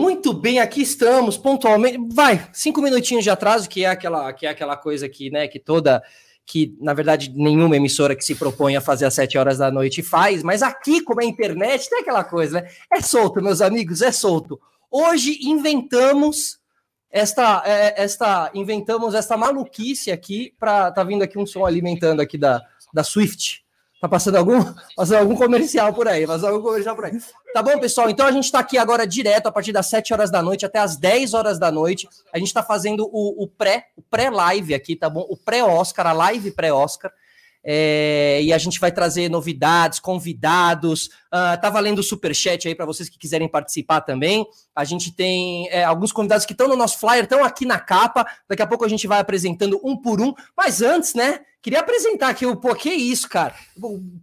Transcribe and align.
Muito 0.00 0.32
bem, 0.32 0.58
aqui 0.58 0.80
estamos, 0.80 1.36
pontualmente. 1.36 1.98
Vai, 2.10 2.48
cinco 2.54 2.80
minutinhos 2.80 3.22
de 3.22 3.28
atraso, 3.28 3.68
que 3.68 3.84
é 3.84 3.88
aquela, 3.88 4.32
que 4.32 4.46
é 4.46 4.48
aquela 4.48 4.74
coisa 4.74 5.06
que, 5.08 5.30
né, 5.30 5.46
que 5.46 5.60
toda. 5.60 6.02
Que, 6.46 6.74
na 6.80 6.94
verdade, 6.94 7.30
nenhuma 7.36 7.76
emissora 7.76 8.16
que 8.16 8.24
se 8.24 8.34
propõe 8.34 8.74
a 8.76 8.80
fazer 8.80 9.04
às 9.04 9.14
sete 9.14 9.36
horas 9.36 9.58
da 9.58 9.70
noite 9.70 10.02
faz, 10.02 10.42
mas 10.42 10.62
aqui, 10.62 11.02
como 11.02 11.20
é 11.20 11.24
internet, 11.24 11.88
tem 11.88 12.00
aquela 12.00 12.24
coisa, 12.24 12.62
né? 12.62 12.68
É 12.90 13.00
solto, 13.02 13.42
meus 13.42 13.60
amigos, 13.60 14.00
é 14.00 14.10
solto. 14.10 14.58
Hoje 14.90 15.38
inventamos 15.42 16.58
esta, 17.10 17.62
é, 17.66 18.02
esta 18.02 18.50
inventamos 18.54 19.14
esta 19.14 19.36
maluquice 19.36 20.10
aqui 20.10 20.54
para 20.58 20.90
tá 20.90 21.04
vindo 21.04 21.22
aqui 21.22 21.38
um 21.38 21.46
som 21.46 21.64
alimentando 21.64 22.20
aqui 22.20 22.38
da, 22.38 22.62
da 22.92 23.04
Swift. 23.04 23.59
Tá 24.00 24.08
passando 24.08 24.36
algum, 24.36 24.64
passando 24.96 25.18
algum 25.18 25.36
comercial 25.36 25.92
por 25.92 26.08
aí, 26.08 26.26
passando 26.26 26.54
algum 26.54 26.62
comercial 26.62 26.96
por 26.96 27.04
aí. 27.04 27.12
Tá 27.52 27.62
bom, 27.62 27.78
pessoal? 27.78 28.08
Então 28.08 28.26
a 28.26 28.32
gente 28.32 28.44
está 28.44 28.60
aqui 28.60 28.78
agora 28.78 29.06
direto 29.06 29.46
a 29.46 29.52
partir 29.52 29.72
das 29.72 29.86
7 29.90 30.14
horas 30.14 30.30
da 30.30 30.42
noite 30.42 30.64
até 30.64 30.78
as 30.78 30.96
10 30.96 31.34
horas 31.34 31.58
da 31.58 31.70
noite. 31.70 32.08
A 32.32 32.38
gente 32.38 32.48
está 32.48 32.62
fazendo 32.62 33.06
o, 33.12 33.44
o 33.44 33.46
pré, 33.46 33.88
o 33.94 34.00
pré-live 34.00 34.72
aqui, 34.74 34.96
tá 34.96 35.10
bom? 35.10 35.26
O 35.28 35.36
pré-Oscar, 35.36 36.06
a 36.06 36.12
live 36.12 36.50
pré-Oscar. 36.52 37.12
É, 37.62 38.40
e 38.42 38.54
a 38.54 38.58
gente 38.58 38.80
vai 38.80 38.90
trazer 38.90 39.28
novidades, 39.28 39.98
convidados. 39.98 41.10
Uh, 41.32 41.60
tá 41.60 41.70
valendo 41.70 42.00
o 42.00 42.02
superchat 42.02 42.66
aí 42.66 42.74
para 42.74 42.84
vocês 42.84 43.08
que 43.08 43.16
quiserem 43.16 43.48
participar 43.48 44.00
também. 44.00 44.44
A 44.74 44.84
gente 44.84 45.12
tem 45.14 45.68
é, 45.70 45.84
alguns 45.84 46.10
convidados 46.10 46.44
que 46.44 46.52
estão 46.52 46.66
no 46.66 46.74
nosso 46.74 46.98
flyer, 46.98 47.22
estão 47.22 47.44
aqui 47.44 47.64
na 47.64 47.78
capa. 47.78 48.26
Daqui 48.48 48.62
a 48.62 48.66
pouco 48.66 48.84
a 48.84 48.88
gente 48.88 49.06
vai 49.06 49.20
apresentando 49.20 49.80
um 49.84 49.96
por 49.96 50.20
um. 50.20 50.34
Mas 50.56 50.82
antes, 50.82 51.14
né? 51.14 51.40
Queria 51.62 51.80
apresentar 51.80 52.30
aqui 52.30 52.46
o. 52.46 52.56
Pô, 52.56 52.74
que 52.74 52.88
isso, 52.88 53.28
cara? 53.28 53.54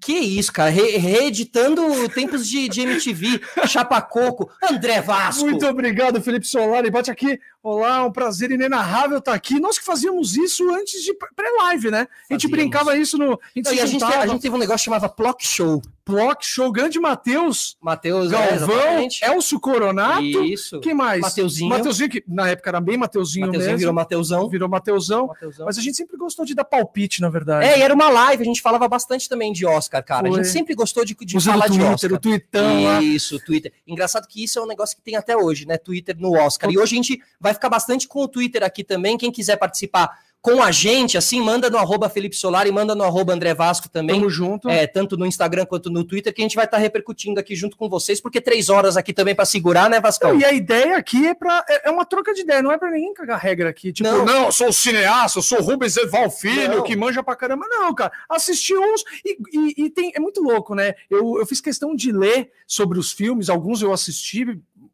Que 0.01 0.13
isso, 0.13 0.51
cara? 0.51 0.71
Re 0.71 0.97
reeditando 0.97 2.09
tempos 2.09 2.47
de, 2.47 2.67
de 2.67 2.81
MTV, 2.81 3.39
Chapacoco, 3.67 4.49
André 4.63 5.01
Vasco. 5.01 5.45
Muito 5.45 5.67
obrigado, 5.67 6.19
Felipe 6.19 6.47
Solari. 6.47 6.89
Bate 6.89 7.11
aqui. 7.11 7.39
Olá, 7.61 8.03
um 8.03 8.11
prazer 8.11 8.49
inenarrável 8.49 9.19
estar 9.19 9.33
aqui. 9.33 9.59
Nós 9.59 9.77
que 9.77 9.85
fazíamos 9.85 10.35
isso 10.35 10.67
antes 10.73 11.03
de 11.03 11.13
pré-live, 11.13 11.91
né? 11.91 12.07
A 12.27 12.33
gente 12.33 12.47
brincava 12.47 12.97
isso 12.97 13.19
no. 13.19 13.33
A 13.33 13.37
gente, 13.55 13.65
Não, 13.65 13.83
a, 13.83 13.85
gente, 13.85 14.03
a 14.03 14.27
gente 14.27 14.41
teve 14.41 14.55
um 14.55 14.59
negócio 14.59 14.79
que 14.79 14.85
chamava 14.85 15.07
Plock 15.07 15.45
Show. 15.45 15.79
Block 16.03 16.43
Show, 16.43 16.71
grande 16.71 16.96
Matheus. 16.99 17.77
Matheus 17.81 18.31
é, 18.31 18.57
Galvão, 18.57 18.79
é, 18.79 19.07
Elcio 19.23 19.59
Coronato. 19.59 20.21
Isso. 20.21 20.79
Quem 20.79 20.93
mais? 20.93 21.21
Mateuzinho. 21.21 21.69
Mateuzinho, 21.69 22.09
que 22.09 22.23
na 22.27 22.49
época 22.49 22.69
era 22.69 22.79
bem 22.79 22.97
Mateuzinho, 22.97 23.47
Mateuzinho 23.47 23.71
mesmo. 23.71 23.79
virou 23.79 23.93
Mateuzão. 23.93 24.49
Virou 24.49 24.69
Mateuzão. 24.69 25.27
Mateuzão. 25.27 25.65
Mas 25.65 25.77
a 25.77 25.81
gente 25.81 25.97
sempre 25.97 26.17
gostou 26.17 26.45
de 26.45 26.53
dar 26.53 26.63
palpite, 26.63 27.21
na 27.21 27.29
verdade. 27.29 27.65
É, 27.65 27.79
e 27.79 27.81
era 27.81 27.93
uma 27.93 28.09
live, 28.09 28.43
a 28.43 28.45
gente 28.45 28.61
falava 28.61 28.87
bastante 28.87 29.27
também 29.27 29.51
de 29.51 29.65
Oscar, 29.65 30.03
cara. 30.03 30.27
Foi. 30.27 30.39
A 30.39 30.43
gente 30.43 30.51
sempre 30.51 30.75
gostou 30.75 31.03
de, 31.05 31.15
de 31.15 31.39
falar 31.39 31.65
Twitter, 31.65 31.87
de 31.87 31.93
Oscar. 31.93 32.13
O 32.13 32.19
Twitter. 32.19 33.01
Isso, 33.01 33.39
Twitter. 33.45 33.73
Engraçado 33.85 34.27
que 34.27 34.43
isso 34.43 34.59
é 34.59 34.61
um 34.61 34.67
negócio 34.67 34.95
que 34.95 35.01
tem 35.01 35.15
até 35.15 35.35
hoje, 35.35 35.65
né? 35.65 35.77
Twitter 35.77 36.15
no 36.19 36.33
Oscar. 36.33 36.69
E 36.71 36.77
hoje 36.77 36.95
a 36.95 36.97
gente 36.97 37.21
vai 37.39 37.53
ficar 37.53 37.69
bastante 37.69 38.07
com 38.07 38.21
o 38.21 38.27
Twitter 38.27 38.63
aqui 38.63 38.83
também. 38.83 39.17
Quem 39.17 39.31
quiser 39.31 39.57
participar 39.57 40.09
com 40.47 40.63
a 40.63 40.71
gente, 40.71 41.17
assim, 41.17 41.41
manda 41.41 41.69
no 41.69 41.77
arroba 41.77 42.07
Felipe 42.07 42.33
Solar 42.33 42.65
e 42.67 42.71
manda 42.71 42.95
no 42.95 43.03
arroba 43.03 43.33
André 43.33 43.53
Vasco 43.53 43.89
também. 43.89 44.15
Tamo 44.15 44.29
junto. 44.29 44.69
É, 44.69 44.87
tanto 44.87 45.17
no 45.17 45.25
Instagram 45.25 45.65
quanto 45.65 45.89
no 45.89 46.05
Twitter, 46.05 46.33
que 46.33 46.41
a 46.41 46.45
gente 46.45 46.55
vai 46.55 46.63
estar 46.63 46.77
tá 46.77 46.81
repercutindo 46.81 47.37
aqui 47.37 47.53
junto 47.53 47.75
com 47.75 47.89
vocês, 47.89 48.21
porque 48.21 48.39
três 48.39 48.69
horas 48.69 48.95
aqui 48.95 49.11
também 49.11 49.35
para 49.35 49.43
segurar, 49.43 49.89
né, 49.89 49.99
Vascão? 49.99 50.39
e 50.39 50.45
a 50.45 50.53
ideia 50.53 50.95
aqui 50.95 51.27
é 51.27 51.33
para 51.33 51.65
é, 51.67 51.89
é 51.89 51.91
uma 51.91 52.05
troca 52.05 52.33
de 52.33 52.41
ideia, 52.41 52.61
não 52.61 52.71
é 52.71 52.77
para 52.77 52.91
ninguém 52.91 53.13
cagar 53.13 53.37
regra 53.37 53.69
aqui. 53.69 53.91
Tipo, 53.91 54.09
não, 54.09 54.23
não 54.23 54.45
eu 54.45 54.51
sou 54.53 54.71
cineasta, 54.71 55.39
eu 55.39 55.43
sou 55.43 55.61
Rubens 55.61 55.97
Eval 55.97 56.31
Filho, 56.31 56.77
não. 56.77 56.83
que 56.83 56.95
manja 56.95 57.21
pra 57.21 57.35
caramba. 57.35 57.65
Não, 57.67 57.93
cara, 57.93 58.13
assisti 58.29 58.73
uns 58.73 59.03
e, 59.25 59.37
e, 59.51 59.85
e, 59.85 59.89
tem, 59.89 60.13
é 60.15 60.19
muito 60.19 60.41
louco, 60.41 60.73
né? 60.73 60.93
Eu, 61.09 61.39
eu 61.39 61.45
fiz 61.45 61.59
questão 61.59 61.93
de 61.93 62.09
ler 62.13 62.51
sobre 62.65 62.97
os 62.97 63.11
filmes, 63.11 63.49
alguns 63.49 63.81
eu 63.81 63.91
assisti, 63.91 64.45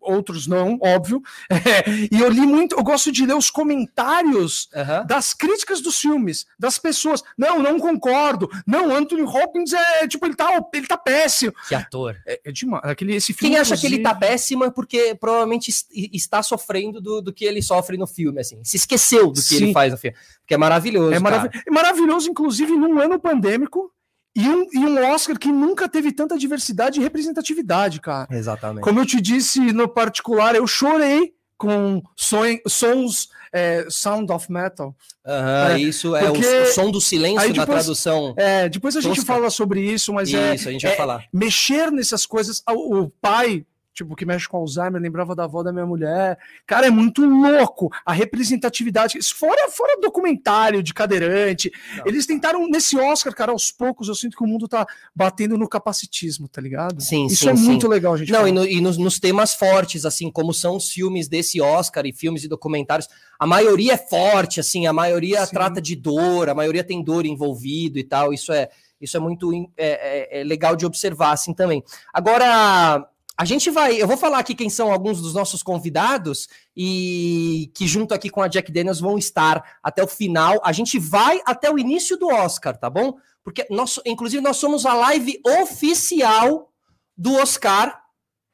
outros 0.04 0.48
não, 0.48 0.78
óbvio. 0.82 1.22
É, 1.64 1.90
e 2.12 2.20
eu 2.20 2.30
li 2.30 2.42
muito, 2.42 2.76
eu 2.76 2.84
gosto 2.84 3.12
de 3.12 3.26
ler 3.26 3.36
os 3.36 3.50
comentários 3.50 4.70
uhum. 4.76 5.08
das 5.08 5.34
críticas 5.34 5.82
dos 5.82 5.98
filmes, 5.98 6.46
das 6.60 6.78
pessoas. 6.78 7.24
Não, 7.38 7.60
não 7.60 7.80
concordo. 7.80 8.50
Não, 8.68 8.94
Anthony 8.94 9.22
Hopkins 9.22 9.72
é 9.72 10.08
tipo, 10.08 10.26
ele 10.26 10.36
tá, 10.36 10.50
ele 10.74 10.88
tá 10.88 10.98
péssimo. 10.98 11.54
Que 11.68 11.76
ator. 11.76 12.18
É, 12.28 12.42
é 12.44 12.52
demais. 12.52 12.84
Aquele, 12.84 13.16
esse 13.16 13.34
filme, 13.34 13.54
Quem 13.54 13.62
acha 13.62 13.76
inclusive... 13.76 13.88
que 13.88 13.96
ele 13.96 14.04
tá 14.04 14.14
péssimo 14.14 14.66
é 14.66 14.72
porque 14.72 15.16
provavelmente 15.16 15.72
está 15.92 16.44
sofrendo 16.44 17.00
do, 17.00 17.22
do 17.22 17.34
que 17.34 17.46
ele 17.46 17.62
sofre 17.62 17.98
no 17.98 18.08
filme, 18.08 18.42
assim. 18.42 18.60
Se 18.64 18.78
esqueceu 18.78 19.28
do 19.28 19.36
que 19.36 19.42
Sim. 19.42 19.56
ele 19.56 19.74
faz 19.74 19.92
no 19.92 19.98
filme. 19.98 20.18
Porque 20.42 20.54
é 20.54 20.58
maravilhoso. 20.58 21.14
É, 21.14 21.20
marav 21.20 21.50
é 21.66 21.72
maravilhoso, 21.72 22.30
inclusive, 22.30 22.74
num 22.74 23.00
ano 23.00 23.20
pandêmico 23.20 23.92
e 24.36 24.48
um, 24.50 24.68
e 24.74 24.80
um 24.80 25.12
Oscar 25.12 25.38
que 25.38 25.52
nunca 25.52 25.88
teve 25.88 26.12
tanta 26.12 26.38
diversidade 26.38 27.00
e 27.00 27.04
representatividade, 27.04 28.02
cara. 28.02 28.28
Exatamente. 28.32 28.84
Como 28.84 29.00
eu 29.00 29.06
te 29.06 29.22
disse 29.22 29.60
no 29.72 29.88
particular, 29.88 30.56
eu 30.56 30.66
chorei 30.66 31.34
com 31.58 32.02
son, 32.16 32.58
sons 32.68 33.30
é, 33.54 33.86
Sound 33.90 34.32
of 34.32 34.52
Metal. 34.52 34.96
Uhum, 35.26 35.68
é, 35.72 35.80
isso 35.80 36.16
é 36.16 36.30
o, 36.30 36.34
o, 36.34 36.66
som 36.74 36.90
do 36.90 37.00
silêncio 37.00 37.40
depois, 37.40 37.56
na 37.56 37.66
tradução. 37.66 38.34
É, 38.36 38.68
depois 38.68 38.96
a 38.96 39.00
tosca. 39.02 39.16
gente 39.16 39.26
fala 39.26 39.50
sobre 39.50 39.82
isso, 39.82 40.12
mas 40.12 40.30
isso, 40.30 40.38
é, 40.38 40.52
a 40.52 40.72
gente 40.72 40.84
vai 40.84 40.94
é, 40.94 40.98
falar. 40.98 41.26
Mexer 41.32 41.92
nessas 41.92 42.26
coisas, 42.26 42.64
o, 42.68 43.02
o 43.02 43.10
pai 43.10 43.66
tipo, 43.94 44.16
que 44.16 44.26
mexe 44.26 44.48
com 44.48 44.58
Alzheimer, 44.58 45.02
lembrava 45.02 45.36
da 45.36 45.44
avó 45.44 45.62
da 45.62 45.72
minha 45.72 45.86
mulher. 45.86 46.38
Cara, 46.66 46.88
é 46.88 46.90
muito 46.90 47.24
louco 47.26 47.92
a 48.06 48.12
representatividade. 48.12 49.20
Fora, 49.34 49.70
fora 49.70 50.00
documentário 50.02 50.82
de 50.82 50.94
cadeirante. 50.94 51.72
Não, 51.98 52.08
eles 52.08 52.26
tentaram, 52.26 52.68
nesse 52.68 52.98
Oscar, 52.98 53.34
cara, 53.34 53.52
aos 53.52 53.72
poucos, 53.72 54.08
eu 54.08 54.16
sinto 54.16 54.36
que 54.36 54.44
o 54.44 54.48
mundo 54.48 54.68
tá 54.68 54.86
batendo 55.16 55.58
no 55.58 55.68
capacitismo, 55.68 56.48
tá 56.48 56.60
ligado? 56.60 57.02
Sim, 57.02 57.28
Isso 57.28 57.44
sim, 57.44 57.50
é 57.50 57.56
sim. 57.56 57.64
muito 57.64 57.88
legal, 57.88 58.18
gente. 58.18 58.32
Não, 58.32 58.48
e, 58.48 58.52
no, 58.52 58.66
e 58.66 58.82
nos, 58.82 58.98
nos, 58.98 59.20
temas 59.20 59.54
fortes, 59.54 60.06
assim, 60.06 60.32
como 60.32 60.54
são 60.54 60.76
os 60.76 60.90
filmes 60.90 61.28
desse 61.28 61.62
Oscar 61.62 62.06
e 62.06 62.14
filmes 62.14 62.44
e 62.44 62.48
documentários, 62.48 63.08
a 63.40 63.46
maioria 63.46 63.94
é 63.94 63.98
forte, 63.98 64.60
assim, 64.60 64.88
a 64.88 64.94
maioria 64.94 65.46
sim. 65.46 65.54
trata 65.54 65.82
de 65.82 65.96
dor, 65.96 66.50
a 66.50 66.56
maioria 66.56 66.84
tem 66.84 67.04
dor 67.04 67.26
envolvido 67.26 68.00
e 68.00 68.04
tal. 68.04 68.34
Isso 68.34 68.52
é. 68.52 68.70
Isso 69.02 69.18
é 69.18 69.20
muito 69.20 69.52
é, 69.76 70.38
é, 70.38 70.40
é 70.40 70.44
legal 70.46 70.78
de 70.78 70.86
observar, 70.86 71.34
assim, 71.34 71.54
também. 71.54 71.84
Agora, 72.14 73.06
a 73.36 73.46
gente 73.46 73.72
vai, 73.72 74.00
eu 74.00 74.08
vou 74.08 74.16
falar 74.16 74.40
aqui 74.40 74.54
quem 74.54 74.70
são 74.70 74.92
alguns 74.92 75.20
dos 75.20 75.34
nossos 75.34 75.64
convidados 75.64 76.48
e 76.76 77.72
que 77.74 77.88
junto 77.88 78.14
aqui 78.14 78.30
com 78.30 78.42
a 78.42 78.48
Jack 78.48 78.72
Daniels 78.72 79.00
vão 79.00 79.18
estar 79.18 79.78
até 79.82 80.04
o 80.04 80.08
final. 80.08 80.62
A 80.64 80.72
gente 80.72 81.00
vai 81.00 81.42
até 81.46 81.72
o 81.72 81.80
início 81.80 82.16
do 82.16 82.28
Oscar, 82.28 82.78
tá 82.78 82.90
bom? 82.90 83.18
Porque 83.44 83.66
nós, 83.72 84.00
inclusive 84.06 84.42
nós 84.42 84.58
somos 84.58 84.86
a 84.86 84.94
live 84.94 85.42
oficial 85.62 86.72
do 87.18 87.34
Oscar 87.36 88.03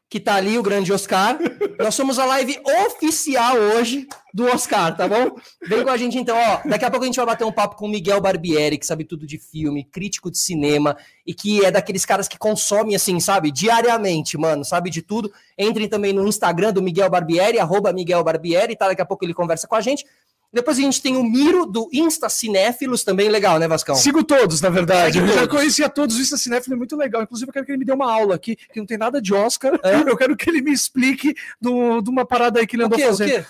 que 0.10 0.20
tá 0.20 0.36
ali, 0.36 0.58
o 0.58 0.64
grande 0.64 0.92
Oscar. 0.92 1.38
Nós 1.78 1.94
somos 1.94 2.18
a 2.18 2.26
live 2.26 2.60
oficial 2.88 3.56
hoje 3.56 4.08
do 4.34 4.46
Oscar, 4.46 4.96
tá 4.98 5.08
bom? 5.08 5.36
Vem 5.68 5.84
com 5.84 5.90
a 5.90 5.98
gente 5.98 6.18
então, 6.18 6.36
ó. 6.36 6.68
Daqui 6.68 6.84
a 6.84 6.90
pouco 6.90 7.04
a 7.04 7.06
gente 7.06 7.16
vai 7.16 7.28
bater 7.28 7.46
um 7.46 7.52
papo 7.52 7.76
com 7.76 7.86
o 7.86 7.90
Miguel 7.90 8.20
Barbieri, 8.20 8.80
que 8.80 8.86
sabe 8.86 9.04
tudo 9.04 9.28
de 9.28 9.38
filme, 9.38 9.84
crítico 9.84 10.32
de 10.32 10.40
cinema 10.40 10.98
e 11.26 11.34
que 11.34 11.64
é 11.64 11.70
daqueles 11.70 12.06
caras 12.06 12.28
que 12.28 12.40
consomem 12.40 12.96
assim, 12.96 13.20
sabe, 13.20 13.52
diariamente, 13.52 14.36
mano, 14.36 14.66
sabe 14.66 14.90
de 14.90 15.04
tudo. 15.04 15.32
Entrem 15.58 15.88
também 15.88 16.12
no 16.12 16.28
Instagram 16.28 16.74
do 16.74 16.82
Miguel 16.82 17.10
Barbieri, 17.10 17.60
arroba 17.60 17.94
Miguel 17.94 18.24
Barbieri, 18.24 18.76
tá? 18.76 18.88
Daqui 18.88 19.02
a 19.02 19.06
pouco 19.06 19.24
ele 19.24 19.34
conversa 19.34 19.68
com 19.68 19.76
a 19.76 19.82
gente. 19.82 20.06
Depois 20.52 20.78
a 20.80 20.82
gente 20.82 21.02
tem 21.02 21.16
o 21.16 21.24
Miro 21.24 21.66
do 21.66 21.88
Insta 21.94 22.28
Cinéfilos, 22.28 23.04
também 23.04 23.30
legal, 23.30 23.60
né, 23.60 23.68
Vascão? 23.68 23.96
Sigo 23.96 24.24
todos, 24.24 24.62
na 24.62 24.70
verdade. 24.70 25.20
Sigo 25.20 25.28
eu 25.28 25.34
já 25.34 25.48
conhecia 25.48 25.88
todos, 25.88 26.18
o 26.18 26.22
Insta 26.22 26.38
Cinéfilo 26.38 26.74
é 26.74 26.78
muito 26.78 26.96
legal. 26.96 27.22
Inclusive, 27.22 27.50
eu 27.50 27.54
quero 27.54 27.66
que 27.66 27.72
ele 27.72 27.80
me 27.80 27.86
dê 27.86 27.92
uma 27.92 28.12
aula 28.12 28.36
aqui, 28.36 28.56
que 28.56 28.80
não 28.80 28.86
tem 28.86 28.98
nada 28.98 29.22
de 29.22 29.34
Oscar. 29.34 29.80
É? 29.84 30.00
Eu 30.10 30.18
quero 30.18 30.36
que 30.36 30.50
ele 30.50 30.62
me 30.62 30.72
explique 30.72 31.36
de 31.62 31.70
uma 31.70 32.26
parada 32.26 32.60
aí 32.60 32.66
que 32.66 32.76
ele 32.76 32.84
andou 32.84 32.98
fazendo. 32.98 33.30
O 33.30 33.34
quê? 33.34 33.46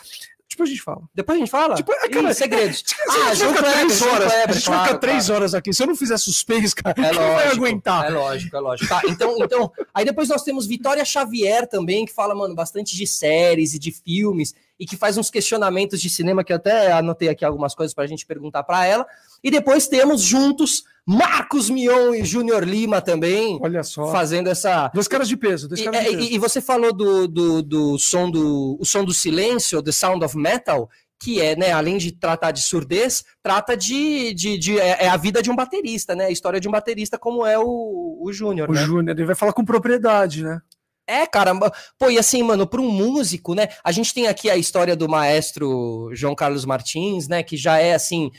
Depois 0.60 0.70
a 0.70 0.74
gente 0.74 0.84
fala. 0.84 1.02
Depois 1.16 1.38
a 1.38 1.40
gente 1.40 1.52
fala? 1.52 1.76
Tipo, 1.76 1.92
é, 1.94 2.10
cara, 2.10 2.32
Ih, 2.32 2.34
segredos. 2.34 2.84
Ah, 3.10 3.30
a 3.30 3.34
gente 3.34 3.48
vai 3.48 3.56
ficar 3.56 3.74
três 3.74 4.02
horas. 4.02 4.34
a 4.34 4.52
gente 4.52 4.70
vai 4.70 4.84
ficar 4.84 4.98
três 4.98 5.30
horas 5.30 5.54
aqui. 5.54 5.74
Se 5.74 5.84
eu 5.84 5.88
não 5.88 5.96
fizer 5.96 6.18
suspense, 6.18 6.76
cara, 6.76 6.96
é 6.98 7.12
lógico, 7.12 7.36
vai 7.36 7.48
aguentar? 7.48 8.06
É 8.06 8.10
lógico, 8.10 8.56
é 8.56 8.60
lógico. 8.60 8.90
Tá, 8.90 9.02
então, 9.08 9.36
então, 9.40 9.72
aí 9.94 10.06
depois 10.06 10.30
nós 10.30 10.44
temos 10.44 10.68
Vitória 10.68 11.04
Xavier 11.06 11.68
também, 11.68 12.06
que 12.06 12.14
fala, 12.14 12.36
mano, 12.36 12.54
bastante 12.54 12.96
de 12.96 13.08
séries 13.08 13.74
e 13.74 13.80
de 13.80 13.92
filmes 13.92 14.54
e 14.80 14.86
que 14.86 14.96
faz 14.96 15.18
uns 15.18 15.30
questionamentos 15.30 16.00
de 16.02 16.10
cinema 16.10 16.44
que 16.44 16.54
eu 16.54 16.58
até 16.58 16.92
anotei 16.92 17.30
aqui 17.30 17.44
algumas 17.44 17.76
coisas 17.76 17.94
para 17.94 18.06
a 18.06 18.08
gente 18.08 18.26
perguntar 18.26 18.64
para 18.64 18.86
ela. 18.86 19.06
E 19.44 19.50
depois 19.52 19.88
temos 19.88 20.22
juntos 20.22 20.84
Marcos 21.06 21.70
Mion 21.70 22.14
e 22.14 22.24
Júnior 22.24 22.64
Lima 22.64 23.02
também. 23.02 23.58
Olha 23.62 23.84
só. 23.84 24.12
Fazendo 24.12 24.48
essa. 24.48 24.90
Dois 24.94 25.08
caras 25.08 25.28
de 25.28 25.36
peso. 25.36 25.68
Dois 25.68 25.82
caras 25.82 26.02
e, 26.02 26.04
de 26.04 26.16
peso. 26.18 26.30
E, 26.30 26.36
e, 26.36 26.38
você 26.38 26.62
falou 26.62 26.94
do, 26.94 27.28
do, 27.28 27.64
do, 27.64 27.98
som 27.98 28.30
do 28.30 28.78
o 28.80 28.86
som 28.86 29.04
do 29.04 29.14
silêncio, 29.14 29.82
The 29.82 29.92
Sound 29.92 30.24
of 30.24 30.38
Metal, 30.38 30.90
que 31.20 31.42
é, 31.42 31.56
né, 31.56 31.72
além 31.72 31.98
de 31.98 32.12
tratar 32.12 32.52
de 32.52 32.62
surdez, 32.62 33.26
trata 33.42 33.76
de, 33.76 34.34
de, 34.34 34.58
de 34.58 34.80
é, 34.80 35.06
é, 35.06 35.10
a 35.10 35.18
vida 35.18 35.42
de 35.42 35.50
um 35.50 35.56
baterista, 35.56 36.16
né? 36.16 36.26
A 36.26 36.32
história 36.32 36.60
de 36.60 36.68
um 36.68 36.72
baterista 36.72 37.18
como 37.18 37.46
é 37.46 37.58
o, 37.58 38.20
o 38.22 38.32
Júnior. 38.32 38.70
O 38.70 38.74
né? 38.74 38.82
Júnior, 38.86 39.18
ele 39.18 39.26
vai 39.26 39.36
falar 39.36 39.52
com 39.52 39.66
propriedade, 39.66 40.44
né? 40.44 40.62
É, 41.08 41.26
caramba. 41.26 41.74
Pô, 41.98 42.12
e 42.12 42.20
assim, 42.20 42.44
mano, 42.44 42.68
para 42.68 42.80
um 42.80 42.92
músico, 42.92 43.56
né? 43.56 43.68
A 43.84 43.92
gente 43.92 44.14
tem 44.14 44.28
aqui 44.28 44.48
a 44.48 44.56
história 44.56 44.96
do 44.96 45.10
maestro 45.10 46.12
João 46.14 46.36
Carlos 46.36 46.66
Martins, 46.66 47.28
né? 47.28 47.42
Que 47.42 47.58
já 47.58 47.80
é 47.80 47.96
assim, 47.96 48.30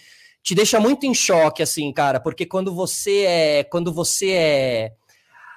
te 0.43 0.55
deixa 0.55 0.81
muito 0.81 1.07
em 1.07 1.15
choque, 1.15 1.63
assim, 1.63 1.93
cara, 1.93 2.21
porque 2.21 2.47
quando 2.47 2.75
você 2.75 3.25
é, 3.27 3.65
quando 3.65 3.93
você 3.93 4.31
é 4.31 4.93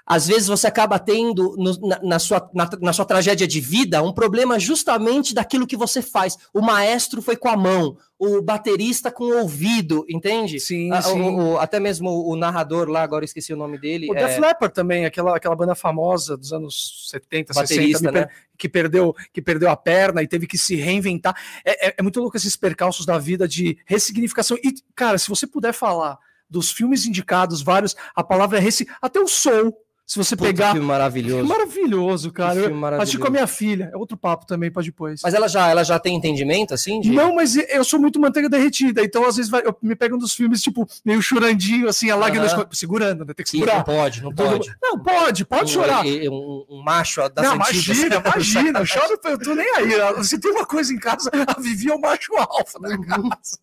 às 0.05 0.27
vezes 0.27 0.47
você 0.47 0.67
acaba 0.67 0.99
tendo 0.99 1.55
no, 1.57 1.87
na, 1.87 1.99
na, 2.03 2.19
sua, 2.19 2.49
na, 2.53 2.69
na, 2.81 2.93
sua 2.93 3.05
tragédia 3.05 3.47
de 3.47 3.61
vida 3.61 4.03
um 4.03 4.11
problema 4.11 4.59
justamente 4.59 5.33
daquilo 5.33 5.65
que 5.65 5.77
você 5.77 6.01
faz. 6.01 6.37
O 6.53 6.61
maestro 6.61 7.21
foi 7.21 7.37
com 7.37 7.47
a 7.47 7.55
mão, 7.55 7.97
o 8.19 8.41
baterista 8.41 9.09
com 9.09 9.23
o 9.23 9.39
ouvido, 9.39 10.05
entende? 10.09 10.59
Sim, 10.59 10.91
a, 10.91 11.01
sim. 11.01 11.21
O, 11.21 11.53
o, 11.53 11.57
até 11.57 11.79
mesmo 11.79 12.09
o 12.09 12.35
narrador 12.35 12.89
lá, 12.89 13.01
agora 13.01 13.23
esqueci 13.23 13.53
o 13.53 13.57
nome 13.57 13.77
dele. 13.77 14.09
O 14.09 14.15
é... 14.15 14.27
Def 14.27 14.39
Leppard 14.39 14.73
também, 14.73 15.05
aquela, 15.05 15.37
aquela 15.37 15.55
banda 15.55 15.73
famosa 15.73 16.35
dos 16.35 16.51
anos 16.51 17.07
70, 17.09 17.53
baterista, 17.53 17.99
60, 17.99 18.11
né? 18.11 18.27
que, 18.57 18.67
perdeu, 18.67 19.15
que 19.31 19.41
perdeu 19.41 19.69
a 19.69 19.77
perna 19.77 20.21
e 20.21 20.27
teve 20.27 20.47
que 20.47 20.57
se 20.57 20.75
reinventar. 20.75 21.35
É, 21.63 21.87
é, 21.87 21.95
é 21.97 22.01
muito 22.01 22.19
louco 22.19 22.35
esses 22.35 22.57
percalços 22.57 23.05
da 23.05 23.17
vida 23.17 23.47
de 23.47 23.77
ressignificação. 23.85 24.57
E, 24.57 24.73
cara, 24.93 25.17
se 25.17 25.29
você 25.29 25.47
puder 25.47 25.73
falar 25.73 26.19
dos 26.49 26.71
filmes 26.71 27.05
indicados, 27.05 27.61
vários, 27.61 27.95
a 28.13 28.23
palavra 28.23 28.57
é 28.57 28.61
reci... 28.61 28.85
até 29.01 29.19
o 29.19 29.27
Soul 29.27 29.73
se 30.05 30.17
você 30.17 30.35
Puta, 30.35 30.49
pegar. 30.49 30.71
Filme 30.73 30.85
maravilhoso. 30.85 31.45
Maravilhoso, 31.47 32.31
cara. 32.31 32.59
filme 32.59 32.75
maravilhoso. 32.75 33.03
Assisti 33.03 33.17
com 33.17 33.27
a 33.27 33.29
minha 33.29 33.47
filha. 33.47 33.89
É 33.93 33.97
outro 33.97 34.17
papo 34.17 34.45
também 34.45 34.69
para 34.69 34.83
depois. 34.83 35.21
Mas 35.23 35.33
ela 35.33 35.47
já, 35.47 35.69
ela 35.69 35.83
já 35.83 35.97
tem 35.97 36.15
entendimento, 36.15 36.73
assim? 36.73 36.99
De... 36.99 37.09
Não, 37.09 37.35
mas 37.35 37.55
eu 37.55 37.83
sou 37.83 37.99
muito 37.99 38.19
manteiga 38.19 38.49
derretida. 38.49 39.01
Então, 39.01 39.25
às 39.25 39.37
vezes, 39.37 39.49
vai, 39.49 39.61
eu 39.65 39.75
me 39.81 39.95
pego 39.95 40.15
um 40.15 40.19
dos 40.19 40.33
filmes, 40.33 40.61
tipo, 40.61 40.87
meio 41.05 41.21
chorandinho, 41.21 41.87
assim, 41.87 42.09
a 42.09 42.15
lágrima 42.15 42.45
uh 42.45 42.49
-huh. 42.49 42.75
segurando, 42.75 43.23
né? 43.25 43.33
Tem 43.33 43.43
que 43.43 43.51
segurar. 43.51 43.77
Não 43.77 43.83
pode, 43.83 44.21
não 44.21 44.35
pode. 44.35 44.75
Não, 44.81 44.99
pode, 44.99 45.45
pode 45.45 45.63
um, 45.63 45.67
chorar. 45.67 46.05
Um, 46.05 46.65
um, 46.69 46.83
macho 46.83 47.27
da 47.29 47.41
Não, 47.41 47.55
imagina, 47.55 48.21
imagina. 48.25 48.79
Eu 48.79 48.85
choro, 48.85 49.19
eu 49.23 49.39
tô 49.39 49.55
nem 49.55 49.69
aí. 49.75 50.23
Se 50.23 50.37
tem 50.37 50.51
uma 50.51 50.65
coisa 50.65 50.93
em 50.93 50.99
casa, 50.99 51.31
a 51.47 51.59
Vivi 51.61 51.89
é 51.89 51.95
o 51.95 51.99
macho 51.99 52.35
alfa 52.35 52.79
da 52.79 52.89
uhum. 52.89 53.29
casa. 53.29 53.57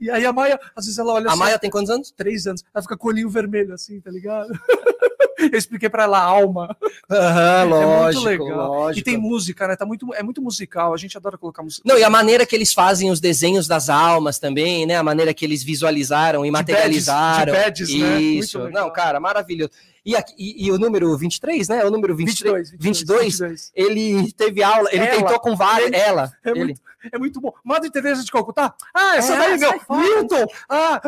E 0.00 0.08
aí 0.08 0.24
a 0.24 0.32
Maia, 0.32 0.58
às 0.76 0.84
vezes 0.84 0.98
ela 0.98 1.12
olha 1.12 1.26
A 1.26 1.30
assim, 1.32 1.38
Maia 1.38 1.58
tem 1.58 1.68
quantos 1.68 1.90
anos? 1.90 2.12
Três 2.12 2.46
anos. 2.46 2.64
Ela 2.72 2.82
fica 2.82 2.96
com 2.96 3.08
o 3.08 3.10
olhinho 3.10 3.28
vermelho, 3.28 3.74
assim, 3.74 4.00
tá 4.00 4.10
ligado? 4.10 4.48
Eu 5.52 5.58
expliquei 5.58 5.88
para 5.88 6.04
ela 6.04 6.20
alma. 6.20 6.76
Uhum, 7.08 7.68
lógico, 7.68 8.28
é 8.28 8.36
muito 8.36 8.44
legal. 8.44 8.68
Lógico. 8.72 9.00
E 9.00 9.02
tem 9.02 9.16
música, 9.16 9.68
né? 9.68 9.76
Tá 9.76 9.86
muito, 9.86 10.12
é 10.14 10.22
muito 10.22 10.42
musical. 10.42 10.92
A 10.92 10.96
gente 10.96 11.16
adora 11.16 11.38
colocar 11.38 11.62
música. 11.62 11.82
Não, 11.86 11.98
e 11.98 12.02
a 12.02 12.10
maneira 12.10 12.44
que 12.44 12.54
eles 12.54 12.72
fazem 12.72 13.10
os 13.10 13.20
desenhos 13.20 13.68
das 13.68 13.88
almas 13.88 14.38
também, 14.38 14.84
né? 14.84 14.96
A 14.96 15.02
maneira 15.02 15.32
que 15.32 15.44
eles 15.44 15.62
visualizaram 15.62 16.44
e 16.44 16.50
materializaram. 16.50 17.52
De 17.52 17.58
badges, 17.58 17.88
de 17.88 18.00
badges, 18.00 18.44
Isso. 18.44 18.58
Né? 18.64 18.70
Não, 18.72 18.92
cara, 18.92 19.20
maravilhoso. 19.20 19.70
E, 20.04 20.16
aqui, 20.16 20.32
e, 20.38 20.66
e, 20.66 20.72
o 20.72 20.78
número 20.78 21.16
23, 21.16 21.68
né? 21.68 21.84
O 21.84 21.90
número 21.90 22.16
23, 22.16 22.70
22, 22.70 22.80
22, 22.80 23.38
22, 23.38 23.72
ele 23.74 24.32
teve 24.32 24.62
aula, 24.62 24.88
ele 24.90 25.04
ela, 25.04 25.16
tentou 25.16 25.38
com 25.38 25.54
vários. 25.54 25.92
Ela. 25.92 26.32
É, 26.44 26.50
ele. 26.50 26.64
Muito, 26.64 26.80
é 27.12 27.18
muito 27.18 27.40
bom. 27.40 27.52
Madre 27.64 27.90
Teresa 27.90 28.24
de 28.24 28.30
Calcutá? 28.30 28.74
Ah, 28.94 29.16
essa 29.16 29.34
é, 29.34 29.38
daí, 29.38 29.58
meu. 29.58 29.72
Milton! 29.90 30.46
Ah! 30.68 31.00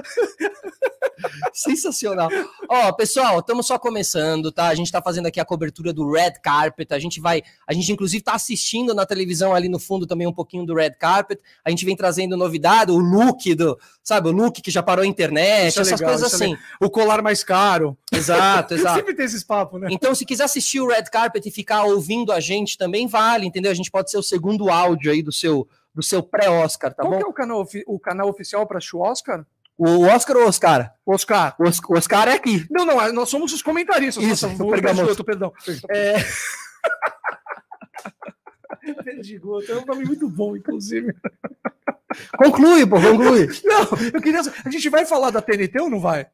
Sensacional. 1.52 2.28
Ó, 2.68 2.92
pessoal, 2.92 3.40
estamos 3.40 3.66
só 3.66 3.78
começando, 3.78 4.52
tá? 4.52 4.68
A 4.68 4.74
gente 4.74 4.90
tá 4.90 5.02
fazendo 5.02 5.26
aqui 5.26 5.40
a 5.40 5.44
cobertura 5.44 5.92
do 5.92 6.10
Red 6.10 6.34
Carpet. 6.42 6.92
A 6.92 6.98
gente 6.98 7.20
vai. 7.20 7.42
A 7.66 7.72
gente, 7.72 7.92
inclusive, 7.92 8.22
tá 8.22 8.34
assistindo 8.34 8.94
na 8.94 9.04
televisão 9.04 9.54
ali 9.54 9.68
no 9.68 9.78
fundo 9.78 10.06
também 10.06 10.26
um 10.26 10.32
pouquinho 10.32 10.64
do 10.64 10.74
Red 10.74 10.92
Carpet. 10.92 11.40
A 11.64 11.70
gente 11.70 11.84
vem 11.84 11.96
trazendo 11.96 12.36
novidade, 12.36 12.90
o 12.90 12.98
look 12.98 13.54
do. 13.54 13.78
Sabe, 14.02 14.28
o 14.28 14.32
look 14.32 14.62
que 14.62 14.70
já 14.70 14.82
parou 14.82 15.04
a 15.04 15.06
internet, 15.06 15.64
é 15.64 15.66
essas 15.66 15.88
é 15.88 15.92
legal, 15.92 16.10
coisas 16.10 16.32
assim. 16.32 16.54
É 16.54 16.84
o 16.84 16.90
colar 16.90 17.22
mais 17.22 17.44
caro. 17.44 17.96
Exato, 18.12 18.74
exato. 18.74 18.96
Sempre 18.96 19.14
tem 19.14 19.26
esses 19.26 19.44
papos, 19.44 19.80
né? 19.80 19.88
Então, 19.90 20.14
se 20.14 20.24
quiser 20.24 20.44
assistir 20.44 20.80
o 20.80 20.88
Red 20.88 21.04
Carpet 21.04 21.46
e 21.46 21.50
ficar 21.50 21.84
ouvindo 21.84 22.32
a 22.32 22.40
gente 22.40 22.78
também 22.78 23.06
vale, 23.06 23.46
entendeu? 23.46 23.70
A 23.70 23.74
gente 23.74 23.90
pode 23.90 24.10
ser 24.10 24.18
o 24.18 24.22
segundo 24.22 24.70
áudio 24.70 25.12
aí 25.12 25.22
do 25.22 25.32
seu, 25.32 25.68
do 26.00 26.06
seu 26.06 26.22
pré-Oscar, 26.22 26.94
tá 26.94 27.02
Qual 27.02 27.12
bom? 27.12 27.18
Qual 27.18 27.28
é 27.28 27.30
o 27.30 27.34
canal, 27.34 27.66
o 27.86 28.00
canal 28.00 28.28
oficial 28.28 28.66
para 28.66 28.78
o 28.78 29.00
Oscar? 29.00 29.44
O 29.76 30.06
Oscar 30.06 30.36
ou 30.38 30.46
Oscar? 30.46 30.94
Oscar. 31.06 31.54
O 31.58 31.96
Oscar 31.96 32.28
é 32.28 32.32
aqui. 32.32 32.66
Não, 32.70 32.84
não, 32.84 33.12
nós 33.12 33.28
somos 33.28 33.52
os 33.52 33.62
comentaristas. 33.62 34.24
Isso, 34.24 34.48
nossa, 34.48 34.64
pergamoto. 34.64 35.24
perdão. 35.24 35.52
É... 35.90 36.16
Perdigoto, 39.04 39.70
é 39.70 39.76
um 39.76 39.84
nome 39.84 40.06
muito 40.06 40.28
bom, 40.28 40.56
inclusive. 40.56 41.14
Conclui, 42.36 42.86
pô, 42.86 43.00
conclui. 43.00 43.48
Não, 43.64 43.82
eu 44.12 44.20
queria. 44.20 44.40
A 44.64 44.70
gente 44.70 44.88
vai 44.88 45.06
falar 45.06 45.30
da 45.30 45.42
TNT 45.42 45.80
ou 45.80 45.90
não 45.90 46.00
vai? 46.00 46.26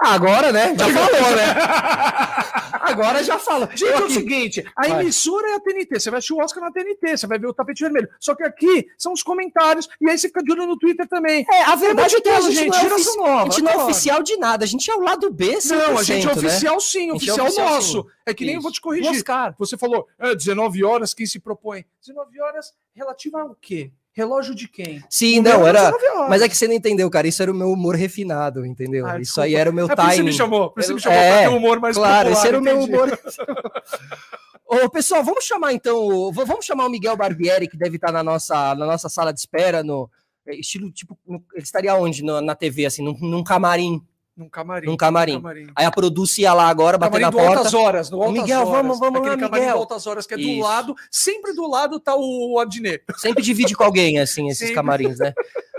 Agora, 0.00 0.50
né? 0.50 0.74
Já 0.76 0.88
falou, 0.88 1.36
né? 1.36 2.60
Agora 2.80 3.22
já 3.22 3.38
fala. 3.38 3.68
Gente, 3.74 3.92
é 3.92 4.00
o 4.00 4.10
seguinte: 4.10 4.64
a 4.74 4.88
vai. 4.88 5.02
emissora 5.02 5.48
é 5.50 5.54
a 5.54 5.60
TNT. 5.60 6.00
Você 6.00 6.10
vai 6.10 6.18
assistir 6.18 6.32
o 6.32 6.38
Oscar 6.38 6.62
na 6.62 6.72
TNT, 6.72 7.16
você 7.16 7.26
vai 7.26 7.38
ver 7.38 7.46
o 7.46 7.54
tapete 7.54 7.82
vermelho. 7.82 8.08
Só 8.18 8.34
que 8.34 8.42
aqui 8.42 8.88
são 8.98 9.12
os 9.12 9.22
comentários, 9.22 9.88
e 10.00 10.08
aí 10.08 10.18
você 10.18 10.28
fica 10.28 10.42
de 10.42 10.52
olho 10.52 10.66
no 10.66 10.78
Twitter 10.78 11.06
também. 11.06 11.46
É, 11.50 11.62
a 11.64 11.76
verdade 11.76 12.16
é 12.16 12.20
que 12.20 12.28
a 12.28 12.40
gente, 12.40 12.54
gente, 12.54 12.68
não 12.68 12.78
é, 12.78 12.94
ofici 12.94 13.16
nova, 13.16 13.42
a 13.42 13.44
gente 13.44 13.62
não 13.62 13.72
é 13.72 13.76
oficial 13.84 14.22
de 14.22 14.36
nada, 14.36 14.64
a 14.64 14.68
gente 14.68 14.90
é 14.90 14.94
o 14.94 15.00
lado 15.00 15.30
B, 15.30 15.56
100%, 15.56 15.76
Não, 15.76 15.98
a 15.98 16.02
gente 16.02 16.22
é 16.24 16.26
né? 16.26 16.32
oficial 16.32 16.74
né? 16.74 16.80
sim, 16.80 17.10
oficial, 17.12 17.38
é 17.38 17.42
oficial 17.42 17.70
nosso. 17.70 18.02
Sim. 18.02 18.08
É 18.26 18.34
que 18.34 18.44
nem 18.44 18.54
Isso. 18.54 18.58
eu 18.58 18.62
vou 18.62 18.72
te 18.72 18.80
corrigir. 18.80 19.10
Oscar. 19.10 19.54
Você 19.58 19.76
falou, 19.76 20.06
é, 20.18 20.34
19 20.34 20.84
horas, 20.84 21.14
quem 21.14 21.26
se 21.26 21.38
propõe? 21.38 21.84
19 22.00 22.40
horas 22.40 22.72
relativa 22.94 23.42
ao 23.42 23.54
quê? 23.54 23.92
Relógio 24.12 24.54
de 24.54 24.66
quem? 24.66 25.02
Sim, 25.08 25.38
o 25.38 25.42
não, 25.42 25.66
era. 25.66 25.92
Mas 26.28 26.42
é 26.42 26.48
que 26.48 26.56
você 26.56 26.66
não 26.66 26.74
entendeu, 26.74 27.08
cara. 27.08 27.28
Isso 27.28 27.42
era 27.42 27.50
o 27.50 27.54
meu 27.54 27.70
humor 27.70 27.94
refinado, 27.94 28.66
entendeu? 28.66 29.06
Ah, 29.06 29.20
isso 29.20 29.40
aí 29.40 29.54
era 29.54 29.70
o 29.70 29.72
meu 29.72 29.86
é, 29.86 29.94
timing. 29.94 30.16
Por 30.16 30.24
me 30.24 30.32
chamou, 30.32 30.70
por 30.70 30.80
isso 30.80 30.94
me 30.94 31.00
chamou 31.00 31.18
é, 31.18 31.30
pra 31.30 31.50
ter 31.50 31.56
humor 31.56 31.80
mais 31.80 31.96
Claro, 31.96 32.28
popular, 32.28 32.38
esse 32.38 32.48
era 32.48 32.58
o 32.58 32.62
meu 32.62 32.80
humor. 32.80 33.18
Ô, 34.66 34.88
pessoal, 34.88 35.24
vamos 35.24 35.44
chamar 35.44 35.72
então. 35.72 36.32
Vamos 36.32 36.64
chamar 36.64 36.86
o 36.86 36.90
Miguel 36.90 37.16
Barbieri, 37.16 37.68
que 37.68 37.76
deve 37.76 37.96
estar 37.96 38.12
na 38.12 38.22
nossa, 38.22 38.74
na 38.74 38.86
nossa 38.86 39.08
sala 39.08 39.32
de 39.32 39.40
espera, 39.40 39.82
no 39.82 40.10
é, 40.46 40.56
estilo 40.56 40.90
tipo. 40.90 41.18
Ele 41.54 41.62
estaria 41.62 41.94
onde? 41.94 42.24
No, 42.24 42.40
na 42.40 42.54
TV, 42.54 42.86
assim, 42.86 43.02
num, 43.02 43.16
num 43.20 43.44
camarim. 43.44 44.02
Num 44.40 44.48
camarim. 44.48 44.86
Num 44.86 44.96
camarim. 44.96 45.34
camarim. 45.34 45.66
Aí 45.76 45.84
a 45.84 45.90
Produce 45.90 46.40
ia 46.40 46.54
lá 46.54 46.66
agora, 46.70 46.96
bater 46.96 47.20
na 47.20 47.30
porta. 47.30 47.58
Altas 47.58 47.74
horas, 47.74 48.08
no 48.10 48.22
Altas 48.22 48.40
Miguel, 48.40 48.60
horas. 48.60 48.72
vamos, 48.72 48.98
vamos 48.98 49.20
Aquele 49.20 49.34
lá, 49.34 49.42
camarim 49.42 49.60
Miguel. 49.64 49.76
do 49.76 49.80
Altas 49.82 50.06
Horas, 50.06 50.26
que 50.26 50.32
é 50.32 50.38
Isso. 50.38 50.48
do 50.48 50.60
lado, 50.62 50.96
sempre 51.10 51.52
do 51.52 51.68
lado 51.68 52.00
tá 52.00 52.14
o 52.16 52.58
Adnet. 52.58 53.04
Sempre 53.18 53.42
divide 53.42 53.76
com 53.76 53.84
alguém, 53.84 54.18
assim, 54.18 54.46
esses 54.46 54.60
sempre. 54.60 54.74
camarins, 54.76 55.18
né? 55.18 55.34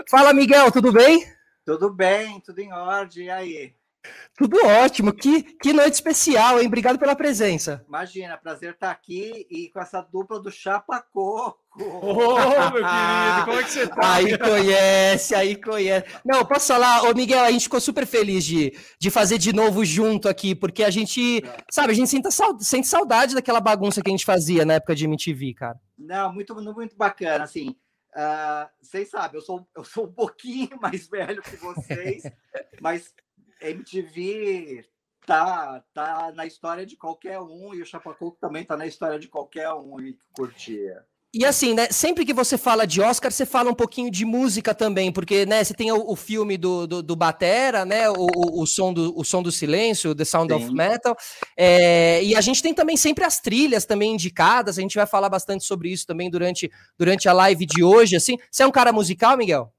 Fala, 0.08 0.32
Miguel, 0.32 0.70
tudo 0.70 0.92
bem? 0.92 1.26
Tudo 1.66 1.92
bem, 1.92 2.38
tudo 2.38 2.60
em 2.60 2.72
ordem, 2.72 3.24
e 3.24 3.30
aí? 3.30 3.74
Tudo 4.36 4.56
ótimo, 4.64 5.12
que, 5.12 5.42
que 5.42 5.72
noite 5.72 5.94
especial, 5.94 6.58
hein? 6.58 6.66
Obrigado 6.66 6.98
pela 6.98 7.14
presença. 7.14 7.84
Imagina, 7.86 8.36
prazer 8.36 8.72
estar 8.72 8.90
aqui 8.90 9.46
e 9.50 9.68
com 9.70 9.78
essa 9.78 10.00
dupla 10.00 10.40
do 10.40 10.50
Chapa 10.50 11.00
Coco. 11.12 11.60
Ô, 11.78 12.34
oh, 12.34 12.70
meu 12.70 12.84
querido, 12.84 13.44
como 13.44 13.60
é 13.60 13.62
que 13.62 13.70
você 13.70 13.86
tá? 13.86 14.14
Aí 14.14 14.38
conhece, 14.38 15.34
aí 15.34 15.56
conhece. 15.56 16.06
Não, 16.24 16.44
posso 16.44 16.66
falar, 16.66 17.02
ô 17.04 17.14
Miguel, 17.14 17.44
a 17.44 17.50
gente 17.50 17.64
ficou 17.64 17.80
super 17.80 18.06
feliz 18.06 18.44
de, 18.44 18.76
de 18.98 19.10
fazer 19.10 19.38
de 19.38 19.52
novo 19.52 19.84
junto 19.84 20.28
aqui, 20.28 20.54
porque 20.54 20.82
a 20.82 20.90
gente, 20.90 21.44
é. 21.44 21.56
sabe, 21.70 21.92
a 21.92 21.94
gente 21.94 22.10
sente, 22.10 22.28
sente 22.60 22.86
saudade 22.86 23.34
daquela 23.34 23.60
bagunça 23.60 24.02
que 24.02 24.10
a 24.10 24.12
gente 24.12 24.24
fazia 24.24 24.64
na 24.64 24.74
época 24.74 24.94
de 24.94 25.04
MTV, 25.04 25.54
cara. 25.54 25.78
Não, 25.98 26.32
muito, 26.32 26.54
muito 26.54 26.96
bacana, 26.96 27.44
assim. 27.44 27.76
Uh, 28.14 28.68
vocês 28.82 29.08
sabem, 29.08 29.36
eu 29.36 29.40
sou, 29.40 29.66
eu 29.74 29.84
sou 29.84 30.04
um 30.04 30.12
pouquinho 30.12 30.68
mais 30.80 31.08
velho 31.08 31.42
que 31.42 31.56
vocês, 31.56 32.22
mas 32.80 33.10
MTV 33.62 34.84
tá, 35.26 35.82
tá 35.94 36.32
na 36.34 36.46
história 36.46 36.84
de 36.84 36.96
qualquer 36.96 37.40
um, 37.40 37.74
e 37.74 37.82
o 37.82 37.86
Chapacuco 37.86 38.36
também 38.40 38.64
tá 38.64 38.76
na 38.76 38.86
história 38.86 39.18
de 39.18 39.28
qualquer 39.28 39.72
um 39.72 39.96
que 39.96 40.16
curtia. 40.32 41.04
E 41.34 41.46
assim, 41.46 41.72
né, 41.72 41.88
sempre 41.90 42.26
que 42.26 42.32
você 42.34 42.58
fala 42.58 42.86
de 42.86 43.00
Oscar, 43.00 43.32
você 43.32 43.46
fala 43.46 43.70
um 43.70 43.74
pouquinho 43.74 44.10
de 44.10 44.22
música 44.22 44.74
também, 44.74 45.10
porque, 45.10 45.46
né, 45.46 45.64
você 45.64 45.72
tem 45.72 45.90
o, 45.90 46.10
o 46.10 46.14
filme 46.14 46.58
do, 46.58 46.86
do, 46.86 47.02
do, 47.02 47.16
Batera, 47.16 47.86
né, 47.86 48.10
o, 48.10 48.26
o, 48.34 48.62
o, 48.62 48.66
som 48.66 48.92
do, 48.92 49.18
o 49.18 49.24
som 49.24 49.42
do 49.42 49.50
silêncio, 49.50 50.14
The 50.14 50.26
Sound 50.26 50.52
Sim. 50.52 50.62
of 50.62 50.74
Metal, 50.74 51.16
é, 51.56 52.22
e 52.22 52.36
a 52.36 52.40
gente 52.42 52.62
tem 52.62 52.74
também 52.74 52.98
sempre 52.98 53.24
as 53.24 53.40
trilhas 53.40 53.86
também 53.86 54.12
indicadas, 54.12 54.76
a 54.76 54.82
gente 54.82 54.94
vai 54.94 55.06
falar 55.06 55.30
bastante 55.30 55.64
sobre 55.64 55.90
isso 55.90 56.06
também 56.06 56.28
durante, 56.28 56.70
durante 56.98 57.26
a 57.26 57.32
live 57.32 57.64
de 57.64 57.82
hoje, 57.82 58.14
assim. 58.14 58.36
Você 58.50 58.62
é 58.62 58.66
um 58.66 58.70
cara 58.70 58.92
musical, 58.92 59.34
Miguel? 59.34 59.72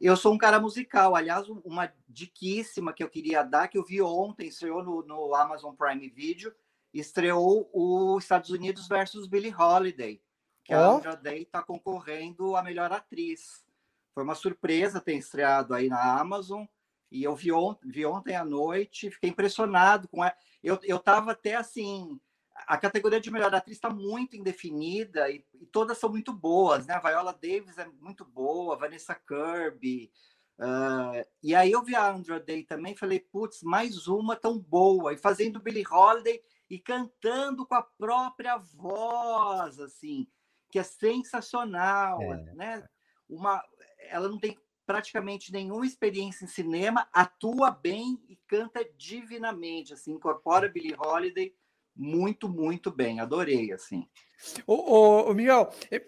Eu 0.00 0.16
sou 0.16 0.32
um 0.32 0.38
cara 0.38 0.60
musical, 0.60 1.16
aliás, 1.16 1.48
uma 1.48 1.92
diquíssima 2.08 2.92
que 2.92 3.02
eu 3.02 3.08
queria 3.08 3.42
dar, 3.42 3.66
que 3.66 3.76
eu 3.76 3.84
vi 3.84 4.00
ontem, 4.00 4.46
estreou 4.46 4.82
no, 4.82 5.02
no 5.02 5.34
Amazon 5.34 5.74
Prime 5.74 6.08
Video, 6.08 6.54
estreou 6.94 7.68
o 7.72 8.16
Estados 8.16 8.50
Unidos 8.50 8.86
versus 8.86 9.26
Billie 9.26 9.52
Holiday, 9.52 10.22
que 10.64 10.72
oh. 10.72 10.78
a 10.78 10.88
Andra 10.96 11.16
Day 11.16 11.42
está 11.42 11.62
concorrendo 11.62 12.54
a 12.54 12.62
melhor 12.62 12.92
atriz. 12.92 13.64
Foi 14.14 14.22
uma 14.22 14.36
surpresa 14.36 15.00
ter 15.00 15.16
estreado 15.16 15.74
aí 15.74 15.88
na 15.88 16.20
Amazon, 16.20 16.64
e 17.10 17.24
eu 17.24 17.34
vi, 17.34 17.50
on 17.50 17.74
vi 17.84 18.06
ontem 18.06 18.36
à 18.36 18.44
noite, 18.44 19.10
fiquei 19.10 19.30
impressionado 19.30 20.06
com 20.08 20.22
ela. 20.22 20.34
Eu, 20.62 20.78
eu 20.84 20.98
tava 21.00 21.32
até 21.32 21.56
assim, 21.56 22.20
a 22.66 22.76
categoria 22.76 23.20
de 23.20 23.30
melhor 23.30 23.54
atriz 23.54 23.76
está 23.76 23.90
muito 23.90 24.36
indefinida 24.36 25.30
e, 25.30 25.44
e, 25.54 25.66
todas 25.66 25.98
são 25.98 26.10
muito 26.10 26.32
boas, 26.32 26.86
né? 26.86 26.94
A 26.94 27.00
Viola 27.00 27.32
Davis 27.32 27.78
é 27.78 27.86
muito 28.00 28.24
boa, 28.24 28.76
Vanessa 28.76 29.14
Kirby. 29.14 30.10
Uh, 30.58 31.24
e 31.42 31.54
aí 31.54 31.70
eu 31.70 31.82
vi 31.84 31.94
a 31.94 32.10
Andra 32.10 32.40
Day 32.40 32.64
também 32.64 32.96
falei, 32.96 33.20
putz, 33.20 33.62
mais 33.62 34.08
uma 34.08 34.34
tão 34.34 34.58
boa. 34.58 35.12
E 35.12 35.16
fazendo 35.16 35.60
Billie 35.60 35.86
Holiday 35.88 36.42
e 36.68 36.78
cantando 36.78 37.66
com 37.66 37.74
a 37.74 37.82
própria 37.82 38.56
voz, 38.58 39.78
assim, 39.78 40.26
que 40.70 40.78
é 40.78 40.82
sensacional, 40.82 42.20
é. 42.20 42.54
né? 42.54 42.88
Uma, 43.28 43.62
ela 44.10 44.28
não 44.28 44.38
tem 44.38 44.58
praticamente 44.84 45.52
nenhuma 45.52 45.86
experiência 45.86 46.44
em 46.44 46.48
cinema, 46.48 47.06
atua 47.12 47.70
bem 47.70 48.22
e 48.26 48.36
canta 48.46 48.82
divinamente, 48.96 49.92
assim, 49.92 50.12
incorpora 50.12 50.68
Billie 50.68 50.96
Holiday 50.98 51.54
muito, 51.98 52.48
muito 52.48 52.90
bem. 52.90 53.20
Adorei, 53.20 53.72
assim. 53.72 54.06
Ô, 54.66 55.30
ô, 55.30 55.34
Miguel, 55.34 55.68
é 55.90 56.00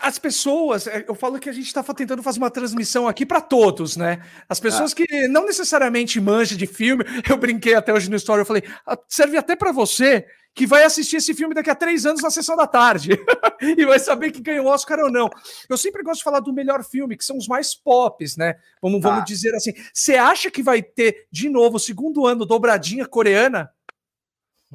as 0.00 0.18
pessoas, 0.18 0.86
é, 0.86 1.04
eu 1.06 1.14
falo 1.14 1.38
que 1.38 1.50
a 1.50 1.52
gente 1.52 1.66
está 1.66 1.82
tentando 1.82 2.22
fazer 2.22 2.38
uma 2.38 2.50
transmissão 2.50 3.06
aqui 3.06 3.26
para 3.26 3.40
todos, 3.40 3.96
né? 3.96 4.22
As 4.48 4.58
pessoas 4.58 4.92
ah. 4.92 4.96
que 4.96 5.28
não 5.28 5.44
necessariamente 5.44 6.18
manjam 6.18 6.56
de 6.56 6.66
filme, 6.66 7.04
eu 7.28 7.36
brinquei 7.36 7.74
até 7.74 7.92
hoje 7.92 8.08
no 8.08 8.16
story, 8.16 8.40
eu 8.40 8.46
falei, 8.46 8.62
ah, 8.86 8.98
serve 9.08 9.36
até 9.36 9.54
para 9.54 9.72
você 9.72 10.26
que 10.54 10.66
vai 10.66 10.84
assistir 10.84 11.16
esse 11.16 11.34
filme 11.34 11.54
daqui 11.54 11.68
a 11.68 11.74
três 11.74 12.06
anos 12.06 12.22
na 12.22 12.30
sessão 12.30 12.56
da 12.56 12.66
tarde 12.66 13.10
e 13.60 13.84
vai 13.84 13.98
saber 13.98 14.32
que 14.32 14.40
ganhou 14.40 14.64
o 14.64 14.68
Oscar 14.70 14.98
ou 15.00 15.12
não. 15.12 15.28
Eu 15.68 15.76
sempre 15.76 16.02
gosto 16.02 16.20
de 16.20 16.24
falar 16.24 16.40
do 16.40 16.50
melhor 16.50 16.82
filme, 16.82 17.14
que 17.14 17.26
são 17.26 17.36
os 17.36 17.46
mais 17.46 17.74
pops, 17.74 18.38
né? 18.38 18.54
Vamos, 18.80 19.02
vamos 19.02 19.20
ah. 19.20 19.24
dizer 19.24 19.54
assim. 19.54 19.74
Você 19.92 20.14
acha 20.14 20.50
que 20.50 20.62
vai 20.62 20.82
ter 20.82 21.26
de 21.30 21.50
novo 21.50 21.76
o 21.76 21.80
segundo 21.80 22.26
ano 22.26 22.46
dobradinha 22.46 23.04
coreana? 23.04 23.70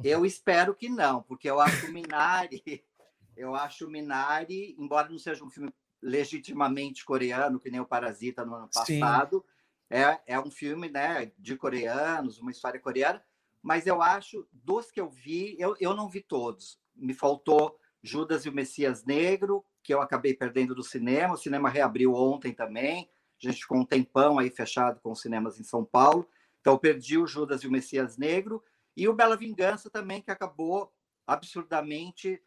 Eu 0.02 0.24
espero 0.24 0.74
que 0.74 0.88
não, 0.88 1.22
porque 1.22 1.48
eu 1.48 1.60
acho 1.60 1.86
o 1.86 1.92
Minari, 1.92 2.62
eu 3.36 3.54
acho 3.54 3.86
o 3.86 3.90
Minari, 3.90 4.74
embora 4.78 5.08
não 5.08 5.18
seja 5.18 5.44
um 5.44 5.50
filme 5.50 5.72
legitimamente 6.00 7.04
coreano, 7.04 7.60
que 7.60 7.70
nem 7.70 7.80
o 7.80 7.86
Parasita 7.86 8.44
no 8.44 8.54
ano 8.54 8.68
passado, 8.72 9.44
é, 9.88 10.18
é 10.26 10.40
um 10.40 10.50
filme 10.50 10.88
né, 10.88 11.30
de 11.38 11.56
coreanos, 11.56 12.40
uma 12.40 12.50
história 12.50 12.80
coreana, 12.80 13.22
mas 13.62 13.86
eu 13.86 14.02
acho, 14.02 14.46
dos 14.52 14.90
que 14.90 15.00
eu 15.00 15.08
vi, 15.08 15.54
eu, 15.58 15.76
eu 15.78 15.94
não 15.94 16.08
vi 16.08 16.20
todos. 16.20 16.80
Me 16.96 17.14
faltou 17.14 17.78
Judas 18.02 18.44
e 18.44 18.48
o 18.48 18.52
Messias 18.52 19.04
Negro, 19.04 19.64
que 19.82 19.94
eu 19.94 20.00
acabei 20.00 20.34
perdendo 20.34 20.74
do 20.74 20.82
cinema. 20.82 21.34
O 21.34 21.38
cinema 21.38 21.68
reabriu 21.68 22.12
ontem 22.14 22.52
também. 22.52 23.08
A 23.40 23.48
gente 23.48 23.60
ficou 23.60 23.78
um 23.78 23.84
tempão 23.84 24.38
aí 24.38 24.50
fechado 24.50 25.00
com 25.00 25.12
os 25.12 25.20
cinemas 25.20 25.60
em 25.60 25.62
São 25.62 25.84
Paulo. 25.84 26.28
Então, 26.60 26.72
eu 26.72 26.78
perdi 26.78 27.18
o 27.18 27.26
Judas 27.26 27.62
e 27.62 27.68
o 27.68 27.70
Messias 27.70 28.16
Negro. 28.16 28.62
E 28.96 29.08
o 29.08 29.14
Bela 29.14 29.36
Vingança 29.36 29.90
também, 29.90 30.20
que 30.20 30.30
acabou 30.30 30.92
absurdamente 31.26 32.40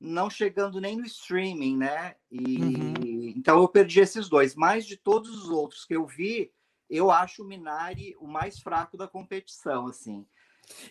não 0.00 0.30
chegando 0.30 0.80
nem 0.80 0.96
no 0.96 1.04
streaming, 1.04 1.76
né? 1.76 2.16
E 2.30 2.56
uhum. 2.56 3.34
então 3.36 3.60
eu 3.60 3.68
perdi 3.68 4.00
esses 4.00 4.28
dois. 4.28 4.54
Mas 4.54 4.86
de 4.86 4.96
todos 4.96 5.30
os 5.30 5.50
outros 5.50 5.84
que 5.84 5.94
eu 5.94 6.06
vi, 6.06 6.50
eu 6.88 7.10
acho 7.10 7.42
o 7.42 7.46
Minari 7.46 8.16
o 8.18 8.26
mais 8.26 8.58
fraco 8.58 8.96
da 8.96 9.06
competição, 9.06 9.86
assim. 9.86 10.26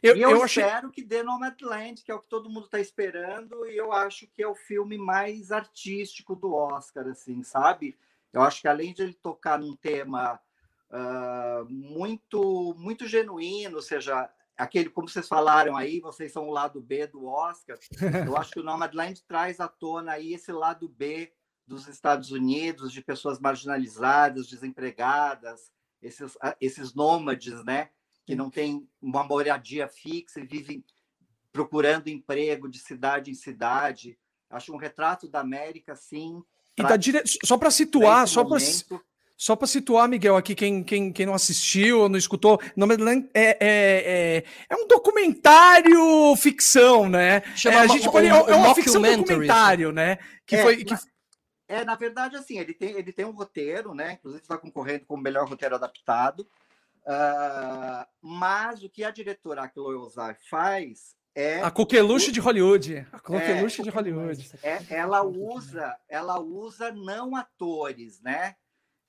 Eu, 0.04 0.16
e 0.16 0.22
eu, 0.22 0.32
eu 0.32 0.46
espero 0.46 0.88
achei... 0.88 0.92
que 0.92 1.04
dê 1.04 1.24
Nomadland, 1.24 2.04
que 2.04 2.12
é 2.12 2.16
o 2.16 2.20
que 2.20 2.28
todo 2.28 2.50
mundo 2.50 2.66
está 2.66 2.80
esperando, 2.80 3.66
e 3.66 3.78
eu 3.78 3.92
acho 3.92 4.28
que 4.28 4.44
é 4.44 4.48
o 4.48 4.56
filme 4.56 4.98
mais 4.98 5.52
artístico 5.52 6.36
do 6.36 6.54
Oscar, 6.54 7.08
assim, 7.08 7.42
sabe? 7.44 7.98
Eu 8.32 8.42
acho 8.42 8.62
que 8.62 8.68
além 8.68 8.94
de 8.94 9.02
ele 9.02 9.14
tocar 9.14 9.58
num 9.58 9.76
tema 9.76 10.40
uh, 10.92 11.66
muito 11.70 12.76
muito 12.78 13.08
genuíno, 13.08 13.78
ou 13.78 13.82
seja, 13.82 14.30
aquele, 14.60 14.90
como 14.90 15.08
vocês 15.08 15.28
falaram 15.28 15.78
aí, 15.78 16.02
vocês 16.02 16.32
são 16.32 16.48
o 16.48 16.52
lado 16.52 16.82
B 16.82 17.08
do 17.08 17.26
Oscar. 17.26 17.78
Eu 18.28 18.36
acho 18.36 18.52
que 18.52 18.60
o 18.60 18.64
Nomadland 18.64 19.24
traz 19.24 19.60
à 19.60 19.68
tona 19.68 20.12
aí 20.12 20.34
esse 20.34 20.52
lado 20.52 20.88
B 20.90 21.32
dos 21.66 21.88
Estados 21.88 22.32
Unidos, 22.32 22.92
de 22.92 23.02
pessoas 23.02 23.40
marginalizadas, 23.40 24.48
desempregadas, 24.48 25.72
esses, 26.02 26.38
esses 26.60 26.94
nômades, 26.94 27.64
né? 27.64 27.90
Que 28.26 28.36
não 28.36 28.50
têm 28.50 28.88
uma 29.02 29.24
moradia 29.24 29.88
fixa 29.88 30.42
e 30.42 30.46
vivem 30.46 30.84
procurando 31.52 32.10
emprego 32.10 32.68
de 32.70 32.80
cidade 32.80 33.32
em 33.32 33.36
cidade. 33.36 34.20
Acho 34.50 34.74
um 34.74 34.78
retrato 34.78 35.28
da 35.30 35.40
América, 35.40 35.96
sim. 35.96 36.44
E 36.78 36.82
tá 36.82 36.98
dire... 36.98 37.22
Só 37.46 37.58
para 37.58 37.72
situar, 37.72 38.28
só 38.28 38.44
para 38.44 38.58
só 39.40 39.56
para 39.56 39.68
situar, 39.68 40.10
Miguel, 40.10 40.36
aqui, 40.36 40.54
quem, 40.54 40.84
quem, 40.84 41.14
quem 41.14 41.26
não 41.26 41.34
assistiu 41.34 42.02
ou 42.02 42.10
não 42.10 42.18
escutou, 42.18 42.60
Nomadland 42.76 43.30
é, 43.34 43.52
é, 43.52 43.58
é, 43.62 44.44
é 44.70 44.76
um 44.76 44.86
documentário 44.86 46.36
ficção, 46.36 47.08
né? 47.08 47.42
Chama 47.56 47.78
é, 47.78 47.80
a 47.80 47.88
gente 47.88 48.12
pode, 48.12 48.28
é, 48.28 48.32
é 48.32 48.56
uma 48.56 48.76
ficção 48.76 49.02
documentário, 49.02 49.94
né? 49.94 50.18
Que 50.46 50.58
é, 50.58 50.62
foi. 50.62 50.84
Que... 50.84 50.94
É, 51.70 51.86
na 51.86 51.96
verdade, 51.96 52.36
assim, 52.36 52.60
ele 52.60 52.74
tem, 52.74 52.90
ele 52.92 53.14
tem 53.14 53.24
um 53.24 53.32
roteiro, 53.32 53.96
né? 53.96 54.18
Inclusive 54.20 54.42
está 54.42 54.58
concorrendo 54.58 55.06
com 55.06 55.16
o 55.16 55.22
melhor 55.22 55.48
roteiro 55.48 55.76
adaptado. 55.76 56.42
Uh, 57.06 58.06
mas 58.22 58.84
o 58.84 58.90
que 58.90 59.06
a 59.06 59.10
diretora 59.10 59.72
Chloe 59.74 59.96
Ozar 59.96 60.38
faz 60.50 61.16
é 61.34 61.62
a 61.62 61.72
coqueluche 61.72 62.34
de 62.34 62.42
Hollywood. 62.42 63.08
A 63.10 63.20
coqueluche 63.20 63.80
é, 63.80 63.84
de 63.86 63.90
Hollywood. 63.90 64.52
É, 64.62 64.82
ela 64.90 65.24
usa, 65.24 65.96
ela 66.10 66.42
usa 66.42 66.92
não 66.92 67.38
atores, 67.38 68.20
né? 68.22 68.58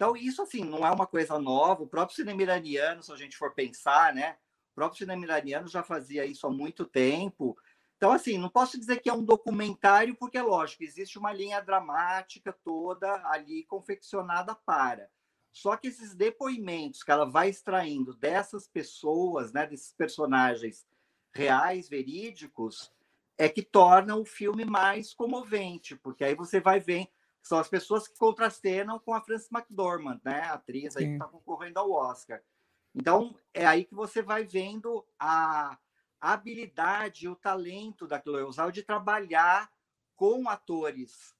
Então, 0.00 0.16
isso, 0.16 0.40
assim, 0.40 0.64
não 0.64 0.86
é 0.86 0.90
uma 0.90 1.06
coisa 1.06 1.38
nova. 1.38 1.82
O 1.82 1.86
próprio 1.86 2.16
cinema 2.16 2.40
iraniano, 2.40 3.02
se 3.02 3.12
a 3.12 3.16
gente 3.16 3.36
for 3.36 3.52
pensar, 3.52 4.14
né? 4.14 4.38
O 4.72 4.74
próprio 4.74 4.96
cinema 4.96 5.22
iraniano 5.22 5.68
já 5.68 5.82
fazia 5.82 6.24
isso 6.24 6.46
há 6.46 6.50
muito 6.50 6.86
tempo. 6.86 7.54
Então, 7.98 8.10
assim, 8.10 8.38
não 8.38 8.48
posso 8.48 8.80
dizer 8.80 9.02
que 9.02 9.10
é 9.10 9.12
um 9.12 9.22
documentário, 9.22 10.16
porque, 10.16 10.38
é 10.38 10.42
lógico, 10.42 10.82
existe 10.82 11.18
uma 11.18 11.34
linha 11.34 11.60
dramática 11.60 12.50
toda 12.64 13.12
ali 13.26 13.64
confeccionada 13.64 14.54
para. 14.54 15.10
Só 15.52 15.76
que 15.76 15.88
esses 15.88 16.14
depoimentos 16.14 17.02
que 17.02 17.10
ela 17.10 17.26
vai 17.26 17.50
extraindo 17.50 18.14
dessas 18.14 18.66
pessoas, 18.66 19.52
né, 19.52 19.66
desses 19.66 19.92
personagens 19.92 20.86
reais, 21.30 21.90
verídicos, 21.90 22.90
é 23.36 23.50
que 23.50 23.60
torna 23.60 24.16
o 24.16 24.24
filme 24.24 24.64
mais 24.64 25.12
comovente, 25.12 25.94
porque 25.94 26.24
aí 26.24 26.34
você 26.34 26.58
vai 26.58 26.80
ver 26.80 27.06
são 27.42 27.58
as 27.58 27.68
pessoas 27.68 28.06
que 28.06 28.18
contracenam 28.18 28.98
com 28.98 29.14
a 29.14 29.20
Frances 29.20 29.50
McDormand, 29.50 30.20
né? 30.24 30.42
A 30.42 30.54
atriz 30.54 30.96
aí 30.96 31.06
que 31.06 31.12
está 31.12 31.26
concorrendo 31.26 31.78
ao 31.78 31.90
Oscar. 31.90 32.40
Então, 32.94 33.34
é 33.54 33.66
aí 33.66 33.84
que 33.84 33.94
você 33.94 34.22
vai 34.22 34.44
vendo 34.44 35.04
a 35.18 35.78
habilidade 36.20 37.28
o 37.28 37.36
talento 37.36 38.06
da 38.06 38.20
Chloe 38.20 38.52
Zhao 38.52 38.70
de 38.70 38.82
trabalhar 38.82 39.70
com 40.14 40.48
atores 40.48 41.34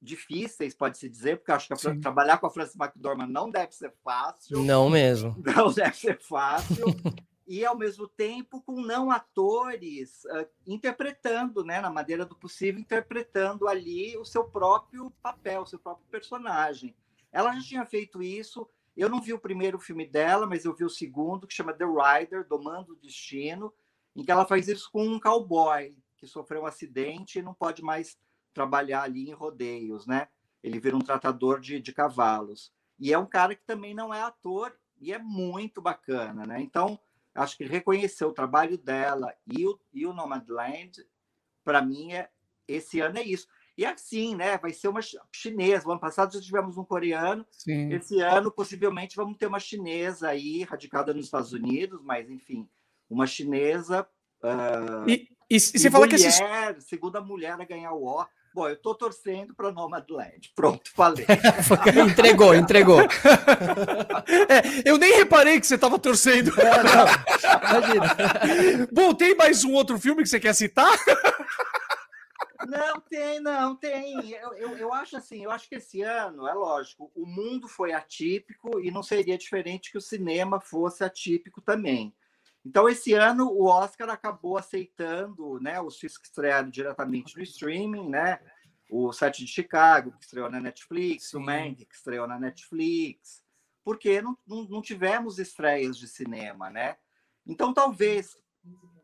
difíceis, 0.00 0.74
pode-se 0.74 1.08
dizer, 1.08 1.38
porque 1.38 1.52
acho 1.52 1.68
que 1.68 1.88
a, 1.88 2.00
trabalhar 2.00 2.38
com 2.38 2.46
a 2.46 2.50
Frances 2.50 2.76
McDormand 2.76 3.28
não 3.28 3.50
deve 3.50 3.72
ser 3.72 3.92
fácil. 4.02 4.62
Não 4.62 4.90
mesmo. 4.90 5.36
Não 5.44 5.72
deve 5.72 5.96
ser 5.96 6.20
fácil. 6.20 6.86
e 7.46 7.64
ao 7.64 7.76
mesmo 7.76 8.06
tempo 8.06 8.62
com 8.62 8.80
não 8.80 9.10
atores 9.10 10.24
uh, 10.24 10.46
interpretando, 10.66 11.64
né, 11.64 11.80
na 11.80 11.90
maneira 11.90 12.24
do 12.24 12.36
possível, 12.36 12.80
interpretando 12.80 13.68
ali 13.68 14.16
o 14.16 14.24
seu 14.24 14.44
próprio 14.44 15.10
papel, 15.22 15.62
o 15.62 15.66
seu 15.66 15.78
próprio 15.78 16.06
personagem. 16.08 16.94
Ela 17.32 17.54
já 17.54 17.62
tinha 17.62 17.86
feito 17.86 18.22
isso. 18.22 18.68
Eu 18.96 19.08
não 19.08 19.20
vi 19.20 19.32
o 19.32 19.38
primeiro 19.38 19.78
filme 19.78 20.06
dela, 20.06 20.46
mas 20.46 20.64
eu 20.64 20.74
vi 20.74 20.84
o 20.84 20.90
segundo, 20.90 21.46
que 21.46 21.54
chama 21.54 21.72
The 21.72 21.84
Rider, 21.84 22.46
Domando 22.46 22.92
o 22.92 22.96
Destino, 22.96 23.72
em 24.14 24.22
que 24.22 24.30
ela 24.30 24.46
faz 24.46 24.68
isso 24.68 24.90
com 24.92 25.06
um 25.06 25.18
cowboy 25.18 25.96
que 26.18 26.26
sofreu 26.26 26.62
um 26.62 26.66
acidente 26.66 27.38
e 27.38 27.42
não 27.42 27.54
pode 27.54 27.82
mais 27.82 28.18
trabalhar 28.52 29.02
ali 29.02 29.28
em 29.28 29.32
rodeios, 29.32 30.06
né? 30.06 30.28
Ele 30.62 30.78
vira 30.78 30.96
um 30.96 31.00
tratador 31.00 31.58
de, 31.58 31.80
de 31.80 31.92
cavalos. 31.92 32.72
E 32.98 33.12
é 33.12 33.18
um 33.18 33.26
cara 33.26 33.56
que 33.56 33.64
também 33.64 33.94
não 33.94 34.14
é 34.14 34.22
ator 34.22 34.76
e 35.00 35.12
é 35.12 35.18
muito 35.18 35.82
bacana, 35.82 36.46
né? 36.46 36.60
Então, 36.60 37.00
acho 37.34 37.56
que 37.56 37.64
reconhecer 37.64 38.24
o 38.24 38.32
trabalho 38.32 38.76
dela 38.76 39.34
e 39.46 39.66
o, 39.66 39.78
e 39.92 40.06
o 40.06 40.12
Nomadland, 40.12 41.04
para 41.64 41.82
mim, 41.82 42.12
é, 42.12 42.28
esse 42.68 43.00
ano 43.00 43.18
é 43.18 43.22
isso. 43.22 43.46
E 43.76 43.86
assim, 43.86 44.34
né? 44.34 44.58
Vai 44.58 44.72
ser 44.72 44.88
uma 44.88 45.00
chinesa. 45.32 45.88
O 45.88 45.92
ano 45.92 46.00
passado 46.00 46.32
já 46.34 46.40
tivemos 46.40 46.76
um 46.76 46.84
coreano. 46.84 47.46
Sim. 47.50 47.92
Esse 47.92 48.20
ano, 48.20 48.50
possivelmente, 48.50 49.16
vamos 49.16 49.38
ter 49.38 49.46
uma 49.46 49.60
chinesa 49.60 50.28
aí, 50.28 50.62
radicada 50.62 51.14
nos 51.14 51.24
Estados 51.24 51.52
Unidos, 51.52 52.02
mas 52.02 52.28
enfim, 52.28 52.68
uma 53.08 53.26
chinesa. 53.26 54.06
Uh, 54.42 55.08
e, 55.08 55.28
e, 55.50 55.56
e 55.56 55.60
você 55.60 55.90
fala 55.90 56.04
mulher, 56.04 56.18
que 56.18 56.26
esses... 56.26 56.84
segunda 56.84 57.20
mulher 57.20 57.52
a 57.58 57.64
ganhar 57.64 57.92
o 57.92 58.04
Oscar. 58.04 58.41
Bom, 58.54 58.68
eu 58.68 58.74
estou 58.74 58.94
torcendo 58.94 59.54
para 59.54 59.72
Nomadland. 59.72 60.52
Pronto, 60.54 60.90
falei. 60.94 61.26
entregou, 62.10 62.54
entregou. 62.54 63.00
É, 63.00 63.08
eu 64.84 64.98
nem 64.98 65.16
reparei 65.16 65.58
que 65.58 65.66
você 65.66 65.76
estava 65.76 65.98
torcendo. 65.98 66.52
É. 66.60 66.72
Bom, 68.92 69.14
tem 69.14 69.34
mais 69.34 69.64
um 69.64 69.72
outro 69.72 69.98
filme 69.98 70.22
que 70.22 70.28
você 70.28 70.38
quer 70.38 70.54
citar? 70.54 70.92
Não, 72.68 73.00
tem, 73.00 73.40
não, 73.40 73.74
tem. 73.74 74.30
Eu, 74.32 74.52
eu, 74.54 74.76
eu, 74.76 74.92
acho 74.92 75.16
assim, 75.16 75.42
eu 75.42 75.50
acho 75.50 75.68
que 75.68 75.76
esse 75.76 76.02
ano, 76.02 76.46
é 76.46 76.54
lógico, 76.54 77.10
o 77.14 77.26
mundo 77.26 77.68
foi 77.68 77.92
atípico 77.92 78.80
e 78.80 78.90
não 78.90 79.02
seria 79.02 79.38
diferente 79.38 79.90
que 79.90 79.98
o 79.98 80.02
cinema 80.02 80.60
fosse 80.60 81.02
atípico 81.02 81.60
também. 81.60 82.14
Então, 82.64 82.88
esse 82.88 83.12
ano, 83.12 83.48
o 83.48 83.64
Oscar 83.64 84.08
acabou 84.10 84.56
aceitando 84.56 85.58
né, 85.60 85.80
os 85.80 85.98
filmes 85.98 86.16
que 86.16 86.26
estrearam 86.26 86.70
diretamente 86.70 87.36
no 87.36 87.42
streaming, 87.42 88.08
né? 88.08 88.40
O 88.88 89.12
Sete 89.12 89.44
de 89.44 89.50
Chicago, 89.50 90.12
que 90.12 90.24
estreou 90.24 90.50
na 90.50 90.60
Netflix, 90.60 91.30
Sim. 91.30 91.38
o 91.38 91.40
Mank, 91.40 91.84
que 91.84 91.94
estreou 91.94 92.26
na 92.28 92.38
Netflix, 92.38 93.42
porque 93.82 94.22
não, 94.22 94.38
não, 94.46 94.64
não 94.64 94.82
tivemos 94.82 95.38
estreias 95.38 95.96
de 95.96 96.06
cinema, 96.06 96.70
né? 96.70 96.96
Então, 97.44 97.74
talvez 97.74 98.36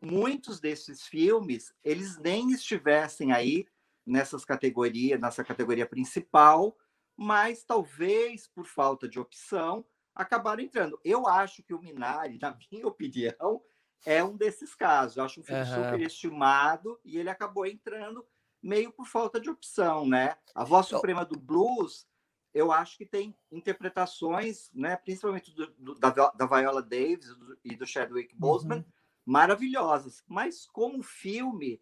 muitos 0.01 0.59
desses 0.59 1.03
filmes, 1.03 1.73
eles 1.83 2.17
nem 2.17 2.51
estivessem 2.51 3.33
aí 3.33 3.67
nessas 4.05 4.45
categorias, 4.45 5.19
nessa 5.19 5.43
categoria 5.43 5.85
principal, 5.85 6.77
mas 7.17 7.65
talvez 7.65 8.47
por 8.47 8.65
falta 8.65 9.09
de 9.09 9.19
opção 9.19 9.85
acabaram 10.19 10.61
entrando. 10.61 10.99
Eu 11.03 11.27
acho 11.27 11.63
que 11.63 11.73
o 11.73 11.79
Minari, 11.79 12.37
na 12.41 12.55
minha 12.71 12.87
opinião, 12.87 13.61
é 14.05 14.23
um 14.23 14.35
desses 14.35 14.75
casos. 14.75 15.17
Eu 15.17 15.23
acho 15.23 15.39
um 15.39 15.43
filme 15.43 15.61
uhum. 15.61 15.83
super 15.83 16.01
estimado 16.01 16.99
e 17.03 17.17
ele 17.17 17.29
acabou 17.29 17.65
entrando 17.65 18.25
meio 18.61 18.91
por 18.91 19.07
falta 19.07 19.39
de 19.39 19.49
opção, 19.49 20.05
né? 20.05 20.35
A 20.53 20.65
voz 20.65 20.87
suprema 20.87 21.23
do 21.23 21.39
blues, 21.39 22.05
eu 22.53 22.71
acho 22.71 22.97
que 22.97 23.05
tem 23.05 23.33
interpretações, 23.49 24.69
né, 24.73 24.97
principalmente 24.97 25.53
do, 25.53 25.67
do, 25.77 25.95
da, 25.95 26.09
da 26.09 26.45
Viola 26.45 26.81
Davis 26.81 27.33
e 27.63 27.75
do 27.75 27.85
Chadwick 27.85 28.35
Boseman, 28.35 28.79
uhum. 28.79 28.85
maravilhosas. 29.25 30.21
Mas 30.27 30.65
como 30.65 31.01
filme, 31.01 31.81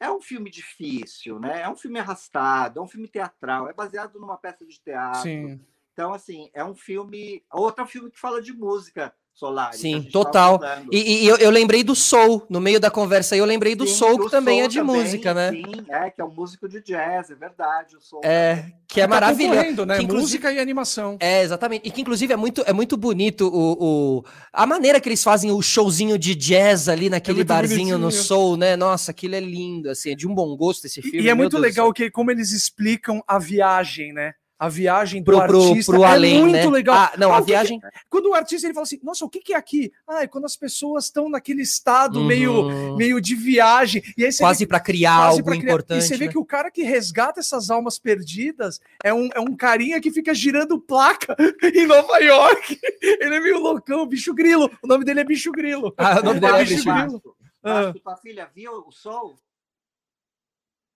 é 0.00 0.10
um 0.10 0.20
filme 0.20 0.50
difícil, 0.50 1.38
né? 1.38 1.62
É 1.62 1.68
um 1.68 1.76
filme 1.76 2.00
arrastado, 2.00 2.80
é 2.80 2.82
um 2.82 2.88
filme 2.88 3.06
teatral, 3.06 3.68
é 3.68 3.72
baseado 3.72 4.18
numa 4.18 4.36
peça 4.36 4.66
de 4.66 4.80
teatro. 4.80 5.22
Sim. 5.22 5.64
Então, 5.96 6.12
assim, 6.12 6.50
é 6.52 6.62
um 6.62 6.74
filme. 6.74 7.42
Outro 7.50 7.86
filme 7.86 8.10
que 8.10 8.20
fala 8.20 8.42
de 8.42 8.52
música. 8.52 9.14
Solar. 9.32 9.74
Sim, 9.74 10.02
total. 10.02 10.58
E, 10.90 11.24
e 11.24 11.28
eu, 11.28 11.36
eu, 11.36 11.50
lembrei 11.50 11.84
do 11.84 11.94
Soul, 11.94 12.46
no 12.48 12.58
meio 12.58 12.80
da 12.80 12.90
conversa 12.90 13.34
aí, 13.34 13.38
eu 13.38 13.44
lembrei 13.44 13.74
do 13.74 13.86
sim, 13.86 13.92
Soul, 13.92 14.18
que 14.18 14.30
também 14.30 14.62
é 14.62 14.68
de 14.68 14.78
também, 14.78 14.96
música, 14.96 15.34
né? 15.34 15.50
Sim, 15.50 15.84
é, 15.90 16.08
que 16.08 16.22
é 16.22 16.24
um 16.24 16.30
músico 16.30 16.66
de 16.66 16.80
jazz, 16.80 17.30
é 17.30 17.34
verdade. 17.34 17.98
O 17.98 18.00
Soul 18.00 18.22
é, 18.24 18.56
também. 18.56 18.76
que 18.88 18.98
é 18.98 19.04
tá 19.04 19.08
maravilhoso. 19.08 19.84
Né? 19.84 20.00
música 20.00 20.50
e 20.50 20.58
animação. 20.58 21.18
É, 21.20 21.42
exatamente. 21.42 21.86
E 21.86 21.90
que, 21.90 22.00
inclusive, 22.00 22.32
é 22.32 22.36
muito, 22.36 22.62
é 22.66 22.72
muito 22.72 22.96
bonito 22.96 23.46
o, 23.48 23.76
o, 24.18 24.24
a 24.50 24.66
maneira 24.66 24.98
que 25.02 25.08
eles 25.10 25.22
fazem 25.22 25.50
o 25.50 25.60
showzinho 25.60 26.18
de 26.18 26.34
jazz 26.34 26.88
ali 26.88 27.10
naquele 27.10 27.42
é 27.42 27.44
barzinho 27.44 27.98
no 27.98 28.10
Soul, 28.10 28.56
né? 28.56 28.74
Nossa, 28.74 29.10
aquilo 29.10 29.34
é 29.34 29.40
lindo, 29.40 29.90
assim, 29.90 30.12
é 30.12 30.14
de 30.14 30.26
um 30.26 30.34
bom 30.34 30.56
gosto 30.56 30.86
esse 30.86 31.02
filme. 31.02 31.18
E, 31.18 31.24
e 31.24 31.28
é 31.28 31.34
muito 31.34 31.52
Deus 31.52 31.62
legal 31.62 31.92
que 31.92 32.10
como 32.10 32.30
eles 32.30 32.52
explicam 32.52 33.22
a 33.28 33.38
viagem, 33.38 34.14
né? 34.14 34.32
A 34.58 34.68
viagem 34.68 35.22
do 35.22 35.26
pro, 35.26 35.40
artista 35.40 35.92
pro, 35.92 36.00
pro 36.00 36.08
é 36.08 36.12
além, 36.12 36.40
muito 36.40 36.52
né? 36.52 36.66
legal. 36.66 36.96
Ah, 36.96 37.12
não, 37.18 37.32
a 37.32 37.40
viagem. 37.40 37.78
Que, 37.78 37.86
quando 38.08 38.30
o 38.30 38.34
artista 38.34 38.66
ele 38.66 38.74
fala 38.74 38.84
assim, 38.84 38.98
nossa, 39.02 39.24
o 39.24 39.28
que, 39.28 39.40
que 39.40 39.52
é 39.52 39.56
aqui? 39.56 39.92
Ah, 40.08 40.22
é 40.22 40.26
quando 40.26 40.46
as 40.46 40.56
pessoas 40.56 41.04
estão 41.04 41.28
naquele 41.28 41.62
estado 41.62 42.20
uhum. 42.20 42.26
meio, 42.26 42.96
meio 42.96 43.20
de 43.20 43.34
viagem. 43.34 44.02
E 44.16 44.24
aí 44.24 44.34
quase 44.36 44.66
para 44.66 44.80
criar 44.80 45.16
quase 45.16 45.38
algo 45.38 45.50
criar, 45.50 45.62
importante. 45.62 45.98
E 45.98 46.02
você 46.02 46.14
né? 46.14 46.18
vê 46.18 46.28
que 46.28 46.38
o 46.38 46.44
cara 46.44 46.70
que 46.70 46.82
resgata 46.82 47.40
essas 47.40 47.70
almas 47.70 47.98
perdidas 47.98 48.80
é 49.04 49.12
um, 49.12 49.28
é 49.34 49.40
um 49.40 49.54
carinha 49.54 50.00
que 50.00 50.10
fica 50.10 50.34
girando 50.34 50.80
placa 50.80 51.36
em 51.62 51.86
Nova 51.86 52.18
York. 52.18 52.78
Ele 53.02 53.34
é 53.34 53.40
meio 53.40 53.60
loucão, 53.60 54.06
bicho 54.06 54.32
grilo. 54.32 54.70
O 54.82 54.86
nome 54.86 55.04
dele 55.04 55.20
é 55.20 55.24
bicho 55.24 55.52
grilo. 55.52 55.94
Ah, 55.98 56.20
o 56.20 56.24
nome 56.24 56.40
dele 56.40 56.56
é 56.56 56.64
bicho 56.64 56.84
grilo. 56.84 57.22
Ah. 57.62 57.92
Tua 57.92 58.16
filha 58.16 58.48
viu 58.54 58.72
o 58.86 58.92
sol? 58.92 59.36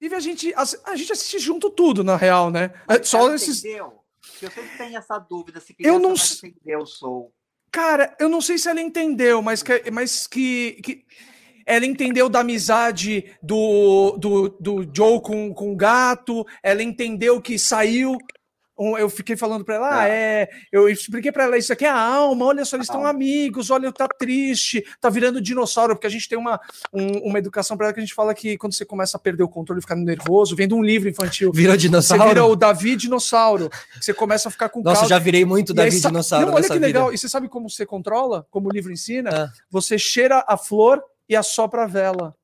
Inclusive, 0.00 0.14
a 0.14 0.20
gente, 0.20 0.54
a, 0.54 0.90
a, 0.92 0.96
gente 0.96 1.12
assiste 1.12 1.38
junto 1.38 1.68
tudo, 1.68 2.02
na 2.02 2.16
real, 2.16 2.50
né? 2.50 2.72
Mas 2.88 3.08
Só 3.08 3.32
esses. 3.34 3.62
Entendeu? 3.62 4.00
Eu 4.40 4.50
sempre 4.50 4.78
tenho 4.78 4.96
essa 4.96 5.18
dúvida 5.18 5.60
se 5.60 5.76
eu 5.78 5.98
não 5.98 6.14
entendeu 6.14 6.86
Soul. 6.86 7.32
Cara, 7.70 8.16
eu 8.18 8.28
não 8.28 8.40
sei 8.40 8.56
se 8.56 8.68
ela 8.68 8.80
entendeu, 8.80 9.42
mas 9.42 9.62
que, 9.62 9.90
mas 9.90 10.26
que, 10.26 10.80
que 10.82 11.04
ela 11.66 11.86
entendeu 11.86 12.28
da 12.28 12.40
amizade 12.40 13.36
do, 13.42 14.16
do, 14.18 14.48
do 14.48 14.90
Joe 14.92 15.20
com, 15.20 15.54
com 15.54 15.72
o 15.72 15.76
gato, 15.76 16.46
ela 16.62 16.82
entendeu 16.82 17.40
que 17.40 17.58
saiu 17.58 18.16
eu 18.98 19.10
fiquei 19.10 19.36
falando 19.36 19.64
para 19.64 19.74
ela, 19.74 20.00
ah, 20.00 20.08
é. 20.08 20.42
é, 20.42 20.48
eu 20.72 20.88
expliquei 20.88 21.30
para 21.30 21.44
ela, 21.44 21.58
isso 21.58 21.72
aqui 21.72 21.84
é 21.84 21.90
a 21.90 21.98
alma, 21.98 22.46
olha 22.46 22.64
só, 22.64 22.76
eles 22.76 22.86
estão 22.86 23.06
amigos, 23.06 23.70
olha, 23.70 23.92
tá 23.92 24.08
triste, 24.08 24.84
tá 25.00 25.10
virando 25.10 25.40
dinossauro, 25.40 25.94
porque 25.94 26.06
a 26.06 26.10
gente 26.10 26.28
tem 26.28 26.38
uma, 26.38 26.58
um, 26.92 27.28
uma 27.28 27.38
educação 27.38 27.76
para 27.76 27.86
ela 27.86 27.92
que 27.92 28.00
a 28.00 28.02
gente 28.02 28.14
fala 28.14 28.34
que 28.34 28.56
quando 28.56 28.72
você 28.72 28.84
começa 28.84 29.16
a 29.16 29.20
perder 29.20 29.42
o 29.42 29.48
controle, 29.48 29.80
ficar 29.80 29.96
nervoso, 29.96 30.56
vendo 30.56 30.74
um 30.76 30.82
livro 30.82 31.08
infantil. 31.08 31.52
Vira 31.52 31.76
dinossauro. 31.76 32.22
Você 32.22 32.28
vira 32.28 32.44
o 32.44 32.56
Davi 32.56 32.96
dinossauro, 32.96 33.70
você 34.00 34.14
começa 34.14 34.48
a 34.48 34.52
ficar 34.52 34.68
com 34.70 34.80
Nossa, 34.82 35.06
já 35.06 35.18
virei 35.18 35.44
muito 35.44 35.74
Davi 35.74 35.96
essa, 35.96 36.08
dinossauro. 36.08 36.46
Não, 36.46 36.54
olha 36.54 36.68
que 36.68 36.78
legal, 36.78 37.06
vida. 37.06 37.14
e 37.14 37.18
você 37.18 37.28
sabe 37.28 37.48
como 37.48 37.68
você 37.68 37.84
controla, 37.84 38.46
como 38.50 38.68
o 38.68 38.72
livro 38.72 38.92
ensina? 38.92 39.30
É. 39.30 39.48
Você 39.70 39.98
cheira 39.98 40.44
a 40.48 40.56
flor 40.56 41.02
e 41.28 41.36
assopra 41.36 41.84
a 41.84 41.86
vela. 41.86 42.34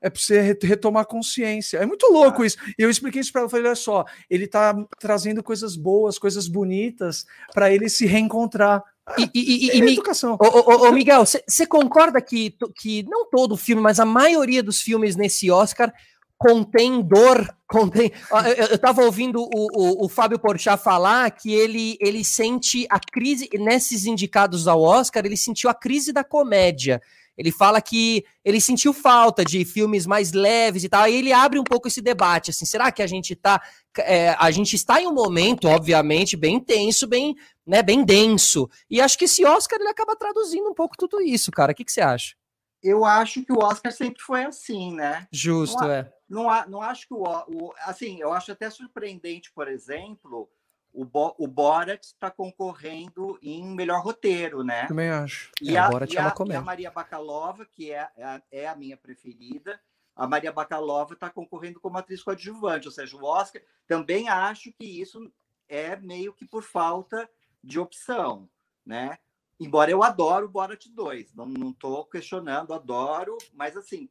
É 0.00 0.08
para 0.08 0.20
você 0.20 0.40
retomar 0.62 1.06
consciência. 1.06 1.78
É 1.78 1.86
muito 1.86 2.06
louco 2.12 2.42
ah. 2.42 2.46
isso. 2.46 2.56
E 2.78 2.82
eu 2.82 2.90
expliquei 2.90 3.20
isso 3.20 3.32
para 3.32 3.42
ela. 3.42 3.50
Falei: 3.50 3.66
olha 3.66 3.74
só, 3.74 4.04
ele 4.30 4.44
está 4.44 4.74
trazendo 4.98 5.42
coisas 5.42 5.76
boas, 5.76 6.18
coisas 6.18 6.46
bonitas, 6.46 7.26
para 7.52 7.72
ele 7.72 7.88
se 7.88 8.06
reencontrar. 8.06 8.82
E, 9.16 9.30
e, 9.34 9.66
e, 9.66 9.70
é 9.70 9.76
e 9.76 9.92
educação. 9.92 10.36
Ô, 10.40 10.44
ô, 10.44 10.88
ô 10.88 10.92
Miguel, 10.92 11.24
você 11.24 11.66
concorda 11.66 12.20
que, 12.20 12.54
que 12.76 13.02
não 13.04 13.28
todo 13.28 13.56
filme, 13.56 13.80
mas 13.80 13.98
a 13.98 14.04
maioria 14.04 14.62
dos 14.62 14.80
filmes 14.80 15.16
nesse 15.16 15.50
Oscar 15.50 15.92
contém 16.38 17.02
dor, 17.02 17.52
contém. 17.66 18.12
Eu, 18.56 18.66
eu 18.66 18.78
tava 18.78 19.02
ouvindo 19.02 19.42
o, 19.42 19.48
o, 19.52 20.04
o, 20.04 20.08
Fábio 20.08 20.38
Porchat 20.38 20.82
falar 20.82 21.30
que 21.32 21.52
ele, 21.52 21.98
ele 22.00 22.24
sente 22.24 22.86
a 22.88 23.00
crise, 23.00 23.48
nesses 23.54 24.06
indicados 24.06 24.68
ao 24.68 24.80
Oscar, 24.80 25.26
ele 25.26 25.36
sentiu 25.36 25.68
a 25.68 25.74
crise 25.74 26.12
da 26.12 26.22
comédia. 26.22 27.02
Ele 27.38 27.52
fala 27.52 27.80
que 27.80 28.24
ele 28.44 28.60
sentiu 28.60 28.92
falta 28.92 29.44
de 29.44 29.64
filmes 29.64 30.04
mais 30.06 30.32
leves 30.32 30.82
e 30.82 30.88
tal. 30.88 31.02
Aí 31.02 31.14
ele 31.14 31.32
abre 31.32 31.60
um 31.60 31.64
pouco 31.64 31.86
esse 31.86 32.02
debate, 32.02 32.50
assim, 32.50 32.66
será 32.66 32.90
que 32.90 33.00
a 33.00 33.06
gente 33.06 33.36
tá, 33.36 33.62
é, 33.98 34.30
a 34.30 34.50
gente 34.50 34.74
está 34.74 35.00
em 35.00 35.06
um 35.06 35.14
momento, 35.14 35.68
obviamente, 35.68 36.36
bem 36.36 36.58
tenso, 36.58 37.06
bem, 37.06 37.36
né, 37.64 37.80
bem 37.80 38.04
denso. 38.04 38.68
E 38.90 39.00
acho 39.00 39.16
que 39.16 39.26
esse 39.26 39.44
Oscar 39.44 39.78
ele 39.78 39.88
acaba 39.88 40.16
traduzindo 40.16 40.68
um 40.68 40.74
pouco 40.74 40.96
tudo 40.98 41.20
isso, 41.20 41.52
cara. 41.52 41.70
O 41.70 41.74
que, 41.76 41.84
que 41.84 41.92
você 41.92 42.00
acha? 42.00 42.34
Eu 42.82 43.04
acho 43.04 43.44
que 43.44 43.52
o 43.52 43.58
Oscar 43.58 43.92
sempre 43.92 44.20
foi 44.20 44.44
assim, 44.44 44.92
né? 44.94 45.26
Justo, 45.32 45.80
não, 45.80 45.90
é. 45.90 46.12
Não, 46.28 46.68
não 46.68 46.82
acho 46.82 47.06
que 47.06 47.14
o, 47.14 47.22
o, 47.22 47.72
assim, 47.82 48.20
eu 48.20 48.32
acho 48.32 48.50
até 48.50 48.68
surpreendente, 48.68 49.52
por 49.52 49.68
exemplo, 49.68 50.50
o, 50.98 51.04
Bo, 51.04 51.32
o 51.38 51.46
Borat 51.46 52.04
está 52.04 52.28
concorrendo 52.28 53.38
em 53.40 53.64
melhor 53.64 54.02
roteiro, 54.02 54.64
né? 54.64 54.88
Também 54.88 55.08
acho. 55.08 55.52
E, 55.62 55.76
é, 55.76 55.78
a, 55.78 55.88
Borat 55.88 56.12
e, 56.12 56.16
é 56.16 56.20
a, 56.20 56.34
e 56.48 56.56
a 56.56 56.60
Maria 56.60 56.90
Bakalova, 56.90 57.64
que 57.64 57.92
é, 57.92 58.10
é, 58.16 58.42
é, 58.50 58.68
a 58.68 58.74
minha 58.74 58.96
preferida, 58.96 59.80
a 60.16 60.26
Maria 60.26 60.50
Bakalova 60.50 61.14
está 61.14 61.30
concorrendo 61.30 61.78
como 61.78 61.96
atriz 61.96 62.20
coadjuvante, 62.20 62.88
ou 62.88 62.92
seja, 62.92 63.16
o 63.16 63.24
Oscar. 63.24 63.62
Também 63.86 64.28
acho 64.28 64.72
que 64.72 65.00
isso 65.00 65.32
é 65.68 65.94
meio 65.94 66.32
que 66.32 66.44
por 66.44 66.64
falta 66.64 67.30
de 67.62 67.78
opção, 67.78 68.50
né? 68.84 69.18
Embora 69.60 69.92
eu 69.92 70.02
adoro 70.02 70.46
o 70.46 70.50
Borat 70.50 70.84
2, 70.88 71.32
não 71.32 71.70
estou 71.70 72.06
questionando, 72.06 72.74
adoro, 72.74 73.38
mas 73.54 73.76
assim, 73.76 74.08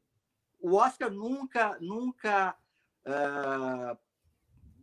o 0.57 0.75
Oscar 0.75 1.11
nunca, 1.11 1.77
nunca 1.81 2.55
uh, 3.05 3.97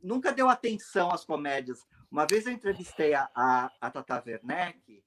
nunca 0.04 0.32
deu 0.32 0.48
atenção 0.50 1.10
às 1.10 1.24
comédias. 1.24 1.86
Uma 2.14 2.28
vez 2.28 2.46
eu 2.46 2.52
entrevistei 2.52 3.12
a, 3.12 3.28
a, 3.34 3.72
a 3.80 3.90
Tata 3.90 4.22
Werneck 4.24 5.02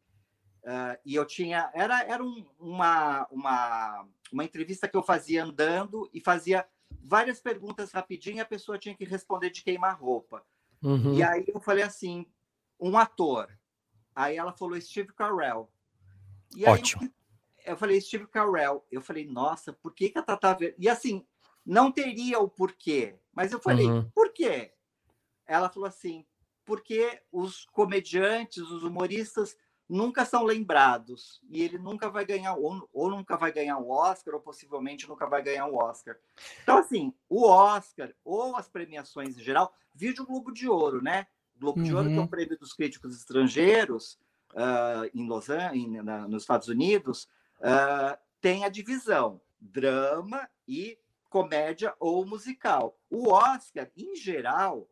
uh, 0.64 1.00
e 1.06 1.16
eu 1.16 1.26
tinha. 1.26 1.72
Era, 1.74 2.04
era 2.04 2.22
um, 2.22 2.46
uma, 2.60 3.26
uma, 3.32 4.06
uma 4.30 4.44
entrevista 4.44 4.90
que 4.90 4.98
eu 4.98 5.02
fazia 5.02 5.46
andando 5.46 6.10
e 6.14 6.20
fazia 6.20 6.68
várias 7.02 7.40
perguntas 7.40 7.94
rapidinho 7.94 8.36
e 8.36 8.40
a 8.42 8.46
pessoa 8.46 8.78
tinha 8.78 8.94
que 8.94 9.06
responder 9.06 9.52
de 9.52 9.64
queimar-roupa. 9.64 10.44
Uhum. 10.84 11.14
E 11.14 11.24
aí 11.24 11.46
eu 11.48 11.62
falei 11.62 11.86
assim: 11.86 12.26
um 12.78 12.98
ator. 12.98 13.58
Aí 14.14 14.36
ela 14.36 14.52
falou 14.52 14.80
Steve 14.82 15.14
Carell. 15.14 15.72
E 16.54 16.66
Ótimo. 16.66 17.06
Eu, 17.60 17.72
eu 17.72 17.78
falei 17.78 18.02
Steve 18.02 18.28
Carell. 18.28 18.86
Eu 18.92 19.02
falei, 19.02 19.26
nossa, 19.26 19.72
por 19.72 19.94
que, 19.94 20.10
que 20.10 20.20
a 20.20 20.24
Tata 20.24 20.50
Werneck. 20.50 20.76
E 20.78 20.90
assim, 20.90 21.26
não 21.66 21.90
teria 21.90 22.38
o 22.38 22.50
porquê. 22.50 23.18
Mas 23.32 23.54
eu 23.54 23.62
falei, 23.62 23.86
uhum. 23.86 24.10
por 24.10 24.34
quê? 24.34 24.74
ela 25.48 25.70
falou 25.70 25.88
assim: 25.88 26.26
porque 26.68 27.22
os 27.32 27.66
comediantes, 27.72 28.58
os 28.58 28.84
humoristas 28.84 29.58
nunca 29.88 30.26
são 30.26 30.44
lembrados 30.44 31.42
e 31.50 31.64
ele 31.64 31.78
nunca 31.78 32.10
vai 32.10 32.26
ganhar 32.26 32.56
ou, 32.56 32.88
ou, 32.92 33.10
nunca 33.10 33.38
vai 33.38 33.54
ganhar 33.54 33.78
o 33.78 33.90
Oscar 33.90 34.36
ou 34.36 34.42
possivelmente 34.42 35.08
nunca 35.08 35.26
vai 35.26 35.42
ganhar 35.42 35.66
o 35.68 35.78
Oscar. 35.78 36.18
Então 36.62 36.80
assim, 36.80 37.14
o 37.30 37.48
Oscar 37.48 38.14
ou 38.22 38.58
as 38.58 38.68
premiações 38.68 39.38
em 39.38 39.42
geral, 39.42 39.74
vídeo 39.96 40.26
Globo 40.26 40.52
de 40.52 40.68
Ouro, 40.68 41.02
né? 41.02 41.26
Globo 41.56 41.80
uhum. 41.80 41.86
de 41.86 41.96
Ouro 41.96 42.10
que 42.10 42.16
é 42.16 42.18
o 42.18 42.22
uhum. 42.22 42.28
prêmio 42.28 42.60
dos 42.60 42.74
críticos 42.74 43.16
estrangeiros 43.16 44.20
uh, 44.52 45.10
em 45.14 45.26
Los 45.26 45.50
Angeles, 45.50 46.04
nos 46.28 46.44
Estados 46.44 46.68
Unidos, 46.68 47.30
uh, 47.62 48.18
tem 48.42 48.66
a 48.66 48.70
divisão 48.70 49.40
drama 49.58 50.50
e 50.68 51.00
comédia 51.30 51.96
ou 51.98 52.26
musical. 52.26 53.00
O 53.10 53.32
Oscar, 53.32 53.90
em 53.96 54.18
geral, 54.18 54.86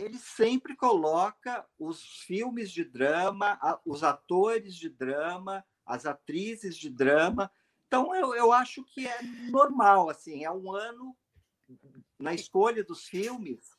ele 0.00 0.18
sempre 0.18 0.74
coloca 0.76 1.66
os 1.78 2.02
filmes 2.02 2.70
de 2.70 2.84
drama, 2.84 3.58
os 3.84 4.02
atores 4.02 4.74
de 4.74 4.88
drama, 4.88 5.64
as 5.84 6.06
atrizes 6.06 6.76
de 6.76 6.88
drama. 6.88 7.50
Então, 7.86 8.14
eu, 8.14 8.34
eu 8.34 8.52
acho 8.52 8.84
que 8.84 9.06
é 9.06 9.22
normal, 9.50 10.08
assim, 10.08 10.44
é 10.44 10.50
um 10.50 10.72
ano 10.72 11.16
na 12.18 12.34
escolha 12.34 12.84
dos 12.84 13.04
filmes, 13.04 13.70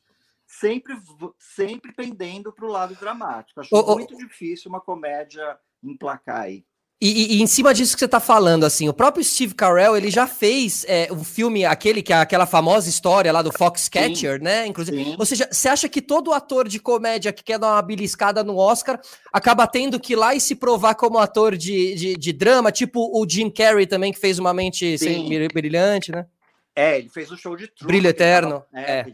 sempre, 0.46 0.94
sempre 1.38 1.92
pendendo 1.92 2.52
para 2.52 2.66
o 2.66 2.70
lado 2.70 2.94
dramático. 2.94 3.60
Acho 3.60 3.74
muito 3.94 4.16
difícil 4.16 4.68
uma 4.68 4.80
comédia 4.80 5.58
emplacar 5.82 6.42
aí. 6.42 6.66
E, 7.04 7.38
e, 7.38 7.42
em 7.42 7.48
cima 7.48 7.74
disso 7.74 7.96
que 7.96 7.98
você 7.98 8.04
está 8.04 8.20
falando, 8.20 8.62
assim, 8.62 8.88
o 8.88 8.94
próprio 8.94 9.24
Steve 9.24 9.54
Carell, 9.54 9.96
ele 9.96 10.08
já 10.08 10.24
fez 10.24 10.84
é, 10.86 11.12
um 11.12 11.24
filme, 11.24 11.64
aquele 11.64 12.00
que 12.00 12.12
é 12.12 12.16
aquela 12.16 12.46
famosa 12.46 12.88
história 12.88 13.32
lá 13.32 13.42
do 13.42 13.50
Foxcatcher, 13.50 14.38
Sim. 14.38 14.44
né? 14.44 14.68
Inclusive, 14.68 15.04
Sim. 15.04 15.16
ou 15.18 15.26
seja, 15.26 15.48
você 15.50 15.68
acha 15.68 15.88
que 15.88 16.00
todo 16.00 16.32
ator 16.32 16.68
de 16.68 16.78
comédia 16.78 17.32
que 17.32 17.42
quer 17.42 17.58
dar 17.58 17.72
uma 17.72 17.82
beliscada 17.82 18.44
no 18.44 18.56
Oscar 18.56 19.00
acaba 19.32 19.66
tendo 19.66 19.98
que 19.98 20.12
ir 20.12 20.16
lá 20.16 20.32
e 20.32 20.40
se 20.40 20.54
provar 20.54 20.94
como 20.94 21.18
ator 21.18 21.56
de, 21.56 21.92
de, 21.96 22.16
de 22.16 22.32
drama, 22.32 22.70
tipo 22.70 23.10
o 23.20 23.28
Jim 23.28 23.50
Carrey 23.50 23.84
também, 23.84 24.12
que 24.12 24.20
fez 24.20 24.38
uma 24.38 24.54
mente 24.54 24.96
sem, 24.96 25.28
brilhante, 25.48 26.12
né? 26.12 26.24
É, 26.72 27.00
ele 27.00 27.08
fez 27.08 27.32
o 27.32 27.36
show 27.36 27.56
de 27.56 27.66
Truman. 27.66 27.88
Brilho 27.88 28.10
Eterno. 28.10 28.64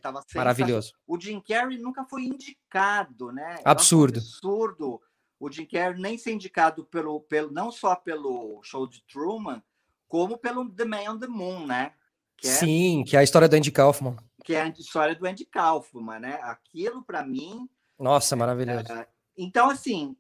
Tava, 0.03 0.21
é, 0.21 0.35
é 0.35 0.37
maravilhoso. 0.37 0.93
O 1.07 1.19
Jim 1.19 1.41
Carrey 1.41 1.79
nunca 1.79 2.05
foi 2.05 2.25
indicado, 2.25 3.33
né? 3.33 3.57
Absurdo. 3.65 4.19
absurdo 4.19 5.01
o 5.39 5.51
Jim 5.51 5.67
Carrey 5.67 6.01
nem 6.01 6.19
ser 6.19 6.33
indicado 6.33 6.85
pelo, 6.85 7.21
pelo, 7.21 7.53
não 7.53 7.71
só 7.71 7.95
pelo 7.95 8.61
show 8.63 8.87
de 8.87 9.03
Truman, 9.03 9.63
como 10.09 10.37
pelo 10.37 10.69
The 10.69 10.85
Man 10.85 11.13
on 11.13 11.19
the 11.19 11.27
Moon, 11.27 11.67
né? 11.67 11.93
Que 12.37 12.49
é, 12.49 12.51
Sim, 12.51 13.05
que 13.05 13.17
é 13.17 13.21
a 13.21 13.23
história 13.23 13.49
do 13.49 13.55
Andy 13.55 13.71
Kaufman. 13.71 14.17
Que 14.45 14.55
é 14.55 14.63
a 14.63 14.69
história 14.69 15.15
do 15.15 15.27
Andy 15.27 15.45
Kaufman, 15.45 16.21
né? 16.21 16.39
Aquilo, 16.43 17.03
para 17.03 17.25
mim... 17.25 17.69
Nossa, 17.99 18.37
maravilhoso. 18.37 18.93
É, 18.93 19.09
então, 19.37 19.69
assim, 19.69 20.17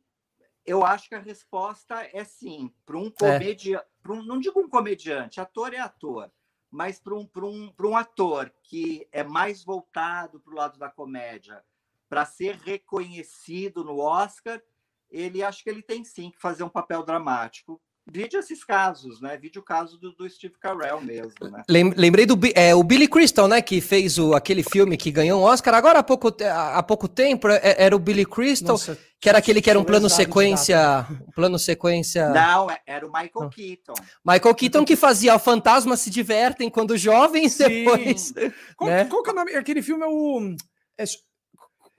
eu 0.67 0.85
acho 0.85 1.09
que 1.09 1.15
a 1.15 1.21
resposta 1.21 2.09
é 2.13 2.25
sim. 2.25 2.73
Para 2.85 2.99
um 2.99 3.11
comediante... 3.11 3.75
É. 3.75 3.85
Um, 4.09 4.23
não 4.23 4.41
digo 4.41 4.59
um 4.59 4.69
comediante, 4.69 5.39
ator 5.39 5.75
é 5.75 5.79
ator, 5.79 6.31
mas 6.71 6.99
para 6.99 7.15
um, 7.15 7.29
um, 7.37 7.73
um 7.79 7.97
ator 7.97 8.51
que 8.63 9.07
é 9.13 9.23
mais 9.23 9.63
voltado 9.63 10.41
para 10.41 10.53
o 10.53 10.57
lado 10.57 10.79
da 10.79 10.89
comédia, 10.89 11.63
para 12.09 12.25
ser 12.25 12.57
reconhecido 12.57 13.85
no 13.85 13.99
Oscar 13.99 14.63
ele 15.11 15.42
acho 15.42 15.62
que 15.62 15.71
ele 15.71 15.83
tem 15.83 16.05
sim 16.05 16.31
que 16.31 16.40
fazer 16.40 16.62
um 16.62 16.68
papel 16.68 17.05
dramático. 17.05 17.81
Vide 18.11 18.38
esses 18.38 18.64
casos, 18.64 19.21
né? 19.21 19.37
Vide 19.37 19.59
o 19.59 19.62
caso 19.62 19.99
do, 19.99 20.12
do 20.12 20.29
Steve 20.31 20.55
Carell 20.59 20.99
mesmo, 21.03 21.35
né? 21.42 21.62
Lembrei 21.68 22.25
do 22.25 22.38
é, 22.55 22.75
o 22.75 22.83
Billy 22.83 23.07
Crystal, 23.07 23.47
né? 23.47 23.61
Que 23.61 23.83
fez 23.83 24.18
o, 24.18 24.35
aquele 24.35 24.62
filme 24.62 24.97
que 24.97 25.11
ganhou 25.11 25.38
um 25.38 25.44
Oscar 25.44 25.75
agora 25.75 25.99
há 25.99 26.03
pouco, 26.03 26.35
há 26.42 26.83
pouco 26.83 27.07
tempo. 27.07 27.49
É, 27.49 27.77
era 27.77 27.94
o 27.94 27.99
Billy 27.99 28.25
Crystal, 28.25 28.75
Nossa, 28.75 28.99
que 29.21 29.29
era 29.29 29.37
aquele 29.37 29.61
que 29.61 29.68
era 29.68 29.79
um 29.79 29.85
plano 29.85 30.09
sequência. 30.09 31.07
Um 31.29 31.33
plano 31.33 31.59
sequência. 31.59 32.31
Não, 32.31 32.71
é, 32.71 32.81
era 32.87 33.07
o 33.07 33.12
Michael 33.12 33.51
Keaton. 33.51 33.94
Michael 34.25 34.55
Keaton 34.55 34.85
que 34.87 34.97
fazia 34.97 35.38
Fantasmas 35.38 36.01
se 36.01 36.09
divertem 36.09 36.71
quando 36.71 36.97
jovens, 36.97 37.53
Sim. 37.53 37.68
depois. 37.68 38.33
Qual, 38.75 38.88
né? 38.88 39.05
qual 39.05 39.23
que 39.23 39.29
é 39.29 39.33
o 39.35 39.37
nome? 39.37 39.55
Aquele 39.55 39.83
filme 39.83 40.03
é 40.03 40.09
o. 40.09 40.57
É 40.97 41.05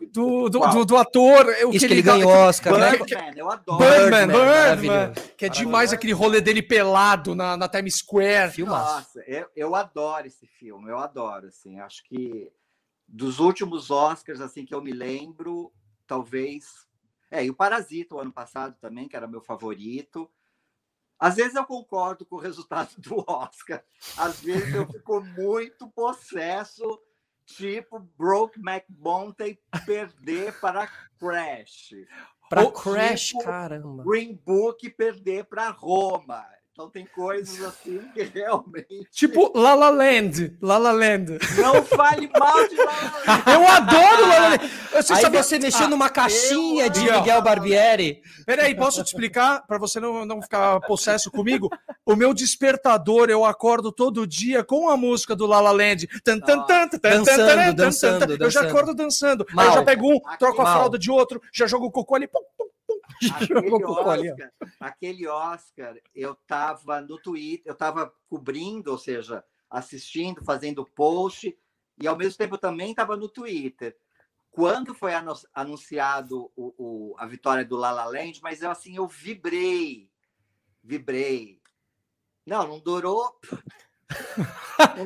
do, 0.08 0.50
do, 0.50 0.60
do, 0.60 0.86
do, 0.86 0.98
ator. 0.98 1.46
O 1.66 1.72
Isso 1.72 1.86
que 1.86 1.94
ele, 1.94 2.02
ganhou 2.02 2.32
Oscar, 2.32 2.78
né? 2.78 2.92
Birdman, 2.92 3.34
eu 3.36 3.52
adoro. 3.52 3.80
Birdman, 3.80 4.28
Birdman, 4.28 4.76
Birdman 4.76 5.14
que 5.38 5.46
é 5.46 5.50
demais 5.50 5.92
aquele 5.92 6.14
rolê 6.14 6.40
dele 6.40 6.62
pelado 6.62 7.36
na, 7.36 7.58
na 7.58 7.68
Times 7.68 7.96
Square. 7.98 8.52
Filmaço. 8.52 8.96
Nossa, 8.96 9.20
eu, 9.30 9.48
eu 9.56 9.76
adoro 9.76 10.28
esse 10.28 10.48
filme, 10.48 10.90
eu 10.90 10.98
adoro, 10.98 11.48
assim, 11.48 11.80
acho 11.80 12.04
que 12.06 12.52
dos 13.08 13.40
últimos 13.40 13.92
Oscars, 13.92 14.40
assim, 14.40 14.66
que 14.66 14.74
eu 14.74 14.82
me 14.82 14.92
lembro, 14.92 15.72
talvez... 16.08 16.88
É, 17.32 17.46
e 17.46 17.50
o 17.50 17.54
Parasita, 17.54 18.16
o 18.16 18.20
ano 18.20 18.32
passado 18.32 18.76
também, 18.82 19.08
que 19.08 19.16
era 19.16 19.28
meu 19.28 19.42
favorito. 19.42 20.30
Às 21.20 21.36
vezes 21.36 21.54
eu 21.54 21.66
concordo 21.66 22.26
com 22.26 22.38
o 22.38 22.40
resultado 22.40 22.90
do 22.98 23.24
Oscar, 23.28 23.84
às 24.18 24.40
vezes 24.40 24.74
eu 24.74 24.88
fico 24.88 25.22
muito 25.22 25.88
possesso 25.90 27.00
tipo 27.56 28.00
Broke 28.18 28.60
McMountain 28.60 29.58
perder 29.86 30.60
para 30.60 30.88
Crash. 31.20 31.94
Para 32.50 32.72
Crash, 32.72 33.30
tipo 33.30 33.44
caramba. 33.44 34.04
Green 34.04 34.36
Book 34.46 34.90
perder 34.98 35.46
para 35.46 35.70
Roma. 35.70 36.46
Então 36.80 36.90
tem 36.90 37.06
coisas 37.08 37.62
assim 37.62 38.00
que 38.14 38.24
realmente. 38.34 39.06
Tipo 39.12 39.52
La 39.54 39.76
La 39.76 39.90
Land. 39.90 40.56
La 40.62 40.78
La 40.78 40.94
Land. 40.94 41.38
Não 41.58 41.84
fale 41.84 42.30
mal 42.40 42.70
de 42.70 42.76
La 42.78 42.86
La 42.86 43.36
Land. 43.36 43.44
Eu 43.52 43.68
adoro 43.68 44.22
La 44.22 44.40
La 44.40 44.50
Land. 44.52 44.72
Você 44.94 45.14
Aí 45.14 45.22
sabia... 45.22 45.44
você 45.44 45.60
mexeu 45.60 45.88
ah, 45.88 45.90
numa 45.90 46.10
caixinha 46.10 46.90
de 46.90 47.02
Miguel 47.02 47.42
Barbieri. 47.42 48.22
Peraí, 48.46 48.74
posso 48.76 49.04
te 49.04 49.08
explicar? 49.08 49.68
Para 49.68 49.78
você 49.78 50.00
não, 50.00 50.26
não 50.26 50.42
ficar 50.42 50.80
possesso 50.80 51.30
comigo? 51.30 51.70
O 52.06 52.16
meu 52.16 52.34
despertador, 52.34 53.30
eu 53.30 53.44
acordo 53.44 53.92
todo 53.92 54.26
dia 54.26 54.64
com 54.64 54.88
a 54.88 54.96
música 54.96 55.36
do 55.36 55.46
La 55.46 55.60
La 55.60 55.72
Land. 55.72 56.08
Tan, 56.24 56.40
tan, 56.40 56.62
tan, 56.62 56.88
tan, 56.88 57.00
dançando, 57.02 57.74
dançando, 57.76 58.38
Eu 58.42 58.50
já 58.50 58.62
acordo 58.62 58.96
dançando. 58.96 59.46
Mal. 59.52 59.66
Aí 59.66 59.72
eu 59.72 59.76
já 59.80 59.84
pego 59.84 60.14
um, 60.14 60.20
troco 60.40 60.62
a 60.62 60.66
fralda 60.66 60.98
de 60.98 61.12
outro, 61.12 61.42
já 61.54 61.68
jogo 61.68 61.88
o 61.88 61.92
cocô 61.92 62.16
ali. 62.16 62.26
Pum, 62.26 62.40
pum, 62.58 62.70
Aquele 63.36 63.86
Oscar, 63.86 64.52
aquele 64.80 65.28
Oscar, 65.28 65.98
eu 66.14 66.34
estava 66.34 67.02
no 67.02 67.20
Twitter, 67.20 67.64
eu 67.66 67.74
estava 67.74 68.14
cobrindo, 68.30 68.92
ou 68.92 68.98
seja, 68.98 69.44
assistindo, 69.70 70.44
fazendo 70.44 70.86
post, 70.86 71.58
e 72.02 72.08
ao 72.08 72.18
mesmo 72.18 72.38
tempo 72.38 72.58
também 72.58 72.92
estava 72.92 73.18
no 73.18 73.28
Twitter. 73.28 73.98
Quando 74.52 74.96
foi 74.96 75.14
anunciado 75.54 76.52
o, 76.56 76.74
o, 76.78 77.16
a 77.18 77.26
vitória 77.26 77.64
do 77.64 77.78
La 77.78 77.92
La 77.92 78.06
Land, 78.06 78.40
mas 78.42 78.62
eu 78.62 78.72
assim, 78.72 78.96
eu 78.96 79.08
vibrei, 79.08 80.10
vibrei. 80.84 81.62
Não, 82.46 82.68
não 82.68 82.80
durou 82.80 83.40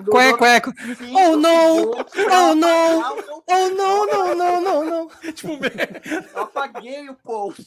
Quack, 0.10 0.38
quack. 0.38 0.70
Oh, 1.14 1.36
não! 1.36 1.92
Oh, 1.92 2.56
não! 2.56 3.18
Oh, 3.48 3.70
não, 3.70 4.06
não, 4.06 4.36
não, 4.36 4.62
não, 4.62 4.86
não. 4.86 5.10
Tipo, 5.34 5.60
eu 6.36 6.42
apaguei 6.42 7.10
o 7.10 7.16
post. 7.16 7.66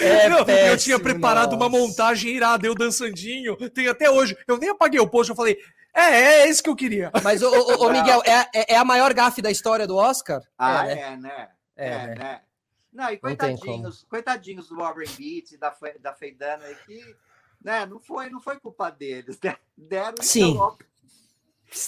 É 0.00 0.28
não, 0.28 0.44
péssimo, 0.44 0.68
eu 0.68 0.78
tinha 0.78 0.98
preparado 0.98 1.52
nossa. 1.52 1.56
uma 1.56 1.68
montagem 1.68 2.32
irada, 2.32 2.66
eu 2.66 2.74
dançandinho. 2.74 3.56
Tem 3.70 3.88
até 3.88 4.10
hoje. 4.10 4.36
Eu 4.46 4.56
nem 4.56 4.70
apaguei 4.70 5.00
o 5.00 5.08
post, 5.08 5.30
eu 5.30 5.36
falei, 5.36 5.58
é, 5.92 6.02
é 6.02 6.48
esse 6.48 6.62
que 6.62 6.70
eu 6.70 6.76
queria. 6.76 7.10
Mas, 7.22 7.42
ô, 7.42 7.50
ô, 7.50 7.86
ô 7.86 7.90
Miguel, 7.90 8.22
é, 8.24 8.60
é, 8.60 8.74
é, 8.74 8.76
a 8.76 8.84
maior 8.84 9.12
gafe 9.12 9.42
da 9.42 9.50
história 9.50 9.86
do 9.86 9.96
Oscar? 9.96 10.40
Ah, 10.56 10.88
é, 10.88 10.98
é 10.98 11.16
né? 11.16 11.48
É, 11.76 11.88
é 11.88 12.06
né? 12.06 12.14
né? 12.14 12.40
Não, 12.92 13.10
e 13.10 13.16
coitadinhos, 13.16 14.02
não 14.02 14.08
coitadinhos 14.08 14.68
do 14.68 14.76
Warren 14.76 15.08
Beats 15.18 15.52
e 15.52 15.58
da, 15.58 15.74
da 16.00 16.14
Feidana 16.14 16.64
que 16.86 17.16
né? 17.64 17.86
Não 17.86 17.98
foi, 17.98 18.28
não 18.28 18.40
foi 18.40 18.60
culpa 18.60 18.90
deles. 18.90 19.38
Deram 19.76 20.14
Sim. 20.20 20.50
envelope. 20.50 20.84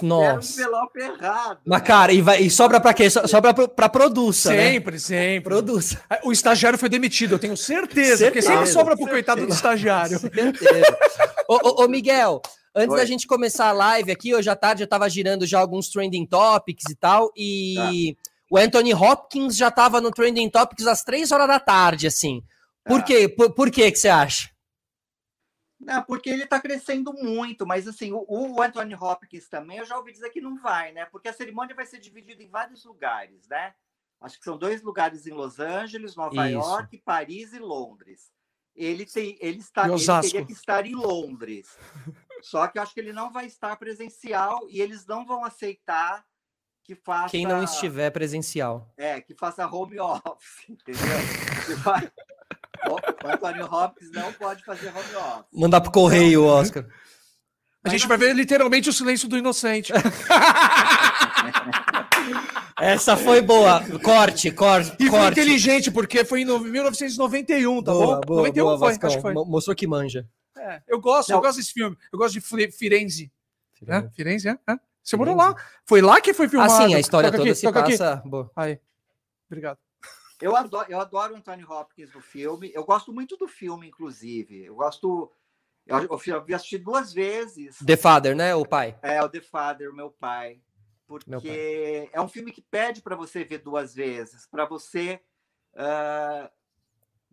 Nossa. 0.03 0.57
Deram 0.57 0.71
envelope 0.71 0.99
errado. 0.99 1.61
Mas, 1.67 1.81
né? 1.81 1.87
cara, 1.87 2.13
e, 2.13 2.23
vai, 2.23 2.41
e 2.41 2.51
sobra 2.51 2.81
para 2.81 2.95
quê? 2.95 3.11
sobra 3.11 3.53
para 3.53 3.89
produça, 3.89 4.51
né? 4.51 4.73
Sempre, 4.73 4.93
né? 4.93 4.99
sempre. 4.99 5.51
Produça. 5.51 6.03
O 6.25 6.33
estagiário 6.33 6.79
foi 6.79 6.89
demitido, 6.89 7.35
eu 7.35 7.39
tenho 7.39 7.57
certeza, 7.57 8.17
certeza 8.17 8.27
porque 8.27 8.43
sempre 8.43 8.67
sobra 8.67 8.97
pro 8.97 9.07
coitado 9.07 9.47
do 9.47 9.53
estagiário. 9.53 10.19
Certeza. 10.19 10.99
ô, 11.47 11.55
ô, 11.55 11.85
ô, 11.85 11.89
Miguel, 11.89 12.41
antes 12.75 12.95
Oi. 12.95 13.01
da 13.01 13.05
gente 13.05 13.27
começar 13.27 13.69
a 13.69 13.73
live 13.73 14.11
aqui, 14.11 14.35
hoje 14.35 14.49
à 14.49 14.57
tarde 14.57 14.83
eu 14.83 14.89
tava 14.89 15.09
girando 15.11 15.47
já 15.47 15.61
alguns 15.61 15.91
trending 15.91 16.25
topics 16.25 16.91
e 16.91 16.97
tal, 16.97 17.31
e 17.37 17.75
tá. 17.77 17.91
o 18.51 18.57
Anthony 18.57 18.95
Hopkins 18.95 19.57
já 19.57 19.71
tava 19.71 20.01
no 20.01 20.11
trending 20.11 20.49
topics 20.49 20.87
às 20.87 21.05
três 21.05 21.31
horas 21.31 21.47
da 21.47 21.61
tarde, 21.61 22.07
assim. 22.07 22.43
Por 22.85 23.01
tá. 23.01 23.07
quê? 23.07 23.29
Por, 23.29 23.53
por 23.53 23.71
quê 23.71 23.93
que 23.93 23.99
você 23.99 24.09
acha? 24.09 24.56
Não, 25.79 26.03
porque 26.03 26.31
ele 26.31 26.45
está 26.45 26.61
crescendo 26.61 27.13
muito, 27.13 27.67
mas 27.67 27.87
assim, 27.87 28.13
o, 28.13 28.25
o, 28.29 28.63
Anthony 28.63 28.95
Hopkins 28.95 29.49
também, 29.49 29.79
eu 29.79 29.85
já 29.85 29.97
ouvi 29.97 30.11
dizer 30.13 30.31
que 30.31 30.41
não 30.41 30.57
vai, 30.57 30.93
né? 30.93 31.05
Porque 31.07 31.29
a 31.29 31.33
cerimônia 31.33 31.75
vai 31.75 31.85
ser 31.85 31.99
dividida 31.99 32.43
em 32.43 32.49
vários 32.49 32.85
lugares, 32.85 33.47
né? 33.49 33.75
Acho 34.21 34.39
que 34.39 34.45
são 34.45 34.57
dois 34.57 34.83
lugares 34.83 35.27
em 35.27 35.33
Los 35.33 35.61
Angeles, 35.61 36.17
Nova 36.17 36.49
Isso. 36.49 36.59
York, 36.59 36.99
Paris 37.05 37.53
e 37.53 37.59
Londres. 37.59 38.33
Ele, 38.75 39.05
tem, 39.05 39.37
ele, 39.41 39.59
está, 39.59 39.89
ele 39.89 40.23
teria 40.23 40.45
que 40.45 40.53
estar 40.53 40.87
em 40.87 40.95
Londres. 40.95 41.79
Só 42.43 42.67
que 42.67 42.79
eu 42.79 42.83
acho 42.83 42.95
que 42.95 43.01
ele 43.01 43.13
não 43.13 43.31
vai 43.31 43.47
estar 43.47 43.77
presencial 43.77 44.67
e 44.69 44.81
eles 44.81 45.07
não 45.07 45.25
vão 45.27 45.45
aceitar 45.45 46.25
que 46.85 46.95
faça. 46.95 47.31
Quem 47.31 47.47
não 47.47 47.63
estiver 47.63 48.11
presencial. 48.11 48.93
É, 48.97 49.21
que 49.21 49.35
faça 49.35 49.67
home 49.67 49.99
office, 50.01 50.69
entendeu? 50.69 51.03
O 53.27 53.33
Antônio 53.33 53.65
Hopkins 53.67 54.11
não 54.13 54.33
pode 54.33 54.65
fazer 54.65 54.89
home 54.89 54.99
office. 54.99 55.47
Mandar 55.53 55.81
pro 55.81 55.91
correio, 55.91 56.45
Oscar. 56.45 56.87
A 57.83 57.89
gente 57.89 58.07
vai 58.07 58.17
ver 58.17 58.35
literalmente 58.35 58.89
o 58.89 58.93
silêncio 58.93 59.29
do 59.29 59.37
inocente. 59.37 59.93
Essa 62.79 63.17
foi 63.17 63.41
boa. 63.41 63.81
Corte, 64.03 64.51
corte. 64.51 64.95
E 64.99 65.09
foi 65.09 65.27
inteligente, 65.29 65.91
porque 65.91 66.25
foi 66.25 66.43
em 66.43 66.45
1991, 66.45 67.83
tá 67.83 67.93
boa, 67.93 68.07
bom? 68.07 68.21
Boa, 68.27 68.39
91 68.43 68.65
boa, 68.65 68.79
foi, 68.79 68.89
Vascão. 68.89 69.09
acho 69.09 69.17
que 69.17 69.23
foi. 69.23 69.33
Mostrou 69.35 69.75
que 69.77 69.87
manja. 69.87 70.29
É, 70.57 70.83
eu 70.89 71.01
gosto, 71.01 71.31
Não. 71.31 71.39
eu 71.39 71.43
gosto 71.43 71.59
desse 71.59 71.73
filme. 71.73 71.97
Eu 72.13 72.19
gosto 72.19 72.35
de 72.35 72.41
Firenze. 72.41 72.71
Firenze, 73.75 74.07
é? 74.07 74.11
Firenze 74.15 74.49
é? 74.49 74.59
é? 74.69 74.77
Você 75.03 75.17
morou 75.17 75.37
lá. 75.37 75.55
Foi 75.85 76.01
lá 76.01 76.21
que 76.21 76.35
foi 76.35 76.49
filmado. 76.49 76.73
Ah, 76.73 76.89
sim, 76.89 76.95
a 76.95 77.01
história 77.01 77.31
toda 77.31 77.43
aqui, 77.45 77.55
se 77.55 77.71
passa... 77.71 78.23
Aí. 78.57 78.81
Obrigado. 79.49 79.79
Eu 80.41 80.55
adoro, 80.55 80.91
eu 80.91 81.01
adoro 81.01 81.35
o 81.35 81.37
Anthony 81.37 81.65
Hopkins 81.65 82.13
no 82.13 82.21
filme. 82.21 82.71
Eu 82.75 82.85
gosto 82.85 83.13
muito 83.13 83.37
do 83.37 83.49
filme, 83.49 83.89
inclusive. 83.89 84.65
Eu 84.65 84.77
gosto. 84.77 85.33
Eu, 85.87 85.99
eu 86.01 86.57
assisti 86.57 86.79
duas 86.79 87.13
vezes. 87.13 87.79
The 87.79 87.97
Father, 87.97 88.37
né? 88.37 88.55
O 88.55 88.67
pai. 88.67 88.99
É, 89.03 89.23
o 89.23 89.29
The 89.29 89.41
Father, 89.41 89.93
meu 89.93 90.11
pai. 90.11 90.61
Porque 91.07 91.31
meu 91.31 91.41
pai. 91.41 92.11
é 92.13 92.21
um 92.21 92.29
filme 92.29 92.53
que 92.53 92.61
pede 92.61 93.01
para 93.01 93.17
você 93.17 93.45
ver 93.45 93.59
duas 93.59 93.95
vezes, 93.95 94.47
para 94.47 94.67
você. 94.67 95.21
Uh, 95.75 96.51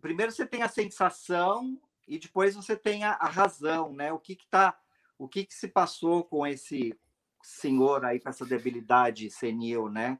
primeiro 0.00 0.30
você 0.30 0.46
tem 0.46 0.62
a 0.62 0.68
sensação 0.68 1.80
e 2.06 2.18
depois 2.18 2.54
você 2.54 2.76
tem 2.76 3.04
a, 3.04 3.12
a 3.12 3.28
razão, 3.28 3.92
né? 3.92 4.12
O 4.12 4.18
que 4.18 4.36
que 4.36 4.46
tá, 4.46 4.78
o 5.18 5.28
que 5.28 5.44
que 5.44 5.54
se 5.54 5.68
passou 5.68 6.24
com 6.24 6.46
esse 6.46 6.96
senhor 7.42 8.04
aí 8.04 8.18
com 8.20 8.28
essa 8.28 8.46
debilidade 8.46 9.30
senil, 9.30 9.90
né? 9.90 10.18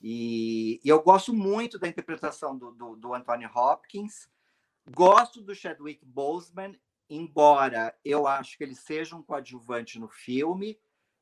E, 0.00 0.80
e 0.84 0.88
eu 0.88 1.02
gosto 1.02 1.32
muito 1.32 1.78
da 1.78 1.88
interpretação 1.88 2.56
do, 2.56 2.70
do, 2.70 2.96
do, 2.96 3.14
Anthony 3.14 3.46
Hopkins, 3.46 4.28
gosto 4.90 5.40
do 5.40 5.54
Chadwick 5.54 6.04
Boseman, 6.04 6.78
embora 7.08 7.94
eu 8.04 8.26
acho 8.26 8.56
que 8.58 8.64
ele 8.64 8.74
seja 8.74 9.16
um 9.16 9.22
coadjuvante 9.22 9.98
no 9.98 10.08
filme, 10.08 10.78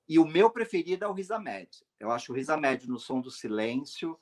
e 0.08 0.18
o 0.18 0.26
meu 0.26 0.50
preferido 0.50 1.04
é 1.04 1.08
o 1.08 1.12
Riz 1.12 1.30
Ahmed. 1.30 1.68
Eu 1.98 2.10
acho 2.10 2.32
o 2.32 2.34
Riz 2.34 2.50
Ahmed 2.50 2.88
no 2.88 2.98
Som 2.98 3.20
do 3.20 3.30
Silêncio. 3.30 4.18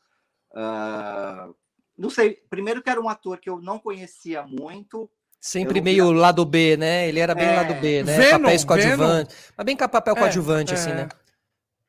Uh, 0.53 1.55
não 1.99 2.09
sei, 2.09 2.35
primeiro 2.49 2.83
que 2.83 2.91
era 2.91 3.01
um 3.01 3.09
ator 3.09 3.39
que 3.39 3.51
eu 3.51 3.61
não 3.61 3.79
conhecia 3.79 4.45
muito, 4.45 5.11
Sempre 5.43 5.81
meio 5.81 6.13
lado 6.13 6.45
B, 6.45 6.77
né? 6.77 7.09
Ele 7.09 7.19
era 7.19 7.35
bem 7.35 7.49
é... 7.49 7.57
lado 7.57 7.75
B, 7.81 8.05
né? 8.05 8.17
Venom, 8.17 8.43
Papéis 8.43 8.65
coadjuvantes. 8.65 9.53
Mas 9.57 9.67
bem 9.67 9.77
com 9.77 9.89
papel 9.89 10.15
é, 10.15 10.19
coadjuvante, 10.21 10.73
assim, 10.73 10.91
é, 10.91 10.93
assim, 10.93 11.03
né? 11.03 11.09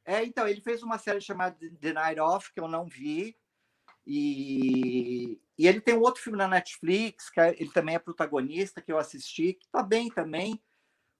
É, 0.05 0.23
então, 0.23 0.47
ele 0.47 0.61
fez 0.61 0.83
uma 0.83 0.97
série 0.97 1.21
chamada 1.21 1.57
The 1.79 1.93
Night 1.93 2.19
Off, 2.19 2.51
que 2.53 2.59
eu 2.59 2.67
não 2.67 2.85
vi. 2.85 3.37
E, 4.05 5.39
e 5.57 5.67
ele 5.67 5.79
tem 5.79 5.95
um 5.95 6.01
outro 6.01 6.21
filme 6.21 6.37
na 6.37 6.47
Netflix, 6.47 7.29
que 7.29 7.39
é, 7.39 7.55
ele 7.57 7.69
também 7.71 7.95
é 7.95 7.99
protagonista, 7.99 8.81
que 8.81 8.91
eu 8.91 8.97
assisti, 8.97 9.53
que 9.53 9.67
tá 9.69 9.81
bem 9.81 10.09
também. 10.09 10.61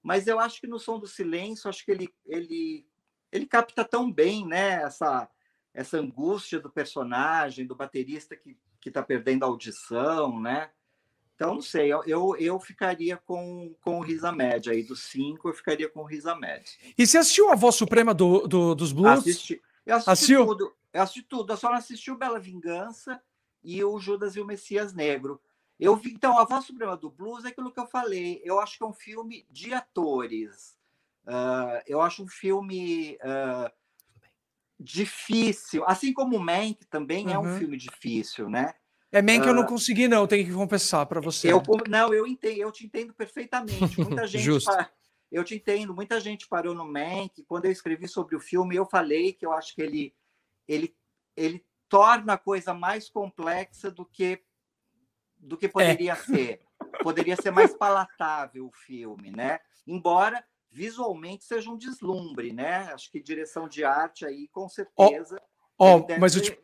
Mas 0.01 0.27
eu 0.27 0.37
acho 0.39 0.59
que 0.59 0.67
no 0.67 0.79
Som 0.79 0.99
do 0.99 1.07
Silêncio, 1.07 1.69
acho 1.69 1.85
que 1.85 1.91
ele, 1.91 2.13
ele, 2.25 2.85
ele 3.31 3.45
capta 3.45 3.85
tão 3.85 4.11
bem, 4.11 4.45
né? 4.45 4.83
Essa, 4.83 5.29
essa 5.73 5.97
angústia 5.97 6.59
do 6.59 6.69
personagem, 6.69 7.65
do 7.65 7.75
baterista 7.75 8.35
que, 8.35 8.57
que 8.81 8.91
tá 8.91 9.01
perdendo 9.01 9.43
a 9.43 9.47
audição, 9.47 10.41
né? 10.41 10.69
Então, 11.35 11.55
não 11.55 11.61
sei, 11.61 11.91
eu, 11.91 12.35
eu, 12.37 12.59
ficaria 12.59 13.17
com, 13.17 13.75
com 13.81 13.97
o 13.99 14.01
Risa 14.01 14.31
Média 14.31 14.71
aí, 14.71 14.83
dos 14.83 15.03
cinco, 15.03 15.49
eu 15.49 15.53
ficaria 15.53 15.89
com 15.89 16.01
o 16.01 16.05
Risa 16.05 16.35
Média. 16.35 16.71
E 16.97 17.07
você 17.07 17.17
assistiu 17.17 17.51
a 17.51 17.55
voz 17.55 17.75
suprema 17.75 18.13
do, 18.13 18.47
do 18.47 18.75
dos 18.75 18.91
Blues? 18.91 19.19
Assisti, 19.19 19.61
eu 19.85 19.95
assisti 19.95 20.11
Assistiu? 20.11 20.45
tudo, 20.45 20.75
eu 20.93 21.01
assisti 21.01 21.23
tudo, 21.23 21.51
eu 21.51 21.57
só 21.57 21.69
não 21.69 21.77
assisti 21.77 22.11
o 22.11 22.17
Bela 22.17 22.39
Vingança 22.39 23.19
e 23.63 23.83
o 23.83 23.99
Judas 23.99 24.35
e 24.35 24.39
o 24.39 24.45
Messias 24.45 24.93
Negro. 24.93 25.41
Eu 25.79 25.95
vi, 25.95 26.11
então, 26.13 26.37
a 26.37 26.45
voz 26.45 26.65
suprema 26.65 26.95
do 26.95 27.09
Blues 27.09 27.45
é 27.45 27.47
aquilo 27.47 27.71
que 27.71 27.79
eu 27.79 27.87
falei, 27.87 28.39
eu 28.45 28.59
acho 28.59 28.77
que 28.77 28.83
é 28.83 28.87
um 28.87 28.93
filme 28.93 29.45
de 29.49 29.73
atores, 29.73 30.77
uh, 31.25 31.81
eu 31.87 31.99
acho 31.99 32.23
um 32.23 32.27
filme 32.27 33.17
uh, 33.23 33.71
difícil, 34.79 35.83
assim 35.87 36.13
como 36.13 36.37
o 36.37 36.39
Mank 36.39 36.85
também 36.85 37.25
uhum. 37.25 37.33
é 37.33 37.39
um 37.39 37.51
uhum. 37.51 37.57
filme 37.57 37.75
difícil, 37.75 38.49
né? 38.49 38.75
É 39.13 39.21
man 39.21 39.39
que 39.39 39.47
eu 39.47 39.53
não 39.53 39.61
ah. 39.61 39.67
consegui, 39.67 40.07
não, 40.07 40.25
tenho 40.25 40.43
que 40.43 40.51
confessar 40.51 41.05
para 41.05 41.21
você. 41.21 41.53
Eu, 41.53 41.61
não, 41.87 42.11
eu 42.11 42.25
entendo, 42.25 42.57
eu 42.57 42.71
te 42.71 42.83
entendo 42.83 43.13
perfeitamente. 43.13 44.01
Muita 44.01 44.25
gente. 44.27 44.65
eu 45.31 45.43
te 45.43 45.53
entendo, 45.53 45.93
muita 45.93 46.19
gente 46.19 46.47
parou 46.47 46.73
no 46.73 46.83
Mank. 46.83 47.43
Quando 47.43 47.65
eu 47.65 47.71
escrevi 47.71 48.07
sobre 48.07 48.35
o 48.35 48.39
filme, 48.39 48.75
eu 48.75 48.87
falei 48.87 49.31
que 49.31 49.45
eu 49.45 49.53
acho 49.53 49.75
que 49.75 49.83
ele, 49.83 50.15
ele, 50.67 50.95
ele 51.37 51.63
torna 51.87 52.33
a 52.33 52.37
coisa 52.39 52.73
mais 52.73 53.07
complexa 53.07 53.91
do 53.91 54.03
que 54.03 54.41
do 55.37 55.57
que 55.57 55.69
poderia 55.69 56.13
é. 56.13 56.15
ser. 56.17 56.61
Poderia 57.03 57.35
ser 57.35 57.51
mais 57.51 57.71
palatável 57.77 58.65
o 58.65 58.71
filme, 58.71 59.29
né? 59.29 59.59
Embora 59.85 60.43
visualmente 60.71 61.45
seja 61.45 61.69
um 61.69 61.77
deslumbre, 61.77 62.51
né? 62.51 62.91
Acho 62.91 63.11
que 63.11 63.21
direção 63.21 63.69
de 63.69 63.83
arte 63.83 64.25
aí, 64.25 64.47
com 64.47 64.67
certeza. 64.67 65.39
Ó, 65.77 65.97
oh, 65.97 66.07
oh, 66.09 66.19
mas 66.19 66.35
eu 66.35 66.41
te, 66.41 66.59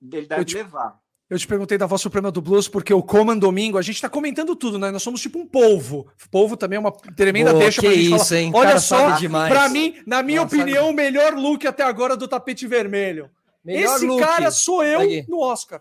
ele 0.00 0.26
deve 0.26 0.44
te, 0.46 0.54
levar. 0.54 0.98
Eu 1.30 1.38
te 1.38 1.46
perguntei 1.46 1.78
da 1.78 1.86
voz 1.86 2.02
suprema 2.02 2.32
do 2.32 2.42
blues 2.42 2.66
porque 2.66 2.92
o 2.92 3.04
Coman 3.04 3.38
Domingo, 3.38 3.78
a 3.78 3.82
gente 3.82 3.94
está 3.94 4.08
comentando 4.08 4.56
tudo, 4.56 4.80
né? 4.80 4.90
Nós 4.90 5.00
somos 5.00 5.20
tipo 5.20 5.38
um 5.38 5.46
polvo. 5.46 6.08
Polvo 6.28 6.56
também 6.56 6.76
é 6.76 6.80
uma 6.80 6.90
tremenda 6.90 7.52
Boa, 7.52 7.62
deixa 7.62 7.80
pra 7.80 7.92
gente 7.92 8.12
isso, 8.12 8.26
falar. 8.26 8.40
Hein? 8.40 8.50
Olha 8.52 8.68
Cara, 8.70 8.80
só, 8.80 9.06
para 9.46 9.68
mim, 9.68 9.94
na 10.04 10.24
minha 10.24 10.42
Nossa, 10.42 10.56
opinião, 10.56 10.90
o 10.90 10.92
melhor 10.92 11.34
look 11.34 11.64
até 11.68 11.84
agora 11.84 12.16
do 12.16 12.26
tapete 12.26 12.66
vermelho. 12.66 13.30
Melhor 13.64 13.94
Esse 13.94 14.06
look. 14.06 14.20
cara 14.20 14.50
sou 14.50 14.82
eu 14.82 15.24
no 15.28 15.38
Oscar. 15.40 15.80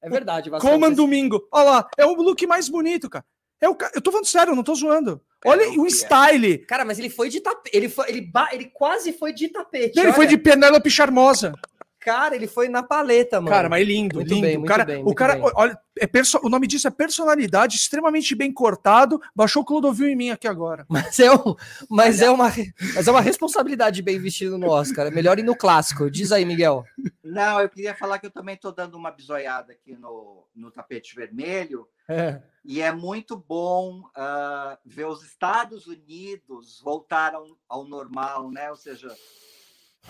É 0.00 0.08
verdade. 0.08 0.50
Coman 0.50 0.92
Domingo. 0.92 1.46
Olha 1.52 1.70
lá, 1.70 1.88
é 1.98 2.06
o 2.06 2.14
look 2.14 2.46
mais 2.46 2.70
bonito, 2.70 3.10
cara. 3.10 3.26
É 3.60 3.68
o, 3.68 3.76
eu 3.94 4.00
tô 4.00 4.10
falando 4.10 4.26
sério, 4.26 4.54
não 4.54 4.62
tô 4.62 4.74
zoando. 4.74 5.20
Olha 5.44 5.64
é, 5.64 5.68
o, 5.70 5.82
o 5.82 5.86
style. 5.86 6.58
Cara, 6.58 6.86
mas 6.86 6.98
ele 6.98 7.10
foi 7.10 7.28
de 7.28 7.40
tapete. 7.40 7.76
Ele, 7.76 7.88
foi, 7.88 8.08
ele, 8.08 8.30
ele 8.52 8.66
quase 8.66 9.12
foi 9.12 9.32
de 9.32 9.48
tapete. 9.48 9.98
Ele 9.98 10.06
olha. 10.06 10.14
foi 10.14 10.26
de 10.26 10.38
Penélope 10.38 10.88
Charmosa. 10.88 11.52
Cara, 12.00 12.36
ele 12.36 12.46
foi 12.46 12.68
na 12.68 12.82
paleta, 12.82 13.40
mano. 13.40 13.50
Cara, 13.50 13.68
mas 13.68 13.86
lindo, 13.86 14.16
muito 14.16 14.32
lindo. 14.32 14.46
Bem, 14.46 14.56
o 14.56 14.64
cara, 14.64 14.84
bem, 14.84 15.02
o 15.04 15.14
cara, 15.14 15.34
bem. 15.34 15.50
olha, 15.54 15.78
é 15.98 16.06
perso... 16.06 16.38
o 16.42 16.48
nome 16.48 16.66
disso 16.66 16.86
é 16.86 16.90
personalidade, 16.90 17.76
extremamente 17.76 18.34
bem 18.34 18.52
cortado. 18.52 19.20
Baixou 19.34 19.62
o 19.62 19.64
Clodovil 19.64 20.08
em 20.08 20.16
mim 20.16 20.30
aqui 20.30 20.46
agora. 20.46 20.86
Mas 20.88 21.18
é, 21.18 21.32
um, 21.32 21.54
mas 21.90 22.20
é 22.20 22.30
uma, 22.30 22.52
mas 22.94 23.08
é 23.08 23.10
uma 23.10 23.20
responsabilidade 23.20 24.00
bem 24.00 24.18
vestido 24.18 24.56
no 24.56 24.68
Oscar. 24.68 25.06
É 25.06 25.10
melhor 25.10 25.38
ir 25.38 25.42
no 25.42 25.56
clássico. 25.56 26.10
Diz 26.10 26.30
aí, 26.30 26.44
Miguel. 26.44 26.84
Não, 27.22 27.60
eu 27.60 27.68
queria 27.68 27.94
falar 27.94 28.18
que 28.18 28.26
eu 28.26 28.30
também 28.30 28.54
estou 28.54 28.72
dando 28.72 28.96
uma 28.96 29.10
bisoiada 29.10 29.72
aqui 29.72 29.96
no, 29.96 30.46
no 30.54 30.70
tapete 30.70 31.14
vermelho. 31.14 31.86
É. 32.08 32.40
E 32.64 32.80
é 32.80 32.92
muito 32.92 33.36
bom 33.36 34.00
uh, 34.00 34.78
ver 34.84 35.06
os 35.06 35.22
Estados 35.22 35.86
Unidos 35.86 36.80
voltar 36.82 37.34
ao, 37.34 37.46
ao 37.68 37.84
normal, 37.84 38.50
né? 38.50 38.70
Ou 38.70 38.76
seja, 38.76 39.08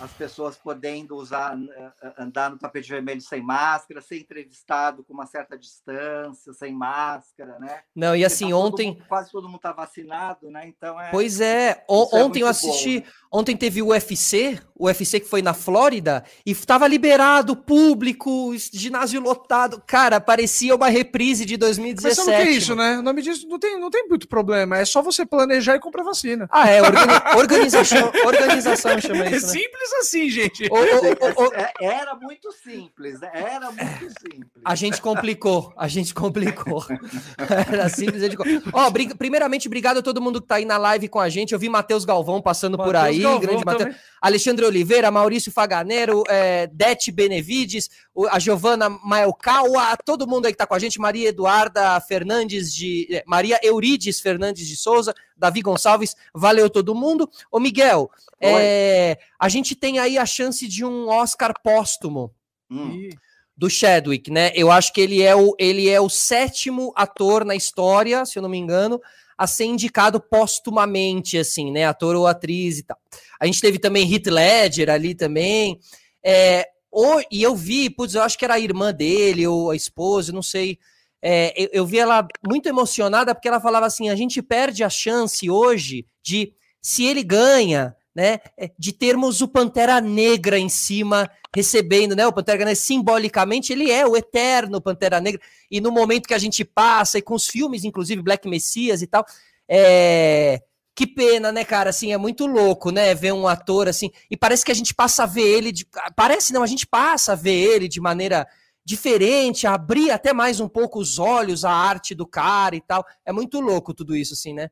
as 0.01 0.13
pessoas 0.13 0.57
podendo 0.57 1.17
usar, 1.17 1.57
eh, 1.59 1.93
eh, 2.03 2.15
andar 2.19 2.51
no 2.51 2.59
tapete 2.59 2.89
vermelho 2.89 3.21
sem 3.21 3.43
máscara, 3.43 4.01
ser 4.01 4.19
entrevistado 4.19 5.03
com 5.03 5.13
uma 5.13 5.27
certa 5.27 5.59
distância, 5.59 6.53
sem 6.53 6.73
máscara, 6.73 7.59
né? 7.59 7.81
Não, 7.95 8.15
e 8.15 8.25
assim, 8.25 8.51
tá 8.51 8.57
ontem. 8.57 8.93
Mundo, 8.93 9.05
quase 9.09 9.31
todo 9.31 9.49
mundo 9.49 9.57
está 9.57 9.73
vacinado, 9.73 10.51
né? 10.51 10.69
Então 10.69 11.01
é. 11.01 11.11
Pois 11.11 11.41
é, 11.41 11.85
o, 11.89 12.09
é 12.13 12.23
ontem 12.23 12.41
é 12.41 12.43
eu 12.43 12.47
assisti. 12.47 13.01
Bom, 13.01 13.07
né? 13.07 13.13
Ontem 13.31 13.57
teve 13.57 13.83
o 13.83 13.89
UFC, 13.89 14.59
o 14.75 14.87
UFC 14.87 15.21
que 15.21 15.29
foi 15.29 15.43
na 15.43 15.53
Flórida, 15.53 16.25
e 16.47 16.53
estava 16.53 16.87
liberado, 16.87 17.55
público, 17.55 18.55
ginásio 18.73 19.21
lotado. 19.21 19.83
Cara, 19.87 20.19
parecia 20.21 20.75
uma 20.75 20.89
reprise 20.89 21.45
de 21.45 21.57
2017. 21.57 22.17
Mas 22.17 22.27
não 22.27 22.45
tem 22.45 22.57
isso, 22.57 22.75
né? 22.75 22.99
O 22.99 23.03
nome 23.03 23.21
disso 23.21 23.47
não 23.49 23.59
tem, 23.59 23.79
não 23.79 23.91
tem 23.91 24.09
muito 24.09 24.27
problema. 24.27 24.79
É 24.79 24.85
só 24.85 25.03
você 25.03 25.27
planejar 25.27 25.77
e 25.77 25.81
comprar 25.81 26.05
vacina. 26.05 26.49
Ah, 26.51 26.71
é. 26.71 26.81
Organi 26.81 27.13
organização, 27.37 28.13
organização 28.25 29.01
chama 29.01 29.27
isso. 29.27 29.29
É 29.39 29.41
né? 29.41 29.41
simples 29.41 29.78
assim, 30.01 30.29
gente. 30.29 30.69
O, 30.71 30.75
o, 30.75 31.47
o, 31.47 31.55
é, 31.55 31.73
era 31.81 32.15
muito 32.15 32.51
simples, 32.53 33.21
né? 33.21 33.31
Era 33.33 33.71
muito 33.71 34.11
simples. 34.21 34.49
A 34.65 34.75
gente 34.75 35.01
complicou, 35.01 35.73
a 35.77 35.89
gente 35.89 36.15
complicou. 36.15 36.85
Era 37.71 37.89
simples. 37.89 38.23
A 38.23 38.29
gente... 38.29 39.17
Primeiramente, 39.17 39.67
obrigado 39.67 39.99
a 39.99 40.03
todo 40.03 40.21
mundo 40.21 40.41
que 40.41 40.49
tá 40.49 40.57
aí 40.57 40.65
na 40.65 40.77
live 40.77 41.09
com 41.09 41.21
a 41.21 41.29
gente. 41.29 41.53
Eu 41.53 41.59
vi 41.59 41.69
Matheus 41.69 42.05
Galvão 42.05 42.41
passando 42.41 42.77
Mateus 42.77 42.87
por 42.87 42.97
aí, 42.97 43.21
Galvão 43.21 43.41
grande 43.41 43.65
Matheus. 43.65 43.97
Alexandre 44.21 44.65
Oliveira, 44.65 45.11
Maurício 45.11 45.53
Faganero, 45.53 46.25
é, 46.29 46.67
Dete 46.67 47.13
Benevides, 47.13 47.89
a 48.31 48.39
Giovana 48.39 48.89
Maelkawa, 48.89 49.97
todo 50.05 50.27
mundo 50.27 50.47
aí 50.47 50.53
que 50.53 50.59
tá 50.59 50.67
com 50.67 50.75
a 50.75 50.79
gente, 50.79 51.01
Maria 51.01 51.29
Eduarda 51.29 52.01
Fernandes 52.01 52.75
de. 52.75 53.07
É, 53.11 53.25
Maria 53.27 53.59
Eurides 53.63 54.21
Fernandes 54.21 54.67
de 54.67 54.77
Souza, 54.77 55.15
Davi 55.39 55.63
Gonçalves, 55.63 56.17
valeu 56.35 56.69
todo 56.69 56.95
mundo. 56.95 57.31
Ô, 57.51 57.61
Miguel, 57.61 58.11
é, 58.41 59.19
a 59.39 59.49
gente 59.49 59.75
tem 59.75 59.99
aí 59.99 60.19
a 60.19 60.27
chance 60.27 60.67
de 60.67 60.85
um 60.85 61.09
Oscar 61.09 61.55
póstumo. 61.63 62.33
Hum. 62.71 63.09
Do 63.57 63.69
Chadwick, 63.69 64.31
né? 64.31 64.53
Eu 64.55 64.71
acho 64.71 64.93
que 64.93 65.01
ele 65.01 65.21
é, 65.21 65.35
o, 65.35 65.53
ele 65.59 65.89
é 65.89 66.01
o 66.01 66.09
sétimo 66.09 66.93
ator 66.95 67.45
na 67.45 67.57
história, 67.57 68.25
se 68.25 68.39
eu 68.39 68.43
não 68.43 68.49
me 68.49 68.57
engano, 68.57 69.01
a 69.37 69.49
ser 69.49 69.65
indicado 69.65 70.21
póstumamente, 70.21 71.37
assim, 71.37 71.73
né? 71.73 71.85
Ator 71.85 72.15
ou 72.15 72.27
atriz 72.29 72.79
e 72.79 72.83
tal. 72.85 72.97
A 73.41 73.47
gente 73.47 73.61
teve 73.61 73.79
também 73.81 74.13
Heath 74.13 74.27
Ledger 74.27 74.91
ali 74.91 75.13
também. 75.13 75.81
É, 76.23 76.69
ou, 76.91 77.23
e 77.31 77.43
eu 77.43 77.55
vi, 77.55 77.91
putz, 77.91 78.15
eu 78.15 78.23
acho 78.23 78.39
que 78.39 78.45
era 78.45 78.55
a 78.55 78.61
irmã 78.61 78.93
dele 78.93 79.47
ou 79.47 79.71
a 79.71 79.77
esposa, 79.77 80.33
não 80.33 80.43
sei. 80.43 80.79
É, 81.23 81.53
eu, 81.57 81.69
eu 81.73 81.87
vi 81.87 81.99
ela 81.99 82.27
muito 82.47 82.69
emocionada 82.69 83.35
porque 83.35 83.49
ela 83.49 83.61
falava 83.61 83.87
assim: 83.87 84.09
a 84.09 84.15
gente 84.15 84.41
perde 84.41 84.85
a 84.85 84.91
chance 84.91 85.49
hoje 85.51 86.07
de, 86.23 86.53
se 86.81 87.05
ele 87.05 87.23
ganha, 87.23 87.97
né, 88.15 88.41
é, 88.57 88.71
de 88.79 88.93
termos 88.93 89.41
o 89.41 89.49
Pantera 89.49 90.01
Negra 90.01 90.59
em 90.59 90.69
cima 90.69 91.31
recebendo, 91.55 92.15
né, 92.15 92.27
o 92.27 92.33
Pantera 92.33 92.59
Negra 92.59 92.75
simbolicamente, 92.75 93.73
ele 93.73 93.91
é 93.91 94.07
o 94.07 94.17
eterno 94.17 94.81
Pantera 94.81 95.21
Negra, 95.21 95.41
e 95.71 95.81
no 95.81 95.91
momento 95.91 96.27
que 96.27 96.35
a 96.35 96.39
gente 96.39 96.65
passa, 96.65 97.19
e 97.19 97.23
com 97.23 97.35
os 97.35 97.47
filmes, 97.47 97.85
inclusive 97.85 98.21
Black 98.23 98.49
Messias 98.49 99.03
e 99.03 99.07
tal, 99.07 99.25
é, 99.69 100.61
que 100.95 101.07
pena, 101.07 101.53
né, 101.53 101.65
cara, 101.65 101.91
assim, 101.91 102.13
é 102.13 102.19
muito 102.19 102.45
louco, 102.47 102.91
né, 102.91 103.15
ver 103.15 103.33
um 103.33 103.47
ator 103.47 103.89
assim, 103.89 104.11
e 104.31 104.37
parece 104.37 104.65
que 104.65 104.73
a 104.73 104.75
gente 104.75 104.93
passa 104.93 105.23
a 105.23 105.27
ver 105.27 105.47
ele, 105.47 105.71
de, 105.71 105.87
parece 106.17 106.53
não, 106.53 106.63
a 106.63 106.67
gente 106.67 106.87
passa 106.87 107.33
a 107.33 107.37
ver 107.37 107.55
ele 107.55 107.89
de 107.89 108.01
maneira 108.01 108.47
diferente, 108.89 109.67
abrir 109.67 110.11
até 110.11 110.33
mais 110.33 110.61
um 110.61 110.69
pouco 110.69 110.99
os 110.99 111.19
olhos 111.19 111.63
à 111.63 111.71
arte 111.71 112.15
do 112.15 112.27
cara 112.27 112.75
e 112.75 112.81
tal, 112.81 113.05
é 113.23 113.31
muito 113.31 113.61
louco 113.61 113.93
tudo 113.93 114.17
isso, 114.17 114.33
assim, 114.33 114.55
né? 114.55 114.71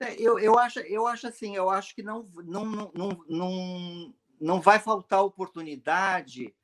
É, 0.00 0.14
eu, 0.18 0.38
eu, 0.38 0.58
acho, 0.58 0.78
eu 0.80 1.06
acho 1.06 1.26
assim, 1.26 1.54
eu 1.54 1.68
acho 1.68 1.94
que 1.94 2.02
não, 2.02 2.26
não, 2.42 2.64
não, 2.64 3.24
não, 3.28 4.14
não 4.40 4.60
vai 4.62 4.78
faltar 4.78 5.22
oportunidade 5.22 6.54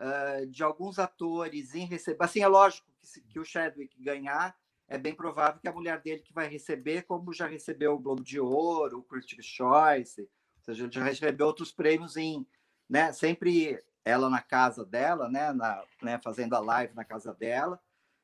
uh, 0.00 0.46
de 0.46 0.62
alguns 0.62 0.98
atores 0.98 1.74
em 1.74 1.84
receber. 1.84 2.24
Assim, 2.24 2.40
é 2.40 2.48
lógico 2.48 2.86
que, 2.98 3.06
se, 3.06 3.20
que 3.20 3.38
o 3.38 3.44
Chadwick 3.44 4.02
ganhar, 4.02 4.56
é 4.88 4.96
bem 4.96 5.14
provável 5.14 5.60
que 5.60 5.68
a 5.68 5.72
mulher 5.72 6.00
dele 6.00 6.22
que 6.22 6.32
vai 6.32 6.48
receber, 6.48 7.02
como 7.02 7.30
já 7.30 7.46
recebeu 7.46 7.92
o 7.92 7.98
Globo 7.98 8.24
de 8.24 8.40
Ouro, 8.40 9.00
o 9.00 9.02
Critics' 9.02 9.44
Choice, 9.44 10.22
ou 10.22 10.62
seja, 10.62 10.88
já 10.90 11.04
recebeu 11.04 11.46
outros 11.46 11.70
prêmios 11.70 12.16
em, 12.16 12.46
né, 12.88 13.12
sempre 13.12 13.78
ela 14.04 14.30
na 14.30 14.40
casa 14.40 14.84
dela, 14.84 15.28
né, 15.28 15.52
na, 15.52 15.82
né, 16.02 16.18
fazendo 16.22 16.54
a 16.54 16.60
live 16.60 16.94
na 16.94 17.04
casa 17.04 17.34
dela, 17.34 17.80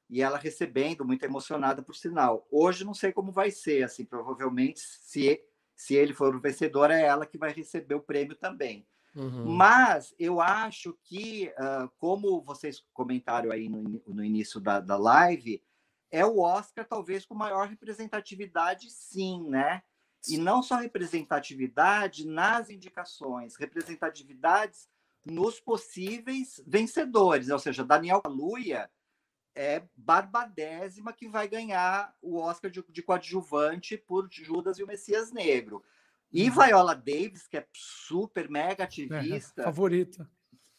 e 0.08 0.22
ela 0.22 0.38
recebendo, 0.38 1.04
muito 1.04 1.24
emocionada 1.24 1.82
por 1.82 1.94
sinal. 1.94 2.46
Hoje 2.50 2.84
não 2.84 2.94
sei 2.94 3.12
como 3.12 3.32
vai 3.32 3.50
ser, 3.50 3.82
assim, 3.82 4.04
provavelmente 4.04 4.80
se 4.80 5.42
se 5.76 5.94
ele 5.94 6.14
for 6.14 6.34
o 6.34 6.40
vencedor 6.40 6.90
é 6.90 7.02
ela 7.02 7.26
que 7.26 7.38
vai 7.38 7.52
receber 7.52 7.94
o 7.94 8.00
prêmio 8.00 8.36
também. 8.36 8.86
Uhum. 9.14 9.44
Mas 9.44 10.14
eu 10.18 10.40
acho 10.40 10.96
que, 11.04 11.52
uh, 11.58 11.88
como 11.98 12.42
vocês 12.42 12.84
comentaram 12.92 13.50
aí 13.50 13.68
no, 13.68 13.82
no 14.06 14.24
início 14.24 14.60
da, 14.60 14.80
da 14.80 14.96
live, 14.96 15.62
é 16.10 16.24
o 16.24 16.40
Oscar 16.40 16.86
talvez 16.86 17.24
com 17.24 17.34
maior 17.34 17.68
representatividade, 17.68 18.90
sim, 18.90 19.48
né? 19.48 19.82
E 20.28 20.38
não 20.38 20.62
só 20.62 20.76
representatividade 20.76 22.26
nas 22.26 22.70
indicações, 22.70 23.56
representatividades 23.56 24.88
nos 25.24 25.60
possíveis 25.60 26.62
vencedores, 26.66 27.50
ou 27.50 27.58
seja, 27.58 27.84
Daniel 27.84 28.20
Kaluuya 28.20 28.90
é 29.54 29.82
barbadésima 29.96 31.12
que 31.12 31.28
vai 31.28 31.46
ganhar 31.46 32.14
o 32.20 32.38
Oscar 32.38 32.70
de, 32.70 32.84
de 32.88 33.02
coadjuvante 33.02 33.96
por 33.96 34.28
Judas 34.30 34.78
e 34.78 34.82
o 34.82 34.86
Messias 34.86 35.30
Negro. 35.30 35.82
E 36.32 36.48
uhum. 36.48 36.54
Viola 36.54 36.94
Davis, 36.94 37.46
que 37.46 37.56
é 37.56 37.66
super 37.72 38.50
mega 38.50 38.84
ativista. 38.84 39.62
É, 39.62 39.64
favorita 39.64 40.28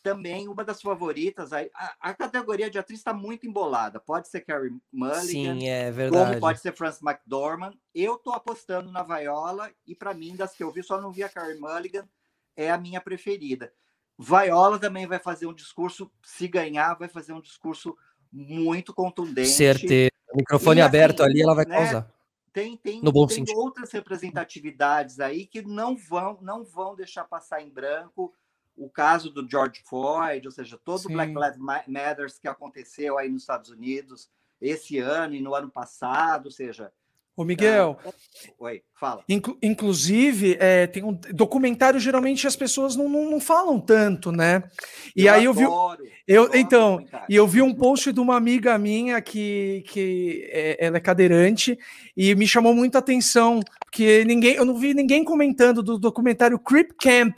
também 0.05 0.47
uma 0.47 0.63
das 0.63 0.83
favoritas. 0.83 1.51
A, 1.51 1.65
a 1.99 2.13
categoria 2.13 2.69
de 2.69 2.77
atriz 2.77 2.99
está 2.99 3.11
muito 3.11 3.47
embolada. 3.47 3.99
Pode 3.99 4.27
ser 4.27 4.41
Carrie 4.41 4.77
Mulligan, 4.93 5.23
Sim, 5.23 5.67
é 5.67 5.89
verdade. 5.89 6.27
como 6.27 6.39
pode 6.39 6.59
ser 6.59 6.75
Frances 6.75 7.01
McDormand. 7.01 7.73
Eu 7.91 8.15
tô 8.19 8.31
apostando 8.31 8.91
na 8.91 9.01
Viola 9.01 9.71
e 9.83 9.95
para 9.95 10.13
mim 10.13 10.35
das 10.35 10.53
que 10.53 10.63
eu 10.63 10.71
vi 10.71 10.83
só 10.83 11.01
não 11.01 11.11
vi 11.11 11.23
a 11.23 11.29
Carrie 11.29 11.59
Mulligan 11.59 12.07
é 12.55 12.69
a 12.69 12.77
minha 12.77 13.01
preferida. 13.01 13.73
Viola 14.17 14.79
também 14.79 15.05
vai 15.05 15.19
fazer 15.19 15.45
um 15.45 15.53
discurso, 15.53 16.09
se 16.23 16.47
ganhar, 16.47 16.93
vai 16.95 17.09
fazer 17.09 17.33
um 17.33 17.41
discurso 17.41 17.97
muito 18.31 18.93
contundente. 18.93 19.49
Certeza. 19.49 20.11
Microfone 20.33 20.79
e, 20.79 20.83
aberto 20.83 21.21
assim, 21.21 21.31
ali, 21.31 21.41
ela 21.41 21.55
vai 21.55 21.65
né, 21.65 21.77
causar. 21.77 22.11
Tem, 22.51 22.77
tem, 22.77 23.01
no 23.01 23.11
bom 23.11 23.27
tem 23.27 23.37
sentido. 23.37 23.57
outras 23.57 23.91
representatividades 23.91 25.19
aí 25.19 25.45
que 25.45 25.61
não 25.61 25.95
vão, 25.95 26.37
não 26.41 26.63
vão 26.63 26.95
deixar 26.95 27.25
passar 27.25 27.61
em 27.61 27.69
branco 27.69 28.33
o 28.77 28.89
caso 28.89 29.29
do 29.29 29.49
George 29.49 29.81
Floyd, 29.85 30.45
ou 30.45 30.51
seja, 30.51 30.77
todo 30.83 31.05
o 31.05 31.09
Black 31.09 31.33
Lives 31.33 31.57
Matter 31.87 32.27
que 32.41 32.47
aconteceu 32.47 33.17
aí 33.17 33.29
nos 33.29 33.43
Estados 33.43 33.69
Unidos 33.69 34.29
esse 34.61 34.99
ano 34.99 35.35
e 35.35 35.41
no 35.41 35.53
ano 35.53 35.69
passado, 35.69 36.45
ou 36.45 36.51
seja, 36.51 36.91
Ô, 37.37 37.43
Miguel. 37.43 37.99
Ah, 38.05 38.09
oi, 38.59 38.81
fala. 38.97 39.21
Inclu 39.27 39.57
inclusive, 39.61 40.55
é, 40.57 40.87
tem 40.87 41.03
um 41.03 41.13
documentário, 41.33 41.99
geralmente 41.99 42.47
as 42.47 42.55
pessoas 42.55 42.95
não, 42.95 43.09
não, 43.09 43.29
não 43.29 43.39
falam 43.41 43.77
tanto, 43.77 44.31
né? 44.31 44.63
E 45.13 45.25
eu 45.25 45.33
aí 45.33 45.43
eu 45.43 45.53
vi. 45.53 45.65
Eu, 46.27 46.49
então, 46.53 47.05
e 47.29 47.35
eu 47.35 47.45
vi 47.45 47.61
um 47.61 47.73
post 47.73 48.11
de 48.11 48.19
uma 48.19 48.35
amiga 48.35 48.77
minha 48.79 49.21
que, 49.21 49.83
que 49.87 50.49
é, 50.51 50.85
ela 50.87 50.97
é 50.97 50.99
cadeirante 50.99 51.77
e 52.17 52.33
me 52.33 52.47
chamou 52.47 52.73
muita 52.73 52.97
atenção, 52.97 53.59
porque 53.83 54.25
ninguém, 54.25 54.55
eu 54.55 54.65
não 54.65 54.75
vi 54.75 54.93
ninguém 54.93 55.23
comentando 55.23 55.83
do 55.83 55.99
documentário 55.99 56.57
Creep 56.57 56.93
Camp, 56.99 57.37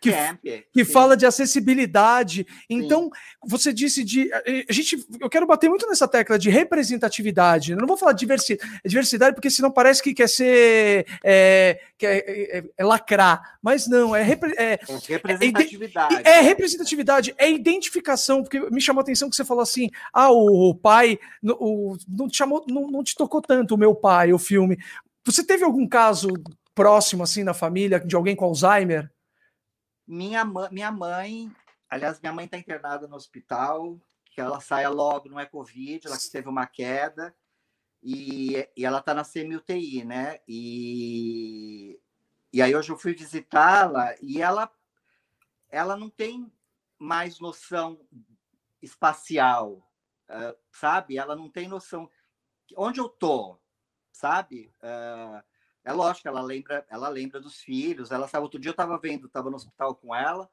que, 0.00 0.12
Camp 0.12 0.38
que 0.72 0.84
fala 0.84 1.16
de 1.16 1.26
acessibilidade. 1.26 2.46
Então, 2.70 3.04
sim. 3.04 3.10
você 3.44 3.72
disse 3.72 4.04
de. 4.04 4.30
A 4.68 4.72
gente, 4.72 5.04
eu 5.20 5.28
quero 5.28 5.46
bater 5.46 5.68
muito 5.68 5.88
nessa 5.88 6.06
tecla 6.06 6.38
de 6.38 6.50
representatividade. 6.50 7.72
Eu 7.72 7.78
não 7.78 7.88
vou 7.88 7.96
falar 7.96 8.12
de 8.12 8.20
diversidade, 8.20 8.70
diversidade 8.84 9.34
porque 9.38 9.50
senão 9.50 9.70
parece 9.70 10.02
que 10.02 10.12
quer 10.12 10.28
ser. 10.28 11.06
É, 11.22 11.80
quer, 11.96 12.24
é, 12.28 12.58
é, 12.58 12.64
é 12.76 12.84
lacrar. 12.84 13.56
Mas 13.62 13.86
não, 13.86 14.14
é, 14.14 14.20
repre, 14.20 14.52
é, 14.58 14.72
é 14.72 14.78
representatividade. 15.06 16.14
É, 16.24 16.30
é 16.30 16.40
representatividade, 16.40 17.34
é 17.38 17.48
identificação 17.48 18.42
porque 18.42 18.58
me 18.68 18.80
chamou 18.80 19.00
a 19.00 19.02
atenção 19.02 19.30
que 19.30 19.36
você 19.36 19.44
falou 19.44 19.62
assim: 19.62 19.90
ah, 20.12 20.32
o, 20.32 20.74
pai 20.74 21.20
o, 21.44 21.96
não, 22.08 22.28
te 22.28 22.36
chamou, 22.36 22.64
não, 22.68 22.90
não 22.90 23.04
te 23.04 23.14
tocou 23.14 23.40
tanto 23.40 23.76
o 23.76 23.78
meu 23.78 23.94
pai, 23.94 24.32
o 24.32 24.40
filme. 24.40 24.76
Você 25.24 25.44
teve 25.46 25.62
algum 25.62 25.86
caso 25.86 26.28
próximo, 26.74 27.22
assim, 27.22 27.44
na 27.44 27.54
família, 27.54 28.00
de 28.00 28.16
alguém 28.16 28.34
com 28.34 28.44
Alzheimer? 28.44 29.08
Minha, 30.04 30.44
minha 30.72 30.90
mãe, 30.90 31.48
aliás, 31.88 32.20
minha 32.20 32.32
mãe 32.32 32.46
está 32.46 32.58
internada 32.58 33.06
no 33.06 33.14
hospital, 33.14 34.00
que 34.32 34.40
ela 34.40 34.60
saia 34.60 34.88
logo, 34.88 35.28
não 35.28 35.38
é 35.38 35.46
Covid, 35.46 36.08
ela 36.08 36.16
teve 36.32 36.48
uma 36.48 36.66
queda, 36.66 37.32
e, 38.02 38.68
e 38.76 38.84
ela 38.84 38.98
está 38.98 39.12
na 39.12 39.24
semi-UTI, 39.24 40.04
né? 40.04 40.40
E, 40.46 42.00
e 42.52 42.62
aí 42.62 42.74
hoje 42.74 42.90
eu 42.90 42.96
fui 42.96 43.14
visitá-la 43.14 44.14
e 44.22 44.40
ela, 44.40 44.70
ela 45.68 45.96
não 45.96 46.08
tem 46.08 46.50
mais 46.98 47.40
noção 47.40 48.00
espacial, 48.80 49.86
sabe? 50.70 51.18
Ela 51.18 51.34
não 51.34 51.48
tem 51.48 51.68
noção 51.68 52.08
onde 52.76 53.00
eu 53.00 53.08
tô, 53.08 53.58
sabe? 54.12 54.72
É 55.88 55.92
lógico, 55.92 56.28
ela 56.28 56.42
lembra, 56.42 56.84
ela 56.90 57.08
lembra 57.08 57.40
dos 57.40 57.60
filhos. 57.60 58.10
Ela 58.10 58.28
sabe. 58.28 58.42
Outro 58.42 58.60
dia 58.60 58.68
eu 58.68 58.72
estava 58.72 58.98
vendo, 58.98 59.26
estava 59.26 59.48
no 59.48 59.56
hospital 59.56 59.94
com 59.94 60.14
ela, 60.14 60.50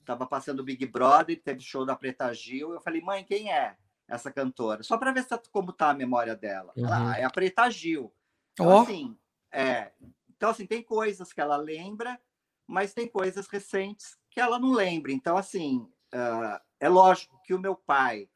estava 0.00 0.26
passando 0.26 0.60
o 0.60 0.64
Big 0.64 0.84
Brother, 0.86 1.40
teve 1.40 1.60
show 1.60 1.86
da 1.86 1.94
Preta 1.94 2.32
Gil. 2.34 2.72
Eu 2.72 2.80
falei, 2.80 3.00
mãe, 3.00 3.24
quem 3.24 3.52
é 3.52 3.76
essa 4.08 4.30
cantora? 4.30 4.82
Só 4.82 4.96
para 4.96 5.12
ver 5.12 5.22
se 5.22 5.28
tá, 5.28 5.40
como 5.50 5.72
tá 5.72 5.90
a 5.90 5.94
memória 5.94 6.36
dela. 6.36 6.72
Uhum. 6.76 6.86
Ela, 6.86 7.12
ah, 7.12 7.18
é 7.18 7.24
a 7.24 7.30
Preta 7.30 7.70
Gil. 7.70 8.12
Então, 8.52 8.68
oh. 8.68 8.80
assim, 8.80 9.16
é, 9.50 9.92
então, 10.28 10.50
assim, 10.50 10.66
tem 10.66 10.82
coisas 10.82 11.32
que 11.32 11.40
ela 11.40 11.56
lembra, 11.56 12.20
mas 12.66 12.92
tem 12.92 13.06
coisas 13.06 13.46
recentes 13.46 14.16
que 14.28 14.40
ela 14.40 14.58
não 14.58 14.72
lembra. 14.72 15.12
Então, 15.12 15.36
assim, 15.36 15.88
uh, 16.12 16.60
é 16.80 16.88
lógico 16.88 17.40
que 17.44 17.54
o 17.54 17.60
meu 17.60 17.76
pai, 17.76 18.28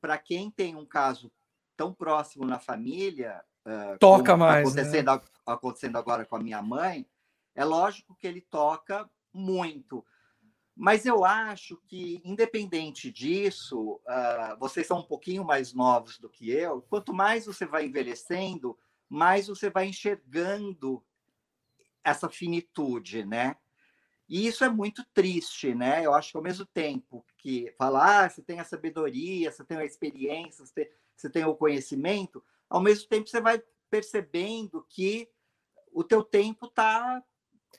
para 0.00 0.18
quem 0.18 0.50
tem 0.50 0.74
um 0.74 0.84
caso 0.84 1.30
tão 1.76 1.94
próximo 1.94 2.44
na 2.44 2.58
família, 2.58 3.44
uh, 3.64 3.96
toca 3.98 4.36
mais. 4.36 4.66
Acontecendo, 4.66 5.12
né? 5.12 5.20
acontecendo 5.46 5.96
agora 5.96 6.26
com 6.26 6.34
a 6.34 6.40
minha 6.40 6.60
mãe, 6.60 7.06
é 7.54 7.64
lógico 7.64 8.16
que 8.16 8.26
ele 8.26 8.40
toca 8.40 9.08
muito. 9.32 10.04
Mas 10.82 11.04
eu 11.04 11.26
acho 11.26 11.76
que, 11.86 12.22
independente 12.24 13.12
disso, 13.12 14.00
uh, 14.06 14.58
vocês 14.58 14.86
são 14.86 15.00
um 15.00 15.06
pouquinho 15.06 15.44
mais 15.44 15.74
novos 15.74 16.18
do 16.18 16.26
que 16.26 16.50
eu. 16.50 16.80
Quanto 16.80 17.12
mais 17.12 17.44
você 17.44 17.66
vai 17.66 17.84
envelhecendo, 17.84 18.78
mais 19.06 19.48
você 19.48 19.68
vai 19.68 19.88
enxergando 19.88 21.04
essa 22.02 22.30
finitude, 22.30 23.26
né? 23.26 23.56
E 24.26 24.46
isso 24.46 24.64
é 24.64 24.70
muito 24.70 25.04
triste, 25.12 25.74
né? 25.74 26.06
Eu 26.06 26.14
acho 26.14 26.30
que 26.30 26.38
ao 26.38 26.42
mesmo 26.42 26.64
tempo 26.64 27.26
que 27.36 27.70
falar, 27.76 28.24
ah, 28.24 28.30
você 28.30 28.40
tem 28.40 28.58
a 28.58 28.64
sabedoria, 28.64 29.52
você 29.52 29.62
tem 29.62 29.76
a 29.76 29.84
experiência, 29.84 30.64
você 30.64 30.72
tem, 30.72 30.90
você 31.14 31.28
tem 31.28 31.44
o 31.44 31.54
conhecimento, 31.54 32.42
ao 32.70 32.80
mesmo 32.80 33.06
tempo 33.06 33.28
você 33.28 33.42
vai 33.42 33.62
percebendo 33.90 34.82
que 34.88 35.28
o 35.92 36.02
teu 36.02 36.24
tempo 36.24 36.68
tá 36.68 37.22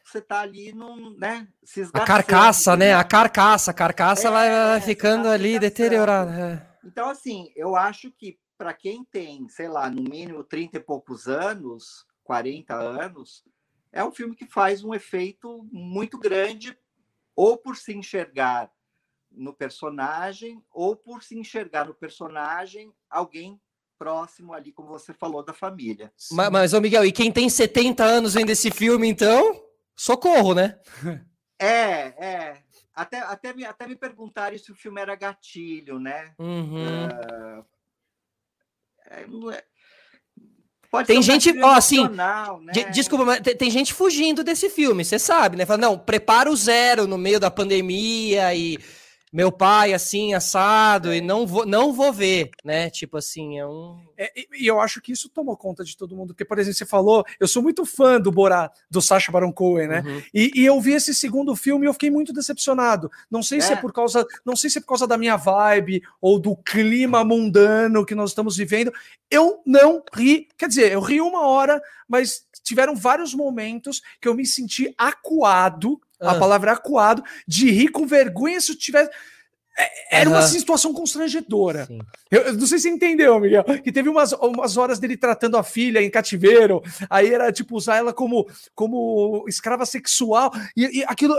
você 0.03 0.21
tá 0.21 0.41
ali 0.41 0.73
num, 0.73 1.15
né, 1.17 1.47
se 1.63 1.81
A 1.93 2.05
carcaça, 2.05 2.75
né? 2.75 2.93
A 2.93 3.03
carcaça, 3.03 3.71
a 3.71 3.73
carcaça 3.73 4.27
é, 4.27 4.31
vai, 4.31 4.49
vai 4.49 4.81
ficando 4.81 5.23
tá 5.23 5.31
ali 5.31 5.57
deteriorada. 5.57 6.31
É. 6.31 6.87
Então 6.87 7.09
assim, 7.09 7.51
eu 7.55 7.75
acho 7.75 8.11
que 8.11 8.37
para 8.57 8.73
quem 8.73 9.03
tem, 9.03 9.47
sei 9.49 9.67
lá, 9.67 9.89
no 9.89 10.03
mínimo 10.03 10.43
30 10.43 10.77
e 10.77 10.79
poucos 10.79 11.27
anos, 11.27 12.05
40 12.23 12.75
anos, 12.75 13.43
é 13.91 14.03
um 14.03 14.11
filme 14.11 14.35
que 14.35 14.45
faz 14.45 14.83
um 14.83 14.93
efeito 14.93 15.67
muito 15.71 16.17
grande, 16.17 16.77
ou 17.35 17.57
por 17.57 17.75
se 17.75 17.93
enxergar 17.93 18.71
no 19.31 19.53
personagem, 19.53 20.63
ou 20.71 20.95
por 20.95 21.23
se 21.23 21.37
enxergar 21.37 21.87
no 21.87 21.93
personagem 21.93 22.93
alguém 23.09 23.59
próximo 23.97 24.53
ali, 24.53 24.71
como 24.71 24.89
você 24.89 25.13
falou, 25.13 25.43
da 25.43 25.53
família. 25.53 26.11
Mas, 26.31 26.49
mas 26.49 26.73
ô 26.73 26.81
Miguel, 26.81 27.05
e 27.05 27.11
quem 27.11 27.31
tem 27.31 27.47
70 27.49 28.03
anos 28.03 28.33
vendo 28.33 28.49
esse 28.49 28.71
filme, 28.71 29.07
então? 29.07 29.60
Socorro, 30.01 30.55
né? 30.55 30.79
É, 31.63 32.15
é. 32.17 32.57
Até, 32.91 33.19
até, 33.19 33.53
me, 33.53 33.63
até 33.63 33.85
me 33.85 33.95
perguntaram 33.95 34.57
se 34.57 34.71
o 34.71 34.75
filme 34.75 34.99
era 34.99 35.13
gatilho, 35.13 35.99
né? 35.99 36.33
Uhum. 36.39 37.05
Uh, 37.05 37.65
é, 39.05 39.63
Pode 40.89 41.05
tem 41.05 41.21
gente, 41.21 41.55
ó, 41.61 41.73
assim, 41.73 42.07
né? 42.07 42.45
desculpa, 42.91 43.25
mas 43.25 43.41
tem, 43.41 43.55
tem, 43.55 43.69
gente 43.69 43.93
fugindo 43.93 44.43
desse 44.43 44.71
filme, 44.71 45.05
você 45.05 45.19
sabe, 45.19 45.55
né? 45.55 45.67
Fala, 45.67 45.77
não, 45.77 45.99
prepara 45.99 46.49
o 46.49 46.55
zero 46.55 47.05
no 47.05 47.19
meio 47.19 47.39
da 47.39 47.51
pandemia 47.51 48.55
e 48.55 48.79
meu 49.31 49.51
pai 49.51 49.93
assim 49.93 50.33
assado 50.33 51.11
é. 51.11 51.17
e 51.17 51.21
não 51.21 51.47
vou 51.47 51.65
não 51.65 51.93
vou 51.93 52.11
ver, 52.11 52.51
né? 52.63 52.89
Tipo 52.89 53.17
assim, 53.17 53.57
é 53.57 53.65
um 53.65 53.97
é, 54.17 54.31
e, 54.53 54.67
eu 54.67 54.79
acho 54.79 55.01
que 55.01 55.11
isso 55.11 55.29
tomou 55.29 55.57
conta 55.57 55.83
de 55.83 55.97
todo 55.97 56.15
mundo, 56.15 56.33
porque 56.33 56.45
por 56.45 56.59
exemplo, 56.59 56.77
você 56.77 56.85
falou, 56.85 57.25
eu 57.39 57.47
sou 57.47 57.63
muito 57.63 57.85
fã 57.85 58.19
do 58.19 58.31
Borá, 58.31 58.71
do 58.89 59.01
Sacha 59.01 59.31
Baron 59.31 59.51
Cohen, 59.51 59.87
né? 59.87 60.03
Uhum. 60.05 60.21
E, 60.33 60.51
e, 60.55 60.65
eu 60.65 60.79
vi 60.79 60.91
esse 60.93 61.13
segundo 61.13 61.55
filme 61.55 61.85
e 61.85 61.87
eu 61.87 61.93
fiquei 61.93 62.11
muito 62.11 62.33
decepcionado. 62.33 63.09
Não 63.31 63.41
sei 63.41 63.59
é. 63.59 63.61
se 63.61 63.73
é 63.73 63.75
por 63.75 63.91
causa, 63.91 64.25
não 64.45 64.55
sei 64.55 64.69
se 64.69 64.77
é 64.77 64.81
por 64.81 64.89
causa 64.89 65.07
da 65.07 65.17
minha 65.17 65.37
vibe 65.37 66.03
ou 66.19 66.39
do 66.39 66.55
clima 66.55 67.23
mundano 67.23 68.05
que 68.05 68.13
nós 68.13 68.31
estamos 68.31 68.57
vivendo. 68.57 68.93
Eu 69.29 69.61
não 69.65 70.03
ri, 70.13 70.47
quer 70.57 70.67
dizer, 70.67 70.91
eu 70.91 70.99
ri 70.99 71.21
uma 71.21 71.47
hora, 71.47 71.81
mas 72.07 72.45
tiveram 72.63 72.95
vários 72.95 73.33
momentos 73.33 74.01
que 74.19 74.27
eu 74.27 74.35
me 74.35 74.45
senti 74.45 74.93
acuado 74.97 75.99
a 76.21 76.31
ah. 76.31 76.39
palavra 76.39 76.73
acuado, 76.73 77.23
de 77.47 77.69
rir 77.71 77.89
com 77.89 78.05
vergonha 78.05 78.61
se 78.61 78.71
eu 78.71 78.77
tivesse. 78.77 79.09
É, 79.77 80.19
era 80.19 80.29
uhum. 80.29 80.35
uma 80.35 80.41
situação 80.41 80.93
constrangedora. 80.93 81.87
Eu, 82.29 82.41
eu, 82.41 82.53
não 82.53 82.67
sei 82.67 82.77
se 82.77 82.83
você 82.83 82.89
entendeu, 82.89 83.39
Miguel. 83.39 83.63
Que 83.81 83.91
teve 83.91 84.09
umas, 84.09 84.33
umas 84.33 84.77
horas 84.77 84.99
dele 84.99 85.15
tratando 85.15 85.57
a 85.57 85.63
filha 85.63 86.01
em 86.01 86.09
cativeiro, 86.09 86.83
aí 87.09 87.33
era 87.33 87.51
tipo 87.51 87.75
usar 87.75 87.97
ela 87.97 88.13
como, 88.13 88.47
como 88.75 89.45
escrava 89.47 89.85
sexual, 89.85 90.51
e, 90.75 90.99
e 90.99 91.03
aquilo 91.05 91.35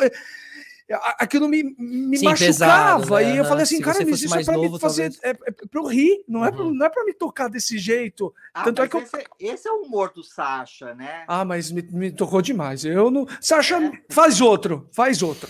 aquilo 1.19 1.49
me, 1.49 1.63
me 1.79 2.19
Sim, 2.19 2.27
machucava. 2.27 3.01
Pesado, 3.01 3.11
né? 3.15 3.35
E 3.35 3.37
eu 3.39 3.45
falei 3.45 3.63
assim, 3.63 3.77
Se 3.77 3.83
cara, 3.83 4.03
isso 4.03 4.35
é 4.35 4.45
pra 4.45 4.55
novo, 4.55 4.75
me 4.75 4.81
fazer. 4.81 5.13
É, 5.23 5.31
é 5.31 5.35
pra 5.35 5.81
eu 5.81 5.87
rir, 5.87 6.25
não, 6.29 6.41
uhum. 6.41 6.47
é 6.47 6.53
pra, 6.53 6.65
não 6.65 6.87
é 6.87 6.89
pra 6.89 7.05
me 7.05 7.13
tocar 7.13 7.49
desse 7.49 7.79
jeito. 7.79 8.35
Ah, 8.53 8.65
Tanto 8.65 8.83
é 8.83 8.89
que 8.89 8.97
esse, 8.97 9.17
eu... 9.17 9.23
esse, 9.39 9.69
é 9.69 9.73
o 9.73 9.83
humor 9.83 10.13
do 10.13 10.23
Sasha, 10.23 10.95
né? 10.95 11.25
Ah, 11.27 11.45
mas 11.45 11.71
me, 11.71 11.83
me 11.83 12.11
tocou 12.11 12.43
demais. 12.43 12.85
Eu 12.85 13.11
não. 13.11 13.27
Sasha, 13.41 13.77
é. 13.77 14.03
faz 14.11 14.41
outro, 14.41 14.89
faz 14.93 15.23
outro. 15.23 15.49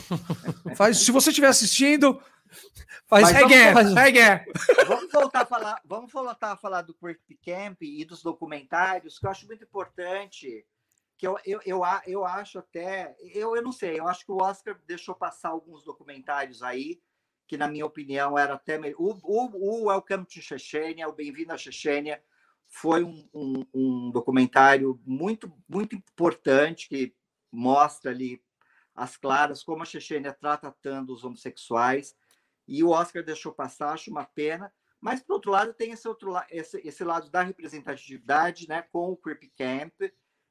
faz, 0.76 0.98
se 0.98 1.10
você 1.10 1.30
estiver 1.30 1.48
assistindo. 1.48 2.20
Faz 3.06 3.28
again, 3.28 3.74
vamos, 3.74 3.96
again. 3.96 4.40
vamos 4.86 5.12
voltar 5.12 5.42
a 5.42 5.46
falar, 5.46 5.80
vamos 5.84 6.10
voltar 6.10 6.52
a 6.52 6.56
falar 6.56 6.80
do 6.80 6.94
Quick 6.94 7.38
Camp 7.44 7.82
e 7.82 8.06
dos 8.06 8.22
documentários, 8.22 9.18
que 9.18 9.26
eu 9.26 9.30
acho 9.30 9.46
muito 9.46 9.64
importante 9.64 10.64
que 11.22 11.26
eu, 11.28 11.38
eu, 11.46 11.60
eu, 11.64 11.82
eu 12.04 12.24
acho 12.24 12.58
até. 12.58 13.16
Eu, 13.32 13.54
eu 13.54 13.62
não 13.62 13.70
sei, 13.70 13.96
eu 13.96 14.08
acho 14.08 14.26
que 14.26 14.32
o 14.32 14.42
Oscar 14.42 14.76
deixou 14.88 15.14
passar 15.14 15.50
alguns 15.50 15.84
documentários 15.84 16.64
aí, 16.64 17.00
que, 17.46 17.56
na 17.56 17.68
minha 17.68 17.86
opinião, 17.86 18.36
era 18.36 18.54
até. 18.54 18.76
O, 18.98 19.16
o, 19.22 19.84
o 19.84 19.84
Welcome 19.84 20.26
to 20.26 20.42
Chechênia, 20.42 21.08
o 21.08 21.12
Bem-vindo 21.12 21.52
à 21.52 21.56
Chechênia, 21.56 22.20
foi 22.66 23.04
um, 23.04 23.28
um, 23.32 23.64
um, 23.72 24.10
documentário 24.10 25.00
muito, 25.06 25.48
muito 25.68 25.94
importante 25.94 26.88
que 26.88 27.14
mostra 27.52 28.10
ali 28.10 28.42
as 28.92 29.16
claras 29.16 29.62
como 29.62 29.84
a 29.84 29.86
Chechênia 29.86 30.30
está 30.30 30.56
tratando 30.56 31.12
os 31.12 31.22
homossexuais. 31.22 32.16
E 32.66 32.82
o 32.82 32.88
Oscar 32.88 33.22
deixou 33.22 33.52
passar, 33.52 33.92
acho 33.92 34.10
uma 34.10 34.24
pena. 34.24 34.72
Mas, 35.00 35.22
por 35.22 35.34
outro 35.34 35.52
lado, 35.52 35.72
tem 35.72 35.92
esse, 35.92 36.08
outro, 36.08 36.32
esse, 36.50 36.80
esse 36.84 37.04
lado 37.04 37.30
da 37.30 37.42
representatividade 37.42 38.66
né, 38.68 38.82
com 38.82 39.12
o 39.12 39.16
Creepy 39.16 39.52
Camp 39.56 39.94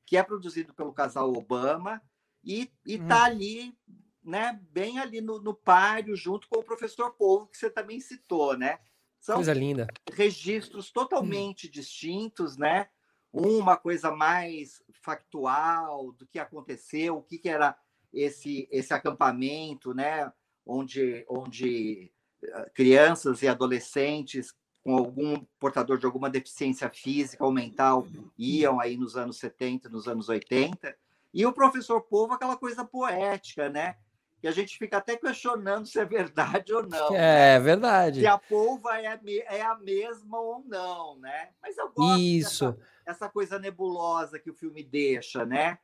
que 0.06 0.18
é 0.18 0.24
produzido 0.24 0.74
pelo 0.74 0.94
casal 0.94 1.34
Obama 1.34 2.02
e 2.44 2.72
está 2.86 3.22
hum. 3.22 3.26
ali, 3.26 3.78
né, 4.24 4.60
bem 4.72 5.00
ali 5.00 5.22
no, 5.22 5.40
no 5.42 5.54
páreo, 5.54 6.16
junto 6.16 6.48
com 6.48 6.60
o 6.60 6.64
professor 6.64 7.12
Povo, 7.12 7.48
que 7.48 7.58
você 7.58 7.70
também 7.70 8.00
citou, 8.00 8.58
né? 8.58 8.80
São 9.20 9.36
coisa 9.36 9.54
linda. 9.54 9.88
registros 10.12 10.92
totalmente 10.92 11.68
hum. 11.68 11.72
distintos, 11.72 12.58
né? 12.58 12.90
Uma 13.32 13.78
coisa 13.78 14.12
mais 14.12 14.84
factual 15.02 16.12
do 16.12 16.28
que 16.28 16.40
aconteceu, 16.40 17.18
o 17.18 17.24
que, 17.24 17.38
que 17.38 17.48
era 17.48 17.78
esse, 18.12 18.68
esse 18.72 18.94
acampamento, 18.94 19.94
né? 19.94 20.32
Onde, 20.66 21.26
onde 21.30 22.12
eh, 22.44 22.72
crianças 22.74 23.42
e 23.42 23.48
adolescentes 23.48 24.54
com 24.84 24.96
algum 24.98 25.44
portador 25.60 25.98
de 25.98 26.06
alguma 26.06 26.30
deficiência 26.30 26.90
física 26.90 27.46
ou 27.46 27.52
mental 27.52 28.08
iam 28.38 28.80
aí 28.80 28.98
nos 28.98 29.16
anos 29.16 29.38
70, 29.38 29.90
nos 29.90 30.08
anos 30.08 30.28
80. 30.28 30.96
E 31.34 31.46
o 31.46 31.54
professor 31.54 32.02
Povo, 32.02 32.34
aquela 32.34 32.58
coisa 32.58 32.84
poética, 32.84 33.70
né? 33.70 33.96
Que 34.42 34.48
a 34.48 34.52
gente 34.52 34.78
fica 34.78 34.98
até 34.98 35.16
questionando 35.16 35.86
se 35.86 36.00
é 36.00 36.06
verdade 36.06 36.74
ou 36.74 36.82
não. 36.82 37.10
É 37.10 37.58
né? 37.58 37.60
verdade. 37.60 38.22
Se 38.22 38.28
a 38.28 38.40
polva 38.40 39.00
é 39.00 39.08
a, 39.08 39.20
é 39.48 39.62
a 39.62 39.76
mesma 39.76 40.40
ou 40.40 40.64
não, 40.66 41.18
né? 41.20 41.50
Mas 41.62 41.78
eu 41.78 41.92
gosto 41.92 42.20
Isso. 42.20 42.72
Dessa, 42.72 42.92
essa 43.06 43.30
coisa 43.30 43.60
nebulosa 43.60 44.40
que 44.40 44.50
o 44.50 44.56
filme 44.56 44.84
deixa, 44.84 45.46
né? 45.46 45.78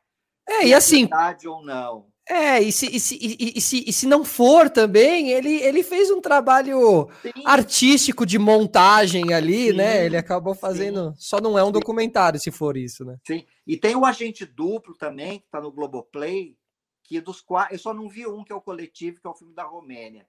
É, 0.46 0.60
se 0.60 0.66
e 0.66 0.72
é 0.72 0.76
assim. 0.76 1.00
Verdade 1.02 1.46
ou 1.46 1.62
não. 1.62 2.06
É, 2.28 2.60
e 2.60 2.70
se, 2.70 2.94
e 2.94 3.00
se, 3.00 3.18
e, 3.20 3.58
se, 3.58 3.84
e 3.86 3.92
se 3.92 4.06
não 4.06 4.22
for 4.22 4.68
também, 4.68 5.30
ele, 5.30 5.62
ele 5.62 5.82
fez 5.82 6.10
um 6.10 6.20
trabalho 6.20 7.08
sim. 7.22 7.32
artístico 7.42 8.26
de 8.26 8.38
montagem 8.38 9.32
ali, 9.32 9.68
sim, 9.68 9.72
né? 9.72 10.04
Ele 10.04 10.16
acabou 10.16 10.54
fazendo. 10.54 11.12
Sim. 11.12 11.16
Só 11.16 11.40
não 11.40 11.58
é 11.58 11.64
um 11.64 11.72
documentário, 11.72 12.38
se 12.38 12.50
for 12.50 12.76
isso, 12.76 13.02
né? 13.02 13.16
Sim. 13.26 13.46
E 13.66 13.78
tem 13.78 13.96
o 13.96 14.04
Agente 14.04 14.44
Duplo 14.44 14.94
também, 14.94 15.38
que 15.38 15.46
está 15.46 15.58
no 15.58 15.72
Globoplay, 15.72 16.54
que 17.02 17.18
dos 17.18 17.40
quatro. 17.40 17.74
Eu 17.74 17.78
só 17.78 17.94
não 17.94 18.10
vi 18.10 18.26
um, 18.26 18.44
que 18.44 18.52
é 18.52 18.54
o 18.54 18.60
Coletivo, 18.60 19.20
que 19.22 19.26
é 19.26 19.30
o 19.30 19.34
filme 19.34 19.54
da 19.54 19.64
Romênia. 19.64 20.26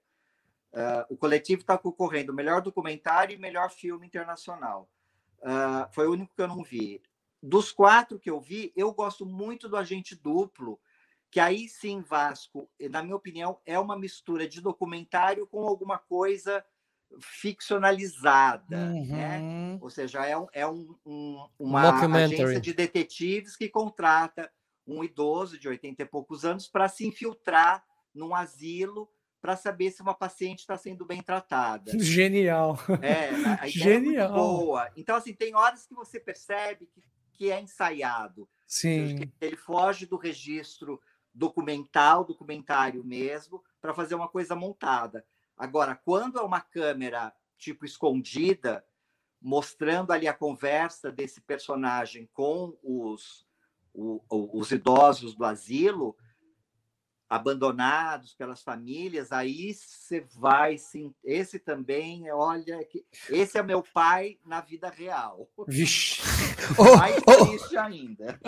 Uh, 0.71 1.13
o 1.13 1.17
Coletivo 1.17 1.61
está 1.61 1.77
concorrendo 1.77 2.33
melhor 2.33 2.61
documentário 2.61 3.35
e 3.35 3.39
melhor 3.39 3.71
filme 3.71 4.07
internacional. 4.07 4.89
Uh, 5.39 5.91
foi 5.93 6.07
o 6.07 6.13
único 6.13 6.33
que 6.33 6.41
eu 6.41 6.47
não 6.47 6.63
vi. 6.63 7.01
Dos 7.43 7.73
quatro 7.73 8.17
que 8.17 8.29
eu 8.29 8.39
vi, 8.39 8.71
eu 8.73 8.93
gosto 8.93 9.25
muito 9.25 9.67
do 9.67 9.75
Agente 9.75 10.15
Duplo 10.15 10.79
que 11.31 11.39
aí 11.39 11.67
sim, 11.67 12.01
Vasco, 12.01 12.69
na 12.89 13.03
minha 13.03 13.15
opinião, 13.15 13.59
é 13.65 13.77
uma 13.77 13.97
mistura 13.97 14.47
de 14.47 14.61
documentário 14.61 15.45
com 15.47 15.63
alguma 15.67 15.97
coisa 15.97 16.63
ficcionalizada, 17.19 18.77
né? 18.77 18.99
uhum. 18.99 19.07
né? 19.07 19.79
Ou 19.81 19.89
seja, 19.89 20.25
é, 20.25 20.37
um, 20.37 20.47
é 20.53 20.67
um, 20.67 20.95
um, 21.05 21.47
uma 21.57 21.89
agência 21.89 22.59
de 22.59 22.73
detetives 22.73 23.55
que 23.55 23.67
contrata 23.67 24.51
um 24.85 25.03
idoso 25.03 25.59
de 25.59 25.67
80 25.67 26.03
e 26.03 26.05
poucos 26.05 26.45
anos 26.45 26.67
para 26.67 26.87
se 26.87 27.05
infiltrar 27.05 27.83
num 28.13 28.33
asilo 28.33 29.09
para 29.41 29.55
saber 29.55 29.91
se 29.91 30.01
uma 30.01 30.13
paciente 30.13 30.59
está 30.59 30.77
sendo 30.77 31.05
bem 31.05 31.21
tratada. 31.21 31.91
Genial. 31.97 32.77
É, 33.01 33.29
a 33.61 33.67
Genial. 33.67 34.31
É 34.31 34.33
boa. 34.33 34.91
Então, 34.97 35.15
assim, 35.15 35.33
tem 35.33 35.55
horas 35.55 35.85
que 35.85 35.93
você 35.93 36.19
percebe 36.19 36.87
que, 36.87 37.01
que 37.33 37.51
é 37.51 37.59
ensaiado. 37.59 38.49
Sim. 38.67 39.31
Ele 39.39 39.55
foge 39.55 40.05
do 40.05 40.17
registro 40.17 41.01
documental, 41.39 42.25
documentário 42.25 43.03
mesmo, 43.03 43.63
para 43.81 43.93
fazer 43.93 44.13
uma 44.13 44.27
coisa 44.27 44.55
montada. 44.55 45.25
Agora, 45.57 45.95
quando 45.95 46.37
é 46.37 46.41
uma 46.41 46.59
câmera 46.59 47.33
tipo 47.57 47.85
escondida, 47.85 48.85
mostrando 49.41 50.11
ali 50.11 50.27
a 50.27 50.33
conversa 50.33 51.11
desse 51.11 51.41
personagem 51.41 52.29
com 52.33 52.77
os, 52.83 53.47
o, 53.93 54.21
os 54.29 54.71
idosos 54.71 55.33
do 55.33 55.45
asilo, 55.45 56.15
abandonados 57.29 58.33
pelas 58.33 58.61
famílias, 58.61 59.31
aí 59.31 59.73
você 59.73 60.21
vai 60.35 60.77
sim. 60.77 61.13
Esse 61.23 61.57
também, 61.57 62.29
olha, 62.31 62.83
que 62.85 63.05
esse 63.29 63.57
é 63.57 63.63
meu 63.63 63.81
pai 63.81 64.37
na 64.45 64.59
vida 64.59 64.89
real. 64.89 65.49
Vixe. 65.67 66.21
Mais 66.97 67.21
oh, 67.25 67.45
triste 67.45 67.75
oh, 67.75 67.79
ainda. 67.79 68.39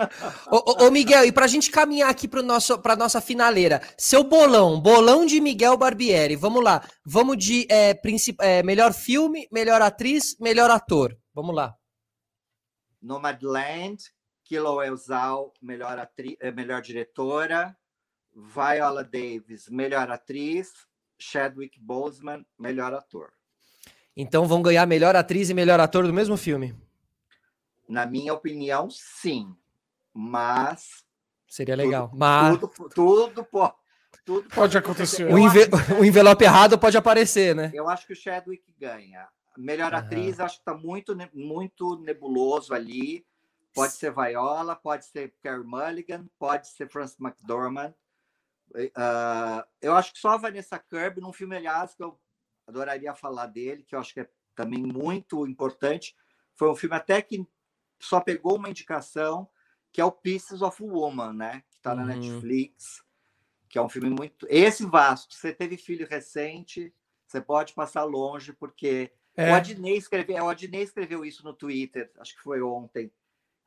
Ô, 0.51 0.85
oh, 0.85 0.91
Miguel, 0.91 1.25
e 1.25 1.31
para 1.31 1.45
a 1.45 1.47
gente 1.47 1.71
caminhar 1.71 2.09
aqui 2.09 2.27
para 2.27 2.41
para 2.81 2.95
nossa 2.95 3.21
finaleira, 3.21 3.81
seu 3.97 4.23
bolão, 4.23 4.79
bolão 4.79 5.25
de 5.25 5.39
Miguel 5.39 5.77
Barbieri. 5.77 6.35
Vamos 6.35 6.63
lá, 6.63 6.83
vamos 7.05 7.37
de 7.37 7.67
é, 7.69 7.99
é, 8.39 8.63
melhor 8.63 8.93
filme, 8.93 9.47
melhor 9.51 9.81
atriz, 9.81 10.35
melhor 10.39 10.69
ator. 10.69 11.17
Vamos 11.33 11.55
lá. 11.55 11.75
Nomadland, 13.01 13.97
Kilo 14.43 14.81
Elzal, 14.81 15.53
melhor 15.61 15.97
atriz, 15.97 16.35
é, 16.39 16.51
melhor 16.51 16.81
diretora. 16.81 17.75
Viola 18.33 19.03
Davis, 19.03 19.67
melhor 19.69 20.09
atriz, 20.09 20.71
Chadwick 21.19 21.79
Boseman, 21.79 22.45
melhor 22.57 22.93
ator. 22.93 23.33
Então 24.15 24.47
vão 24.47 24.61
ganhar 24.61 24.85
melhor 24.85 25.15
atriz 25.15 25.49
e 25.49 25.53
melhor 25.53 25.79
ator 25.79 26.05
do 26.05 26.13
mesmo 26.13 26.37
filme? 26.37 26.75
Na 27.91 28.05
minha 28.05 28.33
opinião, 28.33 28.89
sim. 28.89 29.53
Mas. 30.13 31.03
Seria 31.45 31.75
legal. 31.75 32.07
Tudo, 32.07 32.17
mas. 32.17 32.57
Tudo, 32.57 32.89
tudo, 32.95 33.43
pode, 33.43 33.73
tudo 34.25 34.49
pode 34.49 34.77
acontecer. 34.77 35.25
O, 35.25 35.37
enve... 35.37 35.67
o, 35.99 36.05
envelope 36.05 36.41
errado 36.41 36.79
pode 36.79 36.95
aparecer, 36.95 37.53
né? 37.53 37.69
Eu 37.73 37.89
acho 37.89 38.07
que 38.07 38.13
o 38.13 38.15
Chadwick 38.15 38.73
ganha. 38.79 39.27
Melhor 39.57 39.91
uhum. 39.91 39.99
atriz, 39.99 40.39
acho 40.39 40.55
que 40.55 40.61
está 40.61 40.73
muito, 40.73 41.13
muito 41.33 41.99
nebuloso 41.99 42.73
ali. 42.73 43.25
Pode 43.73 43.91
ser 43.91 44.13
Viola, 44.13 44.73
pode 44.73 45.05
ser 45.05 45.33
Carey 45.43 45.65
Mulligan, 45.65 46.25
pode 46.39 46.69
ser 46.69 46.89
Frances 46.89 47.17
McDormand. 47.19 47.93
Uh, 48.73 49.67
eu 49.81 49.93
acho 49.93 50.13
que 50.13 50.19
só 50.19 50.29
a 50.29 50.37
Vanessa 50.37 50.79
Kirby, 50.79 51.19
num 51.19 51.33
filme, 51.33 51.57
aliás, 51.57 51.93
que 51.93 52.03
eu 52.03 52.17
adoraria 52.65 53.13
falar 53.13 53.47
dele, 53.47 53.83
que 53.83 53.95
eu 53.95 53.99
acho 53.99 54.13
que 54.13 54.21
é 54.21 54.29
também 54.55 54.81
muito 54.81 55.45
importante, 55.45 56.15
foi 56.55 56.69
um 56.69 56.75
filme 56.75 56.95
até 56.95 57.21
que 57.21 57.45
só 58.05 58.19
pegou 58.19 58.57
uma 58.57 58.69
indicação, 58.69 59.47
que 59.91 60.01
é 60.01 60.05
o 60.05 60.11
Pieces 60.11 60.61
of 60.61 60.81
Woman, 60.81 61.33
né? 61.33 61.63
Que 61.69 61.77
está 61.77 61.93
na 61.93 62.03
uhum. 62.03 62.07
Netflix, 62.07 63.03
que 63.69 63.77
é 63.77 63.81
um 63.81 63.89
filme 63.89 64.09
muito. 64.09 64.45
Esse 64.49 64.85
Vasco, 64.85 65.33
você 65.33 65.53
teve 65.53 65.77
filho 65.77 66.07
recente, 66.07 66.93
Você 67.25 67.39
pode 67.39 67.73
passar 67.73 68.03
longe, 68.03 68.51
porque 68.51 69.11
é. 69.35 69.49
o, 69.49 69.55
Adnei 69.55 69.95
escreveu, 69.95 70.37
é, 70.37 70.43
o 70.43 70.49
Adnei 70.49 70.83
escreveu 70.83 71.23
isso 71.23 71.43
no 71.43 71.53
Twitter, 71.53 72.11
acho 72.19 72.35
que 72.35 72.41
foi 72.41 72.61
ontem, 72.61 73.09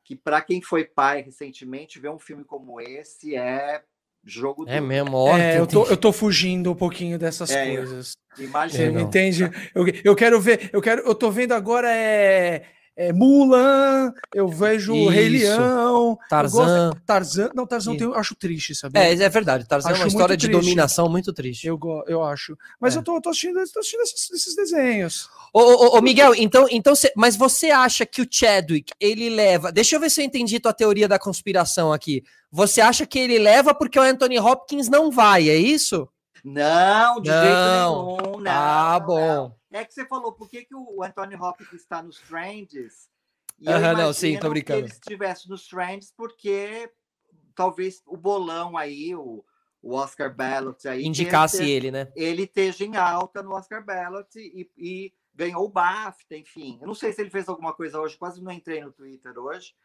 que 0.03 0.15
para 0.15 0.41
quem 0.41 0.61
foi 0.61 0.85
pai 0.85 1.21
recentemente, 1.21 1.99
ver 1.99 2.09
um 2.09 2.19
filme 2.19 2.43
como 2.43 2.79
esse 2.79 3.35
é 3.35 3.83
jogo 4.23 4.65
É 4.67 4.79
mesmo, 4.79 5.17
ó. 5.17 5.37
É, 5.37 5.59
eu, 5.59 5.67
tô, 5.67 5.85
eu 5.85 5.97
tô 5.97 6.11
fugindo 6.11 6.71
um 6.71 6.75
pouquinho 6.75 7.17
dessas 7.17 7.51
é, 7.51 7.75
coisas. 7.75 8.13
Imagina. 8.37 9.01
Entende? 9.01 9.43
Eu, 9.73 9.85
eu 10.03 10.15
quero 10.15 10.39
ver, 10.39 10.69
eu 10.73 10.81
quero, 10.81 11.01
eu 11.01 11.15
tô 11.15 11.31
vendo 11.31 11.53
agora 11.53 11.91
é 11.91 12.65
é, 12.97 13.11
Mulan, 13.11 14.13
eu 14.33 14.47
vejo 14.47 14.95
Isso. 14.95 15.09
Rei 15.09 15.27
Leão, 15.27 16.17
Tarzan. 16.29 16.91
Tarzan, 17.05 17.51
não, 17.53 17.67
Tarzan 17.67 17.95
eu 17.99 18.15
acho 18.15 18.33
triste, 18.35 18.73
sabe? 18.73 18.97
É, 18.97 19.11
é 19.13 19.29
verdade. 19.29 19.67
Tarzan 19.67 19.89
acho 19.89 20.01
é 20.01 20.03
uma 20.03 20.07
história 20.07 20.37
de 20.37 20.47
dominação 20.47 21.09
muito 21.09 21.33
triste. 21.33 21.67
Eu, 21.67 21.77
eu 22.07 22.23
acho. 22.23 22.57
Mas 22.79 22.95
é. 22.95 22.99
eu 22.99 23.03
tô, 23.03 23.19
tô, 23.19 23.29
assistindo, 23.29 23.55
tô 23.73 23.79
assistindo 23.79 24.01
esses, 24.01 24.31
esses 24.31 24.55
desenhos. 24.55 25.29
Ô, 25.53 25.59
ô, 25.59 25.97
ô, 25.97 26.01
Miguel, 26.01 26.33
então, 26.35 26.67
então 26.71 26.95
cê, 26.95 27.11
mas 27.17 27.35
você 27.35 27.69
acha 27.69 28.05
que 28.05 28.21
o 28.21 28.27
Chadwick 28.29 28.93
ele 28.99 29.29
leva? 29.29 29.73
Deixa 29.73 29.97
eu 29.97 29.99
ver 29.99 30.09
se 30.09 30.21
eu 30.21 30.25
entendi 30.25 30.59
tua 30.59 30.73
teoria 30.73 31.07
da 31.07 31.19
conspiração 31.19 31.91
aqui. 31.91 32.23
Você 32.49 32.79
acha 32.79 33.05
que 33.05 33.19
ele 33.19 33.37
leva 33.37 33.73
porque 33.73 33.99
o 33.99 34.03
Anthony 34.03 34.39
Hopkins 34.39 34.87
não 34.87 35.11
vai, 35.11 35.49
é 35.49 35.57
isso? 35.57 36.07
Não, 36.45 37.19
de 37.19 37.29
não. 37.29 37.41
jeito 37.41 38.27
nenhum. 38.27 38.39
Não, 38.41 38.51
ah, 38.51 38.99
bom. 38.99 39.17
Não. 39.17 39.64
É 39.75 39.83
que 39.83 39.93
você 39.93 40.05
falou, 40.05 40.31
por 40.31 40.49
que, 40.49 40.63
que 40.63 40.73
o 40.73 41.03
Anthony 41.03 41.35
Hopkins 41.35 41.73
está 41.73 42.01
nos 42.01 42.21
Trends? 42.21 43.09
E 43.59 43.67
uh 43.67 43.73
-huh, 43.73 43.97
não, 43.97 44.13
sim, 44.13 44.39
tô 44.39 44.49
brincando. 44.49 44.79
que 44.79 44.85
ele 44.85 44.93
estivesse 44.93 45.49
nos 45.49 45.67
Trends 45.67 46.13
porque 46.15 46.89
talvez 47.53 48.01
o 48.05 48.15
bolão 48.15 48.77
aí, 48.77 49.13
o, 49.13 49.43
o 49.81 49.93
Oscar 49.93 50.33
Ballot 50.33 50.87
aí... 50.87 51.05
Indicasse 51.05 51.61
ele, 51.61 51.87
ele, 51.87 51.91
né? 51.91 52.11
Ele 52.15 52.43
esteja 52.43 52.85
em 52.85 52.95
alta 52.95 53.43
no 53.43 53.51
Oscar 53.51 53.83
Ballot 53.83 54.29
e, 54.37 54.71
e 54.77 55.13
ganhou 55.33 55.65
o 55.65 55.69
BAFTA, 55.69 56.37
enfim. 56.37 56.77
Eu 56.79 56.87
não 56.87 56.95
sei 56.95 57.11
se 57.11 57.21
ele 57.21 57.29
fez 57.29 57.49
alguma 57.49 57.73
coisa 57.73 57.99
hoje, 57.99 58.17
quase 58.17 58.41
não 58.41 58.53
entrei 58.53 58.81
no 58.81 58.93
Twitter 58.93 59.37
hoje. 59.37 59.75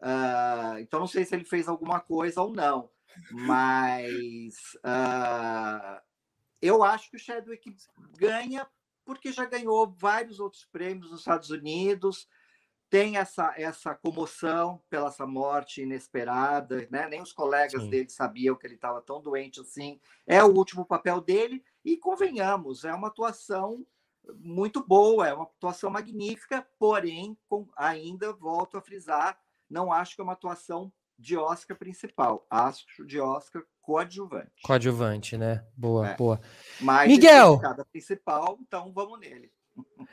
Uh, 0.00 0.78
então 0.78 1.00
não 1.00 1.08
sei 1.08 1.24
se 1.24 1.34
ele 1.34 1.44
fez 1.44 1.66
alguma 1.66 1.98
coisa 1.98 2.40
ou 2.40 2.52
não. 2.52 2.88
Mas 3.32 4.54
uh, 4.84 6.00
eu 6.60 6.84
acho 6.84 7.10
que 7.10 7.16
o 7.16 7.20
Chadwick 7.20 7.74
ganha 8.16 8.68
porque 9.04 9.32
já 9.32 9.44
ganhou 9.44 9.90
vários 9.90 10.40
outros 10.40 10.64
prêmios 10.64 11.10
nos 11.10 11.20
Estados 11.20 11.50
Unidos, 11.50 12.28
tem 12.92 13.16
essa, 13.16 13.54
essa 13.56 13.94
comoção 13.94 14.82
pela 14.90 15.08
essa 15.08 15.26
morte 15.26 15.80
inesperada, 15.80 16.86
né? 16.90 17.08
nem 17.08 17.22
os 17.22 17.32
colegas 17.32 17.82
Sim. 17.82 17.88
dele 17.88 18.10
sabiam 18.10 18.54
que 18.54 18.66
ele 18.66 18.74
estava 18.74 19.00
tão 19.00 19.18
doente 19.22 19.60
assim. 19.60 19.98
É 20.26 20.44
o 20.44 20.54
último 20.54 20.84
papel 20.84 21.18
dele, 21.20 21.64
e 21.82 21.96
convenhamos, 21.96 22.84
é 22.84 22.92
uma 22.92 23.08
atuação 23.08 23.86
muito 24.34 24.86
boa, 24.86 25.26
é 25.26 25.32
uma 25.32 25.44
atuação 25.44 25.90
magnífica, 25.90 26.66
porém, 26.78 27.34
com, 27.48 27.66
ainda 27.76 28.32
volto 28.32 28.76
a 28.76 28.82
frisar, 28.82 29.40
não 29.70 29.90
acho 29.90 30.14
que 30.14 30.20
é 30.20 30.24
uma 30.24 30.34
atuação 30.34 30.92
de 31.18 31.36
Oscar 31.36 31.76
principal, 31.76 32.46
acho 32.50 33.06
de 33.06 33.18
Oscar 33.18 33.64
coadjuvante. 33.82 34.62
Coadjuvante, 34.62 35.36
né? 35.36 35.64
Boa, 35.76 36.08
é. 36.08 36.16
boa. 36.16 36.40
Mas 36.80 37.08
Miguel, 37.08 37.58
cada 37.58 37.84
principal, 37.84 38.58
então 38.60 38.92
vamos 38.92 39.20
nele. 39.20 39.50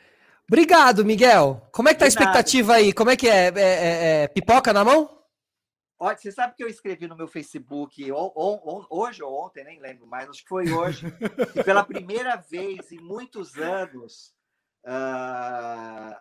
Obrigado, 0.46 1.04
Miguel. 1.04 1.62
Como 1.70 1.88
é 1.88 1.94
que 1.94 2.00
tá 2.00 2.06
a 2.06 2.08
expectativa 2.08 2.74
aí? 2.74 2.92
Como 2.92 3.08
é 3.08 3.16
que 3.16 3.28
é? 3.28 3.46
É, 3.46 3.60
é? 3.60 4.22
é, 4.24 4.28
Pipoca 4.28 4.72
na 4.72 4.84
mão? 4.84 5.20
Olha, 6.02 6.16
você 6.16 6.32
sabe 6.32 6.56
que 6.56 6.64
eu 6.64 6.68
escrevi 6.68 7.06
no 7.06 7.14
meu 7.14 7.28
Facebook 7.28 8.10
on, 8.10 8.32
on, 8.34 8.86
hoje 8.88 9.22
ou 9.22 9.32
ontem, 9.44 9.62
nem 9.62 9.78
lembro 9.78 10.06
mais, 10.06 10.28
acho 10.30 10.42
que 10.42 10.48
foi 10.48 10.72
hoje, 10.72 11.06
que 11.52 11.62
pela 11.62 11.84
primeira 11.84 12.36
vez 12.36 12.90
em 12.90 12.98
muitos 12.98 13.56
anos 13.58 14.34
uh, 14.86 16.16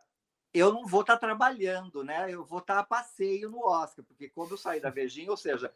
eu 0.54 0.74
não 0.74 0.86
vou 0.86 1.02
estar 1.02 1.14
tá 1.14 1.20
trabalhando, 1.20 2.04
né? 2.04 2.28
Eu 2.30 2.44
vou 2.44 2.60
estar 2.60 2.76
tá 2.76 2.80
a 2.82 2.84
passeio 2.84 3.50
no 3.50 3.66
Oscar, 3.66 4.04
porque 4.04 4.28
quando 4.28 4.52
eu 4.52 4.58
saí 4.58 4.82
da 4.82 4.90
Virgínia, 4.90 5.32
ou 5.32 5.38
seja, 5.38 5.74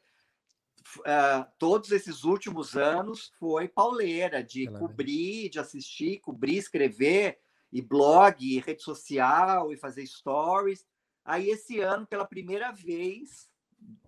uh, 1.00 1.46
todos 1.58 1.92
esses 1.92 2.24
últimos 2.24 2.76
anos 2.76 3.32
foi 3.40 3.68
pauleira 3.68 4.44
de 4.44 4.68
cobrir, 4.68 5.50
de 5.50 5.60
assistir, 5.60 6.20
cobrir, 6.20 6.58
escrever, 6.58 7.40
e 7.72 7.82
blog, 7.82 8.38
e 8.40 8.60
rede 8.60 8.84
social, 8.84 9.72
e 9.72 9.78
fazer 9.78 10.06
stories. 10.06 10.86
Aí, 11.26 11.50
esse 11.50 11.80
ano, 11.80 12.06
pela 12.06 12.26
primeira 12.26 12.72
vez, 12.72 13.50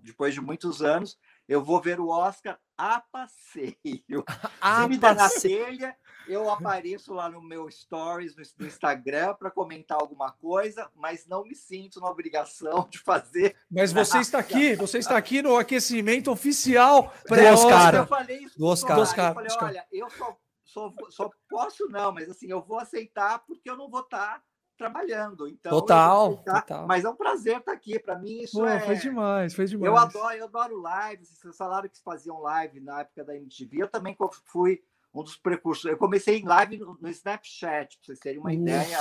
depois 0.01 0.33
de 0.33 0.41
muitos 0.41 0.83
anos, 0.83 1.17
eu 1.47 1.63
vou 1.63 1.81
ver 1.81 1.99
o 1.99 2.09
Oscar 2.09 2.59
a 2.77 2.99
passeio. 2.99 4.23
A 4.61 4.83
Se 4.83 4.89
me 4.89 4.97
der 4.97 5.15
na 5.15 5.29
telha, 5.29 5.97
eu 6.27 6.49
apareço 6.49 7.13
lá 7.13 7.29
no 7.29 7.41
meu 7.41 7.69
stories 7.69 8.35
no 8.57 8.65
Instagram 8.65 9.35
para 9.35 9.51
comentar 9.51 9.97
alguma 9.99 10.31
coisa, 10.31 10.89
mas 10.95 11.27
não 11.27 11.43
me 11.43 11.55
sinto 11.55 11.99
na 11.99 12.09
obrigação 12.09 12.87
de 12.89 12.99
fazer. 12.99 13.55
Mas 13.69 13.91
você 13.93 14.19
está 14.19 14.39
aqui, 14.39 14.75
você 14.75 14.97
está 14.97 15.17
aqui 15.17 15.41
no 15.41 15.57
aquecimento 15.57 16.31
oficial 16.31 17.13
pré-Oscar. 17.25 17.95
Eu 17.95 18.07
falei 18.07 18.37
isso 18.39 18.57
do 18.57 18.65
Oscar. 18.65 18.99
Oscar. 18.99 19.29
Eu 19.29 19.33
falei, 19.33 19.57
olha, 19.61 19.87
eu 19.91 20.09
só, 20.09 20.37
só, 20.63 20.93
só 21.09 21.29
posso 21.49 21.87
não, 21.89 22.11
mas 22.11 22.29
assim, 22.29 22.47
eu 22.49 22.61
vou 22.61 22.79
aceitar 22.79 23.39
porque 23.45 23.69
eu 23.69 23.77
não 23.77 23.89
vou 23.89 24.01
estar 24.01 24.43
trabalhando. 24.77 25.47
Então, 25.47 25.71
total, 25.71 26.37
total. 26.37 26.87
Mas 26.87 27.05
é 27.05 27.09
um 27.09 27.15
prazer 27.15 27.57
estar 27.57 27.71
aqui. 27.71 27.99
Para 27.99 28.17
mim, 28.17 28.41
isso 28.41 28.59
Pô, 28.59 28.65
é. 28.65 28.79
Foi 28.79 28.95
demais, 28.95 29.53
foi 29.53 29.65
demais. 29.65 29.87
Eu 29.87 29.97
adoro, 29.97 30.35
eu 30.35 30.45
adoro 30.45 30.83
lives. 31.09 31.29
Vocês 31.29 31.57
falaram 31.57 31.89
que 31.89 32.01
faziam 32.01 32.41
live 32.41 32.79
na 32.79 33.01
época 33.01 33.23
da 33.23 33.35
MTV. 33.35 33.83
Eu 33.83 33.87
também 33.87 34.15
fui 34.45 34.83
um 35.13 35.23
dos 35.23 35.37
precursores. 35.37 35.93
Eu 35.93 35.97
comecei 35.97 36.39
em 36.39 36.45
live 36.45 36.77
no, 36.77 36.97
no 36.99 37.09
Snapchat, 37.09 37.97
para 37.97 38.05
vocês 38.05 38.19
terem 38.19 38.39
uma 38.39 38.53
ideia, 38.53 38.99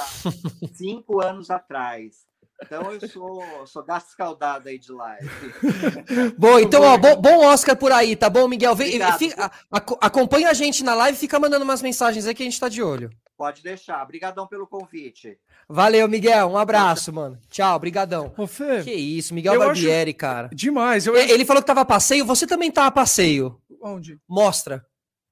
cinco 0.72 1.20
anos 1.20 1.50
atrás. 1.50 2.26
Então 2.62 2.92
eu 2.92 3.08
sou, 3.08 3.42
sou 3.66 3.84
gato 3.84 4.08
escaldado 4.08 4.68
aí 4.68 4.78
de 4.78 4.92
live. 4.92 5.28
bom, 6.38 6.58
então, 6.58 6.82
ó, 6.82 6.96
bom, 6.96 7.20
bom, 7.20 7.46
Oscar 7.46 7.76
por 7.76 7.92
aí, 7.92 8.16
tá 8.16 8.30
bom, 8.30 8.46
Miguel? 8.48 8.74
Vem, 8.74 9.00
fica, 9.18 9.50
a, 9.70 9.76
acompanha 10.00 10.50
a 10.50 10.54
gente 10.54 10.84
na 10.84 10.94
live 10.94 11.16
e 11.16 11.20
fica 11.20 11.38
mandando 11.38 11.64
umas 11.64 11.82
mensagens 11.82 12.26
aí 12.26 12.34
que 12.34 12.42
a 12.42 12.46
gente 12.46 12.60
tá 12.60 12.68
de 12.68 12.82
olho. 12.82 13.10
Pode 13.36 13.62
deixar. 13.62 14.02
Obrigadão 14.02 14.46
pelo 14.46 14.66
convite. 14.66 15.36
Valeu, 15.68 16.08
Miguel. 16.08 16.48
Um 16.48 16.56
abraço, 16.56 17.12
mano. 17.12 17.36
Tchau, 17.50 17.78
brigadão. 17.80 18.32
Ô, 18.36 18.46
Fê, 18.46 18.82
que 18.82 18.92
isso, 18.92 19.34
Miguel 19.34 19.58
Barbieri, 19.58 20.10
acho... 20.10 20.18
cara. 20.18 20.48
Demais. 20.52 21.04
Eu... 21.04 21.16
Ele 21.16 21.44
falou 21.44 21.60
que 21.60 21.66
tava 21.66 21.80
a 21.80 21.84
passeio, 21.84 22.24
você 22.24 22.46
também 22.46 22.70
tá 22.70 22.86
a 22.86 22.90
passeio. 22.92 23.60
Onde? 23.82 24.18
Mostra 24.28 24.84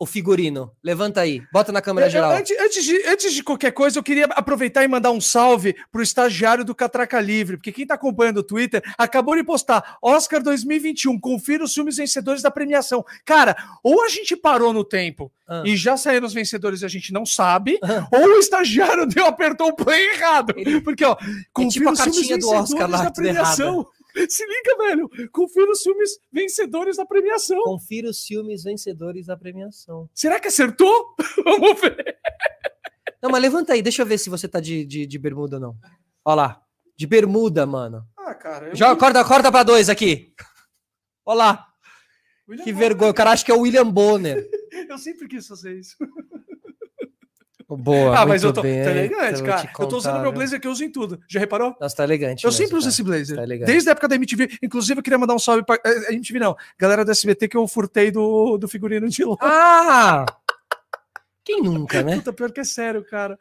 o 0.02 0.06
figurino. 0.06 0.72
Levanta 0.82 1.20
aí, 1.20 1.40
bota 1.52 1.70
na 1.70 1.80
câmera 1.80 2.10
geral. 2.10 2.32
Antes, 2.32 2.58
antes, 2.58 2.84
de, 2.84 3.06
antes 3.06 3.32
de 3.32 3.40
qualquer 3.40 3.70
coisa, 3.70 4.00
eu 4.00 4.02
queria 4.02 4.24
aproveitar 4.24 4.82
e 4.82 4.88
mandar 4.88 5.12
um 5.12 5.20
salve 5.20 5.76
pro 5.92 6.02
estagiário 6.02 6.64
do 6.64 6.74
Catraca 6.74 7.20
Livre, 7.20 7.56
porque 7.56 7.70
quem 7.70 7.86
tá 7.86 7.94
acompanhando 7.94 8.38
o 8.38 8.42
Twitter 8.42 8.82
acabou 8.98 9.36
de 9.36 9.44
postar 9.44 9.98
Oscar 10.02 10.42
2021, 10.42 11.20
confira 11.20 11.62
os 11.62 11.72
filmes 11.72 11.98
vencedores 11.98 12.42
da 12.42 12.50
premiação. 12.50 13.04
Cara, 13.24 13.56
ou 13.80 14.04
a 14.04 14.08
gente 14.08 14.34
parou 14.34 14.72
no 14.72 14.82
tempo 14.82 15.30
ah. 15.46 15.62
e 15.64 15.76
já 15.76 15.96
saíram 15.96 16.26
os 16.26 16.34
vencedores 16.34 16.82
e 16.82 16.84
a 16.84 16.88
gente 16.88 17.12
não 17.12 17.24
sabe, 17.24 17.78
ah. 17.80 18.08
ou 18.10 18.26
o 18.26 18.38
estagiário 18.40 19.06
deu, 19.06 19.24
apertou 19.24 19.68
o 19.68 19.76
play 19.76 20.14
errado. 20.14 20.52
Ele, 20.56 20.80
porque, 20.80 21.04
ó, 21.04 21.14
confira 21.52 21.90
é 21.90 21.92
tipo 21.92 21.92
os 21.92 22.00
filmes 22.00 22.28
vencedores 22.28 22.44
do 22.44 22.74
Oscar 22.74 22.88
da 22.88 23.10
premiação. 23.12 23.74
Errada. 23.74 24.01
Se 24.28 24.44
liga, 24.46 24.76
velho. 24.78 25.30
Confira 25.30 25.70
os 25.70 25.82
filmes 25.82 26.18
vencedores 26.32 26.96
da 26.96 27.06
premiação. 27.06 27.62
Confira 27.62 28.08
os 28.10 28.24
filmes 28.26 28.64
vencedores 28.64 29.26
da 29.26 29.36
premiação. 29.36 30.08
Será 30.14 30.38
que 30.38 30.48
acertou? 30.48 31.14
Vamos 31.44 31.80
ver. 31.80 32.18
Não, 33.22 33.30
mas 33.30 33.40
levanta 33.40 33.72
aí, 33.72 33.82
deixa 33.82 34.02
eu 34.02 34.06
ver 34.06 34.18
se 34.18 34.28
você 34.28 34.48
tá 34.48 34.60
de, 34.60 34.84
de, 34.84 35.06
de 35.06 35.18
bermuda 35.18 35.56
ou 35.56 35.62
não. 35.62 35.76
Olha 36.24 36.34
lá. 36.34 36.62
De 36.96 37.06
bermuda, 37.06 37.64
mano. 37.66 38.04
Ah, 38.16 38.34
cara. 38.34 38.74
Já, 38.74 38.94
corta, 38.96 39.24
corta 39.24 39.50
pra 39.50 39.62
dois 39.62 39.88
aqui. 39.88 40.34
Olha 41.24 41.36
lá. 41.36 41.66
William 42.48 42.64
que 42.64 42.72
Bonner. 42.72 42.88
vergonha. 42.88 43.10
O 43.10 43.14
cara 43.14 43.30
acha 43.30 43.44
que 43.44 43.50
é 43.50 43.54
o 43.54 43.60
William 43.60 43.88
Bonner. 43.88 44.48
eu 44.88 44.98
sempre 44.98 45.26
quis 45.28 45.46
fazer 45.46 45.78
isso. 45.78 45.96
Boa, 47.76 48.18
ah, 48.18 48.26
mas 48.26 48.42
eu 48.42 48.52
tô, 48.52 48.62
bem, 48.62 48.82
tá 48.82 48.90
elegante, 48.90 49.42
cara. 49.42 49.70
Eu 49.78 49.86
tô 49.86 49.96
usando 49.96 50.20
meu 50.20 50.32
blazer 50.32 50.60
que 50.60 50.66
eu 50.66 50.72
uso 50.72 50.84
em 50.84 50.90
tudo. 50.90 51.20
Já 51.28 51.40
reparou? 51.40 51.74
Nossa, 51.80 51.96
tá 51.96 52.04
elegante. 52.04 52.44
Eu 52.44 52.50
mesmo, 52.50 52.62
sempre 52.62 52.76
uso 52.76 52.84
cara. 52.84 52.92
esse 52.92 53.02
blazer. 53.02 53.36
Tá 53.36 53.66
Desde 53.66 53.88
a 53.88 53.92
época 53.92 54.08
da 54.08 54.16
MTV. 54.16 54.58
Inclusive, 54.62 54.98
eu 54.98 55.02
queria 55.02 55.18
mandar 55.18 55.34
um 55.34 55.38
salve 55.38 55.64
pra. 55.64 55.78
Eh, 55.84 56.08
a 56.08 56.12
MTV 56.12 56.38
não. 56.38 56.56
Galera 56.78 57.04
do 57.04 57.10
SBT 57.10 57.48
que 57.48 57.56
eu 57.56 57.66
furtei 57.68 58.10
do, 58.10 58.56
do 58.58 58.68
figurino 58.68 59.08
de 59.08 59.24
lá. 59.24 59.36
Ah! 59.40 60.26
Quem 61.44 61.60
nunca, 61.60 62.02
né? 62.04 62.16
Puta, 62.16 62.32
pior 62.32 62.52
que 62.52 62.60
é 62.60 62.64
sério, 62.64 63.04
cara. 63.04 63.36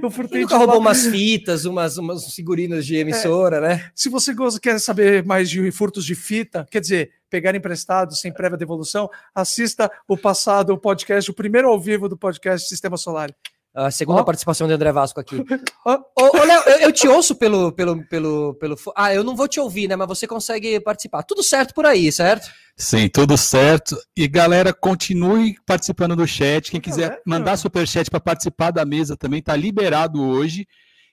Eu 0.00 0.10
furtei 0.10 0.38
Quem 0.38 0.42
nunca 0.42 0.56
roubou 0.56 0.78
umas 0.78 1.06
fitas, 1.06 1.64
umas, 1.64 1.98
umas 1.98 2.32
figurinas 2.32 2.86
de 2.86 2.94
emissora, 2.94 3.56
é, 3.56 3.60
né? 3.60 3.90
Se 3.94 4.08
você 4.08 4.32
quer 4.62 4.78
saber 4.78 5.24
mais 5.24 5.50
de 5.50 5.70
furtos 5.72 6.04
de 6.04 6.14
fita, 6.14 6.64
quer 6.70 6.80
dizer, 6.80 7.10
pegar 7.28 7.54
emprestado 7.54 8.14
sem 8.14 8.32
prévia 8.32 8.56
devolução, 8.56 9.10
assista 9.34 9.90
o 10.06 10.16
passado 10.16 10.72
o 10.72 10.78
podcast, 10.78 11.28
o 11.28 11.34
primeiro 11.34 11.68
ao 11.68 11.80
vivo 11.80 12.08
do 12.08 12.16
podcast 12.16 12.68
Sistema 12.68 12.96
Solar. 12.96 13.34
A 13.72 13.90
segunda 13.90 14.22
oh. 14.22 14.24
participação 14.24 14.66
do 14.66 14.74
André 14.74 14.90
Vasco 14.90 15.20
aqui. 15.20 15.36
Ô, 15.86 15.98
oh. 16.18 16.44
Léo, 16.44 16.62
eu, 16.66 16.78
eu, 16.80 16.92
te 16.92 17.06
ouço 17.06 17.36
pelo, 17.36 17.70
pelo, 17.70 18.04
pelo, 18.08 18.54
pelo. 18.54 18.76
Ah, 18.96 19.14
eu 19.14 19.22
não 19.22 19.36
vou 19.36 19.46
te 19.46 19.60
ouvir, 19.60 19.88
né? 19.88 19.94
Mas 19.94 20.08
você 20.08 20.26
consegue 20.26 20.80
participar. 20.80 21.22
Tudo 21.22 21.42
certo 21.42 21.72
por 21.72 21.86
aí, 21.86 22.10
certo? 22.10 22.50
Sim, 22.76 23.08
tudo 23.08 23.36
certo. 23.36 23.96
E 24.16 24.26
galera, 24.26 24.72
continue 24.72 25.54
participando 25.64 26.16
do 26.16 26.26
chat. 26.26 26.70
Quem 26.70 26.80
quiser 26.80 27.12
é, 27.12 27.22
mandar 27.24 27.56
super 27.56 27.86
chat 27.86 28.10
para 28.10 28.18
participar 28.18 28.72
da 28.72 28.84
mesa 28.84 29.16
também 29.16 29.40
tá 29.40 29.54
liberado 29.54 30.20
hoje. 30.20 30.66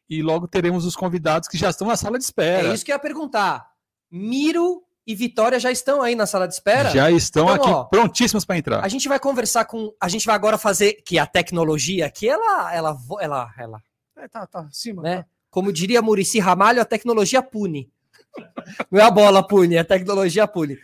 E 0.09 0.23
logo 0.23 0.47
teremos 0.47 0.83
os 0.83 0.95
convidados 0.95 1.47
que 1.47 1.57
já 1.57 1.69
estão 1.69 1.87
na 1.87 1.95
sala 1.95 2.17
de 2.17 2.23
espera. 2.23 2.69
É 2.69 2.73
isso 2.73 2.83
que 2.83 2.91
eu 2.91 2.95
ia 2.95 2.99
perguntar. 2.99 3.67
Miro 4.09 4.81
e 5.07 5.15
Vitória 5.15 5.57
já 5.57 5.71
estão 5.71 6.01
aí 6.01 6.15
na 6.15 6.25
sala 6.25 6.45
de 6.45 6.53
espera? 6.53 6.89
Já 6.89 7.09
estão 7.09 7.45
então, 7.45 7.55
aqui 7.55 7.69
ó, 7.69 7.85
prontíssimos 7.85 8.43
para 8.43 8.57
entrar. 8.57 8.83
A 8.83 8.89
gente 8.89 9.07
vai 9.07 9.17
conversar 9.17 9.63
com, 9.63 9.93
a 10.01 10.09
gente 10.09 10.25
vai 10.25 10.35
agora 10.35 10.57
fazer 10.57 11.01
que 11.05 11.17
a 11.17 11.25
tecnologia 11.25 12.05
aqui 12.05 12.27
ela 12.27 12.75
ela 12.75 12.97
ela 13.21 13.53
ela 13.57 13.81
é, 14.17 14.27
tá 14.27 14.45
tá 14.45 14.67
cima, 14.69 15.01
né? 15.01 15.17
Tá. 15.19 15.25
Como 15.49 15.71
diria 15.71 16.01
Murici 16.01 16.39
Ramalho, 16.39 16.81
a 16.81 16.85
tecnologia 16.85 17.41
pune. 17.41 17.89
Não 18.91 18.99
é 18.99 19.03
a 19.03 19.09
bola 19.09 19.41
pune, 19.41 19.75
é 19.75 19.79
a 19.79 19.85
tecnologia 19.85 20.45
pune. 20.45 20.77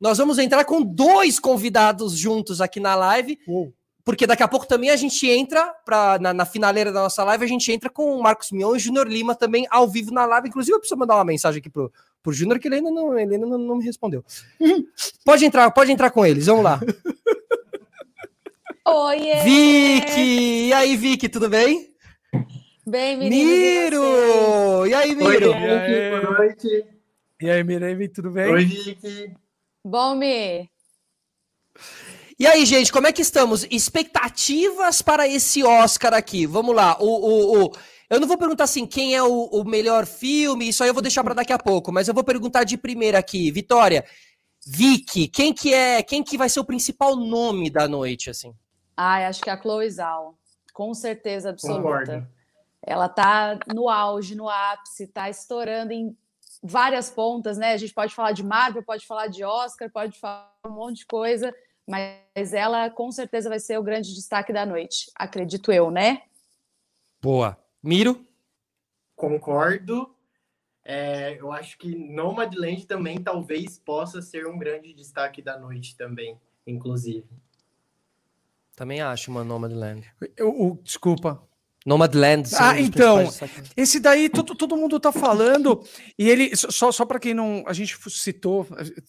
Nós 0.00 0.18
vamos 0.18 0.38
entrar 0.38 0.64
com 0.64 0.82
dois 0.82 1.38
convidados 1.38 2.18
juntos 2.18 2.60
aqui 2.60 2.80
na 2.80 2.96
live. 2.96 3.38
Uou. 3.46 3.72
Porque 4.04 4.26
daqui 4.26 4.42
a 4.42 4.48
pouco 4.48 4.66
também 4.66 4.88
a 4.88 4.96
gente 4.96 5.28
entra 5.28 5.72
pra, 5.84 6.18
na, 6.18 6.32
na 6.32 6.46
finaleira 6.46 6.90
da 6.90 7.02
nossa 7.02 7.22
live, 7.24 7.44
a 7.44 7.48
gente 7.48 7.70
entra 7.70 7.90
com 7.90 8.16
o 8.16 8.22
Marcos 8.22 8.50
Mion 8.50 8.74
e 8.74 8.78
Júnior 8.78 9.06
Lima 9.06 9.34
também 9.34 9.66
ao 9.70 9.86
vivo 9.86 10.10
na 10.10 10.24
live. 10.24 10.48
Inclusive, 10.48 10.74
eu 10.74 10.80
preciso 10.80 10.98
mandar 10.98 11.16
uma 11.16 11.24
mensagem 11.24 11.60
aqui 11.60 11.68
pro, 11.68 11.92
pro 12.22 12.32
Júnior, 12.32 12.58
que 12.58 12.68
ele 12.68 12.76
ainda 12.76 12.90
não, 12.90 13.18
ele 13.18 13.34
ainda 13.34 13.46
não, 13.46 13.58
não 13.58 13.76
me 13.76 13.84
respondeu. 13.84 14.24
pode 15.24 15.44
entrar, 15.44 15.70
pode 15.70 15.92
entrar 15.92 16.10
com 16.10 16.24
eles, 16.24 16.46
vamos 16.46 16.64
lá. 16.64 16.80
Oi, 18.86 19.18
Vicky! 19.44 20.68
E 20.68 20.72
aí, 20.72 20.96
Vicky, 20.96 21.28
tudo 21.28 21.48
bem? 21.48 21.94
Bem, 22.86 23.18
menino. 23.18 23.50
Miro! 23.50 24.86
E, 24.86 24.90
e 24.90 24.94
aí, 24.94 25.14
Miro? 25.14 25.26
Oi, 25.26 25.36
Vicky, 25.36 26.22
boa 26.22 26.38
noite. 26.38 26.86
E 27.40 27.50
aí, 27.50 27.62
Mirei, 27.62 28.08
tudo 28.08 28.30
bem? 28.30 28.50
Oi, 28.50 28.64
Vicky. 28.64 29.34
Bom, 29.84 30.14
Mi. 30.14 30.70
E 32.38 32.46
aí, 32.46 32.64
gente, 32.64 32.92
como 32.92 33.06
é 33.06 33.12
que 33.12 33.20
estamos? 33.20 33.66
Expectativas 33.70 35.02
para 35.02 35.28
esse 35.28 35.62
Oscar 35.62 36.14
aqui? 36.14 36.46
Vamos 36.46 36.74
lá. 36.74 36.96
O, 36.98 37.06
o, 37.06 37.64
o... 37.64 37.72
Eu 38.08 38.20
não 38.20 38.26
vou 38.26 38.38
perguntar 38.38 38.64
assim 38.64 38.86
quem 38.86 39.14
é 39.14 39.22
o, 39.22 39.44
o 39.44 39.64
melhor 39.64 40.06
filme, 40.06 40.68
isso 40.68 40.82
aí 40.82 40.88
eu 40.88 40.94
vou 40.94 41.02
deixar 41.02 41.22
para 41.22 41.34
daqui 41.34 41.52
a 41.52 41.58
pouco, 41.58 41.92
mas 41.92 42.08
eu 42.08 42.14
vou 42.14 42.24
perguntar 42.24 42.64
de 42.64 42.76
primeira 42.76 43.18
aqui. 43.18 43.50
Vitória, 43.50 44.04
Vicky, 44.66 45.28
quem 45.28 45.52
que 45.52 45.74
é, 45.74 46.02
quem 46.02 46.22
que 46.22 46.38
vai 46.38 46.48
ser 46.48 46.60
o 46.60 46.64
principal 46.64 47.16
nome 47.16 47.70
da 47.70 47.86
noite, 47.86 48.30
assim? 48.30 48.54
Ai, 48.96 49.26
acho 49.26 49.42
que 49.42 49.50
é 49.50 49.52
a 49.52 49.60
Chloe 49.60 49.90
Zhao, 49.90 50.38
com 50.72 50.94
certeza 50.94 51.50
absoluta. 51.50 51.82
Concordo. 51.82 52.26
Ela 52.82 53.08
tá 53.08 53.58
no 53.74 53.88
auge, 53.88 54.34
no 54.34 54.48
ápice, 54.48 55.06
tá 55.06 55.28
estourando 55.28 55.92
em 55.92 56.16
várias 56.62 57.10
pontas, 57.10 57.58
né? 57.58 57.72
A 57.72 57.76
gente 57.76 57.92
pode 57.92 58.14
falar 58.14 58.32
de 58.32 58.42
Marvel, 58.42 58.82
pode 58.82 59.06
falar 59.06 59.26
de 59.26 59.44
Oscar, 59.44 59.90
pode 59.90 60.18
falar 60.18 60.50
um 60.66 60.70
monte 60.70 60.98
de 60.98 61.06
coisa 61.06 61.54
mas 61.88 62.52
ela 62.52 62.90
com 62.90 63.10
certeza 63.10 63.48
vai 63.48 63.58
ser 63.58 63.78
o 63.78 63.82
grande 63.82 64.14
destaque 64.14 64.52
da 64.52 64.66
noite, 64.66 65.10
acredito 65.14 65.72
eu, 65.72 65.90
né? 65.90 66.20
Boa. 67.20 67.56
Miro? 67.88 68.22
Concordo. 69.16 70.14
É, 70.84 71.40
eu 71.40 71.50
acho 71.50 71.78
que 71.78 71.96
Nomadland 71.96 72.84
também 72.84 73.16
talvez 73.16 73.78
possa 73.78 74.20
ser 74.20 74.46
um 74.46 74.58
grande 74.58 74.92
destaque 74.92 75.40
da 75.40 75.58
noite 75.58 75.96
também, 75.96 76.38
inclusive. 76.66 77.26
Também 78.76 79.00
acho 79.00 79.30
uma 79.30 79.42
Nomadland. 79.42 80.06
Eu, 80.36 80.54
eu, 80.54 80.80
desculpa, 80.84 81.42
Nomadland. 81.88 82.50
Ah, 82.58 82.78
então, 82.78 83.26
esse 83.74 83.98
daí 83.98 84.28
todo, 84.28 84.54
todo 84.54 84.76
mundo 84.76 85.00
tá 85.00 85.10
falando, 85.10 85.82
e 86.18 86.28
ele, 86.28 86.54
só, 86.54 86.92
só 86.92 87.06
para 87.06 87.18
quem 87.18 87.32
não, 87.32 87.64
a 87.66 87.72
gente 87.72 87.96
citou, 88.10 88.66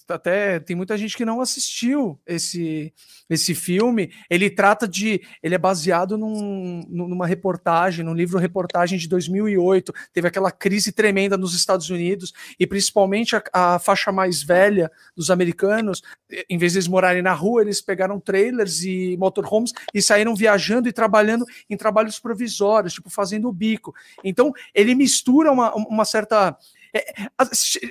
até 0.08 0.62
tem 0.62 0.78
muita 0.78 0.98
gente 0.98 1.18
que 1.18 1.26
não 1.26 1.42
assistiu 1.42 2.18
esse, 2.26 2.94
esse 3.30 3.54
filme, 3.54 4.14
ele 4.30 4.50
trata 4.50 4.88
de, 4.88 5.22
ele 5.44 5.56
é 5.56 5.58
baseado 5.58 6.18
num, 6.18 6.86
numa 6.90 7.28
reportagem, 7.28 8.06
num 8.06 8.14
livro 8.14 8.40
reportagem 8.40 8.98
de 8.98 9.10
2008, 9.10 9.94
teve 10.14 10.30
aquela 10.30 10.50
crise 10.50 10.94
tremenda 10.94 11.38
nos 11.38 11.54
Estados 11.54 11.90
Unidos, 11.90 12.32
e 12.58 12.66
principalmente 12.66 13.36
a, 13.36 13.44
a 13.52 13.80
faixa 13.80 14.10
mais 14.10 14.42
velha 14.42 14.90
dos 15.18 15.30
americanos, 15.30 16.02
em 16.50 16.58
vez 16.58 16.72
de 16.72 16.78
eles 16.78 16.88
morarem 16.88 17.22
na 17.22 17.34
rua, 17.34 17.62
eles 17.62 17.82
pegaram 17.82 18.22
trailers 18.22 18.84
e 18.84 19.18
motorhomes 19.18 19.74
e 19.94 20.02
saíram 20.02 20.34
viajando 20.34 20.88
e 20.88 20.94
trabalhando 20.94 21.46
em 21.70 21.76
trabalhos 21.76 22.20
provisórios, 22.20 22.69
horas, 22.70 22.94
tipo, 22.94 23.10
fazendo 23.10 23.48
o 23.48 23.54
bico. 23.54 23.94
Então, 24.24 24.54
ele 24.74 24.96
mistura 24.96 25.52
uma, 25.52 25.74
uma 25.76 26.06
certa. 26.06 26.58
É, 26.92 27.04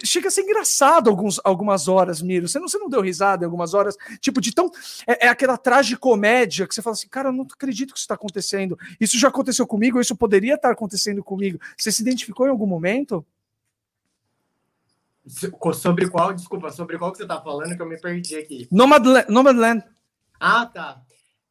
chega 0.05 0.27
a 0.29 0.31
ser 0.31 0.43
engraçado 0.43 1.09
alguns, 1.09 1.41
algumas 1.45 1.87
horas, 1.87 2.21
Miro. 2.21 2.49
Você 2.49 2.59
não, 2.59 2.69
você 2.69 2.79
não 2.79 2.89
deu 2.89 3.01
risada 3.01 3.45
em 3.45 3.47
algumas 3.47 3.75
horas? 3.75 3.97
Tipo, 4.21 4.41
de 4.41 4.53
tão. 4.53 4.71
É, 5.07 5.27
é 5.27 5.29
aquela 5.29 5.57
tragicomédia 5.57 6.67
que 6.67 6.75
você 6.75 6.83
fala 6.83 6.95
assim, 6.95 7.09
cara, 7.09 7.29
eu 7.29 7.33
não 7.33 7.45
acredito 7.45 7.93
que 7.93 7.99
isso 7.99 8.05
está 8.05 8.15
acontecendo. 8.15 8.79
Isso 9.01 9.19
já 9.19 9.29
aconteceu 9.29 9.67
comigo, 9.67 10.01
isso 10.01 10.17
poderia 10.17 10.55
estar 10.55 10.71
acontecendo 10.71 11.23
comigo. 11.23 11.61
Você 11.77 11.93
se 11.93 12.03
identificou 12.03 12.47
em 12.47 12.51
algum 12.51 12.67
momento? 12.67 13.25
Sobre 15.75 16.09
qual, 16.09 16.33
desculpa, 16.33 16.71
sobre 16.71 16.97
qual 16.97 17.13
que 17.13 17.19
você 17.19 17.25
está 17.25 17.41
falando 17.41 17.77
que 17.77 17.83
eu 17.83 17.89
me 17.89 18.01
perdi 18.01 18.37
aqui? 18.37 18.67
Nomadland. 18.71 19.27
Nomadland. 19.29 19.85
Ah, 20.41 20.67
tá. 20.67 21.03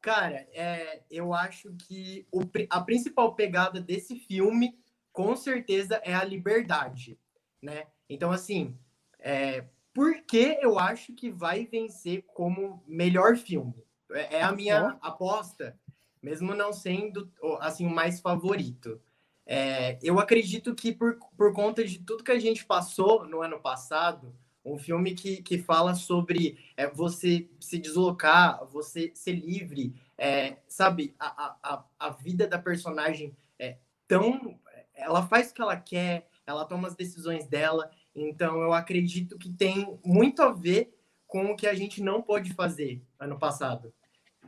Cara, 0.02 0.48
é, 0.54 1.04
eu 1.10 1.34
acho 1.34 1.74
que 1.74 2.26
o, 2.32 2.42
a 2.70 2.82
principal 2.82 3.36
pegada 3.36 3.82
desse 3.82 4.16
filme, 4.16 4.78
com 5.12 5.36
certeza, 5.36 6.02
é 6.04 6.14
a 6.14 6.24
liberdade, 6.24 7.20
né? 7.62 7.88
Então, 8.10 8.32
assim, 8.32 8.78
é, 9.20 9.66
por 9.94 10.22
que 10.22 10.58
eu 10.62 10.78
acho 10.78 11.14
que 11.14 11.30
vai 11.32 11.66
vencer 11.66 12.24
como 12.34 12.84
melhor 12.88 13.36
filme? 13.36 13.84
É, 14.12 14.38
é 14.38 14.42
a 14.44 14.52
minha 14.52 14.98
aposta, 15.02 15.78
mesmo 16.22 16.54
não 16.56 16.72
sendo, 16.72 17.32
assim, 17.60 17.86
o 17.86 17.90
mais 17.90 18.22
favorito. 18.22 19.02
É, 19.46 19.98
eu 20.04 20.20
acredito 20.20 20.76
que 20.76 20.94
por, 20.94 21.18
por 21.36 21.54
conta 21.54 21.84
de 21.84 22.00
tudo 22.00 22.24
que 22.24 22.32
a 22.32 22.40
gente 22.40 22.66
passou 22.66 23.26
no 23.26 23.42
ano 23.42 23.60
passado, 23.60 24.36
um 24.68 24.78
filme 24.78 25.14
que, 25.14 25.42
que 25.42 25.58
fala 25.58 25.96
sobre 25.96 26.58
é, 26.76 26.88
você 26.88 27.50
se 27.60 27.80
deslocar, 27.80 28.66
você 28.66 29.12
ser 29.16 29.34
livre, 29.34 29.96
é, 30.18 30.58
sabe? 30.68 31.16
A, 31.18 31.56
a, 31.64 31.86
a 31.98 32.10
vida 32.10 32.48
da 32.48 32.60
personagem 32.60 33.36
é 33.58 33.78
tão. 34.08 34.60
Ela 34.94 35.26
faz 35.28 35.52
o 35.52 35.54
que 35.54 35.62
ela 35.62 35.78
quer, 35.78 36.28
ela 36.46 36.66
toma 36.66 36.88
as 36.88 36.96
decisões 36.96 37.48
dela. 37.48 37.90
Então, 38.14 38.62
eu 38.62 38.74
acredito 38.74 39.38
que 39.38 39.50
tem 39.50 40.00
muito 40.04 40.42
a 40.42 40.52
ver 40.52 40.94
com 41.26 41.52
o 41.52 41.56
que 41.56 41.68
a 41.68 41.74
gente 41.74 42.02
não 42.02 42.22
pôde 42.22 42.54
fazer 42.54 43.02
ano 43.20 43.38
passado. 43.38 43.94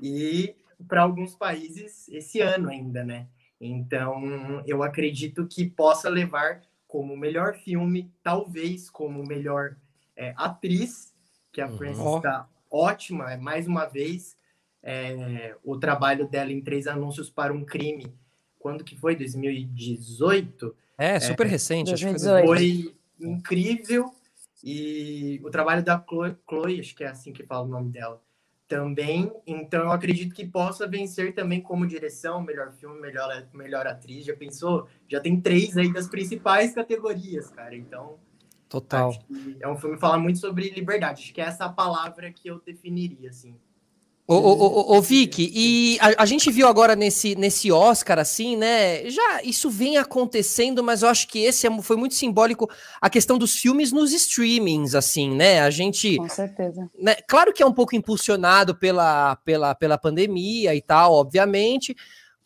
E 0.02 0.56
para 0.88 1.02
alguns 1.02 1.36
países, 1.36 2.08
esse 2.10 2.42
ano 2.42 2.70
ainda, 2.70 3.04
né? 3.04 3.28
Então, 3.60 4.64
eu 4.66 4.82
acredito 4.82 5.46
que 5.46 5.70
possa 5.70 6.10
levar 6.10 6.62
como 6.88 7.16
melhor 7.16 7.56
filme, 7.56 8.12
talvez 8.24 8.90
como 8.90 9.24
melhor 9.24 9.76
é, 10.20 10.34
atriz, 10.36 11.14
que 11.52 11.62
a 11.62 11.68
uhum. 11.68 11.78
Frances 11.78 12.06
está 12.06 12.48
ótima, 12.70 13.32
é, 13.32 13.38
mais 13.38 13.66
uma 13.66 13.86
vez. 13.86 14.38
É, 14.84 15.56
o 15.64 15.78
trabalho 15.78 16.28
dela 16.28 16.52
em 16.52 16.62
Três 16.62 16.88
Anúncios 16.88 17.30
para 17.30 17.54
um 17.54 17.64
Crime, 17.64 18.14
quando 18.60 18.84
que 18.84 18.98
foi? 18.98 19.16
2018? 19.16 20.76
É, 20.98 21.20
super 21.22 21.48
é, 21.48 21.50
recente. 21.50 21.90
2018. 21.92 22.46
Foi 22.46 22.96
incrível. 23.20 24.14
E 24.62 25.40
o 25.42 25.50
trabalho 25.50 25.82
da 25.82 26.04
Chloe, 26.06 26.36
Chloe, 26.48 26.82
acho 26.82 26.94
que 26.94 27.06
é 27.06 27.08
assim 27.08 27.32
que 27.32 27.46
fala 27.46 27.66
o 27.66 27.70
nome 27.70 27.90
dela, 27.90 28.22
também. 28.68 29.32
Então 29.48 29.84
eu 29.84 29.92
acredito 29.92 30.36
que 30.36 30.46
possa 30.46 30.86
vencer 30.86 31.34
também 31.34 31.62
como 31.62 31.88
direção, 31.88 32.42
melhor 32.42 32.74
filme, 32.74 33.00
melhor, 33.00 33.48
melhor 33.54 33.88
atriz. 33.88 34.26
Já 34.26 34.36
pensou? 34.36 34.86
Já 35.08 35.22
tem 35.22 35.40
três 35.40 35.78
aí 35.78 35.92
das 35.94 36.10
principais 36.10 36.74
categorias, 36.74 37.50
cara. 37.50 37.74
Então 37.74 38.20
Total. 38.70 39.12
é 39.60 39.68
um 39.68 39.76
filme 39.76 39.96
que 39.96 40.02
fala 40.02 40.20
muito 40.20 40.38
sobre 40.38 40.70
liberdade. 40.70 41.24
Acho 41.24 41.34
que 41.34 41.42
é 41.42 41.46
essa 41.46 41.68
palavra 41.68 42.32
que 42.32 42.48
eu 42.48 42.62
definiria, 42.64 43.30
assim. 43.30 43.56
Ô, 44.28 44.36
ô, 44.36 44.92
ô, 44.92 44.98
ô 44.98 45.02
Vicky, 45.02 45.52
e 45.52 45.98
a, 46.00 46.22
a, 46.22 46.26
gente 46.28 46.52
viu 46.52 46.68
agora 46.68 46.96
nesse, 46.96 47.34
nesse 47.34 47.72
Oscar, 47.72 48.20
assim, 48.20 48.56
né? 48.56 49.10
Já 49.10 49.42
isso 49.44 49.72
vem 49.72 49.98
acontecendo, 49.98 50.84
mas 50.84 51.02
eu 51.02 51.10
acho 51.10 51.28
que 51.28 51.40
esse 51.40 51.66
é, 51.66 51.82
foi 51.82 51.98
muito 51.98 52.14
simbólico 52.14 52.70
a 53.02 53.10
questão 53.10 53.40
dos 53.40 53.56
filmes 53.56 53.92
nos 53.92 54.14
streamings, 54.14 54.94
assim, 54.94 55.36
né? 55.36 55.62
A 55.62 55.72
gente. 55.72 56.18
Com 56.18 56.30
certeza. 56.30 56.88
Né, 56.96 57.16
claro 57.28 57.52
que 57.52 57.64
é 57.64 57.66
um 57.66 57.74
pouco 57.74 57.96
impulsionado 57.96 58.76
pela, 58.76 59.36
pela, 59.38 59.74
pela 59.74 59.98
pandemia 59.98 60.76
e 60.76 60.82
tal, 60.82 61.14
obviamente. 61.14 61.96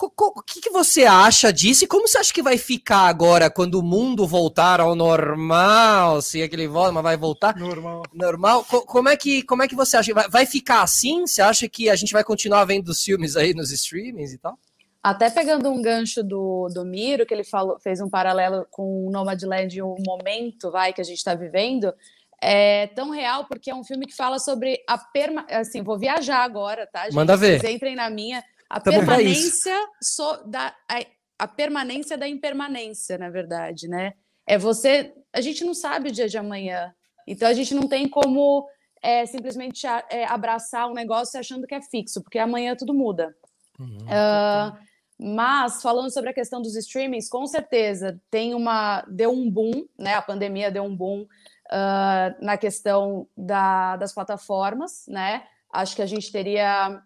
O 0.05 0.41
que, 0.41 0.59
que, 0.59 0.69
você 0.69 1.05
acha 1.05 1.51
disso 1.51 1.85
e 1.85 1.87
como 1.87 2.07
você 2.07 2.17
acha 2.17 2.33
que 2.33 2.41
vai 2.41 2.57
ficar 2.57 3.07
agora 3.07 3.49
quando 3.49 3.75
o 3.75 3.83
mundo 3.83 4.27
voltar 4.27 4.81
ao 4.81 4.95
normal? 4.95 6.21
Se 6.21 6.41
é 6.41 6.47
que 6.47 6.55
ele 6.55 6.67
volta, 6.67 6.91
mas 6.91 7.03
vai 7.03 7.15
voltar? 7.15 7.55
Normal. 7.55 8.03
Normal. 8.13 8.65
como, 8.65 9.07
é 9.07 9.15
que, 9.15 9.43
como 9.43 9.63
é 9.63 9.67
que 9.67 9.75
você 9.75 9.95
acha? 9.95 10.13
Vai, 10.13 10.29
vai, 10.29 10.45
ficar 10.45 10.81
assim? 10.81 11.25
Você 11.25 11.41
acha 11.41 11.69
que 11.69 11.89
a 11.89 11.95
gente 11.95 12.11
vai 12.11 12.23
continuar 12.23 12.65
vendo 12.65 12.89
os 12.89 13.03
filmes 13.03 13.37
aí 13.37 13.53
nos 13.53 13.71
streamings 13.71 14.33
e 14.33 14.37
tal? 14.37 14.57
Até 15.01 15.29
pegando 15.29 15.69
um 15.69 15.81
gancho 15.81 16.23
do, 16.23 16.69
do 16.73 16.85
Miro, 16.85 17.25
que 17.25 17.33
ele 17.33 17.43
falou, 17.43 17.79
fez 17.79 17.99
um 18.01 18.09
paralelo 18.09 18.65
com 18.71 19.07
o 19.07 19.11
Nomadland 19.11 19.77
e 19.77 19.81
o 19.81 19.95
momento 20.05 20.71
vai, 20.71 20.93
que 20.93 21.01
a 21.01 21.03
gente 21.03 21.17
está 21.17 21.35
vivendo, 21.35 21.93
é 22.41 22.87
tão 22.87 23.09
real 23.09 23.45
porque 23.45 23.69
é 23.71 23.75
um 23.75 23.83
filme 23.83 24.05
que 24.05 24.15
fala 24.15 24.37
sobre 24.37 24.83
a 24.87 24.97
permanência. 24.97 25.59
Assim, 25.59 25.81
vou 25.81 25.97
viajar 25.97 26.43
agora, 26.43 26.85
tá? 26.87 27.05
Gente? 27.05 27.15
Manda 27.15 27.37
ver. 27.37 27.59
Vocês 27.59 27.75
entrem 27.75 27.95
na 27.95 28.09
minha. 28.09 28.43
A 28.73 28.79
Tamo 28.79 28.97
permanência 28.97 29.87
so, 30.01 30.43
da. 30.47 30.75
A, 30.89 31.05
a 31.37 31.47
permanência 31.47 32.17
da 32.17 32.27
impermanência, 32.27 33.19
na 33.19 33.29
verdade, 33.29 33.87
né? 33.87 34.13
É 34.47 34.57
você. 34.57 35.13
A 35.31 35.41
gente 35.41 35.63
não 35.63 35.75
sabe 35.75 36.09
o 36.09 36.11
dia 36.11 36.27
de 36.27 36.39
amanhã. 36.39 36.91
Então 37.27 37.47
a 37.47 37.53
gente 37.53 37.75
não 37.75 37.87
tem 37.87 38.09
como 38.09 38.67
é, 38.99 39.27
simplesmente 39.27 39.85
é, 40.09 40.25
abraçar 40.25 40.89
um 40.89 40.93
negócio 40.95 41.39
achando 41.39 41.67
que 41.67 41.75
é 41.75 41.83
fixo, 41.83 42.23
porque 42.23 42.39
amanhã 42.39 42.75
tudo 42.75 42.95
muda. 42.95 43.35
Uhum, 43.79 43.97
uh, 44.05 44.75
mas 45.19 45.79
falando 45.83 46.11
sobre 46.11 46.31
a 46.31 46.33
questão 46.33 46.59
dos 46.59 46.75
streamings, 46.75 47.29
com 47.29 47.45
certeza 47.45 48.19
tem 48.31 48.55
uma 48.55 49.03
deu 49.03 49.31
um 49.31 49.51
boom, 49.51 49.85
né? 49.99 50.15
A 50.15 50.21
pandemia 50.21 50.71
deu 50.71 50.83
um 50.83 50.95
boom 50.95 51.21
uh, 51.21 52.43
na 52.43 52.57
questão 52.57 53.27
da, 53.37 53.97
das 53.97 54.11
plataformas, 54.15 55.05
né? 55.07 55.43
Acho 55.71 55.95
que 55.95 56.01
a 56.01 56.07
gente 56.07 56.31
teria 56.31 57.03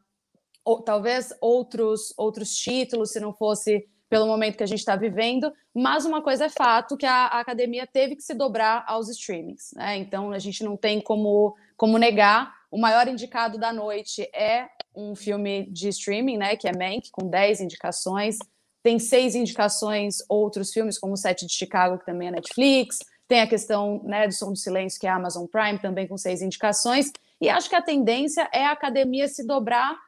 ou, 0.67 0.81
talvez 0.81 1.33
outros 1.39 2.13
outros 2.17 2.53
títulos 2.53 3.11
se 3.11 3.21
não 3.21 3.33
fosse 3.33 3.87
pelo 4.09 4.27
momento 4.27 4.57
que 4.57 4.63
a 4.63 4.67
gente 4.67 4.79
está 4.79 4.95
vivendo, 4.95 5.51
mas 5.73 6.05
uma 6.05 6.21
coisa 6.21 6.45
é 6.45 6.49
fato 6.49 6.95
que 6.95 7.05
a, 7.05 7.27
a, 7.27 7.39
academia 7.39 7.85
teve 7.85 8.15
que 8.15 8.21
se 8.21 8.33
dobrar 8.33 8.85
aos 8.87 9.09
streamings, 9.09 9.71
né? 9.75 9.97
Então 9.97 10.31
a 10.31 10.39
gente 10.39 10.63
não 10.63 10.77
tem 10.77 11.01
como, 11.01 11.55
como 11.75 11.97
negar. 11.97 12.53
O 12.71 12.77
maior 12.77 13.07
indicado 13.07 13.57
da 13.57 13.73
noite 13.73 14.21
é 14.33 14.69
um 14.95 15.13
filme 15.13 15.69
de 15.71 15.89
streaming, 15.89 16.37
né? 16.37 16.55
Que 16.55 16.69
é 16.69 16.71
Mank, 16.71 17.11
com 17.11 17.29
10 17.29 17.61
indicações. 17.61 18.37
Tem 18.81 18.97
seis 18.97 19.35
indicações, 19.35 20.19
outros 20.29 20.71
filmes, 20.71 20.97
como 20.97 21.13
o 21.13 21.17
Sete 21.17 21.45
de 21.45 21.53
Chicago, 21.53 21.97
que 21.99 22.05
também 22.05 22.29
é 22.29 22.31
Netflix. 22.31 22.99
Tem 23.27 23.41
a 23.41 23.47
questão 23.47 24.01
né, 24.05 24.25
do 24.25 24.33
Som 24.33 24.53
do 24.53 24.57
Silêncio, 24.57 24.99
que 24.99 25.07
é 25.07 25.09
a 25.09 25.15
Amazon 25.15 25.45
Prime, 25.47 25.79
também 25.79 26.07
com 26.07 26.17
seis 26.17 26.41
indicações. 26.41 27.11
E 27.41 27.49
acho 27.49 27.69
que 27.69 27.75
a 27.75 27.81
tendência 27.81 28.49
é 28.53 28.65
a 28.65 28.71
academia 28.71 29.27
se 29.27 29.45
dobrar 29.45 30.06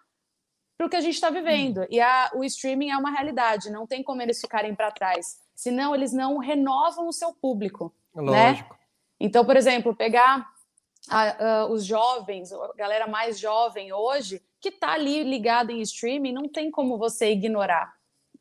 para 0.79 0.87
o 0.87 0.89
que 0.89 0.95
a 0.95 1.01
gente 1.01 1.15
está 1.15 1.29
vivendo. 1.29 1.85
E 1.89 1.99
a, 1.99 2.31
o 2.33 2.41
streaming 2.45 2.89
é 2.89 2.97
uma 2.97 3.11
realidade, 3.11 3.69
não 3.69 3.85
tem 3.85 4.01
como 4.01 4.21
eles 4.21 4.39
ficarem 4.39 4.73
para 4.73 4.89
trás. 4.89 5.37
Senão, 5.53 5.93
eles 5.93 6.13
não 6.13 6.37
renovam 6.37 7.05
o 7.05 7.11
seu 7.11 7.33
público. 7.33 7.93
Né? 8.15 8.23
Lógico. 8.51 8.73
Né? 8.73 8.79
Então, 9.19 9.43
por 9.43 9.57
exemplo, 9.57 9.93
pegar 9.93 10.49
a, 11.09 11.63
a, 11.63 11.65
os 11.65 11.83
jovens, 11.83 12.53
a 12.53 12.71
galera 12.77 13.07
mais 13.07 13.37
jovem 13.37 13.91
hoje, 13.91 14.41
que 14.61 14.69
está 14.69 14.93
ali 14.93 15.21
ligada 15.21 15.73
em 15.73 15.81
streaming, 15.81 16.31
não 16.31 16.47
tem 16.47 16.71
como 16.71 16.97
você 16.97 17.29
ignorar. 17.29 17.93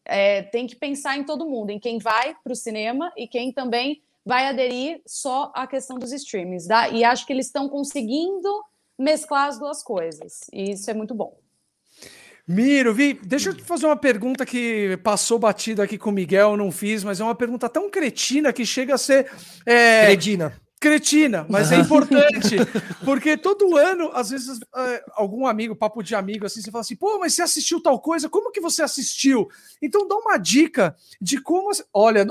É, 0.05 0.43
tem 0.43 0.69
que 0.69 0.77
pensar 0.77 1.19
em 1.19 1.25
todo 1.25 1.45
mundo, 1.45 1.71
em 1.71 1.81
quem 1.81 1.99
vai 1.99 2.37
para 2.37 2.53
o 2.53 2.57
cinema 2.57 3.13
e 3.17 3.27
quem 3.27 3.53
também 3.53 4.01
vai 4.25 4.47
aderir 4.47 5.03
só 5.05 5.51
à 5.57 5.67
questão 5.67 5.99
dos 5.99 6.13
streamings. 6.13 6.69
Tá? 6.69 6.89
E 6.89 7.03
acho 7.03 7.27
que 7.27 7.33
eles 7.33 7.47
estão 7.47 7.69
conseguindo 7.69 8.65
mesclar 8.97 9.49
as 9.49 9.59
duas 9.59 9.83
coisas. 9.83 10.43
E 10.53 10.71
isso 10.71 10.89
é 10.89 10.95
muito 10.95 11.17
bom. 11.17 11.37
Miro, 12.49 12.95
Vi, 12.95 13.13
deixa 13.13 13.51
eu 13.51 13.55
te 13.55 13.63
fazer 13.63 13.85
uma 13.85 13.97
pergunta 13.97 14.47
que 14.47 14.99
passou 15.03 15.39
batido 15.39 15.83
aqui 15.83 15.99
com 15.99 16.09
o 16.09 16.13
Miguel, 16.13 16.57
não 16.57 16.73
fiz, 16.73 17.05
mas 17.05 17.21
é 17.21 17.25
uma 17.25 17.35
pergunta 17.35 17.69
tão 17.69 17.91
cretina 17.91 18.55
que 18.55 18.65
chega 18.65 18.95
a 18.95 18.99
ser. 18.99 19.31
É... 19.67 20.07
Cretina. 20.07 20.59
Cretina, 20.81 21.45
mas 21.49 21.73
é 21.73 21.77
importante, 21.83 22.57
porque 23.05 23.37
todo 23.37 23.77
ano, 23.77 24.11
às 24.15 24.31
vezes, 24.31 24.61
é, 24.77 25.05
algum 25.15 25.47
amigo, 25.47 25.75
papo 25.75 26.03
de 26.03 26.15
amigo, 26.15 26.47
assim, 26.47 26.63
você 26.63 26.71
fala 26.71 26.83
assim, 26.83 26.97
pô, 26.97 27.19
mas 27.19 27.35
você 27.35 27.43
assistiu 27.43 27.83
tal 27.83 28.01
coisa, 28.01 28.29
como 28.29 28.53
que 28.53 28.61
você 28.61 28.83
assistiu? 28.83 29.49
Então 29.83 30.07
dá 30.07 30.17
uma 30.17 30.39
dica 30.39 30.97
de 31.21 31.43
como. 31.43 31.71
Olha, 31.93 32.25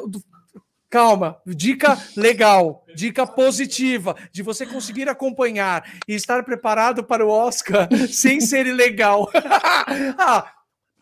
Calma, 0.90 1.42
dica 1.46 1.98
legal, 2.16 2.86
dica 2.96 3.28
positiva, 3.28 4.16
de 4.32 4.42
você 4.42 4.66
conseguir 4.66 5.10
acompanhar 5.10 5.84
e 6.08 6.14
estar 6.14 6.44
preparado 6.46 7.04
para 7.04 7.26
o 7.26 7.30
Oscar 7.30 7.90
sem 8.10 8.40
ser 8.40 8.66
ilegal. 8.66 9.30
ah, 10.18 10.50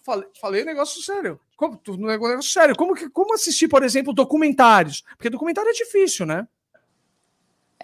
falei, 0.04 0.28
falei 0.42 0.66
negócio 0.66 1.02
sério. 1.04 1.40
Como, 1.56 1.80
negócio 2.00 2.52
sério. 2.52 2.76
Como, 2.76 2.96
que, 2.96 3.10
como 3.10 3.36
assistir, 3.36 3.68
por 3.68 3.84
exemplo, 3.84 4.12
documentários? 4.12 5.04
Porque 5.16 5.30
documentário 5.30 5.70
é 5.70 5.74
difícil, 5.74 6.26
né? 6.26 6.48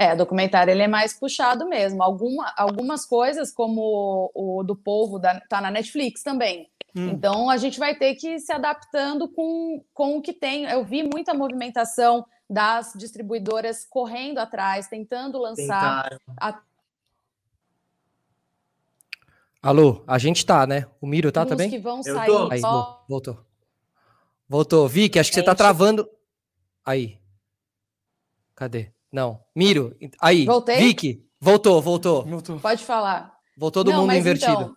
É, 0.01 0.15
documentário 0.15 0.71
ele 0.71 0.81
é 0.81 0.87
mais 0.87 1.13
puxado 1.13 1.69
mesmo. 1.69 2.01
Alguma, 2.01 2.51
algumas 2.57 3.05
coisas, 3.05 3.51
como 3.51 4.31
o, 4.33 4.57
o 4.57 4.63
do 4.63 4.75
povo, 4.75 5.19
da, 5.19 5.39
tá 5.41 5.61
na 5.61 5.69
Netflix 5.69 6.23
também. 6.23 6.67
Hum. 6.95 7.09
Então 7.09 7.51
a 7.51 7.57
gente 7.57 7.77
vai 7.77 7.93
ter 7.93 8.15
que 8.15 8.29
ir 8.29 8.39
se 8.39 8.51
adaptando 8.51 9.29
com, 9.29 9.85
com 9.93 10.17
o 10.17 10.21
que 10.23 10.33
tem. 10.33 10.63
Eu 10.63 10.83
vi 10.83 11.03
muita 11.03 11.35
movimentação 11.35 12.25
das 12.49 12.93
distribuidoras 12.97 13.85
correndo 13.87 14.39
atrás, 14.39 14.87
tentando 14.87 15.37
lançar. 15.37 16.17
A... 16.35 16.59
Alô, 19.61 20.03
a 20.07 20.17
gente 20.17 20.43
tá, 20.43 20.65
né? 20.65 20.87
O 20.99 21.05
Miro 21.05 21.31
tá 21.31 21.43
Uns 21.43 21.49
também? 21.49 21.69
que 21.69 21.77
vão 21.77 22.01
sair. 22.01 22.25
Tô. 22.25 22.51
Aí, 22.51 22.59
voltou. 23.07 23.45
Voltou. 24.49 24.87
Vicky, 24.87 25.19
acho 25.19 25.29
que 25.29 25.35
gente... 25.35 25.45
você 25.45 25.51
tá 25.51 25.53
travando. 25.53 26.09
Aí. 26.83 27.19
Cadê? 28.55 28.91
Não. 29.11 29.39
Miro, 29.55 29.95
aí. 30.19 30.45
Voltei? 30.45 30.77
Vicky, 30.77 31.25
voltou, 31.39 31.81
voltou. 31.81 32.25
voltou. 32.25 32.59
Pode 32.59 32.83
falar. 32.83 33.33
Voltou 33.57 33.83
do 33.83 33.91
Não, 33.91 34.01
mundo 34.01 34.13
invertido. 34.13 34.51
Então, 34.51 34.75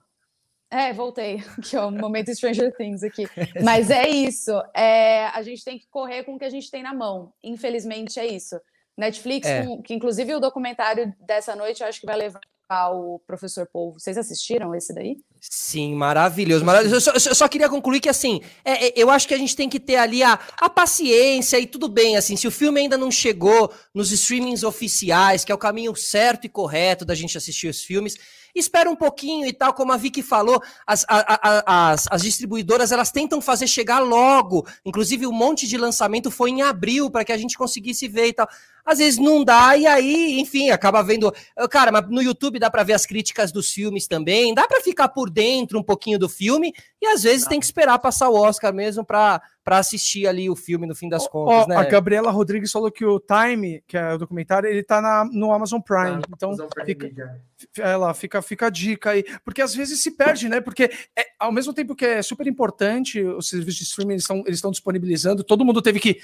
é, 0.70 0.92
voltei. 0.92 1.42
Que 1.62 1.76
é 1.76 1.80
o 1.80 1.90
momento 1.92 2.34
Stranger 2.34 2.74
Things 2.76 3.02
aqui. 3.02 3.26
Mas 3.62 3.90
é 3.90 4.08
isso. 4.08 4.50
É, 4.74 5.26
a 5.26 5.42
gente 5.42 5.64
tem 5.64 5.78
que 5.78 5.86
correr 5.86 6.24
com 6.24 6.34
o 6.34 6.38
que 6.38 6.44
a 6.44 6.50
gente 6.50 6.70
tem 6.70 6.82
na 6.82 6.92
mão. 6.92 7.32
Infelizmente 7.42 8.18
é 8.18 8.26
isso. 8.26 8.60
Netflix, 8.96 9.46
é. 9.46 9.64
com, 9.64 9.82
que 9.82 9.94
inclusive 9.94 10.34
o 10.34 10.40
documentário 10.40 11.12
dessa 11.20 11.54
noite 11.54 11.80
eu 11.80 11.88
acho 11.88 12.00
que 12.00 12.06
vai 12.06 12.16
levar 12.16 12.40
o 12.70 13.20
professor 13.26 13.68
Polvo. 13.70 14.00
Vocês 14.00 14.16
assistiram 14.16 14.74
esse 14.74 14.94
daí? 14.94 15.16
Sim, 15.40 15.94
maravilhoso. 15.94 16.64
maravilhoso. 16.64 17.10
Eu, 17.10 17.20
só, 17.20 17.28
eu 17.30 17.34
só 17.34 17.48
queria 17.48 17.68
concluir 17.68 18.00
que, 18.00 18.08
assim, 18.08 18.40
é, 18.64 18.86
é, 18.86 18.92
eu 18.96 19.10
acho 19.10 19.28
que 19.28 19.34
a 19.34 19.38
gente 19.38 19.54
tem 19.54 19.68
que 19.68 19.78
ter 19.78 19.96
ali 19.96 20.22
a, 20.22 20.38
a 20.58 20.70
paciência 20.70 21.58
e 21.58 21.66
tudo 21.66 21.88
bem, 21.88 22.16
assim, 22.16 22.36
se 22.36 22.48
o 22.48 22.50
filme 22.50 22.80
ainda 22.80 22.96
não 22.96 23.10
chegou 23.10 23.72
nos 23.94 24.10
streamings 24.10 24.62
oficiais, 24.62 25.44
que 25.44 25.52
é 25.52 25.54
o 25.54 25.58
caminho 25.58 25.94
certo 25.94 26.46
e 26.46 26.48
correto 26.48 27.04
da 27.04 27.14
gente 27.14 27.36
assistir 27.36 27.68
os 27.68 27.82
filmes, 27.82 28.16
espera 28.54 28.88
um 28.88 28.96
pouquinho 28.96 29.46
e 29.46 29.52
tal, 29.52 29.74
como 29.74 29.92
a 29.92 29.96
Vicky 29.96 30.22
falou, 30.22 30.62
as, 30.86 31.04
a, 31.08 31.16
a, 31.18 31.90
as, 31.90 32.06
as 32.10 32.22
distribuidoras 32.22 32.92
elas 32.92 33.10
tentam 33.10 33.40
fazer 33.40 33.66
chegar 33.66 33.98
logo. 33.98 34.66
Inclusive, 34.84 35.26
um 35.26 35.32
monte 35.32 35.66
de 35.66 35.76
lançamento 35.76 36.30
foi 36.30 36.50
em 36.50 36.62
abril 36.62 37.10
para 37.10 37.24
que 37.24 37.32
a 37.32 37.36
gente 37.36 37.58
conseguisse 37.58 38.06
ver 38.06 38.28
e 38.28 38.32
tal. 38.32 38.48
Às 38.84 38.98
vezes 38.98 39.18
não 39.18 39.44
dá, 39.44 39.76
e 39.76 39.86
aí, 39.86 40.38
enfim, 40.40 40.70
acaba 40.70 41.02
vendo. 41.02 41.32
Cara, 41.70 41.90
mas 41.90 42.08
no 42.08 42.22
YouTube 42.22 42.58
dá 42.58 42.70
para 42.70 42.82
ver 42.82 42.92
as 42.92 43.06
críticas 43.06 43.50
dos 43.50 43.70
filmes 43.70 44.06
também, 44.06 44.54
dá 44.54 44.66
para 44.66 44.80
ficar 44.80 45.08
por 45.08 45.30
dentro 45.30 45.78
um 45.78 45.82
pouquinho 45.82 46.18
do 46.18 46.28
filme, 46.28 46.72
e 47.00 47.06
às 47.06 47.22
vezes 47.22 47.46
tem 47.46 47.58
que 47.58 47.66
esperar 47.66 47.98
passar 47.98 48.28
o 48.28 48.34
Oscar 48.34 48.72
mesmo 48.72 49.04
para 49.04 49.40
para 49.64 49.78
assistir 49.78 50.26
ali 50.26 50.50
o 50.50 50.54
filme 50.54 50.86
no 50.86 50.94
fim 50.94 51.08
das 51.08 51.26
contas, 51.26 51.66
né? 51.66 51.76
A 51.76 51.84
Gabriela 51.84 52.30
Rodrigues 52.30 52.70
falou 52.70 52.92
que 52.92 53.04
o 53.04 53.18
Time, 53.18 53.82
que 53.88 53.96
é 53.96 54.12
o 54.12 54.18
documentário, 54.18 54.68
ele 54.68 54.82
tá 54.82 55.00
na, 55.00 55.24
no 55.24 55.52
Amazon 55.52 55.80
Prime. 55.80 56.20
Ah, 56.22 56.28
então 56.28 56.50
Amazon 56.50 56.68
Prime 56.68 56.86
fica, 56.86 57.40
ela 57.78 58.12
fica, 58.12 58.42
fica 58.42 58.66
a 58.66 58.70
dica 58.70 59.10
aí, 59.12 59.24
porque 59.42 59.62
às 59.62 59.74
vezes 59.74 60.02
se 60.02 60.10
perde, 60.10 60.50
né? 60.50 60.60
Porque 60.60 60.90
é, 61.16 61.24
ao 61.38 61.50
mesmo 61.50 61.72
tempo 61.72 61.94
que 61.94 62.04
é 62.04 62.20
super 62.20 62.46
importante, 62.46 63.22
os 63.22 63.48
serviços 63.48 63.76
de 63.76 63.84
streaming 63.84 64.16
estão 64.16 64.38
eles 64.40 64.58
estão 64.58 64.70
disponibilizando, 64.70 65.42
todo 65.42 65.64
mundo 65.64 65.80
teve 65.80 65.98
que 65.98 66.20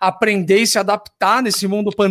aprender 0.00 0.58
e 0.58 0.66
se 0.66 0.78
adaptar 0.78 1.42
nesse 1.42 1.66
mundo 1.66 1.90
pandêmico, 1.90 2.03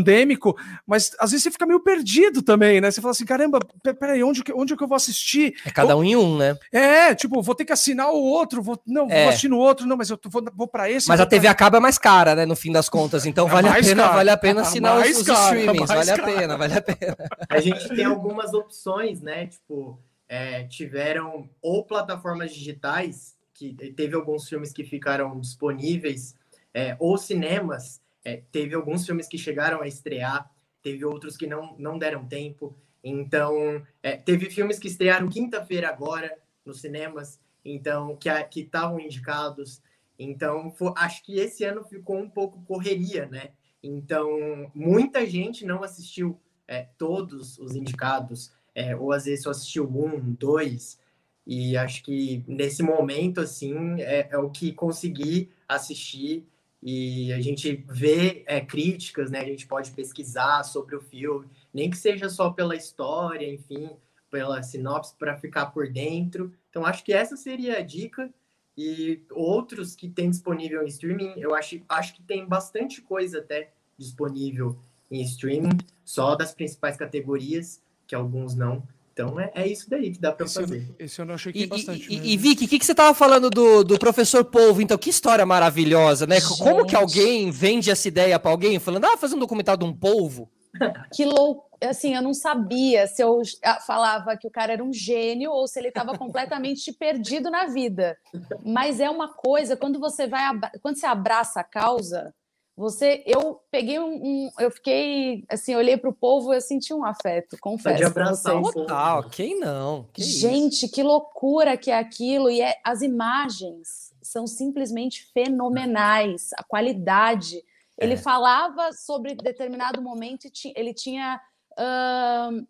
mas 0.87 1.15
às 1.19 1.31
vezes 1.31 1.43
você 1.43 1.51
fica 1.51 1.65
meio 1.65 1.79
perdido 1.79 2.41
também, 2.41 2.81
né? 2.81 2.89
Você 2.89 3.01
fala 3.01 3.11
assim, 3.11 3.25
caramba, 3.25 3.59
peraí, 3.99 4.23
onde, 4.23 4.43
onde 4.55 4.75
que 4.75 4.83
eu 4.83 4.87
vou 4.87 4.95
assistir? 4.95 5.53
É 5.65 5.71
cada 5.71 5.95
um 5.95 6.03
em 6.03 6.15
um, 6.15 6.37
né? 6.37 6.57
É, 6.71 7.13
tipo, 7.13 7.41
vou 7.41 7.55
ter 7.55 7.65
que 7.65 7.73
assinar 7.73 8.09
o 8.09 8.21
outro, 8.21 8.61
vou, 8.61 8.79
não, 8.85 9.09
é. 9.09 9.23
vou 9.23 9.29
assistir 9.29 9.49
no 9.49 9.57
outro, 9.57 9.85
não, 9.85 9.97
mas 9.97 10.09
eu 10.09 10.19
vou, 10.25 10.43
vou 10.55 10.67
para 10.67 10.89
esse. 10.89 11.07
Mas 11.07 11.19
a 11.19 11.25
TV 11.25 11.43
pra... 11.43 11.51
acaba 11.51 11.79
mais 11.79 11.97
cara, 11.97 12.35
né? 12.35 12.45
No 12.45 12.55
fim 12.55 12.71
das 12.71 12.89
contas. 12.89 13.25
Então 13.25 13.47
é 13.47 13.51
vale, 13.51 13.67
a 13.67 13.73
pena, 13.73 14.07
vale 14.09 14.29
a 14.29 14.37
pena 14.37 14.61
assinar 14.61 14.97
os, 14.97 15.17
os 15.17 15.23
caro, 15.23 15.57
streamings. 15.57 15.87
Vale 15.87 16.11
a 16.11 16.23
pena, 16.23 16.57
vale 16.57 16.73
a 16.73 16.81
pena. 16.81 17.17
A 17.49 17.59
gente 17.59 17.89
tem 17.89 18.05
algumas 18.05 18.53
opções, 18.53 19.21
né? 19.21 19.47
Tipo, 19.47 19.99
é, 20.27 20.63
tiveram 20.63 21.49
ou 21.61 21.83
plataformas 21.83 22.53
digitais, 22.53 23.35
que 23.53 23.73
teve 23.95 24.15
alguns 24.15 24.49
filmes 24.49 24.73
que 24.73 24.83
ficaram 24.83 25.39
disponíveis, 25.39 26.35
é, 26.73 26.95
ou 26.99 27.17
cinemas, 27.17 28.01
é, 28.23 28.41
teve 28.51 28.75
alguns 28.75 29.05
filmes 29.05 29.27
que 29.27 29.37
chegaram 29.37 29.81
a 29.81 29.87
estrear, 29.87 30.49
teve 30.81 31.03
outros 31.05 31.35
que 31.35 31.47
não, 31.47 31.75
não 31.77 31.97
deram 31.97 32.25
tempo. 32.25 32.75
Então, 33.03 33.85
é, 34.01 34.15
teve 34.15 34.49
filmes 34.49 34.79
que 34.79 34.87
estrearam 34.87 35.29
quinta-feira 35.29 35.89
agora 35.89 36.37
nos 36.65 36.79
cinemas, 36.81 37.39
então 37.65 38.17
que 38.17 38.61
estavam 38.61 38.99
indicados. 38.99 39.81
Então, 40.17 40.73
acho 40.95 41.23
que 41.23 41.39
esse 41.39 41.63
ano 41.65 41.83
ficou 41.83 42.17
um 42.17 42.29
pouco 42.29 42.63
correria, 42.63 43.25
né? 43.25 43.49
Então, 43.81 44.71
muita 44.73 45.25
gente 45.25 45.65
não 45.65 45.83
assistiu 45.83 46.39
é, 46.67 46.87
todos 46.97 47.57
os 47.59 47.75
indicados, 47.75 48.53
é, 48.73 48.95
ou 48.95 49.11
às 49.11 49.25
vezes 49.25 49.43
só 49.43 49.49
assistiu 49.49 49.85
um, 49.85 50.33
dois. 50.33 50.97
E 51.45 51.75
acho 51.75 52.03
que 52.03 52.43
nesse 52.47 52.81
momento, 52.81 53.41
assim, 53.41 53.99
é, 54.01 54.29
é 54.31 54.37
o 54.37 54.49
que 54.49 54.71
consegui 54.71 55.51
assistir 55.67 56.47
e 56.85 57.31
a 57.31 57.39
gente 57.39 57.85
vê 57.87 58.43
é, 58.45 58.59
críticas, 58.59 59.31
né? 59.31 59.39
A 59.39 59.45
gente 59.45 59.65
pode 59.65 59.91
pesquisar 59.91 60.63
sobre 60.63 60.97
o 60.97 61.01
filme, 61.01 61.47
nem 61.73 61.89
que 61.89 61.97
seja 61.97 62.27
só 62.27 62.49
pela 62.49 62.75
história, 62.75 63.49
enfim, 63.49 63.89
pela 64.29 64.61
sinopse 64.61 65.15
para 65.17 65.37
ficar 65.37 65.67
por 65.67 65.87
dentro. 65.89 66.53
Então 66.69 66.85
acho 66.85 67.05
que 67.05 67.13
essa 67.13 67.37
seria 67.37 67.77
a 67.77 67.81
dica 67.81 68.29
e 68.77 69.23
outros 69.31 69.95
que 69.95 70.09
tem 70.09 70.29
disponível 70.29 70.83
em 70.83 70.87
streaming, 70.87 71.33
eu 71.37 71.55
acho, 71.55 71.81
acho 71.87 72.15
que 72.15 72.23
tem 72.23 72.45
bastante 72.45 73.01
coisa 73.01 73.39
até 73.39 73.71
disponível 73.97 74.77
em 75.09 75.21
streaming, 75.21 75.77
só 76.03 76.35
das 76.35 76.53
principais 76.53 76.97
categorias, 76.97 77.81
que 78.05 78.15
alguns 78.15 78.55
não. 78.55 78.85
Então 79.13 79.39
é, 79.39 79.51
é 79.53 79.67
isso 79.67 79.87
daí 79.87 80.11
que 80.11 80.19
dá 80.19 80.31
para 80.31 80.47
fazer. 80.47 80.91
esse 80.97 81.21
eu 81.21 81.25
não 81.25 81.35
achei 81.35 81.53
que 81.53 81.59
tem 81.59 81.67
bastante. 81.67 82.11
E, 82.11 82.33
e, 82.33 82.37
Vicky, 82.37 82.65
o 82.65 82.67
que, 82.67 82.79
que 82.79 82.85
você 82.85 82.93
estava 82.93 83.13
falando 83.13 83.49
do, 83.49 83.83
do 83.83 83.99
professor 83.99 84.43
Polvo? 84.43 84.81
Então, 84.81 84.97
que 84.97 85.11
história 85.11 85.45
maravilhosa, 85.45 86.25
né? 86.25 86.39
Gente. 86.39 86.57
Como 86.57 86.85
que 86.85 86.95
alguém 86.95 87.51
vende 87.51 87.91
essa 87.91 88.07
ideia 88.07 88.39
para 88.39 88.49
alguém 88.49 88.79
falando, 88.79 89.05
ah, 89.05 89.15
fazer 89.15 89.35
um 89.35 89.39
documentário 89.39 89.79
de 89.79 89.85
um 89.85 89.93
polvo? 89.93 90.49
Que 91.13 91.23
louco. 91.23 91.71
Assim, 91.87 92.15
eu 92.15 92.21
não 92.21 92.33
sabia 92.33 93.05
se 93.07 93.21
eu 93.21 93.41
falava 93.85 94.37
que 94.37 94.47
o 94.47 94.51
cara 94.51 94.73
era 94.73 94.83
um 94.83 94.93
gênio 94.93 95.51
ou 95.51 95.67
se 95.67 95.77
ele 95.77 95.89
estava 95.89 96.13
completamente 96.17 96.91
perdido 96.93 97.51
na 97.51 97.67
vida. 97.67 98.17
Mas 98.65 98.99
é 98.99 99.09
uma 99.09 99.27
coisa, 99.27 99.77
quando 99.77 99.99
você 99.99 100.25
vai, 100.25 100.41
quando 100.81 100.97
você 100.97 101.05
abraça 101.05 101.59
a 101.59 101.63
causa, 101.63 102.33
você, 102.75 103.23
eu 103.27 103.61
peguei 103.69 103.99
um, 103.99 104.15
um 104.15 104.49
eu 104.57 104.71
fiquei 104.71 105.45
assim, 105.47 105.75
olhei 105.75 105.95
para 105.95 106.09
o 106.09 106.13
povo 106.13 106.51
e 106.51 106.57
eu 106.57 106.61
senti 106.61 106.91
um 106.91 107.05
afeto, 107.05 107.55
confesso. 107.61 107.97
De 107.97 108.03
abraçar 108.03 108.55
um 108.57 108.63
Total, 108.63 109.29
quem 109.29 109.59
não? 109.59 110.07
Que 110.11 110.23
Gente, 110.23 110.85
isso? 110.85 110.91
que 110.91 111.03
loucura 111.03 111.77
que 111.77 111.91
é 111.91 111.97
aquilo 111.97 112.49
e 112.49 112.61
é, 112.61 112.75
as 112.83 113.03
imagens 113.03 114.11
são 114.23 114.47
simplesmente 114.47 115.29
fenomenais, 115.33 116.49
a 116.57 116.63
qualidade. 116.63 117.63
Ele 117.95 118.13
é. 118.13 118.17
falava 118.17 118.91
sobre 118.91 119.35
determinado 119.35 120.01
momento 120.01 120.47
e 120.47 120.73
ele 120.75 120.95
tinha 120.95 121.39
uh, 121.73 122.67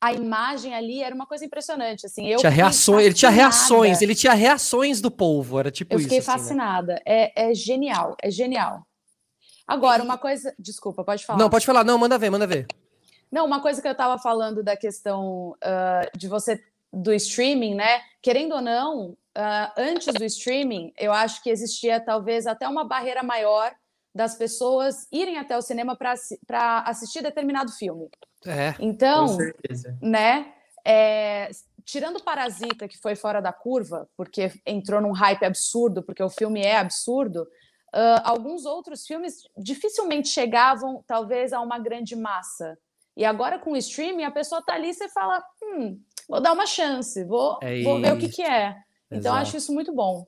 a 0.00 0.12
imagem 0.12 0.74
ali 0.74 1.02
era 1.02 1.14
uma 1.14 1.24
coisa 1.24 1.44
impressionante, 1.44 2.04
assim. 2.04 2.26
Eu 2.26 2.38
tinha 2.38 2.50
reações, 2.50 3.04
ele 3.04 3.14
tinha 3.14 3.30
reações, 3.30 4.02
ele 4.02 4.14
tinha 4.16 4.34
reações 4.34 5.00
do 5.00 5.10
povo, 5.10 5.60
era 5.60 5.70
tipo 5.70 5.94
isso. 5.94 6.00
Eu 6.00 6.02
fiquei 6.02 6.18
assim, 6.18 6.26
fascinada. 6.26 6.94
Né? 6.94 7.00
É, 7.06 7.50
é 7.50 7.54
genial, 7.54 8.16
é 8.20 8.28
genial. 8.28 8.84
Agora, 9.66 10.02
uma 10.02 10.16
coisa. 10.16 10.54
Desculpa, 10.58 11.02
pode 11.02 11.24
falar. 11.24 11.38
Não, 11.38 11.50
pode 11.50 11.66
falar. 11.66 11.84
Não, 11.84 11.98
manda 11.98 12.18
ver, 12.18 12.30
manda 12.30 12.46
ver. 12.46 12.66
Não, 13.30 13.44
uma 13.44 13.60
coisa 13.60 13.82
que 13.82 13.88
eu 13.88 13.92
estava 13.92 14.18
falando 14.18 14.62
da 14.62 14.76
questão 14.76 15.50
uh, 15.50 16.16
de 16.16 16.28
você 16.28 16.62
do 16.92 17.12
streaming, 17.12 17.74
né? 17.74 18.00
Querendo 18.22 18.54
ou 18.54 18.60
não, 18.60 19.10
uh, 19.10 19.72
antes 19.76 20.12
do 20.14 20.24
streaming, 20.24 20.92
eu 20.96 21.12
acho 21.12 21.42
que 21.42 21.50
existia 21.50 22.00
talvez 22.00 22.46
até 22.46 22.68
uma 22.68 22.84
barreira 22.84 23.22
maior 23.22 23.74
das 24.14 24.34
pessoas 24.34 25.06
irem 25.12 25.36
até 25.36 25.56
o 25.58 25.62
cinema 25.62 25.96
para 25.96 26.78
assistir 26.86 27.22
determinado 27.22 27.70
filme. 27.72 28.08
É. 28.46 28.74
Então, 28.78 29.36
né? 30.00 30.52
É, 30.84 31.50
tirando 31.84 32.22
Parasita, 32.22 32.88
que 32.88 32.96
foi 32.96 33.14
fora 33.14 33.42
da 33.42 33.52
curva, 33.52 34.08
porque 34.16 34.52
entrou 34.64 35.00
num 35.00 35.12
hype 35.12 35.44
absurdo, 35.44 36.02
porque 36.02 36.22
o 36.22 36.30
filme 36.30 36.62
é 36.62 36.76
absurdo, 36.76 37.46
Uh, 37.96 38.20
alguns 38.24 38.66
outros 38.66 39.06
filmes 39.06 39.44
dificilmente 39.56 40.28
chegavam, 40.28 41.02
talvez, 41.06 41.54
a 41.54 41.62
uma 41.62 41.78
grande 41.78 42.14
massa. 42.14 42.76
E 43.16 43.24
agora 43.24 43.58
com 43.58 43.72
o 43.72 43.76
streaming, 43.78 44.24
a 44.24 44.30
pessoa 44.30 44.60
tá 44.60 44.74
ali 44.74 44.90
e 44.90 44.94
você 44.94 45.08
fala: 45.08 45.42
hum, 45.62 45.98
vou 46.28 46.38
dar 46.38 46.52
uma 46.52 46.66
chance, 46.66 47.24
vou, 47.24 47.58
é 47.62 47.82
vou 47.82 47.98
ver 47.98 48.12
o 48.12 48.18
que, 48.18 48.28
que 48.28 48.42
é. 48.42 48.76
Então, 49.06 49.32
Exato. 49.32 49.36
acho 49.38 49.56
isso 49.56 49.72
muito 49.72 49.94
bom. 49.94 50.26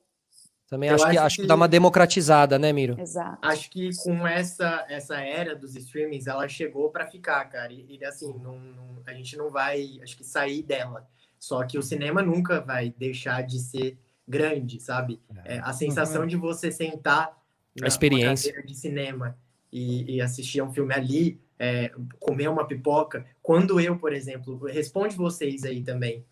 Também 0.67 0.89
acho, 0.89 1.03
acho, 1.03 1.11
que, 1.11 1.17
acho 1.17 1.35
que... 1.35 1.41
que 1.43 1.47
dá 1.47 1.53
uma 1.53 1.67
democratizada, 1.67 2.57
né, 2.57 2.73
Miro? 2.73 2.99
Exato. 2.99 3.37
Acho 3.41 3.69
que 3.69 3.89
com 4.03 4.25
essa, 4.27 4.85
essa 4.89 5.19
era 5.19 5.55
dos 5.55 5.75
streamings, 5.75 6.25
ela 6.25 6.47
chegou 6.47 6.89
para 6.89 7.05
ficar, 7.05 7.43
cara. 7.45 7.71
E, 7.71 7.97
e 7.99 8.05
assim, 8.05 8.33
não, 8.39 8.59
não, 8.59 9.03
a 9.05 9.13
gente 9.13 9.37
não 9.37 9.51
vai, 9.51 9.99
acho 10.01 10.17
que, 10.17 10.23
sair 10.23 10.63
dela. 10.63 11.07
Só 11.39 11.63
que 11.63 11.77
o 11.77 11.83
cinema 11.83 12.21
nunca 12.21 12.61
vai 12.61 12.93
deixar 12.97 13.43
de 13.43 13.59
ser 13.59 13.97
grande, 14.27 14.79
sabe? 14.79 15.19
É, 15.43 15.55
é 15.55 15.59
a 15.59 15.73
sensação 15.73 16.21
uhum. 16.21 16.27
de 16.27 16.35
você 16.35 16.71
sentar 16.71 17.38
a 17.81 17.87
experiência 17.87 18.63
de 18.63 18.75
cinema 18.75 19.37
e, 19.71 20.15
e, 20.15 20.21
assistir 20.21 20.59
a 20.59 20.63
um 20.63 20.73
filme 20.73 20.93
ali, 20.93 21.39
é, 21.57 21.91
comer 22.19 22.47
uma 22.47 22.65
pipoca. 22.65 23.25
Quando 23.41 23.79
eu, 23.79 23.97
por 23.97 24.13
exemplo, 24.13 24.65
responde 24.65 25.15
vocês 25.15 25.63
aí 25.63 25.83
também, 25.83 26.25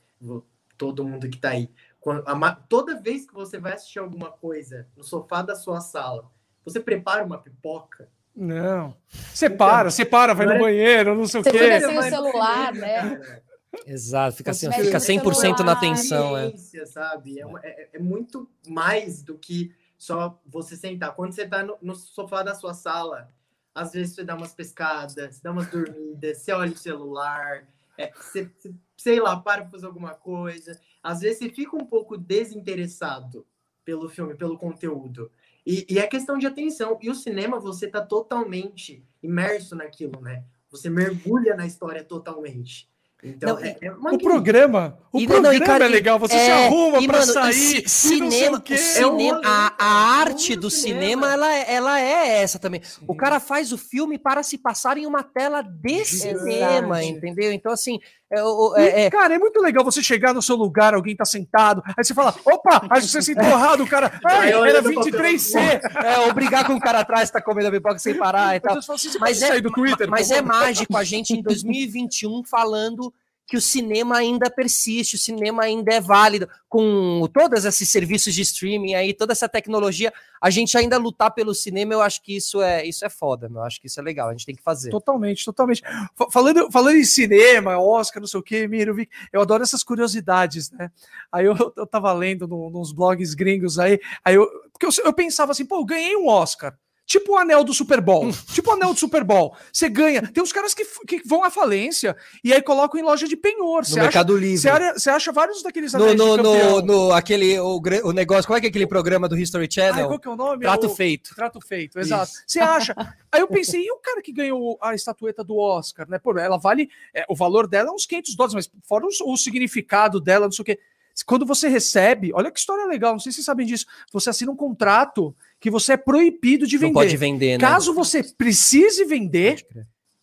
todo 0.77 1.05
mundo 1.05 1.29
que 1.29 1.37
está 1.37 1.49
aí. 1.49 1.69
Quando, 1.99 2.23
a, 2.25 2.51
toda 2.51 2.99
vez 2.99 3.27
que 3.27 3.33
você 3.33 3.59
vai 3.59 3.73
assistir 3.73 3.99
alguma 3.99 4.31
coisa 4.31 4.87
no 4.95 5.03
sofá 5.03 5.41
da 5.41 5.55
sua 5.55 5.81
sala, 5.81 6.29
você 6.63 6.79
prepara 6.79 7.23
uma 7.23 7.37
pipoca? 7.37 8.09
Não. 8.35 8.95
Separa, 9.33 9.81
então, 9.81 9.91
separa, 9.91 10.33
vai 10.33 10.45
no 10.45 10.53
é 10.53 10.59
banheiro, 10.59 11.15
não 11.15 11.25
sei 11.25 11.41
o 11.41 11.43
quê. 11.43 11.51
Você 11.51 11.57
fica 11.57 11.87
sem 11.87 11.97
o 11.97 12.03
celular, 12.03 12.73
né? 12.73 13.41
Exato, 13.85 14.37
fica, 14.37 14.51
assim, 14.51 14.71
fica 14.71 14.97
100% 14.97 15.59
na 15.59 15.71
atenção. 15.73 16.37
É. 16.37 16.53
Sabe? 16.85 17.39
É, 17.39 17.45
é, 17.63 17.89
é 17.93 17.99
muito 17.99 18.49
mais 18.67 19.23
do 19.23 19.37
que 19.37 19.73
só 19.97 20.39
você 20.45 20.75
sentar. 20.75 21.15
Quando 21.15 21.33
você 21.33 21.43
está 21.43 21.63
no, 21.63 21.77
no, 21.81 21.95
sofá 21.95 22.43
da 22.43 22.53
sua 22.53 22.73
sala, 22.73 23.33
às 23.73 23.93
vezes 23.93 24.15
você 24.15 24.23
dá 24.23 24.35
umas 24.35 24.53
pescadas, 24.53 25.35
você 25.35 25.41
dá 25.43 25.51
umas 25.51 25.69
dormidas, 25.69 26.37
você 26.37 26.51
olha 26.51 26.71
o 26.71 26.77
celular, 26.77 27.67
é, 27.97 28.11
você, 28.11 28.49
sei 28.95 29.19
lá, 29.19 29.39
para 29.39 29.67
fazer 29.67 29.87
alguma 29.87 30.13
coisa. 30.13 30.79
Às 31.01 31.21
vezes 31.21 31.39
você 31.39 31.49
fica 31.49 31.75
um 31.75 31.85
pouco 31.85 32.17
desinteressado 32.17 33.45
pelo 33.83 34.07
filme, 34.09 34.35
pelo 34.35 34.57
conteúdo. 34.57 35.31
E, 35.65 35.85
e 35.89 35.99
é 35.99 36.07
questão 36.07 36.37
de 36.37 36.45
atenção. 36.45 36.99
E 37.01 37.09
o 37.09 37.15
cinema, 37.15 37.59
você 37.59 37.87
está 37.87 38.01
totalmente 38.01 39.03
imerso 39.21 39.75
naquilo, 39.75 40.21
né? 40.21 40.45
Você 40.69 40.89
mergulha 40.89 41.55
na 41.55 41.65
história 41.65 42.03
totalmente. 42.03 42.89
Então, 43.23 43.55
não, 43.55 43.65
é, 43.65 43.75
é 43.81 43.91
o 43.91 44.17
programa, 44.19 44.99
o 45.11 45.19
e, 45.19 45.25
programa 45.25 45.57
não, 45.57 45.65
cara, 45.65 45.85
é 45.85 45.87
legal, 45.87 46.19
você 46.19 46.35
é, 46.35 46.45
se 46.45 46.51
arruma 46.51 47.03
para 47.07 47.23
sair, 47.23 47.89
cinema, 47.89 48.63
o 48.63 48.77
cinema, 48.77 49.41
a, 49.43 49.73
a 49.75 50.19
arte 50.19 50.55
do 50.55 50.69
cinema, 50.69 51.01
cinema, 51.01 51.33
ela, 51.33 51.55
é, 51.55 51.73
ela 51.73 51.99
é 51.99 52.41
essa 52.43 52.59
também. 52.59 52.83
Sim. 52.83 53.05
O 53.07 53.15
cara 53.15 53.39
faz 53.39 53.71
o 53.71 53.77
filme 53.77 54.19
para 54.19 54.43
se 54.43 54.55
passar 54.59 54.99
em 54.99 55.07
uma 55.07 55.23
tela 55.23 55.63
de 55.63 56.05
cinema, 56.05 57.03
entendeu? 57.03 57.51
Então, 57.51 57.71
assim, 57.71 57.99
é, 58.29 58.41
é, 58.75 59.05
é, 59.05 59.09
cara, 59.09 59.35
é 59.35 59.39
muito 59.39 59.61
legal 59.61 59.85
você 59.85 60.03
chegar 60.03 60.33
no 60.33 60.41
seu 60.41 60.55
lugar, 60.55 60.93
alguém 60.93 61.15
tá 61.15 61.23
sentado, 61.23 61.81
aí 61.85 62.03
você 62.03 62.13
fala, 62.13 62.35
opa, 62.43 62.81
que 62.81 63.01
você 63.01 63.21
sentou 63.21 63.45
errado, 63.45 63.83
o 63.83 63.87
cara, 63.87 64.11
ai, 64.25 64.51
era 64.51 64.83
23C. 64.83 65.57
É, 66.03 66.19
ou 66.19 66.33
brigar 66.33 66.65
com 66.65 66.73
o 66.73 66.79
cara 66.79 66.99
atrás, 66.99 67.31
tá 67.31 67.41
comendo 67.41 67.69
a 67.69 67.71
pipoca 67.71 67.99
sem 67.99 68.15
parar 68.15 68.55
e 68.55 68.59
tal. 68.59 68.77
Mas, 69.19 69.41
é, 69.41 69.61
Twitter, 69.61 70.09
mas 70.09 70.29
é 70.29 70.41
mágico 70.41 70.97
a 70.97 71.03
gente 71.03 71.33
em 71.33 71.41
2021 71.41 72.43
falando 72.43 73.13
que 73.47 73.55
o 73.55 73.61
cinema 73.61 74.17
ainda 74.17 74.49
persiste, 74.49 75.15
o 75.15 75.17
cinema 75.17 75.63
ainda 75.63 75.93
é 75.93 76.01
válido. 76.01 76.49
Com 76.67 77.25
todos 77.33 77.63
esses 77.63 77.87
serviços 77.87 78.33
de 78.33 78.41
streaming 78.41 78.93
aí, 78.93 79.13
toda 79.13 79.31
essa 79.31 79.47
tecnologia, 79.47 80.13
a 80.41 80.49
gente 80.49 80.77
ainda 80.77 80.97
lutar 80.97 81.31
pelo 81.33 81.55
cinema, 81.55 81.93
eu 81.93 82.01
acho 82.01 82.21
que 82.21 82.35
isso 82.35 82.61
é, 82.61 82.85
isso 82.85 83.05
é 83.05 83.09
foda, 83.09 83.49
eu 83.49 83.63
acho 83.63 83.79
que 83.79 83.87
isso 83.87 84.01
é 84.01 84.03
legal, 84.03 84.27
a 84.27 84.33
gente 84.33 84.45
tem 84.45 84.55
que 84.55 84.61
fazer. 84.61 84.89
Totalmente, 84.89 85.45
totalmente. 85.45 85.81
Falando, 86.29 86.69
falando 86.69 86.97
em 86.97 87.05
cinema, 87.05 87.79
Oscar, 87.79 88.19
não 88.19 88.27
sei 88.27 88.37
o 88.37 88.43
que, 88.43 88.67
Miro, 88.67 88.97
eu 89.31 89.41
adoro 89.41 89.63
essas 89.63 89.81
curiosidades, 89.81 90.69
né? 90.71 90.91
Aí 91.31 91.45
eu, 91.45 91.55
eu 91.77 91.87
tava 91.87 92.11
lendo 92.11 92.45
no, 92.49 92.69
nos 92.69 92.91
blogs 92.91 93.33
gringos 93.33 93.79
aí, 93.79 93.97
aí 94.25 94.35
eu, 94.35 94.45
porque 94.73 94.85
eu, 94.85 95.05
eu 95.05 95.13
pensava 95.13 95.53
assim, 95.53 95.65
pô, 95.65 95.77
eu 95.77 95.85
ganhei 95.85 96.17
um 96.17 96.27
Oscar. 96.27 96.77
Tipo 97.07 97.35
o 97.35 97.37
anel 97.37 97.63
do 97.63 97.73
Super 97.73 98.01
Bowl. 98.01 98.29
Tipo 98.53 98.69
o 98.69 98.73
anel 98.73 98.93
do 98.93 98.99
Super 98.99 99.23
Bowl. 99.23 99.55
Você 99.71 99.87
ganha. 99.87 100.21
Tem 100.21 100.43
uns 100.43 100.51
caras 100.51 100.73
que, 100.73 100.83
que 101.07 101.25
vão 101.25 101.41
à 101.41 101.49
falência 101.49 102.17
e 102.43 102.53
aí 102.53 102.61
colocam 102.61 102.99
em 102.99 103.03
loja 103.03 103.25
de 103.25 103.37
penhor. 103.37 103.83
No 103.87 103.95
Mercado 103.95 104.33
acha, 104.33 104.41
Livre. 104.41 104.93
Você 104.93 105.09
acha 105.09 105.31
vários 105.31 105.63
daqueles 105.63 105.93
no, 105.93 106.13
no, 106.13 106.35
no, 106.35 106.81
no, 106.81 107.11
aquele, 107.13 107.57
o, 107.59 107.81
o 108.03 108.11
negócio, 108.11 108.45
qual 108.45 108.57
é, 108.57 108.59
que 108.59 108.67
é 108.67 108.69
aquele 108.69 108.85
programa 108.85 109.29
do 109.29 109.37
History 109.37 109.69
Channel? 109.71 110.03
Ai, 110.03 110.05
qual 110.05 110.19
que 110.19 110.27
é 110.27 110.31
o 110.31 110.35
nome? 110.35 110.63
Trato 110.63 110.85
é 110.85 110.89
o, 110.89 110.93
Feito. 110.93 111.33
Trato 111.33 111.61
Feito, 111.61 111.97
exato. 111.97 112.29
Você 112.45 112.59
acha? 112.59 112.93
aí 113.31 113.39
eu 113.39 113.47
pensei, 113.47 113.85
e 113.85 113.91
o 113.91 113.99
cara 113.99 114.21
que 114.21 114.33
ganhou 114.33 114.77
a 114.81 114.93
estatueta 114.93 115.45
do 115.45 115.55
Oscar, 115.55 116.09
né? 116.09 116.19
Pô, 116.19 116.37
ela 116.37 116.57
vale, 116.57 116.89
é, 117.13 117.23
o 117.29 117.35
valor 117.35 117.67
dela 117.67 117.87
é 117.87 117.91
uns 117.93 118.05
500 118.05 118.35
dólares, 118.35 118.53
mas 118.53 118.71
fora 118.83 119.05
o, 119.05 119.31
o 119.31 119.37
significado 119.37 120.19
dela, 120.19 120.45
não 120.45 120.51
sei 120.51 120.63
o 120.63 120.65
quê. 120.65 120.77
Quando 121.25 121.45
você 121.45 121.67
recebe, 121.69 122.31
olha 122.33 122.51
que 122.51 122.59
história 122.59 122.85
legal, 122.85 123.13
não 123.13 123.19
sei 123.19 123.31
se 123.31 123.37
vocês 123.37 123.45
sabem 123.45 123.65
disso, 123.65 123.85
você 124.11 124.29
assina 124.29 124.51
um 124.51 124.55
contrato 124.55 125.33
que 125.59 125.71
você 125.71 125.93
é 125.93 125.97
proibido 125.97 126.67
de 126.67 126.77
vender. 126.77 126.93
Não 126.93 127.01
pode 127.01 127.17
vender, 127.17 127.51
né? 127.53 127.57
Caso 127.57 127.93
você 127.93 128.23
precise 128.23 129.05
vender, 129.05 129.65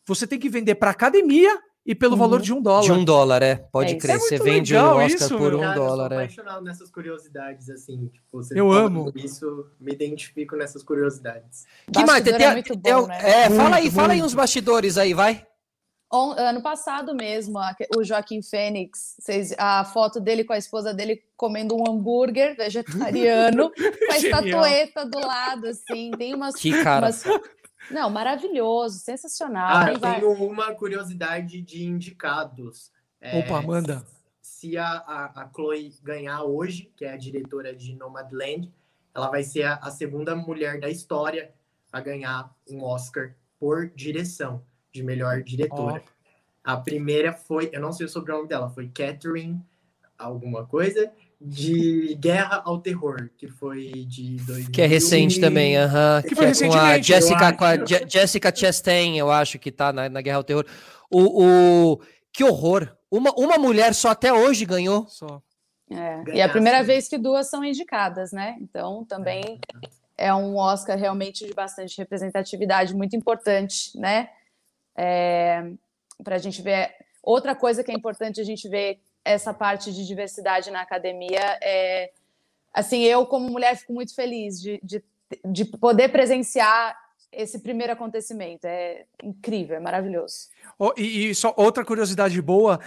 você 0.07 0.27
tem 0.27 0.39
que 0.39 0.49
vender 0.49 0.77
para 0.77 0.91
academia 0.91 1.59
e 1.87 1.95
pelo 1.95 2.13
uhum. 2.13 2.19
valor 2.19 2.41
de 2.41 2.53
um 2.53 2.63
dólar. 2.63 2.83
De 2.83 2.93
um 2.93 3.05
dólar, 3.05 3.43
é. 3.43 3.57
Pode 3.57 3.95
é 3.95 3.99
crer. 3.99 4.17
É 4.17 4.19
você 4.19 4.39
vende 4.39 4.75
o 4.75 4.79
Oscar 4.79 5.07
isso, 5.07 5.37
por 5.37 5.55
um 5.55 5.61
cara, 5.61 5.75
dólar. 5.75 6.13
Eu 6.13 6.31
sou 6.31 6.45
é. 6.45 6.61
nessas 6.63 6.91
curiosidades, 6.91 7.69
assim. 7.69 8.07
Tipo, 8.07 8.41
eu 8.53 8.73
amo. 8.73 9.13
Isso, 9.15 9.67
me 9.79 9.93
identifico 9.93 10.57
nessas 10.57 10.83
curiosidades. 10.83 11.67
Que 11.93 12.05
mais? 12.05 12.25
Tem, 12.25 12.35
é, 12.35 12.63
bom, 12.63 13.05
é, 13.05 13.07
né? 13.07 13.31
é, 13.45 13.51
fala 13.51 13.77
aí, 13.77 13.83
muito. 13.83 13.95
fala 13.95 14.13
aí 14.15 14.23
uns 14.23 14.35
bastidores 14.35 14.97
aí, 14.97 15.13
vai. 15.13 15.47
Ano 16.33 16.63
passado 16.63 17.15
mesmo, 17.15 17.59
o 17.97 18.05
Joaquim 18.05 18.43
Fênix, 18.43 19.17
a 19.59 19.85
foto 19.85 20.21
dele 20.21 20.45
com 20.45 20.53
a 20.53 20.59
esposa 20.59 20.95
dele 20.95 21.23
comendo 21.37 21.75
um 21.75 21.89
hambúrguer 21.89 22.57
vegetariano, 22.57 23.71
com 23.75 24.13
a 24.13 24.17
estatueta 24.17 25.05
do 25.07 25.19
lado, 25.19 25.67
assim. 25.67 26.11
Tem 26.13 26.35
umas. 26.35 26.55
Que 26.55 26.83
cara. 26.83 27.07
Umas... 27.07 27.25
Não, 27.91 28.09
maravilhoso, 28.11 28.99
sensacional. 28.99 29.77
Ah, 29.77 29.93
eu 29.93 30.01
tenho 30.01 30.33
uma 30.33 30.75
curiosidade 30.75 31.61
de 31.61 31.85
indicados. 31.85 32.91
Opa, 33.21 33.63
é, 33.63 33.67
manda. 33.67 34.07
Se 34.41 34.79
a, 34.79 34.87
a, 34.87 35.43
a 35.43 35.51
Chloe 35.55 35.95
ganhar 36.03 36.45
hoje, 36.45 36.93
que 36.97 37.05
é 37.05 37.13
a 37.13 37.17
diretora 37.17 37.75
de 37.75 37.95
Nomadland, 37.95 38.73
ela 39.15 39.29
vai 39.29 39.43
ser 39.43 39.65
a, 39.65 39.75
a 39.77 39.91
segunda 39.91 40.35
mulher 40.35 40.81
da 40.81 40.89
história 40.89 41.53
a 41.93 42.01
ganhar 42.01 42.55
um 42.69 42.83
Oscar 42.83 43.35
por 43.59 43.89
direção 43.91 44.63
de 44.95 45.03
melhor 45.03 45.43
diretora. 45.43 46.03
Oh. 46.07 46.15
A 46.63 46.77
primeira 46.77 47.33
foi, 47.33 47.69
eu 47.73 47.81
não 47.81 47.93
sei 47.93 48.07
o 48.07 48.09
sobrenome 48.09 48.49
dela, 48.49 48.71
foi 48.71 48.89
Catherine 48.89 49.61
alguma 50.17 50.65
coisa 50.65 51.11
de 51.41 52.17
Guerra 52.19 52.63
ao 52.65 52.79
Terror, 52.79 53.29
que 53.37 53.49
foi 53.49 53.91
de 54.07 54.37
2000. 54.37 54.71
Que 54.71 54.83
é 54.83 54.87
recente 54.87 55.41
também, 55.41 55.77
aham. 55.77 55.91
Uh 55.93 56.21
-huh, 56.21 56.23
que, 56.23 56.29
que 56.29 56.35
foi 56.37 56.47
é 56.47 56.71
com 56.71 56.79
a 56.79 56.99
Jessica, 56.99 57.53
com 57.53 57.65
a 57.65 57.85
Jessica 58.09 58.55
Chastain, 58.55 59.19
eu 59.19 59.31
acho 59.31 59.59
que 59.59 59.71
tá 59.71 59.93
na, 59.93 60.09
na 60.09 60.23
Guerra 60.23 60.39
ao 60.39 60.45
Terror. 60.45 60.65
O, 61.11 61.45
o 61.95 62.01
que 62.33 62.45
horror! 62.45 62.97
Uma, 63.11 63.31
uma 63.33 63.59
mulher 63.59 63.93
só 63.95 64.11
até 64.11 64.33
hoje 64.33 64.65
ganhou. 64.65 65.07
Só. 65.09 65.43
É, 65.91 66.37
e 66.37 66.41
é 66.41 66.45
a 66.45 66.49
primeira 66.49 66.83
vez 66.83 67.09
que 67.09 67.19
duas 67.19 67.51
são 67.51 67.63
indicadas, 67.63 68.33
né? 68.33 68.57
Então 68.61 69.05
também 69.05 69.61
é, 70.17 70.29
é 70.29 70.35
um 70.35 70.57
Oscar 70.57 70.97
realmente 70.97 71.47
de 71.47 71.53
bastante 71.53 71.99
representatividade, 71.99 72.97
muito 72.97 73.15
importante, 73.15 73.99
né? 73.99 74.31
É, 74.97 75.71
para 76.23 76.37
a 76.37 76.39
gente 76.39 76.63
ver. 76.63 76.95
Outra 77.23 77.55
coisa 77.55 77.83
que 77.83 77.91
é 77.91 77.95
importante 77.95 78.41
a 78.41 78.45
gente 78.45 78.69
ver 78.69 79.01
essa 79.25 79.55
parte 79.55 79.93
de 79.93 80.07
diversidade 80.07 80.71
na 80.71 80.83
academia 80.83 81.59
é. 81.63 82.13
Assim, 82.73 83.03
eu, 83.03 83.25
como 83.25 83.49
mulher, 83.49 83.77
fico 83.77 83.93
muito 83.93 84.15
feliz 84.15 84.61
de, 84.61 84.81
de, 84.83 85.03
de 85.45 85.65
poder 85.65 86.09
presenciar 86.09 86.99
esse 87.37 87.59
primeiro 87.59 87.93
acontecimento. 87.93 88.67
É 88.67 89.05
incrível, 89.23 89.77
é 89.77 89.81
maravilhoso. 89.81 90.49
Oh, 90.79 90.93
e, 90.97 91.31
e, 91.31 91.35
só 91.35 91.55
outra 91.57 91.85
curiosidade 91.85 92.41
boa: 92.41 92.81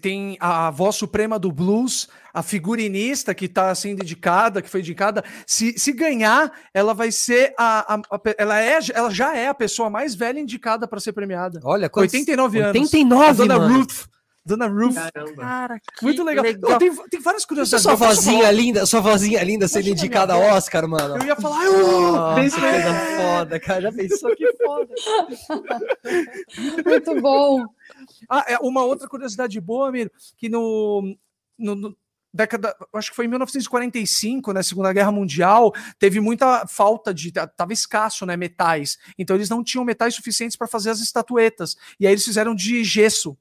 tem 0.00 0.36
a 0.40 0.70
voz 0.70 0.96
suprema 0.96 1.38
do 1.38 1.52
blues, 1.52 2.08
a 2.32 2.42
figurinista 2.42 3.34
que 3.34 3.46
está 3.46 3.74
sendo 3.74 4.02
indicada, 4.02 4.62
que 4.62 4.70
foi 4.70 4.80
indicada. 4.80 5.24
Se, 5.46 5.78
se 5.78 5.92
ganhar, 5.92 6.52
ela 6.72 6.94
vai 6.94 7.10
ser 7.10 7.54
a, 7.58 7.94
a, 7.94 8.00
a, 8.10 8.20
ela 8.38 8.60
é, 8.60 8.78
ela 8.94 9.10
já 9.10 9.36
é 9.36 9.48
a 9.48 9.54
pessoa 9.54 9.90
mais 9.90 10.14
velha 10.14 10.40
indicada 10.40 10.86
para 10.86 11.00
ser 11.00 11.12
premiada. 11.12 11.60
Olha, 11.64 11.88
quantos, 11.88 12.14
89 12.14 12.58
anos. 12.58 12.68
89, 12.68 13.24
a 13.24 13.32
Dona 13.32 13.58
mano. 13.58 13.78
Ruth. 13.78 14.15
Dona 14.46 14.68
Ruth. 14.68 14.94
Caramba. 14.94 15.42
Cara, 15.42 15.80
muito 16.00 16.22
legal. 16.22 16.44
legal. 16.44 16.70
Não, 16.70 16.78
tem, 16.78 16.94
tem 17.10 17.20
várias 17.20 17.44
curiosidades. 17.44 17.82
Sua 17.82 17.96
vozinha 17.96 18.48
linda, 18.52 18.86
sua 18.86 19.00
vozinha 19.00 19.42
linda 19.42 19.66
sendo 19.66 19.88
indicada 19.88 20.34
ao 20.34 20.40
Oscar, 20.40 20.88
mano. 20.88 21.16
Eu 21.16 21.26
ia 21.26 21.34
falar, 21.34 21.66
oh, 21.68 22.34
que 22.36 22.50
coisa 22.50 22.94
foda, 23.16 23.58
cara. 23.58 23.80
Já 23.82 23.92
pensou 23.92 24.36
que 24.36 24.46
foda. 24.62 24.94
muito 26.86 27.20
bom. 27.20 27.64
Ah, 28.30 28.44
é, 28.46 28.58
uma 28.58 28.84
outra 28.84 29.08
curiosidade 29.08 29.60
boa, 29.60 29.90
Miro, 29.90 30.12
que 30.36 30.48
no, 30.48 31.16
no, 31.58 31.74
no 31.74 31.96
década, 32.32 32.76
acho 32.94 33.10
que 33.10 33.16
foi 33.16 33.24
em 33.24 33.28
1945, 33.28 34.52
né, 34.52 34.62
Segunda 34.62 34.92
Guerra 34.92 35.10
Mundial, 35.10 35.72
teve 35.98 36.20
muita 36.20 36.66
falta 36.68 37.12
de, 37.12 37.32
tava 37.32 37.72
escasso, 37.72 38.24
né, 38.24 38.36
metais. 38.36 38.96
Então 39.18 39.34
eles 39.34 39.48
não 39.48 39.64
tinham 39.64 39.84
metais 39.84 40.14
suficientes 40.14 40.56
para 40.56 40.68
fazer 40.68 40.90
as 40.90 41.00
estatuetas. 41.00 41.76
E 41.98 42.06
aí 42.06 42.12
eles 42.12 42.24
fizeram 42.24 42.54
de 42.54 42.84
gesso. 42.84 43.36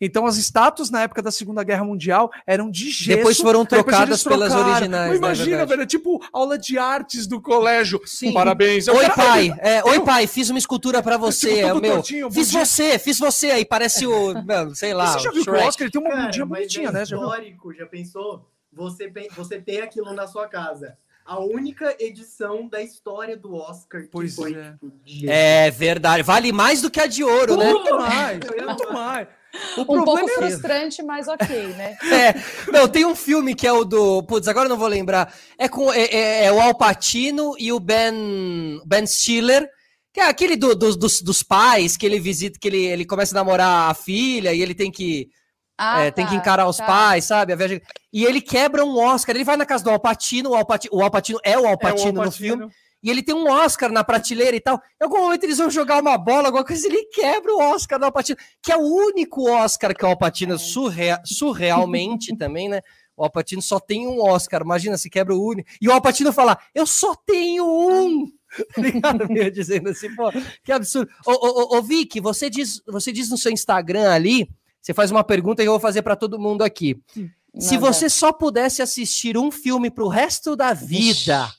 Então 0.00 0.26
as 0.26 0.36
estátuas 0.36 0.90
na 0.90 1.02
época 1.02 1.22
da 1.22 1.30
Segunda 1.30 1.62
Guerra 1.62 1.84
Mundial 1.84 2.30
eram 2.46 2.70
de 2.70 2.90
gesso. 2.90 3.16
Depois 3.16 3.38
foram 3.38 3.64
trocadas 3.64 4.22
pelas 4.22 4.54
originais. 4.54 5.10
Mas 5.10 5.18
imagina, 5.18 5.66
velho, 5.66 5.82
é 5.82 5.86
tipo 5.86 6.22
aula 6.32 6.58
de 6.58 6.78
artes 6.78 7.26
do 7.26 7.40
colégio. 7.40 8.00
Sim. 8.04 8.32
Parabéns. 8.32 8.88
Oi, 8.88 9.10
pai. 9.10 9.54
É, 9.58 9.82
Oi, 9.84 10.00
pai, 10.00 10.26
fiz 10.26 10.50
uma 10.50 10.58
escultura 10.58 11.02
para 11.02 11.16
você. 11.16 11.60
É, 11.60 11.74
meu, 11.74 12.02
fiz 12.30 12.50
você, 12.50 12.98
fiz 12.98 13.18
você. 13.18 13.50
Aí 13.50 13.64
parece 13.64 14.06
o, 14.06 14.34
mano, 14.44 14.74
sei 14.74 14.94
lá. 14.94 15.12
Você 15.12 15.20
já 15.20 15.30
viu 15.30 15.44
que 15.44 15.50
o 15.50 15.54
Oscar 15.54 15.84
ele 15.84 15.90
tem 15.90 16.00
uma 16.00 16.24
bundinha 16.24 16.46
bonitinha, 16.46 16.88
é 16.88 16.92
né? 16.92 17.02
histórico, 17.02 17.72
já, 17.72 17.80
já 17.80 17.86
pensou? 17.86 18.48
Você, 18.72 19.12
você 19.36 19.60
tem 19.60 19.80
aquilo 19.80 20.12
na 20.12 20.26
sua 20.26 20.48
casa 20.48 20.96
a 21.24 21.40
única 21.40 21.96
edição 21.98 22.68
da 22.68 22.82
história 22.82 23.36
do 23.36 23.54
Oscar 23.54 24.04
pois 24.10 24.34
foi, 24.34 24.54
é. 24.54 24.74
Tipo, 25.04 25.30
é 25.30 25.70
verdade. 25.70 26.22
Vale 26.22 26.52
mais 26.52 26.82
do 26.82 26.90
que 26.90 27.00
a 27.00 27.06
de 27.06 27.24
ouro, 27.24 27.56
muito 27.56 27.64
né? 27.64 27.72
Muito 27.72 27.96
mais, 27.96 28.38
muito 28.66 28.92
mais. 28.92 29.28
O 29.76 29.82
um 29.82 30.04
pouco 30.04 30.28
é 30.28 30.28
frustrante, 30.28 31.02
mas 31.02 31.28
ok, 31.28 31.68
né? 31.68 31.96
É, 32.04 32.34
não, 32.70 32.88
tem 32.88 33.04
um 33.04 33.14
filme 33.14 33.54
que 33.54 33.66
é 33.66 33.72
o 33.72 33.84
do. 33.84 34.22
Putz, 34.24 34.48
agora 34.48 34.68
não 34.68 34.76
vou 34.76 34.88
lembrar. 34.88 35.32
É 35.56 35.68
com 35.68 35.92
é, 35.92 36.04
é, 36.04 36.44
é 36.46 36.52
o 36.52 36.60
Al 36.60 36.74
Pacino 36.74 37.54
e 37.58 37.72
o 37.72 37.80
Ben, 37.80 38.80
ben 38.84 39.06
Stiller, 39.06 39.68
que 40.12 40.20
é 40.20 40.28
aquele 40.28 40.56
do, 40.56 40.74
do, 40.74 40.96
dos, 40.96 41.22
dos 41.22 41.42
pais 41.42 41.96
que 41.96 42.04
ele 42.04 42.18
visita, 42.18 42.58
que 42.58 42.68
ele, 42.68 42.84
ele 42.84 43.04
começa 43.04 43.34
a 43.34 43.40
namorar 43.40 43.90
a 43.90 43.94
filha 43.94 44.52
e 44.52 44.60
ele 44.60 44.74
tem 44.74 44.90
que. 44.90 45.28
Ah, 45.76 46.02
é, 46.02 46.10
tá, 46.10 46.16
tem 46.16 46.24
que 46.24 46.32
tá, 46.32 46.36
encarar 46.36 46.68
os 46.68 46.76
tá. 46.76 46.86
pais, 46.86 47.24
sabe? 47.24 47.52
A 47.52 47.56
viagem... 47.56 47.82
E 48.12 48.24
ele 48.24 48.40
quebra 48.40 48.84
um 48.84 48.98
Oscar. 48.98 49.34
Ele 49.34 49.44
vai 49.44 49.56
na 49.56 49.66
casa 49.66 49.82
do 49.82 49.90
Alpatino, 49.90 50.50
o 50.50 50.54
Alpatino, 50.54 50.96
o 50.96 51.02
Alpatino 51.02 51.38
é 51.44 51.58
o 51.58 51.66
Alpatino 51.66 52.22
é 52.22 52.24
no 52.26 52.32
filme 52.32 52.70
e 53.04 53.10
ele 53.10 53.22
tem 53.22 53.34
um 53.34 53.46
Oscar 53.46 53.92
na 53.92 54.02
prateleira 54.02 54.56
e 54.56 54.60
tal. 54.60 54.80
Em 54.98 55.04
algum 55.04 55.18
momento 55.18 55.44
eles 55.44 55.58
vão 55.58 55.70
jogar 55.70 56.00
uma 56.00 56.16
bola, 56.16 56.48
alguma 56.48 56.64
coisa, 56.64 56.86
ele 56.86 57.04
quebra 57.12 57.54
o 57.54 57.58
Oscar 57.58 57.98
do 57.98 58.06
Alpatino, 58.06 58.38
que 58.62 58.72
é 58.72 58.76
o 58.78 58.80
único 58.80 59.46
Oscar 59.50 59.94
que 59.94 60.02
o 60.02 60.08
Alpatino, 60.08 60.54
é. 60.54 60.58
surreal, 60.58 61.20
surrealmente 61.22 62.34
também, 62.38 62.66
né? 62.70 62.80
O 63.14 63.22
Alpatino 63.22 63.60
só 63.60 63.78
tem 63.78 64.08
um 64.08 64.22
Oscar, 64.22 64.62
imagina 64.62 64.96
se 64.96 65.10
quebra 65.10 65.34
o 65.34 65.46
único. 65.46 65.68
E 65.80 65.86
o 65.86 65.92
Alpatino 65.92 66.32
fala, 66.32 66.58
eu 66.74 66.86
só 66.86 67.14
tenho 67.14 67.66
um! 67.66 68.26
Ligado? 68.78 69.28
dizendo 69.52 69.90
assim, 69.90 70.12
pô, 70.16 70.32
que 70.64 70.72
absurdo. 70.72 71.10
Ô, 71.26 71.32
ô, 71.32 71.76
ô, 71.76 71.82
Vicky, 71.82 72.20
você 72.20 72.48
diz, 72.48 72.80
você 72.86 73.12
diz 73.12 73.28
no 73.28 73.36
seu 73.36 73.52
Instagram 73.52 74.10
ali, 74.10 74.48
você 74.84 74.92
faz 74.92 75.10
uma 75.10 75.24
pergunta 75.24 75.62
e 75.62 75.66
eu 75.66 75.72
vou 75.72 75.80
fazer 75.80 76.02
para 76.02 76.14
todo 76.14 76.38
mundo 76.38 76.62
aqui. 76.62 77.00
Nada. 77.16 77.32
Se 77.58 77.78
você 77.78 78.10
só 78.10 78.30
pudesse 78.32 78.82
assistir 78.82 79.38
um 79.38 79.50
filme 79.50 79.90
para 79.90 80.04
o 80.04 80.08
resto 80.08 80.54
da 80.54 80.74
vida, 80.74 81.50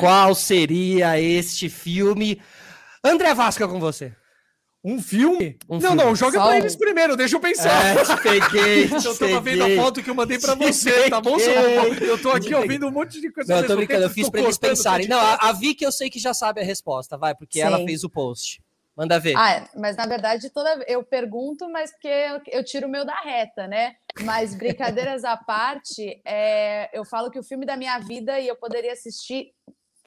qual 0.00 0.34
seria 0.34 1.20
este 1.20 1.68
filme? 1.68 2.42
André 3.04 3.32
Vasca 3.34 3.68
com 3.68 3.78
você. 3.78 4.12
Um 4.82 5.00
filme? 5.00 5.58
Um 5.68 5.74
não, 5.74 5.80
filme. 5.80 5.96
não, 5.96 6.16
joga 6.16 6.38
Só 6.38 6.46
pra 6.46 6.58
eles 6.58 6.74
primeiro, 6.74 7.16
deixa 7.16 7.36
eu 7.36 7.40
pensar. 7.40 7.84
É, 7.84 8.04
te 8.04 8.22
peguei. 8.22 8.84
eu 8.90 9.16
tava 9.16 9.40
vendo 9.40 9.64
a 9.64 9.76
foto 9.76 10.02
que 10.02 10.10
eu 10.10 10.14
mandei 10.14 10.40
pra 10.40 10.56
você, 10.56 10.90
peguei. 10.90 11.10
tá 11.10 11.20
bom, 11.20 11.36
Eu 11.38 12.20
tô 12.20 12.30
aqui 12.30 12.52
ouvindo 12.52 12.88
um 12.88 12.90
monte 12.90 13.20
de 13.20 13.30
coisa. 13.30 13.54
Não, 13.54 13.62
eu 13.62 13.66
tô 13.68 13.76
brincando, 13.76 14.04
eu 14.04 14.10
fiz 14.10 14.28
pra 14.28 14.40
eles 14.40 14.58
pensarem. 14.58 15.06
Não, 15.06 15.20
a, 15.20 15.34
a 15.34 15.52
Vicky 15.52 15.84
eu 15.84 15.92
sei 15.92 16.10
que 16.10 16.18
já 16.18 16.34
sabe 16.34 16.60
a 16.60 16.64
resposta, 16.64 17.16
vai, 17.16 17.32
porque 17.32 17.60
Sim. 17.60 17.64
ela 17.64 17.84
fez 17.84 18.02
o 18.02 18.10
post. 18.10 18.60
Manda 18.96 19.18
ver. 19.18 19.34
Ah, 19.36 19.68
mas 19.76 19.96
na 19.96 20.06
verdade 20.06 20.48
toda 20.50 20.82
eu 20.88 21.04
pergunto, 21.04 21.68
mas 21.68 21.90
porque 21.92 22.08
eu, 22.08 22.40
eu 22.48 22.64
tiro 22.64 22.86
o 22.86 22.90
meu 22.90 23.04
da 23.04 23.20
reta, 23.20 23.66
né? 23.66 23.96
Mas 24.22 24.54
brincadeiras 24.54 25.22
à 25.24 25.36
parte, 25.36 26.20
é, 26.24 26.88
eu 26.96 27.04
falo 27.04 27.30
que 27.30 27.38
o 27.38 27.44
filme 27.44 27.66
da 27.66 27.76
minha 27.76 27.98
vida 27.98 28.40
e 28.40 28.48
eu 28.48 28.56
poderia 28.56 28.92
assistir 28.92 29.52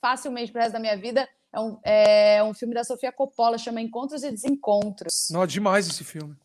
facilmente 0.01 0.51
pro 0.51 0.61
resto 0.61 0.73
da 0.73 0.79
minha 0.79 0.97
vida 0.97 1.27
é 1.51 1.59
um, 1.59 1.79
é 1.83 2.43
um 2.43 2.53
filme 2.53 2.73
da 2.73 2.83
Sofia 2.83 3.11
Coppola, 3.11 3.57
chama 3.57 3.81
Encontros 3.81 4.23
e 4.23 4.31
Desencontros. 4.31 5.29
Não, 5.31 5.45
demais 5.45 5.87
esse 5.87 6.03
filme. 6.03 6.35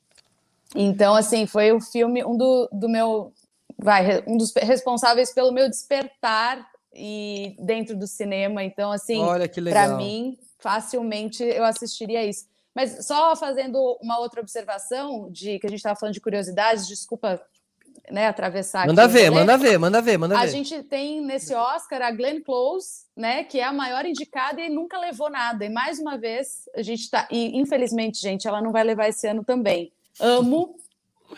Então, 0.74 1.14
assim, 1.14 1.46
foi 1.46 1.72
o 1.72 1.80
filme, 1.80 2.24
um 2.24 2.36
do, 2.36 2.68
do 2.72 2.88
meu. 2.88 3.32
Vai, 3.78 4.24
um 4.26 4.36
dos 4.36 4.52
responsáveis 4.54 5.32
pelo 5.32 5.52
meu 5.52 5.68
despertar 5.68 6.66
e 6.94 7.56
dentro 7.60 7.96
do 7.96 8.06
cinema. 8.06 8.64
Então, 8.64 8.90
assim, 8.90 9.20
para 9.68 9.88
mim, 9.96 10.38
facilmente 10.64 11.44
eu 11.44 11.62
assistiria 11.62 12.24
isso. 12.24 12.46
Mas 12.74 13.06
só 13.06 13.36
fazendo 13.36 13.78
uma 14.02 14.18
outra 14.18 14.40
observação 14.40 15.30
de 15.30 15.58
que 15.58 15.66
a 15.66 15.70
gente 15.70 15.78
estava 15.78 15.94
falando 15.94 16.14
de 16.14 16.20
curiosidades, 16.20 16.88
desculpa 16.88 17.40
né, 18.10 18.26
atravessar. 18.26 18.86
Manda 18.86 19.06
ver, 19.06 19.30
manda 19.30 19.56
ver, 19.58 19.78
manda 19.78 20.00
ver, 20.00 20.18
manda 20.18 20.34
ver. 20.34 20.40
A 20.40 20.46
gente 20.46 20.82
tem 20.82 21.20
nesse 21.20 21.54
Oscar 21.54 22.00
a 22.02 22.10
Glenn 22.10 22.40
Close, 22.40 23.04
né, 23.14 23.44
que 23.44 23.60
é 23.60 23.64
a 23.64 23.72
maior 23.72 24.06
indicada 24.06 24.60
e 24.60 24.70
nunca 24.70 24.98
levou 24.98 25.30
nada. 25.30 25.66
E 25.66 25.68
mais 25.68 25.98
uma 25.98 26.16
vez, 26.16 26.68
a 26.74 26.82
gente 26.82 27.10
tá. 27.10 27.28
E 27.30 27.56
infelizmente, 27.58 28.18
gente, 28.18 28.48
ela 28.48 28.62
não 28.62 28.72
vai 28.72 28.82
levar 28.82 29.08
esse 29.08 29.26
ano 29.28 29.44
também. 29.44 29.92
Amo 30.18 30.76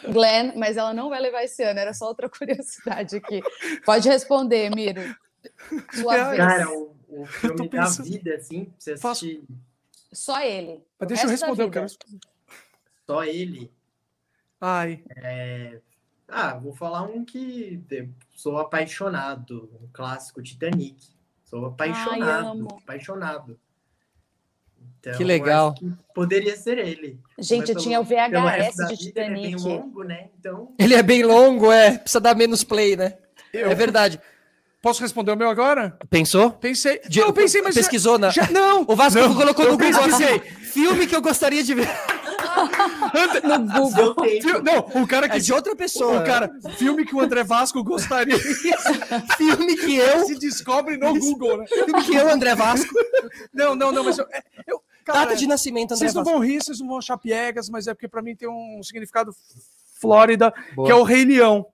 Glenn, 0.04 0.52
mas 0.56 0.76
ela 0.76 0.94
não 0.94 1.08
vai 1.08 1.20
levar 1.20 1.42
esse 1.42 1.62
ano. 1.62 1.80
Era 1.80 1.92
só 1.92 2.06
outra 2.06 2.28
curiosidade 2.30 3.16
aqui. 3.16 3.42
Pode 3.84 4.08
responder, 4.08 4.70
Miro. 4.74 5.02
Sua 5.92 6.30
vez. 6.30 6.38
Cara, 6.38 6.70
o, 6.70 6.95
o 7.08 7.24
filme 7.26 7.68
da 7.68 7.86
vida, 7.86 8.34
assim, 8.34 8.72
você 8.78 8.92
assistir. 8.92 9.42
Só 10.12 10.40
ele. 10.42 10.80
Mas 10.98 11.08
deixa 11.08 11.24
eu 11.24 11.30
responder, 11.30 11.62
eu 11.64 11.70
quero. 11.70 11.86
Só 13.06 13.24
ele. 13.24 13.70
Ai. 14.60 15.02
É, 15.16 15.80
ah, 16.28 16.54
vou 16.54 16.74
falar 16.74 17.02
um 17.02 17.24
que 17.24 17.80
sou 18.34 18.58
apaixonado, 18.58 19.70
um 19.82 19.88
clássico 19.92 20.42
Titanic. 20.42 20.96
Sou 21.44 21.66
apaixonado, 21.66 22.66
Ai, 22.72 22.78
apaixonado. 22.82 23.58
Então, 25.00 25.16
que 25.16 25.24
legal. 25.24 25.74
Que 25.74 25.92
poderia 26.14 26.56
ser 26.56 26.78
ele. 26.78 27.20
Gente, 27.38 27.72
Mas 27.72 27.82
tinha 27.82 28.00
o 28.00 28.06
pelo- 28.06 28.30
pelo 28.30 28.42
VHS 28.46 28.76
de 28.88 29.04
vida, 29.06 29.20
ele 29.24 29.30
é 29.30 29.34
bem 29.42 29.56
Titanic. 29.56 29.64
longo, 29.64 30.02
né? 30.02 30.30
Então, 30.38 30.74
Ele 30.78 30.94
é 30.94 31.02
bem 31.02 31.22
longo, 31.22 31.70
é. 31.70 31.98
Precisa 31.98 32.20
dar 32.20 32.34
menos 32.34 32.64
play, 32.64 32.96
né? 32.96 33.16
Eu- 33.52 33.70
É 33.70 33.74
verdade. 33.74 34.20
Posso 34.86 35.02
responder 35.02 35.32
o 35.32 35.36
meu 35.36 35.50
agora? 35.50 35.98
Pensou? 36.08 36.52
Pensei. 36.52 37.00
De- 37.08 37.18
não, 37.18 37.26
eu 37.26 37.32
pensei, 37.32 37.60
mas. 37.60 37.74
pesquisou 37.74 38.20
na. 38.20 38.30
Já, 38.30 38.48
não! 38.52 38.84
O 38.86 38.94
Vasco 38.94 39.18
não, 39.18 39.34
colocou 39.34 39.64
no 39.64 39.72
eu 39.72 39.76
Google 39.78 40.04
pesquisei. 40.04 40.38
filme 40.38 41.08
que 41.08 41.16
eu 41.16 41.20
gostaria 41.20 41.64
de 41.64 41.74
ver. 41.74 41.88
No 43.42 43.90
Google. 43.90 44.14
Não, 44.62 45.02
o 45.02 45.06
cara 45.06 45.28
que. 45.28 45.36
É 45.36 45.40
de 45.40 45.52
outra 45.52 45.74
pessoa. 45.76 46.20
O 46.20 46.24
cara, 46.24 46.50
filme 46.78 47.04
que 47.04 47.14
o 47.14 47.20
André 47.20 47.42
Vasco 47.42 47.82
gostaria. 47.82 48.38
filme 49.36 49.76
que 49.76 49.96
eu. 49.96 50.24
se 50.24 50.38
descobre 50.38 50.96
no 50.96 51.18
Google, 51.18 51.58
né? 51.58 51.66
Filme 51.66 52.04
que 52.04 52.14
eu, 52.14 52.30
André 52.30 52.54
Vasco. 52.54 52.94
Não, 53.52 53.74
não, 53.74 53.90
não, 53.92 54.04
mas 54.04 54.16
eu. 54.18 54.26
eu 54.66 54.80
cara, 55.04 55.20
Data 55.20 55.36
de 55.36 55.46
nascimento, 55.46 55.92
André 55.92 55.98
vocês 55.98 56.14
não 56.14 56.24
vão 56.24 56.38
rir, 56.38 56.62
vocês 56.62 56.78
não 56.80 56.86
vão 56.86 56.98
achar 56.98 57.18
piegas, 57.18 57.68
mas 57.68 57.88
é 57.88 57.92
porque 57.92 58.08
pra 58.08 58.22
mim 58.22 58.34
tem 58.36 58.48
um 58.48 58.80
significado 58.82 59.34
Flórida, 60.00 60.54
Boa. 60.74 60.86
que 60.86 60.92
é 60.92 60.94
o 60.94 61.02
Rei 61.02 61.24
Leão. 61.24 61.66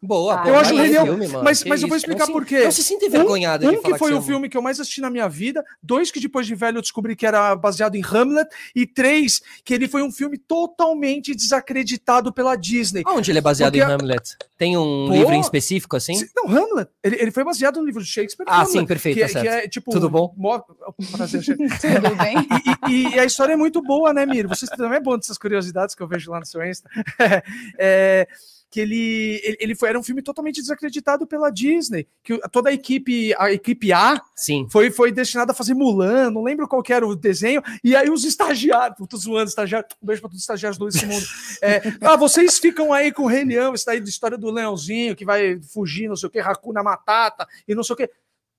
Boa, 0.00 0.42
Ah, 0.44 0.48
eu 0.48 0.56
acho 0.56 0.72
Leão. 0.74 1.04
filme, 1.06 1.26
mano. 1.26 1.42
mas, 1.44 1.62
Que 1.62 1.68
mas 1.68 1.82
eu 1.82 1.88
vou 1.88 1.96
explicar 1.96 2.26
Não 2.26 2.32
por 2.32 2.46
quê. 2.46 2.62
Não 2.64 2.70
se 2.70 2.84
sinta 2.84 3.06
envergonhado 3.06 3.66
Um 3.66 3.70
de 3.70 3.76
que 3.78 3.82
falar 3.82 3.98
foi 3.98 4.10
que 4.10 4.16
o 4.16 4.20
você- 4.20 4.26
filme 4.28 4.48
que 4.48 4.56
eu 4.56 4.62
mais 4.62 4.78
assisti 4.78 5.00
na 5.00 5.10
minha 5.10 5.28
vida, 5.28 5.64
dois 5.82 6.10
que 6.12 6.20
depois 6.20 6.46
de 6.46 6.54
velho 6.54 6.78
eu 6.78 6.82
descobri 6.82 7.16
que 7.16 7.26
era 7.26 7.56
baseado 7.56 7.96
em 7.96 8.02
Hamlet, 8.04 8.48
e 8.76 8.86
três, 8.86 9.40
que 9.64 9.74
ele 9.74 9.88
foi 9.88 10.02
um 10.04 10.12
filme 10.12 10.38
totalmente 10.38 11.34
desacreditado 11.34 12.32
pela 12.32 12.54
Disney. 12.54 13.02
Onde 13.08 13.32
ele 13.32 13.38
é 13.38 13.42
baseado 13.42 13.72
Porque- 13.72 13.84
em 13.84 13.92
Hamlet? 13.92 14.36
Tem 14.56 14.76
um 14.76 15.06
Pô, 15.08 15.12
livro 15.14 15.32
em 15.34 15.40
específico, 15.40 15.96
assim? 15.96 16.14
Se- 16.14 16.30
Não, 16.34 16.44
Hamlet. 16.48 16.88
Ele, 17.02 17.16
ele 17.22 17.30
foi 17.32 17.42
baseado 17.44 17.80
no 17.80 17.84
livro 17.86 18.02
de 18.02 18.08
Shakespeare. 18.08 18.46
Ah, 18.48 18.60
Hamlet, 18.60 18.72
sim, 18.72 18.86
perfeito, 18.86 19.14
Que, 19.16 19.20
tá 19.22 19.26
é- 19.26 19.28
certo. 19.32 19.42
que 19.42 19.48
é 19.48 19.68
tipo. 19.68 19.90
Tudo 19.90 20.08
bom? 20.08 20.32
mo- 20.36 20.64
Prazer, 21.10 21.42
Shakespeare. 21.42 21.68
Tudo 22.02 22.14
bem? 22.16 22.36
E, 22.88 22.92
e- 22.92 23.14
e 23.16 23.18
a 23.18 23.24
história 23.24 23.52
é 23.52 23.56
muito 23.56 23.82
boa, 23.82 24.12
né, 24.14 24.24
Miro? 24.24 24.48
Você 24.48 24.66
também 24.66 24.98
é 24.98 25.00
bom 25.00 25.16
dessas 25.16 25.36
curiosidades 25.38 25.94
que 25.94 26.02
eu 26.02 26.06
vejo 26.08 26.30
lá 26.30 26.38
no 26.38 26.46
seu 26.46 26.64
Insta. 26.64 26.88
É, 27.78 28.26
que 28.70 28.80
ele, 28.80 29.40
ele, 29.42 29.56
ele 29.60 29.74
foi, 29.74 29.88
era 29.88 29.98
um 29.98 30.02
filme 30.02 30.22
totalmente 30.22 30.60
desacreditado 30.60 31.26
pela 31.26 31.50
Disney. 31.50 32.06
Que 32.22 32.38
toda 32.50 32.70
a 32.70 32.72
equipe, 32.72 33.34
a 33.38 33.52
equipe 33.52 33.92
A 33.92 34.20
Sim. 34.36 34.66
foi, 34.70 34.90
foi 34.90 35.10
destinada 35.10 35.52
a 35.52 35.54
fazer 35.54 35.74
Mulan, 35.74 36.30
não 36.30 36.42
lembro 36.42 36.68
qual 36.68 36.82
que 36.82 36.92
era 36.92 37.06
o 37.06 37.16
desenho, 37.16 37.62
e 37.82 37.96
aí 37.96 38.10
os 38.10 38.24
estagiários, 38.24 38.98
tô 39.08 39.16
zoando 39.16 39.48
estagiário, 39.48 39.88
um 40.02 40.06
beijo 40.06 40.20
para 40.20 40.28
todos 40.28 40.38
os 40.38 40.44
estagiários 40.44 40.78
do 40.78 40.88
Esse 40.88 41.06
Mundo. 41.06 41.24
É, 41.60 41.82
ah, 42.02 42.16
vocês 42.16 42.58
ficam 42.58 42.92
aí 42.92 43.10
com 43.10 43.24
o 43.24 43.26
Rei 43.26 43.44
Leão, 43.44 43.74
isso 43.74 43.84
daí 43.84 44.00
da 44.00 44.08
história 44.08 44.38
do 44.38 44.50
Leãozinho, 44.50 45.16
que 45.16 45.24
vai 45.24 45.60
fugir, 45.60 46.08
não 46.08 46.14
sei 46.14 46.28
o 46.28 46.30
que, 46.30 46.38
Hakuna 46.38 46.82
Matata, 46.82 47.48
e 47.66 47.74
não 47.74 47.82
sei 47.82 47.94
o 47.94 47.96
que. 47.96 48.10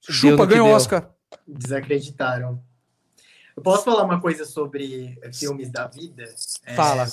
Chupa, 0.02 0.46
ganhou. 0.46 0.68
Oscar. 0.68 1.10
desacreditaram. 1.48 2.62
Eu 3.56 3.64
posso 3.64 3.84
falar 3.84 4.04
uma 4.04 4.20
coisa 4.20 4.46
sobre 4.46 5.18
filmes 5.34 5.70
da 5.70 5.88
vida? 5.88 6.24
É, 6.66 6.76
Fala. 6.76 7.08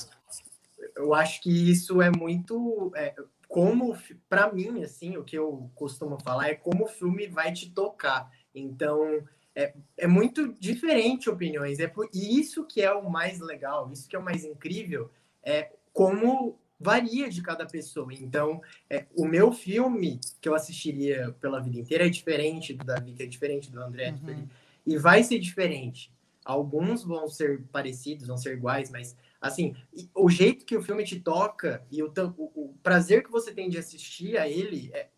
Eu 0.97 1.15
acho 1.15 1.41
que 1.43 1.71
isso 1.71 2.01
é 2.01 2.11
muito 2.11 2.91
é, 2.97 3.15
como 3.49 3.97
para 4.29 4.53
mim 4.53 4.83
assim 4.83 5.17
o 5.17 5.25
que 5.25 5.37
eu 5.37 5.71
costumo 5.75 6.19
falar 6.21 6.49
é 6.49 6.55
como 6.55 6.85
o 6.85 6.89
filme 6.89 7.27
vai 7.27 7.53
te 7.53 7.71
tocar. 7.71 8.31
Então 8.55 9.23
é, 9.55 9.75
é 9.97 10.07
muito 10.07 10.53
diferente 10.55 11.31
opiniões. 11.31 11.79
É 11.79 11.87
por 11.87 12.09
e 12.13 12.41
isso 12.41 12.65
que 12.65 12.81
é 12.81 12.93
o 12.93 13.09
mais 13.09 13.39
legal 13.41 13.91
isso 13.93 14.09
que 14.09 14.17
é 14.17 14.19
o 14.19 14.25
mais 14.25 14.45
incrível 14.45 15.11
é 15.43 15.71
como 15.93 16.59
varia 16.79 17.29
de 17.29 17.43
cada 17.43 17.67
pessoa. 17.67 18.13
Então 18.15 18.63
é, 18.89 19.07
o 19.15 19.27
meu 19.27 19.53
filme 19.53 20.19
que 20.41 20.49
eu 20.49 20.55
assistiria 20.55 21.35
pela 21.41 21.61
vida 21.61 21.79
inteira 21.79 22.07
é 22.07 22.11
diferente 22.11 22.73
do 22.73 22.85
Davi 22.85 23.13
que 23.13 23.23
é 23.23 23.27
diferente 23.27 23.71
do 23.71 23.81
André 23.83 24.13
diferente. 24.13 24.49
e 24.87 24.97
vai 24.97 25.23
ser 25.23 25.39
diferente. 25.39 26.11
Alguns 26.43 27.05
vão 27.05 27.29
ser 27.29 27.63
parecidos 27.71 28.29
vão 28.29 28.39
ser 28.39 28.55
iguais 28.55 28.91
mas 28.91 29.15
assim, 29.41 29.75
o 30.15 30.29
jeito 30.31 30.65
que 30.65 30.77
o 30.77 30.83
filme 30.83 31.05
te 31.05 31.21
toca 31.21 31.85
e 31.91 32.03
o, 32.03 32.13
o, 32.37 32.43
o 32.71 32.75
prazer 32.83 33.23
que 33.23 33.31
você 33.31 33.53
tem 33.53 33.69
de 33.69 33.79
assistir 33.79 34.37
a 34.39 34.49
ele 34.49 34.91
é, 34.93 35.09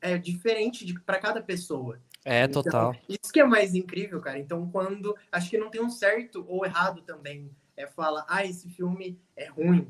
é 0.00 0.18
diferente 0.18 0.92
para 1.04 1.18
cada 1.18 1.42
pessoa. 1.42 2.00
É, 2.24 2.44
Então, 2.44 2.62
total. 2.62 2.94
Isso 3.08 3.32
que 3.32 3.40
é 3.40 3.44
mais 3.44 3.74
incrível, 3.74 4.20
cara. 4.20 4.38
Então, 4.38 4.68
quando. 4.70 5.16
Acho 5.30 5.50
que 5.50 5.58
não 5.58 5.70
tem 5.70 5.82
um 5.82 5.90
certo 5.90 6.44
ou 6.48 6.64
errado 6.64 7.02
também. 7.02 7.50
É 7.76 7.86
fala, 7.86 8.24
ah, 8.28 8.44
esse 8.44 8.68
filme 8.68 9.18
é 9.36 9.46
ruim. 9.48 9.88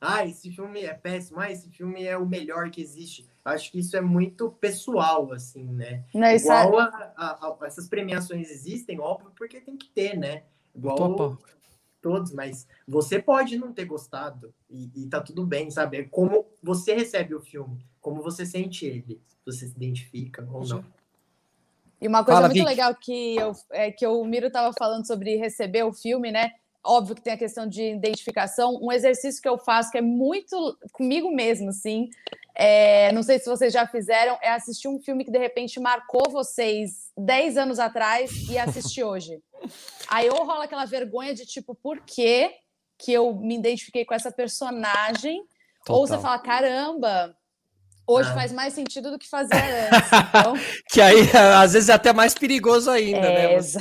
Ah, 0.00 0.24
esse 0.26 0.50
filme 0.50 0.80
é 0.82 0.94
péssimo. 0.94 1.40
Ah, 1.40 1.50
esse 1.50 1.68
filme 1.68 2.04
é 2.04 2.16
o 2.16 2.24
melhor 2.26 2.70
que 2.70 2.80
existe. 2.80 3.26
Acho 3.44 3.70
que 3.70 3.78
isso 3.80 3.96
é 3.96 4.00
muito 4.00 4.50
pessoal, 4.50 5.32
assim, 5.32 5.64
né? 5.64 6.04
Não, 6.14 6.28
isso 6.30 6.50
é- 6.50 6.64
Igual 6.66 6.78
a, 6.78 7.12
a- 7.16 7.56
a- 7.60 7.66
essas 7.66 7.88
premiações 7.88 8.50
existem, 8.50 8.98
óbvio, 9.00 9.30
porque 9.36 9.60
tem 9.60 9.76
que 9.76 9.88
ter, 9.90 10.16
né? 10.16 10.44
Igual. 10.74 11.38
Todos, 12.06 12.32
mas 12.32 12.68
você 12.86 13.20
pode 13.20 13.58
não 13.58 13.72
ter 13.72 13.84
gostado 13.84 14.54
e, 14.70 14.88
e 14.94 15.06
tá 15.08 15.20
tudo 15.20 15.44
bem, 15.44 15.68
sabe? 15.72 15.96
É 15.96 16.02
como 16.04 16.46
você 16.62 16.94
recebe 16.94 17.34
o 17.34 17.40
filme, 17.40 17.84
como 18.00 18.22
você 18.22 18.46
sente 18.46 18.86
ele, 18.86 19.20
você 19.44 19.66
se 19.66 19.74
identifica 19.74 20.46
ou 20.52 20.64
não. 20.64 20.84
E 22.00 22.06
uma 22.06 22.24
coisa 22.24 22.42
Fala, 22.42 22.46
muito 22.46 22.58
Vicky. 22.58 22.68
legal 22.68 22.94
que, 22.94 23.34
eu, 23.34 23.52
é, 23.72 23.90
que 23.90 24.06
o 24.06 24.24
Miro 24.24 24.46
estava 24.46 24.72
falando 24.78 25.04
sobre 25.04 25.34
receber 25.34 25.82
o 25.82 25.92
filme, 25.92 26.30
né? 26.30 26.52
Óbvio 26.86 27.14
que 27.16 27.20
tem 27.22 27.32
a 27.32 27.36
questão 27.36 27.66
de 27.66 27.82
identificação. 27.82 28.78
Um 28.80 28.92
exercício 28.92 29.42
que 29.42 29.48
eu 29.48 29.58
faço 29.58 29.90
que 29.90 29.98
é 29.98 30.02
muito 30.02 30.78
comigo 30.92 31.30
mesmo, 31.34 31.68
assim. 31.70 32.08
é, 32.54 33.12
não 33.12 33.22
sei 33.22 33.38
se 33.38 33.46
vocês 33.46 33.72
já 33.72 33.86
fizeram, 33.86 34.38
é 34.40 34.50
assistir 34.50 34.88
um 34.88 34.98
filme 34.98 35.24
que 35.24 35.30
de 35.30 35.38
repente 35.38 35.78
marcou 35.78 36.30
vocês 36.30 37.10
10 37.18 37.56
anos 37.58 37.78
atrás 37.78 38.30
e 38.48 38.56
assistir 38.56 39.02
hoje. 39.04 39.42
Aí 40.08 40.30
ou 40.30 40.44
rola 40.46 40.64
aquela 40.64 40.84
vergonha 40.86 41.34
de 41.34 41.44
tipo, 41.44 41.74
por 41.74 42.00
que 42.00 42.50
que 42.98 43.12
eu 43.12 43.34
me 43.34 43.56
identifiquei 43.58 44.04
com 44.06 44.14
essa 44.14 44.30
personagem? 44.32 45.44
Ou 45.88 46.06
você 46.06 46.14
Total. 46.16 46.22
fala, 46.22 46.38
caramba, 46.38 47.36
hoje 48.06 48.30
Ah. 48.30 48.34
faz 48.34 48.52
mais 48.52 48.72
sentido 48.72 49.10
do 49.10 49.18
que 49.18 49.28
fazia 49.28 49.56
antes. 49.56 50.10
Então, 50.30 50.54
Que 50.90 51.00
aí, 51.02 51.20
às 51.60 51.74
vezes, 51.74 51.88
é 51.90 51.92
até 51.92 52.12
mais 52.12 52.32
perigoso 52.32 52.90
ainda, 52.90 53.20
né? 53.20 53.52
É, 53.54 53.60
Você- 53.60 53.78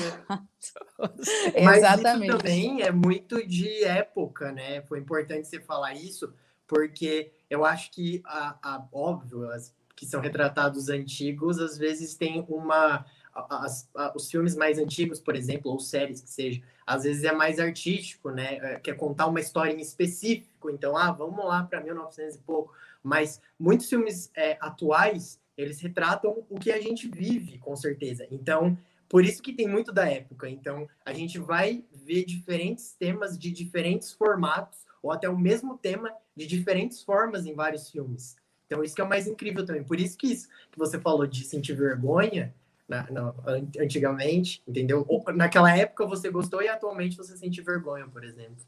Mas 1.63 1.77
Exatamente. 1.77 2.29
isso 2.29 2.37
também 2.37 2.81
é 2.81 2.91
muito 2.91 3.45
de 3.45 3.83
época, 3.83 4.51
né? 4.51 4.81
Foi 4.83 4.99
importante 4.99 5.47
você 5.47 5.59
falar 5.59 5.93
isso, 5.93 6.33
porque 6.67 7.31
eu 7.49 7.65
acho 7.65 7.91
que, 7.91 8.21
a, 8.25 8.57
a- 8.61 8.87
óbvio, 8.91 9.49
as 9.51 9.73
que 9.95 10.05
são 10.05 10.19
retratados 10.19 10.89
antigos, 10.89 11.57
às 11.59 11.77
vezes 11.77 12.15
tem 12.15 12.45
uma. 12.49 13.05
a- 13.33 14.13
os 14.15 14.29
filmes 14.29 14.55
mais 14.55 14.77
antigos, 14.77 15.19
por 15.19 15.35
exemplo, 15.35 15.71
ou 15.71 15.79
séries 15.79 16.21
que 16.21 16.29
seja, 16.29 16.61
às 16.85 17.03
vezes 17.03 17.23
é 17.23 17.31
mais 17.31 17.59
artístico, 17.59 18.29
né? 18.29 18.55
É, 18.57 18.79
Quer 18.79 18.95
contar 18.95 19.27
uma 19.27 19.39
história 19.39 19.71
em 19.73 19.81
específico. 19.81 20.69
Então, 20.69 20.97
ah, 20.97 21.11
vamos 21.11 21.43
lá 21.45 21.63
para 21.63 21.81
1900 21.81 22.35
e 22.35 22.39
pouco. 22.39 22.73
Mas 23.03 23.39
muitos 23.59 23.87
filmes 23.89 24.31
é, 24.35 24.57
atuais, 24.59 25.39
eles 25.57 25.79
retratam 25.79 26.43
o 26.49 26.59
que 26.59 26.71
a 26.71 26.81
gente 26.81 27.07
vive, 27.07 27.57
com 27.59 27.75
certeza. 27.75 28.27
Então, 28.31 28.77
por 29.15 29.23
isso 29.23 29.41
que 29.41 29.53
tem 29.53 29.65
muito 29.65 29.93
da 29.93 30.09
época. 30.09 30.49
Então, 30.49 30.85
a 31.05 31.13
gente 31.13 31.39
vai 31.39 31.85
ver 31.89 32.25
diferentes 32.25 32.91
temas 32.99 33.39
de 33.39 33.49
diferentes 33.49 34.11
formatos, 34.11 34.79
ou 35.01 35.09
até 35.09 35.29
o 35.29 35.39
mesmo 35.39 35.77
tema 35.77 36.11
de 36.35 36.45
diferentes 36.45 37.01
formas 37.01 37.45
em 37.45 37.53
vários 37.53 37.89
filmes. 37.89 38.35
Então, 38.65 38.83
isso 38.83 38.93
que 38.93 38.99
é 38.99 39.05
o 39.05 39.07
mais 39.07 39.25
incrível 39.25 39.65
também. 39.65 39.85
Por 39.85 40.01
isso 40.01 40.17
que 40.17 40.27
isso 40.33 40.49
que 40.69 40.77
você 40.77 40.99
falou 40.99 41.25
de 41.25 41.45
sentir 41.45 41.71
vergonha 41.75 42.53
na- 42.89 43.09
na- 43.09 43.33
an- 43.47 43.69
antigamente, 43.79 44.61
entendeu? 44.67 45.05
Ou, 45.07 45.23
naquela 45.33 45.73
época 45.73 46.05
você 46.05 46.29
gostou 46.29 46.61
e 46.61 46.67
atualmente 46.67 47.15
você 47.15 47.37
sente 47.37 47.61
vergonha, 47.61 48.05
por 48.09 48.25
exemplo. 48.25 48.65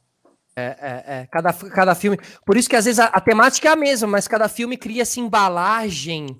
É, 0.55 1.03
é, 1.05 1.27
cada, 1.29 1.51
cada 1.51 1.93
filme. 1.93 2.17
Por 2.45 2.55
isso 2.55 2.69
que 2.69 2.77
às 2.77 2.85
vezes 2.85 2.99
a, 2.99 3.07
a 3.07 3.19
temática 3.19 3.67
é 3.67 3.71
a 3.73 3.75
mesma, 3.75 4.07
mas 4.07 4.29
cada 4.29 4.47
filme 4.47 4.77
cria 4.77 5.01
essa 5.01 5.19
embalagem 5.19 6.39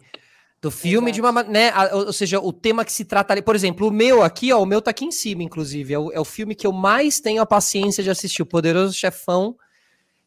do 0.61 0.71
filme 0.71 1.11
de 1.11 1.21
uma. 1.21 1.43
Né? 1.43 1.71
Ou, 1.93 2.11
seja, 2.11 2.39
o 2.39 2.51
tema 2.51 2.83
que 2.83 2.91
se 2.91 3.05
trata 3.05 3.33
ali. 3.33 3.41
Por 3.41 3.55
exemplo, 3.55 3.87
o 3.87 3.91
meu 3.91 4.23
aqui, 4.23 4.51
ó, 4.51 4.61
o 4.61 4.65
meu 4.65 4.81
tá 4.81 4.91
aqui 4.91 5.05
em 5.05 5.11
cima, 5.11 5.43
inclusive. 5.43 5.93
É 5.93 5.99
o, 5.99 6.11
é 6.11 6.19
o 6.19 6.25
filme 6.25 6.55
que 6.55 6.65
eu 6.65 6.71
mais 6.71 7.19
tenho 7.19 7.41
a 7.41 7.45
paciência 7.45 8.03
de 8.03 8.09
assistir, 8.09 8.41
O 8.41 8.45
Poderoso 8.45 8.93
Chefão. 8.93 9.55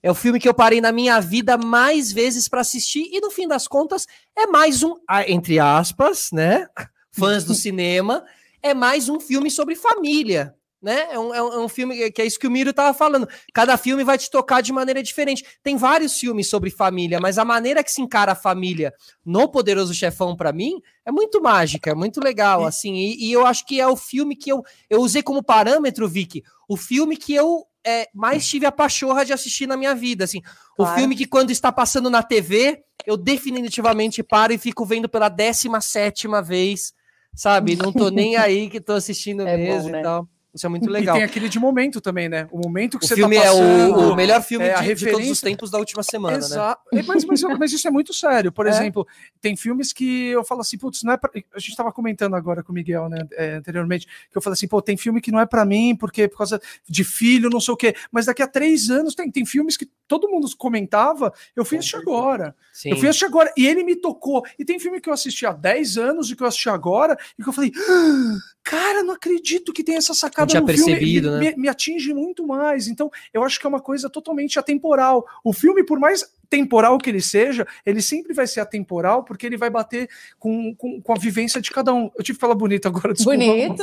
É 0.02 0.10
o 0.10 0.14
filme 0.14 0.40
que 0.40 0.48
eu 0.48 0.54
parei 0.54 0.80
na 0.80 0.92
minha 0.92 1.20
vida 1.20 1.58
mais 1.58 2.10
vezes 2.10 2.48
para 2.48 2.62
assistir, 2.62 3.10
e 3.12 3.20
no 3.20 3.30
fim 3.30 3.46
das 3.46 3.68
contas, 3.68 4.06
é 4.34 4.46
mais 4.46 4.82
um, 4.82 4.94
entre 5.26 5.58
aspas, 5.58 6.30
né? 6.32 6.66
Fãs 7.12 7.44
do 7.44 7.54
cinema, 7.54 8.24
é 8.62 8.72
mais 8.72 9.10
um 9.10 9.20
filme 9.20 9.50
sobre 9.50 9.74
família 9.74 10.54
né? 10.82 11.08
É 11.12 11.18
um, 11.18 11.34
é 11.34 11.42
um- 11.42 11.64
é 11.64 11.68
filme 11.68 12.10
que- 12.10 12.22
é 12.22 12.24
isso 12.26 12.38
que 12.38 12.46
o 12.46 12.50
Miro 12.50 12.72
tava 12.72 12.92
falando. 12.96 13.28
Cada 13.52 13.76
filme 13.76 14.02
vai 14.04 14.16
te 14.16 14.30
tocar 14.30 14.60
de 14.62 14.72
maneira 14.72 15.02
diferente. 15.02 15.44
Tem 15.62 15.76
vários 15.76 16.18
filmes 16.18 16.48
sobre 16.48 16.70
família, 16.70 17.20
mas 17.20 17.38
a 17.38 17.44
maneira 17.44 17.84
que 17.84 17.92
se 17.92 18.00
encara 18.00 18.32
a 18.32 18.34
família 18.36 18.92
no 19.24 19.48
Poderoso 19.48 19.92
Chefão, 19.94 20.34
pra 20.36 20.52
mim, 20.52 20.80
é 21.04 21.12
muito 21.12 21.40
mágica, 21.42 21.90
é 21.90 21.94
muito 21.94 22.20
legal, 22.22 22.64
assim. 22.64 22.94
E, 22.94 23.26
e 23.28 23.32
eu 23.32 23.44
acho 23.46 23.66
que 23.66 23.80
é 23.80 23.86
o 23.86 23.96
filme 23.96 24.34
que 24.36 24.50
eu, 24.50 24.62
eu 24.88 25.00
usei 25.00 25.22
como 25.22 25.42
parâmetro, 25.42 26.08
Vicky, 26.08 26.42
o 26.68 26.76
filme 26.76 27.16
que 27.16 27.34
eu 27.34 27.64
é, 27.86 28.08
mais 28.14 28.46
tive 28.46 28.66
a 28.66 28.72
pachorra 28.72 29.24
de 29.24 29.32
assistir 29.32 29.66
na 29.66 29.74
minha 29.76 29.94
vida, 29.94 30.24
assim. 30.24 30.42
O 30.78 30.84
Claro. 30.84 30.98
filme 31.00 31.16
que 31.16 31.24
quando 31.26 31.50
está 31.50 31.72
passando 31.72 32.10
na 32.10 32.22
TV, 32.22 32.82
eu 33.06 33.16
definitivamente 33.16 34.22
paro 34.22 34.52
e 34.52 34.58
fico 34.58 34.84
vendo 34.84 35.08
pela 35.08 35.28
17 35.30 35.82
sétima 35.84 36.42
vez, 36.42 36.92
sabe? 37.34 37.76
Não 37.76 37.90
tô 37.92 38.10
nem 38.10 38.36
aí 38.36 38.68
que 38.68 38.80
tô 38.80 38.92
assistindo 38.92 39.46
É 39.46 39.56
bom, 39.56 39.62
mesmo 39.62 39.90
né? 39.90 40.00
e 40.00 40.02
tal. 40.02 40.28
Isso 40.54 40.66
é 40.66 40.68
muito 40.68 40.88
legal. 40.90 41.14
E 41.16 41.18
tem 41.20 41.24
aquele 41.24 41.48
de 41.48 41.58
momento 41.60 42.00
também, 42.00 42.28
né? 42.28 42.48
O 42.50 42.58
momento 42.58 42.98
que 42.98 43.04
o 43.04 43.08
você 43.08 43.14
filme 43.14 43.36
tá 43.36 43.42
passando, 43.42 43.62
é 43.62 43.86
o, 44.08 44.12
o 44.12 44.16
melhor 44.16 44.42
filme 44.42 44.66
é 44.66 44.74
a 44.74 44.80
de, 44.80 44.82
de 44.82 44.88
todos 44.88 45.02
referência- 45.04 45.32
os 45.32 45.40
tempos 45.40 45.70
da 45.70 45.78
última 45.78 46.02
semana, 46.02 46.38
né? 46.38 46.44
Exato. 46.44 46.82
É, 46.92 47.02
Mas, 47.04 47.24
mas, 47.24 47.40
mas 47.58 47.72
isso 47.72 47.86
é 47.86 47.90
muito 47.90 48.12
sério. 48.12 48.50
Por 48.50 48.66
É. 48.66 48.70
exemplo, 48.70 49.06
tem 49.40 49.54
filmes 49.56 49.92
que 49.92 50.28
eu 50.28 50.42
falo 50.44 50.60
assim, 50.62 50.76
putz, 50.76 51.02
não 51.04 51.12
é 51.12 51.16
pra... 51.16 51.30
A 51.54 51.58
gente 51.58 51.70
estava 51.70 51.92
comentando 51.92 52.34
agora 52.34 52.62
com 52.64 52.72
o 52.72 52.74
Miguel, 52.74 53.08
né, 53.08 53.18
é, 53.32 53.54
anteriormente, 53.54 54.06
que 54.30 54.36
eu 54.36 54.42
falo 54.42 54.54
assim, 54.54 54.66
pô, 54.66 54.82
tem 54.82 54.96
filme 54.96 55.20
que 55.20 55.30
não 55.30 55.38
é 55.40 55.46
pra 55.46 55.64
mim, 55.64 55.94
porque 55.94 56.26
por 56.28 56.38
causa 56.38 56.60
de 56.88 57.04
filho, 57.04 57.48
não 57.48 57.60
sei 57.60 57.74
o 57.74 57.76
quê. 57.76 57.94
Mas 58.10 58.26
daqui 58.26 58.42
a 58.42 58.48
três 58.48 58.90
anos 58.90 59.14
tem, 59.14 59.30
tem 59.30 59.46
filmes 59.46 59.76
que 59.76 59.88
todo 60.08 60.28
mundo 60.28 60.48
comentava, 60.58 61.32
eu 61.54 61.64
fui 61.64 61.78
assistir 61.78 61.96
agora. 61.96 62.54
Sim. 62.72 62.90
Eu 62.90 62.96
fui 62.96 63.08
assistir 63.08 63.26
agora 63.26 63.52
e 63.56 63.66
ele 63.66 63.84
me 63.84 63.94
tocou. 63.94 64.42
E 64.58 64.64
tem 64.64 64.80
filme 64.80 65.00
que 65.00 65.08
eu 65.08 65.12
assisti 65.12 65.46
há 65.46 65.52
10 65.52 65.96
anos 65.96 66.30
e 66.30 66.34
que 66.36 66.42
eu 66.42 66.46
assisti 66.46 66.68
agora 66.68 67.16
e 67.38 67.42
que 67.42 67.48
eu 67.48 67.52
falei, 67.52 67.70
"Ah, 67.76 68.36
cara, 68.62 69.02
não 69.02 69.14
acredito 69.14 69.72
que 69.72 69.82
tem 69.82 69.96
essa 69.96 70.14
sacada 70.14 70.60
no 70.60 70.66
filme. 70.66 70.92
percebido, 70.92 71.30
me, 71.32 71.38
né? 71.38 71.50
me, 71.50 71.62
me 71.62 71.68
atinge 71.68 72.12
muito 72.14 72.46
mais. 72.46 72.88
Então, 72.88 73.10
eu 73.32 73.42
acho 73.42 73.58
que 73.58 73.66
é 73.66 73.68
uma 73.68 73.80
coisa 73.80 74.08
totalmente 74.08 74.58
atemporal. 74.58 75.26
O 75.44 75.52
filme, 75.52 75.84
por 75.84 75.98
mais 75.98 76.30
temporal 76.50 76.98
que 76.98 77.08
ele 77.08 77.20
seja, 77.22 77.64
ele 77.86 78.02
sempre 78.02 78.34
vai 78.34 78.46
ser 78.46 78.60
atemporal 78.60 79.22
porque 79.24 79.46
ele 79.46 79.56
vai 79.56 79.70
bater 79.70 80.10
com, 80.38 80.74
com, 80.74 81.00
com 81.00 81.12
a 81.12 81.16
vivência 81.16 81.60
de 81.60 81.70
cada 81.70 81.94
um. 81.94 82.10
Eu 82.18 82.24
tive 82.24 82.36
que 82.36 82.40
falar 82.40 82.56
bonito 82.56 82.86
agora, 82.88 83.14
desculpa. 83.14 83.38
Bonito. 83.38 83.82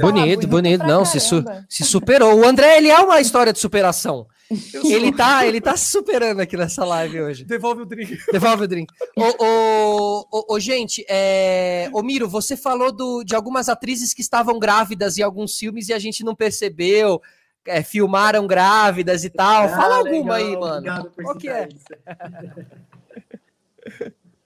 Bonito, 0.00 0.48
bonito. 0.48 0.78
pra 0.78 0.86
Não, 0.88 1.04
se, 1.04 1.20
su- 1.20 1.44
se 1.68 1.84
superou. 1.84 2.34
O 2.40 2.46
André, 2.48 2.78
ele 2.78 2.88
é 2.88 2.98
uma 2.98 3.20
história 3.20 3.52
de 3.52 3.58
superação. 3.58 4.26
Eu 4.72 4.80
sou- 4.80 4.90
Ele 4.90 5.12
tá, 5.14 5.46
ele 5.46 5.60
tá 5.60 5.76
se 5.76 5.90
superando 5.90 6.40
aqui 6.40 6.56
nessa 6.56 6.82
live 6.82 7.20
hoje. 7.20 7.44
Devolve 7.44 7.82
o 7.82 7.84
drink. 7.84 8.18
Devolve 8.32 8.64
o 8.64 8.68
drink. 8.68 8.90
Ô, 9.14 9.44
ô, 9.44 10.26
ô, 10.32 10.54
ô, 10.54 10.58
gente, 10.60 11.04
é... 11.08 11.90
ô 11.92 12.02
Miro, 12.02 12.26
você 12.26 12.56
falou 12.56 12.90
do, 12.90 13.22
de 13.22 13.34
algumas 13.34 13.68
atrizes 13.68 14.14
que 14.14 14.22
estavam 14.22 14.58
grávidas 14.58 15.18
em 15.18 15.22
alguns 15.22 15.58
filmes 15.58 15.88
e 15.90 15.92
a 15.92 15.98
gente 15.98 16.24
não 16.24 16.34
percebeu. 16.34 17.20
É, 17.68 17.82
filmaram 17.82 18.46
grávidas 18.46 19.24
e 19.24 19.30
tal. 19.30 19.68
Fala 19.68 19.96
Ah, 19.96 19.98
alguma 19.98 20.34
legal, 20.34 20.34
aí, 20.34 20.56
mano. 20.56 20.76
Obrigado 20.76 21.10
por 21.10 21.24
Qual 21.24 21.36
que 21.36 21.48
é? 21.48 21.68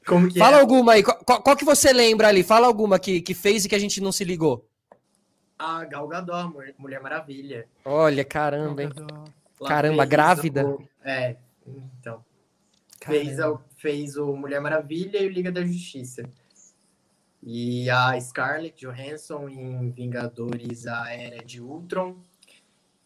Como 0.07 0.29
que 0.29 0.39
Fala 0.39 0.59
é? 0.59 0.61
alguma 0.61 0.93
aí. 0.95 1.03
Qual, 1.03 1.43
qual- 1.43 1.57
que 1.57 1.65
você 1.65 1.93
lembra 1.93 2.29
ali? 2.29 2.43
Fala 2.43 2.67
alguma 2.67 2.99
que, 2.99 3.21
que 3.21 3.35
fez 3.35 3.65
e 3.65 3.69
que 3.69 3.75
a 3.75 3.79
gente 3.79 4.01
não 4.01 4.11
se 4.13 4.25
ligou. 4.25 4.67
A 5.59 5.85
Gal 5.85 6.09
Gadot, 6.09 6.53
Mulher- 6.79 7.01
Maravilha. 7.01 7.69
Olha, 7.85 8.25
caramba, 8.25 8.83
hein? 8.83 8.91
Caramba, 9.65 10.05
grávida? 10.05 10.67
o- 10.67 10.83
É, 11.05 11.37
então. 11.67 12.25
Fez, 13.05 13.39
a- 13.39 13.59
fez 13.77 14.17
o 14.17 14.35
Mulher 14.37 14.61
Maravilha 14.61 15.19
e 15.23 15.27
o 15.27 15.31
Liga 15.31 15.53
da 15.53 15.65
Justiça. 15.65 16.23
E 17.45 17.89
a 17.91 18.21
Scarlett 18.21 18.85
Johansson 18.87 19.49
em 19.49 19.91
Vingadores, 19.91 20.87
a 20.87 21.13
Era 21.13 21.45
de 21.45 21.61
Ultron. 21.61 22.17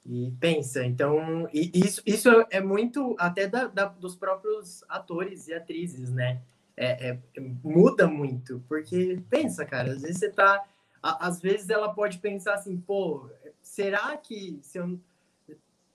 E 0.09 0.33
pensa, 0.39 0.85
então, 0.85 1.49
e 1.53 1.71
isso, 1.75 2.01
isso 2.07 2.29
é 2.51 2.61
muito 2.61 3.17
até 3.19 3.49
da, 3.49 3.67
da- 3.67 3.87
dos 3.87 4.15
próprios 4.15 4.85
atores 4.89 5.49
e 5.49 5.55
atrizes, 5.55 6.13
né? 6.13 6.41
É, 6.77 7.09
é- 7.11 7.19
muda 7.65 8.07
muito, 8.07 8.63
porque 8.69 9.19
pensa, 9.29 9.65
cara, 9.65 9.91
às 9.93 10.03
vezes 10.03 10.19
você 10.19 10.31
tá. 10.31 10.63
a- 11.03 11.27
às 11.27 11.41
vezes 11.41 11.69
ela 11.71 11.93
pode 11.93 12.19
pensar 12.19 12.55
assim, 12.55 12.77
pô, 12.77 13.29
será 13.63 14.17
que 14.17 14.59
se 14.63 14.79
eu, 14.79 14.99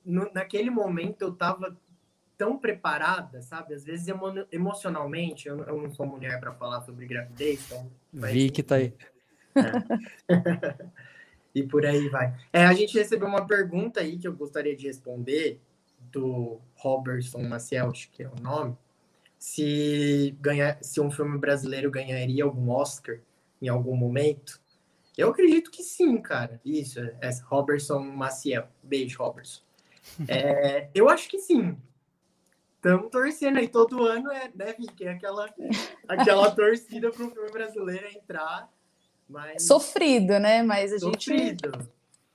no- 0.05 0.29
naquele 0.33 0.69
momento 0.69 1.21
eu 1.21 1.33
tava 1.33 1.77
tão 2.37 2.57
preparada, 2.57 3.41
sabe? 3.41 3.73
Às 3.73 3.83
vezes 3.83 4.07
emo- 4.07 4.45
emocionalmente, 4.51 5.47
eu, 5.47 5.55
não- 5.57 5.65
eu 5.65 5.81
não 5.83 5.91
sou 5.91 6.05
mulher 6.05 6.39
para 6.39 6.51
falar 6.53 6.81
sobre 6.81 7.05
gravidez, 7.05 7.63
então. 7.65 7.89
mas- 8.11 8.33
Vi 8.33 8.49
que 8.49 8.63
tá 8.63 8.75
aí. 8.75 8.93
e 11.53 11.63
por 11.63 11.85
aí 11.85 12.09
vai. 12.09 12.33
É, 12.51 12.65
a 12.65 12.73
gente 12.73 12.97
recebeu 12.97 13.27
uma 13.27 13.45
pergunta 13.45 13.99
aí 13.99 14.17
que 14.17 14.27
eu 14.27 14.33
gostaria 14.33 14.75
de 14.75 14.87
responder 14.87 15.59
do 16.11 16.59
Robertson 16.75 17.43
Maciel, 17.43 17.89
acho 17.89 18.09
que 18.11 18.23
é 18.23 18.29
o 18.29 18.41
nome. 18.41 18.77
Se 19.37 20.35
ganhar, 20.39 20.77
se 20.83 21.01
um 21.01 21.09
filme 21.09 21.37
brasileiro 21.37 21.89
ganharia 21.89 22.43
algum 22.43 22.69
Oscar 22.69 23.19
em 23.61 23.67
algum 23.67 23.95
momento? 23.95 24.59
Eu 25.17 25.29
acredito 25.29 25.71
que 25.71 25.83
sim, 25.83 26.17
cara. 26.17 26.59
Isso, 26.63 26.99
é 26.99 27.29
Robertson 27.45 27.99
Maciel. 27.99 28.67
Beijo, 28.81 29.21
Robertson. 29.21 29.61
É, 30.27 30.89
eu 30.95 31.09
acho 31.09 31.29
que 31.29 31.39
sim. 31.39 31.77
Estamos 32.75 33.11
torcendo 33.11 33.59
aí 33.59 33.67
todo 33.67 34.03
ano, 34.03 34.31
é, 34.31 34.51
né, 34.55 34.73
Vicky? 34.73 35.05
É 35.05 35.11
aquela, 35.11 35.53
aquela 36.07 36.49
torcida 36.49 37.11
para 37.11 37.25
o 37.25 37.29
filme 37.29 37.51
brasileiro 37.51 38.07
entrar. 38.07 38.67
Mas 39.31 39.65
Sofrido, 39.65 40.39
né? 40.39 40.61
Mas 40.61 40.91
a 40.93 40.97
gente 40.97 41.25
sofrido. 41.25 41.87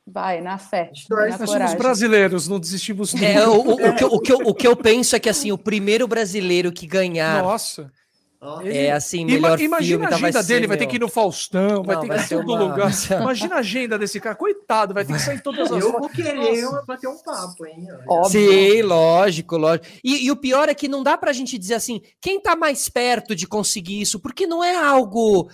vai 0.07 0.41
na 0.41 0.57
fé, 0.59 0.91
gente 0.95 1.09
na 1.11 1.39
Nós 1.39 1.51
somos 1.51 1.75
brasileiros, 1.75 2.49
não 2.49 2.59
desistimos 2.59 3.13
nunca. 3.13 3.27
É, 3.27 3.47
o, 3.47 3.61
o- 3.61 3.73
o 3.91 3.95
que, 3.95 4.05
eu- 4.05 4.09
o, 4.13 4.21
que 4.21 4.33
eu, 4.33 4.39
o 4.39 4.55
que 4.55 4.67
eu 4.67 4.77
penso 4.77 5.15
é 5.17 5.21
que 5.21 5.29
assim, 5.29 5.53
o 5.53 5.59
primeiro 5.59 6.07
brasileiro 6.09 6.73
que 6.73 6.87
ganhar 6.87 7.43
Nossa. 7.43 7.91
É 8.65 8.93
assim, 8.93 9.23
Ima- 9.23 9.33
melhor 9.49 9.61
imagina 9.61 9.89
filme, 9.89 10.07
a 10.07 10.09
tá, 10.11 10.17
agenda 10.17 10.43
dele, 10.43 10.67
vai 10.69 10.77
ter 10.77 10.85
meu. 10.85 10.91
que 10.91 10.97
ir 10.97 11.01
no 11.01 11.09
Faustão, 11.09 11.83
vai 11.83 11.97
Não, 11.97 12.03
ter 12.03 12.09
vai 12.09 12.19
que 12.19 12.25
ir 12.25 12.27
ser 12.29 12.35
em 12.35 12.39
todo 12.45 12.51
uma- 12.53 12.59
lugar. 12.63 12.91
Imagina 13.21 13.57
a 13.57 13.59
agenda 13.59 13.99
desse 13.99 14.21
cara, 14.21 14.37
coitado, 14.37 14.95
vai 14.95 15.05
ter 15.05 15.15
que 15.15 15.19
sair 15.19 15.37
em 15.37 15.41
todas 15.41 15.73
as 15.73 15.83
Eu 15.83 15.91
vou 15.91 16.09
querer 16.09 16.63
Nossa. 16.63 16.85
bater 16.87 17.09
um 17.09 17.17
papo, 17.25 17.67
hein? 17.67 17.89
Óbvio. 18.07 18.31
Sim, 18.53 18.83
lógico, 18.83 19.57
lógico. 19.57 19.87
E, 20.05 20.27
e 20.27 20.31
o 20.31 20.37
pior 20.37 20.69
é 20.69 20.75
que 20.75 20.87
não 20.87 21.03
dá 21.03 21.17
pra 21.19 21.33
gente 21.33 21.59
dizer 21.59 21.75
assim, 21.75 22.01
quem 22.21 22.39
tá 22.39 22.55
mais 22.55 22.89
perto 22.89 23.35
de 23.35 23.49
conseguir 23.49 24.01
isso, 24.03 24.21
porque 24.21 24.47
não 24.47 24.63
é 24.63 24.77
algo 24.77 25.51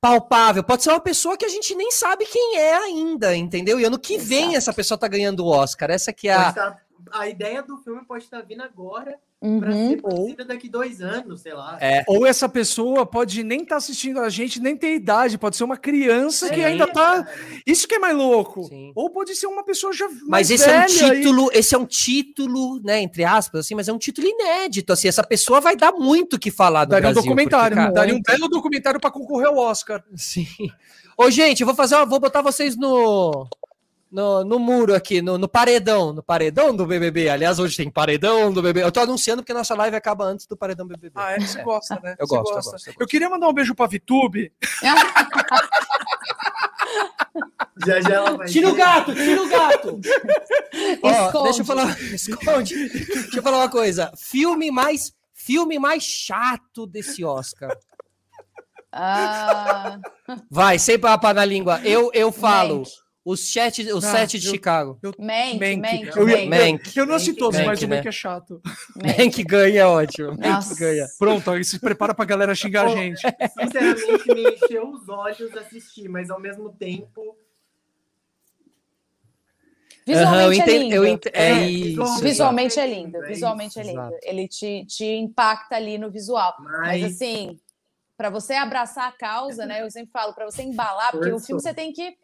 palpável. 0.00 0.62
Pode 0.64 0.82
ser 0.82 0.90
uma 0.90 1.00
pessoa 1.00 1.36
que 1.36 1.44
a 1.44 1.48
gente 1.48 1.74
nem 1.74 1.90
sabe 1.90 2.24
quem 2.26 2.56
é 2.58 2.76
ainda, 2.76 3.34
entendeu? 3.36 3.78
E 3.80 3.84
ano 3.84 3.98
que 3.98 4.18
vem 4.18 4.42
Exato. 4.44 4.56
essa 4.58 4.72
pessoa 4.72 4.98
tá 4.98 5.08
ganhando 5.08 5.44
o 5.44 5.48
Oscar. 5.48 5.90
Essa 5.90 6.12
que 6.12 6.28
é 6.28 6.34
a. 6.34 6.52
tá- 6.52 6.76
a 7.12 7.28
ideia 7.28 7.62
do 7.62 7.76
filme 7.78 8.04
pode 8.04 8.24
estar 8.24 8.42
vindo 8.42 8.62
agora 8.62 9.18
para 9.38 9.48
Uhum. 9.70 9.90
ser 9.90 10.00
produzida 10.00 10.44
daqui 10.46 10.68
dois 10.68 11.00
anos, 11.02 11.42
sei 11.42 11.52
lá. 11.52 11.76
É. 11.80 12.02
Ou 12.08 12.26
essa 12.26 12.48
pessoa 12.48 13.04
pode 13.04 13.42
nem 13.44 13.62
estar 13.62 13.76
assistindo 13.76 14.20
a 14.20 14.28
gente, 14.30 14.58
nem 14.60 14.74
ter 14.76 14.94
idade, 14.94 15.36
pode 15.36 15.56
ser 15.56 15.64
uma 15.64 15.76
criança 15.76 16.48
que 16.48 16.56
Sim. 16.56 16.64
ainda 16.64 16.86
tá. 16.86 17.22
cara. 17.22 17.28
Isso 17.66 17.86
que 17.86 17.96
é 17.96 17.98
mais 17.98 18.16
louco. 18.16 18.64
Sim. 18.64 18.92
Ou 18.94 19.10
pode 19.10 19.34
ser 19.36 19.46
uma 19.46 19.62
pessoa 19.62 19.92
já. 19.92 20.08
Mas 20.08 20.22
mais 20.26 20.50
esse 20.50 20.64
é 20.68 20.78
um 20.78 20.80
velha 20.86 20.86
e- 21.14 21.16
título, 21.20 21.50
esse 21.52 21.74
é 21.74 21.78
um 21.78 21.84
título, 21.86 22.80
né, 22.82 23.00
entre 23.02 23.24
aspas, 23.24 23.60
assim, 23.60 23.74
mas 23.74 23.88
é 23.88 23.92
um 23.92 23.98
título 23.98 24.26
inédito, 24.26 24.92
assim, 24.92 25.06
essa 25.08 25.22
pessoa 25.22 25.60
vai 25.60 25.76
dar 25.76 25.92
muito 25.92 26.36
o 26.36 26.38
que 26.38 26.50
falar 26.50 26.84
do 26.86 26.90
Daria 26.90 27.10
um 27.10 27.12
Brasil, 27.12 27.22
documentário, 27.30 27.76
porque, 27.76 27.92
cara, 27.92 27.94
daria 27.94 28.14
um 28.14 28.22
belo 28.22 28.48
documentário 28.48 28.98
para 29.00 29.10
concorrer 29.10 29.48
ao 29.48 29.56
Oscar. 29.58 30.02
Sim. 30.14 30.46
Ô, 31.18 31.30
gente, 31.30 31.60
eu 31.60 31.66
vou 31.66 31.74
fazer, 31.74 31.94
uma- 31.96 32.06
vou 32.06 32.18
botar 32.20 32.40
vocês 32.42 32.76
no, 32.76 33.46
no, 34.10 34.44
no 34.44 34.58
muro 34.58 34.94
aqui, 34.94 35.20
no, 35.20 35.36
no 35.38 35.48
paredão, 35.48 36.12
no 36.12 36.22
paredão 36.22 36.74
do 36.74 36.86
BBB. 36.86 37.28
Aliás, 37.28 37.58
hoje 37.58 37.76
tem 37.76 37.90
paredão 37.90 38.52
do 38.52 38.62
BBB. 38.62 38.84
Eu 38.86 38.92
tô 38.92 39.00
anunciando 39.00 39.42
porque 39.42 39.52
nossa 39.52 39.74
live 39.74 39.96
acaba 39.96 40.24
antes 40.24 40.46
do 40.46 40.56
paredão 40.56 40.86
BBB. 40.86 41.12
Ah, 41.16 41.32
é? 41.32 41.40
Você 41.40 41.62
gosta, 41.62 41.98
né? 42.02 42.14
Eu 42.18 42.26
Você 42.26 42.36
gosto, 42.36 42.50
eu 42.50 42.54
gosta. 42.54 42.70
gosto, 42.72 42.86
eu 42.88 42.92
Eu 42.92 42.98
gosto. 42.98 43.10
queria 43.10 43.28
mandar 43.30 43.48
um 43.48 43.52
beijo 43.52 43.74
pra 43.74 43.86
Vitube. 43.86 44.52
Já 47.86 48.00
já 48.00 48.14
ela 48.14 48.36
vai. 48.38 48.46
Tira 48.48 48.68
o 48.70 48.74
gato, 48.74 49.14
tira 49.14 49.42
o 49.42 49.48
gato! 49.48 50.00
Ó, 51.02 51.10
Esconde. 51.26 51.44
deixa 51.44 51.60
eu 51.60 51.66
falar, 51.66 52.00
esconde. 52.00 52.88
Deixa 52.88 53.36
eu 53.38 53.42
falar 53.42 53.58
uma 53.58 53.68
coisa. 53.68 54.12
Filme 54.16 54.70
mais, 54.70 55.12
filme 55.34 55.78
mais 55.78 56.02
chato 56.02 56.86
desse 56.86 57.22
Oscar. 57.24 57.76
Ah, 58.90 59.98
Vai, 60.50 60.78
sem 60.78 60.98
papo 60.98 61.30
na 61.34 61.44
língua. 61.44 61.80
Eu, 61.84 62.10
eu 62.14 62.32
falo. 62.32 62.82
Os 63.28 63.40
sete, 63.52 63.82
os 63.92 64.04
Ah, 64.04 64.12
sete 64.12 64.38
de 64.38 64.46
eu- 64.46 64.52
Chicago. 64.52 65.00
Mank, 65.18 65.58
Mank. 65.58 65.76
Mank, 65.78 66.16
Eu, 66.16 66.26
Mank, 66.28 66.46
Mank. 66.48 66.96
eu 66.96 67.04
não 67.06 67.16
assisti 67.16 67.34
todos, 67.34 67.56
Mank, 67.56 67.66
mas 67.66 67.82
o 67.82 67.88
né? 67.88 67.96
Mank 67.96 68.06
é 68.06 68.12
chato. 68.12 68.62
Mank 68.94 69.42
ganha 69.42 69.80
é 69.80 69.84
ótimo. 69.84 70.28
Mank 70.28 70.48
Nossa. 70.48 70.76
ganha. 70.76 71.06
Pronto, 71.18 71.50
aí 71.50 71.64
se 71.64 71.80
prepara 71.80 72.14
pra 72.14 72.24
galera 72.24 72.54
xingar 72.54 72.84
a 72.86 72.88
gente. 72.90 73.20
Sinceramente, 73.58 74.32
me 74.32 74.42
encheu 74.54 74.88
os 74.90 75.08
olhos 75.08 75.56
assistir, 75.56 76.08
mas 76.08 76.30
ao 76.30 76.38
mesmo 76.40 76.70
tempo. 76.72 77.36
Eu 80.06 80.14
Visualmente 80.18 80.60
é 80.60 80.62
entendo- 80.62 80.82
lindo. 80.82 80.94
eu 80.94 81.04
ent- 81.04 81.26
é 81.26 81.50
É, 81.50 81.68
isso. 81.68 82.20
visualmente- 82.22 82.78
é 82.78 82.82
É 82.84 82.86
lindo, 82.86 83.16
é 83.24 83.26
visualmente 83.26 83.78
é 83.80 83.82
lindo. 83.82 84.00
exato. 84.02 84.16
Ele 84.22 84.46
te, 84.46 84.84
te 84.86 85.04
impacta 85.04 85.74
ali 85.74 85.98
no 85.98 86.12
visual. 86.12 86.54
Mas 86.60 87.02
Mas, 87.02 87.14
assim, 87.16 87.58
para 88.16 88.30
você 88.30 88.54
abraçar 88.54 89.08
a 89.08 89.12
causa, 89.12 89.66
né? 89.66 89.82
Eu 89.82 89.90
sempre 89.90 90.12
falo, 90.12 90.32
para 90.32 90.44
você 90.44 90.62
embalar, 90.62 91.10
porque 91.10 91.32
o 91.32 91.40
filme 91.40 91.60
você 91.60 91.74
tem 91.74 91.92
que 91.92 92.02
É. 92.02 92.14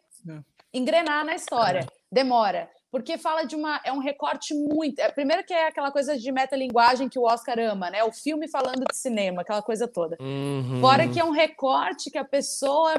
engrenar 0.73 1.25
na 1.25 1.35
história. 1.35 1.85
Demora. 2.11 2.69
Porque 2.91 3.17
fala 3.17 3.43
de 3.43 3.55
uma. 3.55 3.81
É 3.83 3.91
um 3.91 3.97
recorte 3.99 4.53
muito. 4.53 4.99
é, 4.99 5.09
primeiro 5.09 5.43
que 5.43 5.53
é 5.53 5.67
aquela 5.67 5.91
coisa 5.91 6.17
de 6.17 6.31
metalinguagem 6.31 7.09
que 7.09 7.17
o 7.17 7.23
Oscar 7.23 7.57
ama, 7.59 7.89
né? 7.89 8.03
O 8.03 8.11
filme 8.11 8.47
falando 8.47 8.83
de 8.89 8.95
cinema, 8.95 9.41
aquela 9.41 9.61
coisa 9.63 9.87
toda. 9.87 10.15
Uhum. 10.19 10.79
Fora 10.79 11.07
que 11.07 11.19
é 11.19 11.23
um 11.23 11.31
recorte 11.31 12.11
que 12.11 12.17
a 12.19 12.23
pessoa 12.25 12.93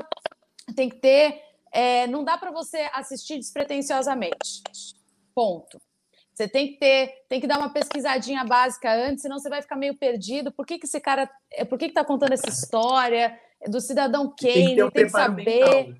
tem 0.74 0.88
que 0.88 0.96
ter. 0.96 1.40
é, 1.72 2.06
não 2.08 2.24
dá 2.24 2.36
para 2.36 2.50
você 2.50 2.88
assistir 2.92 3.36
despretensiosamente. 3.38 4.62
Ponto. 5.34 5.80
Você 6.32 6.48
tem 6.48 6.72
que 6.72 6.78
ter, 6.78 7.24
tem 7.28 7.40
que 7.40 7.46
dar 7.46 7.58
uma 7.58 7.72
pesquisadinha 7.72 8.44
básica 8.44 8.92
antes, 8.92 9.22
senão 9.22 9.38
você 9.38 9.48
vai 9.48 9.62
ficar 9.62 9.76
meio 9.76 9.96
perdido. 9.96 10.50
Por 10.50 10.66
que, 10.66 10.78
que 10.78 10.86
esse 10.86 11.00
cara. 11.00 11.30
é, 11.52 11.64
Por 11.64 11.78
que, 11.78 11.86
que 11.88 11.94
tá 11.94 12.04
contando 12.04 12.32
essa 12.32 12.48
história? 12.48 13.38
É 13.60 13.68
Do 13.68 13.80
cidadão 13.80 14.28
tem 14.34 14.52
que 14.52 14.64
Kane, 14.70 14.82
um 14.82 14.90
tem 14.90 15.04
que 15.04 15.10
saber. 15.10 15.44
mental. 15.44 15.94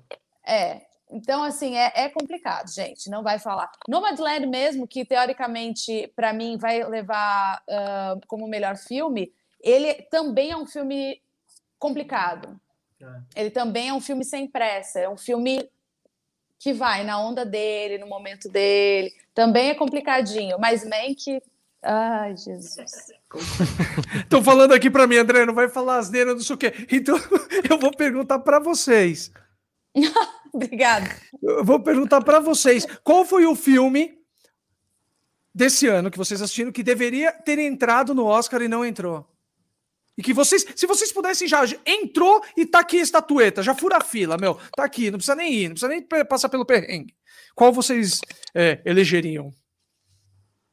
É. 0.45 0.84
Então, 1.11 1.43
assim, 1.43 1.77
é, 1.77 1.91
é, 1.95 2.09
complicado, 2.09 2.71
gente. 2.71 3.09
Não 3.09 3.21
vai 3.21 3.39
falar. 3.39 3.71
Nomadland 3.87 4.47
mesmo, 4.47 4.87
que 4.87 5.05
teoricamente, 5.05 6.11
para 6.15 6.33
mim, 6.33 6.57
vai 6.57 6.83
levar 6.83 7.61
uh, 7.69 8.19
como 8.27 8.47
melhor 8.47 8.75
filme, 8.75 9.31
ele 9.61 9.93
também 10.09 10.51
é 10.51 10.57
um 10.57 10.65
filme 10.65 11.21
complicado. 11.77 12.59
É. 13.01 13.41
Ele 13.41 13.49
também 13.49 13.89
é 13.89 13.93
um 13.93 14.01
filme 14.01 14.25
sem 14.25 14.47
pressa. 14.47 14.99
É 14.99 15.09
um 15.09 15.17
filme 15.17 15.69
que 16.59 16.73
vai 16.73 17.03
na 17.03 17.19
onda 17.19 17.45
dele, 17.45 17.97
no 17.97 18.07
momento 18.07 18.49
dele. 18.49 19.13
Também 19.33 19.69
é 19.69 19.75
complicadinho, 19.75 20.57
mas 20.59 20.83
Mank. 20.83 21.41
Ai, 21.83 22.35
Jesus. 22.35 23.11
Estão 24.23 24.43
falando 24.43 24.73
aqui 24.73 24.89
para 24.89 25.05
mim, 25.05 25.17
André, 25.17 25.45
não 25.45 25.53
vai 25.53 25.69
falar 25.69 25.97
asneira, 25.97 26.33
não 26.33 26.41
sei 26.41 26.55
o 26.55 26.57
quê. 26.57 26.73
Então, 26.91 27.15
eu 27.69 27.77
vou 27.77 27.91
perguntar 27.95 28.39
para 28.39 28.59
vocês. 28.59 29.31
Obrigada. 30.53 31.09
Eu 31.41 31.63
vou 31.63 31.79
perguntar 31.79 32.21
para 32.21 32.39
vocês: 32.39 32.85
qual 33.03 33.25
foi 33.25 33.45
o 33.45 33.55
filme 33.55 34.17
desse 35.53 35.87
ano 35.87 36.11
que 36.11 36.17
vocês 36.17 36.41
assistiram 36.41 36.71
que 36.71 36.83
deveria 36.83 37.31
ter 37.31 37.59
entrado 37.59 38.13
no 38.13 38.25
Oscar 38.25 38.61
e 38.61 38.67
não 38.67 38.85
entrou? 38.85 39.25
E 40.17 40.23
que 40.23 40.33
vocês, 40.33 40.65
se 40.75 40.87
vocês 40.87 41.11
pudessem 41.11 41.47
já, 41.47 41.61
entrou 41.85 42.41
e 42.55 42.65
tá 42.65 42.79
aqui 42.79 42.99
a 42.99 43.01
estatueta, 43.01 43.61
já 43.61 43.75
fura 43.75 43.97
a 43.97 44.03
fila, 44.03 44.37
meu, 44.37 44.57
tá 44.75 44.85
aqui, 44.85 45.11
não 45.11 45.17
precisa 45.17 45.35
nem 45.35 45.53
ir, 45.53 45.67
não 45.67 45.75
precisa 45.75 45.89
nem 45.89 46.01
passar 46.25 46.47
pelo 46.47 46.65
perrengue. 46.65 47.13
Qual 47.53 47.73
vocês 47.73 48.21
é, 48.53 48.81
elegeriam? 48.85 49.53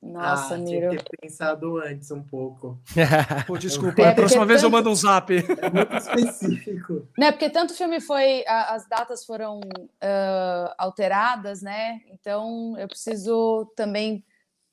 Nossa, 0.02 0.56
ah, 0.56 0.58
Miro. 0.58 0.90
Tinha 0.90 0.96
que 0.98 1.10
ter 1.10 1.16
pensado 1.20 1.78
antes 1.78 2.10
um 2.10 2.22
pouco. 2.22 2.76
Pô, 3.46 3.56
desculpa, 3.56 4.02
é, 4.02 4.08
a 4.08 4.14
próxima 4.14 4.44
vez 4.44 4.60
tanto... 4.60 4.72
eu 4.72 4.76
mando 4.76 4.90
um 4.90 4.94
zap. 4.96 5.32
É 5.32 5.70
muito 5.70 5.96
específico. 5.96 7.06
Né, 7.16 7.30
porque 7.30 7.48
tanto 7.48 7.72
filme 7.72 8.00
foi. 8.00 8.44
A, 8.48 8.74
as 8.74 8.88
datas 8.88 9.24
foram 9.24 9.60
uh, 9.60 10.74
alteradas, 10.76 11.62
né? 11.62 12.00
Então 12.10 12.74
eu 12.76 12.88
preciso 12.88 13.70
também 13.76 14.24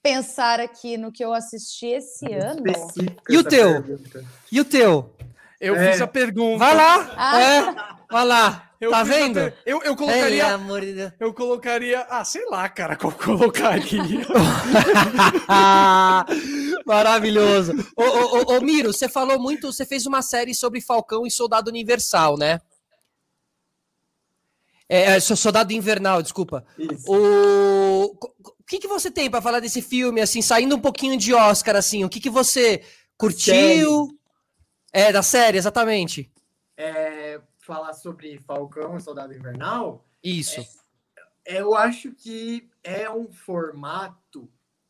pensar 0.02 0.60
aqui 0.60 0.98
no 0.98 1.12
que 1.12 1.24
eu 1.24 1.32
assisti 1.32 1.88
esse 1.88 2.26
é 2.32 2.44
ano. 2.44 2.64
E 3.30 3.38
o 3.38 3.44
teu? 3.44 3.84
Pergunta. 3.84 4.26
E 4.52 4.60
o 4.60 4.66
teu? 4.66 5.14
Eu 5.60 5.76
é. 5.76 5.92
fiz 5.92 6.02
a 6.02 6.08
pergunta. 6.08 6.58
Vai 6.58 6.76
lá! 6.76 7.14
Ah. 7.18 7.42
É, 7.42 7.76
vai 8.10 8.26
lá! 8.26 8.70
Eu 8.80 8.92
tá 8.92 9.04
vendo? 9.04 9.40
Eu, 9.66 9.84
eu 9.84 9.94
colocaria. 9.94 10.46
Ei, 10.46 10.52
amor 10.52 10.80
de 10.80 10.94
Deus. 10.94 11.12
Eu 11.20 11.34
colocaria. 11.34 12.00
Ah, 12.10 12.24
sei 12.24 12.46
lá, 12.46 12.70
cara, 12.70 12.96
qual 12.96 13.12
colocaria. 13.12 14.02
Maravilhoso. 16.86 17.74
Ô, 17.98 18.04
ô, 18.04 18.38
ô, 18.38 18.58
ô, 18.58 18.62
Miro, 18.62 18.94
você 18.94 19.10
falou 19.10 19.38
muito. 19.38 19.72
Você 19.72 19.86
fez 19.86 20.06
uma 20.06 20.22
série 20.22 20.54
sobre 20.54 20.80
Falcão 20.80 21.28
e 21.28 21.32
Soldado 21.32 21.70
Universal, 21.70 22.38
né? 22.38 22.62
É, 24.88 25.18
é 25.18 25.20
Soldado 25.20 25.74
Invernal, 25.74 26.22
desculpa. 26.22 26.66
Isso. 26.78 27.04
O, 27.06 28.16
o 28.16 28.64
que, 28.66 28.80
que 28.80 28.88
você 28.88 29.12
tem 29.12 29.30
para 29.30 29.42
falar 29.42 29.60
desse 29.60 29.82
filme, 29.82 30.22
assim, 30.22 30.42
saindo 30.42 30.78
um 30.78 30.80
pouquinho 30.80 31.18
de 31.18 31.34
Oscar, 31.34 31.76
assim? 31.76 32.06
O 32.06 32.10
que, 32.10 32.22
que 32.22 32.30
você 32.30 32.82
curtiu? 33.18 34.06
Série. 34.06 34.19
É, 34.92 35.12
da 35.12 35.22
série, 35.22 35.58
exatamente. 35.58 36.32
É, 36.78 37.42
falar 37.60 37.94
sobre 37.94 38.40
Falcão 38.40 38.98
e 38.98 39.02
Soldado 39.02 39.34
Invernal. 39.34 40.06
Isso. 40.24 40.62
É, 41.46 41.62
eu 41.62 41.76
acho 41.76 42.12
que 42.14 42.70
é 42.84 43.10
um 43.10 43.32
formato 43.32 44.50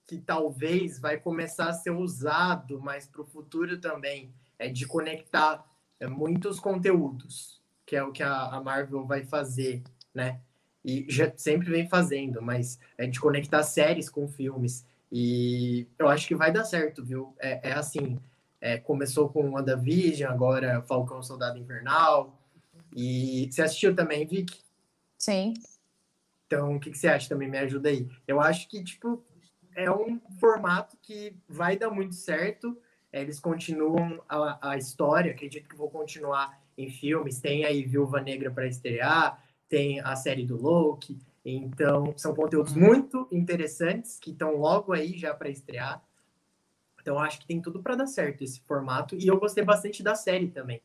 que 0.10 0.18
talvez 0.18 1.00
vai 1.00 1.18
começar 1.18 1.70
a 1.70 1.74
ser 1.74 1.92
usado 1.92 2.82
mais 2.82 3.06
para 3.06 3.22
o 3.22 3.26
futuro 3.26 3.80
também, 3.80 4.34
é 4.58 4.68
de 4.68 4.88
conectar 4.88 5.64
é, 6.00 6.08
muitos 6.08 6.60
conteúdos, 6.60 7.62
que 7.86 7.96
é 7.96 8.04
o 8.04 8.12
que 8.12 8.24
a, 8.24 8.46
a, 8.48 8.60
Marvel 8.62 9.06
vai 9.06 9.24
fazer, 9.24 9.84
né? 10.14 10.40
E 10.84 11.06
já 11.10 11.32
sempre 11.38 11.70
vem 11.70 11.88
fazendo, 11.88 12.42
mas 12.42 12.80
é 12.98 13.06
de 13.06 13.20
conectar 13.20 13.62
séries 13.62 14.10
com 14.10 14.28
filmes. 14.28 14.86
E 15.12 15.88
eu 15.98 16.08
acho 16.08 16.28
que 16.28 16.36
vai 16.36 16.52
dar 16.52 16.64
certo, 16.64 17.04
viu? 17.04 17.36
É, 17.40 17.70
é 17.70 17.74
assim, 17.74 18.20
é, 18.61 18.77
começou 18.77 19.30
com 19.30 19.52
WandaVision, 19.52 20.31
agora 20.31 20.81
Falcão 20.84 21.22
Soldado 21.23 21.57
Invernal, 21.57 22.40
e 22.95 23.48
você 23.52 23.61
assistiu 23.61 23.95
também, 23.95 24.26
Vic? 24.26 24.60
Sim. 25.18 25.53
Então, 26.48 26.76
o 26.76 26.80
que, 26.80 26.90
que 26.91 26.98
você 26.98 27.07
acha 27.07 27.30
também? 27.30 27.49
Me 27.49 27.60
ajuda 27.60 27.90
aí. 27.90 28.10
Eu 28.27 28.41
acho 28.41 28.68
que, 28.68 28.84
tipo, 28.84 29.23
é 29.76 29.90
um 29.91 30.19
formato 30.40 30.98
que 31.02 31.36
vai 31.48 31.77
dar 31.77 31.91
muito 31.91 32.15
certo. 32.15 32.77
Eles 33.14 33.40
continuam 33.40 34.22
a, 34.27 34.72
a 34.72 34.77
história, 34.77 35.31
acredito 35.31 35.69
que 35.69 35.76
vou 35.76 35.90
continuar 35.90 36.60
em 36.77 36.90
filmes. 36.90 37.40
Tem 37.40 37.65
aí 37.65 37.84
Viúva 37.84 38.22
Negra 38.22 38.49
para 38.49 38.68
estrear, 38.68 39.44
tem 39.68 39.99
a 39.99 40.15
série 40.15 40.45
do 40.45 40.60
Loki. 40.60 41.19
Então, 41.45 42.14
são 42.18 42.34
conteúdos 42.34 42.73
muito 42.73 43.27
interessantes 43.31 44.19
que 44.19 44.31
estão 44.31 44.56
logo 44.57 44.91
aí 44.91 45.18
já 45.18 45.34
para 45.34 45.49
estrear. 45.49 46.03
Então, 47.10 47.19
acho 47.19 47.40
que 47.40 47.48
tem 47.48 47.60
tudo 47.60 47.81
para 47.81 47.95
dar 47.95 48.06
certo 48.06 48.44
esse 48.44 48.61
formato. 48.61 49.15
E 49.15 49.26
eu 49.26 49.40
gostei 49.40 49.64
bastante 49.64 50.03
da 50.03 50.14
série 50.14 50.48
também. 50.48 50.80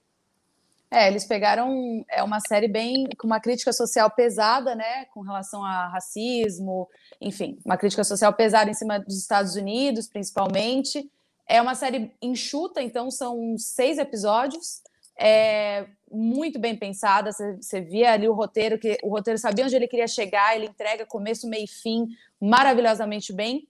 É, 0.91 1.07
eles 1.07 1.27
pegaram 1.27 2.03
é 2.09 2.23
uma 2.23 2.41
série 2.41 2.67
bem 2.67 3.07
com 3.19 3.27
uma 3.27 3.41
crítica 3.41 3.75
social 3.75 4.11
pesada, 4.11 4.75
né, 4.75 5.05
com 5.13 5.21
relação 5.21 5.63
a 5.63 5.89
racismo, 5.89 6.89
enfim, 7.21 7.59
uma 7.63 7.77
crítica 7.77 8.05
social 8.05 8.33
pesada 8.33 8.71
em 8.71 8.75
cima 8.75 8.99
dos 9.01 9.19
Estados 9.19 9.55
Unidos, 9.55 10.09
principalmente. 10.09 11.11
É 11.47 11.61
uma 11.61 11.75
série 11.75 12.11
enxuta, 12.23 12.81
então 12.81 13.11
são 13.11 13.59
seis 13.59 13.99
episódios, 13.99 14.83
é 15.19 15.87
muito 16.11 16.59
bem 16.59 16.75
pensada. 16.75 17.33
Você, 17.33 17.83
via 17.83 18.13
ali 18.13 18.27
o 18.27 18.33
roteiro, 18.33 18.79
que 18.79 18.97
o 19.03 19.11
roteiro 19.11 19.39
sabia 19.39 19.67
onde 19.67 19.77
ele 19.77 19.89
queria 19.89 20.09
chegar, 20.09 20.57
ele 20.57 20.67
entrega 20.67 21.05
começo, 21.05 21.47
meio 21.47 21.65
e 21.65 21.69
fim 21.69 22.07
maravilhosamente 22.41 23.31
bem. 23.31 23.69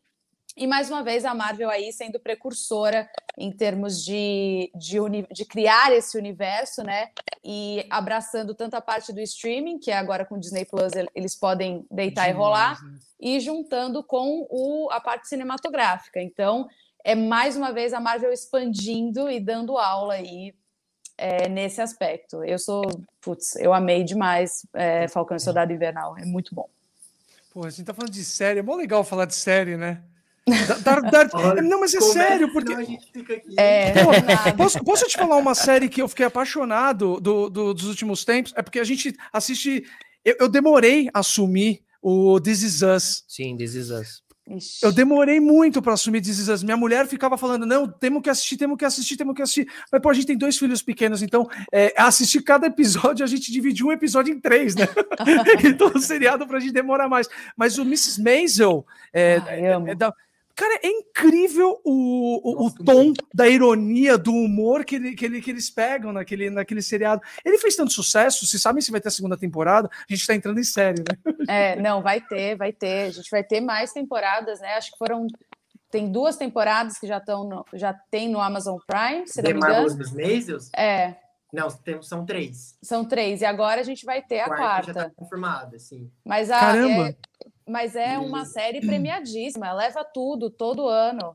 E 0.57 0.69
mais 0.69 0.89
uma 0.89 1.03
vez 1.03 1.25
a 1.25 1.35
Marvel 1.35 1.69
aí 1.69 1.93
sendo 1.93 2.21
precursora 2.21 3.09
em 3.37 3.51
termos 3.51 4.05
de, 4.05 4.71
de, 4.75 4.99
de, 5.33 5.45
criar 5.45 5.93
esse 5.93 6.17
universo, 6.17 6.85
né? 6.85 7.11
E 7.43 7.85
abraçando 7.91 8.55
tanto 8.55 8.75
a 8.75 8.81
parte 8.81 9.13
do 9.13 9.21
streaming, 9.21 9.81
que 9.81 9.91
agora 9.91 10.25
com 10.25 10.37
o 10.37 10.41
Disney 10.41 10.65
Plus 10.65 10.93
eles 11.13 11.35
podem 11.35 11.85
deitar 11.91 12.29
Demais, 12.29 12.35
e 12.35 12.39
rolar, 12.39 12.85
né? 12.85 12.99
e 13.21 13.41
juntando 13.41 14.05
com 14.05 14.47
o, 14.49 14.89
a 14.93 15.01
parte 15.01 15.29
cinematográfica. 15.29 16.23
Então, 16.23 16.69
é 17.03 17.17
mais 17.17 17.57
uma 17.57 17.73
vez 17.73 17.93
a 17.93 17.99
Marvel 17.99 18.33
expandindo 18.33 19.29
e 19.29 19.41
dando 19.41 19.77
aula 19.77 20.15
aí 20.15 20.55
é, 21.19 21.49
nesse 21.49 21.81
aspecto. 21.81 22.45
Eu 22.45 22.61
sou, 22.61 22.83
putz, 23.21 23.57
eu 23.57 23.75
amei 23.75 24.05
demais 24.05 24.65
é, 24.73 25.09
Falcão 25.09 25.37
e 25.37 25.41
Soldado 25.41 25.73
Invernal, 25.73 26.17
é 26.17 26.25
muito 26.25 26.55
bom. 26.55 26.69
Pô, 27.53 27.65
a 27.65 27.71
gente 27.71 27.85
tá 27.85 27.95
falando 27.95 28.13
de 28.13 28.25
série, 28.25 28.61
é 28.61 28.63
mó 28.63 28.77
legal 28.77 29.03
falar 29.03 29.27
de 29.27 29.35
série, 29.35 29.77
né? 29.77 30.03
Dar, 30.83 31.01
dar, 31.01 31.31
Olha, 31.33 31.63
não, 31.63 31.81
mas 31.81 31.95
é 31.95 32.01
sério, 32.01 32.53
porque. 32.53 32.75
É, 33.57 33.93
Pô, 34.05 34.11
posso, 34.57 34.85
posso 34.85 35.07
te 35.07 35.17
falar 35.17 35.37
uma 35.37 35.55
série 35.55 35.89
que 35.89 36.03
eu 36.03 36.09
fiquei 36.09 36.27
apaixonado 36.27 37.19
do, 37.19 37.49
do, 37.49 37.73
dos 37.73 37.87
últimos 37.87 38.27
tempos? 38.27 38.53
É 38.55 38.63
porque 38.63 38.79
a 38.79 38.85
gente 38.85 39.17
assiste. 39.33 39.85
Eu, 40.23 40.37
eu, 40.41 40.49
demorei 40.49 41.09
a 41.15 41.21
assumir 41.21 41.83
o 42.03 42.39
This 42.41 42.63
Is 42.63 42.83
Us. 42.83 43.25
Sim, 43.27 43.57
This 43.57 43.75
Is 43.75 43.91
Us. 43.91 44.23
Eu 44.83 44.93
demorei 44.93 45.41
muito 45.41 45.81
para 45.81 45.95
assumir 45.95 46.21
This 46.21 46.39
Is 46.39 46.49
Us. 46.49 46.63
Minha 46.63 46.77
mulher 46.77 47.07
ficava 47.07 47.39
falando: 47.39 47.65
não, 47.65 47.89
temos 47.89 48.21
que 48.21 48.29
assistir, 48.29 48.59
temos 48.59 48.77
que 48.77 48.85
assistir, 48.85 49.17
temos 49.17 49.35
que 49.35 49.41
assistir. 49.41 49.67
Mas, 49.91 50.03
pô, 50.03 50.11
a 50.11 50.15
gente 50.15 50.27
tem 50.27 50.37
dois 50.37 50.59
filhos 50.59 50.83
pequenos, 50.83 51.23
então 51.23 51.49
é, 51.73 51.95
assistir 51.97 52.43
cada 52.43 52.67
episódio, 52.67 53.25
a 53.25 53.27
gente 53.27 53.51
divide 53.51 53.83
um 53.83 53.91
episódio 53.91 54.35
em 54.35 54.39
três, 54.39 54.75
né? 54.75 54.87
então 55.65 55.89
o 55.89 55.99
seriado 55.99 56.47
pra 56.47 56.61
gente 56.61 56.75
demora 56.75 57.09
mais. 57.09 57.27
Mas 57.57 57.79
o 57.79 57.83
Mrs. 57.83 58.23
Maisel 58.23 58.85
é, 59.11 59.37
ah, 59.37 59.57
é, 59.57 59.91
é 59.93 59.95
da 59.95 60.13
Cara, 60.57 60.79
é 60.85 60.89
incrível 60.89 61.81
o, 61.85 62.65
o, 62.65 62.67
o 62.67 62.85
tom 62.85 63.13
da 63.35 63.49
ironia, 63.49 64.17
do 64.17 64.33
humor 64.33 64.85
que, 64.85 64.95
ele, 64.95 65.15
que, 65.15 65.25
ele, 65.25 65.41
que 65.41 65.51
eles 65.51 65.69
pegam 65.69 66.13
naquele, 66.13 66.49
naquele 66.49 66.81
seriado. 66.81 67.21
Ele 67.45 67.59
fez 67.59 67.75
tanto 67.75 67.93
sucesso, 67.93 68.47
vocês 68.47 68.63
sabem 68.63 68.81
se 68.81 68.93
vai 68.93 69.01
ter 69.01 69.09
a 69.09 69.11
segunda 69.11 69.37
temporada? 69.37 69.91
A 69.93 70.15
gente 70.15 70.27
tá 70.27 70.35
entrando 70.35 70.61
em 70.61 70.65
série, 70.65 71.01
né? 71.01 71.19
É, 71.47 71.77
não, 71.77 72.01
vai 72.01 72.21
ter, 72.21 72.57
vai 72.57 72.73
ter. 72.73 73.09
A 73.09 73.11
gente 73.11 73.31
vai 73.31 73.45
ter 73.45 73.61
mais 73.61 73.93
temporadas, 73.93 74.61
né? 74.61 74.75
Acho 74.75 74.93
que 74.93 74.99
foram. 74.99 75.27
Tem 75.91 76.11
duas 76.11 76.37
temporadas 76.37 76.99
que 76.99 77.07
já 77.07 77.19
estão 77.19 77.65
já 77.75 77.95
tem 78.11 78.29
no 78.29 78.41
Amazon 78.41 78.79
Prime, 78.87 79.27
se 79.27 79.43
The 79.43 79.53
não 79.53 79.61
me 79.61 79.67
engano. 79.67 79.99
É. 80.75 81.17
Não, 81.53 81.71
temos, 81.71 82.09
são 82.09 82.25
três. 82.25 82.77
São 82.83 83.05
três. 83.05 83.43
E 83.43 83.45
agora 83.45 83.81
a 83.81 83.85
gente 83.85 84.05
vai 84.05 84.23
ter 84.23 84.41
a, 84.41 84.47
a 84.47 84.57
quarta. 84.57 84.93
Já 84.93 85.05
tá 85.05 85.11
confirmada, 85.15 85.79
sim. 85.79 86.11
Mas 86.25 86.51
a, 86.51 86.59
Caramba! 86.59 87.11
É, 87.11 87.17
mas 87.67 87.97
é 87.97 88.19
uma 88.19 88.45
série 88.45 88.81
premiadíssima, 88.87 89.73
leva 89.73 90.05
tudo, 90.05 90.51
todo 90.51 90.89
ano. 90.89 91.35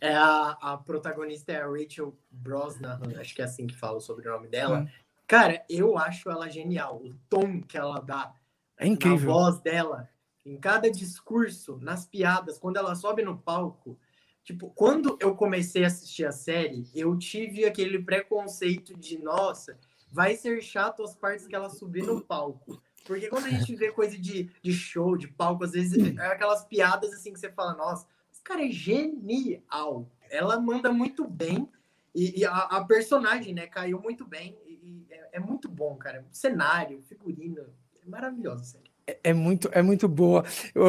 É 0.00 0.14
a, 0.14 0.56
a 0.60 0.76
protagonista 0.76 1.52
é 1.52 1.62
a 1.62 1.66
Rachel 1.66 2.14
Brosnahan, 2.30 3.18
acho 3.18 3.34
que 3.34 3.42
é 3.42 3.44
assim 3.44 3.66
que 3.66 3.76
fala 3.76 4.00
sobre 4.00 4.28
o 4.28 4.32
nome 4.32 4.48
dela. 4.48 4.80
Hum. 4.80 4.88
Cara, 5.26 5.64
eu 5.68 5.98
acho 5.98 6.30
ela 6.30 6.48
genial. 6.48 7.02
O 7.02 7.14
tom 7.28 7.60
que 7.60 7.76
ela 7.76 8.00
dá 8.00 8.32
é 8.78 8.86
incrível. 8.86 9.28
na 9.28 9.34
voz 9.34 9.60
dela, 9.60 10.08
em 10.44 10.56
cada 10.56 10.90
discurso, 10.90 11.78
nas 11.80 12.06
piadas, 12.06 12.58
quando 12.58 12.76
ela 12.76 12.94
sobe 12.94 13.22
no 13.22 13.36
palco. 13.36 13.98
Tipo, 14.44 14.70
quando 14.70 15.18
eu 15.20 15.34
comecei 15.34 15.82
a 15.82 15.88
assistir 15.88 16.24
a 16.24 16.30
série, 16.30 16.88
eu 16.94 17.18
tive 17.18 17.64
aquele 17.64 17.98
preconceito 17.98 18.96
de, 18.96 19.18
nossa, 19.18 19.76
vai 20.12 20.36
ser 20.36 20.62
chato 20.62 21.02
as 21.02 21.16
partes 21.16 21.48
que 21.48 21.54
ela 21.56 21.68
subir 21.68 22.04
no 22.04 22.20
palco. 22.20 22.80
Porque 23.06 23.28
quando 23.28 23.46
a 23.46 23.50
gente 23.50 23.74
vê 23.76 23.90
coisa 23.92 24.18
de, 24.18 24.50
de 24.62 24.72
show, 24.72 25.16
de 25.16 25.28
palco, 25.28 25.64
às 25.64 25.72
vezes 25.72 26.16
é 26.18 26.26
aquelas 26.26 26.64
piadas 26.64 27.12
assim 27.12 27.32
que 27.32 27.38
você 27.38 27.50
fala, 27.50 27.74
nossa, 27.74 28.06
esse 28.32 28.42
cara 28.42 28.64
é 28.64 28.70
genial. 28.70 30.08
Ela 30.30 30.58
manda 30.60 30.92
muito 30.92 31.26
bem 31.26 31.68
e, 32.16 32.40
e 32.40 32.44
a, 32.46 32.50
a, 32.50 32.84
personagem, 32.84 33.52
né, 33.52 33.66
caiu 33.66 34.00
muito 34.00 34.24
bem. 34.24 34.56
E, 34.66 34.72
e 34.72 35.06
é, 35.10 35.28
é, 35.34 35.40
muito 35.40 35.68
bom, 35.68 35.94
cara. 35.96 36.24
Cenário, 36.32 37.02
figurino, 37.06 37.60
é 38.02 38.08
maravilhoso, 38.08 38.64
sério. 38.64 38.90
É, 39.06 39.18
é 39.24 39.34
muito, 39.34 39.68
é 39.70 39.82
muito 39.82 40.08
boa. 40.08 40.42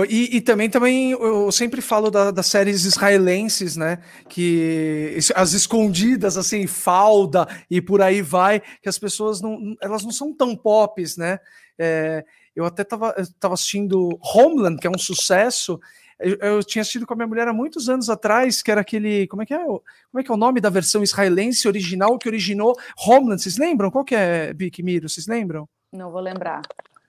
E, 0.10 0.38
e 0.38 0.42
também, 0.42 0.70
também 0.70 1.12
eu 1.12 1.52
sempre 1.52 1.82
falo 1.82 2.10
da, 2.10 2.32
das 2.32 2.48
séries 2.48 2.86
israelenses, 2.86 3.76
né? 3.76 4.02
Que 4.30 5.18
as 5.36 5.52
escondidas, 5.52 6.38
assim, 6.38 6.66
falda 6.66 7.46
e 7.70 7.82
por 7.82 8.02
aí 8.02 8.22
vai, 8.22 8.62
que 8.82 8.88
as 8.88 8.98
pessoas 8.98 9.42
não, 9.42 9.76
elas 9.82 10.04
não 10.04 10.12
são 10.12 10.34
tão 10.34 10.56
pops, 10.56 11.18
né? 11.18 11.42
É, 11.78 12.26
eu 12.56 12.66
até 12.66 12.82
estava 12.82 13.14
tava 13.40 13.54
assistindo 13.54 14.18
Homeland, 14.22 14.80
que 14.80 14.88
é 14.88 14.90
um 14.90 14.98
sucesso, 14.98 15.80
eu, 16.20 16.36
eu, 16.42 16.64
tinha 16.64 16.82
assistido 16.82 17.06
com 17.06 17.14
a 17.14 17.16
minha 17.16 17.28
mulher 17.28 17.48
há 17.48 17.54
muitos 17.54 17.90
anos 17.90 18.10
atrás, 18.10 18.64
que 18.64 18.72
era 18.72 18.82
aquele. 18.82 19.28
Como 19.28 19.44
é 19.44 19.46
que 19.46 19.54
é? 19.54 19.64
Como 19.64 19.84
é 20.20 20.24
que 20.24 20.32
é 20.32 20.34
o 20.34 20.38
nome 20.38 20.60
da 20.60 20.70
versão 20.70 21.04
israelense 21.04 21.68
original 21.68 22.18
que 22.18 22.28
originou 22.28 22.76
Homeland? 22.98 23.42
Vocês 23.42 23.58
lembram? 23.58 23.92
Qual 23.92 24.04
que 24.04 24.16
é, 24.16 24.52
Bic 24.52 24.82
Miro? 24.82 25.08
Vocês 25.08 25.28
lembram? 25.28 25.70
Não 25.94 26.12
vou 26.12 26.20
lembrar. 26.20 26.64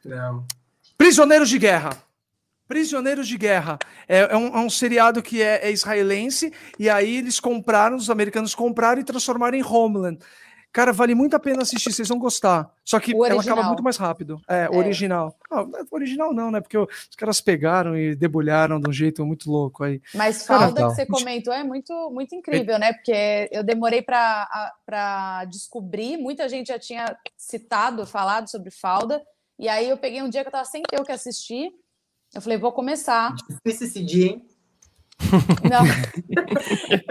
Não. 0.04 0.44
Prisioneiros 0.98 1.48
de 1.48 1.58
Guerra. 1.58 1.96
Prisioneiros 2.68 3.26
de 3.26 3.38
Guerra. 3.38 3.78
É, 4.06 4.18
é, 4.18 4.36
um, 4.36 4.48
é 4.48 4.60
um, 4.60 4.68
seriado 4.68 5.22
que 5.22 5.40
é, 5.40 5.66
é, 5.66 5.72
israelense, 5.72 6.52
e 6.78 6.90
aí 6.90 7.16
eles 7.16 7.40
compraram, 7.40 7.96
os 7.96 8.10
americanos 8.10 8.54
compraram 8.54 9.00
e 9.00 9.04
transformaram 9.04 9.56
em 9.56 9.64
Homeland. 9.64 10.18
Cara, 10.72 10.92
vale 10.92 11.14
muito 11.14 11.34
a 11.34 11.40
pena 11.40 11.62
assistir, 11.62 11.92
vocês 11.92 12.08
vão 12.08 12.18
gostar. 12.18 12.70
Só 12.84 13.00
que 13.00 13.12
ela 13.12 13.40
acaba 13.40 13.62
muito 13.64 13.82
mais 13.82 13.96
rápido. 13.96 14.40
É, 14.48 14.64
é. 14.64 14.70
original. 14.70 15.36
Ah, 15.50 15.64
original 15.90 16.32
não, 16.32 16.50
né? 16.50 16.60
Porque 16.60 16.76
os 16.76 16.88
caras 17.16 17.40
pegaram 17.40 17.96
e 17.96 18.14
debulharam 18.14 18.78
de 18.78 18.88
um 18.88 18.92
jeito 18.92 19.24
muito 19.24 19.50
louco 19.50 19.84
aí. 19.84 20.00
Mas 20.14 20.46
falda 20.46 20.88
que 20.88 20.94
você 20.94 21.06
comentou 21.06 21.52
é 21.52 21.64
muito, 21.64 21.92
muito 22.10 22.34
incrível, 22.34 22.78
né? 22.78 22.92
Porque 22.92 23.48
eu 23.50 23.64
demorei 23.64 24.02
para 24.02 25.44
descobrir, 25.46 26.16
muita 26.16 26.48
gente 26.48 26.68
já 26.68 26.78
tinha 26.78 27.16
citado, 27.36 28.06
falado 28.06 28.48
sobre 28.50 28.70
falda. 28.70 29.22
E 29.58 29.68
aí 29.68 29.88
eu 29.88 29.96
peguei 29.96 30.22
um 30.22 30.28
dia 30.28 30.42
que 30.42 30.48
eu 30.48 30.52
tava 30.52 30.64
sem 30.64 30.82
ter 30.82 31.00
o 31.00 31.04
que 31.04 31.12
assistir. 31.12 31.72
Eu 32.34 32.42
falei, 32.42 32.58
vou 32.58 32.72
começar. 32.72 33.34
Difícil 33.48 33.86
esse 33.86 34.04
dia, 34.04 34.26
hein? 34.26 34.47
Não. 35.68 35.84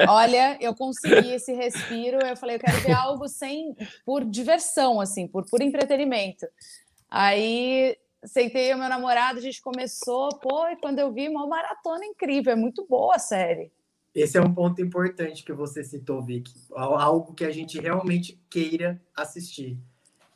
Olha, 0.09 0.57
eu 0.61 0.73
consegui 0.73 1.34
esse 1.34 1.53
respiro. 1.53 2.19
Eu 2.25 2.35
falei, 2.35 2.55
eu 2.55 2.59
quero 2.59 2.79
ver 2.81 2.93
algo 2.93 3.27
sem 3.27 3.75
por 4.05 4.23
diversão, 4.23 4.99
assim, 4.99 5.27
por, 5.27 5.45
por 5.49 5.61
entretenimento. 5.61 6.47
Aí 7.09 7.97
sentei 8.23 8.73
o 8.73 8.77
meu 8.77 8.89
namorado, 8.89 9.39
a 9.39 9.41
gente 9.41 9.61
começou, 9.61 10.29
pô, 10.39 10.67
e 10.67 10.75
quando 10.77 10.99
eu 10.99 11.11
vi, 11.11 11.29
uma 11.29 11.47
maratona 11.47 12.05
incrível, 12.05 12.53
é 12.53 12.55
muito 12.55 12.85
boa 12.88 13.15
a 13.15 13.19
série. 13.19 13.71
Esse 14.13 14.38
é 14.38 14.41
um 14.41 14.51
ponto 14.51 14.81
importante 14.81 15.43
que 15.43 15.53
você 15.53 15.84
citou, 15.84 16.23
Vicky. 16.23 16.51
Algo 16.73 17.34
que 17.35 17.45
a 17.45 17.51
gente 17.51 17.79
realmente 17.79 18.39
queira 18.49 18.99
assistir. 19.15 19.77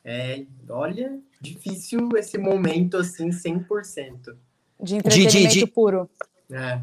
É, 0.05 0.45
olha, 0.69 1.19
difícil 1.39 2.09
esse 2.15 2.37
momento 2.37 2.97
assim, 2.97 3.29
100%. 3.29 4.35
De 4.79 4.95
entretenimento 4.95 5.47
de, 5.47 5.47
de, 5.47 5.59
de... 5.61 5.67
puro. 5.67 6.09
É 6.51 6.81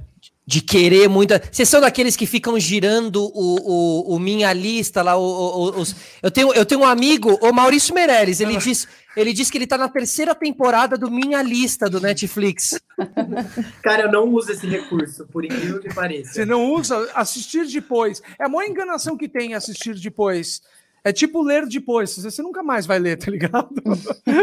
de 0.48 0.62
querer 0.62 1.10
muito. 1.10 1.34
Vocês 1.52 1.68
são 1.68 1.78
daqueles 1.78 2.16
que 2.16 2.24
ficam 2.24 2.58
girando 2.58 3.22
o, 3.22 4.12
o, 4.14 4.14
o 4.14 4.18
minha 4.18 4.50
lista 4.54 5.02
lá, 5.02 5.14
o, 5.14 5.20
o, 5.20 5.78
os... 5.78 5.94
eu, 6.22 6.30
tenho, 6.30 6.54
eu 6.54 6.64
tenho 6.64 6.80
um 6.80 6.86
amigo, 6.86 7.38
o 7.42 7.52
Maurício 7.52 7.94
Meirelles, 7.94 8.40
ele 8.40 8.56
diz, 8.56 8.88
ele 9.14 9.34
diz 9.34 9.50
que 9.50 9.58
ele 9.58 9.66
tá 9.66 9.76
na 9.76 9.90
terceira 9.90 10.34
temporada 10.34 10.96
do 10.96 11.10
Minha 11.10 11.42
Lista 11.42 11.90
do 11.90 12.00
Netflix. 12.00 12.80
Cara, 13.84 14.04
eu 14.04 14.10
não 14.10 14.24
uso 14.32 14.50
esse 14.50 14.66
recurso, 14.66 15.26
por 15.26 15.44
incrível 15.44 15.80
que 15.80 15.92
pareça. 15.92 16.32
Você 16.32 16.46
não 16.46 16.72
usa 16.72 16.96
assistir 17.14 17.66
depois. 17.66 18.22
É 18.40 18.46
a 18.46 18.48
maior 18.48 18.66
enganação 18.66 19.18
que 19.18 19.28
tem 19.28 19.52
assistir 19.52 19.96
depois. 19.96 20.62
É 21.04 21.12
tipo 21.12 21.42
ler 21.42 21.66
depois, 21.66 22.16
você 22.16 22.40
nunca 22.40 22.62
mais 22.62 22.86
vai 22.86 22.98
ler, 22.98 23.18
tá 23.18 23.30
ligado? 23.30 23.68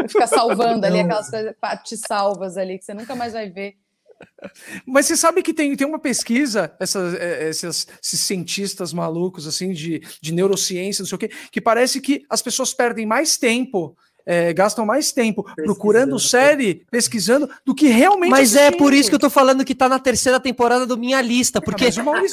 Fica 0.07 0.27
salvando 0.27 0.85
ali 0.85 0.99
aquelas 0.99 1.31
coisas, 1.31 1.55
te 1.83 1.97
salvas 1.97 2.57
ali, 2.57 2.77
que 2.77 2.85
você 2.85 2.93
nunca 2.93 3.15
mais 3.15 3.33
vai 3.33 3.49
ver. 3.49 3.75
Mas 4.85 5.05
você 5.05 5.17
sabe 5.17 5.41
que 5.41 5.53
tem, 5.53 5.75
tem 5.75 5.87
uma 5.87 5.99
pesquisa, 5.99 6.75
essas, 6.79 7.13
é, 7.15 7.49
esses, 7.49 7.87
esses 8.03 8.19
cientistas 8.19 8.93
malucos, 8.93 9.47
assim, 9.47 9.71
de, 9.71 10.01
de 10.21 10.33
neurociência, 10.33 11.01
não 11.01 11.07
sei 11.07 11.15
o 11.15 11.19
quê, 11.19 11.29
que 11.51 11.61
parece 11.61 11.99
que 11.99 12.25
as 12.29 12.41
pessoas 12.41 12.73
perdem 12.73 13.05
mais 13.05 13.37
tempo 13.37 13.95
é, 14.25 14.51
gastam 14.53 14.85
mais 14.85 15.11
tempo 15.11 15.43
procurando 15.55 16.19
série, 16.19 16.85
pesquisando, 16.89 17.49
do 17.63 17.75
que 17.75 17.87
realmente. 17.87 18.31
Mas 18.31 18.55
assistindo. 18.55 18.75
é 18.75 18.77
por 18.77 18.93
isso 18.93 19.09
que 19.09 19.15
eu 19.15 19.19
tô 19.19 19.29
falando 19.29 19.63
que 19.63 19.75
tá 19.75 19.87
na 19.87 19.99
terceira 19.99 20.39
temporada 20.39 20.85
do 20.85 20.97
Minha 20.97 21.21
Lista, 21.21 21.61
porque 21.61 21.85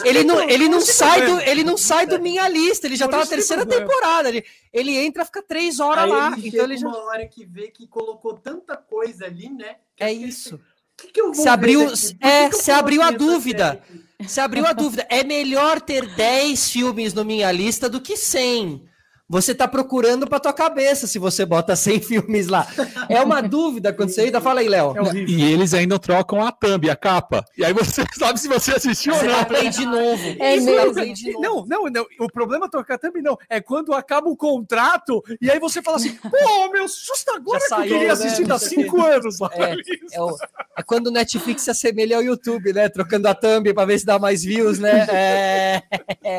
ele 0.04 0.24
não, 0.24 0.48
ele 0.48 0.68
não 0.68 0.80
sai 0.80 1.26
do, 1.26 1.40
ele 1.40 1.62
não 1.62 1.76
sai 1.76 2.06
do 2.06 2.18
Minha 2.18 2.48
Lista, 2.48 2.86
ele 2.86 2.96
já 2.96 3.06
tá 3.06 3.18
na 3.18 3.26
terceira 3.26 3.66
temporada. 3.66 4.30
Ele, 4.30 4.44
ele 4.72 4.96
entra, 4.96 5.24
fica 5.24 5.42
três 5.42 5.80
horas 5.80 6.04
Aí 6.04 6.10
lá. 6.10 6.34
Ele 6.36 6.48
então 6.48 6.64
ele 6.64 6.76
já. 6.78 6.88
uma 6.88 7.04
hora 7.04 7.26
que 7.26 7.44
vê 7.44 7.68
que 7.68 7.86
colocou 7.86 8.34
tanta 8.34 8.76
coisa 8.76 9.26
ali, 9.26 9.50
né? 9.50 9.76
É 10.00 10.10
isso 10.10 10.58
que, 11.02 11.12
que 11.12 11.20
eu 11.20 11.32
vou 11.32 11.42
se 11.42 11.48
abriu, 11.48 11.92
é, 12.20 12.48
que 12.48 12.56
se 12.56 12.70
abriu 12.70 13.02
a 13.02 13.10
dúvida. 13.10 13.80
Se 14.26 14.40
abriu 14.40 14.64
a 14.66 14.72
dúvida. 14.72 15.06
É 15.10 15.24
melhor 15.24 15.80
ter 15.80 16.06
10 16.14 16.70
filmes 16.70 17.12
no 17.12 17.24
minha 17.24 17.50
lista 17.50 17.88
do 17.88 18.00
que 18.00 18.16
100 18.16 18.91
você 19.32 19.54
tá 19.54 19.66
procurando 19.66 20.26
para 20.26 20.38
tua 20.38 20.52
cabeça 20.52 21.06
se 21.06 21.18
você 21.18 21.46
bota 21.46 21.74
100 21.74 22.00
filmes 22.04 22.48
lá. 22.48 22.66
É 23.08 23.18
uma 23.22 23.40
dúvida 23.40 23.90
quando 23.90 24.10
você 24.10 24.20
ainda 24.20 24.42
fala 24.42 24.60
aí, 24.60 24.68
Léo. 24.68 24.94
É 24.94 25.14
e 25.26 25.42
eles 25.42 25.72
ainda 25.72 25.98
trocam 25.98 26.44
a 26.44 26.52
thumb, 26.52 26.90
a 26.90 26.94
capa. 26.94 27.42
E 27.56 27.64
aí 27.64 27.72
você 27.72 28.04
sabe 28.18 28.38
se 28.38 28.46
você 28.46 28.72
assistiu 28.72 29.14
você 29.14 29.26
ou 29.26 29.32
não. 29.32 29.44
Play 29.46 29.70
de 29.70 29.86
novo. 29.86 30.36
É 30.38 30.60
mesmo. 30.60 31.14
De 31.14 31.32
novo. 31.32 31.66
Não, 31.66 31.84
não, 31.84 31.90
não, 31.90 32.06
o 32.20 32.30
problema 32.30 32.66
é 32.66 32.68
trocar 32.68 32.96
a 32.96 32.98
thumb 32.98 33.22
não, 33.22 33.38
é 33.48 33.58
quando 33.58 33.94
acaba 33.94 34.28
o 34.28 34.36
contrato 34.36 35.24
e 35.40 35.50
aí 35.50 35.58
você 35.58 35.80
fala 35.80 35.96
assim: 35.96 36.14
"Pô, 36.16 36.70
meu, 36.70 36.86
justo 36.86 37.30
agora 37.34 37.58
Já 37.58 37.64
que 37.64 37.68
saiu, 37.70 37.84
eu 37.84 37.98
queria 37.98 38.12
assistir 38.12 38.46
né? 38.46 38.54
há 38.54 38.58
5 38.58 39.02
anos". 39.02 39.40
É, 39.40 39.74
é, 40.12 40.20
o, 40.20 40.36
é, 40.76 40.82
quando 40.82 41.06
o 41.06 41.10
Netflix 41.10 41.62
se 41.62 41.70
assemelha 41.70 42.18
ao 42.18 42.22
YouTube, 42.22 42.74
né? 42.74 42.86
Trocando 42.90 43.26
a 43.28 43.34
thumb 43.34 43.72
para 43.72 43.86
ver 43.86 43.98
se 43.98 44.04
dá 44.04 44.18
mais 44.18 44.44
views, 44.44 44.78
né? 44.78 45.06
É, 45.10 45.82
é, 46.22 46.38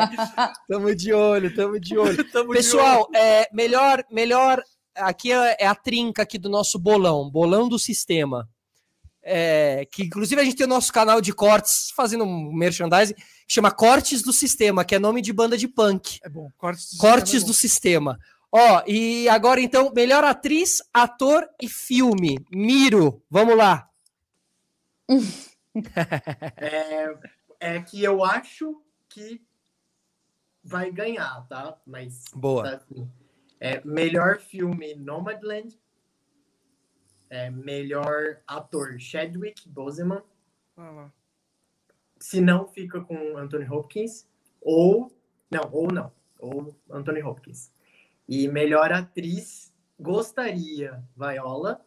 tamo 0.68 0.94
de 0.94 1.12
olho, 1.12 1.56
tamo 1.56 1.80
de 1.80 1.98
olho. 1.98 2.24
Tamo 2.32 2.54
Pessoal, 2.54 2.83
Pessoal, 2.84 3.10
é, 3.16 3.48
melhor, 3.54 4.04
melhor. 4.12 4.62
Aqui 4.94 5.32
é, 5.32 5.58
é, 5.62 5.68
a 5.68 5.74
trinca 5.74 6.24
aqui 6.24 6.38
do 6.38 6.50
nosso 6.50 6.78
bolão, 6.78 7.30
bolão 7.30 7.70
do 7.70 7.80
sistema. 7.80 8.48
É, 9.26 9.88
que 9.90 10.04
inclusive 10.04 10.42
a 10.42 10.44
gente 10.44 10.58
tem 10.58 10.66
o 10.66 10.70
nosso 10.70 10.92
canal 10.92 11.22
de 11.22 11.32
cortes 11.32 11.92
fazendo 11.96 12.26
um 12.26 12.52
merchandising 12.52 13.14
que 13.14 13.24
chama 13.48 13.72
Cortes 13.72 14.22
do 14.22 14.34
Sistema, 14.34 14.84
que 14.84 14.96
é 14.96 15.00
nome 15.00 15.22
de 15.22 15.32
banda 15.32 15.58
de 15.58 15.66
punk. 15.66 16.20
É 16.22 16.28
bom, 16.28 16.50
Cortes 16.58 16.92
do 16.92 16.98
Cortes 16.98 17.32
Sistema. 17.32 17.44
É 17.44 17.48
do 17.48 17.54
sistema. 17.54 18.20
Ó, 18.52 18.84
e 18.86 19.30
agora 19.30 19.62
então, 19.62 19.94
melhor 19.96 20.26
atriz, 20.26 20.82
ator 20.94 21.48
e 21.62 21.70
filme. 21.70 22.38
Miro, 22.52 23.24
vamos 23.30 23.56
lá. 23.56 23.88
é, 26.58 27.16
é 27.62 27.82
que 27.82 28.04
eu 28.04 28.24
acho 28.26 28.76
que 29.08 29.42
vai 30.64 30.92
ganhar, 30.92 31.46
tá? 31.48 31.78
Mas. 31.86 32.26
Boa. 32.34 32.64
Tá 32.64 32.76
assim. 32.78 33.10
é, 33.60 33.82
melhor 33.84 34.40
filme 34.40 34.96
Nomadland. 34.96 35.78
É, 37.30 37.50
melhor 37.50 38.42
ator 38.48 39.00
Chadwick 39.00 39.68
Boseman. 39.68 40.22
Ah 40.78 41.10
Se 42.20 42.40
não, 42.40 42.68
fica 42.68 43.02
com 43.02 43.38
Anthony 43.38 43.68
Hopkins. 43.68 44.30
Ou. 44.62 45.12
Não, 45.52 45.70
ou 45.72 45.92
não. 45.92 46.12
Ou 46.40 46.76
Anthony 46.90 47.22
Hopkins. 47.22 47.74
E 48.28 48.48
melhor 48.48 48.92
atriz, 48.92 49.74
gostaria 50.00 51.04
Viola. 51.18 51.84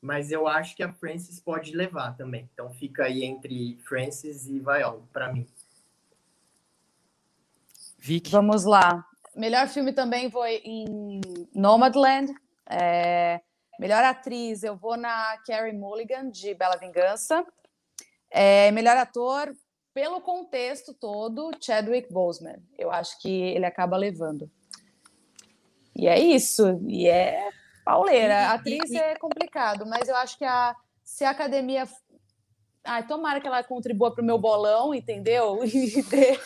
Mas 0.00 0.32
eu 0.32 0.48
acho 0.48 0.74
que 0.74 0.82
a 0.82 0.92
Frances 0.92 1.38
pode 1.38 1.76
levar 1.76 2.16
também. 2.16 2.48
Então 2.52 2.72
fica 2.72 3.04
aí 3.04 3.24
entre 3.24 3.76
Frances 3.84 4.48
e 4.48 4.58
Viola, 4.58 5.02
para 5.12 5.32
mim. 5.32 5.46
Vicky. 8.02 8.32
Vamos 8.32 8.64
lá. 8.64 9.06
Melhor 9.36 9.68
filme 9.68 9.92
também 9.92 10.28
foi 10.28 10.56
em 10.64 11.20
Nomadland. 11.54 12.34
É... 12.68 13.40
Melhor 13.78 14.02
atriz, 14.02 14.64
eu 14.64 14.76
vou 14.76 14.96
na 14.96 15.38
Carrie 15.46 15.72
Mulligan, 15.72 16.28
de 16.28 16.52
Bela 16.54 16.76
Vingança. 16.76 17.46
É... 18.28 18.72
Melhor 18.72 18.96
ator, 18.96 19.54
pelo 19.94 20.20
contexto 20.20 20.92
todo, 20.92 21.52
Chadwick 21.60 22.12
Boseman. 22.12 22.56
Eu 22.76 22.90
acho 22.90 23.20
que 23.20 23.30
ele 23.30 23.64
acaba 23.64 23.96
levando. 23.96 24.50
E 25.94 26.08
é 26.08 26.18
isso. 26.18 26.80
E 26.88 27.06
é 27.06 27.50
pauleira. 27.84 28.48
A 28.48 28.54
atriz 28.54 28.90
é 28.90 29.14
complicado, 29.14 29.86
mas 29.86 30.08
eu 30.08 30.16
acho 30.16 30.36
que 30.36 30.44
a, 30.44 30.74
se 31.04 31.24
a 31.24 31.30
academia 31.30 31.86
Ai, 32.84 33.06
tomara 33.06 33.40
que 33.40 33.46
ela 33.46 33.62
contribua 33.62 34.12
para 34.12 34.22
o 34.22 34.24
meu 34.24 34.38
bolão, 34.38 34.94
entendeu? 34.94 35.60
E 35.72 36.02
dê 36.02 36.38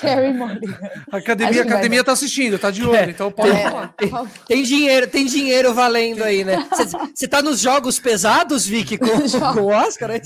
Carrie 0.00 0.32
Mulligan. 0.32 0.78
A 1.10 1.16
academia, 1.18 1.62
a 1.62 1.64
academia 1.64 2.04
tá 2.04 2.12
assistindo, 2.12 2.58
tá 2.58 2.70
de 2.70 2.84
olho, 2.84 2.96
é, 2.96 3.10
então 3.10 3.30
pode 3.30 3.50
é, 3.50 3.70
falar. 3.70 3.94
Tem, 3.96 4.10
tem, 4.46 4.62
dinheiro, 4.62 5.06
tem 5.08 5.26
dinheiro 5.26 5.74
valendo 5.74 6.22
aí, 6.22 6.44
né? 6.44 6.68
Você 7.14 7.28
tá 7.28 7.42
nos 7.42 7.60
jogos 7.60 7.98
pesados, 7.98 8.66
Vicky, 8.66 8.98
com, 8.98 9.06
com 9.54 9.60
o 9.60 9.68
Oscar? 9.68 10.10
É 10.10 10.20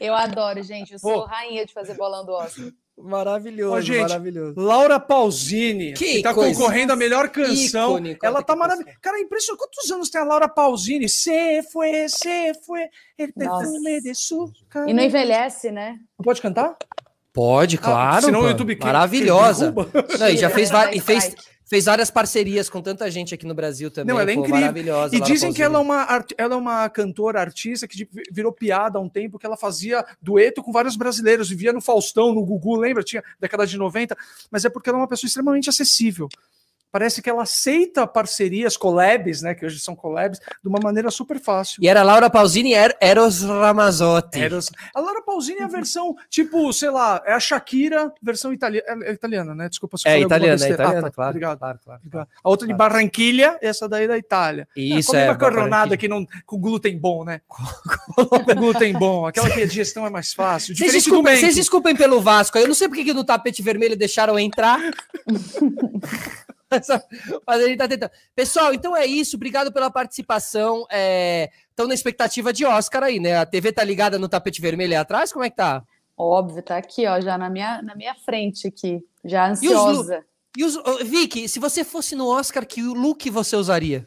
eu 0.00 0.14
adoro, 0.14 0.62
gente. 0.62 0.92
Eu 0.92 0.98
sou 0.98 1.24
rainha 1.24 1.64
de 1.64 1.72
fazer 1.72 1.94
bolão 1.94 2.24
do 2.24 2.32
Oscar. 2.32 2.72
Maravilhoso, 2.96 3.74
Ô, 3.74 3.80
gente, 3.80 4.02
maravilhoso. 4.02 4.60
Laura 4.60 5.00
Pausini, 5.00 5.94
que, 5.94 6.16
que 6.16 6.22
tá 6.22 6.34
coisa. 6.34 6.54
concorrendo 6.54 6.92
a 6.92 6.96
melhor 6.96 7.28
canção. 7.30 7.92
Icônico, 7.92 8.24
ela 8.24 8.42
tá 8.42 8.54
maravilhosa. 8.54 8.96
Cara, 9.00 9.18
impressionante. 9.18 9.60
Quantos 9.60 9.90
anos 9.90 10.10
tem 10.10 10.20
a 10.20 10.24
Laura 10.24 10.48
Pausini? 10.48 11.08
Se 11.08 11.62
foi, 11.72 12.08
se 12.08 12.52
foi, 12.64 12.82
el 13.18 13.32
perfume 13.32 14.00
de 14.02 14.14
su 14.14 14.52
E 14.86 14.92
não 14.92 15.02
envelhece, 15.02 15.72
né? 15.72 15.98
Pode 16.22 16.40
cantar? 16.40 16.76
Pode, 17.32 17.78
claro. 17.78 18.18
Ah, 18.18 18.20
senão 18.20 18.40
o 18.42 18.48
YouTube 18.48 18.78
Maravilhosa. 18.78 19.72
Não, 20.18 20.28
e 20.28 20.36
já 20.36 20.50
fez, 20.50 20.70
e 20.92 21.00
fez, 21.00 21.34
fez 21.72 21.86
várias 21.86 22.10
parcerias 22.10 22.68
com 22.68 22.82
tanta 22.82 23.10
gente 23.10 23.34
aqui 23.34 23.46
no 23.46 23.54
Brasil 23.54 23.90
também. 23.90 24.14
Não, 24.14 24.20
ela 24.20 24.30
é 24.30 24.34
incrível. 24.34 24.60
Maravilhosa. 24.60 25.16
E 25.16 25.20
dizem 25.22 25.54
que 25.54 25.62
ela 25.62 25.78
é, 25.78 25.80
uma, 25.80 26.06
ela 26.36 26.54
é 26.54 26.56
uma 26.58 26.86
cantora, 26.90 27.40
artista 27.40 27.88
que 27.88 28.06
virou 28.30 28.52
piada 28.52 28.98
há 28.98 29.00
um 29.00 29.08
tempo, 29.08 29.38
que 29.38 29.46
ela 29.46 29.56
fazia 29.56 30.04
dueto 30.20 30.62
com 30.62 30.70
vários 30.70 30.96
brasileiros, 30.96 31.48
vivia 31.48 31.72
no 31.72 31.80
Faustão, 31.80 32.34
no 32.34 32.44
Gugu, 32.44 32.76
lembra? 32.76 33.02
Tinha 33.02 33.24
década 33.40 33.66
de 33.66 33.78
90, 33.78 34.14
mas 34.50 34.66
é 34.66 34.68
porque 34.68 34.90
ela 34.90 34.98
é 34.98 35.00
uma 35.00 35.08
pessoa 35.08 35.26
extremamente 35.26 35.70
acessível 35.70 36.28
parece 36.92 37.22
que 37.22 37.30
ela 37.30 37.42
aceita 37.42 38.06
parcerias, 38.06 38.76
collabs, 38.76 39.40
né, 39.40 39.54
que 39.54 39.64
hoje 39.64 39.80
são 39.80 39.96
collabs, 39.96 40.38
de 40.38 40.68
uma 40.68 40.78
maneira 40.78 41.10
super 41.10 41.40
fácil. 41.40 41.82
E 41.82 41.88
era 41.88 42.02
Laura 42.02 42.28
Pausini 42.28 42.74
e 42.74 42.94
Eros 43.00 43.42
Ramazzotti. 43.42 44.40
Eros... 44.40 44.70
A 44.94 45.00
Laura 45.00 45.22
Pausini 45.22 45.60
é 45.60 45.64
a 45.64 45.68
versão, 45.68 46.14
tipo, 46.28 46.70
sei 46.72 46.90
lá, 46.90 47.22
é 47.24 47.32
a 47.32 47.40
Shakira, 47.40 48.12
versão 48.22 48.52
itali... 48.52 48.78
é, 48.78 49.10
é 49.10 49.12
italiana, 49.12 49.54
né? 49.54 49.68
Desculpa 49.70 49.96
se 49.96 50.06
É 50.06 50.20
italiana, 50.20 50.64
é 50.64 50.70
italiana, 50.70 50.98
ah, 50.98 51.02
tá. 51.02 51.10
claro, 51.10 51.30
Obrigado. 51.30 51.58
Claro, 51.58 51.78
claro, 51.82 52.00
claro. 52.10 52.28
A 52.44 52.48
outra 52.48 52.66
de 52.66 52.74
Barranquilha, 52.74 53.58
essa 53.62 53.88
daí 53.88 54.06
da 54.06 54.18
Itália. 54.18 54.68
Isso, 54.76 55.16
é. 55.16 55.24
é 55.24 55.28
macarronada 55.28 55.96
que 55.96 56.06
não, 56.06 56.26
com 56.44 56.58
glúten 56.58 56.98
bom, 56.98 57.24
né? 57.24 57.40
com 57.48 58.54
glúten 58.54 58.92
bom. 58.92 59.26
Aquela 59.26 59.50
que 59.50 59.62
a 59.62 59.66
digestão 59.66 60.06
é 60.06 60.10
mais 60.10 60.34
fácil. 60.34 60.76
Vocês 60.76 60.92
desculpem, 60.92 61.36
vocês 61.36 61.54
desculpem 61.54 61.96
pelo 61.96 62.20
Vasco. 62.20 62.58
Eu 62.58 62.68
não 62.68 62.74
sei 62.74 62.88
porque 62.88 63.04
que 63.04 63.14
no 63.14 63.24
tapete 63.24 63.62
vermelho 63.62 63.96
deixaram 63.96 64.38
entrar. 64.38 64.80
Mas 67.46 67.62
a 67.62 67.66
gente 67.66 67.78
tá 67.78 67.88
tentando. 67.88 68.10
Pessoal, 68.34 68.72
então 68.72 68.96
é 68.96 69.04
isso. 69.06 69.36
Obrigado 69.36 69.72
pela 69.72 69.90
participação. 69.90 70.86
Estão 71.70 71.86
é... 71.86 71.88
na 71.88 71.94
expectativa 71.94 72.52
de 72.52 72.64
Oscar 72.64 73.02
aí, 73.02 73.20
né? 73.20 73.36
A 73.36 73.46
TV 73.46 73.72
tá 73.72 73.84
ligada 73.84 74.18
no 74.18 74.28
tapete 74.28 74.60
vermelho 74.60 74.92
aí 74.92 74.98
atrás? 74.98 75.32
Como 75.32 75.44
é 75.44 75.50
que 75.50 75.56
tá? 75.56 75.82
Óbvio, 76.16 76.62
tá 76.62 76.76
aqui, 76.76 77.06
ó, 77.06 77.20
já 77.20 77.36
na 77.38 77.48
minha, 77.48 77.82
na 77.82 77.96
minha 77.96 78.14
frente 78.14 78.68
aqui, 78.68 79.02
já 79.24 79.48
ansiosa. 79.48 80.24
E 80.56 80.64
os, 80.64 80.74
e 80.76 80.78
os, 80.78 81.08
Vicky, 81.08 81.48
se 81.48 81.58
você 81.58 81.82
fosse 81.82 82.14
no 82.14 82.28
Oscar, 82.28 82.66
que 82.66 82.82
look 82.82 83.28
você 83.30 83.56
usaria? 83.56 84.06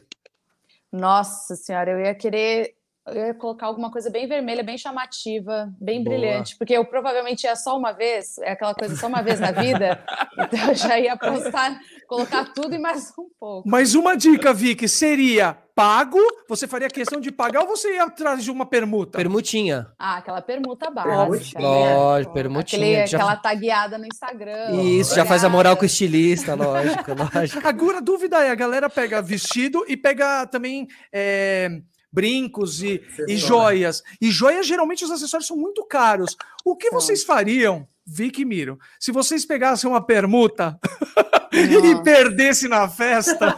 Nossa 0.90 1.56
senhora, 1.56 1.90
eu 1.90 2.00
ia 2.00 2.14
querer 2.14 2.74
eu 3.08 3.26
ia 3.26 3.34
colocar 3.34 3.66
alguma 3.66 3.90
coisa 3.90 4.10
bem 4.10 4.26
vermelha, 4.26 4.62
bem 4.62 4.76
chamativa, 4.76 5.72
bem 5.80 6.02
Boa. 6.02 6.16
brilhante, 6.16 6.56
porque 6.56 6.72
eu 6.72 6.84
provavelmente 6.84 7.44
ia 7.44 7.54
só 7.54 7.76
uma 7.76 7.92
vez, 7.92 8.38
é 8.38 8.52
aquela 8.52 8.74
coisa 8.74 8.96
só 8.96 9.06
uma 9.06 9.22
vez 9.22 9.38
na 9.38 9.52
vida, 9.52 10.02
então 10.32 10.68
eu 10.68 10.74
já 10.74 10.98
ia 10.98 11.12
apostar, 11.12 11.78
colocar 12.08 12.52
tudo 12.52 12.74
e 12.74 12.78
mais 12.78 13.12
um 13.18 13.28
pouco. 13.38 13.68
Mas 13.68 13.94
uma 13.94 14.16
dica, 14.16 14.52
Vicky, 14.52 14.88
seria 14.88 15.56
pago, 15.74 16.18
você 16.48 16.66
faria 16.66 16.88
questão 16.88 17.20
de 17.20 17.30
pagar 17.30 17.60
ou 17.60 17.66
você 17.68 17.96
ia 17.96 18.04
atrás 18.04 18.42
de 18.42 18.50
uma 18.50 18.64
permuta? 18.64 19.18
Permutinha. 19.18 19.88
Ah, 19.98 20.16
aquela 20.16 20.40
permuta 20.40 20.90
básica. 20.90 21.60
Lógico, 21.60 22.34
né? 22.34 22.42
permutinha. 22.42 22.80
Aquele, 22.80 23.06
já... 23.06 23.18
Aquela 23.18 23.36
tagueada 23.36 23.98
no 23.98 24.06
Instagram. 24.06 24.72
Isso, 24.82 25.14
já 25.14 25.26
faz 25.26 25.44
a 25.44 25.50
moral 25.50 25.76
com 25.76 25.82
o 25.82 25.86
estilista, 25.86 26.54
lógico, 26.54 27.12
lógico. 27.14 27.68
Agora, 27.68 27.98
a 27.98 28.00
dúvida 28.00 28.42
é, 28.42 28.50
a 28.50 28.54
galera 28.54 28.88
pega 28.88 29.20
vestido 29.20 29.84
e 29.86 29.96
pega 29.96 30.46
também... 30.46 30.88
É 31.12 31.82
brincos 32.16 32.82
e, 32.82 33.02
e 33.28 33.36
joias. 33.36 34.02
E 34.18 34.30
joias, 34.30 34.66
geralmente, 34.66 35.04
os 35.04 35.10
acessórios 35.10 35.46
são 35.46 35.56
muito 35.56 35.84
caros. 35.84 36.34
O 36.64 36.74
que 36.74 36.90
vocês 36.90 37.22
fariam, 37.22 37.86
Vic 38.06 38.40
e 38.40 38.44
Miro, 38.46 38.78
se 38.98 39.12
vocês 39.12 39.44
pegassem 39.44 39.88
uma 39.88 40.00
permuta 40.00 40.80
e 41.52 42.02
perdessem 42.02 42.70
na 42.70 42.88
festa? 42.88 43.54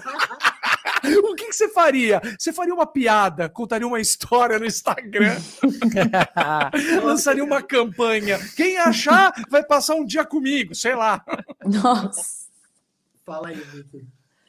o 1.23 1.37
que, 1.37 1.47
que, 1.47 1.53
você 1.53 1.69
faria? 1.69 2.21
Você 2.37 2.53
faria 2.53 2.75
uma 2.75 2.87
piada, 2.87 3.49
contaria 3.49 3.87
uma 3.87 4.01
história 4.01 4.59
no 4.59 4.67
Instagram, 4.67 5.37
lançaria 7.05 7.45
uma 7.45 7.63
campanha. 7.63 8.41
Quem 8.57 8.77
achar 8.77 9.33
vai 9.49 9.63
passar 9.63 9.95
um 9.95 10.05
dia 10.05 10.25
comigo, 10.25 10.75
sei 10.75 10.97
lá. 10.97 11.25
Nossa. 11.65 12.49
Fala 13.25 13.51
aí, 13.51 13.55
Vitor. 13.55 14.01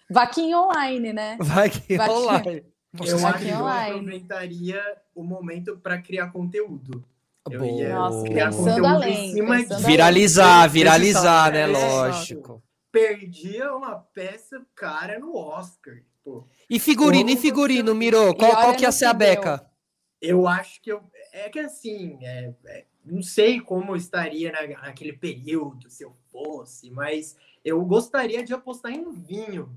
Vaquinha 0.09 0.57
online, 0.57 1.13
né? 1.13 1.37
Vaquinha, 1.39 1.99
Vaquinha. 1.99 2.17
online. 2.17 2.78
Você 2.93 3.13
eu 3.13 3.27
acho 3.27 3.45
que 3.45 3.49
eu 3.49 3.67
aproveitaria 3.67 4.81
o 5.13 5.23
momento 5.23 5.77
para 5.77 6.01
criar 6.01 6.31
conteúdo. 6.31 7.05
Eu 7.49 7.59
Boa. 7.59 7.71
ia 7.71 7.95
Nossa, 7.95 8.23
criar 8.23 8.51
conteúdo 8.51 8.85
além, 8.85 9.29
em 9.29 9.33
cima 9.33 9.63
de... 9.63 9.83
Viralizar, 9.85 10.67
viralizar, 10.69 11.51
né? 11.51 11.67
Lógico. 11.67 12.63
Perdia 12.91 13.73
uma 13.73 13.95
peça 13.95 14.65
cara 14.75 15.19
no 15.19 15.35
Oscar. 15.35 15.95
Pô. 16.23 16.47
E 16.69 16.79
figurino, 16.79 17.29
e 17.29 17.37
figurino, 17.37 17.95
Mirou? 17.95 18.35
Qual, 18.35 18.51
qual 18.51 18.75
que 18.75 18.83
ia 18.83 18.91
ser 18.91 19.05
a 19.05 19.13
beca? 19.13 19.65
Eu 20.21 20.47
acho 20.47 20.81
que 20.81 20.91
eu. 20.91 21.01
É 21.31 21.49
que 21.49 21.59
assim, 21.59 22.17
é, 22.21 22.53
é, 22.65 22.85
não 23.05 23.21
sei 23.21 23.61
como 23.61 23.91
eu 23.91 23.95
estaria 23.95 24.51
na, 24.51 24.67
naquele 24.81 25.13
período, 25.13 25.89
se 25.89 26.03
eu 26.03 26.13
fosse, 26.31 26.91
mas 26.91 27.37
eu 27.63 27.83
gostaria 27.85 28.43
de 28.43 28.53
apostar 28.53 28.91
em 28.91 28.99
um 28.99 29.11
vinho. 29.11 29.75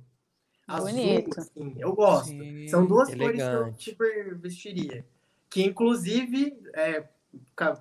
Bonito. 0.66 1.39
Azul, 1.39 1.52
assim, 1.52 1.74
eu 1.78 1.93
gosto. 1.93 2.28
Sim, 2.28 2.68
São 2.68 2.86
duas 2.86 3.09
elegante. 3.10 3.43
cores 3.43 3.76
que 3.76 3.90
eu 3.90 3.94
super 3.94 4.34
vestiria. 4.36 5.06
Que, 5.51 5.62
inclusive, 5.64 6.59
é, 6.74 7.05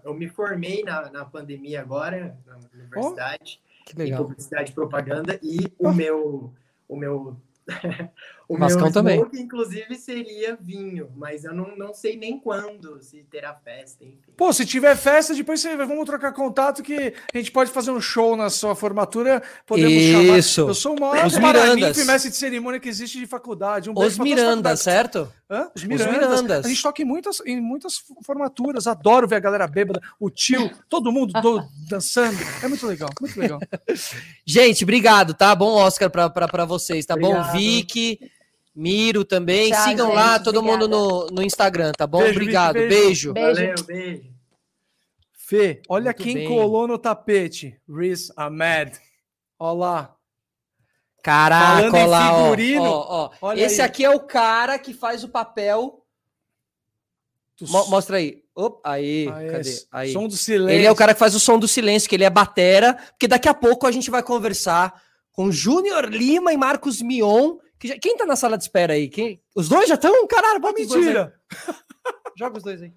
eu 0.04 0.14
me 0.14 0.28
formei 0.28 0.84
na, 0.84 1.10
na 1.10 1.26
pandemia 1.26 1.82
agora, 1.82 2.38
na 2.46 2.58
universidade, 2.74 3.62
oh, 3.98 4.02
em 4.02 4.16
publicidade 4.16 4.72
e 4.72 4.76
propaganda, 4.76 5.40
e 5.42 5.72
oh. 5.78 5.90
o 5.90 5.94
meu, 5.94 6.54
o 6.88 6.96
meu 6.96 7.38
o 8.52 8.58
Vascão 8.58 8.84
meu 8.84 8.92
também. 8.92 9.26
inclusive, 9.34 9.96
seria 9.96 10.58
vinho, 10.60 11.10
mas 11.16 11.46
eu 11.46 11.54
não, 11.54 11.74
não 11.78 11.94
sei 11.94 12.18
nem 12.18 12.38
quando, 12.38 13.02
se 13.02 13.24
terá 13.24 13.54
festa, 13.54 14.04
enfim. 14.04 14.34
Pô, 14.36 14.52
se 14.52 14.66
tiver 14.66 14.94
festa, 14.98 15.34
depois 15.34 15.62
você, 15.62 15.74
vamos 15.78 16.06
trocar 16.06 16.34
contato 16.34 16.84
que 16.84 17.14
a 17.34 17.38
gente 17.38 17.50
pode 17.50 17.72
fazer 17.72 17.92
um 17.92 18.02
show 18.02 18.36
na 18.36 18.50
sua 18.50 18.76
formatura. 18.76 19.42
Podemos 19.66 19.94
Isso. 19.94 20.52
chamar. 20.52 20.68
Eu 20.68 20.74
sou 20.74 20.98
o 20.98 21.00
maior 21.00 21.26
Os 21.26 21.38
Mirandas. 21.38 22.06
mestre 22.06 22.30
de 22.30 22.36
cerimônia 22.36 22.78
que 22.78 22.90
existe 22.90 23.18
de 23.20 23.26
faculdade. 23.26 23.90
Um 23.90 23.94
Os 23.96 24.18
Mirandas, 24.18 24.82
certo? 24.82 25.32
Hã? 25.50 25.72
Os 25.74 25.86
Mirandas. 25.86 26.08
Os 26.08 26.14
Mirandas. 26.14 26.66
A 26.66 26.68
gente 26.68 26.84
toca 26.84 27.02
em 27.02 27.06
muitas, 27.06 27.42
em 27.46 27.62
muitas 27.62 28.04
formaturas. 28.26 28.86
Adoro 28.86 29.30
ver 29.30 29.38
a 29.38 29.40
galera 29.40 29.66
bêbada, 29.66 30.02
o 30.20 30.30
tio, 30.30 30.70
todo 30.90 31.10
mundo 31.10 31.32
do, 31.42 31.64
dançando. 31.88 32.38
É 32.62 32.68
muito 32.68 32.86
legal, 32.86 33.10
muito 33.22 33.40
legal. 33.40 33.60
gente, 34.46 34.84
obrigado, 34.84 35.34
tá? 35.34 35.56
Bom 35.56 35.72
Oscar 35.72 36.10
para 36.10 36.66
vocês, 36.66 37.06
tá 37.06 37.14
obrigado. 37.14 37.46
bom? 37.46 37.58
Vicky. 37.58 38.20
Miro 38.74 39.26
também. 39.26 39.72
Tchau, 39.72 39.84
Sigam 39.84 40.08
gente, 40.08 40.16
lá, 40.16 40.40
todo 40.40 40.60
obrigada. 40.60 40.88
mundo 40.88 41.28
no, 41.28 41.28
no 41.28 41.44
Instagram, 41.44 41.92
tá 41.92 42.08
bom? 42.08 42.20
Beijo, 42.20 42.40
Obrigado. 42.40 42.74
Beijo. 42.74 43.34
Beijo. 43.34 43.34
Valeu, 43.34 43.84
beijo. 43.86 44.32
Fê, 45.34 45.82
olha 45.90 46.06
Muito 46.06 46.24
quem 46.24 46.34
bem. 46.36 46.48
colou 46.48 46.88
no 46.88 46.98
tapete. 46.98 47.78
Riz 47.90 48.32
Ahmed. 48.38 48.98
Olha 49.60 49.78
lá. 49.78 50.16
Caraca, 51.22 51.96
olha 51.96 52.06
lá, 52.06 52.44
figurino, 52.44 52.84
ó, 52.84 53.26
ó, 53.26 53.32
ó. 53.42 53.54
Esse 53.54 53.82
aí. 53.82 53.88
aqui 53.88 54.04
é 54.04 54.10
o 54.10 54.20
cara 54.20 54.80
que 54.80 54.94
faz 54.94 55.24
o 55.24 55.30
papel. 55.30 56.04
Mo 57.62 57.86
mostra 57.90 58.18
aí. 58.18 58.42
Opa, 58.56 58.90
aí, 58.90 59.28
ah, 59.28 59.52
cadê? 59.52 59.86
Aí. 59.92 60.14
Som 60.14 60.28
do 60.28 60.36
silêncio. 60.36 60.80
Ele 60.80 60.86
é 60.86 60.92
o 60.92 60.96
cara 60.96 61.14
que 61.14 61.20
faz 61.20 61.36
o 61.36 61.40
som 61.40 61.60
do 61.60 61.68
silêncio, 61.68 62.10
que 62.10 62.16
ele 62.16 62.24
é 62.24 62.30
batera, 62.30 62.94
porque 63.12 63.28
daqui 63.28 63.48
a 63.48 63.54
pouco 63.54 63.86
a 63.86 63.92
gente 63.92 64.10
vai 64.10 64.24
conversar 64.24 65.02
com 65.32 65.52
Júnior 65.52 66.06
Lima 66.06 66.52
e 66.52 66.58
Marcos 66.58 67.02
Mion, 67.02 67.58
quem 68.00 68.16
tá 68.16 68.26
na 68.26 68.36
sala 68.36 68.58
de 68.58 68.64
espera 68.64 68.94
aí? 68.94 69.10
Quem? 69.10 69.42
Os 69.56 69.68
dois 69.68 69.88
já 69.88 69.96
estão? 69.96 70.28
Caralho, 70.28 70.60
bota 70.60 70.80
mentira. 70.80 71.34
Joga 72.38 72.58
os 72.58 72.64
dois 72.64 72.82
aí. 72.82 72.94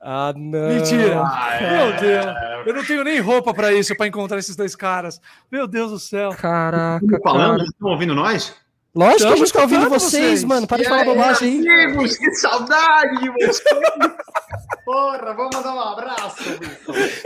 Ah, 0.00 0.32
não. 0.36 0.68
Mentira. 0.68 1.22
Ah, 1.24 1.54
é. 1.60 1.76
Meu 1.76 2.00
Deus. 2.00 2.66
Eu 2.66 2.74
não 2.74 2.84
tenho 2.84 3.04
nem 3.04 3.20
roupa 3.20 3.52
para 3.52 3.72
isso, 3.72 3.96
para 3.96 4.06
encontrar 4.06 4.38
esses 4.38 4.54
dois 4.54 4.76
caras. 4.76 5.20
Meu 5.50 5.66
Deus 5.66 5.90
do 5.90 5.98
céu. 5.98 6.30
Caraca. 6.30 7.04
Falando, 7.22 7.58
vocês 7.58 7.70
estão 7.70 7.90
ouvindo 7.90 8.14
nós? 8.14 8.54
Lógico 8.94 9.28
que 9.28 9.32
a 9.32 9.36
gente 9.36 9.52
tá 9.52 9.62
ouvindo 9.62 9.88
vocês, 9.88 10.10
vocês, 10.10 10.44
mano. 10.44 10.66
Para 10.66 10.82
de 10.82 10.88
falar 10.88 11.04
bobagem 11.04 11.60
aí. 11.60 11.84
Amigos, 11.84 12.16
que 12.16 12.34
saudade 12.34 13.20
de 13.20 13.30
vocês. 13.30 13.62
Porra, 14.84 15.34
vamos 15.34 15.54
mandar 15.54 15.74
um 15.74 15.80
abraço. 15.80 16.44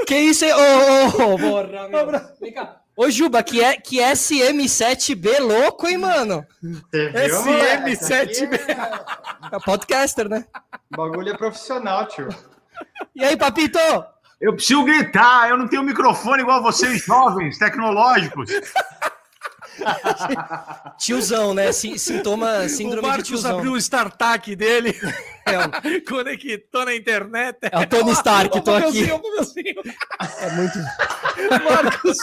Que 0.06 0.16
isso, 0.16 0.44
hein? 0.44 0.52
Ô, 0.52 1.22
ô, 1.22 1.34
ô, 1.34 1.38
porra, 1.38 1.88
meu. 1.88 2.20
Vem 2.40 2.52
cá. 2.52 2.81
Ô, 2.94 3.10
Juba, 3.10 3.42
que, 3.42 3.62
é, 3.62 3.76
que 3.76 3.98
SM7B 3.98 5.40
louco, 5.40 5.88
hein, 5.88 5.96
mano? 5.98 6.46
SM7B. 6.92 8.60
É... 8.68 9.56
é 9.56 9.60
podcaster, 9.64 10.28
né? 10.28 10.44
O 10.92 10.96
bagulho 10.96 11.30
é 11.30 11.36
profissional, 11.36 12.06
tio. 12.06 12.28
E 13.14 13.24
aí, 13.24 13.36
papito? 13.36 13.78
Eu 14.40 14.54
preciso 14.54 14.84
gritar, 14.84 15.48
eu 15.48 15.56
não 15.56 15.68
tenho 15.68 15.82
microfone 15.82 16.42
igual 16.42 16.62
vocês, 16.62 17.04
jovens, 17.04 17.58
tecnológicos. 17.58 18.50
Tiozão, 20.98 21.54
né? 21.54 21.72
Sintoma, 21.72 22.68
síndrome 22.68 23.06
o 23.06 23.08
Marcos 23.08 23.24
de 23.24 23.30
tiozão. 23.30 23.56
abriu 23.56 23.72
o 23.72 23.78
startup 23.78 24.54
dele, 24.54 24.98
é, 25.46 26.00
conectou 26.08 26.84
na 26.84 26.94
internet. 26.94 27.58
É 27.70 27.78
o 27.78 27.86
Tony 27.86 28.12
Stark, 28.12 28.60
tô 28.62 28.74
aqui. 28.74 29.10
É 29.10 30.50
muito... 30.50 30.78
Marcos... 31.64 32.18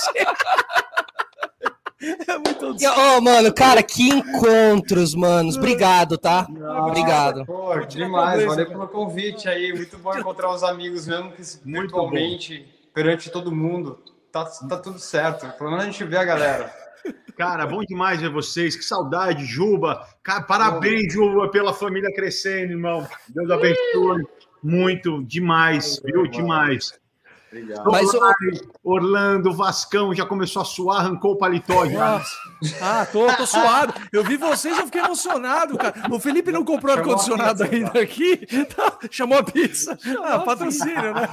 É 2.01 2.37
muito 2.37 2.77
oh, 3.17 3.19
mano, 3.19 3.53
cara, 3.53 3.83
que 3.83 4.07
encontros, 4.07 5.13
manos. 5.13 5.57
Obrigado, 5.57 6.17
tá? 6.17 6.47
Não, 6.49 6.87
Obrigado. 6.87 7.45
Pô, 7.45 7.77
demais. 7.81 8.45
Valeu 8.45 8.67
pelo 8.67 8.87
convite 8.87 9.49
aí. 9.49 9.73
Muito 9.73 9.97
bom 9.97 10.17
encontrar 10.17 10.49
os 10.49 10.63
amigos 10.63 11.07
mesmo 11.07 11.31
que 11.31 11.41
virtualmente, 11.65 12.65
perante 12.93 13.29
todo 13.29 13.51
mundo. 13.51 13.99
Tá, 14.31 14.45
tá 14.45 14.77
tudo 14.77 14.97
certo. 14.97 15.45
Pelo 15.57 15.71
menos 15.71 15.83
a 15.83 15.87
gente 15.87 16.03
vê 16.05 16.17
a 16.17 16.23
galera. 16.23 16.73
Cara, 17.37 17.65
bom 17.65 17.83
demais 17.83 18.19
ver 18.19 18.29
vocês. 18.29 18.75
Que 18.75 18.83
saudade, 18.83 19.45
Juba. 19.45 20.05
Cara, 20.21 20.41
parabéns, 20.41 21.13
Juba, 21.13 21.49
pela 21.49 21.73
família 21.73 22.13
crescendo, 22.13 22.71
irmão. 22.71 23.07
Deus 23.29 23.49
abençoe. 23.49 24.23
Muito, 24.61 25.23
demais, 25.23 26.01
viu? 26.03 26.27
Demais. 26.27 26.99
Obrigado. 27.51 27.91
Mas 27.91 28.13
o... 28.13 28.19
Orlando, 28.83 29.53
Vascão 29.53 30.13
já 30.13 30.25
começou 30.25 30.61
a 30.61 30.65
suar, 30.65 30.99
arrancou 30.99 31.33
o 31.33 31.35
paletó 31.35 31.85
já. 31.87 32.21
Ah, 32.81 33.05
tô, 33.11 33.25
tô 33.35 33.45
suado. 33.45 33.93
Eu 34.13 34.23
vi 34.23 34.37
vocês, 34.37 34.77
eu 34.77 34.85
fiquei 34.85 35.01
emocionado, 35.01 35.77
cara. 35.77 35.95
O 36.11 36.19
Felipe 36.19 36.51
não 36.51 36.63
comprou 36.63 36.95
ar-condicionado 36.95 37.63
ainda 37.63 37.99
aqui. 37.99 38.45
Tá, 38.75 38.99
chamou 39.09 39.37
a 39.37 39.43
pizza. 39.43 39.97
Chamou 40.01 40.23
ah, 40.25 40.39
patrocínio, 40.39 41.13
né? 41.13 41.27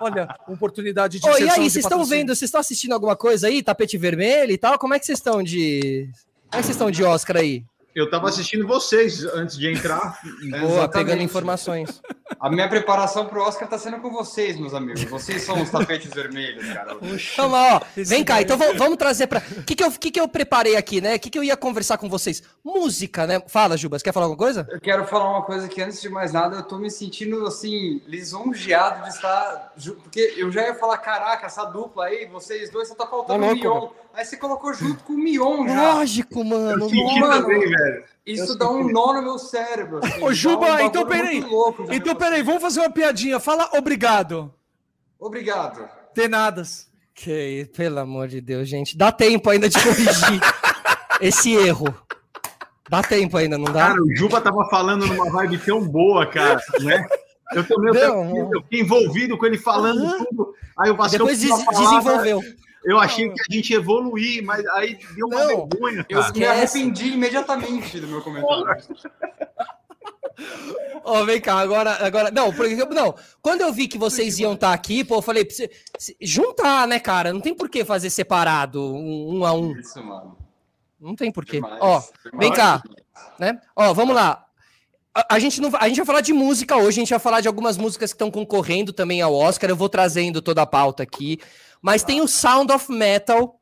Olha, 0.00 0.28
oportunidade 0.48 1.20
de. 1.20 1.28
Oh, 1.28 1.38
e 1.38 1.48
aí, 1.48 1.70
vocês 1.70 1.84
estão 1.84 2.04
vendo, 2.04 2.28
vocês 2.28 2.48
estão 2.48 2.60
assistindo 2.60 2.92
alguma 2.92 3.14
coisa 3.14 3.46
aí? 3.46 3.62
Tapete 3.62 3.96
vermelho 3.96 4.50
e 4.52 4.58
tal? 4.58 4.78
Como 4.78 4.94
é 4.94 4.98
que 4.98 5.06
vocês 5.06 5.18
estão 5.18 5.42
de. 5.42 6.08
Como 6.50 6.52
é 6.52 6.56
que 6.58 6.62
vocês 6.62 6.70
estão 6.70 6.90
de 6.90 7.04
Oscar 7.04 7.36
aí? 7.36 7.64
Eu 7.94 8.06
estava 8.06 8.28
assistindo 8.28 8.66
vocês 8.66 9.24
antes 9.24 9.56
de 9.56 9.70
entrar. 9.70 10.18
Boa, 10.60 10.88
pegando 10.88 11.22
informações. 11.22 12.02
A 12.40 12.50
minha 12.50 12.68
preparação 12.68 13.26
para 13.26 13.38
o 13.38 13.42
Oscar 13.42 13.64
está 13.64 13.78
sendo 13.78 14.00
com 14.00 14.10
vocês, 14.10 14.58
meus 14.58 14.74
amigos. 14.74 15.04
Vocês 15.04 15.42
são 15.42 15.62
os 15.62 15.70
tapetes 15.70 16.10
vermelhos, 16.12 16.66
cara. 16.72 16.96
Então, 17.00 17.52
ó, 17.52 17.80
vem 17.94 18.24
cá, 18.24 18.42
então 18.42 18.58
vamos 18.76 18.96
trazer 18.96 19.28
para. 19.28 19.40
O 19.58 19.62
que, 19.62 19.76
que, 19.76 19.84
eu, 19.84 19.92
que, 19.92 20.10
que 20.10 20.20
eu 20.20 20.26
preparei 20.26 20.74
aqui, 20.76 21.00
né? 21.00 21.14
O 21.14 21.20
que, 21.20 21.30
que 21.30 21.38
eu 21.38 21.44
ia 21.44 21.56
conversar 21.56 21.96
com 21.96 22.08
vocês? 22.08 22.42
Música, 22.64 23.28
né? 23.28 23.40
Fala, 23.46 23.76
Juba, 23.76 23.96
você 23.96 24.04
quer 24.04 24.12
falar 24.12 24.26
alguma 24.26 24.38
coisa? 24.38 24.66
Eu 24.70 24.80
quero 24.80 25.06
falar 25.06 25.30
uma 25.30 25.42
coisa 25.42 25.68
que, 25.68 25.80
antes 25.80 26.00
de 26.00 26.08
mais 26.08 26.32
nada, 26.32 26.56
eu 26.56 26.62
tô 26.64 26.78
me 26.78 26.90
sentindo, 26.90 27.46
assim, 27.46 28.02
lisonjeado 28.08 29.04
de 29.04 29.10
estar. 29.10 29.72
Porque 30.02 30.34
eu 30.36 30.50
já 30.50 30.62
ia 30.62 30.74
falar, 30.74 30.98
caraca, 30.98 31.46
essa 31.46 31.64
dupla 31.64 32.06
aí, 32.06 32.26
vocês 32.26 32.70
dois, 32.70 32.88
só 32.88 32.96
tá 32.96 33.06
faltando 33.06 33.46
o 33.46 33.54
Mion. 33.54 33.88
Aí 34.12 34.24
você 34.24 34.36
colocou 34.36 34.72
junto 34.72 35.02
com 35.02 35.14
o 35.14 35.18
Mion 35.18 35.66
já. 35.66 35.94
Lógico, 35.94 36.44
mano. 36.44 36.88
Eu 36.88 37.18
mano, 37.18 37.42
também, 37.42 37.60
velho. 37.60 37.83
Isso 38.26 38.56
dá 38.56 38.68
um 38.70 38.90
nó 38.90 39.12
no 39.12 39.22
meu 39.22 39.38
cérebro. 39.38 40.00
Assim, 40.02 40.22
Ô, 40.22 40.32
Juba, 40.32 40.74
um 40.74 40.80
então 40.80 41.06
peraí. 41.06 41.40
Louco, 41.40 41.86
então 41.90 42.14
peraí, 42.14 42.42
vamos 42.42 42.62
fazer 42.62 42.80
uma 42.80 42.90
piadinha. 42.90 43.38
Fala 43.38 43.70
obrigado. 43.74 44.52
Obrigado. 45.18 45.88
Tenadas. 46.14 46.88
Que, 47.14 47.70
pelo 47.76 48.00
amor 48.00 48.28
de 48.28 48.40
Deus, 48.40 48.68
gente. 48.68 48.96
Dá 48.96 49.12
tempo 49.12 49.48
ainda 49.48 49.68
de 49.68 49.80
corrigir 49.80 50.40
esse 51.20 51.54
erro. 51.54 51.94
Dá 52.88 53.02
tempo 53.02 53.36
ainda, 53.36 53.56
não 53.56 53.72
dá? 53.72 53.88
Cara, 53.88 54.02
o 54.02 54.16
Juba 54.16 54.40
tava 54.40 54.68
falando 54.68 55.06
numa 55.06 55.30
vibe 55.30 55.58
tão 55.58 55.86
boa, 55.86 56.26
cara, 56.26 56.60
né? 56.80 57.06
Eu 57.52 57.66
também 57.66 57.94
eu, 57.94 58.62
fiquei 58.62 58.80
envolvido 58.80 59.38
com 59.38 59.46
ele 59.46 59.58
falando 59.58 60.02
uhum. 60.02 60.24
tudo. 60.24 60.54
Aí 60.78 60.90
o 60.90 60.96
Vasco 60.96 61.18
Depois 61.18 61.40
des 61.40 61.66
desenvolveu. 61.66 62.40
Eu 62.84 62.98
achei 62.98 63.30
que 63.30 63.40
a 63.40 63.54
gente 63.54 63.70
ia 63.70 63.78
evoluir, 63.78 64.44
mas 64.44 64.64
aí 64.66 64.98
deu 65.14 65.26
uma 65.26 65.44
não, 65.44 65.68
vergonha, 65.68 66.04
cara. 66.04 66.28
Eu 66.28 66.34
me 66.34 66.46
arrependi 66.46 67.08
imediatamente 67.08 67.98
do 67.98 68.06
meu 68.06 68.20
comentário. 68.20 68.84
Ó, 71.04 71.20
oh, 71.20 71.24
vem 71.24 71.40
cá, 71.40 71.58
agora, 71.58 72.04
agora, 72.04 72.30
não, 72.30 72.52
por 72.52 72.64
exemplo, 72.64 72.94
não, 72.94 73.14
quando 73.40 73.60
eu 73.60 73.72
vi 73.72 73.86
que 73.86 73.96
vocês 73.96 74.38
iam 74.38 74.54
estar 74.54 74.68
tá 74.68 74.74
aqui, 74.74 75.04
pô, 75.04 75.16
eu 75.16 75.22
falei, 75.22 75.46
juntar, 76.20 76.88
né, 76.88 76.98
cara, 76.98 77.32
não 77.32 77.40
tem 77.40 77.54
por 77.54 77.68
que 77.68 77.84
fazer 77.84 78.10
separado, 78.10 78.82
um, 78.82 79.38
um 79.38 79.44
a 79.44 79.52
um. 79.52 79.76
Isso, 79.76 80.02
mano. 80.02 80.36
Não 80.98 81.14
tem 81.14 81.30
por 81.30 81.44
quê. 81.44 81.60
Ó, 81.80 82.02
vem 82.36 82.52
cá, 82.52 82.82
né, 83.38 83.60
ó, 83.76 83.92
vamos 83.92 84.16
lá, 84.16 84.44
a, 85.14 85.36
a, 85.36 85.38
gente 85.38 85.60
não, 85.60 85.70
a 85.78 85.88
gente 85.88 85.98
vai 85.98 86.06
falar 86.06 86.20
de 86.20 86.32
música 86.32 86.76
hoje, 86.76 87.00
a 87.00 87.02
gente 87.02 87.10
vai 87.10 87.18
falar 87.18 87.40
de 87.40 87.48
algumas 87.48 87.76
músicas 87.76 88.12
que 88.12 88.16
estão 88.16 88.30
concorrendo 88.30 88.92
também 88.92 89.22
ao 89.22 89.34
Oscar, 89.34 89.70
eu 89.70 89.76
vou 89.76 89.88
trazendo 89.88 90.42
toda 90.42 90.62
a 90.62 90.66
pauta 90.66 91.02
aqui, 91.02 91.38
mas 91.80 92.02
tem 92.02 92.20
o 92.20 92.26
Sound 92.28 92.72
of 92.72 92.90
Metal, 92.90 93.60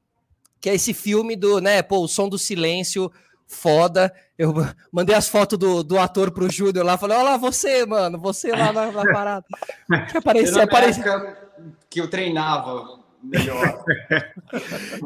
que 0.61 0.71
é 0.71 0.75
esse 0.75 0.95
filme 0.95 1.37
do, 1.37 1.61
né, 1.61 1.83
pô, 1.83 1.99
o 1.99 2.09
som 2.09 2.29
do 2.29 2.39
silêncio, 2.39 3.13
foda. 3.47 4.13
Eu 4.39 4.55
mandei 4.91 5.15
as 5.15 5.29
fotos 5.29 5.59
do, 5.59 5.83
do 5.83 5.99
ator 5.99 6.31
pro 6.31 6.51
Júnior 6.51 6.87
lá, 6.87 6.97
falei, 6.97 7.19
olha 7.19 7.31
lá 7.31 7.37
você, 7.37 7.85
mano, 7.85 8.19
você 8.19 8.51
lá 8.51 8.73
na, 8.73 8.91
na 8.91 9.13
parada. 9.13 9.45
Que 10.11 10.17
aparecia, 10.17 10.65
aparecia. 10.65 11.37
Que 11.91 12.01
eu 12.01 12.09
treinava 12.09 12.99
melhor. 13.23 13.85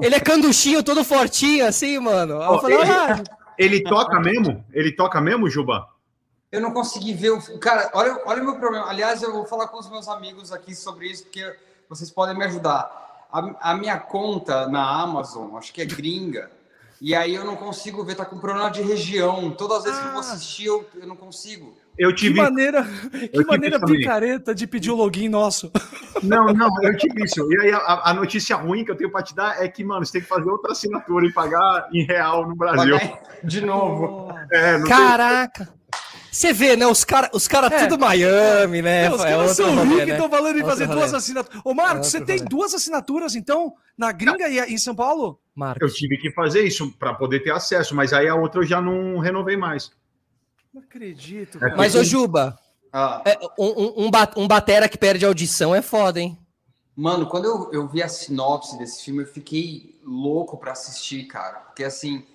Ele 0.01 0.15
é 0.15 0.21
canduchinho, 0.21 0.83
todo 0.83 1.05
fortinho, 1.05 1.67
assim, 1.67 1.99
mano. 1.99 2.35
eu 2.35 2.59
falei, 2.61 2.79
ele, 2.79 2.91
ah, 2.91 3.23
ele 3.59 3.83
toca 3.83 4.21
mesmo? 4.21 4.65
Ele 4.73 4.93
toca 4.93 5.21
mesmo, 5.21 5.51
Juba? 5.51 5.96
Eu 6.51 6.61
não 6.61 6.73
consegui 6.73 7.13
ver 7.13 7.31
o. 7.31 7.59
Cara, 7.59 7.91
olha, 7.93 8.23
olha 8.25 8.43
o 8.43 8.45
meu 8.45 8.57
problema. 8.57 8.89
Aliás, 8.89 9.23
eu 9.23 9.33
vou 9.33 9.47
falar 9.47 9.69
com 9.69 9.79
os 9.79 9.91
meus 9.91 10.09
amigos 10.09 10.53
aqui 10.53 10.75
sobre 10.75 11.09
isso, 11.09 11.25
porque 11.25 11.57
vocês 11.89 12.11
podem 12.11 12.37
me 12.37 12.45
ajudar 12.45 13.07
a, 13.33 13.73
a, 13.73 13.75
minha 13.75 13.99
conta 13.99 14.67
na 14.69 15.03
Amazon, 15.03 15.57
acho 15.57 15.73
que 15.73 15.83
é 15.83 15.85
gringa, 15.85 16.51
e 17.01 17.15
aí 17.15 17.35
eu 17.35 17.45
não 17.45 17.57
consigo 17.57 18.03
ver, 18.05 18.15
tá 18.15 18.25
com 18.25 18.39
problema 18.39 18.71
de 18.71 18.81
região. 18.81 19.51
Todas 19.51 19.79
as 19.79 19.85
vezes 19.85 19.99
ah. 19.99 20.03
que 20.03 20.09
eu 20.09 20.13
vou 20.13 20.23
ah. 20.23 20.33
assistir, 20.33 20.67
eu, 20.67 20.89
eu 20.95 21.07
não 21.07 21.17
consigo. 21.17 21.77
Eu 21.99 22.15
tive... 22.15 22.35
Que 22.35 22.41
maneira, 22.41 22.85
que 23.33 23.45
maneira 23.45 23.81
picareta 23.81 24.55
de 24.55 24.67
pedir 24.67 24.91
o 24.91 24.97
login 24.97 25.29
nosso. 25.29 25.71
Não, 26.23 26.47
não, 26.47 26.71
eu 26.83 26.97
tive 26.97 27.25
isso. 27.25 27.47
E 27.53 27.61
aí 27.61 27.73
a, 27.73 28.11
a, 28.11 28.15
notícia 28.15 28.57
ruim 28.57 28.85
que 28.85 28.91
eu 28.91 28.97
tenho 28.97 29.11
para 29.11 29.23
te 29.23 29.35
dar 29.35 29.63
é 29.63 29.69
que, 29.69 29.85
mano, 29.85 30.05
você 30.05 30.13
tem 30.13 30.23
que 30.23 30.27
fazer 30.27 30.49
outra 30.49 30.73
assinatura 30.73 31.27
e 31.27 31.33
pagar 31.33 31.89
em 31.93 32.05
real 32.05 32.49
no 32.49 32.55
Brasil. 32.55 32.99
de 33.45 33.61
novo. 33.61 34.33
É, 34.51 34.83
Caraca! 34.83 35.67
Tem... 35.67 35.77
Você 36.37 36.53
vê, 36.53 36.77
né? 36.77 36.87
Os 36.87 37.03
caras 37.03 37.31
os 37.33 37.49
cara 37.49 37.69
é. 37.69 37.87
tudo 37.87 37.99
Miami, 37.99 38.83
né? 38.83 39.11
os 39.11 39.23
caras 39.23 39.53
são 39.53 39.83
ricos 39.85 40.05
que 40.05 40.11
estão 40.11 40.29
falando 40.29 40.59
em 40.59 40.65
fazer 40.65 40.87
duas 40.87 41.15
assinaturas. 41.15 41.63
Ô, 41.65 41.73
Marcos, 41.73 42.09
você 42.09 42.21
tem 42.21 42.45
duas 42.45 42.75
assinaturas, 42.75 43.35
então, 43.35 43.73
na 43.97 44.13
gringa 44.13 44.47
e 44.47 44.59
em 44.75 44.77
São 44.77 44.95
Paulo? 44.95 45.41
Marcos. 45.55 45.81
Eu 45.81 45.97
tive 45.97 46.19
que 46.19 46.31
fazer 46.33 46.61
isso 46.61 46.93
para 46.99 47.15
poder 47.15 47.41
ter 47.41 47.53
acesso, 47.53 47.95
mas 47.95 48.13
aí 48.13 48.29
a 48.29 48.35
outra 48.35 48.61
eu 48.61 48.67
já 48.67 48.83
não 48.83 49.19
renovei 49.19 49.57
mais. 49.57 49.91
Não 50.75 50.83
acredito. 50.83 51.57
É 51.65 51.75
mas, 51.75 51.95
ô, 51.95 52.05
Juba, 52.05 52.59
ah. 52.93 53.23
é, 53.25 53.39
um, 53.59 54.05
um, 54.05 54.11
um 54.37 54.47
batera 54.47 54.91
que 54.91 54.99
perde 54.99 55.25
audição 55.25 55.75
é 55.75 55.81
foda, 55.81 56.21
hein? 56.21 56.39
Mano, 56.95 57.27
quando 57.31 57.47
eu, 57.47 57.71
eu 57.73 57.89
vi 57.89 58.03
a 58.03 58.09
sinopse 58.09 58.77
desse 58.77 59.03
filme, 59.03 59.23
eu 59.23 59.27
fiquei 59.27 59.99
louco 60.05 60.59
para 60.59 60.73
assistir, 60.73 61.27
cara. 61.29 61.61
Porque, 61.61 61.83
assim, 61.83 62.27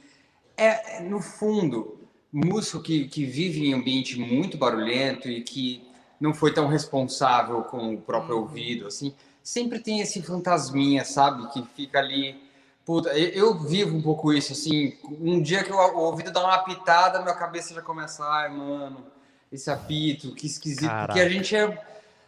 é, 0.57 1.03
no 1.03 1.21
fundo, 1.21 2.00
músico 2.31 2.81
que, 2.81 3.07
que 3.07 3.25
vive 3.25 3.67
em 3.67 3.73
ambiente 3.73 4.17
muito 4.19 4.57
barulhento 4.57 5.27
e 5.27 5.41
que 5.41 5.85
não 6.19 6.33
foi 6.33 6.53
tão 6.53 6.67
responsável 6.67 7.63
com 7.63 7.95
o 7.95 7.97
próprio 7.97 8.35
uhum. 8.35 8.41
ouvido, 8.43 8.87
assim, 8.87 9.13
sempre 9.43 9.79
tem 9.79 9.99
esse 9.99 10.21
fantasminha, 10.21 11.03
sabe, 11.03 11.47
que 11.51 11.63
fica 11.75 11.99
ali. 11.99 12.39
Puta, 12.85 13.09
eu, 13.17 13.29
eu 13.29 13.59
vivo 13.59 13.97
um 13.97 14.01
pouco 14.01 14.31
isso, 14.31 14.53
assim, 14.53 14.97
um 15.03 15.41
dia 15.41 15.63
que 15.63 15.71
o, 15.71 15.75
o 15.75 15.99
ouvido 15.99 16.31
dá 16.31 16.41
uma 16.41 16.55
apitada, 16.55 17.21
minha 17.21 17.35
cabeça 17.35 17.73
já 17.73 17.81
começa, 17.81 18.23
ai, 18.23 18.49
mano, 18.49 19.05
esse 19.51 19.69
apito, 19.69 20.33
que 20.33 20.45
esquisito, 20.45 20.87
Caraca. 20.87 21.07
porque 21.07 21.19
a 21.19 21.29
gente 21.29 21.55
é, 21.55 21.67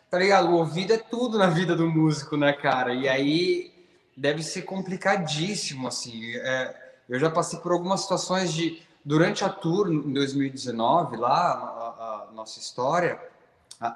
tá 0.10 0.20
ligado? 0.20 0.50
O 0.50 0.56
ouvido 0.56 0.94
é 0.94 0.98
tudo 0.98 1.38
na 1.38 1.48
vida 1.48 1.76
do 1.76 1.88
músico, 1.88 2.36
né, 2.36 2.52
cara? 2.52 2.94
E 2.94 3.08
aí 3.08 3.74
deve 4.16 4.44
ser 4.44 4.64
complicadíssimo, 4.64 5.88
assim. 5.88 6.36
É, 6.36 6.76
eu 7.08 7.20
já 7.20 7.30
passei 7.30 7.60
por 7.60 7.72
algumas 7.72 8.02
situações 8.02 8.54
de 8.54 8.82
Durante 9.06 9.44
a 9.44 9.50
tour 9.50 9.92
em 9.92 10.14
2019, 10.14 11.18
lá, 11.18 11.32
a, 11.32 12.28
a 12.30 12.32
nossa 12.34 12.60
história, 12.60 13.20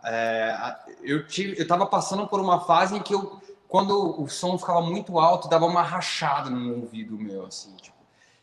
é, 0.03 0.75
eu 1.01 1.25
tive, 1.25 1.57
eu 1.57 1.63
estava 1.63 1.85
passando 1.85 2.27
por 2.27 2.39
uma 2.39 2.59
fase 2.61 2.95
em 2.95 3.01
que 3.01 3.13
eu, 3.13 3.41
quando 3.67 4.21
o 4.21 4.27
som 4.27 4.57
ficava 4.57 4.81
muito 4.81 5.17
alto, 5.17 5.47
dava 5.47 5.65
uma 5.65 5.81
rachada 5.81 6.49
no 6.49 6.81
ouvido 6.81 7.17
meu, 7.17 7.45
assim, 7.45 7.73
tipo, 7.77 7.95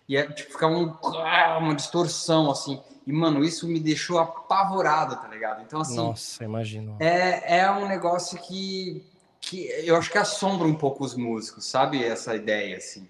e 0.09 0.17
é, 0.17 0.27
tipo, 0.27 0.53
ficava 0.53 0.75
um, 0.75 0.95
ah, 1.03 1.59
uma 1.59 1.75
distorção, 1.75 2.51
assim, 2.51 2.81
e, 3.07 3.13
mano, 3.13 3.45
isso 3.45 3.69
me 3.69 3.79
deixou 3.79 4.19
apavorado, 4.19 5.17
tá 5.17 5.29
ligado? 5.29 5.63
Então, 5.63 5.81
assim... 5.81 5.97
Nossa, 5.97 6.43
imagino. 6.43 6.97
É, 6.99 7.59
é 7.59 7.71
um 7.71 7.87
negócio 7.87 8.39
que, 8.39 9.05
que 9.41 9.67
eu 9.85 9.97
acho 9.97 10.11
que 10.11 10.17
assombra 10.17 10.67
um 10.67 10.75
pouco 10.75 11.05
os 11.05 11.15
músicos, 11.15 11.67
sabe? 11.67 12.03
Essa 12.03 12.35
ideia, 12.35 12.79
assim. 12.79 13.07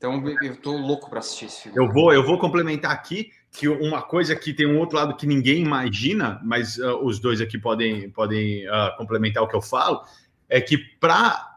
Então 0.00 0.26
eu 0.40 0.56
tô 0.56 0.74
louco 0.78 1.10
para 1.10 1.18
assistir 1.18 1.44
esse 1.44 1.64
filme. 1.64 1.78
Eu 1.78 1.92
vou, 1.92 2.10
eu 2.10 2.24
vou 2.24 2.38
complementar 2.38 2.90
aqui 2.90 3.32
que 3.52 3.68
uma 3.68 4.00
coisa 4.00 4.34
que 4.34 4.54
tem 4.54 4.66
um 4.66 4.78
outro 4.78 4.96
lado 4.96 5.14
que 5.14 5.26
ninguém 5.26 5.62
imagina, 5.62 6.40
mas 6.42 6.78
uh, 6.78 7.04
os 7.04 7.20
dois 7.20 7.38
aqui 7.38 7.58
podem, 7.58 8.08
podem 8.08 8.66
uh, 8.66 8.96
complementar 8.96 9.42
o 9.42 9.46
que 9.46 9.54
eu 9.54 9.60
falo, 9.60 10.00
é 10.48 10.58
que 10.58 10.78
para 10.78 11.54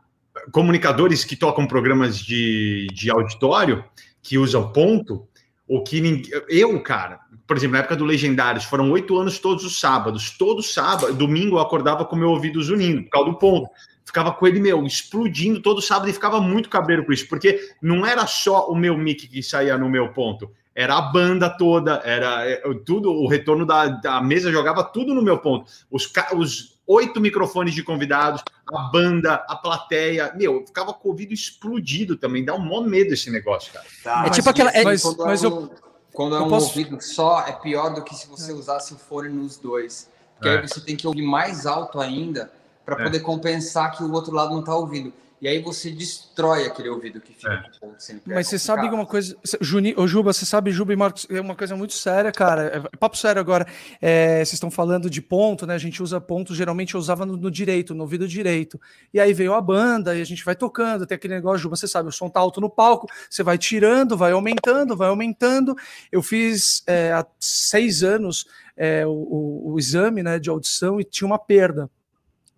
comunicadores 0.52 1.24
que 1.24 1.38
tocam 1.38 1.66
programas 1.66 2.20
de, 2.20 2.88
de 2.94 3.10
auditório, 3.10 3.82
que 4.22 4.38
usam 4.38 4.74
ponto, 4.74 5.26
o 5.66 5.82
que 5.82 6.02
ninguém, 6.02 6.30
eu, 6.50 6.78
cara, 6.84 7.22
por 7.48 7.56
exemplo, 7.56 7.76
na 7.76 7.80
época 7.80 7.96
do 7.96 8.04
Legendários, 8.04 8.66
foram 8.66 8.92
oito 8.92 9.18
anos 9.18 9.40
todos 9.40 9.64
os 9.64 9.80
sábados. 9.80 10.32
Todo 10.38 10.62
sábado, 10.62 11.14
domingo, 11.14 11.56
eu 11.56 11.62
acordava 11.62 12.04
com 12.04 12.18
meu 12.18 12.32
ouvido 12.32 12.62
zunindo, 12.62 13.04
por 13.04 13.10
causa 13.10 13.32
do 13.32 13.38
ponto. 13.38 13.70
Ficava 14.14 14.32
com 14.32 14.46
ele, 14.46 14.60
meu, 14.60 14.86
explodindo 14.86 15.60
todo 15.60 15.82
sábado 15.82 16.08
e 16.08 16.14
ficava 16.14 16.40
muito 16.40 16.70
cabreiro 16.70 17.04
com 17.04 17.12
isso, 17.12 17.28
porque 17.28 17.60
não 17.82 18.06
era 18.06 18.28
só 18.28 18.70
o 18.70 18.76
meu 18.76 18.96
mic 18.96 19.28
que 19.28 19.42
saía 19.42 19.76
no 19.76 19.90
meu 19.90 20.10
ponto, 20.10 20.52
era 20.76 20.96
a 20.96 21.02
banda 21.02 21.50
toda, 21.50 22.00
era 22.06 22.48
é, 22.48 22.62
tudo, 22.86 23.12
o 23.12 23.28
retorno 23.28 23.66
da, 23.66 23.88
da 23.88 24.22
mesa 24.22 24.52
jogava 24.52 24.84
tudo 24.84 25.16
no 25.16 25.22
meu 25.24 25.40
ponto. 25.40 25.66
Os, 25.90 26.12
os 26.36 26.80
oito 26.86 27.20
microfones 27.20 27.74
de 27.74 27.82
convidados, 27.82 28.44
a 28.72 28.82
banda, 28.92 29.34
a 29.48 29.56
plateia, 29.56 30.32
meu, 30.36 30.60
eu 30.60 30.68
ficava 30.68 30.94
com 30.94 31.08
o 31.08 31.12
ouvido 31.12 31.34
explodido 31.34 32.16
também, 32.16 32.46
dá 32.46 32.54
um 32.54 32.60
maior 32.60 32.82
medo 32.82 33.16
esse 33.16 33.32
negócio, 33.32 33.74
cara. 33.74 33.86
Tá, 34.04 34.28
é 34.28 34.30
tipo 34.30 34.48
aquela. 34.48 34.70
É, 34.70 34.84
mas, 34.84 35.02
quando 35.02 35.26
mas 35.26 35.44
é 35.44 35.48
um, 35.48 35.62
eu, 35.62 35.72
quando 36.14 36.36
é 36.36 36.40
um 36.40 36.50
posso... 36.50 36.68
ouvido 36.68 37.02
só, 37.02 37.48
é 37.48 37.54
pior 37.54 37.96
do 37.96 38.04
que 38.04 38.14
se 38.14 38.28
você 38.28 38.54
usasse 38.54 38.94
o 38.94 38.98
fone 38.98 39.30
nos 39.30 39.58
dois. 39.58 40.08
Porque 40.36 40.50
é. 40.50 40.60
aí 40.60 40.68
você 40.68 40.80
tem 40.82 40.96
que 40.96 41.08
ouvir 41.08 41.24
mais 41.24 41.66
alto 41.66 42.00
ainda 42.00 42.52
para 42.86 43.02
é. 43.02 43.04
poder 43.04 43.20
compensar 43.22 43.96
que 43.96 44.04
o 44.04 44.12
outro 44.12 44.34
lado 44.34 44.52
não 44.52 44.60
está 44.60 44.76
ouvindo. 44.76 45.14
E 45.44 45.48
aí 45.50 45.62
você 45.62 45.92
destrói 45.92 46.66
aquele 46.66 46.88
ouvido 46.88 47.20
que 47.20 47.34
fica 47.34 47.52
é. 47.52 48.16
Mas 48.26 48.48
você 48.48 48.58
sabe 48.58 48.88
que 48.88 48.96
uma 48.96 49.06
coisa. 49.06 49.36
Juni, 49.60 49.94
ô 49.98 50.08
Juba, 50.08 50.32
você 50.32 50.46
sabe, 50.46 50.72
Juba 50.72 50.94
e 50.94 50.96
Marcos, 50.96 51.28
é 51.30 51.42
uma 51.42 51.54
coisa 51.54 51.76
muito 51.76 51.92
séria, 51.96 52.32
cara. 52.32 52.88
É, 52.94 52.98
papo 52.98 53.18
sério 53.18 53.42
agora. 53.42 53.68
É, 54.02 54.38
vocês 54.38 54.54
estão 54.54 54.72
falando 54.72 55.10
de 55.10 55.22
ponto, 55.22 55.68
né? 55.68 55.76
A 55.76 55.78
gente 55.78 56.02
usa 56.02 56.22
ponto, 56.22 56.56
geralmente 56.56 56.96
eu 56.96 57.00
usava 57.00 57.26
no, 57.26 57.36
no, 57.36 57.52
direito, 57.52 57.94
no 57.94 58.04
ouvido 58.04 58.26
direito. 58.26 58.80
E 59.14 59.20
aí 59.20 59.34
veio 59.34 59.54
a 59.54 59.60
banda 59.60 60.16
e 60.16 60.22
a 60.22 60.26
gente 60.26 60.46
vai 60.46 60.56
tocando, 60.56 61.06
tem 61.06 61.18
aquele 61.18 61.36
negócio, 61.36 61.60
Juba, 61.60 61.76
você 61.76 61.90
sabe, 61.90 62.08
o 62.08 62.12
som 62.14 62.30
tá 62.30 62.40
alto 62.40 62.62
no 62.62 62.70
palco, 62.70 63.06
você 63.30 63.44
vai 63.44 63.58
tirando, 63.58 64.16
vai 64.16 64.32
aumentando, 64.32 64.96
vai 64.96 65.10
aumentando. 65.10 65.76
Eu 66.10 66.24
fiz 66.24 66.84
é, 66.88 67.12
há 67.12 67.28
seis 67.38 68.02
anos 68.02 68.46
é, 68.78 69.06
o, 69.06 69.12
o, 69.12 69.74
o 69.74 69.78
exame 69.78 70.24
né, 70.24 70.40
de 70.40 70.50
audição 70.50 71.02
e 71.02 71.04
tinha 71.04 71.28
uma 71.28 71.38
perda. 71.38 71.90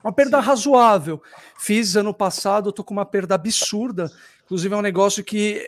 Uma 0.06 0.14
perda 0.14 0.40
Sim. 0.40 0.45
razoável. 0.45 1.19
Fiz 1.57 1.95
ano 1.95 2.14
passado, 2.14 2.69
eu 2.69 2.72
tô 2.72 2.84
com 2.84 2.94
uma 2.94 3.07
perda 3.07 3.34
absurda. 3.34 4.11
Inclusive, 4.44 4.76
é 4.76 4.77
um 4.77 4.82
negócio 4.82 5.23
que 5.23 5.68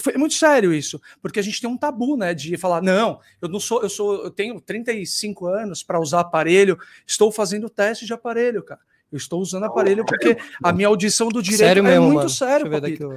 foi 0.00 0.14
muito 0.14 0.34
sério 0.34 0.74
isso, 0.74 1.00
porque 1.22 1.38
a 1.38 1.42
gente 1.42 1.60
tem 1.60 1.70
um 1.70 1.76
tabu, 1.76 2.16
né? 2.16 2.34
De 2.34 2.56
falar, 2.56 2.82
não, 2.82 3.20
eu 3.40 3.48
não 3.48 3.60
sou, 3.60 3.82
eu 3.82 3.88
sou, 3.88 4.24
eu 4.24 4.30
tenho 4.32 4.60
35 4.60 5.46
anos 5.46 5.84
para 5.84 6.00
usar 6.00 6.18
aparelho, 6.18 6.76
estou 7.06 7.30
fazendo 7.30 7.70
teste 7.70 8.04
de 8.04 8.12
aparelho, 8.12 8.60
cara. 8.64 8.80
Eu 9.10 9.18
estou 9.18 9.40
usando 9.40 9.64
aparelho 9.64 10.04
porque 10.04 10.36
a 10.62 10.72
minha 10.72 10.88
audição 10.88 11.28
do 11.28 11.40
direito 11.40 11.60
sério 11.60 11.80
é 11.80 11.90
mesmo, 11.90 12.06
muito 12.06 12.16
mano. 12.16 12.28
sério, 12.28 12.66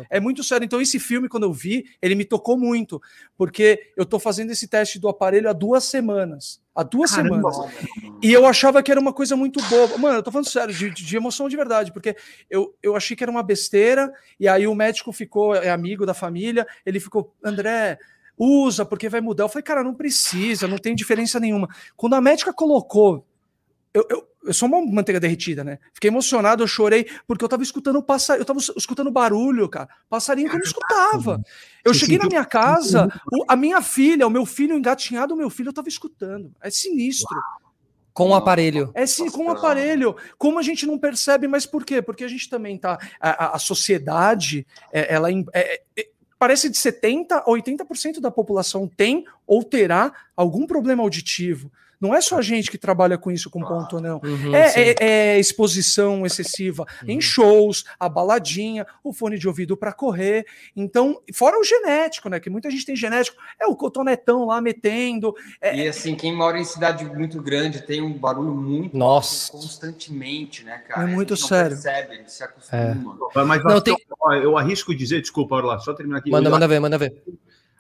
É 0.10 0.20
muito 0.20 0.44
sério. 0.44 0.64
Então, 0.64 0.80
esse 0.80 0.99
filme, 0.99 1.28
quando 1.28 1.44
eu 1.44 1.52
vi, 1.52 1.86
ele 2.02 2.14
me 2.14 2.24
tocou 2.24 2.57
muito, 2.57 3.02
porque 3.36 3.91
eu 3.98 4.03
estou 4.03 4.20
fazendo 4.20 4.52
esse 4.52 4.68
teste 4.68 4.99
do 4.99 5.10
aparelho 5.10 5.49
há 5.49 5.53
duas 5.53 5.84
semanas. 5.86 6.61
Há 6.76 6.84
duas 6.84 7.11
Caramba. 7.11 7.52
semanas. 7.52 7.74
E 8.22 8.32
eu 8.32 8.45
achava 8.45 8.84
que 8.84 8.91
era 8.91 9.02
uma 9.02 9.11
coisa 9.11 9.36
muito 9.36 9.61
boba. 9.64 9.98
Mano, 9.98 10.20
eu 10.20 10.24
tô 10.24 10.32
falando 10.32 10.48
sério, 10.48 10.74
de, 10.74 10.91
de, 10.91 11.18
emoção 11.18 11.49
de 11.49 11.57
verdade, 11.57 11.91
porque 11.91 12.16
eu, 12.49 12.76
eu 12.84 12.95
achei 12.95 13.18
que 13.18 13.24
era 13.24 13.32
uma 13.32 13.44
besteira, 13.44 14.14
e 14.40 14.48
aí 14.48 14.68
o 14.68 14.76
médico 14.76 15.11
ficou, 15.11 15.56
é 15.56 15.70
amigo 15.70 16.06
da 16.06 16.14
família, 16.14 16.68
ele 16.86 16.99
ficou, 16.99 17.34
André, 17.44 17.98
usa, 18.38 18.86
porque 18.86 19.10
vai 19.10 19.22
mudar. 19.22 19.44
Eu 19.44 19.49
falei, 19.49 19.64
cara, 19.64 19.84
não 19.84 19.94
precisa, 19.95 20.68
não 20.68 20.78
tem 20.78 20.95
diferença 20.95 21.40
nenhuma. 21.40 21.68
Quando 21.98 22.14
a 22.14 22.22
médica 22.22 22.53
colocou, 22.53 23.26
eu, 23.94 24.06
eu, 24.10 24.28
eu 24.44 24.53
sou 24.53 24.68
uma 24.68 24.82
manteiga 24.86 25.20
derretida, 25.20 25.64
né? 25.64 25.80
Fiquei 25.94 26.10
emocionado, 26.10 26.64
eu 26.64 26.68
chorei, 26.68 27.06
porque 27.28 27.44
eu 27.44 27.49
tava 27.49 27.64
escutando 27.64 28.02
passarinho, 28.02 28.41
eu 28.41 28.45
tava 28.45 28.60
escutando 28.60 29.11
barulho, 29.11 29.68
cara. 29.68 29.90
Passarinho 30.10 30.49
que 30.49 30.56
eu 30.56 30.60
não 30.60 30.66
escutava. 30.66 31.44
Eu 31.84 31.94
cheguei 31.94 32.18
na 32.18 32.26
minha 32.26 32.45
casa, 32.45 33.10
a 33.48 33.56
minha 33.56 33.82
filha, 33.82 34.26
o 34.26 34.30
meu 34.30 34.45
filho 34.45 34.76
engatinhado, 34.76 35.34
o 35.34 35.38
meu 35.38 35.49
filho, 35.49 35.70
eu 35.70 35.74
tava 35.74 35.90
escutando. 35.90 36.53
É 36.61 36.70
sinistro. 36.70 37.38
Com 38.14 38.30
o 38.30 38.36
aparelho. 38.36 38.91
É 38.94 39.06
sim, 39.06 39.30
com 39.30 39.45
o 39.45 39.49
aparelho. 39.49 40.16
Como 40.38 40.60
a 40.60 40.61
gente 40.61 40.86
não 40.86 40.98
percebe, 40.98 41.48
mas 41.48 41.66
por 41.66 41.86
quê? 41.86 42.02
Porque 42.02 42.24
a 42.24 42.28
gente 42.28 42.49
também 42.49 42.78
tá. 42.78 42.98
A, 43.20 43.56
a 43.56 43.60
sociedade, 43.60 44.66
é, 44.91 45.14
ela. 45.14 45.30
É, 45.53 45.82
é, 45.98 46.10
parece 46.38 46.70
de 46.70 46.78
70% 46.78 47.32
a 47.32 47.45
80% 47.45 48.20
da 48.20 48.32
população 48.32 48.88
tem 48.88 49.26
ou 49.45 49.64
terá 49.64 50.14
algum 50.36 50.66
problema 50.66 51.03
auditivo. 51.03 51.72
Não 51.99 52.15
é 52.15 52.21
só 52.21 52.38
a 52.38 52.41
gente 52.41 52.71
que 52.71 52.77
trabalha 52.77 53.17
com 53.17 53.30
isso 53.30 53.49
com 53.49 53.59
ponto, 53.59 53.99
não. 53.99 54.21
Uhum, 54.23 54.55
é, 54.55 54.73
é, 54.76 54.95
é, 54.99 55.39
exposição 55.39 56.26
excessiva 56.26 56.85
uhum. 57.03 57.09
em 57.09 57.21
shows, 57.21 57.84
a 57.99 58.07
baladinha, 58.07 58.88
o 59.03 59.11
fone 59.11 59.38
de 59.38 59.47
ouvido 59.47 59.76
para 59.76 59.91
correr. 59.91 60.45
Então, 60.73 61.21
fora 61.34 61.59
o 61.59 61.63
genético, 61.63 62.30
né? 62.30 62.39
Que 62.39 62.49
muita 62.49 62.71
gente 62.71 62.85
tem 62.85 62.95
genético, 62.95 63.38
é 63.59 63.67
o 63.67 63.76
cotonetão 63.76 64.45
lá 64.45 64.61
metendo. 64.61 65.35
É... 65.59 65.76
E 65.76 65.88
assim, 65.88 66.15
quem 66.15 66.34
mora 66.34 66.57
em 66.57 66.63
cidade 66.63 67.03
muito 67.03 67.41
grande 67.41 67.81
tem 67.81 68.01
um 68.01 68.13
barulho 68.13 68.53
muito 68.53 68.95
Nossa. 68.97 69.51
constantemente, 69.51 70.63
né, 70.63 70.77
cara? 70.88 71.09
É 71.09 71.13
muito 71.13 71.35
sério. 71.35 71.71
Percebe, 71.71 72.23
se 72.27 72.43
acostuma. 72.43 73.30
É. 73.35 73.43
Mas 73.43 73.63
não, 73.63 73.81
tem... 73.81 73.95
eu 74.41 74.57
arrisco 74.57 74.95
dizer, 74.95 75.19
desculpa, 75.19 75.55
Orla, 75.55 75.80
só 75.80 75.93
terminar 75.93 76.19
aqui. 76.19 76.31
Manda, 76.31 76.49
manda 76.49 76.67
ver, 76.67 76.80
manda 76.80 76.97
ver. 76.97 77.21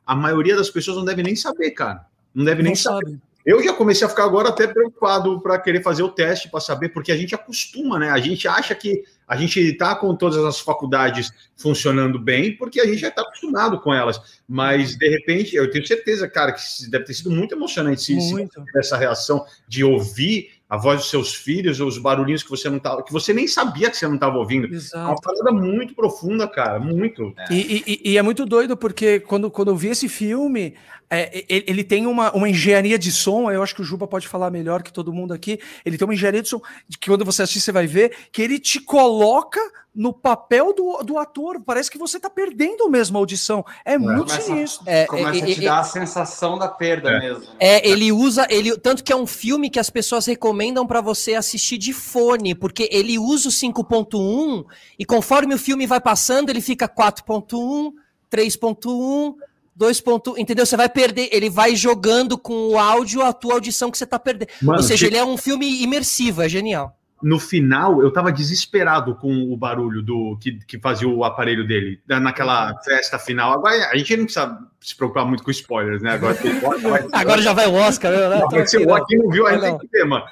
A 0.05 0.15
maioria 0.15 0.55
das 0.55 0.69
pessoas 0.69 0.97
não 0.97 1.05
deve 1.05 1.23
nem 1.23 1.35
saber, 1.35 1.71
cara. 1.71 2.05
Não 2.33 2.43
deve 2.43 2.63
nem 2.63 2.75
saber. 2.75 3.17
Eu 3.45 3.63
já 3.63 3.73
comecei 3.73 4.05
a 4.05 4.09
ficar 4.09 4.25
agora 4.25 4.49
até 4.49 4.67
preocupado 4.67 5.39
para 5.41 5.57
querer 5.57 5.81
fazer 5.81 6.03
o 6.03 6.09
teste 6.09 6.49
para 6.49 6.59
saber, 6.59 6.89
porque 6.89 7.11
a 7.11 7.17
gente 7.17 7.33
acostuma, 7.33 7.97
né? 7.97 8.09
A 8.09 8.17
gente 8.19 8.47
acha 8.47 8.75
que 8.75 9.03
a 9.27 9.35
gente 9.35 9.59
está 9.59 9.95
com 9.95 10.13
todas 10.15 10.43
as 10.43 10.59
faculdades 10.59 11.31
funcionando 11.55 12.19
bem, 12.19 12.55
porque 12.57 12.81
a 12.81 12.85
gente 12.85 12.97
já 12.97 13.07
está 13.07 13.21
acostumado 13.21 13.79
com 13.79 13.93
elas. 13.93 14.41
Mas, 14.47 14.97
de 14.97 15.07
repente, 15.07 15.55
eu 15.55 15.69
tenho 15.71 15.87
certeza, 15.87 16.27
cara, 16.27 16.51
que 16.51 16.61
deve 16.89 17.05
ter 17.05 17.13
sido 17.13 17.31
muito 17.31 17.55
emocionante 17.55 18.01
se, 18.01 18.13
muito. 18.15 18.63
essa 18.75 18.97
reação 18.97 19.45
de 19.67 19.83
ouvir 19.83 20.58
a 20.69 20.77
voz 20.77 20.99
dos 20.99 21.09
seus 21.09 21.33
filhos, 21.33 21.79
ou 21.79 21.87
os 21.87 21.97
barulhinhos 21.97 22.43
que 22.43 22.49
você 22.49 22.69
não 22.69 22.77
tava, 22.77 23.03
que 23.03 23.11
você 23.11 23.33
nem 23.33 23.47
sabia 23.47 23.89
que 23.89 23.97
você 23.97 24.07
não 24.07 24.15
estava 24.15 24.37
ouvindo. 24.37 24.71
Exato. 24.71 24.97
É 24.97 25.07
uma 25.07 25.19
parada 25.19 25.51
muito 25.51 25.95
profunda, 25.95 26.47
cara, 26.47 26.79
muito. 26.79 27.33
É. 27.39 27.51
E, 27.51 27.83
e, 27.87 28.11
e, 28.11 28.17
é 28.19 28.21
muito 28.21 28.45
doido, 28.45 28.77
porque 28.77 29.19
quando, 29.19 29.49
quando 29.49 29.69
eu 29.69 29.75
vi 29.75 29.87
esse 29.87 30.07
filme, 30.07 30.75
é, 31.09 31.43
ele 31.49 31.83
tem 31.83 32.05
uma, 32.05 32.31
uma 32.33 32.47
engenharia 32.47 32.99
de 32.99 33.11
som, 33.11 33.49
eu 33.49 33.63
acho 33.63 33.73
que 33.73 33.81
o 33.81 33.83
Juba 33.83 34.07
pode 34.07 34.27
falar 34.27 34.51
melhor 34.51 34.83
que 34.83 34.93
todo 34.93 35.11
mundo 35.11 35.33
aqui. 35.33 35.59
Ele 35.83 35.97
tem 35.97 36.05
uma 36.05 36.13
engenharia 36.13 36.43
de 36.43 36.49
som 36.49 36.61
que 36.99 37.09
quando 37.09 37.25
você 37.25 37.41
assistir, 37.41 37.61
você 37.61 37.71
vai 37.71 37.87
ver 37.87 38.15
que 38.31 38.39
ele 38.39 38.59
te 38.59 38.79
coloca 38.79 39.59
no 39.93 40.13
papel 40.13 40.73
do, 40.73 41.03
do 41.03 41.17
ator. 41.17 41.61
Parece 41.65 41.89
que 41.89 41.97
você 41.97 42.17
está 42.17 42.29
perdendo 42.29 42.89
mesmo 42.89 43.17
a 43.17 43.21
audição. 43.21 43.65
É, 43.83 43.93
é 43.93 43.97
muito 43.97 44.27
começa, 44.27 44.41
sinistro. 44.41 44.83
É, 44.85 45.05
começa 45.05 45.39
é, 45.39 45.43
a 45.43 45.45
te 45.45 45.61
dar 45.61 45.79
a 45.79 45.83
sensação 45.83 46.57
da 46.57 46.67
perda 46.67 47.09
é. 47.11 47.19
mesmo. 47.19 47.43
É, 47.59 47.87
ele 47.87 48.11
usa, 48.11 48.47
ele 48.49 48.77
tanto 48.77 49.03
que 49.03 49.11
é 49.11 49.15
um 49.15 49.27
filme 49.27 49.69
que 49.69 49.79
as 49.79 49.89
pessoas 49.89 50.25
recomendam 50.25 50.85
para 50.85 51.01
você 51.01 51.33
assistir 51.33 51.77
de 51.77 51.93
fone, 51.93 52.53
porque 52.55 52.87
ele 52.91 53.17
usa 53.17 53.49
o 53.49 53.51
5.1 53.51 54.65
e 54.97 55.05
conforme 55.05 55.53
o 55.55 55.59
filme 55.59 55.85
vai 55.85 55.99
passando, 55.99 56.49
ele 56.49 56.61
fica 56.61 56.87
4.1, 56.87 57.91
3.1 58.31 59.35
dois 59.75 60.01
pontos, 60.01 60.37
entendeu? 60.37 60.65
Você 60.65 60.75
vai 60.75 60.89
perder, 60.89 61.29
ele 61.31 61.49
vai 61.49 61.73
jogando 61.73 62.37
com 62.37 62.67
o 62.67 62.77
áudio 62.77 63.21
a 63.21 63.31
tua 63.31 63.53
audição 63.53 63.89
que 63.89 63.97
você 63.97 64.05
tá 64.05 64.19
perdendo. 64.19 64.49
Mano, 64.61 64.79
Ou 64.79 64.83
seja, 64.83 65.05
que... 65.05 65.09
ele 65.13 65.17
é 65.17 65.23
um 65.23 65.37
filme 65.37 65.81
imersivo, 65.81 66.41
é 66.41 66.49
genial 66.49 66.98
no 67.21 67.39
final 67.39 68.01
eu 68.01 68.11
tava 68.11 68.31
desesperado 68.31 69.15
com 69.15 69.51
o 69.51 69.57
barulho 69.57 70.01
do 70.01 70.37
que, 70.39 70.53
que 70.65 70.79
fazia 70.79 71.07
o 71.07 71.23
aparelho 71.23 71.67
dele 71.67 72.01
naquela 72.07 72.73
festa 72.83 73.19
final. 73.19 73.53
Agora 73.53 73.89
a 73.89 73.97
gente 73.97 74.15
não 74.17 74.25
precisa 74.25 74.59
se 74.81 74.95
preocupar 74.95 75.25
muito 75.25 75.43
com 75.43 75.51
spoilers, 75.51 76.01
né? 76.01 76.11
Agora, 76.11 76.37
Agora 77.11 77.41
já 77.41 77.51
vai 77.51 77.67
o 77.67 77.73
Oscar, 77.73 78.11
né? 78.11 78.39
Não, 78.39 78.65
se 78.65 78.77
o 78.77 78.85
não 78.85 79.29
viu, 79.29 79.45
aí 79.45 79.59
tem 79.59 79.77
que 79.77 80.05
mano. 80.05 80.25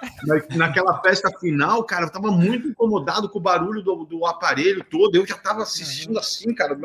Naquela 0.56 1.02
festa 1.02 1.30
final, 1.40 1.84
cara, 1.84 2.06
eu 2.06 2.10
tava 2.10 2.32
muito 2.32 2.70
incomodado 2.70 3.30
com 3.30 3.40
o 3.40 3.42
barulho 3.42 3.82
do, 3.82 4.06
do 4.06 4.26
aparelho 4.26 4.84
todo. 4.90 5.16
Eu 5.16 5.26
já 5.28 5.36
tava 5.36 5.64
assistindo 5.64 6.18
assim, 6.18 6.54
cara. 6.54 6.78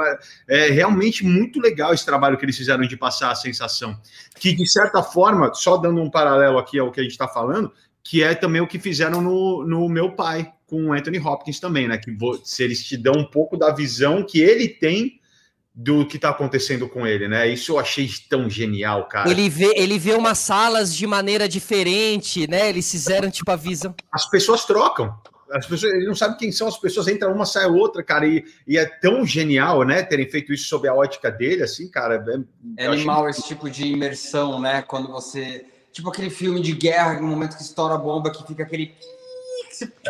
É 0.49 0.71
realmente 0.71 1.25
muito 1.25 1.61
legal 1.61 1.95
esse 1.95 2.05
trabalho 2.05 2.37
que 2.37 2.45
eles 2.45 2.57
fizeram 2.57 2.83
de 2.83 2.97
passar 2.97 3.31
a 3.31 3.37
sensação. 3.37 3.97
Que, 4.39 4.53
de 4.53 4.69
certa 4.69 5.03
forma, 5.03 5.55
só 5.55 5.77
dando 5.77 6.01
um 6.01 6.11
paralelo 6.11 6.59
aqui 6.59 6.81
ao 6.81 6.91
que 6.91 6.99
a 6.99 7.03
gente 7.05 7.13
está 7.13 7.29
falando, 7.29 7.73
que 8.05 8.23
é 8.23 8.35
também 8.35 8.61
o 8.61 8.67
que 8.67 8.79
fizeram 8.79 9.21
no, 9.21 9.67
no 9.67 9.89
meu 9.89 10.13
pai 10.13 10.53
com 10.67 10.87
o 10.87 10.93
Anthony 10.93 11.19
Hopkins 11.19 11.61
também, 11.61 11.87
né? 11.87 11.99
Que 11.99 12.17
se 12.45 12.63
eles 12.63 12.83
te 12.85 12.97
dão 12.97 13.13
um 13.15 13.25
pouco 13.25 13.57
da 13.57 13.73
visão 13.73 14.25
que 14.25 14.41
ele 14.41 14.69
tem 14.69 15.21
do 15.75 16.07
que 16.07 16.17
está 16.17 16.31
acontecendo 16.31 16.89
com 16.89 17.07
ele, 17.07 17.29
né? 17.29 17.49
Isso 17.49 17.73
eu 17.73 17.79
achei 17.79 18.09
tão 18.29 18.49
genial, 18.49 19.09
cara. 19.09 19.31
Ele 19.31 19.49
vê, 19.49 19.73
ele 19.77 19.99
vê 19.99 20.15
umas 20.15 20.39
salas 20.39 20.95
de 20.95 21.07
maneira 21.07 21.49
diferente, 21.49 22.47
né? 22.49 22.69
Eles 22.69 22.91
fizeram 22.91 23.31
tipo 23.31 23.51
a 23.51 23.57
visão. 23.57 23.95
As 24.11 24.29
pessoas 24.29 24.65
trocam. 24.65 25.15
as 25.51 25.67
pessoas 25.67 25.93
ele 25.95 26.07
não 26.07 26.15
sabe 26.15 26.37
quem 26.37 26.53
são 26.53 26.69
as 26.69 26.79
pessoas, 26.79 27.09
entra 27.09 27.31
uma, 27.31 27.47
sai 27.47 27.67
outra, 27.67 28.03
cara, 28.03 28.27
e, 28.27 28.45
e 28.67 28.77
é 28.77 28.85
tão 28.85 29.25
genial, 29.27 29.83
né, 29.83 30.03
terem 30.03 30.29
feito 30.29 30.53
isso 30.53 30.69
sob 30.69 30.89
a 30.89 30.95
ótica 30.95 31.31
dele, 31.31 31.63
assim, 31.63 31.91
cara. 31.91 32.23
É, 32.77 32.85
é 32.85 32.87
animal 32.89 33.29
esse 33.29 33.43
tipo 33.43 33.71
de 33.71 33.87
imersão, 33.87 34.61
né? 34.61 34.83
Quando 34.83 35.11
você. 35.11 35.67
Tipo 35.93 36.09
aquele 36.09 36.31
filme 36.31 36.61
de 36.61 36.73
guerra, 36.73 37.21
no 37.21 37.29
momento 37.29 37.57
que 37.57 37.63
estoura 37.63 37.95
a 37.95 37.99
bomba, 37.99 38.31
que 38.31 38.47
fica 38.47 38.63
aquele 38.63 38.95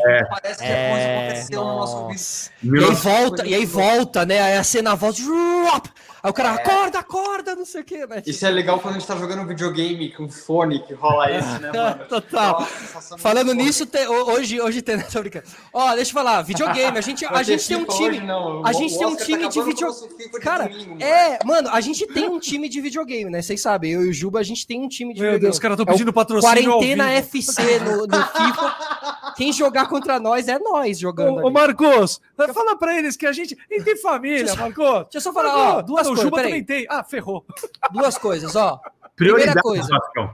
é. 0.06 0.24
Parece 0.24 0.58
que 0.58 0.64
a 0.64 0.90
coisa 0.90 0.98
é, 0.98 1.28
aconteceu 1.28 1.64
no 1.64 1.76
nosso. 1.76 2.50
E 2.62 2.78
aí 2.78 2.94
volta, 2.94 3.46
e 3.46 3.54
aí 3.54 3.66
volta, 3.66 4.26
né? 4.26 4.40
Aí 4.40 4.56
a 4.56 4.64
cena 4.64 4.94
volta. 4.94 5.20
Aí 6.22 6.30
o 6.30 6.32
cara 6.32 6.50
é. 6.50 6.52
acorda, 6.52 6.98
acorda, 7.00 7.56
não 7.56 7.64
sei 7.64 7.80
o 7.80 7.84
quê, 7.84 8.06
né? 8.06 8.22
Isso 8.24 8.46
é 8.46 8.50
legal 8.50 8.78
quando 8.78 8.94
a 8.94 8.98
gente 8.98 9.08
tá 9.08 9.16
jogando 9.16 9.44
videogame 9.44 10.12
com 10.12 10.28
fone 10.28 10.78
que 10.78 10.94
rola 10.94 11.28
isso, 11.36 11.60
né, 11.60 11.72
mano? 11.72 12.04
Total. 12.08 12.60
Nossa, 12.94 13.18
Falando 13.18 13.52
nisso, 13.52 13.84
te, 13.86 14.06
hoje, 14.06 14.60
hoje 14.60 14.82
tem. 14.82 15.00
Tô 15.10 15.20
brincando. 15.20 15.46
Ó, 15.72 15.94
deixa 15.96 16.10
eu 16.10 16.14
falar, 16.14 16.42
videogame. 16.42 16.96
A 16.96 17.00
gente, 17.00 17.26
a 17.26 17.42
gente 17.42 17.66
tem 17.66 17.76
um 17.76 17.84
time. 17.86 18.20
Hoje, 18.20 18.62
a 18.64 18.72
gente 18.72 18.98
tem 18.98 19.06
um 19.06 19.16
tá 19.16 19.24
time 19.24 19.42
tá 19.42 19.48
de 19.48 19.62
videogame. 19.62 20.30
Cara, 20.40 20.68
domingo, 20.68 21.02
é, 21.02 21.38
mano, 21.44 21.68
a 21.70 21.80
gente 21.80 22.06
tem 22.06 22.28
um 22.28 22.38
time 22.38 22.68
de 22.68 22.80
videogame, 22.80 23.28
né? 23.28 23.42
Vocês 23.42 23.60
sabem, 23.60 23.90
eu 23.90 24.06
e 24.06 24.10
o 24.10 24.12
Juba, 24.12 24.38
a 24.38 24.44
gente 24.44 24.64
tem 24.64 24.80
um 24.80 24.88
time 24.88 25.12
de 25.12 25.20
Meu 25.20 25.32
videogame. 25.32 25.40
Meu 25.40 25.40
Deus, 25.40 25.56
os 25.56 25.60
caras 25.60 25.76
estão 25.76 25.92
pedindo 25.92 26.10
é 26.10 26.12
patrocínio. 26.12 26.72
Quarentena 26.72 27.10
FC 27.10 27.80
no, 27.80 28.06
no 28.06 28.26
FIFA. 28.26 28.76
Quem 29.36 29.52
jogar 29.52 29.88
contra 29.88 30.18
nós 30.18 30.48
é 30.48 30.58
nós 30.58 30.98
jogando. 30.98 31.38
Ô, 31.38 31.46
ô 31.46 31.50
Marcos, 31.50 32.20
fala 32.54 32.76
pra 32.76 32.98
eles 32.98 33.16
que 33.16 33.26
a 33.26 33.32
gente. 33.32 33.56
A 33.70 33.74
gente 33.74 33.84
tem 33.84 33.96
família, 33.96 34.44
deixa 34.44 34.60
Marcos. 34.60 35.02
Deixa 35.04 35.18
eu 35.18 35.20
só 35.20 35.32
falar, 35.32 35.56
ó, 35.56 35.82
duas 35.82 36.06
coisas. 36.06 36.24
O 36.24 36.26
Juba 36.26 36.42
também 36.42 36.64
tem. 36.64 36.86
Ah, 36.88 37.04
ferrou. 37.04 37.44
Duas 37.92 38.18
coisas, 38.18 38.56
ó. 38.56 38.80
Primeira 39.16 39.54
coisa. 39.60 39.88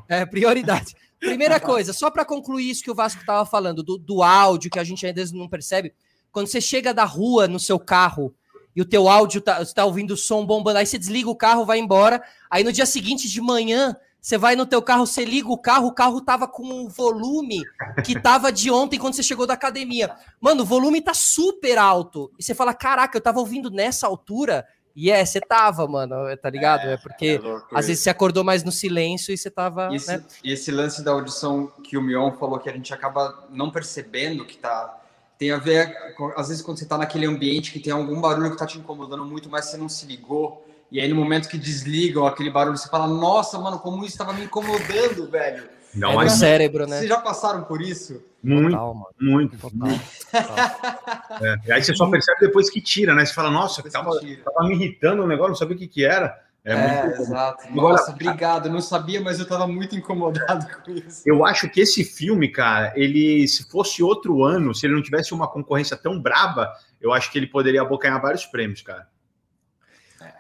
É, 0.08 0.24
prioridade. 0.24 0.94
Primeira 1.18 1.58
coisa, 1.58 1.92
só 1.92 2.10
para 2.10 2.24
concluir 2.24 2.70
isso 2.70 2.82
que 2.82 2.90
o 2.90 2.94
Vasco 2.94 3.24
tava 3.26 3.44
falando, 3.44 3.82
do, 3.82 3.98
do 3.98 4.22
áudio 4.22 4.70
que 4.70 4.78
a 4.78 4.84
gente 4.84 5.04
ainda 5.04 5.24
não 5.32 5.48
percebe. 5.48 5.92
Quando 6.30 6.46
você 6.46 6.60
chega 6.60 6.94
da 6.94 7.04
rua 7.04 7.48
no 7.48 7.58
seu 7.58 7.78
carro 7.78 8.32
e 8.74 8.80
o 8.80 8.84
teu 8.84 9.08
áudio 9.08 9.40
tá, 9.40 9.58
você 9.58 9.74
tá 9.74 9.84
ouvindo 9.84 10.12
o 10.12 10.16
som 10.16 10.46
bombando, 10.46 10.78
aí 10.78 10.86
você 10.86 10.96
desliga 10.96 11.28
o 11.28 11.34
carro, 11.34 11.64
vai 11.64 11.78
embora. 11.78 12.22
Aí 12.48 12.62
no 12.62 12.72
dia 12.72 12.86
seguinte 12.86 13.28
de 13.28 13.40
manhã, 13.40 13.96
você 14.28 14.36
vai 14.36 14.54
no 14.54 14.66
teu 14.66 14.82
carro, 14.82 15.06
você 15.06 15.24
liga 15.24 15.48
o 15.48 15.56
carro, 15.56 15.86
o 15.86 15.94
carro 15.94 16.20
tava 16.20 16.46
com 16.46 16.62
um 16.62 16.86
volume 16.86 17.62
que 18.04 18.20
tava 18.20 18.52
de 18.52 18.70
ontem 18.70 18.98
quando 18.98 19.14
você 19.14 19.22
chegou 19.22 19.46
da 19.46 19.54
academia. 19.54 20.14
Mano, 20.38 20.64
o 20.64 20.66
volume 20.66 21.00
tá 21.00 21.14
super 21.14 21.78
alto. 21.78 22.30
E 22.38 22.42
você 22.42 22.54
fala, 22.54 22.74
caraca, 22.74 23.16
eu 23.16 23.22
tava 23.22 23.40
ouvindo 23.40 23.70
nessa 23.70 24.06
altura. 24.06 24.66
E 24.94 25.10
é, 25.10 25.24
você 25.24 25.40
tava, 25.40 25.88
mano, 25.88 26.14
tá 26.36 26.50
ligado? 26.50 26.88
É, 26.88 26.92
é 26.92 26.96
porque 26.98 27.40
é 27.42 27.78
às 27.78 27.86
vezes 27.86 28.02
você 28.02 28.10
acordou 28.10 28.44
mais 28.44 28.62
no 28.62 28.70
silêncio 28.70 29.32
e 29.32 29.38
você 29.38 29.50
tava. 29.50 29.88
E 29.92 29.96
esse, 29.96 30.14
né? 30.14 30.22
esse 30.44 30.70
lance 30.70 31.02
da 31.02 31.12
audição 31.12 31.68
que 31.82 31.96
o 31.96 32.02
Mion 32.02 32.32
falou 32.32 32.58
que 32.58 32.68
a 32.68 32.72
gente 32.74 32.92
acaba 32.92 33.46
não 33.48 33.70
percebendo 33.70 34.44
que 34.44 34.58
tá. 34.58 34.94
Tem 35.38 35.52
a 35.52 35.56
ver, 35.56 35.96
às 36.36 36.48
vezes, 36.48 36.62
quando 36.62 36.78
você 36.78 36.84
tá 36.84 36.98
naquele 36.98 37.24
ambiente 37.24 37.72
que 37.72 37.80
tem 37.80 37.94
algum 37.94 38.20
barulho 38.20 38.50
que 38.50 38.58
tá 38.58 38.66
te 38.66 38.76
incomodando 38.76 39.24
muito, 39.24 39.48
mas 39.48 39.66
você 39.66 39.78
não 39.78 39.88
se 39.88 40.04
ligou. 40.04 40.67
E 40.90 41.00
aí, 41.00 41.08
no 41.08 41.16
momento 41.16 41.48
que 41.48 41.58
desligam 41.58 42.26
aquele 42.26 42.50
barulho, 42.50 42.76
você 42.76 42.88
fala, 42.88 43.06
nossa, 43.06 43.58
mano, 43.58 43.78
como 43.78 43.98
isso 44.04 44.14
estava 44.14 44.32
me 44.32 44.44
incomodando, 44.44 45.30
velho. 45.30 45.68
Não, 45.94 46.12
é 46.12 46.16
mas... 46.16 46.32
cérebro, 46.32 46.86
né? 46.86 46.98
Vocês 46.98 47.08
já 47.08 47.18
passaram 47.18 47.64
por 47.64 47.82
isso? 47.82 48.22
Muito, 48.42 48.70
Total, 48.70 49.10
muito. 49.20 49.58
Total. 49.58 49.88
É, 51.40 51.72
aí 51.72 51.82
você 51.82 51.94
só 51.94 52.08
percebe 52.08 52.40
depois 52.40 52.68
que 52.68 52.80
tira, 52.80 53.14
né? 53.14 53.24
Você 53.24 53.32
fala, 53.32 53.50
nossa, 53.50 53.82
tava, 53.90 54.10
tava, 54.10 54.68
me 54.68 54.74
irritando 54.74 55.22
o 55.22 55.24
um 55.24 55.28
negócio, 55.28 55.50
não 55.50 55.56
sabia 55.56 55.76
o 55.76 55.78
que 55.78 55.86
que 55.86 56.04
era. 56.04 56.36
É, 56.64 56.72
é 56.72 57.04
muito... 57.04 57.22
exato. 57.22 57.66
Agora, 57.68 57.96
nossa, 57.96 58.10
obrigado. 58.10 58.68
Não 58.68 58.80
sabia, 58.80 59.20
mas 59.20 59.38
eu 59.38 59.46
tava 59.46 59.66
muito 59.66 59.94
incomodado 59.94 60.66
com 60.84 60.90
isso. 60.90 61.22
Eu 61.24 61.46
acho 61.46 61.68
que 61.68 61.80
esse 61.80 62.04
filme, 62.04 62.48
cara, 62.48 62.92
ele, 62.96 63.46
se 63.46 63.68
fosse 63.70 64.02
outro 64.02 64.44
ano, 64.44 64.74
se 64.74 64.86
ele 64.86 64.94
não 64.94 65.02
tivesse 65.02 65.32
uma 65.32 65.48
concorrência 65.48 65.96
tão 65.96 66.20
braba, 66.20 66.72
eu 67.00 67.12
acho 67.12 67.30
que 67.30 67.38
ele 67.38 67.46
poderia 67.46 67.82
abocanhar 67.82 68.20
vários 68.20 68.44
prêmios, 68.44 68.82
cara. 68.82 69.06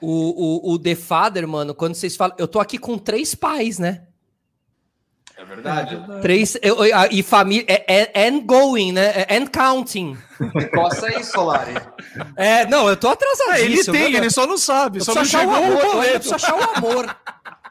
O, 0.00 0.70
o, 0.70 0.74
o 0.74 0.78
The 0.78 0.94
Father, 0.94 1.46
mano, 1.46 1.74
quando 1.74 1.94
vocês 1.94 2.16
falam. 2.16 2.36
Eu 2.38 2.48
tô 2.48 2.60
aqui 2.60 2.78
com 2.78 2.96
três 2.98 3.34
pais, 3.34 3.78
né? 3.78 4.02
É 5.38 5.44
verdade. 5.44 5.96
Três. 6.20 6.58
Eu, 6.60 6.84
eu, 6.84 7.08
e 7.12 7.22
família. 7.22 7.64
É, 7.68 8.12
é, 8.16 8.28
and 8.28 8.40
going, 8.40 8.90
né? 8.90 9.24
É 9.28 9.36
and 9.36 9.46
counting. 9.46 10.18
Coça 10.74 11.06
aí, 11.06 11.22
Solari. 11.22 11.74
É, 12.36 12.66
não, 12.66 12.88
eu 12.88 12.96
tô 12.96 13.08
atrasadíssimo. 13.08 13.94
É, 13.94 14.00
ele 14.00 14.06
tem, 14.06 14.14
ele 14.16 14.30
só 14.30 14.48
não 14.48 14.58
sabe. 14.58 14.98
Eu 14.98 15.04
só 15.04 15.14
não 15.14 15.24
chegou 15.24 15.54
o 15.54 15.56
amor. 15.56 16.04
Eu 16.04 16.12
preciso 16.14 16.34
achar 16.34 16.56
o 16.56 16.76
amor. 16.76 17.16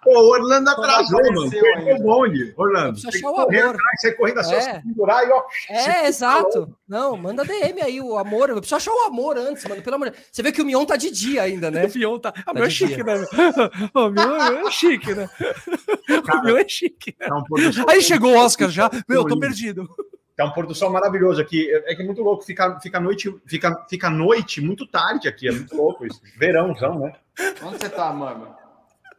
Pô, 0.08 0.22
o 0.22 0.30
Orlando 0.30 0.70
atrasou, 0.70 1.20
mano. 1.34 1.50
Perdeu 1.50 1.96
o 1.98 2.02
bonde, 2.02 2.54
Orlando. 2.56 3.02
Tem 3.02 3.12
que 3.12 3.22
correr 3.22 3.60
atrás, 3.60 4.00
você 4.00 4.14
correndo 4.14 4.40
assim, 4.40 4.54
é. 4.54 4.80
pendurar 4.80 5.28
e 5.28 5.32
ó. 5.32 5.44
É, 5.70 6.08
exato. 6.08 6.74
Não, 6.88 7.18
manda 7.18 7.44
DM 7.44 7.82
aí, 7.82 8.00
o 8.00 8.18
amor. 8.18 8.50
Eu 8.50 8.56
preciso 8.56 8.78
achar 8.78 8.92
o 8.94 9.08
amor 9.08 9.38
antes, 9.38 9.66
mano. 9.66 9.82
Pelo 9.82 9.98
amor 9.98 10.12
de 10.12 10.18
Você 10.32 10.42
vê 10.42 10.54
que 10.54 10.62
o 10.62 10.66
Mion 10.66 10.86
tá 10.86 10.96
de 10.96 11.12
dia 11.12 11.44
ainda, 11.44 11.70
né? 11.70 11.88
O 11.98 11.98
Mion 11.98 12.20
tá. 12.20 12.34
Ah, 12.38 12.44
tá 12.46 12.54
meu 12.54 12.64
é 12.64 12.70
chique, 12.70 13.04
né? 13.04 13.26
O 13.94 14.10
Mion 14.10 14.68
é 14.68 14.72
chique, 14.72 15.14
né? 15.14 15.30
O 16.34 16.46
Mion 16.46 16.58
é 16.58 16.68
chique. 16.70 17.12
Tá 17.12 17.36
um 17.36 17.90
aí 17.90 18.02
chegou 18.02 18.34
o 18.34 18.38
Oscar 18.38 18.70
já. 18.70 18.90
Meu, 19.10 19.24
eu 19.24 19.28
tô 19.28 19.38
perdido. 19.38 19.90
Tá 20.38 20.46
um 20.46 20.52
pôr 20.52 20.68
do 20.68 20.76
sol 20.76 20.90
maravilhoso 20.90 21.42
aqui. 21.42 21.70
É 21.86 21.94
que 21.96 22.02
é 22.02 22.06
muito 22.06 22.22
louco. 22.22 22.46
Fica, 22.46 22.80
fica, 22.80 23.00
noite, 23.00 23.36
fica, 23.46 23.86
fica 23.90 24.10
noite 24.10 24.62
muito 24.62 24.88
tarde 24.88 25.28
aqui. 25.28 25.50
É 25.50 25.52
muito 25.52 25.76
louco 25.76 26.06
isso. 26.06 26.22
Verãozão, 26.38 26.98
né? 27.00 27.14
Onde 27.62 27.78
você 27.78 27.90
tá, 27.90 28.14
mano? 28.14 28.56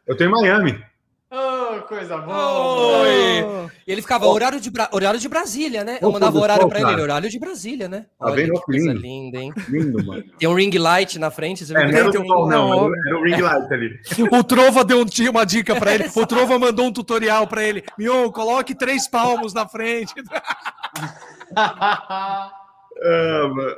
Eu 0.09 0.17
tô 0.17 0.25
em 0.25 0.29
Miami. 0.29 0.83
Oh, 1.31 1.83
coisa 1.83 2.17
boa! 2.17 3.03
Oi. 3.03 3.69
E 3.87 3.93
ele 3.93 4.01
ficava 4.01 4.25
oh. 4.25 4.33
horário, 4.33 4.59
de 4.59 4.71
Bra... 4.71 4.89
horário 4.91 5.21
de 5.21 5.29
Brasília, 5.29 5.85
né? 5.85 5.99
Eu 6.01 6.11
mandava 6.11 6.39
horário 6.39 6.67
para 6.67 6.81
ele, 6.81 7.03
horário 7.03 7.29
de 7.29 7.39
Brasília, 7.39 7.91
né? 7.91 8.07
Tá 8.19 8.29
Olha 8.29 8.51
que 8.51 8.61
coisa 8.63 8.87
lindo. 8.87 9.01
linda, 9.03 9.39
hein? 9.39 9.53
Lindo, 9.69 10.03
mano. 10.03 10.25
Tem 10.41 10.49
um 10.49 10.55
ring 10.55 10.71
light 10.79 11.19
na 11.19 11.31
frente. 11.31 11.67
Você 11.67 11.77
é, 11.77 11.93
não, 11.93 12.11
tem 12.11 12.23
um... 12.23 12.27
não, 12.27 12.49
não, 12.49 12.91
era 13.07 13.19
o 13.19 13.23
ring 13.23 13.43
light 13.43 13.71
ali. 13.71 14.01
o 14.33 14.43
Trova 14.43 14.83
deu 14.83 15.05
uma 15.31 15.45
dica 15.45 15.77
para 15.77 15.95
ele. 15.95 16.11
O 16.17 16.27
Trova 16.27 16.59
mandou 16.59 16.87
um 16.87 16.93
tutorial 16.93 17.47
para 17.47 17.63
ele. 17.63 17.85
Mion, 17.99 18.31
coloque 18.31 18.75
três 18.75 19.07
palmos 19.07 19.53
na 19.53 19.69
frente. 19.69 20.15
Ama. 23.01 23.77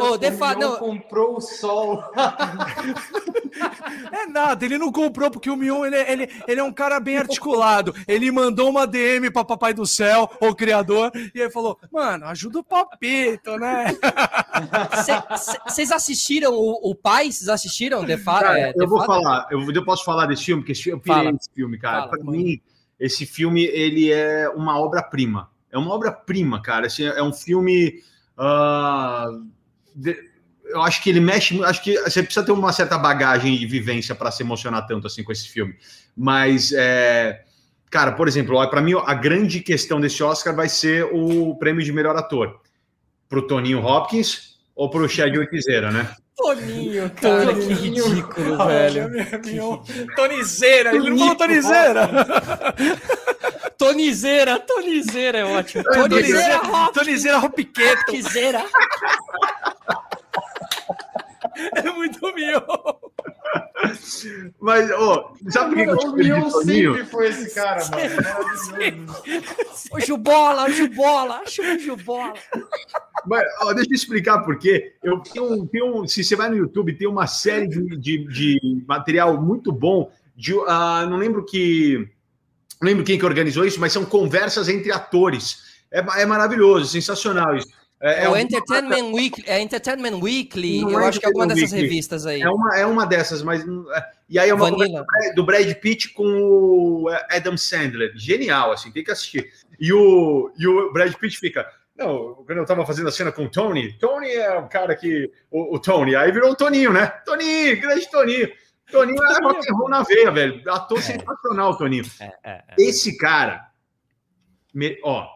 Oh, 0.00 0.18
defa... 0.18 0.54
não. 0.54 0.76
comprou 0.76 1.36
o 1.36 1.40
sol. 1.40 2.02
é 4.12 4.26
nada, 4.26 4.64
ele 4.64 4.76
não 4.76 4.90
comprou 4.90 5.30
porque 5.30 5.48
o 5.48 5.56
Mion 5.56 5.84
ele, 5.84 5.96
ele, 5.96 6.28
ele 6.48 6.60
é 6.60 6.64
um 6.64 6.72
cara 6.72 6.98
bem 6.98 7.18
articulado. 7.18 7.94
Ele 8.08 8.30
mandou 8.30 8.68
uma 8.70 8.86
DM 8.86 9.30
para 9.30 9.44
Papai 9.44 9.72
do 9.72 9.86
Céu, 9.86 10.28
o 10.40 10.54
criador, 10.54 11.12
e 11.14 11.40
ele 11.40 11.50
falou: 11.50 11.78
Mano, 11.92 12.26
ajuda 12.26 12.58
o 12.58 12.64
papito, 12.64 13.56
né? 13.56 13.96
Vocês 15.66 15.92
assistiram 15.92 16.52
o, 16.52 16.90
o 16.90 16.94
Pai? 16.94 17.30
Vocês 17.30 17.48
assistiram 17.48 18.04
The 18.04 18.18
Father? 18.18 18.48
Cara, 18.48 18.60
é, 18.60 18.72
eu 18.74 18.88
vou 18.88 19.04
falar, 19.04 19.46
eu, 19.50 19.70
eu 19.70 19.84
posso 19.84 20.04
falar 20.04 20.26
desse 20.26 20.44
filme, 20.44 20.64
porque 20.64 20.90
eu 20.90 20.98
pirei 20.98 21.28
esse 21.30 21.50
filme, 21.54 21.78
cara. 21.78 22.08
Para 22.08 22.24
mim, 22.24 22.60
esse 22.98 23.24
filme 23.24 23.62
ele 23.62 24.10
é 24.10 24.48
uma 24.48 24.78
obra-prima 24.80 25.51
é 25.72 25.78
uma 25.78 25.92
obra-prima, 25.92 26.60
cara. 26.60 26.86
Assim, 26.86 27.04
é 27.04 27.22
um 27.22 27.32
filme. 27.32 28.02
Uh, 28.38 29.48
de, 29.94 30.16
eu 30.66 30.82
acho 30.82 31.02
que 31.02 31.10
ele 31.10 31.20
mexe. 31.20 31.62
Acho 31.64 31.82
que 31.82 31.98
você 31.98 32.22
precisa 32.22 32.44
ter 32.44 32.52
uma 32.52 32.72
certa 32.72 32.98
bagagem 32.98 33.56
de 33.56 33.66
vivência 33.66 34.14
para 34.14 34.30
se 34.30 34.42
emocionar 34.42 34.86
tanto 34.86 35.06
assim 35.06 35.24
com 35.24 35.32
esse 35.32 35.48
filme. 35.48 35.74
Mas, 36.16 36.72
é, 36.72 37.42
cara, 37.90 38.12
por 38.12 38.28
exemplo, 38.28 38.68
para 38.68 38.82
mim 38.82 38.92
a 39.04 39.14
grande 39.14 39.60
questão 39.60 40.00
desse 40.00 40.22
Oscar 40.22 40.54
vai 40.54 40.68
ser 40.68 41.04
o 41.12 41.54
prêmio 41.56 41.82
de 41.82 41.92
melhor 41.92 42.16
ator 42.16 42.60
para 43.28 43.38
o 43.38 43.42
Toninho 43.42 43.82
Hopkins 43.82 44.58
ou 44.74 44.90
para 44.90 45.02
o 45.02 45.08
Chad 45.08 45.34
Quiseira, 45.48 45.90
né? 45.90 46.14
Toninho, 46.36 47.10
cara, 47.10 47.46
Toninho. 47.46 47.66
que 47.66 47.74
ridículo, 47.74 48.66
velho. 48.66 49.10
Tonizeira, 50.16 50.94
ele 50.94 51.10
não 51.10 51.18
falou 51.18 51.36
Tonizeira. 51.36 52.10
Tonizeira, 53.92 54.58
tonizeira 54.58 55.38
é 55.38 55.44
ótimo. 55.44 55.84
Tonizeira, 55.84 56.60
tonizeira 56.94 57.38
Ropiqueto. 57.38 58.06
Tonizeira. 58.06 58.64
É 61.76 61.90
muito 61.90 62.34
mion. 62.34 62.60
Mas, 64.58 64.90
ô, 64.92 65.34
oh, 65.36 65.50
sabe 65.50 65.74
por 65.74 65.84
que 65.84 66.06
eu 66.06 66.10
O 66.10 66.16
Mion 66.16 66.50
sempre 66.50 67.04
foi 67.04 67.28
esse 67.28 67.54
cara, 67.54 67.82
mano. 67.90 69.12
O 69.90 70.00
Jubola, 70.00 70.64
o 70.64 70.70
Jubola, 70.70 71.42
o 71.42 71.78
Jubola. 71.78 72.32
Mas, 73.26 73.44
ó, 73.60 73.74
deixa 73.74 73.90
eu 73.90 73.94
explicar 73.94 74.38
por 74.38 74.58
quê. 74.58 74.94
Eu 75.02 75.20
tenho, 75.20 75.66
tenho, 75.66 76.08
se 76.08 76.24
você 76.24 76.34
vai 76.34 76.48
no 76.48 76.56
YouTube, 76.56 76.96
tem 76.96 77.06
uma 77.06 77.26
série 77.26 77.68
de, 77.68 77.96
de, 77.98 78.26
de 78.26 78.84
material 78.88 79.40
muito 79.40 79.70
bom. 79.70 80.10
De, 80.34 80.54
uh, 80.54 81.06
não 81.08 81.18
lembro 81.18 81.44
que 81.44 82.08
não 82.82 82.88
lembro 82.88 83.04
quem 83.04 83.18
que 83.18 83.24
organizou 83.24 83.64
isso, 83.64 83.80
mas 83.80 83.92
são 83.92 84.04
conversas 84.04 84.68
entre 84.68 84.90
atores. 84.90 85.62
É, 85.90 86.00
é 86.22 86.26
maravilhoso, 86.26 86.86
sensacional 86.86 87.56
isso. 87.56 87.68
É, 88.00 88.22
é, 88.22 88.24
é 88.24 88.28
o 88.28 88.36
Entertainment 88.36 89.12
Weekly, 89.12 89.44
é 89.46 89.60
Entertainment 89.60 90.18
Weekly, 90.20 90.82
eu 90.82 90.98
é 90.98 91.06
acho 91.06 91.20
que 91.20 91.24
é 91.24 91.28
alguma 91.28 91.46
dessas 91.46 91.70
Weekly. 91.70 91.82
revistas 91.82 92.26
aí. 92.26 92.42
É 92.42 92.50
uma, 92.50 92.76
é 92.76 92.84
uma 92.84 93.06
dessas, 93.06 93.42
mas. 93.42 93.62
É, 93.62 94.04
e 94.28 94.38
aí 94.40 94.50
é 94.50 94.54
uma 94.54 94.68
Vanilla. 94.68 95.06
do 95.36 95.44
Brad 95.44 95.72
Pitt 95.74 96.08
com 96.08 96.24
o 96.24 97.08
Adam 97.30 97.56
Sandler. 97.56 98.12
Genial, 98.16 98.72
assim, 98.72 98.90
tem 98.90 99.04
que 99.04 99.12
assistir. 99.12 99.48
E 99.78 99.92
o, 99.92 100.52
e 100.58 100.66
o 100.66 100.92
Brad 100.92 101.14
Pitt 101.14 101.38
fica. 101.38 101.64
Não, 101.96 102.42
quando 102.44 102.58
eu 102.58 102.66
tava 102.66 102.84
fazendo 102.84 103.08
a 103.08 103.12
cena 103.12 103.30
com 103.30 103.44
o 103.44 103.48
Tony, 103.48 103.92
Tony 103.98 104.32
é 104.32 104.58
um 104.58 104.68
cara 104.68 104.96
que. 104.96 105.30
O, 105.48 105.76
o 105.76 105.78
Tony, 105.78 106.16
aí 106.16 106.32
virou 106.32 106.50
o 106.50 106.56
Toninho, 106.56 106.92
né? 106.92 107.06
Toninho, 107.24 107.80
grande 107.80 108.10
Toninho. 108.10 108.48
Toninho 108.92 109.24
é 109.24 109.42
rock 109.42 109.68
and 109.68 109.74
roll 109.74 109.88
na 109.88 110.02
veia, 110.02 110.30
velho. 110.30 110.70
Ator 110.70 110.98
é. 110.98 111.00
sensacional, 111.00 111.76
Toninho. 111.76 112.04
É, 112.20 112.24
é, 112.24 112.32
é, 112.44 112.74
Esse 112.78 113.16
cara, 113.16 113.68
me, 114.72 114.98
ó, 115.02 115.26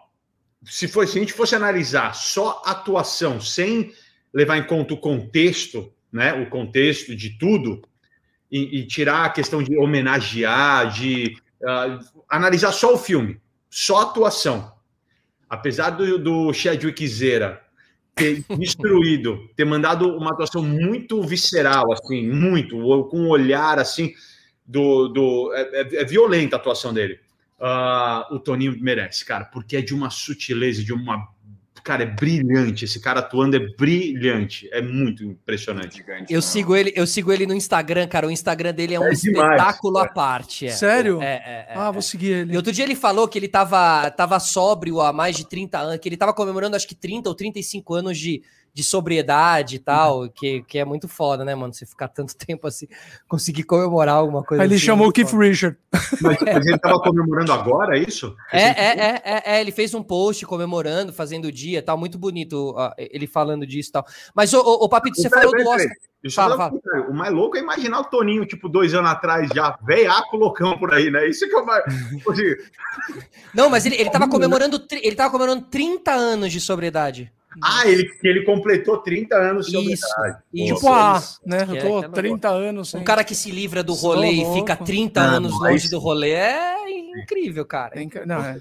se, 0.65 0.87
for, 0.87 1.09
se 1.09 1.19
a 1.19 1.21
gente 1.21 1.33
fosse 1.33 1.57
analisar 1.57 2.15
só 2.15 2.63
atuação, 2.65 3.41
sem 3.41 3.93
levar 4.33 4.59
em 4.59 4.67
conta 4.67 4.95
o 4.95 5.01
contexto, 5.01 5.93
né? 6.13 6.35
O 6.35 6.49
contexto 6.49 7.17
de 7.17 7.39
tudo, 7.39 7.83
e, 8.51 8.81
e 8.81 8.87
tirar 8.87 9.25
a 9.25 9.31
questão 9.31 9.63
de 9.63 9.77
homenagear, 9.77 10.93
de 10.93 11.37
uh, 11.63 12.23
analisar 12.29 12.73
só 12.73 12.95
o 12.95 12.99
filme, 12.99 13.41
só 13.69 14.03
atuação. 14.03 14.75
Apesar 15.49 15.91
do, 15.91 16.19
do 16.19 16.53
Chadwick 16.53 17.07
Zera 17.09 17.66
ter 18.17 18.43
destruído, 18.59 19.49
ter 19.55 19.67
mandado 19.67 20.09
uma 20.17 20.31
atuação 20.31 20.63
muito 20.63 21.23
visceral, 21.23 21.93
assim, 21.93 22.27
muito, 22.29 22.79
com 23.11 23.21
um 23.21 23.29
olhar 23.29 23.79
assim 23.79 24.15
do. 24.67 25.09
do 25.09 25.53
é, 25.55 25.61
é, 25.61 25.97
é 26.03 26.05
violenta 26.05 26.57
a 26.57 26.59
atuação 26.59 26.93
dele. 26.93 27.21
Uh, 27.61 28.35
o 28.35 28.41
Toninho 28.41 28.77
merece, 28.81 29.25
cara, 29.25 29.45
porque 29.45 29.77
é 29.77 29.83
de 29.83 29.95
uma 29.95 30.11
sutileza, 30.11 30.83
de 30.83 30.93
uma 30.93 31.29
cara, 31.87 32.03
é 32.03 32.07
brilhante. 32.07 32.85
Esse 32.85 32.99
cara 32.99 33.21
atuando 33.21 33.55
é 33.55 33.61
brilhante. 33.61 34.69
É 34.73 34.83
muito 34.83 35.23
impressionante. 35.23 36.05
Eu 36.29 36.43
sigo 36.43 36.75
ele, 36.75 36.93
eu 36.97 37.07
sigo 37.07 37.33
ele 37.33 37.47
no 37.47 37.55
Instagram, 37.55 38.09
cara. 38.09 38.27
O 38.27 38.31
Instagram 38.31 38.75
dele 38.75 38.97
é 38.97 39.01
um 39.01 39.05
é 39.05 39.13
espetáculo 39.13 39.95
demais, 39.95 40.11
à 40.11 40.13
parte. 40.13 40.67
É. 40.67 40.71
Sério? 40.71 41.23
É, 41.23 41.27
é, 41.27 41.67
é, 41.69 41.75
ah, 41.77 41.93
vou 41.93 42.03
seguir 42.03 42.33
ele. 42.33 42.55
E 42.55 42.57
outro 42.57 42.73
dia 42.73 42.85
ele 42.85 42.97
falou 42.97 43.29
que 43.29 43.39
ele 43.39 43.47
tava, 43.47 44.11
tava 44.11 44.41
sóbrio 44.41 45.01
há 45.01 45.13
mais 45.13 45.37
de 45.37 45.49
30 45.49 45.79
anos, 45.79 45.99
que 45.99 46.09
ele 46.09 46.17
tava 46.17 46.35
comemorando 46.35 46.75
acho 46.75 46.89
que 46.89 46.95
30 46.97 47.29
ou 47.29 47.35
35 47.37 47.95
anos 47.95 48.19
de, 48.19 48.43
de 48.77 48.85
sobriedade 48.85 49.77
e 49.77 49.79
tal, 49.79 50.21
uhum. 50.21 50.29
que, 50.29 50.63
que 50.65 50.79
é 50.79 50.85
muito 50.85 51.09
foda, 51.09 51.47
né, 51.47 51.55
mano? 51.55 51.73
Você 51.73 51.87
ficar 51.87 52.09
tanto 52.09 52.37
tempo 52.37 52.67
assim, 52.67 52.87
conseguir 53.27 53.63
comemorar 53.63 54.17
alguma 54.17 54.45
coisa. 54.45 54.63
Aí 54.63 54.69
ele 54.69 54.75
assim, 54.75 54.85
chamou 54.85 55.09
o 55.09 55.13
Keith 55.13 55.29
foda. 55.31 55.45
Richard. 55.45 55.79
Mas, 56.21 56.37
mas 56.43 56.67
ele 56.67 56.79
tava 56.79 57.01
comemorando 57.01 57.55
agora, 57.55 57.97
é 57.97 58.03
isso? 58.03 58.37
É, 58.53 58.61
é, 58.61 58.99
é, 58.99 59.23
é, 59.25 59.43
é, 59.47 59.61
ele 59.63 59.73
fez 59.73 59.95
um 59.95 60.03
post 60.03 60.45
comemorando, 60.45 61.11
fazendo 61.11 61.47
o 61.47 61.53
dia 61.53 61.83
tal, 61.83 61.97
muito 61.97 62.19
bonito 62.19 62.77
uh, 62.77 62.93
ele 62.99 63.27
falando 63.27 63.67
disso 63.67 63.89
e 63.89 63.93
tal. 63.93 64.05
Mas, 64.35 64.53
ô, 64.53 64.61
ô, 64.61 64.85
ô 64.85 64.89
Papito, 64.91 65.17
você 65.17 65.31
falou 65.31 65.53
do 65.53 65.71
Oscar. 65.71 65.97
Fala, 66.35 66.57
fala. 66.57 66.73
O 67.09 67.15
mais 67.15 67.33
louco 67.33 67.57
é 67.57 67.61
imaginar 67.61 68.01
o 68.01 68.05
Toninho, 68.05 68.45
tipo, 68.45 68.69
dois 68.69 68.93
anos 68.93 69.11
atrás, 69.11 69.49
já 69.55 69.79
veiaco 69.87 70.37
loucão 70.37 70.77
por 70.77 70.93
aí, 70.93 71.11
né? 71.11 71.27
Isso 71.29 71.49
que 71.49 71.55
é 71.55 71.59
o 71.59 71.65
mais. 71.65 71.85
Não, 73.55 73.71
mas 73.71 73.87
ele, 73.87 73.95
ele 73.95 74.11
tava 74.11 74.29
comemorando. 74.29 74.85
Ele 74.91 75.17
tava 75.17 75.31
comemorando 75.31 75.67
30 75.67 76.13
anos 76.13 76.53
de 76.53 76.61
sobriedade. 76.61 77.33
Ah, 77.63 77.89
ele, 77.89 78.11
ele 78.23 78.45
completou 78.45 78.99
30 78.99 79.37
anos 79.37 79.67
de 79.67 79.77
Isso, 79.93 80.07
isso. 80.53 80.75
Tipo, 80.75 80.89
ah, 80.89 81.23
né? 81.45 81.67
Eu 81.69 81.81
tô 81.81 82.05
é, 82.05 82.09
30 82.09 82.49
anos. 82.49 82.91
Sem... 82.91 83.01
Um 83.01 83.05
cara 83.05 83.25
que 83.25 83.35
se 83.35 83.51
livra 83.51 83.83
do 83.83 83.95
rolê 83.95 84.31
e 84.31 84.55
fica 84.55 84.77
30 84.77 85.21
não, 85.21 85.37
anos 85.37 85.53
mas... 85.59 85.73
longe 85.73 85.91
do 85.91 85.99
rolê 85.99 86.33
é 86.33 86.77
incrível, 87.21 87.65
cara. 87.65 87.99
É 87.99 88.03
inc... 88.03 88.15
Não, 88.27 88.41
é... 88.45 88.59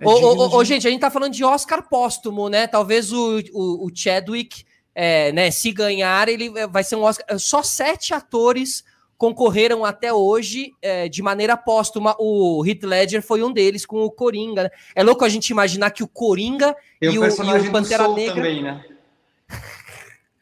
é 0.00 0.06
ô, 0.06 0.10
ô, 0.10 0.56
ô, 0.56 0.64
gente, 0.64 0.86
a 0.86 0.90
gente 0.90 1.00
tá 1.00 1.10
falando 1.10 1.32
de 1.32 1.44
Oscar 1.44 1.88
póstumo, 1.88 2.48
né? 2.48 2.66
Talvez 2.66 3.12
o, 3.12 3.40
o, 3.52 3.86
o 3.86 3.90
Chadwick, 3.94 4.64
é, 4.94 5.30
né, 5.32 5.50
se 5.50 5.72
ganhar, 5.72 6.28
ele 6.28 6.50
vai 6.68 6.82
ser 6.82 6.96
um 6.96 7.02
Oscar. 7.02 7.38
Só 7.38 7.62
sete 7.62 8.12
atores 8.12 8.84
concorreram 9.18 9.84
até 9.84 10.12
hoje 10.12 10.74
é, 10.80 11.08
de 11.08 11.22
maneira 11.22 11.56
póstuma. 11.56 12.14
O 12.18 12.64
Heath 12.66 12.82
Ledger 12.82 13.22
foi 13.22 13.42
um 13.42 13.52
deles 13.52 13.86
com 13.86 14.04
o 14.04 14.10
Coringa. 14.10 14.64
Né? 14.64 14.70
É 14.94 15.02
louco 15.02 15.24
a 15.24 15.28
gente 15.28 15.50
imaginar 15.50 15.90
que 15.90 16.02
o 16.02 16.08
Coringa 16.08 16.76
e, 17.00 17.06
e, 17.06 17.18
o, 17.18 17.24
e 17.24 17.68
o 17.68 17.72
Pantera 17.72 18.08
Negra. 18.08 18.34
Também, 18.34 18.62
né? 18.62 18.84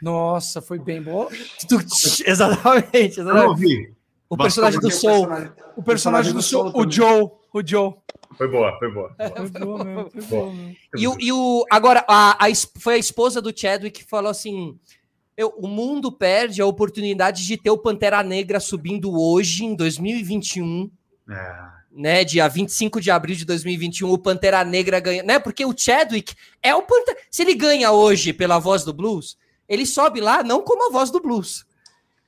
Nossa, 0.03 0.61
foi 0.61 0.79
bem 0.79 1.01
bom. 1.01 1.29
exatamente, 2.27 3.21
exatamente. 3.21 3.95
O 4.29 4.37
personagem 4.37 4.81
do 4.81 4.91
Soul. 4.91 5.29
O 5.77 5.83
personagem 5.83 6.33
do 6.33 6.43
Soul, 6.43 6.73
o 6.75 6.91
Joe. 6.91 7.31
O 7.53 7.65
Joe. 7.65 7.95
Foi 8.37 8.49
boa, 8.49 8.77
foi 8.79 8.91
boa. 8.91 9.15
Foi 9.17 9.61
boa 9.61 9.85
mesmo, 9.85 10.11
foi 10.11 10.23
boa. 10.23 10.53
E, 10.97 11.07
o, 11.07 11.17
e 11.21 11.33
o, 11.33 11.65
agora, 11.71 12.05
a, 12.09 12.45
a, 12.45 12.49
foi 12.81 12.95
a 12.95 12.99
esposa 12.99 13.41
do 13.41 13.57
Chadwick 13.57 14.03
que 14.03 14.11
falou 14.11 14.31
assim: 14.31 14.77
eu, 15.37 15.49
o 15.57 15.67
mundo 15.67 16.13
perde 16.13 16.63
a 16.63 16.67
oportunidade 16.67 17.47
de 17.47 17.57
ter 17.57 17.71
o 17.71 17.79
Pantera 17.79 18.23
Negra 18.23 18.61
subindo 18.61 19.19
hoje, 19.19 19.65
em 19.65 19.75
2021. 19.75 20.91
É. 21.29 21.75
Né, 21.97 22.25
dia 22.25 22.49
25 22.49 23.01
de 23.01 23.09
abril 23.09 23.37
de 23.37 23.45
2021, 23.45 24.11
o 24.11 24.19
Pantera 24.19 24.65
Negra 24.65 24.99
ganha, 24.99 25.23
né? 25.23 25.39
Porque 25.39 25.65
o 25.65 25.73
Chadwick 25.77 26.35
é 26.61 26.75
o 26.75 26.83
Pantera. 26.83 27.17
Se 27.31 27.43
ele 27.43 27.55
ganha 27.55 27.93
hoje 27.93 28.33
pela 28.33 28.59
voz 28.59 28.85
do 28.85 28.93
blues, 28.93 29.39
ele 29.69 29.87
sobe 29.87 30.21
lá 30.21 30.43
não 30.43 30.61
como 30.61 30.89
a 30.89 30.93
voz 30.93 31.11
do 31.13 31.21
blues. 31.21 31.65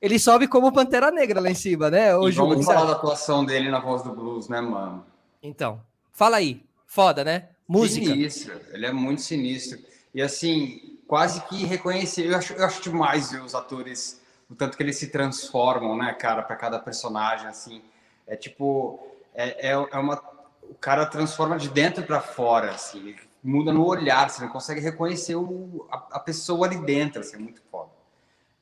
Ele 0.01 0.17
sobe 0.17 0.47
como 0.47 0.71
Pantera 0.71 1.11
Negra 1.11 1.41
lá 1.41 1.49
em 1.49 1.55
cima, 1.55 1.89
né? 1.89 2.15
Hoje, 2.15 2.37
vamos 2.37 2.65
falar 2.65 2.85
da 2.85 2.91
atuação 2.93 3.43
dele 3.43 3.69
na 3.69 3.79
voz 3.79 4.03
do 4.03 4.13
blues, 4.13 4.47
né, 4.47 4.61
mano? 4.61 5.05
Então, 5.41 5.81
fala 6.13 6.37
aí. 6.37 6.63
Foda, 6.85 7.23
né? 7.23 7.49
Música. 7.67 8.05
Sinistro. 8.05 8.61
Ele 8.71 8.85
é 8.85 8.93
muito 8.93 9.21
sinistro. 9.21 9.79
E 10.13 10.21
assim, 10.21 10.96
quase 11.07 11.41
que 11.47 11.65
reconhecer. 11.65 12.27
Eu 12.27 12.37
acho, 12.37 12.53
eu 12.53 12.65
acho 12.65 12.81
demais 12.81 13.31
ver 13.31 13.41
os 13.41 13.55
atores, 13.55 14.21
o 14.49 14.55
tanto 14.55 14.75
que 14.75 14.83
eles 14.83 14.97
se 14.97 15.07
transformam, 15.07 15.97
né, 15.97 16.13
cara, 16.13 16.43
para 16.43 16.55
cada 16.55 16.77
personagem, 16.77 17.47
assim. 17.47 17.81
É 18.27 18.35
tipo, 18.35 19.07
é, 19.33 19.69
é, 19.69 19.71
é, 19.71 19.97
uma. 19.97 20.21
O 20.63 20.75
cara 20.75 21.05
transforma 21.05 21.57
de 21.57 21.69
dentro 21.69 22.03
para 22.03 22.19
fora, 22.19 22.71
assim. 22.71 23.15
Muda 23.41 23.71
no 23.71 23.85
olhar, 23.85 24.29
você 24.29 24.41
não 24.41 24.49
consegue 24.49 24.81
reconhecer 24.81 25.35
o, 25.35 25.87
a, 25.89 26.17
a 26.17 26.19
pessoa 26.19 26.67
ali 26.67 26.77
dentro, 26.77 27.21
assim, 27.21 27.37
é 27.37 27.39
muito 27.39 27.61
foda. 27.71 27.91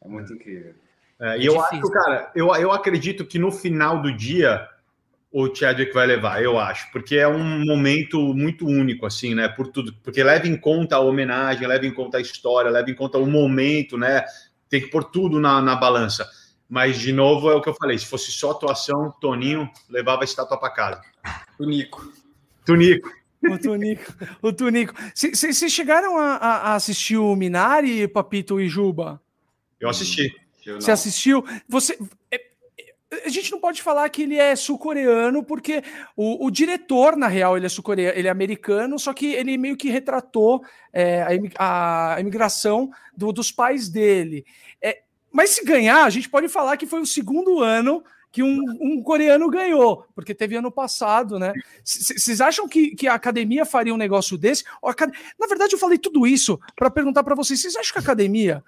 É 0.02 0.08
muito 0.08 0.32
é. 0.32 0.36
incrível. 0.36 0.76
É, 1.20 1.40
e 1.40 1.46
eu 1.46 1.54
difícil. 1.54 1.80
acho, 1.80 1.92
cara, 1.92 2.32
eu, 2.36 2.54
eu 2.56 2.72
acredito 2.72 3.26
que 3.26 3.40
no 3.40 3.52
final 3.52 4.02
do 4.02 4.16
dia 4.16 4.70
o 5.38 5.54
Chadwick 5.54 5.94
vai 5.94 6.08
levar, 6.08 6.42
eu 6.42 6.58
acho, 6.58 6.90
porque 6.94 7.18
é 7.18 7.28
um 7.28 7.66
momento 7.66 8.34
muito 8.34 8.66
único, 8.66 9.06
assim, 9.06 9.36
né? 9.36 9.50
Por 9.50 9.68
tudo, 9.68 9.94
porque 10.02 10.24
leva 10.24 10.48
em 10.48 10.56
conta 10.56 10.96
a 10.96 11.02
homenagem, 11.02 11.68
leva 11.68 11.86
em 11.86 11.94
conta 11.94 12.20
a 12.20 12.22
história, 12.22 12.72
leva 12.72 12.90
em 12.90 12.96
conta 12.96 13.18
o 13.18 13.28
momento, 13.28 13.98
né? 13.98 14.24
Tem 14.70 14.80
que 14.80 14.88
pôr 14.88 15.04
tudo 15.04 15.38
na, 15.38 15.62
na 15.62 15.76
balança. 15.76 16.26
Mas, 16.70 16.98
de 16.98 17.12
novo, 17.12 17.52
é 17.52 17.54
o 17.54 17.62
que 17.62 17.68
eu 17.68 17.74
falei: 17.74 17.98
se 17.98 18.06
fosse 18.06 18.32
só 18.32 18.52
atuação, 18.52 19.14
Toninho 19.20 19.70
levava 19.90 20.22
a 20.22 20.24
estátua 20.24 20.58
para 20.58 20.70
casa. 20.70 21.02
Tunico. 21.58 22.14
Tunico. 22.66 23.12
O 23.44 23.58
Tunico. 23.60 24.14
O 24.42 24.54
Tunico. 24.54 24.94
Vocês 25.14 25.70
chegaram 25.70 26.18
a, 26.18 26.38
a, 26.38 26.76
assistir 26.76 27.18
o 27.18 27.36
Minari, 27.36 28.08
Papito 28.08 28.58
e 28.62 28.70
Juba? 28.70 29.22
Eu 29.82 29.90
assisti. 29.90 30.34
Você 30.66 30.92
assistiu? 30.92 31.46
Você. 31.68 32.00
A 33.24 33.30
gente 33.30 33.52
não 33.52 33.60
pode 33.60 33.82
falar 33.82 34.10
que 34.10 34.24
ele 34.24 34.38
é 34.38 34.56
sul-coreano, 34.56 35.44
porque 35.44 35.84
o, 36.16 36.46
o, 36.46 36.52
diretor, 36.52 37.16
na 37.16 37.28
real, 37.28 37.56
ele 37.56 37.66
é 37.66 37.70
sul-coreano, 37.70 38.18
ele 38.18 38.28
é 38.28 38.32
americano, 38.32 38.98
só 38.98 39.14
que 39.14 39.34
ele 39.34 39.58
meio 39.58 39.78
que 39.78 39.90
retratou 39.90 40.64
é, 40.92 41.50
a, 41.58 42.18
imigração 42.20 42.90
do, 43.16 43.32
dos 43.32 43.52
pais 43.52 43.90
dele. 43.90 44.46
É, 44.82 45.02
mas 45.32 45.52
se 45.52 45.66
ganhar, 45.66 46.04
a 46.04 46.10
gente 46.10 46.30
pode 46.30 46.48
falar 46.48 46.78
que 46.78 46.86
foi 46.86 47.02
o 47.02 47.06
segundo 47.06 47.62
ano 47.62 48.04
que 48.36 48.44
um, 48.44 48.62
um 48.82 49.02
coreano 49.02 49.50
ganhou, 49.50 50.06
porque 50.14 50.36
teve 50.36 50.58
ano 50.58 50.70
passado, 50.70 51.40
né? 51.40 51.54
Vocês 51.86 52.42
acham 52.42 52.68
que, 52.68 52.94
que 52.94 53.08
a 53.08 53.14
academia 53.14 53.64
faria 53.66 53.94
um 53.94 53.98
negócio 53.98 54.38
desse? 54.38 54.66
Na 55.40 55.48
verdade, 55.48 55.74
eu 55.74 55.80
falei 55.80 55.98
tudo 55.98 56.28
isso 56.28 56.60
para 56.76 56.90
perguntar 56.90 57.24
para 57.24 57.34
vocês: 57.34 57.62
vocês 57.62 57.78
acham 57.78 57.94
que 57.94 58.00
a 58.00 58.02
academia 58.02 58.62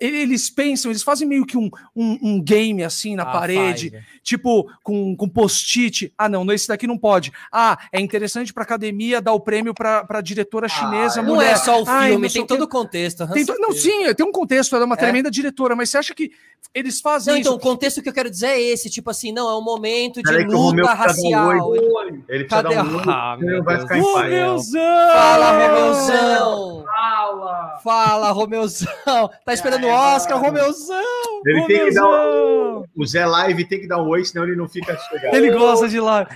eles 0.00 0.50
pensam, 0.50 0.90
eles 0.90 1.02
fazem 1.02 1.26
meio 1.26 1.46
que 1.46 1.56
um, 1.56 1.70
um, 1.94 2.18
um 2.22 2.42
game 2.42 2.82
assim 2.82 3.14
na 3.14 3.22
ah, 3.22 3.32
parede, 3.32 3.90
faz, 3.90 4.04
tipo 4.22 4.70
com, 4.82 5.16
com 5.16 5.28
post-it. 5.28 6.12
Ah, 6.16 6.28
não, 6.28 6.50
esse 6.52 6.68
daqui 6.68 6.86
não 6.86 6.98
pode. 6.98 7.32
Ah, 7.52 7.78
é 7.92 8.00
interessante 8.00 8.52
para 8.52 8.62
academia 8.62 9.20
dar 9.20 9.32
o 9.32 9.40
prêmio 9.40 9.72
para 9.72 10.06
a 10.08 10.20
diretora 10.20 10.66
ah, 10.66 10.68
chinesa. 10.68 11.20
Ah, 11.20 11.22
não 11.22 11.40
é 11.40 11.56
só 11.56 11.82
o 11.82 11.86
filme, 11.86 12.30
tem 12.30 12.46
todo 12.46 12.62
o 12.62 12.68
contexto. 12.68 13.26
Tem 13.32 13.44
to... 13.44 13.54
Não, 13.58 13.72
sim, 13.72 14.12
tem 14.14 14.26
um 14.26 14.32
contexto, 14.32 14.74
ela 14.74 14.84
é 14.84 14.86
uma 14.86 14.94
é? 14.94 14.98
tremenda 14.98 15.30
diretora, 15.30 15.76
mas 15.76 15.90
você 15.90 15.98
acha 15.98 16.14
que 16.14 16.32
eles 16.74 17.00
fazem 17.00 17.32
não, 17.32 17.40
então, 17.40 17.52
isso? 17.52 17.58
O 17.58 17.62
contexto 17.62 18.02
que 18.02 18.08
eu 18.08 18.12
quero 18.12 18.30
dizer 18.30 18.48
é 18.48 18.60
esse, 18.60 18.90
tipo 18.90 19.10
assim, 19.10 19.32
não, 19.32 19.48
é 19.48 19.56
um 19.56 19.62
momento 19.62 20.22
de 20.22 20.44
luta 20.44 20.92
racial. 20.92 21.74
Ele, 21.74 22.24
ele 22.28 22.44
Cadê? 22.44 22.74
Dar 22.74 22.84
um 22.84 23.10
ah, 23.10 23.36
meu 23.38 23.64
vai 23.64 23.80
ficar 23.80 23.98
Romeuzão! 23.98 24.82
Fala, 25.12 25.50
Romeuzão! 25.52 26.84
Fala! 26.84 27.78
Fala, 27.82 28.30
Romeuzão! 28.30 28.88
Tá 29.44 29.54
esperando 29.54 29.67
o 29.76 29.88
Oscar, 29.88 30.40
Romeuzão! 30.40 31.42
Ele 31.46 31.66
tem 31.66 31.84
que 31.86 31.94
dar 31.94 32.04
um, 32.06 32.84
o 32.96 33.06
Zé 33.06 33.24
Live 33.24 33.64
tem 33.66 33.80
que 33.80 33.86
dar 33.86 34.02
um 34.02 34.08
oi, 34.08 34.24
senão 34.24 34.44
ele 34.44 34.56
não 34.56 34.68
fica 34.68 34.96
chegado. 34.96 35.34
Ele 35.34 35.50
gosta 35.50 35.88
de 35.88 36.00
live. 36.00 36.30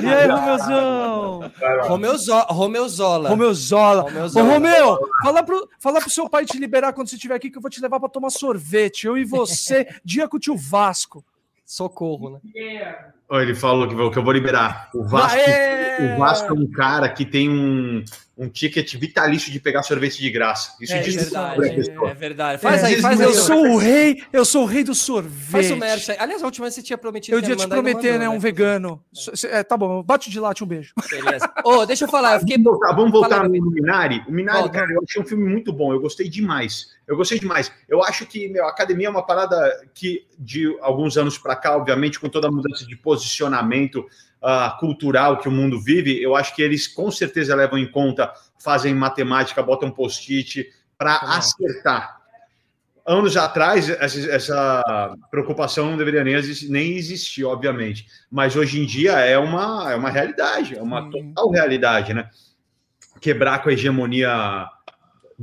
E 0.00 0.06
aí, 0.06 0.28
Romeuzão? 0.28 1.52
Romeuzola. 1.82 2.46
Romeuzola. 2.50 3.30
Romeuzola. 3.30 4.10
Ô, 4.34 4.42
Romeu, 4.42 4.98
fala 5.22 5.42
pro, 5.42 5.68
fala 5.80 6.00
pro 6.00 6.10
seu 6.10 6.28
pai 6.28 6.44
te 6.44 6.58
liberar 6.58 6.92
quando 6.92 7.08
você 7.08 7.16
estiver 7.16 7.34
aqui, 7.34 7.50
que 7.50 7.58
eu 7.58 7.62
vou 7.62 7.70
te 7.70 7.80
levar 7.80 7.98
para 7.98 8.08
tomar 8.08 8.30
sorvete. 8.30 9.06
Eu 9.06 9.16
e 9.16 9.24
você, 9.24 9.86
dia 10.04 10.28
com 10.28 10.36
o 10.36 10.40
tio 10.40 10.56
Vasco. 10.56 11.24
Socorro, 11.66 12.30
né? 12.30 12.40
Ó, 13.28 13.40
Ele 13.40 13.54
falou 13.54 13.88
que, 13.88 13.94
que 13.94 14.18
eu 14.18 14.22
vou 14.24 14.32
liberar. 14.32 14.90
O 14.94 15.02
Vasco, 15.04 15.38
Aê! 15.38 16.14
o 16.14 16.18
Vasco 16.18 16.48
é 16.50 16.52
um 16.52 16.70
cara 16.70 17.08
que 17.08 17.24
tem 17.24 17.48
um, 17.48 18.04
um 18.36 18.48
ticket 18.50 18.94
vitalício 18.96 19.50
de 19.50 19.58
pegar 19.58 19.82
sorvete 19.82 20.18
de 20.20 20.30
graça. 20.30 20.74
Isso 20.80 20.92
É 20.92 21.00
diz 21.00 21.14
verdade, 21.14 21.54
sobre 21.54 21.70
a 21.70 21.74
pessoa. 21.74 22.10
é 22.10 22.14
verdade. 22.14 22.60
Faz 22.60 22.82
É, 22.82 22.86
aí, 22.86 23.00
faz 23.00 23.18
aí. 23.20 23.26
eu 23.26 23.32
sou 23.32 23.66
o 23.66 23.76
rei, 23.78 24.22
eu 24.30 24.44
sou 24.44 24.64
o 24.64 24.66
rei 24.66 24.84
do 24.84 24.94
sorvete. 24.94 25.50
Faz 25.50 25.70
o 25.70 25.76
merch 25.76 26.10
aí. 26.10 26.16
Aliás, 26.20 26.42
a 26.42 26.46
última 26.46 26.64
vez 26.66 26.74
você 26.74 26.82
tinha 26.82 26.98
prometido 26.98 27.36
Eu 27.38 27.40
ia 27.48 27.56
te 27.56 27.66
prometer, 27.66 28.12
mandou, 28.12 28.18
né? 28.18 28.28
Um 28.28 28.38
vegano. 28.38 29.02
É, 29.44 29.62
tá 29.64 29.76
bom, 29.76 30.02
bate 30.02 30.28
de 30.30 30.38
late, 30.38 30.62
um 30.62 30.66
beijo. 30.66 30.92
Beleza. 31.08 31.50
Ô, 31.64 31.86
deixa 31.86 32.04
eu 32.04 32.08
falar, 32.08 32.34
eu 32.34 32.40
fiquei. 32.40 32.58
Vamos 32.58 32.72
voltar, 32.78 32.94
vamos 32.94 33.10
voltar 33.10 33.48
no 33.48 33.70
Minari. 33.70 34.22
O 34.28 34.32
Minari, 34.32 34.58
Volta. 34.58 34.80
cara, 34.80 34.92
eu 34.92 35.00
achei 35.08 35.22
um 35.22 35.24
filme 35.26 35.48
muito 35.50 35.72
bom. 35.72 35.92
Eu 35.94 36.00
gostei 36.00 36.28
demais. 36.28 36.92
Eu 37.06 37.16
gostei 37.16 37.38
demais. 37.38 37.70
Eu 37.88 38.02
acho 38.02 38.26
que 38.26 38.48
meu, 38.48 38.64
a 38.64 38.70
academia 38.70 39.08
é 39.08 39.10
uma 39.10 39.24
parada 39.24 39.56
que, 39.94 40.26
de 40.38 40.76
alguns 40.80 41.16
anos 41.16 41.36
para 41.36 41.54
cá, 41.54 41.76
obviamente, 41.76 42.18
com 42.18 42.28
toda 42.28 42.48
a 42.48 42.50
mudança 42.50 42.86
de 42.86 42.96
posicionamento 42.96 44.06
ah, 44.42 44.76
cultural 44.80 45.38
que 45.38 45.48
o 45.48 45.52
mundo 45.52 45.80
vive, 45.80 46.22
eu 46.22 46.34
acho 46.34 46.54
que 46.54 46.62
eles 46.62 46.86
com 46.86 47.10
certeza 47.10 47.54
levam 47.54 47.78
em 47.78 47.90
conta, 47.90 48.32
fazem 48.62 48.94
matemática, 48.94 49.62
botam 49.62 49.90
post-it 49.90 50.70
para 50.96 51.18
Também. 51.18 51.36
acertar. 51.36 52.24
Anos 53.06 53.36
atrás, 53.36 53.90
essa, 53.90 54.30
essa 54.30 55.16
preocupação 55.30 55.90
não 55.90 55.98
deveria 55.98 56.24
nem 56.24 56.34
existir, 56.34 56.70
nem 56.70 56.96
existir, 56.96 57.44
obviamente. 57.44 58.06
Mas 58.30 58.56
hoje 58.56 58.80
em 58.80 58.86
dia 58.86 59.12
é 59.12 59.36
uma, 59.36 59.92
é 59.92 59.94
uma 59.94 60.08
realidade, 60.08 60.74
é 60.74 60.82
uma 60.82 61.10
total 61.10 61.50
realidade, 61.50 62.14
né? 62.14 62.30
Quebrar 63.20 63.62
com 63.62 63.68
a 63.68 63.72
hegemonia 63.74 64.66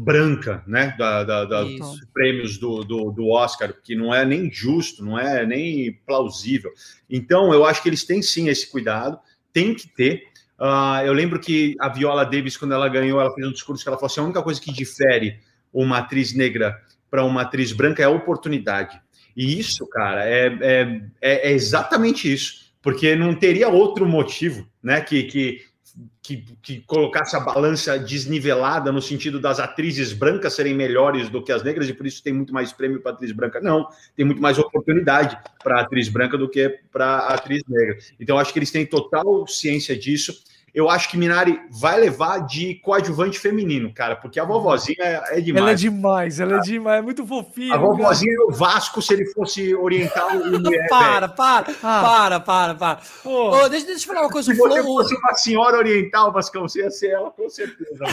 branca, 0.04 0.64
né? 0.68 0.96
Da, 0.98 1.24
da- 1.24 1.46
da- 1.46 1.64
dos 1.64 2.06
prêmios 2.14 2.58
do, 2.58 2.84
do, 2.84 3.12
do 3.12 3.30
Oscar, 3.30 3.74
que 3.84 3.96
não 3.96 4.14
é 4.14 4.26
nem 4.26 4.52
justo, 4.52 5.04
não 5.06 5.18
é 5.18 5.46
nem 5.46 5.94
plausível. 6.06 6.72
Então, 7.10 7.54
eu 7.54 7.66
acho 7.66 7.82
que 7.84 7.90
eles 7.90 8.04
têm 8.04 8.22
sim 8.22 8.48
esse 8.50 8.70
cuidado, 8.72 9.20
tem 9.54 9.74
que 9.76 9.88
ter. 9.88 10.24
Ah, 10.60 11.02
eu 11.06 11.14
lembro 11.14 11.40
que 11.40 11.76
a 11.80 11.90
Viola 11.90 12.24
Davis, 12.26 12.58
quando 12.58 12.74
ela 12.74 12.88
ganhou, 12.90 13.20
ela 13.20 13.34
fez 13.34 13.48
um 13.48 13.52
discurso 13.52 13.84
que 13.84 13.90
ela 13.90 13.98
falou 13.98 14.08
assim: 14.08 14.22
a 14.22 14.24
única 14.24 14.42
coisa 14.44 14.60
que 14.62 14.72
difere 14.72 15.40
uma 15.74 16.00
atriz 16.00 16.34
negra 16.34 16.80
para 17.10 17.24
uma 17.24 17.42
atriz 17.42 17.72
branca 17.72 18.02
é 18.02 18.06
a 18.06 18.10
oportunidade. 18.10 19.00
E 19.36 19.60
isso, 19.60 19.88
cara, 19.88 20.26
é, 20.28 20.48
é, 20.62 21.02
é, 21.22 21.50
é 21.50 21.52
exatamente 21.52 22.32
isso, 22.32 22.74
porque 22.82 23.16
não 23.16 23.34
teria 23.36 23.70
outro 23.70 24.06
motivo, 24.06 24.68
né, 24.84 25.00
que, 25.02 25.24
que, 25.24 25.62
que, 26.38 26.46
que 26.62 26.80
colocasse 26.82 27.36
a 27.36 27.40
balança 27.40 27.98
desnivelada 27.98 28.92
no 28.92 29.02
sentido 29.02 29.40
das 29.40 29.60
atrizes 29.60 30.14
brancas 30.14 30.54
serem 30.54 30.74
melhores 30.74 31.30
do 31.30 31.44
que 31.44 31.52
as 31.52 31.64
negras 31.64 31.90
e 31.90 31.94
por 31.94 32.06
isso 32.06 32.24
tem 32.24 32.34
muito 32.34 32.54
mais 32.54 32.72
prêmio 32.72 33.02
para 33.02 33.12
atriz 33.12 33.32
branca. 33.32 33.60
Não, 33.60 33.88
tem 34.16 34.26
muito 34.26 34.42
mais 34.42 34.58
oportunidade 34.58 35.38
para 35.64 35.82
atriz 35.82 36.08
branca 36.10 36.38
do 36.38 36.50
que 36.50 36.80
para 36.92 37.18
atriz 37.28 37.62
negra. 37.68 37.98
Então, 38.20 38.38
acho 38.38 38.54
que 38.54 38.60
eles 38.60 38.72
têm 38.72 38.86
total 38.86 39.46
ciência 39.48 39.98
disso. 39.98 40.44
Eu 40.74 40.90
acho 40.90 41.10
que 41.10 41.18
Minari 41.18 41.60
vai 41.70 42.00
levar 42.00 42.40
de 42.46 42.76
coadjuvante 42.76 43.38
feminino, 43.38 43.94
cara, 43.94 44.16
porque 44.16 44.40
a 44.40 44.46
vovozinha 44.46 44.96
é, 45.00 45.38
é 45.38 45.42
demais. 45.42 45.62
Ela 45.64 45.72
é 45.72 45.76
demais, 45.76 46.40
ela 46.40 46.58
é 46.58 46.60
demais, 46.62 47.00
é 47.00 47.02
muito 47.02 47.26
fofinha. 47.28 47.76
A 47.76 47.78
vovozinha 47.78 48.34
é 48.34 48.44
o 48.50 48.52
Vasco 48.52 49.02
se 49.02 49.14
ele 49.14 49.26
fosse 49.34 49.76
oriental 49.76 50.30
e 50.48 50.50
mulher. 50.50 50.88
Para, 50.88 51.28
para, 51.28 51.74
Ah. 51.84 52.02
para, 52.02 52.40
para, 52.40 52.76
para. 52.76 53.00
Deixa, 53.70 53.86
deixa 53.88 54.04
eu 54.06 54.08
falar 54.08 54.22
uma 54.22 54.30
coisa. 54.32 54.54
Se 54.54 54.58
você 54.58 54.82
Flow. 54.82 54.96
fosse 54.98 55.16
uma 55.16 55.34
senhora 55.36 55.78
oriental, 55.78 56.32
Vascão, 56.32 56.62
você 56.68 56.80
ia 56.80 56.90
ser 56.90 57.10
ela 57.10 57.32
com 57.32 57.50
certeza. 57.50 58.06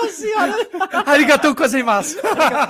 Ô, 0.00 0.08
senhora, 0.08 0.54
arigatão 1.06 1.54
gozaimasu. 1.54 2.16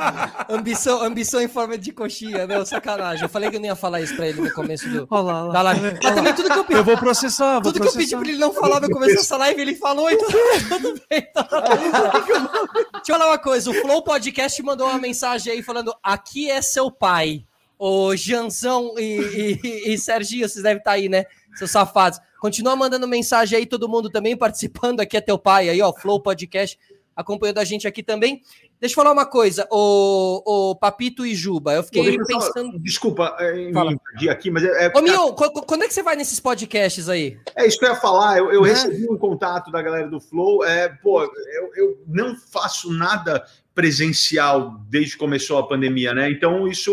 ambição, 0.49 1.03
ambição 1.03 1.41
em 1.41 1.49
forma 1.49 1.77
de 1.77 1.93
coxinha, 1.93 2.47
meu, 2.47 2.65
sacanagem. 2.65 3.23
Eu 3.23 3.29
falei 3.29 3.51
que 3.51 3.57
eu 3.57 3.61
não 3.61 3.67
ia 3.67 3.77
falar 3.77 4.01
isso 4.01 4.17
pra 4.17 4.27
ele 4.29 4.41
no 4.41 4.53
começo 4.53 4.89
do, 4.89 5.07
Olha 5.11 5.23
lá, 5.23 5.43
olha 5.45 5.53
da 5.53 5.63
lá. 5.63 5.73
live. 5.73 5.99
Mas 6.03 6.15
também 6.15 6.35
tudo 6.35 6.51
que 6.51 6.59
eu 6.59 6.65
pedi. 6.65 6.79
Eu 6.79 6.85
vou 6.85 6.97
processar, 6.97 7.55
vou 7.61 7.73
Tudo 7.73 7.81
que 7.81 7.89
eu 7.89 7.93
pedi 7.93 8.11
processar. 8.11 8.19
pra 8.19 8.29
ele 8.31 8.39
não 8.39 8.53
falar 8.53 8.81
no 8.81 8.91
começo 8.91 9.17
dessa 9.17 9.37
live, 9.37 9.61
ele 9.61 9.75
falou, 9.75 10.11
então 10.11 10.29
tudo 10.69 11.01
bem. 11.11 11.29
Então. 11.29 11.45
Deixa 11.51 13.13
eu 13.13 13.19
falar 13.19 13.27
uma 13.27 13.39
coisa: 13.39 13.71
o 13.71 13.75
Flow 13.75 14.03
Podcast 14.03 14.63
mandou 14.63 14.89
uma 14.89 14.99
mensagem 14.99 15.53
aí 15.53 15.63
falando: 15.63 15.95
aqui 16.03 16.51
é 16.51 16.63
seu 16.63 16.91
pai. 16.91 17.45
Ô, 17.79 18.17
Janzão 18.17 18.95
e, 18.99 19.61
e, 19.63 19.93
e 19.93 19.99
Serginho, 19.99 20.49
vocês 20.49 20.63
devem 20.63 20.79
estar 20.79 20.93
aí, 20.93 21.09
né? 21.09 21.25
Seus 21.55 21.71
safados. 21.71 22.19
Continua 22.41 22.75
mandando 22.77 23.07
mensagem 23.07 23.59
aí, 23.59 23.67
todo 23.67 23.89
mundo 23.89 24.11
também 24.11 24.37
participando. 24.37 25.01
Aqui 25.01 25.17
é 25.17 25.21
teu 25.21 25.39
pai 25.39 25.69
aí, 25.69 25.81
ó. 25.83 25.93
Flow 25.93 26.21
Podcast 26.21 26.79
acompanhando 27.19 27.59
a 27.59 27.65
gente 27.65 27.87
aqui 27.87 28.01
também. 28.03 28.41
Deixa 28.81 28.93
eu 28.93 28.95
falar 28.95 29.11
uma 29.13 29.27
coisa, 29.27 29.67
o, 29.73 30.71
o 30.71 30.77
Papito 30.77 31.27
e 31.27 31.35
Juba. 31.35 31.75
Eu 31.75 31.83
fiquei 31.83 32.05
Deixa 32.05 32.21
eu 32.21 32.41
só- 32.41 32.47
pensando. 32.53 32.79
Desculpa, 32.79 33.37
é, 33.41 33.73
Fala. 33.73 33.91
me 33.91 33.97
invadir 34.01 34.31
aqui, 34.31 34.51
mas 34.53 34.63
é, 34.63 34.87
é, 34.87 34.93
Ô, 35.19 35.35
qu- 35.35 35.63
quando 35.67 35.83
é 35.83 35.89
que 35.89 35.95
você 35.95 36.03
vai 36.03 36.15
nesses 36.15 36.39
podcasts 36.39 37.09
aí? 37.09 37.37
é 37.57 37.67
isso 37.67 37.77
que 37.79 37.85
eu 37.85 37.91
ia 37.91 37.97
falar. 37.97 38.39
Eu, 38.39 38.53
eu 38.53 38.63
Né? 38.63 38.69
recebi 38.69 39.11
um 39.11 39.19
contato 39.19 39.73
da 39.73 39.83
galera 39.83 40.07
do 40.09 40.21
Flow. 40.21 40.65
É, 40.65 40.89
pô, 40.89 41.23
eu, 41.25 41.71
eu 41.77 41.99
não 42.07 42.37
faço 42.37 42.93
nada 42.93 43.45
presencial 43.79 44.75
desde 44.91 45.13
que 45.13 45.19
começou 45.19 45.57
a 45.57 45.69
pandemia, 45.69 46.13
né? 46.13 46.29
Então 46.29 46.67
isso 46.67 46.93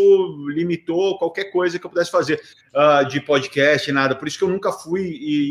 limitou 0.50 1.18
qualquer 1.18 1.46
coisa 1.46 1.80
que 1.80 1.86
eu 1.88 1.90
pudesse 1.90 2.12
fazer 2.12 2.40
ah, 2.76 3.02
de 3.02 3.20
podcast, 3.20 3.92
nada. 3.92 4.16
Por 4.16 4.28
isso 4.28 4.38
que 4.38 4.44
eu 4.44 4.50
nunca 4.50 4.72
fui 4.72 5.02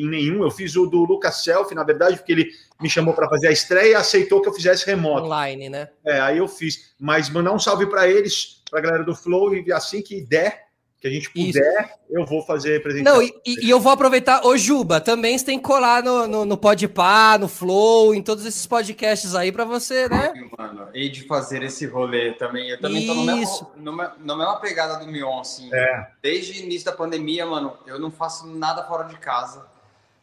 em 0.01 0.09
nenhum. 0.09 0.45
Eu 0.45 0.51
fiz 0.53 0.77
o 0.77 0.87
do 0.87 1.05
Lucas 1.05 1.43
Selfie, 1.43 1.75
na 1.75 1.83
verdade, 1.83 2.19
porque 2.19 2.31
ele 2.31 2.51
me 2.81 2.89
chamou 2.89 3.15
para 3.15 3.29
fazer 3.29 3.49
a 3.49 3.51
estreia 3.51 3.91
e 3.91 3.95
aceitou 3.97 4.41
que 4.41 4.49
eu 4.49 4.55
fizesse 4.55 4.87
remoto. 4.87 5.27
Online, 5.27 5.69
né? 5.69 5.89
É, 6.07 6.21
aí 6.21 6.39
eu 6.39 6.47
fiz. 6.47 6.95
Mas 7.01 7.29
mandar 7.29 7.51
um 7.51 7.59
salve 7.59 7.87
para 7.87 8.07
eles, 8.07 8.63
para 8.71 8.79
a 8.79 8.83
galera 8.83 9.03
do 9.03 9.17
Flow, 9.17 9.57
e 9.57 9.73
assim 9.73 10.03
que 10.03 10.21
der, 10.21 10.69
que 11.05 11.09
a 11.09 11.11
gente 11.11 11.31
Isso. 11.35 11.59
puder, 11.59 11.99
eu 12.09 12.25
vou 12.25 12.41
fazer 12.47 12.79
apresentação. 12.79 13.21
Não, 13.21 13.23
e, 13.23 13.35
e- 13.47 13.69
eu 13.69 13.79
vou 13.79 13.93
aproveitar. 13.93 14.43
Ô, 14.47 14.57
Juba, 14.57 15.03
também 15.03 15.37
você 15.37 15.45
tem 15.45 15.59
que 15.59 15.65
colar 15.65 16.03
no, 16.03 16.27
no, 16.27 16.45
no 16.47 16.57
Podpah, 16.57 17.37
no 17.39 17.47
Flow, 17.47 18.15
em 18.15 18.23
todos 18.23 18.47
esses 18.47 18.67
podcasts 18.67 19.35
aí 19.35 19.53
pra 19.53 19.67
você, 19.67 20.09
né? 20.09 20.33
Mano, 20.59 20.89
e 20.95 21.11
de 21.11 21.25
fazer 21.27 21.63
esse 21.63 21.85
rolê 21.85 22.33
também. 22.33 22.71
Eu 22.71 22.81
também 22.81 23.07
tô 23.07 23.13
no 23.13 23.21
Isso. 23.39 23.69
mesmo, 23.77 23.93
no 23.93 23.93
na 23.95 24.35
mesma 24.35 24.57
pegada 24.61 25.05
do 25.05 25.07
Mion, 25.13 25.41
assim. 25.41 25.69
É. 25.75 26.07
Desde 26.23 26.53
o 26.59 26.65
início 26.65 26.87
da 26.87 26.93
pandemia, 26.93 27.45
mano, 27.45 27.77
eu 27.87 27.99
não 27.99 28.11
faço 28.11 28.47
nada 28.47 28.83
fora 28.85 29.05
de 29.05 29.19
casa. 29.19 29.67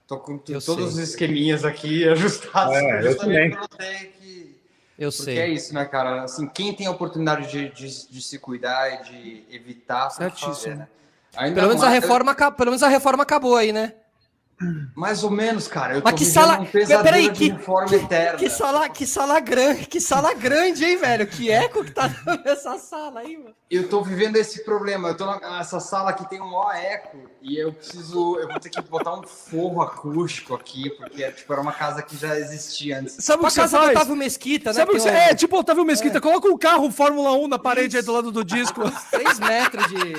Tô 0.07 0.17
com 0.17 0.33
Eu 0.49 0.59
todos 0.59 0.65
sei. 0.65 0.83
os 0.85 0.97
esqueminhas 0.97 1.63
aqui 1.63 2.05
ajustados 2.09 2.75
É, 2.75 3.07
eu 3.07 3.17
também. 3.17 3.55
Pra 5.09 5.17
não 5.19 5.25
ter 5.25 5.25
que. 5.25 5.25
Eu 5.25 5.25
Porque 5.25 5.31
é 5.31 5.45
sei. 5.45 5.53
isso, 5.53 5.73
né, 5.73 5.85
cara? 5.85 6.23
Assim, 6.23 6.47
quem 6.47 6.73
tem 6.73 6.87
a 6.87 6.91
oportunidade 6.91 7.49
de, 7.49 7.69
de, 7.69 8.07
de 8.09 8.21
se 8.21 8.37
cuidar 8.37 8.89
e 8.93 9.03
de 9.03 9.43
evitar, 9.49 10.09
fazer, 10.09 10.75
né? 10.75 10.87
Ainda 11.35 11.55
Pelo 11.55 11.67
menos, 11.69 11.81
a 11.83 11.87
mais- 11.89 12.01
reforma, 12.01 12.35
pelo 12.35 12.71
menos 12.71 12.83
a 12.83 12.87
reforma 12.89 13.23
acabou 13.23 13.55
aí, 13.55 13.71
né? 13.71 13.93
Mais 14.95 15.23
ou 15.23 15.31
menos, 15.31 15.67
cara. 15.67 15.95
Eu 15.95 16.01
Mas 16.03 16.13
tô 16.13 16.17
que 16.19 16.25
sala- 16.25 16.59
um 16.59 16.65
pesadelo 16.65 17.03
Peraí, 17.03 17.29
de 17.29 17.37
que- 17.37 17.49
reforma 17.49 17.95
eterna. 17.95 18.37
Que 18.37 18.49
sala, 18.49 18.89
que 18.89 19.07
sala 19.07 19.39
grande, 19.39 19.85
que 19.87 19.99
sala 19.99 20.33
grande, 20.33 20.85
hein, 20.85 20.97
velho? 20.97 21.25
Que 21.27 21.49
eco 21.51 21.83
que 21.83 21.91
tá 21.91 22.07
dando 22.07 22.41
essa 22.47 22.77
sala 22.77 23.21
aí, 23.21 23.37
mano. 23.37 23.55
Eu 23.69 23.87
tô 23.87 24.03
vivendo 24.03 24.35
esse 24.35 24.63
problema. 24.65 25.09
Eu 25.09 25.17
tô 25.17 25.25
nessa 25.39 25.79
sala 25.79 26.11
que 26.13 26.29
tem 26.29 26.41
um 26.41 26.45
maior 26.51 26.75
eco 26.75 27.17
e 27.41 27.57
eu 27.57 27.71
preciso. 27.73 28.37
Eu 28.37 28.47
vou 28.49 28.59
ter 28.59 28.69
que 28.69 28.81
botar 28.81 29.13
um 29.15 29.23
forro 29.23 29.81
acústico 29.81 30.53
aqui, 30.53 30.89
porque 30.91 31.31
tipo, 31.31 31.51
era 31.53 31.61
uma 31.61 31.71
casa 31.71 32.01
que 32.01 32.17
já 32.17 32.37
existia 32.37 32.99
antes. 32.99 33.15
Sabe 33.19 33.43
o 33.43 33.47
que 33.47 33.55
casa 33.55 33.77
do 33.77 33.83
faz? 33.85 33.95
Otávio 33.97 34.15
Mesquita, 34.15 34.69
né? 34.71 34.73
Sabe 34.73 34.91
o 34.91 34.93
que 34.95 34.99
você... 34.99 35.09
um- 35.09 35.13
É, 35.13 35.33
tipo 35.33 35.57
Otávio 35.57 35.85
Mesquita, 35.85 36.19
coloca 36.19 36.47
um 36.49 36.57
carro 36.57 36.91
Fórmula 36.91 37.31
1 37.31 37.47
na 37.47 37.57
parede 37.57 37.95
aí 37.97 38.03
do 38.03 38.11
lado 38.11 38.31
do 38.31 38.43
disco. 38.43 38.81
3 39.09 39.39
metros 39.39 39.87
de. 39.87 40.13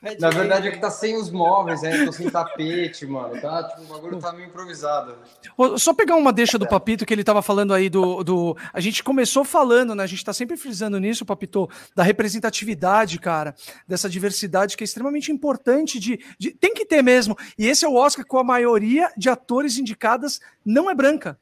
Pé 0.00 0.16
Na 0.18 0.30
de- 0.30 0.36
verdade 0.36 0.68
é 0.68 0.70
que 0.70 0.78
tá 0.78 0.90
sem 0.90 1.16
os 1.16 1.30
móveis, 1.30 1.82
né? 1.82 2.04
Tô 2.04 2.12
sem 2.12 2.28
tapete, 2.30 3.06
mano. 3.06 3.40
Tá? 3.40 3.64
Tipo, 3.68 3.82
o 3.82 3.86
bagulho 3.86 4.18
tá 4.18 4.32
meio 4.32 4.48
improvisado. 4.48 5.16
Ô, 5.56 5.78
Só 5.78 5.92
pegar 5.92 6.16
uma 6.16 6.32
deixa 6.32 6.58
do 6.58 6.66
Papito 6.66 7.04
que 7.04 7.12
ele 7.14 7.22
estava 7.22 7.42
falando 7.42 7.74
aí 7.74 7.88
do, 7.90 8.22
do. 8.24 8.56
A 8.72 8.80
gente 8.80 9.04
começou 9.04 9.44
falando, 9.44 9.94
né? 9.94 10.02
A 10.02 10.06
gente 10.06 10.18
está 10.18 10.32
sempre 10.32 10.56
frisando 10.56 10.98
nisso, 10.98 11.24
Papito, 11.26 11.68
da 11.94 12.02
representatividade, 12.02 13.18
cara, 13.18 13.54
dessa 13.86 14.08
diversidade 14.08 14.76
que 14.76 14.82
é 14.82 14.86
extremamente 14.86 15.30
importante 15.30 15.98
de, 16.00 16.18
de- 16.38 16.52
Tem 16.52 16.72
que 16.74 16.86
ter 16.86 17.02
mesmo. 17.02 17.36
E 17.58 17.66
esse 17.66 17.84
é 17.84 17.88
o 17.88 17.94
Oscar 17.94 18.24
com 18.26 18.38
a 18.38 18.44
maioria 18.44 19.10
de 19.16 19.28
atores 19.28 19.76
indicadas 19.78 20.40
não 20.64 20.90
é 20.90 20.94
branca. 20.94 21.38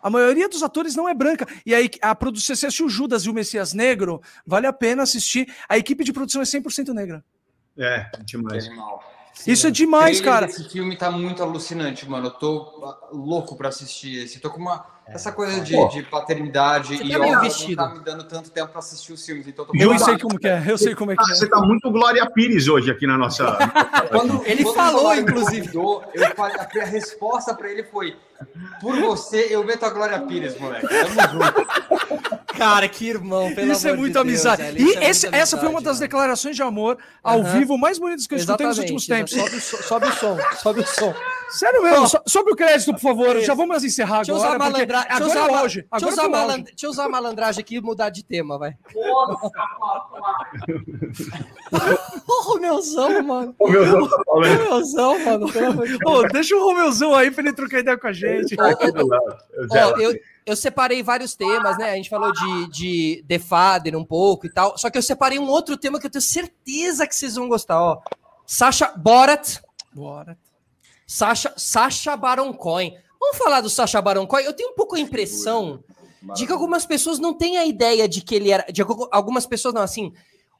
A 0.00 0.08
maioria 0.08 0.48
dos 0.48 0.62
atores 0.62 0.94
não 0.94 1.08
é 1.08 1.12
branca. 1.14 1.44
E 1.66 1.74
aí, 1.74 1.90
a 2.00 2.14
produção, 2.14 2.54
se 2.54 2.64
assistiu 2.64 2.88
Judas 2.88 3.24
e 3.24 3.30
o 3.30 3.34
Messias 3.34 3.72
Negro, 3.72 4.22
vale 4.46 4.64
a 4.68 4.72
pena 4.72 5.02
assistir. 5.02 5.52
A 5.68 5.76
equipe 5.76 6.04
de 6.04 6.12
produção 6.12 6.40
é 6.40 6.44
100% 6.44 6.94
negra. 6.94 7.24
É, 7.78 8.10
demais. 8.24 8.66
Animal. 8.66 9.02
Isso 9.46 9.66
é 9.66 9.70
demais, 9.70 10.18
O 10.18 10.22
trailer 10.22 10.40
cara. 10.40 10.46
Esse 10.46 10.68
filme 10.68 10.96
tá 10.96 11.10
muito 11.10 11.42
alucinante, 11.42 12.08
mano. 12.08 12.26
Eu 12.26 12.30
tô 12.32 12.82
ah, 12.84 13.08
louco 13.12 13.56
pra 13.56 13.68
assistir 13.68 14.24
esse. 14.24 14.40
Tô 14.40 14.50
com 14.50 14.60
uma. 14.60 14.84
Essa 15.06 15.32
coisa 15.32 15.58
de, 15.62 15.74
de 15.88 16.02
paternidade 16.02 16.98
Você 16.98 17.04
e 17.04 17.12
tá 17.12 17.18
meio 17.18 17.38
ó, 17.38 17.40
vestido. 17.40 17.80
não 17.80 17.88
tá 17.88 17.94
me 17.94 18.04
dando 18.04 18.24
tanto 18.24 18.50
tempo 18.50 18.68
pra 18.68 18.80
assistir 18.80 19.12
os 19.14 19.24
filmes. 19.24 19.46
Então 19.46 19.64
eu 19.64 19.72
tô 19.72 19.92
Eu 19.94 19.98
sei 19.98 20.18
como 20.18 20.38
que 20.38 20.46
é, 20.46 20.62
eu 20.66 20.76
sei 20.76 20.94
como 20.94 21.12
é 21.12 21.16
que 21.16 21.22
Ah, 21.22 21.32
é. 21.32 21.34
Você 21.34 21.48
tá 21.48 21.60
muito 21.60 21.90
Glória 21.90 22.28
Pires 22.30 22.68
hoje 22.68 22.90
aqui 22.90 23.06
na 23.06 23.16
nossa. 23.16 23.56
Quando, 24.10 24.44
Ele 24.44 24.64
quando 24.64 24.74
falou, 24.76 25.14
inclusive. 25.14 25.60
convidou, 25.68 26.04
eu 26.12 26.34
falei, 26.34 26.56
a, 26.58 26.82
a 26.82 26.84
resposta 26.84 27.54
pra 27.54 27.70
ele 27.70 27.84
foi: 27.84 28.16
Por 28.82 29.00
você, 29.00 29.46
eu 29.48 29.64
meto 29.64 29.86
a 29.86 29.90
Glória 29.90 30.20
Pires, 30.20 30.58
moleque. 30.60 30.86
Tamo 30.86 31.32
junto. 31.32 32.37
Cara, 32.58 32.88
que 32.88 33.08
irmão, 33.08 33.54
pelo 33.54 33.72
Isso 33.72 33.88
é 33.88 33.96
muito 33.96 34.12
de 34.12 34.18
amizade. 34.18 34.62
Deus, 34.72 34.78
e 34.78 34.96
é 34.96 35.10
esse, 35.10 35.26
essa 35.26 35.36
amizade, 35.36 35.60
foi 35.60 35.68
uma 35.68 35.80
das 35.80 35.98
declarações 35.98 36.56
de 36.56 36.62
amor 36.62 36.98
ao 37.22 37.44
vivo 37.44 37.78
mais 37.78 37.98
bonitas 37.98 38.26
que 38.26 38.34
eu 38.34 38.38
escutei 38.38 38.66
nos 38.66 38.78
últimos 38.78 39.06
tempos. 39.06 39.32
Sobe, 39.32 39.60
sobe 39.60 40.06
o 40.06 40.12
som, 40.12 40.38
sobe 40.60 40.80
o 40.80 40.86
som. 40.86 41.14
Sério 41.50 41.82
mesmo, 41.82 42.04
oh, 42.04 42.28
sobe 42.28 42.52
o 42.52 42.56
crédito, 42.56 42.92
por 42.92 43.00
favor. 43.00 43.40
Já 43.40 43.54
vamos 43.54 43.82
encerrar 43.82 44.18
deixa 44.18 44.32
agora. 44.32 44.48
Usar 44.48 44.58
malandra... 44.58 44.98
Agora 44.98 45.18
deixa 45.18 45.24
usar, 45.24 45.38
é 45.38 45.62
hoje. 45.62 45.86
Agora 45.90 46.06
deixa, 46.06 46.22
usar 46.22 46.28
maland... 46.28 46.64
deixa 46.64 46.86
eu 46.86 46.90
usar 46.90 47.04
a 47.04 47.08
malandragem 47.08 47.60
aqui 47.62 47.76
e 47.76 47.80
mudar 47.80 48.10
de 48.10 48.22
tema, 48.22 48.58
vai. 48.58 48.76
Nossa, 48.94 49.50
o 52.28 52.42
Romeuzão, 52.42 53.22
mano. 53.22 53.54
Romeuzão, 53.58 54.08
tá 54.08 54.22
Romeuzão, 54.26 55.18
mano. 55.24 55.46
Oh, 56.06 56.22
deixa 56.28 56.54
o 56.54 56.60
Romeuzão 56.62 57.14
aí 57.14 57.30
pra 57.30 57.42
ele 57.42 57.54
trocar 57.54 57.78
ideia 57.78 57.96
com 57.96 58.08
a 58.08 58.12
gente. 58.12 58.54
Oh, 58.58 60.00
eu, 60.00 60.12
eu 60.12 60.20
separei 60.56 61.02
vários 61.02 61.34
temas, 61.34 61.76
né? 61.78 61.90
A 61.90 61.96
gente 61.96 62.08
falou 62.08 62.32
de, 62.32 62.70
de 62.70 63.24
The 63.28 63.38
Father 63.38 63.96
um 63.96 64.04
pouco 64.04 64.46
e 64.46 64.52
tal. 64.52 64.76
Só 64.78 64.90
que 64.90 64.98
eu 64.98 65.02
separei 65.02 65.38
um 65.38 65.48
outro 65.48 65.76
tema 65.76 65.98
que 65.98 66.06
eu 66.06 66.10
tenho 66.10 66.22
certeza 66.22 67.06
que 67.06 67.14
vocês 67.14 67.34
vão 67.34 67.48
gostar, 67.48 67.80
ó. 67.80 67.98
Sasha 68.46 68.92
Borat. 68.96 69.60
Borat. 69.92 70.38
Sasha, 71.06 71.52
Sasha 71.56 72.16
Baron 72.16 72.52
Cohen. 72.52 72.96
Vamos 73.20 73.36
falar 73.36 73.60
do 73.60 73.68
Sasha 73.70 74.00
Baron 74.00 74.26
Cohen? 74.26 74.44
Eu 74.44 74.52
tenho 74.52 74.70
um 74.70 74.74
pouco 74.74 74.96
a 74.96 75.00
impressão 75.00 75.82
de 76.34 76.46
que 76.46 76.52
algumas 76.52 76.86
pessoas 76.86 77.18
não 77.18 77.34
têm 77.34 77.58
a 77.58 77.64
ideia 77.64 78.08
de 78.08 78.20
que 78.20 78.34
ele 78.34 78.50
era. 78.50 78.70
De 78.72 78.82
algumas 79.10 79.46
pessoas 79.46 79.74
não, 79.74 79.82
assim. 79.82 80.12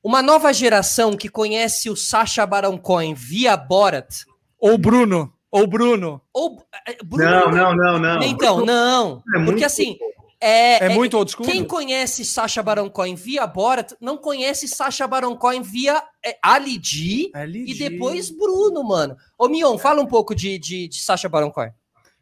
Uma 0.02 0.23
nova 0.23 0.52
geração 0.52 1.16
que 1.16 1.28
conhece 1.28 1.90
o 1.90 1.97
Sasha 1.97 2.47
Baron 2.47 2.78
Cohen 2.78 3.15
via 3.15 3.56
Borat. 3.56 4.24
Ou 4.60 4.77
Bruno. 4.77 5.32
Ou 5.50 5.66
Bruno. 5.66 6.20
Ou, 6.32 6.62
é, 6.86 6.96
Bruno 7.02 7.24
não, 7.24 7.50
não, 7.50 7.74
não, 7.74 7.98
não. 7.98 8.22
Então, 8.22 8.64
não. 8.64 9.22
É 9.34 9.44
porque 9.44 9.64
assim. 9.64 9.96
É, 10.40 10.84
é, 10.84 10.88
muito 10.90 11.16
old 11.18 11.32
school. 11.32 11.44
Quem 11.44 11.64
conhece 11.64 12.24
Sacha 12.24 12.62
Baron 12.62 12.88
Cohen 12.88 13.16
via 13.16 13.44
Borat 13.44 13.94
não 14.00 14.16
conhece 14.16 14.68
Sacha 14.68 15.04
Baron 15.04 15.36
Cohen 15.36 15.62
via 15.62 16.00
é, 16.24 16.38
Ali 16.40 16.78
G 16.80 17.32
e 17.34 17.74
depois 17.74 18.30
Bruno, 18.30 18.84
mano. 18.84 19.16
Ô, 19.36 19.48
Mion, 19.48 19.76
fala 19.78 20.00
um 20.00 20.06
pouco 20.06 20.36
de, 20.36 20.56
de, 20.56 20.86
de 20.86 21.00
Sacha 21.00 21.28
Baron 21.28 21.50
Cohen. 21.50 21.72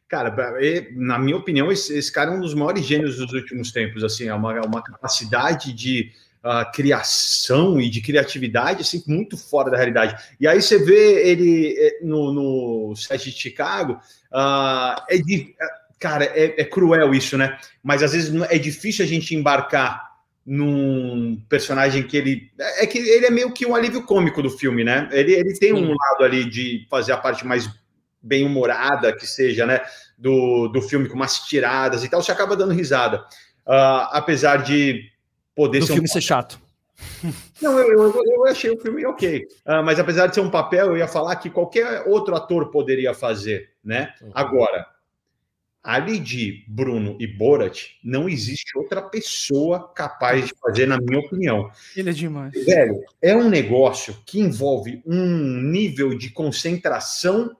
Cara, 0.09 0.35
na 0.93 1.19
minha 1.19 1.36
opinião, 1.36 1.70
esse, 1.70 1.98
esse, 1.98 2.12
cara 2.12 2.31
é 2.31 2.35
um 2.35 2.40
dos 2.40 2.55
maiores 2.55 2.86
gênios 2.86 3.16
dos 3.16 3.32
últimos 3.32 3.73
tempos. 3.73 4.03
Assim, 4.05 4.28
é 4.28 4.35
uma, 4.35 4.57
é 4.57 4.61
uma 4.61 4.82
capacidade 4.82 5.73
de 5.73 6.12
uh, 6.47 6.70
criação 6.73 7.81
e 7.81 7.90
de 7.90 8.01
criatividade 8.01 8.82
assim 8.82 9.02
muito 9.06 9.36
fora 9.36 9.70
da 9.70 9.77
realidade. 9.77 10.16
E 10.39 10.47
aí 10.47 10.62
você 10.62 10.78
vê 10.78 11.28
ele 11.28 11.74
eh, 11.77 11.98
no, 12.02 12.32
no 12.32 12.97
set 12.97 13.31
de 13.31 13.36
Chicago, 13.36 13.94
uh, 14.32 15.02
é 15.09 15.18
de, 15.18 15.55
cara, 15.98 16.24
é, 16.24 16.60
é, 16.60 16.64
cruel 16.64 17.12
isso, 17.12 17.36
né? 17.36 17.59
Mas 17.82 18.02
às 18.02 18.12
vezes 18.12 18.32
é 18.48 18.59
difícil 18.59 19.05
a 19.05 19.09
gente 19.09 19.35
embarcar 19.35 20.06
num 20.47 21.43
personagem 21.48 22.05
que 22.05 22.16
ele 22.16 22.52
é 22.78 22.86
que 22.86 22.98
ele 22.98 23.27
é 23.27 23.31
meio 23.31 23.52
que 23.52 23.66
um 23.66 23.74
alívio 23.74 24.05
cômico 24.05 24.40
do 24.40 24.51
filme, 24.51 24.85
né? 24.85 25.09
Ele, 25.10 25.32
ele 25.32 25.59
tem 25.59 25.73
um 25.73 25.89
lado 25.89 26.23
ali 26.23 26.48
de 26.48 26.86
fazer 26.89 27.10
a 27.10 27.16
parte 27.16 27.44
mais 27.44 27.68
bem 28.23 28.47
humorada 28.47 29.12
que 29.12 29.27
seja, 29.27 29.66
né? 29.66 29.81
Do, 30.16 30.68
do 30.68 30.81
filme 30.81 31.09
com 31.09 31.14
umas 31.14 31.40
tiradas 31.40 32.05
e 32.05 32.09
tal, 32.09 32.23
você 32.23 32.31
acaba 32.31 32.56
dando 32.56 32.73
risada. 32.73 33.18
Uh, 33.66 34.06
apesar 34.12 34.59
de 34.59 35.10
poder 35.57 35.81
do 35.81 35.87
ser 35.87 35.95
filme 35.95 36.09
um... 36.09 36.12
ser 36.12 36.20
chato. 36.20 36.61
Não, 37.61 37.78
eu, 37.78 37.89
eu, 37.89 38.23
eu, 38.24 38.47
achei 38.47 38.70
o 38.70 38.81
filme 38.81 39.05
ok. 39.05 39.47
Uh, 39.66 39.83
mas 39.85 39.99
apesar 39.99 40.28
de 40.28 40.35
ser 40.35 40.41
um 40.41 40.51
papel, 40.51 40.87
eu 40.87 40.97
ia 40.97 41.09
falar 41.09 41.37
que 41.37 41.51
qualquer 41.51 42.05
outro 42.07 42.35
ator 42.37 42.70
poderia 42.70 43.12
fazer, 43.12 43.70
né? 43.83 44.15
Uhum. 44.23 44.31
Agora, 44.35 44.87
ali 45.83 46.19
de 46.19 46.65
Bruno 46.66 47.16
e 47.20 47.27
Borat, 47.27 47.91
não 48.03 48.28
existe 48.28 48.77
outra 48.77 49.03
pessoa 49.03 49.93
capaz 49.95 50.47
de 50.47 50.55
fazer, 50.61 50.87
na 50.87 50.99
minha 50.99 51.20
opinião. 51.20 51.70
Ele 51.97 52.11
é 52.11 52.12
demais. 52.12 52.53
Velho, 52.65 53.03
é 53.23 53.37
um 53.37 53.49
negócio 53.49 54.16
que 54.27 54.41
envolve 54.41 55.03
um 55.07 55.62
nível 55.62 56.16
de 56.16 56.31
concentração. 56.31 57.57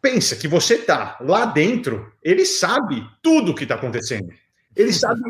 Pensa 0.00 0.36
que 0.36 0.48
você 0.48 0.78
tá 0.78 1.18
lá 1.20 1.46
dentro, 1.46 2.12
ele 2.22 2.44
sabe 2.44 3.04
tudo 3.22 3.52
o 3.52 3.54
que 3.54 3.64
está 3.64 3.74
acontecendo. 3.74 4.32
Ele 4.74 4.92
sabe 4.92 5.20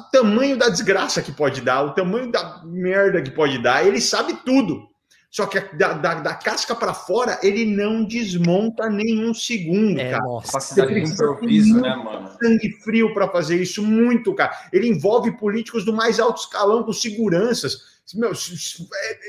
o 0.00 0.10
tamanho 0.10 0.56
da 0.56 0.68
desgraça 0.68 1.22
que 1.22 1.32
pode 1.32 1.60
dar, 1.60 1.82
o 1.82 1.94
tamanho 1.94 2.30
da 2.30 2.62
merda 2.64 3.22
que 3.22 3.30
pode 3.30 3.58
dar, 3.58 3.86
ele 3.86 4.00
sabe 4.00 4.34
tudo. 4.44 4.90
Só 5.30 5.46
que 5.46 5.58
da, 5.76 5.94
da, 5.94 6.14
da 6.14 6.34
casca 6.34 6.74
para 6.74 6.92
fora, 6.92 7.38
ele 7.42 7.64
não 7.64 8.04
desmonta 8.04 8.90
nenhum 8.90 9.32
segundo, 9.32 9.98
é, 9.98 10.10
cara. 10.10 10.22
Nossa, 10.22 10.60
Você 10.60 10.84
precisa 10.84 11.24
improviso, 11.24 11.80
né, 11.80 11.96
mano? 11.96 12.30
sangue 12.42 12.70
frio 12.84 13.14
para 13.14 13.26
fazer 13.28 13.56
isso, 13.56 13.82
muito, 13.82 14.34
cara. 14.34 14.52
Ele 14.70 14.88
envolve 14.88 15.32
políticos 15.38 15.86
do 15.86 15.92
mais 15.92 16.20
alto 16.20 16.42
escalão, 16.42 16.82
com 16.82 16.92
seguranças. 16.92 17.78
Meu, 18.14 18.32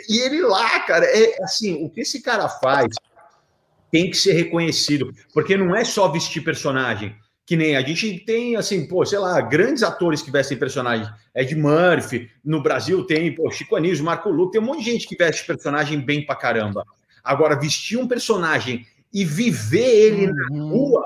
e 0.09 0.19
ele 0.19 0.41
lá, 0.41 0.81
cara, 0.81 1.05
é 1.05 1.41
assim, 1.41 1.85
o 1.85 1.89
que 1.89 2.01
esse 2.01 2.21
cara 2.21 2.49
faz 2.49 2.93
tem 3.89 4.09
que 4.09 4.17
ser 4.17 4.33
reconhecido, 4.33 5.13
porque 5.33 5.55
não 5.55 5.73
é 5.73 5.85
só 5.85 6.09
vestir 6.09 6.43
personagem 6.43 7.15
que 7.45 7.55
nem 7.55 7.75
a 7.75 7.81
gente 7.81 8.19
tem, 8.19 8.55
assim, 8.55 8.87
pô, 8.87 9.05
sei 9.05 9.19
lá, 9.19 9.39
grandes 9.41 9.83
atores 9.83 10.21
que 10.21 10.31
vestem 10.31 10.57
personagens. 10.57 11.09
Ed 11.35 11.53
Murphy, 11.55 12.29
no 12.43 12.61
Brasil 12.61 13.05
tem, 13.05 13.35
pô, 13.35 13.51
Chico 13.51 13.75
Anísio, 13.75 14.05
Marco 14.05 14.29
Lu, 14.29 14.49
tem 14.49 14.61
um 14.61 14.65
monte 14.65 14.83
de 14.83 14.91
gente 14.91 15.07
que 15.07 15.17
veste 15.17 15.45
personagem 15.45 15.99
bem 15.99 16.25
pra 16.25 16.35
caramba. 16.35 16.85
Agora, 17.23 17.59
vestir 17.59 17.97
um 17.97 18.07
personagem 18.07 18.85
e 19.13 19.25
viver 19.25 19.85
ele 19.85 20.27
uhum. 20.27 20.33
na 20.33 20.63
rua, 20.63 21.05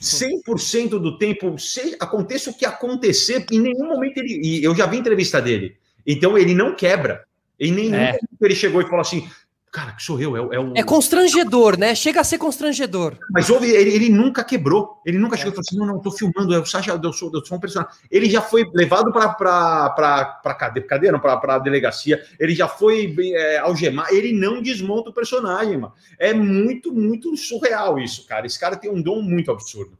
100% 0.00 0.90
do 0.90 1.18
tempo, 1.18 1.58
se, 1.58 1.96
aconteça 2.00 2.50
o 2.50 2.54
que 2.54 2.64
acontecer, 2.64 3.44
em 3.50 3.60
nenhum 3.60 3.88
momento 3.88 4.18
ele. 4.18 4.40
E 4.42 4.64
eu 4.64 4.74
já 4.74 4.86
vi 4.86 4.96
entrevista 4.96 5.40
dele. 5.40 5.76
Então 6.06 6.38
ele 6.38 6.54
não 6.54 6.74
quebra. 6.74 7.24
Em 7.60 7.72
nenhum 7.72 7.96
é. 7.96 8.06
momento 8.06 8.42
ele 8.42 8.54
chegou 8.54 8.80
e 8.80 8.84
falou 8.84 9.00
assim: 9.00 9.28
Cara, 9.70 9.92
que 9.92 10.02
sou 10.02 10.18
eu, 10.18 10.34
é, 10.34 10.56
é, 10.56 10.60
um... 10.60 10.72
é 10.74 10.82
constrangedor, 10.82 11.78
né? 11.78 11.94
Chega 11.94 12.20
a 12.20 12.24
ser 12.24 12.38
constrangedor. 12.38 13.18
Mas 13.30 13.50
houve, 13.50 13.68
ele, 13.70 13.90
ele 13.90 14.08
nunca 14.08 14.42
quebrou. 14.42 15.00
Ele 15.04 15.18
nunca 15.18 15.34
é. 15.34 15.38
chegou 15.38 15.52
e 15.52 15.56
falou 15.56 15.66
assim: 15.68 15.76
não, 15.76 15.86
não, 15.86 16.00
tô 16.00 16.10
filmando, 16.10 16.54
eu, 16.54 16.64
Sacha, 16.64 16.98
eu, 17.02 17.12
sou, 17.12 17.30
eu 17.34 17.44
sou 17.44 17.58
um 17.58 17.60
personagem. 17.60 17.94
Ele 18.10 18.30
já 18.30 18.40
foi 18.40 18.64
levado 18.72 19.12
para 19.12 20.56
cadeia, 20.58 20.86
cadeia, 20.86 21.12
não, 21.12 21.20
para 21.20 21.58
delegacia, 21.58 22.22
ele 22.40 22.54
já 22.54 22.66
foi 22.66 23.14
é, 23.34 23.58
algemar, 23.58 24.08
ele 24.10 24.32
não 24.32 24.62
desmonta 24.62 25.10
o 25.10 25.12
personagem, 25.12 25.76
mano. 25.76 25.92
É 26.18 26.32
muito, 26.32 26.92
muito 26.92 27.36
surreal 27.36 27.98
isso, 27.98 28.26
cara. 28.26 28.46
Esse 28.46 28.58
cara 28.58 28.76
tem 28.76 28.90
um 28.90 29.02
dom 29.02 29.20
muito 29.20 29.50
absurdo. 29.50 29.98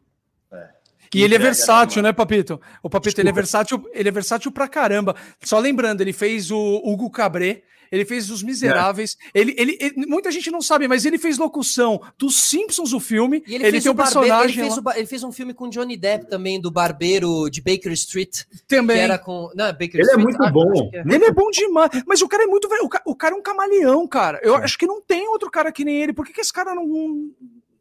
É. 0.51 0.69
E 1.15 1.23
ele 1.23 1.35
é 1.35 1.39
versátil, 1.39 2.03
né, 2.03 2.13
Papito? 2.13 2.61
O 2.83 2.89
Papito, 2.89 3.17
Desculpa. 3.17 3.21
ele 3.21 3.29
é 3.29 3.33
versátil, 3.33 3.91
ele 3.93 4.09
é 4.09 4.13
versátil 4.13 4.51
pra 4.51 4.67
caramba. 4.67 5.15
Só 5.43 5.59
lembrando, 5.59 6.01
ele 6.01 6.13
fez 6.13 6.51
o 6.51 6.83
Hugo 6.85 7.11
Cabré, 7.11 7.63
ele 7.91 8.05
fez 8.05 8.31
Os 8.31 8.43
Miseráveis. 8.43 9.17
É. 9.35 9.41
Ele, 9.41 9.55
ele, 9.59 9.79
ele, 9.81 10.07
muita 10.07 10.31
gente 10.31 10.51
não 10.51 10.61
sabe, 10.61 10.89
mas 10.89 11.05
ele 11.05 11.19
fez 11.19 11.39
locução 11.39 12.01
dos 12.17 12.43
Simpsons, 12.43 12.93
o 12.93 13.01
filme. 13.01 13.43
E 13.47 13.55
ele, 13.55 13.67
ele 13.67 13.81
tem 13.81 13.91
um 13.91 13.97
personagem. 13.97 14.59
Ele 14.59 14.69
fez, 14.69 14.79
o, 14.79 14.91
ele 14.95 15.07
fez, 15.07 15.23
um 15.23 15.33
filme 15.33 15.55
com 15.55 15.69
Johnny 15.69 15.97
Depp 15.97 16.29
também, 16.29 16.61
do 16.61 16.71
barbeiro 16.71 17.49
de 17.51 17.61
Baker 17.61 17.93
Street. 17.93 18.45
Também. 18.67 18.99
era 18.99 19.19
com. 19.19 19.51
Não, 19.55 19.67
Baker 19.73 19.95
ele 19.95 20.03
é 20.03 20.05
Street. 20.05 20.21
é 20.21 20.23
muito 20.23 20.43
ah, 20.43 20.51
bom. 20.51 20.91
É. 20.93 21.01
Ele 21.01 21.25
é 21.25 21.33
bom 21.33 21.51
demais. 21.51 21.91
Mas 22.07 22.23
o 22.23 22.29
cara 22.29 22.45
é 22.45 22.47
muito. 22.47 22.67
O 22.83 22.89
cara, 22.89 23.03
o 23.07 23.15
cara 23.15 23.35
é 23.35 23.39
um 23.39 23.43
camaleão, 23.43 24.07
cara. 24.07 24.41
Eu 24.43 24.57
é. 24.57 24.65
acho 24.65 24.79
que 24.79 24.87
não 24.87 25.01
tem 25.01 25.29
outro 25.29 25.51
cara 25.51 25.73
que 25.73 25.85
nem 25.85 26.03
ele. 26.03 26.13
Por 26.13 26.27
que, 26.27 26.33
que 26.33 26.41
esse 26.41 26.53
cara 26.53 26.75
não 26.75 26.87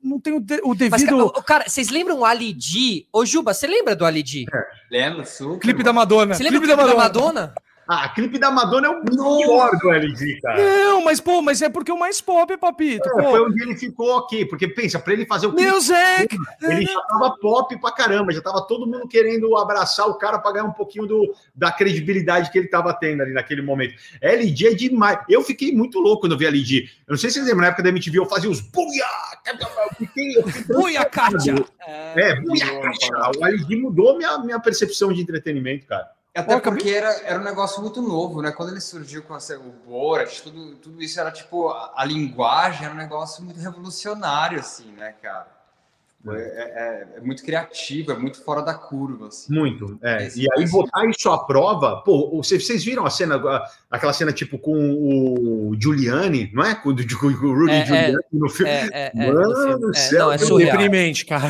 não 0.07 0.19
tem 0.19 0.33
o, 0.33 0.39
de, 0.39 0.59
o 0.63 0.73
devido. 0.73 1.17
Mas, 1.17 1.21
o, 1.21 1.43
cara, 1.43 1.67
vocês 1.67 1.89
lembram 1.89 2.19
o 2.19 2.25
Ali 2.25 2.55
G? 2.57 3.05
Ô, 3.11 3.25
Juba, 3.25 3.53
você 3.53 3.67
lembra 3.67 3.95
do 3.95 4.05
Ali 4.05 4.23
G? 4.25 4.45
É. 4.51 4.67
Lembro, 4.89 5.25
super. 5.25 5.59
Clipe 5.59 5.83
da 5.83 5.91
Madonna. 5.91 6.33
Você 6.33 6.43
lembra 6.43 6.59
clipe 6.59 6.75
da 6.75 6.77
Madonna? 6.77 6.95
Da 6.95 7.03
Madonna? 7.03 7.53
Ah, 7.87 8.09
clipe 8.09 8.37
da 8.37 8.51
Madonna 8.51 8.87
é 8.87 8.89
o 8.89 9.01
pior 9.01 9.71
do 9.79 9.91
LG, 9.91 10.41
cara. 10.41 10.61
Não, 10.61 11.05
mas, 11.05 11.21
pô, 11.21 11.41
mas 11.41 11.61
é 11.61 11.69
porque 11.69 11.91
o 11.91 11.97
mais 11.97 12.19
pop 12.19 12.51
é 12.51 12.57
papito. 12.57 13.07
É, 13.07 13.23
foi 13.23 13.41
onde 13.41 13.63
ele 13.63 13.77
ficou 13.77 14.17
ok, 14.17 14.45
porque 14.45 14.67
pensa, 14.67 14.99
pra 14.99 15.13
ele 15.13 15.25
fazer 15.25 15.47
o 15.47 15.53
clipe. 15.53 15.63
Meu 15.63 15.79
Zé! 15.79 16.27
Ele 16.61 16.85
já 16.85 17.01
tava 17.03 17.37
pop 17.37 17.79
pra 17.79 17.91
caramba, 17.93 18.33
já 18.33 18.41
tava 18.41 18.61
todo 18.67 18.85
mundo 18.85 19.07
querendo 19.07 19.55
abraçar 19.55 20.05
o 20.07 20.15
cara 20.15 20.37
pra 20.37 20.51
ganhar 20.51 20.65
um 20.65 20.73
pouquinho 20.73 21.05
do, 21.05 21.33
da 21.55 21.71
credibilidade 21.71 22.51
que 22.51 22.57
ele 22.57 22.67
tava 22.67 22.93
tendo 22.93 23.21
ali 23.21 23.31
naquele 23.31 23.61
momento. 23.61 23.95
LG 24.21 24.67
é 24.67 24.73
demais. 24.73 25.19
Eu 25.29 25.41
fiquei 25.41 25.71
muito 25.71 25.99
louco 25.99 26.21
quando 26.21 26.33
eu 26.33 26.37
vi 26.37 26.45
a 26.45 26.49
LG. 26.49 26.89
Eu 27.07 27.11
não 27.11 27.17
sei 27.17 27.29
se 27.29 27.35
vocês 27.35 27.47
lembram, 27.47 27.61
na 27.61 27.67
época 27.67 27.83
da 27.83 27.89
MTV 27.89 28.19
eu 28.19 28.25
fazia 28.25 28.49
os 28.49 28.59
buia! 28.59 29.05
Buia, 30.67 31.05
Kátia! 31.05 31.55
É, 31.87 32.35
buia, 32.41 32.81
Kátia! 32.81 33.31
O 33.37 33.45
LG 33.45 33.75
mudou 33.77 34.17
minha, 34.17 34.37
minha 34.39 34.59
percepção 34.59 35.13
de 35.13 35.21
entretenimento, 35.21 35.85
cara. 35.85 36.16
Até 36.37 36.59
porque 36.59 36.89
era, 36.89 37.11
era 37.23 37.39
um 37.39 37.43
negócio 37.43 37.81
muito 37.81 38.01
novo, 38.01 38.41
né? 38.41 38.51
Quando 38.51 38.69
ele 38.69 38.79
surgiu 38.79 39.23
com 39.23 39.33
a, 39.33 39.37
o 39.37 39.71
Borat, 39.87 40.41
tudo, 40.41 40.75
tudo 40.75 41.01
isso 41.01 41.19
era 41.19 41.31
tipo, 41.31 41.69
a, 41.69 41.93
a, 41.95 42.05
linguagem 42.05 42.85
era 42.85 42.93
um 42.93 42.97
negócio 42.97 43.43
muito 43.43 43.59
revolucionário, 43.59 44.59
assim, 44.59 44.91
né, 44.91 45.15
cara? 45.21 45.56
É, 46.33 46.39
é, 46.39 47.07
é, 47.17 47.21
muito 47.21 47.43
criativo, 47.43 48.11
é 48.11 48.17
muito 48.17 48.43
fora 48.43 48.61
da 48.61 48.73
curva. 48.73 49.27
Assim. 49.27 49.53
Muito. 49.53 49.97
É. 50.01 50.29
E 50.35 50.47
aí 50.55 50.67
botar 50.69 51.05
isso 51.05 51.29
à 51.29 51.45
prova, 51.45 52.01
pô, 52.03 52.37
vocês, 52.37 52.65
vocês 52.65 52.83
viram 52.83 53.05
a 53.05 53.09
cena, 53.09 53.41
aquela 53.89 54.13
cena 54.13 54.31
tipo 54.31 54.57
com 54.57 54.73
o 54.73 55.75
Giuliani, 55.79 56.51
não 56.53 56.63
é? 56.63 56.75
Com, 56.75 56.95
com, 56.95 57.33
com 57.33 57.45
o 57.47 57.53
Rudy 57.53 57.71
É, 57.71 57.79
é. 57.79 57.85
Giuliani 57.85 58.17
no 58.33 58.49
filme. 58.49 58.71
É, 58.71 59.11
é, 59.15 59.31
Mano 59.31 59.79
do 59.79 59.91
É, 59.91 59.93
céu, 59.93 60.25
não, 60.25 60.31
é 60.31 60.37
surreal. 60.37 60.77
Deprimente, 60.77 61.25
cara. 61.25 61.47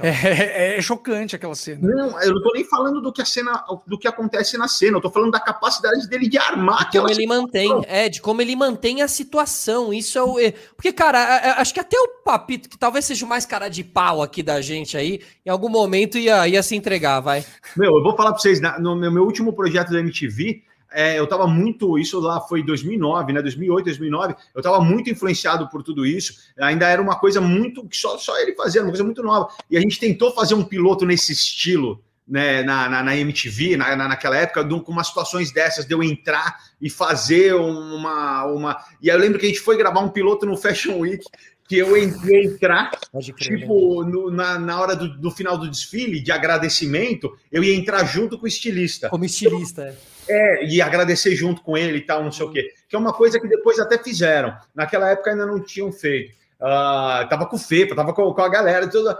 É, 0.00 0.78
é 0.78 0.82
chocante 0.82 1.34
aquela 1.36 1.54
cena. 1.54 1.80
Não, 1.82 2.20
eu 2.20 2.34
não 2.34 2.42
tô 2.42 2.52
nem 2.54 2.64
falando 2.64 3.00
do 3.00 3.12
que 3.12 3.20
a 3.20 3.24
cena, 3.24 3.64
do 3.86 3.98
que 3.98 4.08
acontece 4.08 4.56
na 4.56 4.68
cena, 4.68 4.96
eu 4.96 5.00
tô 5.00 5.10
falando 5.10 5.32
da 5.32 5.40
capacidade 5.40 6.08
dele 6.08 6.28
de 6.28 6.38
armar 6.38 6.90
De 6.90 6.98
como 6.98 7.06
aquela 7.06 7.10
ele 7.12 7.26
mantém, 7.26 7.82
é, 7.86 8.08
de 8.08 8.20
como 8.20 8.40
ele 8.40 8.56
mantém 8.56 9.02
a 9.02 9.08
situação. 9.08 9.92
Isso 9.92 10.18
é 10.18 10.22
o. 10.22 10.36
Porque, 10.76 10.92
cara, 10.92 11.54
acho 11.60 11.72
que 11.72 11.80
até 11.80 11.98
o 11.98 12.08
Papito, 12.24 12.68
que 12.68 12.78
talvez 12.78 13.04
seja 13.04 13.24
o 13.24 13.28
mais 13.28 13.46
cara 13.46 13.68
de 13.68 13.82
pau 14.08 14.22
aqui 14.22 14.42
da 14.42 14.60
gente 14.62 14.96
aí, 14.96 15.20
em 15.44 15.50
algum 15.50 15.68
momento 15.68 16.16
ia, 16.16 16.48
ia 16.48 16.62
se 16.62 16.74
entregar, 16.74 17.20
vai. 17.20 17.44
Meu, 17.76 17.94
eu 17.96 18.02
vou 18.02 18.16
falar 18.16 18.30
pra 18.32 18.40
vocês, 18.40 18.58
no 18.80 18.96
meu, 18.96 19.22
último 19.22 19.52
projeto 19.52 19.90
da 19.90 20.00
MTV, 20.00 20.62
é, 20.90 21.18
eu 21.18 21.26
tava 21.26 21.46
muito, 21.46 21.98
isso 21.98 22.18
lá 22.18 22.40
foi 22.40 22.62
2009, 22.62 23.34
né, 23.34 23.42
2008, 23.42 23.84
2009, 23.84 24.34
eu 24.54 24.62
tava 24.62 24.80
muito 24.80 25.10
influenciado 25.10 25.68
por 25.68 25.82
tudo 25.82 26.06
isso, 26.06 26.32
ainda 26.58 26.88
era 26.88 27.02
uma 27.02 27.16
coisa 27.16 27.38
muito, 27.40 27.86
só, 27.92 28.16
só 28.16 28.38
ele 28.40 28.54
fazia, 28.54 28.80
uma 28.80 28.88
coisa 28.88 29.04
muito 29.04 29.22
nova, 29.22 29.48
e 29.70 29.76
a 29.76 29.80
gente 29.80 30.00
tentou 30.00 30.32
fazer 30.32 30.54
um 30.54 30.64
piloto 30.64 31.04
nesse 31.04 31.32
estilo, 31.32 32.02
né, 32.26 32.62
na, 32.62 32.88
na, 32.88 33.02
na 33.02 33.16
MTV, 33.16 33.76
na, 33.76 33.94
na- 33.94 34.08
naquela 34.08 34.36
época, 34.36 34.64
com 34.64 34.92
umas 34.92 35.08
situações 35.08 35.50
dessas, 35.50 35.86
de 35.86 35.92
eu 35.94 36.02
entrar 36.02 36.58
e 36.80 36.90
fazer 36.90 37.54
uma, 37.54 38.44
uma... 38.44 38.84
E 39.02 39.08
eu 39.08 39.18
lembro 39.18 39.38
que 39.38 39.46
a 39.46 39.48
gente 39.48 39.60
foi 39.60 39.78
gravar 39.78 40.00
um 40.00 40.10
piloto 40.10 40.44
no 40.44 40.54
Fashion 40.54 40.98
Week, 40.98 41.24
que 41.68 41.76
eu 41.76 41.96
ia 41.96 42.44
entrar 42.44 42.90
crer. 43.36 43.58
Tipo, 43.60 44.02
no- 44.04 44.30
na, 44.30 44.58
na 44.58 44.80
hora 44.80 44.96
do, 44.96 45.08
do 45.18 45.30
final 45.30 45.58
do 45.58 45.68
desfile, 45.70 46.20
de 46.20 46.32
agradecimento, 46.32 47.36
eu 47.52 47.62
ia 47.62 47.74
entrar 47.74 48.04
junto 48.04 48.38
com 48.38 48.44
o 48.44 48.48
estilista. 48.48 49.08
Como 49.08 49.24
estilista. 49.24 49.82
é. 49.82 50.18
É, 50.30 50.64
e 50.66 50.82
agradecer 50.82 51.34
junto 51.34 51.62
com 51.62 51.76
ele 51.76 51.98
e 51.98 52.00
tal, 52.02 52.22
não 52.22 52.30
sei 52.32 52.44
o 52.44 52.50
quê. 52.52 52.72
Que 52.88 52.94
é 52.94 52.98
uma 52.98 53.12
coisa 53.14 53.40
que 53.40 53.48
depois 53.48 53.78
até 53.78 53.96
fizeram. 53.96 54.54
Naquela 54.74 55.10
época 55.10 55.30
ainda 55.30 55.46
não 55.46 55.58
tinham 55.62 55.90
feito. 55.92 56.34
Ah, 56.60 57.26
tava 57.30 57.46
com 57.46 57.56
o 57.56 57.58
FEPA, 57.58 57.94
tava 57.94 58.12
com, 58.12 58.32
com 58.34 58.42
a 58.42 58.48
galera. 58.48 58.86
Toda... 58.88 59.18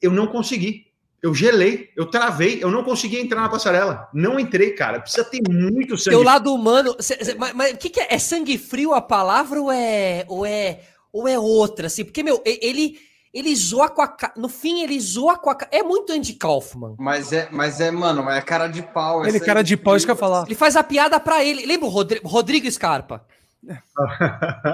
Eu 0.00 0.10
não 0.10 0.26
consegui. 0.26 0.86
Eu 1.22 1.34
gelei, 1.34 1.90
eu 1.94 2.06
travei, 2.06 2.64
eu 2.64 2.70
não 2.70 2.82
consegui 2.82 3.20
entrar 3.20 3.42
na 3.42 3.50
passarela. 3.50 4.08
Não 4.14 4.40
entrei, 4.40 4.70
cara. 4.70 5.00
Precisa 5.00 5.22
ter 5.22 5.42
muito 5.50 5.98
sangue. 5.98 6.16
Teu 6.16 6.22
lado 6.22 6.54
humano. 6.54 6.96
cê- 6.98 7.22
cê- 7.22 7.34
mas 7.34 7.52
mas 7.52 7.74
o 7.74 7.76
que, 7.76 7.90
que 7.90 8.00
é? 8.00 8.14
É 8.14 8.18
sangue 8.18 8.56
frio 8.56 8.94
a 8.94 9.02
palavra 9.02 9.60
ou 9.60 9.70
é, 9.70 10.24
ou 10.28 10.46
é, 10.46 10.80
ou 11.12 11.26
é 11.28 11.38
outra? 11.38 11.86
Assim? 11.86 12.04
Porque, 12.04 12.22
meu, 12.22 12.40
ele, 12.44 12.98
ele 13.32 13.54
zoa 13.56 13.88
com 13.88 14.02
a 14.02 14.08
cara. 14.08 14.32
No 14.36 14.48
fim, 14.48 14.82
ele 14.82 14.98
zoa 15.00 15.36
com 15.36 15.50
a 15.50 15.54
cara. 15.54 15.70
É 15.74 15.82
muito 15.82 16.12
Andy 16.12 16.34
Kaufman. 16.34 16.94
Mas 16.98 17.32
é, 17.32 17.48
mas 17.50 17.80
é, 17.80 17.90
mano, 17.90 18.28
é 18.30 18.40
cara 18.40 18.66
de 18.68 18.82
pau. 18.82 19.24
Ele, 19.26 19.36
essa 19.36 19.44
cara 19.44 19.62
de 19.62 19.76
pau, 19.76 19.96
isso 19.96 20.06
que 20.06 20.10
eu 20.10 20.14
ia 20.16 20.18
falar. 20.20 20.44
Ele 20.46 20.54
faz 20.54 20.76
a 20.76 20.82
piada 20.82 21.18
pra 21.20 21.44
ele. 21.44 21.66
Lembra 21.66 21.86
o 21.86 21.90
Rodri- 21.90 22.20
Rodrigo 22.24 22.70
Scarpa? 22.70 23.24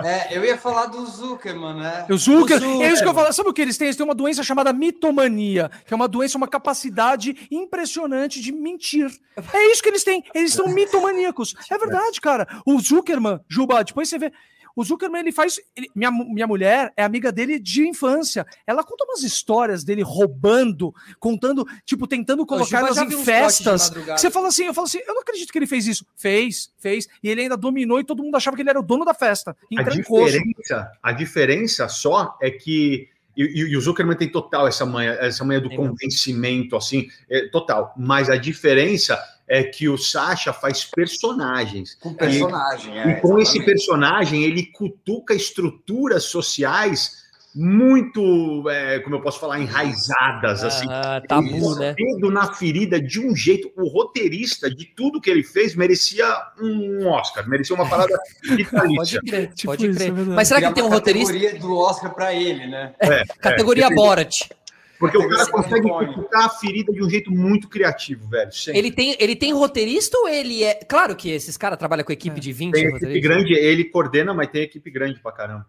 É, 0.04 0.36
eu 0.36 0.44
ia 0.44 0.56
falar 0.56 0.86
do 0.86 1.04
Zuckerman, 1.06 1.74
né? 1.74 2.06
O 2.08 2.16
Zucker, 2.16 2.56
O 2.56 2.60
Zucker. 2.60 2.86
é 2.88 2.92
isso 2.92 3.02
que 3.02 3.08
eu 3.08 3.14
falo. 3.14 3.32
Sabe 3.32 3.48
o 3.48 3.52
que 3.52 3.60
eles 3.62 3.76
têm? 3.76 3.86
Eles 3.88 3.96
têm 3.96 4.04
uma 4.04 4.14
doença 4.14 4.42
chamada 4.42 4.72
mitomania, 4.72 5.70
que 5.84 5.92
é 5.92 5.96
uma 5.96 6.06
doença, 6.08 6.38
uma 6.38 6.46
capacidade 6.48 7.48
impressionante 7.50 8.40
de 8.40 8.52
mentir. 8.52 9.10
É 9.52 9.72
isso 9.72 9.82
que 9.82 9.88
eles 9.88 10.04
têm. 10.04 10.22
Eles 10.34 10.52
são 10.52 10.68
mitomaníacos. 10.68 11.54
É 11.70 11.76
verdade, 11.76 12.20
cara. 12.20 12.46
O 12.64 12.78
Zuckerman, 12.80 13.40
Juba, 13.48 13.82
depois 13.82 14.08
você 14.08 14.18
vê. 14.18 14.32
O 14.76 14.84
Zuckerman, 14.84 15.20
ele 15.22 15.32
faz. 15.32 15.58
ele- 15.74 15.90
minha, 15.94 16.10
minha 16.10 16.46
mulher 16.46 16.92
é 16.96 17.02
amiga 17.02 17.32
dele 17.32 17.58
de 17.58 17.88
infância. 17.88 18.46
Ela 18.66 18.84
conta 18.84 19.04
umas 19.04 19.22
histórias 19.22 19.82
dele 19.82 20.02
roubando, 20.02 20.94
contando, 21.18 21.66
tipo, 21.84 22.06
tentando 22.06 22.44
colocar 22.44 22.80
elas 22.80 22.98
em 22.98 23.24
festas. 23.24 23.90
Você 24.16 24.30
fala 24.30 24.48
assim, 24.48 24.64
eu 24.66 24.74
falo 24.74 24.86
assim, 24.86 24.98
eu 25.06 25.14
não 25.14 25.22
acredito 25.22 25.50
que 25.50 25.58
ele 25.58 25.66
fez 25.66 25.86
isso. 25.86 26.04
Fez, 26.14 26.70
fez. 26.78 27.08
E 27.22 27.28
ele 27.30 27.40
ainda 27.40 27.56
dominou 27.56 27.98
e 27.98 28.04
todo 28.04 28.22
mundo 28.22 28.36
achava 28.36 28.54
que 28.54 28.60
ele 28.62 28.68
era 28.70 28.78
o 28.78 28.82
dono 28.82 29.04
da 29.04 29.14
festa. 29.14 29.56
Em 29.70 29.78
A 29.80 29.84
Trancoso. 29.84 30.26
diferença, 30.26 30.92
a 31.02 31.12
diferença 31.12 31.88
só 31.88 32.36
é 32.42 32.50
que 32.50 33.08
e, 33.34 33.42
e- 33.44 33.70
e 33.72 33.76
o 33.76 33.80
Zuckerman 33.82 34.16
tem 34.16 34.30
total 34.30 34.66
essa 34.66 34.86
manha, 34.86 35.12
essa 35.20 35.44
manha 35.44 35.60
do 35.60 35.68
mesmo. 35.68 35.88
convencimento, 35.88 36.74
assim, 36.74 37.08
é, 37.30 37.46
total. 37.48 37.92
Mas 37.96 38.30
a 38.30 38.36
diferença 38.38 39.22
é 39.48 39.62
que 39.62 39.88
o 39.88 39.96
Sasha 39.96 40.52
faz 40.52 40.84
personagens. 40.84 41.96
Com 42.00 42.14
personagem, 42.14 42.98
é. 42.98 43.10
e 43.10 43.20
com 43.20 43.38
esse 43.38 43.58
exatamente. 43.58 43.64
personagem, 43.64 44.42
ele 44.44 44.66
cutuca 44.66 45.34
estruturas 45.34 46.24
sociais 46.24 47.24
muito, 47.58 48.68
é, 48.68 48.98
como 48.98 49.16
eu 49.16 49.22
posso 49.22 49.40
falar, 49.40 49.58
enraizadas, 49.58 50.62
assim. 50.62 50.86
Ah, 50.90 51.22
tabu, 51.26 51.46
Isso, 51.56 51.78
né? 51.78 51.94
dedo 51.96 52.30
na 52.30 52.52
ferida 52.52 53.00
de 53.00 53.18
um 53.18 53.34
jeito. 53.34 53.72
O 53.74 53.88
roteirista 53.88 54.68
de 54.68 54.84
tudo 54.94 55.22
que 55.22 55.30
ele 55.30 55.42
fez 55.42 55.74
merecia 55.74 56.26
um 56.60 57.06
Oscar, 57.08 57.48
merecia 57.48 57.74
uma 57.74 57.88
parada 57.88 58.14
Pode 58.46 58.56
vitalícia. 58.56 59.20
crer, 59.26 59.54
Tipo 59.54 59.72
pode 59.72 59.86
isso, 59.86 59.96
crer. 59.96 60.08
é 60.08 60.12
verdade. 60.12 60.36
Mas 60.36 60.48
será 60.48 60.60
que 60.60 60.64
Criar 60.66 60.74
tem 60.74 60.84
um 60.84 60.86
uma 60.88 60.94
roteirista? 60.96 61.32
categoria 61.32 61.60
do 61.60 61.76
Oscar 61.78 62.14
pra 62.14 62.34
ele, 62.34 62.66
né? 62.66 62.92
Categoria 63.40 63.88
Borat. 63.88 64.50
Porque 64.98 65.18
o 65.18 65.28
cara 65.28 65.46
Categoria 65.46 65.82
consegue 65.82 66.14
cutucar 66.14 66.44
a 66.46 66.48
ferida 66.48 66.92
de 66.92 67.02
um 67.02 67.10
jeito 67.10 67.30
muito 67.30 67.68
criativo, 67.68 68.28
velho. 68.28 68.52
sempre. 68.52 68.78
Ele 68.78 68.90
tem, 68.90 69.16
ele 69.18 69.36
tem 69.36 69.52
roteirista 69.52 70.16
ou 70.18 70.28
ele 70.28 70.64
é. 70.64 70.74
Claro 70.74 71.14
que 71.14 71.30
esses 71.30 71.56
caras 71.56 71.78
trabalham 71.78 72.04
com 72.04 72.12
equipe 72.12 72.40
de 72.40 72.52
20 72.52 72.72
tem 72.72 72.86
equipe 72.86 73.20
grande, 73.20 73.52
ele 73.52 73.84
coordena, 73.84 74.32
mas 74.32 74.48
tem 74.48 74.62
equipe 74.62 74.90
grande 74.90 75.20
pra 75.20 75.32
caramba. 75.32 75.66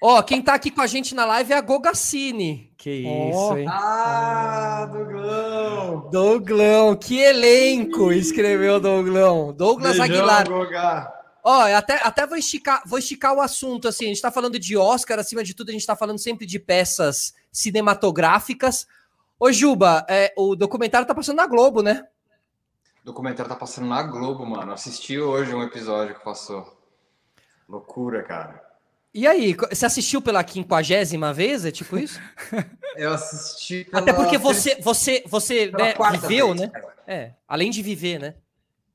Ó, 0.00 0.22
quem 0.22 0.42
tá 0.42 0.54
aqui 0.54 0.70
com 0.70 0.82
a 0.82 0.86
gente 0.86 1.14
na 1.14 1.24
live 1.24 1.52
é 1.52 1.56
a 1.56 1.60
Gogacine. 1.60 2.70
Que 2.76 3.04
Ó. 3.06 3.30
isso, 3.30 3.58
hein? 3.58 3.66
Ah, 3.68 4.88
Douglão! 4.92 6.10
Douglão, 6.10 6.96
que 6.96 7.18
elenco, 7.18 8.12
escreveu 8.12 8.78
Douglão. 8.78 9.52
Douglas 9.52 9.98
Aguilar. 9.98 10.46
Gogá. 10.46 11.12
Ó, 11.42 11.62
até, 11.74 11.94
até 12.02 12.26
vou, 12.26 12.36
esticar, 12.36 12.82
vou 12.84 12.98
esticar 12.98 13.32
o 13.32 13.40
assunto, 13.40 13.86
assim, 13.88 14.06
a 14.06 14.08
gente 14.08 14.20
tá 14.20 14.32
falando 14.32 14.58
de 14.58 14.76
Oscar, 14.76 15.18
acima 15.18 15.44
de 15.44 15.54
tudo, 15.54 15.70
a 15.70 15.72
gente 15.72 15.86
tá 15.86 15.94
falando 15.94 16.18
sempre 16.18 16.44
de 16.44 16.58
peças 16.58 17.32
cinematográficas. 17.52 18.86
Ô, 19.38 19.52
Juba, 19.52 20.04
é, 20.08 20.32
o 20.36 20.56
documentário 20.56 21.06
tá 21.06 21.14
passando 21.14 21.36
na 21.36 21.46
Globo, 21.46 21.82
né? 21.82 22.06
O 23.02 23.06
documentário 23.06 23.48
tá 23.48 23.56
passando 23.56 23.86
na 23.86 24.02
Globo, 24.02 24.44
mano. 24.46 24.72
Assisti 24.72 25.18
hoje 25.18 25.54
um 25.54 25.62
episódio 25.62 26.14
que 26.14 26.24
passou. 26.24 26.76
Loucura, 27.68 28.22
cara. 28.22 28.64
E 29.12 29.26
aí, 29.26 29.54
você 29.70 29.86
assistiu 29.86 30.20
pela 30.20 30.44
quinquagésima 30.44 31.32
vez? 31.32 31.64
É 31.64 31.70
tipo 31.70 31.98
isso? 31.98 32.20
Eu 32.96 33.12
assisti. 33.12 33.86
Até 33.92 34.12
porque 34.12 34.36
você, 34.38 34.76
você, 34.80 35.22
você 35.26 35.70
né, 35.70 35.94
viveu, 36.12 36.48
vez, 36.48 36.60
né? 36.60 36.68
cara. 36.68 36.94
É, 37.06 37.32
além 37.46 37.70
de 37.70 37.82
viver, 37.82 38.18
né? 38.18 38.34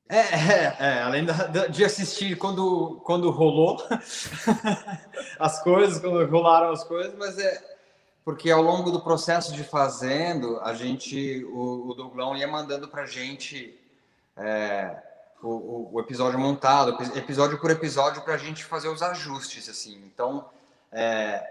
É, 0.08 0.18
é, 0.18 0.76
é, 0.78 1.02
além 1.02 1.24
da- 1.24 1.66
de 1.68 1.84
assistir 1.84 2.36
quando, 2.36 3.00
quando 3.04 3.30
rolou 3.30 3.82
as 5.40 5.62
coisas, 5.62 5.98
quando 5.98 6.24
rolaram 6.26 6.70
as 6.70 6.84
coisas, 6.84 7.14
mas 7.16 7.38
é 7.38 7.71
porque 8.24 8.50
ao 8.50 8.62
longo 8.62 8.90
do 8.90 9.00
processo 9.00 9.52
de 9.52 9.64
fazendo, 9.64 10.60
a 10.60 10.74
gente, 10.74 11.44
o, 11.46 11.88
o 11.90 11.94
Douglão 11.94 12.36
ia 12.36 12.46
mandando 12.46 12.86
pra 12.88 13.04
gente 13.06 13.78
é, 14.36 14.96
o, 15.42 15.90
o- 15.94 16.00
episódio 16.00 16.38
montado, 16.38 16.90
epi- 16.92 17.18
episódio 17.18 17.58
por 17.60 17.70
episódio, 17.70 18.22
pra 18.22 18.36
gente 18.36 18.64
fazer 18.64 18.88
os 18.88 19.02
ajustes, 19.02 19.68
assim. 19.68 20.00
Então, 20.06 20.44
é, 20.92 21.44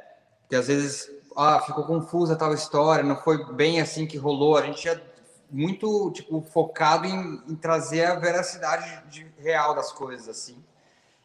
que 0.50 0.56
às 0.56 0.68
vezes, 0.68 1.10
ah, 1.36 1.60
ficou 1.60 1.84
confusa 1.84 2.36
tal 2.36 2.54
história, 2.54 3.04
não 3.04 3.18
foi 3.18 3.54
bem 3.54 3.82
assim 3.82 4.08
que 4.08 4.18
rolou, 4.18 4.58
a 4.58 4.62
gente 4.62 4.86
ia 4.86 5.02
muito 5.50 6.10
tipo 6.12 6.42
focado 6.42 7.06
em, 7.06 7.42
em 7.50 7.56
trazer 7.56 8.06
a 8.06 8.16
veracidade 8.16 9.04
de- 9.10 9.28
real 9.38 9.76
das 9.76 9.92
coisas 9.92 10.30
assim 10.30 10.56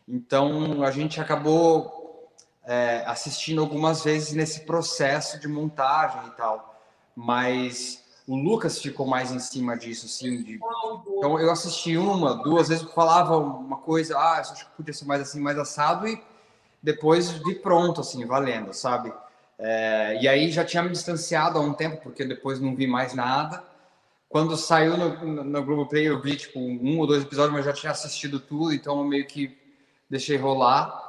então 0.09 0.83
a 0.85 0.91
gente 0.91 1.21
acabou 1.21 1.96
é, 2.67 3.05
assistindo 3.07 3.61
algumas 3.61 4.03
vezes 4.03 4.33
nesse 4.33 4.61
processo 4.61 5.39
de 5.39 5.49
montagem 5.49 6.29
e 6.29 6.31
tal. 6.33 6.83
Mas 7.15 8.05
o 8.27 8.37
Lucas 8.37 8.79
ficou 8.81 9.07
mais 9.07 9.31
em 9.31 9.39
cima 9.39 9.77
disso 9.77 10.09
sim 10.09 10.43
de... 10.43 10.59
então 11.17 11.39
eu 11.39 11.49
assisti 11.49 11.97
uma 11.97 12.35
duas 12.35 12.69
vezes 12.69 12.85
falava 12.93 13.37
uma 13.37 13.77
coisa 13.77 14.19
ah 14.19 14.35
eu 14.39 14.41
acho 14.41 14.65
que 14.67 14.77
podia 14.77 14.93
ser 14.93 15.05
mais 15.05 15.23
assim 15.23 15.39
mais 15.39 15.57
assado 15.57 16.09
e 16.09 16.21
depois 16.83 17.31
vi 17.31 17.55
pronto 17.55 18.01
assim 18.01 18.27
valendo 18.27 18.75
sabe? 18.75 19.13
É, 19.59 20.19
e 20.21 20.29
aí 20.29 20.51
já 20.51 20.65
tinha 20.65 20.83
me 20.83 20.91
distanciado 20.91 21.59
há 21.59 21.61
um 21.61 21.73
tempo 21.73 22.03
porque 22.03 22.25
depois 22.25 22.61
não 22.61 22.75
vi 22.75 22.87
mais 22.87 23.15
nada. 23.15 23.65
Quando 24.29 24.57
saiu 24.57 24.97
no, 24.97 25.45
no, 25.45 25.65
Globoplay, 25.65 26.09
eu 26.09 26.21
vi 26.21 26.37
tipo 26.37 26.59
um 26.59 26.99
ou 26.99 27.07
dois 27.07 27.23
episódios, 27.23 27.55
mas 27.55 27.65
já 27.65 27.73
tinha 27.73 27.93
assistido 27.93 28.39
tudo, 28.39 28.73
então 28.73 28.99
eu 28.99 29.05
meio 29.05 29.27
que 29.27 29.57
deixei 30.11 30.37
rolar. 30.37 31.06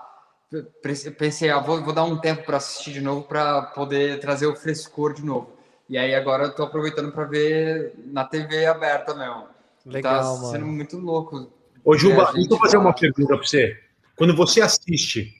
Pe- 0.50 1.12
Pensei, 1.12 1.50
ah, 1.50 1.60
vou, 1.60 1.84
vou 1.84 1.94
dar 1.94 2.04
um 2.06 2.18
tempo 2.18 2.44
para 2.44 2.58
assistir 2.58 2.94
de 2.94 3.02
novo 3.02 3.24
para 3.24 3.62
poder 3.64 4.20
trazer 4.20 4.48
o 4.48 4.56
frescor 4.56 5.14
de 5.14 5.24
novo. 5.24 5.58
E 5.90 5.98
aí 5.98 6.14
agora 6.16 6.46
eu 6.46 6.56
tô 6.56 6.64
aproveitando 6.64 7.12
para 7.12 7.26
ver 7.26 7.94
na 8.06 8.24
TV 8.26 8.66
aberta 8.66 9.14
mesmo. 9.14 9.48
Legal, 9.86 10.36
tá 10.38 10.46
sendo 10.46 10.66
mano. 10.66 10.74
muito 10.74 10.98
louco. 10.98 11.52
Ô, 11.84 11.98
Juba, 11.98 12.32
É, 12.36 12.58
fazer 12.58 12.78
uma 12.78 12.94
pergunta 12.94 13.38
pra 13.38 13.46
você. 13.46 13.78
Quando 14.16 14.36
você 14.36 14.62
assiste, 14.62 15.34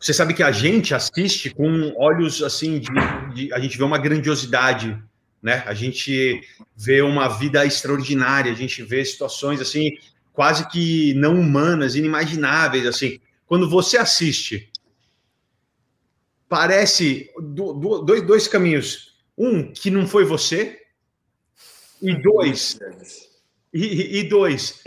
você 0.00 0.12
sabe 0.12 0.34
que 0.34 0.42
a 0.42 0.50
gente 0.50 0.94
assiste 0.94 1.50
com 1.50 1.92
olhos 1.96 2.42
assim, 2.42 2.78
de, 2.78 2.88
de, 3.34 3.52
a 3.52 3.58
gente 3.60 3.76
vê 3.76 3.84
uma 3.84 3.98
grandiosidade, 3.98 5.00
né? 5.42 5.62
A 5.66 5.74
gente 5.74 6.40
vê 6.76 7.02
uma 7.02 7.28
vida 7.28 7.64
extraordinária, 7.64 8.50
a 8.50 8.56
gente 8.56 8.82
vê 8.82 9.04
situações 9.04 9.60
assim, 9.60 9.96
quase 10.32 10.68
que 10.68 11.14
não 11.14 11.38
humanas, 11.38 11.94
inimagináveis, 11.94 12.86
assim. 12.86 13.20
Quando 13.48 13.68
você 13.68 13.96
assiste, 13.96 14.70
parece 16.48 17.30
do, 17.36 17.72
do, 17.72 17.98
dois, 18.02 18.22
dois 18.22 18.46
caminhos. 18.46 19.08
Um, 19.36 19.72
que 19.72 19.88
não 19.88 20.06
foi 20.06 20.24
você, 20.24 20.80
e 22.02 22.12
dois, 22.20 22.76
e, 23.72 24.18
e 24.18 24.28
dois, 24.28 24.82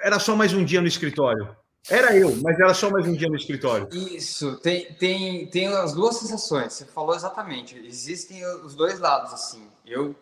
era 0.00 0.18
só 0.18 0.34
mais 0.34 0.52
um 0.52 0.64
dia 0.64 0.80
no 0.80 0.88
escritório. 0.88 1.56
Era 1.88 2.16
eu, 2.16 2.34
mas 2.36 2.58
era 2.58 2.74
só 2.74 2.90
mais 2.90 3.06
um 3.06 3.14
dia 3.14 3.28
no 3.28 3.36
escritório. 3.36 3.88
Isso, 3.92 4.56
tem, 4.58 4.92
tem, 4.94 5.46
tem 5.46 5.68
as 5.68 5.94
duas 5.94 6.16
sensações, 6.16 6.72
você 6.72 6.84
falou 6.86 7.14
exatamente. 7.14 7.78
Existem 7.86 8.44
os 8.64 8.74
dois 8.74 8.98
lados, 8.98 9.32
assim. 9.32 9.62
Eu, 9.86 10.14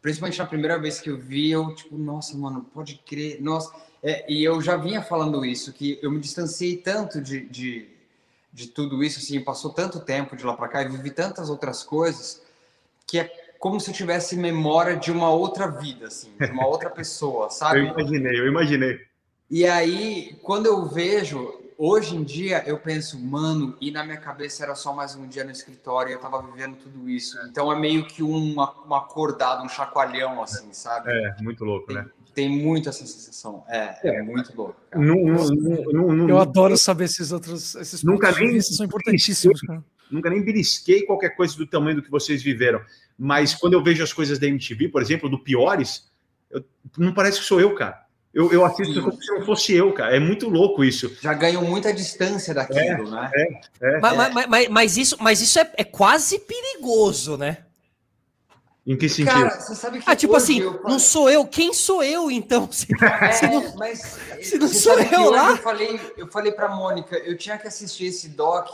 principalmente 0.00 0.38
na 0.38 0.46
primeira 0.46 0.78
vez 0.78 1.00
que 1.00 1.10
eu 1.10 1.18
vi, 1.18 1.50
eu, 1.50 1.74
tipo, 1.74 1.98
nossa, 1.98 2.36
mano, 2.38 2.64
pode 2.72 3.00
crer, 3.04 3.42
nossa. 3.42 3.74
É, 4.06 4.30
e 4.30 4.44
eu 4.44 4.60
já 4.60 4.76
vinha 4.76 5.00
falando 5.00 5.42
isso, 5.46 5.72
que 5.72 5.98
eu 6.02 6.10
me 6.10 6.20
distanciei 6.20 6.76
tanto 6.76 7.22
de, 7.22 7.48
de, 7.48 7.88
de 8.52 8.66
tudo 8.66 9.02
isso, 9.02 9.18
assim, 9.18 9.40
passou 9.40 9.72
tanto 9.72 9.98
tempo 9.98 10.36
de 10.36 10.44
lá 10.44 10.54
para 10.54 10.68
cá 10.68 10.82
e 10.82 10.88
vivi 10.90 11.10
tantas 11.10 11.48
outras 11.48 11.82
coisas, 11.82 12.42
que 13.06 13.18
é 13.18 13.54
como 13.58 13.80
se 13.80 13.90
eu 13.90 13.94
tivesse 13.94 14.36
memória 14.36 14.94
de 14.94 15.10
uma 15.10 15.30
outra 15.30 15.68
vida, 15.68 16.08
assim, 16.08 16.30
de 16.38 16.50
uma 16.50 16.66
outra 16.66 16.90
pessoa, 16.92 17.48
sabe? 17.48 17.78
Eu 17.78 17.84
imaginei, 17.86 18.38
eu 18.38 18.46
imaginei. 18.46 19.00
E 19.50 19.64
aí, 19.64 20.38
quando 20.42 20.66
eu 20.66 20.84
vejo, 20.84 21.54
hoje 21.78 22.14
em 22.14 22.22
dia, 22.22 22.62
eu 22.66 22.78
penso, 22.78 23.18
mano, 23.18 23.74
e 23.80 23.90
na 23.90 24.04
minha 24.04 24.18
cabeça 24.18 24.64
era 24.64 24.74
só 24.74 24.92
mais 24.92 25.14
um 25.14 25.26
dia 25.26 25.44
no 25.44 25.50
escritório, 25.50 26.12
eu 26.12 26.20
tava 26.20 26.42
vivendo 26.42 26.76
tudo 26.76 27.08
isso. 27.08 27.38
Então 27.46 27.72
é 27.72 27.78
meio 27.78 28.04
que 28.06 28.22
um, 28.22 28.54
um 28.54 28.94
acordado, 28.94 29.64
um 29.64 29.68
chacoalhão, 29.68 30.42
assim, 30.42 30.74
sabe? 30.74 31.10
É, 31.10 31.42
muito 31.42 31.64
louco, 31.64 31.90
né? 31.90 32.06
Tem 32.34 32.48
muito 32.48 32.88
essa 32.88 33.06
sensação. 33.06 33.64
É, 33.68 33.96
é, 34.02 34.16
é 34.18 34.22
muito 34.22 34.54
louco. 34.56 34.76
Não, 34.94 35.14
não, 35.14 36.12
não, 36.12 36.28
eu 36.28 36.38
adoro 36.38 36.76
saber 36.76 37.04
esses 37.04 37.30
outros. 37.30 37.76
Esses 37.76 38.02
nunca 38.02 38.32
nem 38.32 38.60
são 38.60 38.84
importantíssimos, 38.84 39.60
cara. 39.60 39.84
Nunca 40.10 40.28
nem 40.28 40.42
belisquei 40.42 41.02
qualquer 41.02 41.30
coisa 41.30 41.56
do 41.56 41.66
tamanho 41.66 41.96
do 41.96 42.02
que 42.02 42.10
vocês 42.10 42.42
viveram. 42.42 42.80
Mas 43.16 43.54
quando 43.54 43.74
eu 43.74 43.82
vejo 43.82 44.02
as 44.02 44.12
coisas 44.12 44.38
da 44.38 44.46
MTV, 44.46 44.88
por 44.88 45.00
exemplo, 45.00 45.28
do 45.28 45.38
Piores, 45.38 46.10
eu, 46.50 46.64
não 46.98 47.14
parece 47.14 47.38
que 47.38 47.46
sou 47.46 47.60
eu, 47.60 47.74
cara. 47.74 48.04
Eu, 48.32 48.52
eu 48.52 48.64
assisto 48.64 48.94
Sim. 48.94 49.00
como 49.00 49.22
se 49.22 49.32
não 49.32 49.46
fosse 49.46 49.72
eu, 49.74 49.92
cara. 49.92 50.16
É 50.16 50.18
muito 50.18 50.48
louco 50.48 50.84
isso. 50.84 51.16
Já 51.22 51.32
ganham 51.32 51.62
muita 51.62 51.94
distância 51.94 52.52
daquilo, 52.52 53.06
é, 53.06 53.10
né? 53.10 53.30
É, 53.34 53.96
é. 53.96 54.00
Mas, 54.00 54.16
mas, 54.16 54.46
mas, 54.46 54.68
mas, 54.68 54.96
isso, 54.96 55.16
mas 55.20 55.40
isso 55.40 55.58
é, 55.60 55.70
é 55.76 55.84
quase 55.84 56.40
perigoso, 56.40 57.36
né? 57.36 57.63
Em 58.86 58.96
que 58.96 59.08
sentido? 59.08 59.32
Cara, 59.32 59.60
você 59.60 59.74
sabe 59.74 59.98
que 59.98 60.04
ah, 60.10 60.14
tipo 60.14 60.36
assim, 60.36 60.60
eu... 60.60 60.82
não 60.84 60.98
sou 60.98 61.30
eu, 61.30 61.46
quem 61.46 61.72
sou 61.72 62.02
eu 62.02 62.30
então? 62.30 62.68
Se, 62.70 62.86
é, 63.02 63.32
se 63.32 63.46
não, 63.46 63.76
mas, 63.76 64.18
se 64.42 64.58
não 64.58 64.68
sou 64.68 64.98
eu 64.98 65.30
lá. 65.30 65.52
Eu 65.52 65.56
falei, 65.56 66.00
eu 66.18 66.26
falei 66.26 66.52
para 66.52 66.68
Mônica, 66.68 67.16
eu 67.16 67.36
tinha 67.36 67.56
que 67.56 67.66
assistir 67.66 68.06
esse 68.06 68.28
doc 68.28 68.68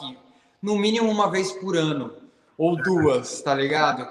no 0.61 0.77
mínimo 0.77 1.09
uma 1.09 1.31
vez 1.31 1.53
por 1.53 1.77
ano 1.77 2.13
ou 2.61 2.77
duas, 2.77 3.41
tá 3.41 3.55
ligado? 3.55 4.07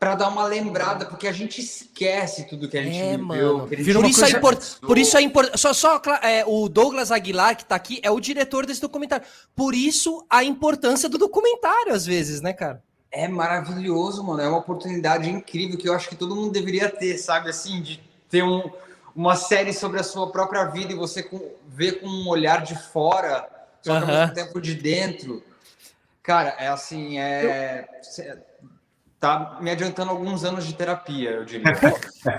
Para 0.00 0.16
dar 0.16 0.28
uma 0.28 0.44
lembrada, 0.44 1.06
porque 1.06 1.28
a 1.28 1.32
gente 1.32 1.60
esquece 1.60 2.48
tudo 2.48 2.68
que 2.68 2.76
a 2.76 2.82
gente 2.82 2.98
é, 2.98 3.16
viveu. 3.16 3.58
Mano. 3.58 3.68
Gente 3.68 3.92
por, 3.92 4.04
isso 4.04 4.24
é 4.24 4.30
import... 4.30 4.80
por 4.80 4.98
isso 4.98 5.16
é 5.16 5.22
importante. 5.22 5.60
Só, 5.60 5.72
só 5.72 6.02
é, 6.20 6.44
o 6.44 6.68
Douglas 6.68 7.12
Aguilar, 7.12 7.56
que 7.56 7.64
tá 7.64 7.76
aqui, 7.76 8.00
é 8.02 8.10
o 8.10 8.18
diretor 8.18 8.66
desse 8.66 8.80
documentário. 8.80 9.24
Por 9.54 9.72
isso 9.72 10.26
a 10.28 10.42
importância 10.42 11.08
do 11.08 11.16
documentário, 11.16 11.94
às 11.94 12.04
vezes, 12.04 12.40
né, 12.40 12.52
cara? 12.52 12.82
É 13.12 13.28
maravilhoso, 13.28 14.24
mano. 14.24 14.40
É 14.40 14.48
uma 14.48 14.58
oportunidade 14.58 15.28
incrível 15.28 15.78
que 15.78 15.88
eu 15.88 15.94
acho 15.94 16.08
que 16.08 16.16
todo 16.16 16.34
mundo 16.34 16.50
deveria 16.50 16.88
ter, 16.88 17.18
sabe? 17.18 17.50
Assim, 17.50 17.82
de 17.82 18.02
ter 18.30 18.42
um, 18.42 18.70
uma 19.14 19.36
série 19.36 19.74
sobre 19.74 20.00
a 20.00 20.02
sua 20.02 20.32
própria 20.32 20.64
vida 20.64 20.92
e 20.92 20.96
você 20.96 21.22
com, 21.22 21.52
ver 21.68 22.00
com 22.00 22.06
um 22.06 22.28
olhar 22.28 22.62
de 22.62 22.74
fora, 22.74 23.46
só 23.82 24.00
que 24.00 24.10
ao 24.10 24.18
mesmo 24.18 24.34
tempo 24.34 24.60
de 24.60 24.74
dentro. 24.74 25.44
Cara, 26.22 26.56
é 26.58 26.68
assim, 26.68 27.18
é. 27.18 27.86
Tá 29.22 29.56
me 29.60 29.70
adiantando 29.70 30.10
alguns 30.10 30.42
anos 30.42 30.66
de 30.66 30.74
terapia, 30.74 31.30
eu 31.30 31.44
diria. 31.44 31.72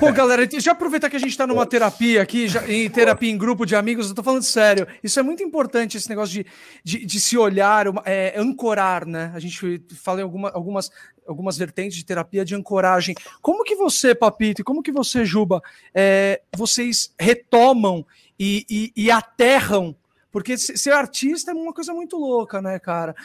Pô, 0.02 0.12
galera, 0.12 0.46
já 0.60 0.74
aproveitar 0.74 1.10
que 1.10 1.16
a 1.16 1.20
gente 1.20 1.30
está 1.30 1.48
numa 1.48 1.66
terapia 1.66 2.22
aqui, 2.22 2.46
já, 2.46 2.68
em 2.70 2.90
terapia 2.90 3.32
em 3.32 3.38
grupo 3.38 3.66
de 3.66 3.74
amigos, 3.74 4.10
eu 4.10 4.14
tô 4.14 4.22
falando 4.22 4.44
sério. 4.44 4.86
Isso 5.02 5.18
é 5.18 5.24
muito 5.24 5.42
importante, 5.42 5.96
esse 5.96 6.10
negócio 6.10 6.34
de, 6.34 6.46
de, 6.84 7.06
de 7.06 7.20
se 7.22 7.38
olhar, 7.38 7.86
é, 8.04 8.34
ancorar, 8.38 9.06
né? 9.06 9.32
A 9.34 9.40
gente 9.40 9.82
fala 9.96 10.20
em 10.20 10.24
alguma, 10.24 10.50
algumas, 10.50 10.92
algumas 11.26 11.58
vertentes 11.58 11.96
de 11.96 12.04
terapia 12.04 12.44
de 12.44 12.54
ancoragem. 12.54 13.16
Como 13.42 13.64
que 13.64 13.78
você, 13.78 14.14
Papito, 14.14 14.60
e 14.60 14.64
como 14.66 14.84
que 14.84 14.92
você, 14.92 15.24
Juba, 15.24 15.62
é, 15.96 16.42
vocês 16.54 17.14
retomam 17.18 18.06
e, 18.38 18.66
e, 18.70 19.04
e 19.06 19.10
aterram 19.10 19.96
porque 20.34 20.58
ser 20.58 20.92
artista 20.92 21.52
é 21.52 21.54
uma 21.54 21.72
coisa 21.72 21.94
muito 21.94 22.18
louca, 22.18 22.60
né, 22.60 22.80
cara? 22.80 23.16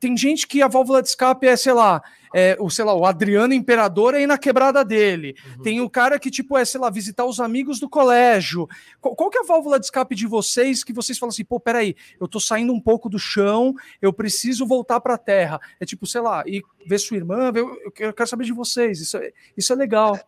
Tem 0.00 0.16
gente 0.16 0.44
que 0.44 0.60
a 0.60 0.66
válvula 0.66 1.00
de 1.00 1.08
escape 1.08 1.46
é, 1.46 1.56
sei 1.56 1.72
lá, 1.72 2.02
é, 2.34 2.56
o, 2.58 2.68
sei 2.68 2.84
lá, 2.84 2.92
o 2.92 3.06
Adriano 3.06 3.54
Imperador 3.54 4.12
é 4.12 4.22
ir 4.22 4.26
na 4.26 4.36
quebrada 4.36 4.84
dele. 4.84 5.36
Uhum. 5.56 5.62
Tem 5.62 5.80
o 5.80 5.88
cara 5.88 6.18
que, 6.18 6.32
tipo, 6.32 6.58
é, 6.58 6.64
sei 6.64 6.80
lá, 6.80 6.90
visitar 6.90 7.24
os 7.24 7.38
amigos 7.38 7.78
do 7.78 7.88
colégio. 7.88 8.68
Qual, 9.00 9.14
qual, 9.14 9.30
que 9.30 9.38
é 9.38 9.42
a 9.42 9.46
válvula 9.46 9.78
de 9.78 9.86
escape 9.86 10.16
de 10.16 10.26
vocês 10.26 10.82
que 10.82 10.92
vocês 10.92 11.16
falam 11.16 11.30
assim, 11.30 11.44
pô, 11.44 11.60
peraí, 11.60 11.94
eu 12.20 12.26
tô 12.26 12.40
saindo 12.40 12.72
um 12.72 12.80
pouco 12.80 13.08
do 13.08 13.20
chão, 13.20 13.72
eu 14.02 14.12
preciso 14.12 14.66
voltar 14.66 15.00
pra 15.00 15.16
terra. 15.16 15.60
É 15.78 15.86
tipo, 15.86 16.08
sei 16.08 16.22
lá, 16.22 16.42
e 16.44 16.60
ver 16.84 16.98
sua 16.98 17.16
irmã, 17.16 17.52
ver, 17.52 17.64
eu 18.00 18.12
quero 18.12 18.28
saber 18.28 18.44
de 18.44 18.52
vocês. 18.52 19.00
Isso 19.00 19.16
é, 19.16 19.32
isso 19.56 19.72
é 19.72 19.76
legal. 19.76 20.18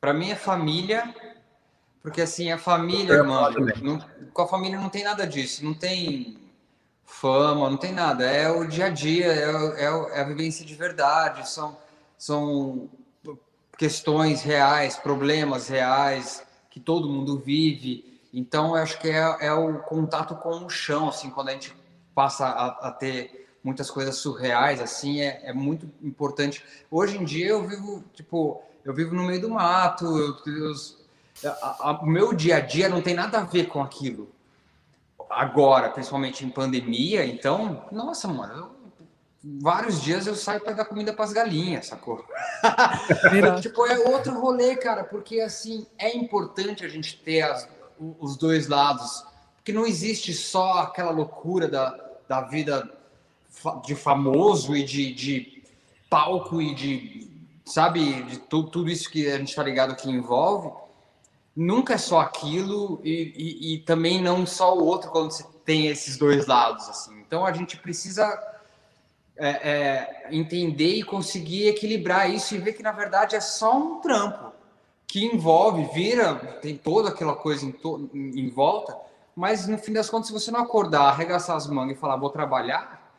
Para 0.00 0.12
mim, 0.12 0.30
é 0.30 0.34
família 0.34 1.14
porque 2.06 2.22
assim, 2.22 2.52
a 2.52 2.56
família, 2.56 3.24
mano, 3.24 3.66
não, 3.82 3.98
com 4.32 4.42
a 4.42 4.46
família 4.46 4.78
não 4.78 4.88
tem 4.88 5.02
nada 5.02 5.26
disso, 5.26 5.64
não 5.64 5.74
tem 5.74 6.38
fama, 7.04 7.68
não 7.68 7.76
tem 7.76 7.92
nada. 7.92 8.24
É 8.24 8.48
o 8.48 8.64
dia 8.64 8.86
a 8.86 8.90
dia, 8.90 9.26
é, 9.26 9.82
é, 9.82 9.86
é 9.86 10.20
a 10.20 10.22
vivência 10.22 10.64
de 10.64 10.72
verdade, 10.76 11.50
são, 11.50 11.76
são 12.16 12.88
questões 13.76 14.42
reais, 14.42 14.96
problemas 14.96 15.66
reais 15.66 16.46
que 16.70 16.78
todo 16.78 17.08
mundo 17.08 17.40
vive. 17.40 18.20
Então, 18.32 18.76
eu 18.76 18.84
acho 18.84 19.00
que 19.00 19.08
é, 19.08 19.38
é 19.40 19.52
o 19.52 19.80
contato 19.80 20.36
com 20.36 20.64
o 20.64 20.70
chão, 20.70 21.08
assim, 21.08 21.28
quando 21.28 21.48
a 21.48 21.52
gente 21.54 21.74
passa 22.14 22.46
a, 22.46 22.86
a 22.86 22.92
ter 22.92 23.48
muitas 23.64 23.90
coisas 23.90 24.14
surreais, 24.14 24.80
assim, 24.80 25.22
é, 25.22 25.40
é, 25.42 25.52
muito 25.52 25.90
importante. 26.00 26.62
Hoje 26.88 27.18
em 27.18 27.24
dia 27.24 27.48
eu 27.48 27.66
vivo, 27.66 28.04
tipo, 28.14 28.62
eu 28.84 28.94
vivo 28.94 29.12
no 29.12 29.24
meio 29.24 29.40
do 29.40 29.50
mato, 29.50 30.04
eu, 30.16 30.36
eu 30.46 30.72
o 32.02 32.06
meu 32.06 32.32
dia 32.32 32.56
a 32.56 32.60
dia 32.60 32.88
não 32.88 33.02
tem 33.02 33.14
nada 33.14 33.38
a 33.38 33.44
ver 33.44 33.66
com 33.66 33.82
aquilo. 33.82 34.30
Agora, 35.28 35.90
principalmente 35.90 36.44
em 36.44 36.50
pandemia, 36.50 37.26
então, 37.26 37.84
nossa, 37.90 38.28
mano, 38.28 38.54
eu, 38.54 38.70
vários 39.60 40.00
dias 40.00 40.26
eu 40.26 40.34
saio 40.34 40.60
para 40.60 40.72
dar 40.72 40.84
comida 40.84 41.12
para 41.12 41.24
as 41.24 41.32
galinhas, 41.32 41.86
sacou? 41.86 42.24
tipo, 43.60 43.86
é 43.86 43.98
outro 44.08 44.38
rolê, 44.38 44.76
cara, 44.76 45.04
porque 45.04 45.40
assim, 45.40 45.86
é 45.98 46.16
importante 46.16 46.84
a 46.84 46.88
gente 46.88 47.18
ter 47.18 47.42
as, 47.42 47.68
os 47.98 48.36
dois 48.36 48.68
lados, 48.68 49.24
porque 49.56 49.72
não 49.72 49.84
existe 49.84 50.32
só 50.32 50.78
aquela 50.78 51.10
loucura 51.10 51.68
da, 51.68 51.98
da 52.28 52.40
vida 52.42 52.88
de 53.84 53.94
famoso 53.94 54.76
e 54.76 54.84
de, 54.84 55.12
de 55.12 55.62
palco 56.08 56.62
e 56.62 56.74
de, 56.74 57.48
sabe, 57.64 58.22
de 58.22 58.38
tudo, 58.38 58.70
tudo 58.70 58.90
isso 58.90 59.10
que 59.10 59.26
a 59.30 59.38
gente 59.38 59.54
tá 59.54 59.62
ligado 59.62 59.96
que 59.96 60.08
envolve 60.08 60.85
nunca 61.56 61.94
é 61.94 61.98
só 61.98 62.20
aquilo 62.20 63.00
e, 63.02 63.32
e, 63.34 63.74
e, 63.74 63.78
também 63.78 64.20
não 64.20 64.44
só 64.44 64.76
o 64.76 64.84
outro 64.84 65.10
quando 65.10 65.30
você 65.30 65.44
tem 65.64 65.86
esses 65.86 66.18
dois 66.18 66.46
lados 66.46 66.86
assim. 66.88 67.18
Então 67.20 67.46
a 67.46 67.52
gente 67.52 67.78
precisa 67.78 68.38
é, 69.36 69.48
é, 69.48 70.28
entender 70.30 70.96
e 70.96 71.02
conseguir 71.02 71.68
equilibrar 71.68 72.30
isso 72.30 72.54
e 72.54 72.58
ver 72.58 72.74
que 72.74 72.82
na 72.82 72.92
verdade 72.92 73.34
é 73.34 73.40
só 73.40 73.76
um 73.76 74.00
trampo 74.00 74.52
que 75.06 75.24
envolve, 75.24 75.88
vira, 75.94 76.34
tem 76.60 76.76
toda 76.76 77.08
aquela 77.08 77.34
coisa 77.34 77.64
em, 77.64 77.72
to, 77.72 78.10
em 78.12 78.48
volta, 78.50 78.94
mas 79.34 79.66
no 79.66 79.78
fim 79.78 79.92
das 79.92 80.10
contas, 80.10 80.26
se 80.26 80.32
você 80.32 80.50
não 80.50 80.60
acordar, 80.60 81.08
arregaçar 81.08 81.56
as 81.56 81.66
mangas 81.66 81.96
e 81.96 82.00
falar 82.00 82.16
vou 82.16 82.28
trabalhar, 82.28 83.10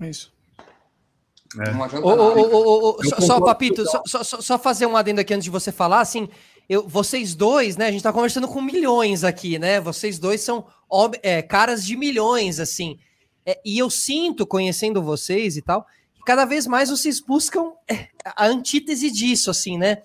é 0.00 0.08
isso. 0.08 0.32
É. 1.60 1.70
Não 1.70 1.84
adianta 1.84 2.06
ô, 2.06 3.02
só, 3.04 3.20
só, 3.20 3.40
Papito, 3.40 3.84
só, 3.86 4.02
só, 4.04 4.40
só 4.40 4.58
fazer 4.58 4.86
um 4.86 4.96
adendo 4.96 5.20
aqui 5.20 5.32
antes 5.32 5.44
de 5.44 5.50
você 5.50 5.70
falar, 5.70 6.00
assim, 6.00 6.28
eu, 6.68 6.86
vocês 6.88 7.34
dois, 7.34 7.76
né? 7.76 7.86
A 7.86 7.92
gente 7.92 8.02
tá 8.02 8.12
conversando 8.12 8.48
com 8.48 8.60
milhões 8.60 9.24
aqui, 9.24 9.58
né? 9.58 9.80
Vocês 9.80 10.18
dois 10.18 10.40
são 10.40 10.66
é, 11.22 11.42
caras 11.42 11.84
de 11.84 11.96
milhões, 11.96 12.58
assim. 12.58 12.98
É, 13.44 13.60
e 13.64 13.78
eu 13.78 13.90
sinto, 13.90 14.46
conhecendo 14.46 15.02
vocês 15.02 15.56
e 15.56 15.62
tal, 15.62 15.86
que 16.14 16.22
cada 16.24 16.44
vez 16.44 16.66
mais 16.66 16.88
vocês 16.88 17.20
buscam 17.20 17.72
é, 17.88 18.08
a 18.24 18.46
antítese 18.46 19.10
disso, 19.10 19.50
assim, 19.50 19.76
né? 19.76 19.98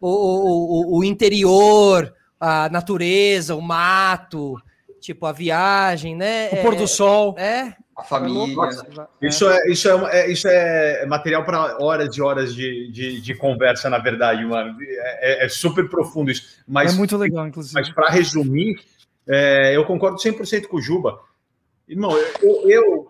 O, 0.00 0.08
o, 0.08 0.98
o 0.98 1.04
interior, 1.04 2.14
a 2.40 2.68
natureza, 2.70 3.54
o 3.54 3.60
mato, 3.60 4.56
tipo, 5.00 5.26
a 5.26 5.32
viagem, 5.32 6.16
né? 6.16 6.48
O 6.50 6.62
pôr 6.62 6.74
do 6.74 6.84
é, 6.84 6.86
sol. 6.86 7.34
É, 7.36 7.74
a 7.98 8.04
família. 8.04 8.54
Isso 9.20 9.48
é, 9.50 9.68
isso 9.68 9.88
é, 9.88 10.20
é 10.20 10.30
isso 10.30 10.46
é 10.46 11.04
material 11.06 11.44
para 11.44 11.82
horas 11.82 12.16
e 12.16 12.22
horas 12.22 12.54
de, 12.54 12.92
de, 12.92 13.20
de, 13.20 13.34
conversa, 13.34 13.90
na 13.90 13.98
verdade, 13.98 14.44
mano. 14.44 14.76
É, 14.80 15.44
é, 15.44 15.48
super 15.48 15.88
profundo 15.90 16.30
isso. 16.30 16.62
Mas, 16.66 16.94
é 16.94 16.96
muito 16.96 17.16
legal, 17.16 17.48
inclusive. 17.48 17.74
Mas 17.74 17.90
para 17.90 18.08
resumir, 18.08 18.80
é, 19.26 19.76
eu 19.76 19.84
concordo 19.84 20.16
100% 20.16 20.68
com 20.68 20.76
o 20.76 20.80
Juba. 20.80 21.18
Irmão, 21.88 22.16
eu, 22.40 22.70
eu, 22.70 23.08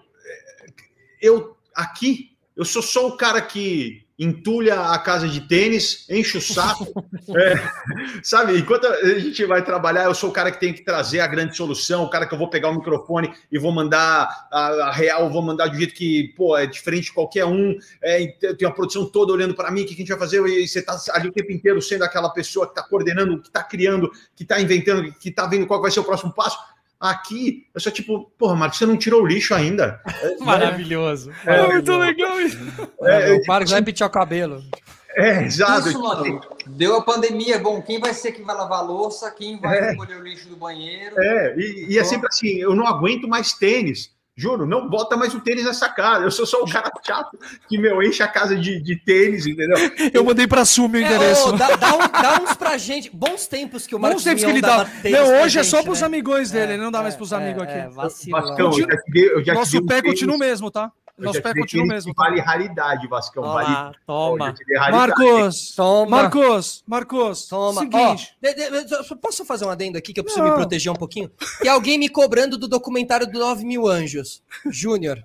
eu 1.20 1.56
aqui, 1.74 2.30
eu 2.56 2.64
sou 2.64 2.80
só 2.80 3.08
o 3.08 3.16
cara 3.16 3.42
que 3.42 4.06
entulha 4.18 4.80
a 4.80 4.98
casa 4.98 5.28
de 5.28 5.42
tênis, 5.42 6.04
enche 6.10 6.36
o 6.36 6.40
saco, 6.40 6.86
é, 7.36 8.20
sabe? 8.22 8.58
Enquanto 8.58 8.86
a 8.86 9.18
gente 9.18 9.44
vai 9.44 9.64
trabalhar, 9.64 10.04
eu 10.04 10.14
sou 10.14 10.30
o 10.30 10.32
cara 10.32 10.50
que 10.50 10.58
tem 10.58 10.72
que 10.72 10.82
trazer 10.82 11.20
a 11.20 11.26
grande 11.26 11.56
solução, 11.56 12.02
o 12.02 12.10
cara 12.10 12.26
que 12.26 12.34
eu 12.34 12.38
vou 12.38 12.50
pegar 12.50 12.70
o 12.70 12.74
microfone 12.74 13.32
e 13.50 13.58
vou 13.58 13.70
mandar 13.70 14.48
a, 14.50 14.66
a 14.88 14.92
real, 14.92 15.30
vou 15.30 15.40
mandar 15.40 15.68
do 15.68 15.76
jeito 15.76 15.94
que, 15.94 16.34
pô, 16.36 16.56
é 16.56 16.66
diferente 16.66 17.04
de 17.04 17.12
qualquer 17.12 17.44
um, 17.44 17.76
é, 18.02 18.26
tem 18.58 18.66
a 18.66 18.72
produção 18.72 19.06
toda 19.06 19.32
olhando 19.32 19.54
para 19.54 19.70
mim, 19.70 19.82
o 19.82 19.86
que 19.86 19.94
a 19.94 19.96
gente 19.96 20.08
vai 20.08 20.18
fazer? 20.18 20.44
E 20.46 20.66
você 20.66 20.82
tá 20.82 20.98
ali 21.12 21.28
o 21.28 21.32
tempo 21.32 21.52
inteiro 21.52 21.80
sendo 21.80 22.02
aquela 22.02 22.30
pessoa 22.30 22.66
que 22.66 22.72
está 22.72 22.82
coordenando, 22.82 23.40
que 23.40 23.48
está 23.48 23.62
criando, 23.62 24.10
que 24.34 24.42
está 24.42 24.60
inventando, 24.60 25.12
que 25.12 25.28
está 25.28 25.46
vendo 25.46 25.66
qual 25.66 25.80
vai 25.80 25.92
ser 25.92 26.00
o 26.00 26.04
próximo 26.04 26.32
passo. 26.32 26.58
Aqui, 27.00 27.66
eu 27.72 27.80
sou 27.80 27.92
tipo, 27.92 28.30
porra, 28.36 28.56
Marcos, 28.56 28.78
você 28.78 28.86
não 28.86 28.96
tirou 28.96 29.22
o 29.22 29.26
lixo 29.26 29.54
ainda. 29.54 30.00
Maravilhoso. 30.40 31.30
É, 31.46 31.60
é 31.60 31.66
muito 31.68 31.96
legal 31.96 32.40
isso. 32.40 32.58
É, 33.02 33.34
o 33.34 33.42
Marcos 33.46 33.70
vai 33.70 33.82
pintar 33.82 34.08
o 34.08 34.10
cabelo. 34.10 34.64
É, 35.16 35.44
exato. 35.44 35.88
Isso, 35.88 36.00
mano. 36.00 36.40
Deu 36.66 36.96
a 36.96 37.02
pandemia, 37.02 37.58
bom, 37.58 37.80
quem 37.82 38.00
vai 38.00 38.12
ser 38.12 38.32
que 38.32 38.42
vai 38.42 38.56
lavar 38.56 38.80
a 38.80 38.82
louça, 38.82 39.30
quem 39.30 39.58
vai 39.60 39.78
é. 39.78 39.90
recolher 39.90 40.16
o 40.16 40.22
lixo 40.22 40.48
do 40.48 40.56
banheiro? 40.56 41.20
É, 41.20 41.54
e, 41.56 41.86
e 41.90 41.98
é 41.98 42.04
sempre 42.04 42.28
assim, 42.28 42.56
eu 42.56 42.74
não 42.74 42.86
aguento 42.86 43.28
mais 43.28 43.52
tênis. 43.52 44.10
Juro, 44.38 44.64
não 44.64 44.88
bota 44.88 45.16
mais 45.16 45.34
o 45.34 45.40
tênis 45.40 45.64
nessa 45.64 45.88
casa. 45.88 46.24
Eu 46.24 46.30
sou 46.30 46.46
só 46.46 46.62
o 46.62 46.70
cara 46.70 46.88
chato 47.04 47.36
que, 47.68 47.76
meu, 47.76 48.00
enche 48.00 48.22
a 48.22 48.28
casa 48.28 48.56
de, 48.56 48.80
de 48.80 48.94
tênis, 48.94 49.48
entendeu? 49.48 49.76
Eu 50.14 50.22
mandei 50.22 50.46
pra 50.46 50.64
Sul 50.64 50.88
meu 50.88 51.00
endereço. 51.00 51.48
É, 51.48 51.48
oh, 51.48 51.52
dá, 51.56 51.74
dá, 51.74 51.96
um, 51.96 51.98
dá, 51.98 52.40
uns 52.40 52.54
pra 52.54 52.78
gente. 52.78 53.10
Bons 53.12 53.48
tempos 53.48 53.84
que 53.84 53.96
o 53.96 53.98
Marcos 53.98 54.22
Bons 54.22 54.30
tempos 54.30 54.44
que 54.44 54.50
ele 54.50 54.60
dá. 54.60 54.88
Não, 55.10 55.42
hoje 55.42 55.58
é 55.58 55.64
só 55.64 55.82
pros 55.82 56.02
né? 56.02 56.06
amigões 56.06 56.52
dele, 56.52 56.74
ele 56.74 56.82
não 56.82 56.92
dá 56.92 57.02
mais 57.02 57.16
pros 57.16 57.32
é, 57.32 57.34
amigos 57.34 57.64
aqui. 57.64 57.72
É, 57.72 57.88
Vascão, 57.88 58.70
eu 58.70 58.72
já 58.72 58.86
te 58.86 59.10
dei, 59.10 59.28
eu 59.28 59.44
já 59.44 59.54
Nosso 59.54 59.84
pé 59.84 60.00
continua 60.00 60.36
o 60.36 60.38
mesmo, 60.38 60.70
tá? 60.70 60.92
Nosso 61.18 61.42
pé 61.42 61.52
continua 61.52 61.84
o 61.84 61.88
mesmo. 61.88 62.14
Tá? 62.14 62.24
Vale 62.24 62.40
raridade, 62.40 63.08
Vascão. 63.08 63.42
Olá, 63.42 63.62
vale... 63.62 63.96
Toma. 64.06 64.54
Marcos, 64.90 65.74
toma. 65.74 66.22
Marcos, 66.22 66.84
Marcos. 66.86 67.48
Toma. 67.48 67.80
Seguinte. 67.80 68.36
Oh, 68.36 68.46
de, 68.46 68.84
de, 68.84 69.16
posso 69.16 69.44
fazer 69.44 69.64
um 69.64 69.70
adendo 69.70 69.98
aqui 69.98 70.12
que 70.12 70.20
eu 70.20 70.24
preciso 70.24 70.44
Não. 70.44 70.52
me 70.52 70.56
proteger 70.56 70.92
um 70.92 70.96
pouquinho? 70.96 71.30
Tem 71.60 71.70
alguém 71.70 71.98
me 71.98 72.08
cobrando 72.08 72.56
do 72.56 72.68
documentário 72.68 73.26
do 73.26 73.38
9 73.38 73.64
mil 73.64 73.86
anjos. 73.88 74.42
Júnior. 74.70 75.22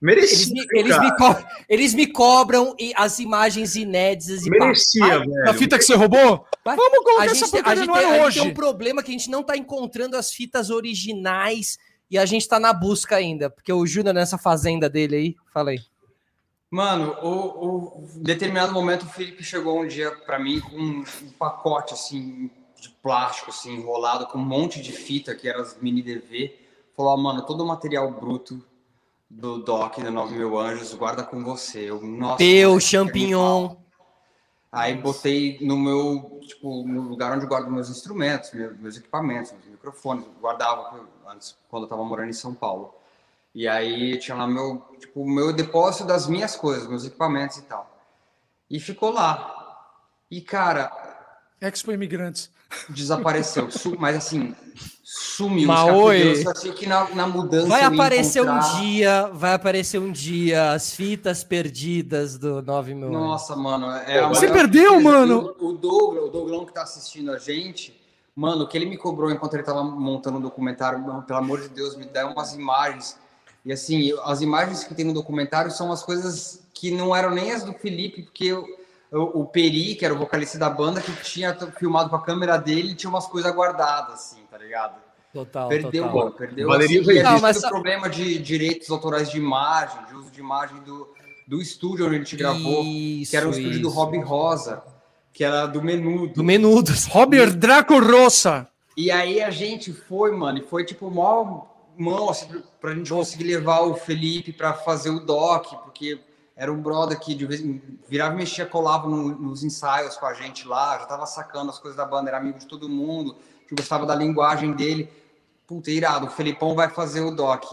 Merecia, 0.00 0.34
eles, 0.34 0.50
me, 0.50 0.66
eles, 0.72 0.98
me 0.98 1.16
cobram, 1.16 1.46
eles 1.68 1.94
me 1.94 2.06
cobram 2.06 2.74
e 2.78 2.90
as 2.96 3.18
imagens 3.18 3.76
inéditas 3.76 4.46
e 4.46 4.50
Merecia, 4.50 5.06
pá. 5.06 5.18
velho. 5.18 5.50
A 5.50 5.52
fita 5.52 5.76
que 5.76 5.84
você 5.84 5.94
roubou? 5.94 6.46
Vai. 6.64 6.74
Vamos 6.74 6.98
colocar 7.00 7.22
a 7.22 7.26
essa 7.26 7.46
gente, 7.46 7.68
a 7.68 7.74
gente, 7.74 7.92
tem, 7.92 8.22
hoje. 8.22 8.40
tem 8.40 8.48
um 8.48 8.54
problema 8.54 9.02
que 9.02 9.10
a 9.10 9.12
gente 9.12 9.28
não 9.28 9.42
tá 9.42 9.58
encontrando 9.58 10.16
as 10.16 10.32
fitas 10.32 10.70
originais 10.70 11.76
e 12.10 12.18
a 12.18 12.26
gente 12.26 12.48
tá 12.48 12.58
na 12.58 12.72
busca 12.72 13.16
ainda, 13.16 13.48
porque 13.48 13.72
o 13.72 13.86
Júnior 13.86 14.14
nessa 14.14 14.36
fazenda 14.36 14.90
dele 14.90 15.16
aí, 15.16 15.36
falei. 15.52 15.80
Mano, 16.70 17.16
o, 17.22 18.04
o 18.04 18.08
determinado 18.16 18.72
momento 18.72 19.02
o 19.02 19.08
Felipe 19.08 19.42
chegou 19.42 19.80
um 19.80 19.86
dia 19.86 20.10
para 20.10 20.38
mim 20.38 20.60
com 20.60 20.76
um, 20.76 21.00
um, 21.00 21.30
pacote 21.38 21.94
assim 21.94 22.50
de 22.80 22.88
plástico 23.02 23.50
assim 23.50 23.74
enrolado 23.74 24.26
com 24.26 24.38
um 24.38 24.44
monte 24.44 24.80
de 24.80 24.92
fita 24.92 25.34
que 25.34 25.48
eram 25.48 25.60
as 25.60 25.76
mini 25.80 26.00
DV. 26.00 26.56
Falou, 26.96 27.16
mano, 27.16 27.42
todo 27.42 27.62
o 27.62 27.66
material 27.66 28.10
bruto 28.12 28.64
do 29.28 29.58
Doc 29.58 29.98
da 29.98 30.10
9 30.10 30.34
Mil 30.34 30.58
Anjos 30.58 30.94
guarda 30.94 31.22
com 31.22 31.42
você. 31.42 31.90
Eu, 31.90 32.00
nossa, 32.02 32.38
Teu 32.38 32.78
champignon. 32.78 33.76
Aí 34.72 34.94
botei 34.94 35.58
no 35.60 35.76
meu, 35.76 36.40
tipo, 36.42 36.86
no 36.86 37.02
lugar 37.02 37.36
onde 37.36 37.46
guardo 37.46 37.70
meus 37.70 37.90
instrumentos, 37.90 38.52
meus, 38.52 38.78
meus 38.78 38.96
equipamentos, 38.96 39.50
meus 39.52 39.66
microfones, 39.66 40.24
guardava 40.40 41.08
antes, 41.30 41.56
quando 41.68 41.84
eu 41.84 41.88
tava 41.88 42.04
morando 42.04 42.28
em 42.28 42.34
São 42.34 42.54
Paulo. 42.54 42.94
E 43.54 43.66
aí 43.66 44.18
tinha 44.18 44.36
lá 44.36 44.46
meu, 44.46 44.82
tipo, 44.98 45.28
meu 45.28 45.52
depósito 45.52 46.04
das 46.04 46.26
minhas 46.26 46.56
coisas, 46.56 46.88
meus 46.88 47.04
equipamentos 47.04 47.58
e 47.58 47.62
tal. 47.62 47.98
E 48.70 48.78
ficou 48.78 49.10
lá. 49.10 49.56
E, 50.30 50.40
cara. 50.40 50.92
Expo 51.60 51.90
Imigrantes. 51.90 52.50
Desapareceu. 52.88 53.68
Mas 53.98 54.16
assim, 54.16 54.54
sumiu. 55.02 55.66
Maoi. 55.66 56.44
Eu 56.44 56.50
achei 56.50 56.72
que 56.72 56.86
na, 56.86 57.10
na 57.10 57.26
mudança. 57.26 57.66
Vai 57.66 57.82
aparecer 57.82 58.44
encontrar... 58.44 58.76
um 58.76 58.80
dia, 58.80 59.30
vai 59.32 59.54
aparecer 59.54 59.98
um 59.98 60.12
dia 60.12 60.70
as 60.70 60.94
fitas 60.94 61.42
perdidas 61.42 62.38
do 62.38 62.62
9 62.62 62.94
mil. 62.94 63.10
Nossa, 63.10 63.56
mano. 63.56 63.90
É 63.90 64.24
Você 64.28 64.48
perdeu, 64.48 65.00
mano? 65.00 65.56
O, 65.58 65.70
o 65.70 65.72
Douglas, 65.72 66.24
o 66.24 66.28
Douglão 66.28 66.64
que 66.64 66.72
tá 66.72 66.82
assistindo 66.82 67.32
a 67.32 67.38
gente 67.38 67.99
Mano, 68.40 68.64
o 68.64 68.66
que 68.66 68.78
ele 68.78 68.86
me 68.86 68.96
cobrou 68.96 69.30
enquanto 69.30 69.52
ele 69.52 69.62
tava 69.62 69.84
montando 69.84 70.36
o 70.36 70.38
um 70.38 70.42
documentário, 70.42 70.98
pelo 71.26 71.38
amor 71.38 71.60
de 71.60 71.68
Deus, 71.68 71.94
me 71.94 72.06
dá 72.06 72.26
umas 72.26 72.54
imagens. 72.54 73.18
E 73.66 73.70
assim, 73.70 74.14
as 74.24 74.40
imagens 74.40 74.82
que 74.82 74.94
tem 74.94 75.04
no 75.04 75.12
documentário 75.12 75.70
são 75.70 75.92
as 75.92 76.02
coisas 76.02 76.66
que 76.72 76.90
não 76.90 77.14
eram 77.14 77.32
nem 77.32 77.52
as 77.52 77.62
do 77.62 77.74
Felipe, 77.74 78.22
porque 78.22 78.50
o, 78.54 78.70
o, 79.12 79.44
Peri, 79.44 79.94
que 79.94 80.06
era 80.06 80.14
o 80.14 80.18
vocalista 80.18 80.58
da 80.58 80.70
banda, 80.70 81.02
que 81.02 81.12
tinha 81.22 81.54
filmado 81.78 82.08
com 82.08 82.16
a 82.16 82.22
câmera 82.22 82.56
dele, 82.56 82.94
tinha 82.94 83.10
umas 83.10 83.26
coisas 83.26 83.54
guardadas, 83.54 84.14
assim, 84.14 84.40
tá 84.50 84.56
ligado? 84.56 84.98
Total. 85.34 85.68
Perdeu, 85.68 86.04
total. 86.04 86.18
Mano, 86.18 86.32
perdeu. 86.32 86.66
Valeria 86.66 87.02
assim, 87.02 87.22
não, 87.22 87.40
mas... 87.42 87.60
problema 87.60 88.08
de 88.08 88.38
direitos 88.38 88.90
autorais 88.90 89.30
de 89.30 89.36
imagem, 89.36 90.02
de 90.06 90.14
uso 90.14 90.30
de 90.30 90.40
imagem 90.40 90.80
do, 90.80 91.06
do 91.46 91.60
estúdio 91.60 92.06
onde 92.06 92.14
a 92.14 92.18
gente 92.18 92.36
gravou, 92.36 92.84
isso, 92.84 93.32
que 93.32 93.36
era 93.36 93.46
o 93.46 93.50
estúdio 93.50 93.72
isso. 93.72 93.82
do 93.82 93.90
Rob 93.90 94.18
Rosa 94.20 94.82
que 95.32 95.44
era 95.44 95.66
do 95.66 95.82
Menudo. 95.82 96.34
Do 96.34 96.44
Menudo. 96.44 96.92
Robert 97.10 97.52
Draco 97.52 97.98
Rossa. 97.98 98.68
E 98.96 99.10
aí 99.10 99.42
a 99.42 99.50
gente 99.50 99.92
foi, 99.92 100.32
mano, 100.32 100.58
e 100.58 100.62
foi 100.62 100.84
tipo 100.84 101.10
mó 101.10 101.66
mão 101.96 102.30
assim, 102.30 102.62
pra 102.80 102.94
gente 102.94 103.12
conseguir 103.12 103.44
levar 103.44 103.80
o 103.80 103.94
Felipe 103.94 104.52
para 104.52 104.72
fazer 104.72 105.10
o 105.10 105.20
doc, 105.20 105.66
porque 105.84 106.18
era 106.56 106.72
um 106.72 106.80
brother 106.80 107.18
que 107.18 107.34
de 107.34 107.46
vez 107.46 107.62
virava 108.08 108.34
e 108.34 108.38
mexia, 108.38 108.64
colava 108.64 109.08
no, 109.08 109.38
nos 109.38 109.62
ensaios 109.62 110.16
com 110.16 110.26
a 110.26 110.32
gente 110.32 110.66
lá, 110.66 110.98
já 110.98 111.06
tava 111.06 111.26
sacando 111.26 111.70
as 111.70 111.78
coisas 111.78 111.96
da 111.96 112.04
banda, 112.04 112.30
era 112.30 112.38
amigo 112.38 112.58
de 112.58 112.66
todo 112.66 112.88
mundo, 112.88 113.36
que 113.68 113.74
gostava 113.74 114.06
da 114.06 114.14
linguagem 114.14 114.72
dele. 114.72 115.10
Puta, 115.66 115.90
irado, 115.90 116.26
o 116.26 116.30
Felipão 116.30 116.74
vai 116.74 116.88
fazer 116.88 117.20
o 117.20 117.30
doc. 117.30 117.64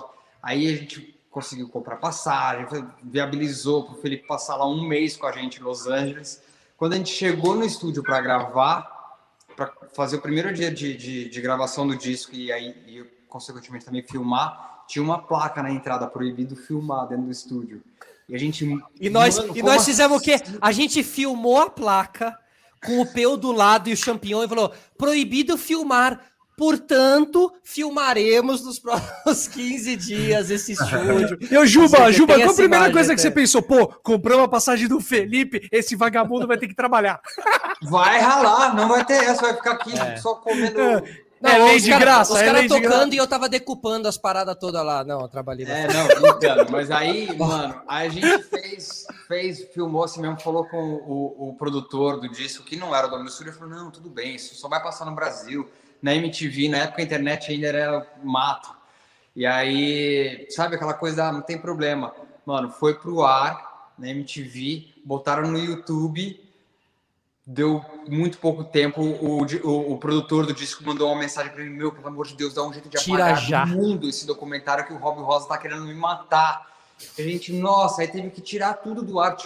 Aí 0.41 0.67
a 0.67 0.75
gente 0.75 1.17
conseguiu 1.31 1.69
comprar 1.69 1.97
passagem, 1.97 2.67
viabilizou 3.03 3.85
para 3.85 3.93
o 3.93 4.01
Felipe 4.01 4.27
passar 4.27 4.55
lá 4.55 4.67
um 4.67 4.81
mês 4.87 5.17
com 5.17 5.25
a 5.25 5.31
gente 5.31 5.59
em 5.59 5.63
Los 5.63 5.87
Angeles. 5.87 6.41
Quando 6.77 6.93
a 6.93 6.97
gente 6.97 7.09
chegou 7.09 7.55
no 7.55 7.65
estúdio 7.65 8.03
para 8.03 8.21
gravar, 8.21 9.17
para 9.55 9.73
fazer 9.95 10.17
o 10.17 10.21
primeiro 10.21 10.53
dia 10.53 10.71
de, 10.71 10.95
de, 10.95 11.27
de, 11.27 11.41
gravação 11.41 11.87
do 11.87 11.95
disco 11.97 12.35
e 12.35 12.51
aí, 12.51 12.69
e, 12.85 13.03
consequentemente, 13.27 13.85
também 13.85 14.03
filmar, 14.03 14.83
tinha 14.87 15.03
uma 15.03 15.17
placa 15.17 15.63
na 15.63 15.71
entrada 15.71 16.05
proibido 16.05 16.55
filmar 16.55 17.07
dentro 17.07 17.25
do 17.25 17.31
estúdio. 17.31 17.81
E 18.29 18.35
a 18.35 18.37
gente. 18.37 18.63
E 19.01 19.09
nós, 19.09 19.37
mano, 19.37 19.57
e 19.57 19.63
nós 19.63 19.83
fizemos 19.85 20.21
assim? 20.21 20.35
o 20.35 20.37
quê? 20.37 20.43
A 20.61 20.71
gente 20.71 21.01
filmou 21.01 21.57
a 21.57 21.69
placa 21.69 22.37
com 22.85 23.01
o 23.01 23.11
peu 23.11 23.35
do 23.35 23.51
lado 23.51 23.89
e 23.89 23.93
o 23.93 23.97
champignon 23.97 24.43
e 24.43 24.47
falou: 24.47 24.71
proibido 24.95 25.57
filmar 25.57 26.21
Portanto, 26.57 27.53
filmaremos 27.61 28.65
nos 28.65 28.79
próximos 28.79 29.47
15 29.53 29.95
dias 29.95 30.49
esse 30.49 30.71
estúdio. 30.71 31.37
Eu, 31.51 31.67
Juba, 31.67 32.11
Juba, 32.11 32.33
qual 32.35 32.49
a 32.49 32.55
primeira 32.55 32.91
coisa 32.91 33.13
até. 33.13 33.15
que 33.15 33.21
você 33.21 33.29
pensou? 33.29 33.61
Pô, 33.61 33.87
comprou 33.87 34.41
a 34.41 34.47
passagem 34.47 34.87
do 34.87 34.99
Felipe, 34.99 35.67
esse 35.71 35.95
vagabundo 35.95 36.47
vai 36.47 36.57
ter 36.57 36.67
que 36.67 36.73
trabalhar. 36.73 37.21
Vai 37.83 38.19
ralar, 38.19 38.73
não 38.75 38.87
vai 38.87 39.05
ter 39.05 39.23
essa, 39.23 39.39
vai 39.39 39.53
ficar 39.53 39.73
aqui 39.73 39.95
é. 39.95 40.17
só 40.17 40.33
comendo. 40.33 40.81
É. 40.81 41.03
Não, 41.39 41.51
é 41.51 41.57
lei 41.59 41.79
de 41.79 41.91
cara, 41.91 42.03
graça. 42.03 42.33
Os 42.33 42.39
é 42.39 42.45
caras 42.45 42.67
tocando 42.67 43.13
e 43.13 43.17
eu 43.17 43.27
tava 43.27 43.47
decupando 43.47 44.07
as 44.07 44.17
paradas 44.17 44.57
todas 44.59 44.83
lá. 44.83 45.03
Não, 45.03 45.21
eu 45.21 45.27
trabalhei. 45.27 45.67
É, 45.67 45.87
não, 45.87 46.29
entendo. 46.31 46.71
Mas 46.71 46.89
aí, 46.89 47.37
mano, 47.37 47.79
aí 47.87 48.07
a 48.07 48.09
gente 48.09 48.43
fez, 48.45 49.05
fez, 49.27 49.63
filmou 49.71 50.03
assim 50.03 50.19
mesmo, 50.19 50.39
falou 50.39 50.65
com 50.65 50.77
o, 50.77 51.49
o 51.49 51.53
produtor 51.53 52.19
do 52.19 52.27
disco, 52.27 52.63
que 52.63 52.75
não 52.75 52.95
era 52.95 53.05
o 53.05 53.09
dono 53.11 53.25
do 53.25 53.29
estúdio, 53.29 53.53
falou: 53.53 53.69
não, 53.69 53.91
tudo 53.91 54.09
bem, 54.09 54.33
isso 54.33 54.55
só 54.55 54.67
vai 54.67 54.81
passar 54.81 55.05
no 55.05 55.13
Brasil 55.13 55.69
na 56.01 56.15
MTV, 56.15 56.69
na 56.69 56.77
época 56.79 57.01
a 57.01 57.05
internet 57.05 57.51
ainda 57.51 57.67
era 57.67 58.07
mato. 58.23 58.75
E 59.35 59.45
aí, 59.45 60.47
sabe 60.49 60.75
aquela 60.75 60.93
coisa, 60.93 61.25
ah, 61.25 61.31
não 61.31 61.41
tem 61.41 61.57
problema. 61.57 62.13
Mano, 62.45 62.69
foi 62.69 62.95
pro 62.95 63.23
ar 63.23 63.91
na 63.97 64.09
MTV, 64.09 64.93
botaram 65.05 65.51
no 65.51 65.59
YouTube, 65.59 66.39
deu 67.45 67.83
muito 68.07 68.37
pouco 68.39 68.63
tempo, 68.63 69.01
o, 69.01 69.45
o, 69.63 69.93
o 69.93 69.97
produtor 69.97 70.45
do 70.45 70.53
disco 70.53 70.83
mandou 70.83 71.09
uma 71.09 71.19
mensagem 71.19 71.51
para 71.51 71.63
mim, 71.63 71.69
meu, 71.69 71.91
pelo 71.91 72.07
amor 72.07 72.27
de 72.27 72.35
Deus, 72.35 72.53
dá 72.53 72.63
um 72.63 72.73
jeito 72.73 72.89
de 72.89 72.97
Tira 72.97 73.25
apagar 73.25 73.41
já. 73.41 73.65
do 73.65 73.71
mundo 73.71 74.09
esse 74.09 74.27
documentário 74.27 74.85
que 74.85 74.93
o 74.93 74.97
Rob 74.97 75.21
Rosa 75.21 75.47
tá 75.47 75.57
querendo 75.57 75.85
me 75.85 75.93
matar. 75.93 76.76
A 77.17 77.21
gente, 77.21 77.53
nossa, 77.53 78.01
aí 78.01 78.07
teve 78.07 78.29
que 78.31 78.41
tirar 78.41 78.73
tudo 78.73 79.03
do 79.03 79.19
ar, 79.19 79.37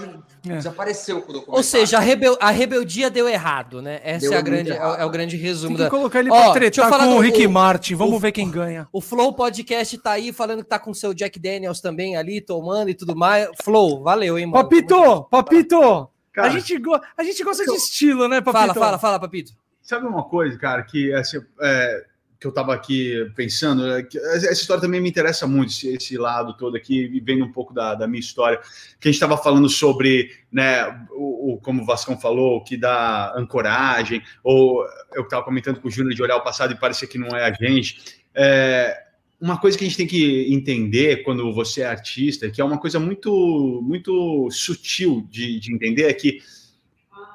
é. 0.48 0.56
desapareceu 0.56 1.22
com 1.22 1.32
o 1.32 1.34
documentário. 1.34 1.57
Ou 1.57 1.64
seja, 1.64 1.98
a, 1.98 1.99
rebel, 1.99 2.38
a 2.40 2.49
rebeldia 2.49 3.10
deu 3.10 3.28
errado, 3.28 3.82
né? 3.82 3.99
Essa 4.03 4.30
deu 4.30 4.34
é, 4.34 4.38
a 4.38 4.41
grande, 4.41 4.72
é, 4.72 4.76
é, 4.76 5.06
o 5.06 5.10
grande 5.10 5.36
resumo. 5.36 5.76
Tem 5.76 5.78
que 5.78 5.84
da... 5.84 5.90
colocar 5.90 6.19
ele 6.19 6.30
pra 6.30 6.49
Ó, 6.49 6.53
tretar 6.53 6.90
com 6.90 7.15
o 7.15 7.19
Rick 7.19 7.45
o, 7.45 7.49
Martin, 7.49 7.95
vamos 7.95 8.15
o, 8.15 8.19
ver 8.19 8.32
quem 8.32 8.49
ganha. 8.49 8.88
O 8.91 9.02
Flow 9.02 9.34
Podcast 9.34 9.98
tá 9.98 10.11
aí 10.11 10.32
falando 10.32 10.64
que 10.64 10.69
tá 10.69 10.80
com 10.80 10.91
o 10.91 10.95
seu 10.95 11.14
Jack 11.14 11.38
Daniels 11.40 11.82
também 11.82 12.15
ali, 12.15 12.40
tomando 12.40 12.90
e 12.90 12.94
tudo 12.94 13.15
mais. 13.15 13.49
Flow, 13.61 14.02
valeu, 14.02 14.40
hein, 14.40 14.45
mano? 14.45 14.64
Papito, 14.64 15.23
Papito! 15.23 16.10
Cara, 16.32 16.48
a, 16.48 16.52
gente 16.52 16.78
go... 16.78 16.98
a 17.18 17.23
gente 17.23 17.44
gosta 17.44 17.65
de 17.65 17.76
estilo, 17.76 18.30
né, 18.30 18.40
Papito? 18.40 18.68
Fala, 18.68 18.73
fala, 18.73 18.98
fala, 18.98 19.19
Papito. 19.19 19.52
Sabe 19.82 20.07
uma 20.07 20.23
coisa, 20.23 20.57
cara, 20.57 20.84
que 20.84 21.14
assim, 21.14 21.41
é, 21.61 22.06
que 22.41 22.47
eu 22.47 22.49
estava 22.49 22.73
aqui 22.73 23.31
pensando, 23.35 23.88
é 23.88 23.99
essa 24.23 24.51
história 24.51 24.81
também 24.81 24.99
me 24.99 25.07
interessa 25.07 25.45
muito, 25.45 25.72
esse, 25.84 26.18
lado 26.18 26.57
todo 26.57 26.76
aqui, 26.76 27.22
vendo 27.23 27.45
um 27.45 27.51
pouco 27.51 27.72
da, 27.72 27.93
da 27.93 28.07
minha 28.07 28.19
história, 28.19 28.57
que 28.99 29.07
a 29.07 29.11
gente 29.11 29.13
estava 29.22 29.38
falando 29.38 29.69
sobre, 29.69 30.31
né, 30.51 31.05
o, 31.11 31.53
o, 31.53 31.57
como 31.57 31.84
o 31.84 31.85
Vascão 31.85 32.19
falou, 32.19 32.63
que 32.63 32.76
dá 32.76 33.31
ancoragem, 33.38 34.23
ou 34.43 34.84
eu 35.13 35.22
estava 35.22 35.43
comentando 35.43 35.80
com 35.80 35.88
o 35.88 35.91
Júnior 35.91 36.15
de 36.15 36.23
olhar 36.23 36.35
o 36.35 36.43
passado 36.43 36.73
e 36.73 36.80
parecer 36.80 37.05
que 37.05 37.19
não 37.19 37.27
é 37.27 37.47
a 37.47 37.53
gente. 37.53 37.99
É, 38.34 39.03
uma 39.39 39.59
coisa 39.59 39.77
que 39.77 39.84
a 39.84 39.88
gente 39.88 39.97
tem 39.97 40.07
que 40.07 40.51
entender 40.51 41.18
quando 41.23 41.53
você 41.53 41.81
é 41.81 41.85
artista, 41.85 42.49
que 42.49 42.59
é 42.59 42.63
uma 42.65 42.80
coisa 42.80 42.99
muito, 42.99 43.81
muito 43.84 44.49
sutil 44.49 45.27
de, 45.30 45.59
de 45.59 45.72
entender, 45.72 46.05
é 46.05 46.13
que 46.13 46.39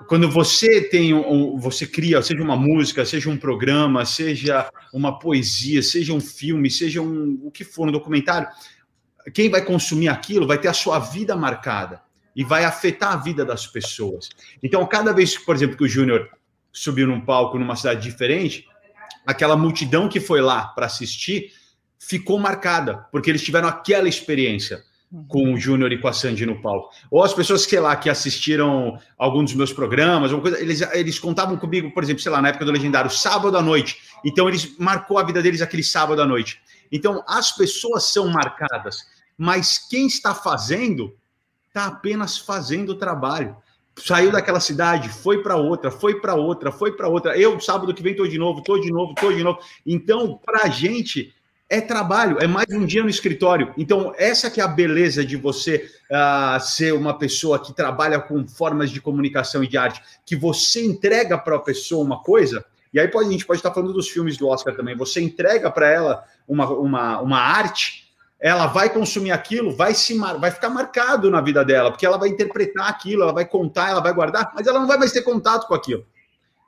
quando 0.07 0.31
você 0.31 0.83
tem 0.83 1.13
um, 1.15 1.59
você 1.59 1.87
cria, 1.87 2.23
seja 2.23 2.43
uma 2.43 2.57
música, 2.57 3.05
seja 3.05 3.29
um 3.29 3.37
programa, 3.37 4.05
seja 4.05 4.71
uma 4.93 5.19
poesia, 5.19 5.83
seja 5.83 6.13
um 6.13 6.21
filme, 6.21 6.71
seja 6.71 7.01
um, 7.01 7.41
o 7.43 7.51
que 7.51 7.65
for, 7.65 7.89
um 7.89 7.93
documentário, 7.93 8.49
quem 9.35 9.51
vai 9.51 9.65
consumir 9.65 10.09
aquilo 10.09 10.47
vai 10.47 10.59
ter 10.59 10.69
a 10.69 10.73
sua 10.73 10.99
vida 10.99 11.35
marcada 11.37 12.01
e 12.35 12.45
vai 12.45 12.65
afetar 12.65 13.13
a 13.13 13.17
vida 13.17 13.45
das 13.45 13.67
pessoas. 13.67 14.29
Então, 14.63 14.87
cada 14.87 15.13
vez, 15.13 15.37
por 15.37 15.57
exemplo, 15.57 15.77
que 15.77 15.85
o 15.85 15.89
Júnior 15.89 16.29
subiu 16.73 17.07
num 17.07 17.21
palco 17.21 17.59
numa 17.59 17.75
cidade 17.75 18.03
diferente, 18.03 18.67
aquela 19.27 19.57
multidão 19.57 20.09
que 20.09 20.21
foi 20.21 20.41
lá 20.41 20.69
para 20.69 20.87
assistir 20.87 21.53
ficou 21.99 22.39
marcada, 22.39 23.07
porque 23.11 23.31
eles 23.31 23.43
tiveram 23.43 23.69
aquela 23.69 24.09
experiência 24.09 24.85
com 25.29 25.53
o 25.53 25.57
Júnior 25.57 25.93
e 25.93 25.99
com 25.99 26.09
a 26.09 26.13
Sandy 26.13 26.45
no 26.45 26.61
palco. 26.61 26.91
Ou 27.11 27.23
as 27.23 27.33
pessoas, 27.33 27.63
sei 27.63 27.81
lá, 27.81 27.95
que 27.97 28.11
assistiram 28.11 28.99
algum 29.17 29.45
dos 29.45 29.55
meus 29.55 29.73
programas, 29.73 30.33
alguma 30.33 30.51
coisa, 30.51 30.61
eles, 30.61 30.81
eles 30.93 31.19
contavam 31.19 31.57
comigo, 31.57 31.93
por 31.93 32.03
exemplo, 32.03 32.23
sei 32.23 32.33
lá, 32.33 32.43
na 32.43 32.49
época 32.49 32.65
do 32.65 32.73
Legendário, 32.73 33.11
sábado 33.11 33.57
à 33.57 33.63
noite. 33.63 33.99
Então, 34.25 34.49
eles 34.49 34.77
marcou 34.79 35.19
a 35.19 35.23
vida 35.23 35.43
deles 35.43 35.63
aquele 35.63 35.85
sábado 35.85 36.21
à 36.21 36.27
noite. 36.27 36.61
Então, 36.91 37.23
as 37.27 37.53
pessoas 37.53 38.13
são 38.13 38.29
marcadas, 38.29 39.07
mas 39.39 39.79
quem 39.79 40.07
está 40.07 40.35
fazendo 40.35 41.15
está 41.69 41.87
apenas 41.87 42.39
fazendo 42.39 42.91
o 42.91 42.95
trabalho. 42.95 43.57
Saiu 43.99 44.31
daquela 44.31 44.61
cidade, 44.61 45.09
foi 45.09 45.43
para 45.43 45.57
outra, 45.57 45.91
foi 45.91 46.21
para 46.21 46.35
outra, 46.35 46.71
foi 46.71 46.93
para 46.93 47.09
outra. 47.09 47.39
Eu, 47.39 47.59
sábado 47.61 47.95
que 47.95 48.03
vem, 48.03 48.13
estou 48.13 48.29
de 48.29 48.39
novo, 48.39 48.59
estou 48.59 48.81
de 48.81 48.91
novo, 48.91 49.13
estou 49.13 49.33
de 49.33 49.43
novo. 49.43 49.59
Então, 49.87 50.39
para 50.45 50.67
a 50.67 50.69
gente, 50.69 51.35
é 51.69 51.81
trabalho, 51.81 52.39
é 52.41 52.47
mais 52.47 52.67
um 52.71 52.87
dia 52.87 53.03
no 53.03 53.09
escritório. 53.09 53.75
Então, 53.77 54.15
essa 54.17 54.51
que 54.51 54.61
é 54.61 54.65
a 54.65 54.69
beleza 54.69 55.25
de 55.25 55.37
você 55.37 55.91
uh, 56.11 56.61
ser 56.61 56.95
uma 56.95 57.19
pessoa 57.19 57.59
que 57.59 57.75
trabalha 57.75 58.21
com 58.21 58.47
formas 58.47 58.91
de 58.91 59.01
comunicação 59.01 59.65
e 59.65 59.67
de 59.67 59.77
arte, 59.77 60.01
que 60.25 60.37
você 60.37 60.85
entrega 60.85 61.37
para 61.37 61.57
a 61.57 61.61
pessoa 61.61 62.05
uma 62.05 62.23
coisa, 62.23 62.65
e 62.95 63.01
aí 63.01 63.09
pode, 63.09 63.29
a 63.29 63.33
gente 63.33 63.45
pode 63.45 63.59
estar 63.59 63.73
falando 63.73 63.93
dos 63.93 64.09
filmes 64.09 64.37
do 64.37 64.49
Oscar 64.49 64.77
também, 64.77 64.97
você 64.97 65.21
entrega 65.21 65.71
para 65.71 65.89
ela 65.89 66.25
uma, 66.47 66.71
uma, 66.71 67.21
uma 67.21 67.39
arte, 67.39 68.07
ela 68.39 68.67
vai 68.67 68.89
consumir 68.89 69.33
aquilo, 69.33 69.75
vai 69.75 69.93
se 69.93 70.17
vai 70.17 70.51
ficar 70.51 70.69
marcado 70.69 71.31
na 71.31 71.41
vida 71.41 71.65
dela, 71.65 71.91
porque 71.91 72.07
ela 72.07 72.19
vai 72.19 72.29
interpretar 72.29 72.89
aquilo, 72.89 73.23
ela 73.23 73.33
vai 73.33 73.45
contar, 73.45 73.91
ela 73.91 74.01
vai 74.01 74.13
guardar, 74.13 74.53
mas 74.55 74.67
ela 74.67 74.79
não 74.79 74.87
vai 74.87 74.99
mais 74.99 75.11
ter 75.11 75.23
contato 75.23 75.67
com 75.67 75.75
aquilo. 75.75 76.07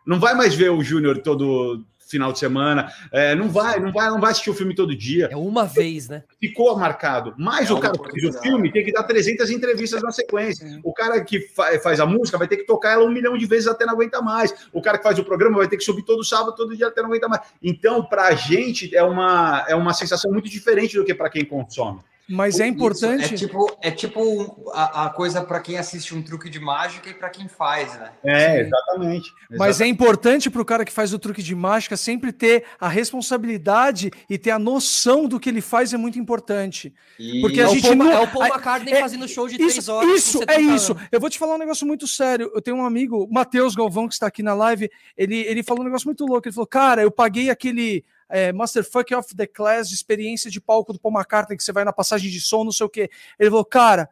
Não 0.05 0.19
vai 0.19 0.35
mais 0.35 0.55
ver 0.55 0.71
o 0.71 0.83
Júnior 0.83 1.19
todo 1.19 1.85
final 2.09 2.33
de 2.33 2.39
semana. 2.39 2.93
É, 3.13 3.35
não 3.35 3.49
vai, 3.49 3.79
não 3.79 3.93
vai, 3.93 4.09
não 4.09 4.21
vai 4.21 4.31
assistir 4.31 4.51
o 4.51 4.55
filme 4.55 4.75
todo 4.75 4.97
dia. 4.97 5.29
É 5.31 5.37
uma 5.37 5.65
vez, 5.65 6.09
né? 6.09 6.25
Ficou 6.41 6.77
marcado. 6.77 7.35
Mas 7.39 7.71
é 7.71 7.73
o 7.73 7.81
cara 7.81 7.97
que 7.99 8.11
fez 8.11 8.35
o 8.35 8.41
filme 8.41 8.73
tem 8.73 8.85
que 8.85 8.93
dar 8.93 9.03
300 9.03 9.51
entrevistas 9.51 10.03
na 10.03 10.11
sequência. 10.11 10.65
É. 10.65 10.81
O 10.83 10.93
cara 10.93 11.23
que 11.23 11.41
fa 11.41 11.79
faz 11.81 12.01
a 12.01 12.07
música 12.07 12.39
vai 12.39 12.49
ter 12.49 12.57
que 12.57 12.65
tocar 12.65 12.93
ela 12.93 13.05
um 13.05 13.11
milhão 13.11 13.37
de 13.37 13.47
vezes 13.47 13.69
até 13.69 13.85
não 13.85 13.95
aguentar 13.95 14.23
mais. 14.23 14.53
O 14.73 14.81
cara 14.81 14.99
que 14.99 15.05
faz 15.05 15.19
o 15.19 15.25
programa 15.25 15.59
vai 15.59 15.69
ter 15.69 15.77
que 15.77 15.85
subir 15.85 16.03
todo 16.03 16.25
sábado, 16.25 16.55
todo 16.57 16.77
dia 16.77 16.89
até 16.89 17.03
não 17.03 17.09
aguentar 17.09 17.29
mais. 17.29 17.43
Então, 17.63 18.05
para 18.05 18.29
a 18.29 18.35
gente 18.35 18.95
é 18.97 19.03
uma, 19.03 19.65
é 19.69 19.75
uma 19.75 19.93
sensação 19.93 20.33
muito 20.33 20.49
diferente 20.49 20.97
do 20.97 21.05
que 21.05 21.15
para 21.15 21.31
quem 21.31 21.45
consome. 21.45 22.01
Mas 22.29 22.61
é 22.61 22.67
importante. 22.67 23.35
Isso, 23.35 23.45
é 23.45 23.49
tipo, 23.49 23.79
é 23.83 23.91
tipo 23.91 24.71
a, 24.75 25.07
a 25.07 25.11
coisa 25.11 25.43
para 25.43 25.61
quem 25.61 25.79
assiste 25.79 26.15
um 26.15 26.23
truque 26.23 26.51
de 26.51 26.61
mágica 26.61 27.09
e 27.09 27.15
para 27.15 27.31
quem 27.31 27.49
faz, 27.49 27.99
né? 27.99 28.13
É, 28.23 28.61
exatamente. 28.61 29.33
Mas 29.51 29.81
é 29.81 29.87
importante 29.87 30.51
para 30.51 30.61
o 30.61 30.65
cara 30.65 30.85
que 30.85 30.93
faz 30.93 31.15
o 31.15 31.19
truque 31.19 31.43
de 31.43 31.55
mágica 31.55 31.97
sempre 31.97 32.31
ter 32.31 32.65
a 32.79 32.89
responsabilidade 32.89 34.11
e 34.29 34.37
ter 34.37 34.51
a 34.51 34.59
noção 34.59 35.27
do 35.27 35.41
que 35.41 35.49
ele 35.49 35.63
faz 35.63 35.95
é 35.95 35.97
muito 35.97 36.19
importante. 36.19 36.93
E... 37.19 37.41
Porque 37.41 37.61
a 37.61 37.65
é 37.65 37.69
gente 37.69 37.87
o 37.87 37.97
Paul, 37.97 37.97
não... 37.97 38.13
é 38.13 38.21
o 38.21 38.29
Paul 38.29 38.45
é, 38.45 38.49
McCartney 38.49 38.95
é, 38.95 39.01
fazendo 39.01 39.27
show 39.27 39.49
de 39.49 39.55
isso, 39.55 39.71
três 39.71 39.89
horas. 39.89 40.11
Isso, 40.11 40.41
é 40.47 40.61
isso. 40.61 40.97
Eu 41.11 41.21
vou 41.21 41.31
te 41.31 41.39
falar 41.39 41.55
um 41.55 41.59
negócio 41.59 41.87
muito 41.87 42.07
sério. 42.07 42.51
Eu 42.55 42.61
tenho 42.61 42.77
um 42.77 42.85
amigo, 42.85 43.27
Matheus 43.31 43.75
Galvão, 43.75 44.07
que 44.07 44.15
está 44.15 44.27
aqui 44.27 44.43
na 44.43 44.53
live. 44.53 44.91
Ele, 45.17 45.37
ele 45.37 45.63
falou 45.63 45.83
um 45.83 45.87
negócio 45.87 46.07
muito 46.07 46.27
louco. 46.27 46.47
Ele 46.47 46.55
falou, 46.55 46.67
cara, 46.67 47.01
eu 47.01 47.11
paguei 47.11 47.49
aquele 47.49 48.05
é, 48.29 48.53
Masterfuck 48.53 49.15
of 49.15 49.35
the 49.35 49.47
Class 49.47 49.89
de 49.89 49.95
experiência 49.95 50.51
de 50.51 50.61
palco 50.61 50.93
do 50.93 51.01
Paul 51.01 51.15
McCartney, 51.15 51.57
que 51.57 51.65
você 51.65 51.73
vai 51.73 51.85
na 51.85 51.93
passagem 51.93 52.31
de 52.31 52.41
som, 52.41 52.65
não 52.65 52.73
sei 52.73 52.87
o 52.87 52.91
quê. 52.91 53.11
Ele 53.39 53.51
falou, 53.51 53.65
cara, 53.65 54.09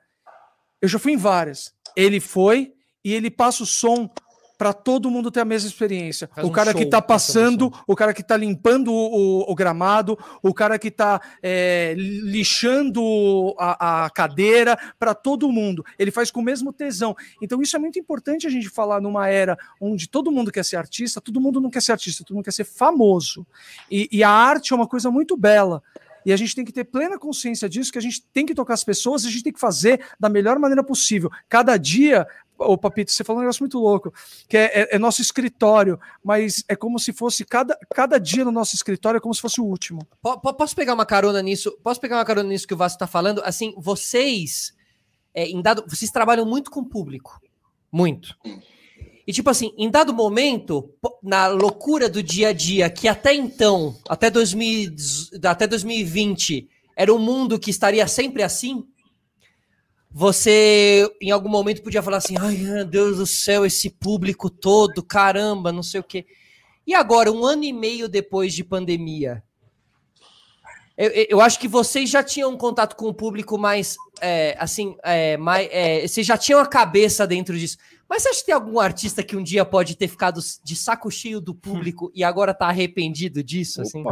eu 0.80 0.88
já 0.88 0.98
fui 0.98 1.12
em 1.12 1.16
várias. 1.16 1.74
Ele 1.94 2.20
foi 2.20 2.74
e 3.04 3.14
ele 3.14 3.30
passa 3.30 3.62
o 3.62 3.66
som 3.66 4.10
para 4.56 4.72
todo 4.72 5.10
mundo 5.10 5.30
ter 5.30 5.40
a 5.40 5.44
mesma 5.44 5.68
experiência. 5.68 6.28
Faz 6.34 6.46
o 6.46 6.50
cara 6.50 6.70
um 6.70 6.74
que 6.74 6.84
está 6.84 7.00
passando, 7.02 7.72
o 7.86 7.94
cara 7.94 8.14
que 8.14 8.22
está 8.22 8.36
limpando 8.36 8.92
o, 8.92 9.42
o, 9.42 9.52
o, 9.52 9.54
gramado, 9.54 10.18
o 10.42 10.54
cara 10.54 10.78
que 10.78 10.88
está 10.88 11.20
é, 11.42 11.94
lixando 11.96 13.54
a, 13.58 14.04
a 14.04 14.10
cadeira, 14.10 14.78
para 14.98 15.14
todo 15.14 15.50
mundo. 15.50 15.84
Ele 15.98 16.10
faz 16.10 16.30
com 16.30 16.40
o 16.40 16.44
mesmo 16.44 16.72
tesão. 16.72 17.14
Então, 17.40 17.60
isso 17.60 17.76
é 17.76 17.78
muito 17.78 17.98
importante 17.98 18.46
a 18.46 18.50
gente 18.50 18.68
falar 18.68 19.00
numa 19.00 19.28
era 19.28 19.58
onde 19.80 20.08
todo 20.08 20.32
mundo 20.32 20.50
quer 20.50 20.64
ser 20.64 20.76
artista, 20.76 21.20
todo 21.20 21.40
mundo 21.40 21.60
não 21.60 21.70
quer 21.70 21.82
ser 21.82 21.92
artista, 21.92 22.24
todo 22.24 22.34
mundo 22.34 22.44
quer 22.44 22.52
ser 22.52 22.64
famoso. 22.64 23.46
E, 23.90 24.08
e 24.10 24.22
a 24.22 24.30
arte 24.30 24.72
é 24.72 24.76
uma 24.76 24.86
coisa 24.86 25.10
muito 25.10 25.36
bela. 25.36 25.82
E 26.26 26.32
a 26.32 26.36
gente 26.36 26.56
tem 26.56 26.64
que 26.64 26.72
ter 26.72 26.82
plena 26.82 27.16
consciência 27.16 27.68
disso, 27.68 27.92
que 27.92 27.98
a 27.98 28.02
gente 28.02 28.20
tem 28.32 28.44
que 28.44 28.52
tocar 28.52 28.74
as 28.74 28.82
pessoas, 28.82 29.24
a 29.24 29.30
gente 29.30 29.44
tem 29.44 29.52
que 29.52 29.60
fazer 29.60 30.04
da 30.18 30.28
melhor 30.28 30.58
maneira 30.58 30.82
possível. 30.82 31.30
Cada 31.48 31.76
dia 31.76 32.26
Ô, 32.58 32.78
Papito, 32.78 33.12
você 33.12 33.22
falou 33.22 33.40
um 33.40 33.42
negócio 33.42 33.62
muito 33.62 33.78
louco, 33.78 34.12
que 34.48 34.56
é, 34.56 34.64
é, 34.64 34.96
é, 34.96 34.98
nosso 34.98 35.20
escritório, 35.20 35.98
mas 36.24 36.64
é 36.68 36.74
como 36.74 36.98
se 36.98 37.12
fosse 37.12 37.44
cada, 37.44 37.76
cada 37.94 38.18
dia 38.18 38.44
no 38.44 38.50
nosso 38.50 38.74
escritório 38.74 39.18
é 39.18 39.20
como 39.20 39.34
se 39.34 39.40
fosse 39.40 39.60
o 39.60 39.64
último. 39.64 40.06
Posso 40.56 40.74
pegar 40.74 40.94
uma 40.94 41.06
carona 41.06 41.42
nisso? 41.42 41.76
Posso 41.82 42.00
pegar 42.00 42.16
uma 42.16 42.24
carona 42.24 42.48
nisso 42.48 42.66
que 42.66 42.74
o 42.74 42.76
Vasco 42.76 42.96
está 42.96 43.06
falando? 43.06 43.42
Assim, 43.44 43.74
vocês, 43.76 44.74
é, 45.34 45.46
em 45.46 45.60
dado, 45.60 45.84
vocês 45.86 46.10
trabalham 46.10 46.46
muito 46.46 46.70
com 46.70 46.80
o 46.80 46.86
público, 46.86 47.40
muito. 47.92 48.36
E 49.26 49.32
tipo 49.32 49.50
assim, 49.50 49.72
em 49.76 49.90
dado 49.90 50.14
momento, 50.14 50.88
na 51.22 51.48
loucura 51.48 52.08
do 52.08 52.22
dia 52.22 52.48
a 52.48 52.52
dia, 52.52 52.88
que 52.88 53.08
até 53.08 53.34
então, 53.34 53.96
até, 54.08 54.30
2000, 54.30 54.94
até 55.44 55.66
2020, 55.66 56.68
era 56.96 57.12
um 57.12 57.18
mundo 57.18 57.58
que 57.58 57.70
estaria 57.70 58.06
sempre 58.06 58.42
assim, 58.42 58.86
você 60.18 61.06
em 61.20 61.30
algum 61.30 61.50
momento 61.50 61.82
podia 61.82 62.02
falar 62.02 62.16
assim: 62.16 62.36
ai 62.40 62.56
meu 62.56 62.86
Deus 62.86 63.18
do 63.18 63.26
céu, 63.26 63.66
esse 63.66 63.90
público 63.90 64.48
todo, 64.48 65.02
caramba, 65.02 65.70
não 65.70 65.82
sei 65.82 66.00
o 66.00 66.02
quê. 66.02 66.24
E 66.86 66.94
agora, 66.94 67.30
um 67.30 67.44
ano 67.44 67.64
e 67.64 67.72
meio 67.72 68.08
depois 68.08 68.54
de 68.54 68.64
pandemia, 68.64 69.42
eu, 70.96 71.10
eu 71.28 71.40
acho 71.42 71.58
que 71.58 71.68
vocês 71.68 72.08
já 72.08 72.22
tinham 72.22 72.50
um 72.50 72.56
contato 72.56 72.96
com 72.96 73.08
o 73.08 73.12
público 73.12 73.58
mais, 73.58 73.98
é, 74.22 74.56
assim, 74.58 74.96
é, 75.02 75.36
mais, 75.36 75.68
é, 75.70 76.08
vocês 76.08 76.26
já 76.26 76.38
tinham 76.38 76.60
a 76.60 76.66
cabeça 76.66 77.26
dentro 77.26 77.58
disso. 77.58 77.76
Mas 78.08 78.22
você 78.22 78.28
acha 78.28 78.40
que 78.40 78.46
tem 78.46 78.54
algum 78.54 78.78
artista 78.78 79.22
que 79.22 79.36
um 79.36 79.42
dia 79.42 79.64
pode 79.64 79.96
ter 79.96 80.06
ficado 80.06 80.40
de 80.62 80.76
saco 80.76 81.10
cheio 81.10 81.40
do 81.40 81.54
público 81.54 82.10
e 82.14 82.22
agora 82.22 82.54
tá 82.54 82.68
arrependido 82.68 83.42
disso? 83.42 83.82
Assim? 83.82 84.04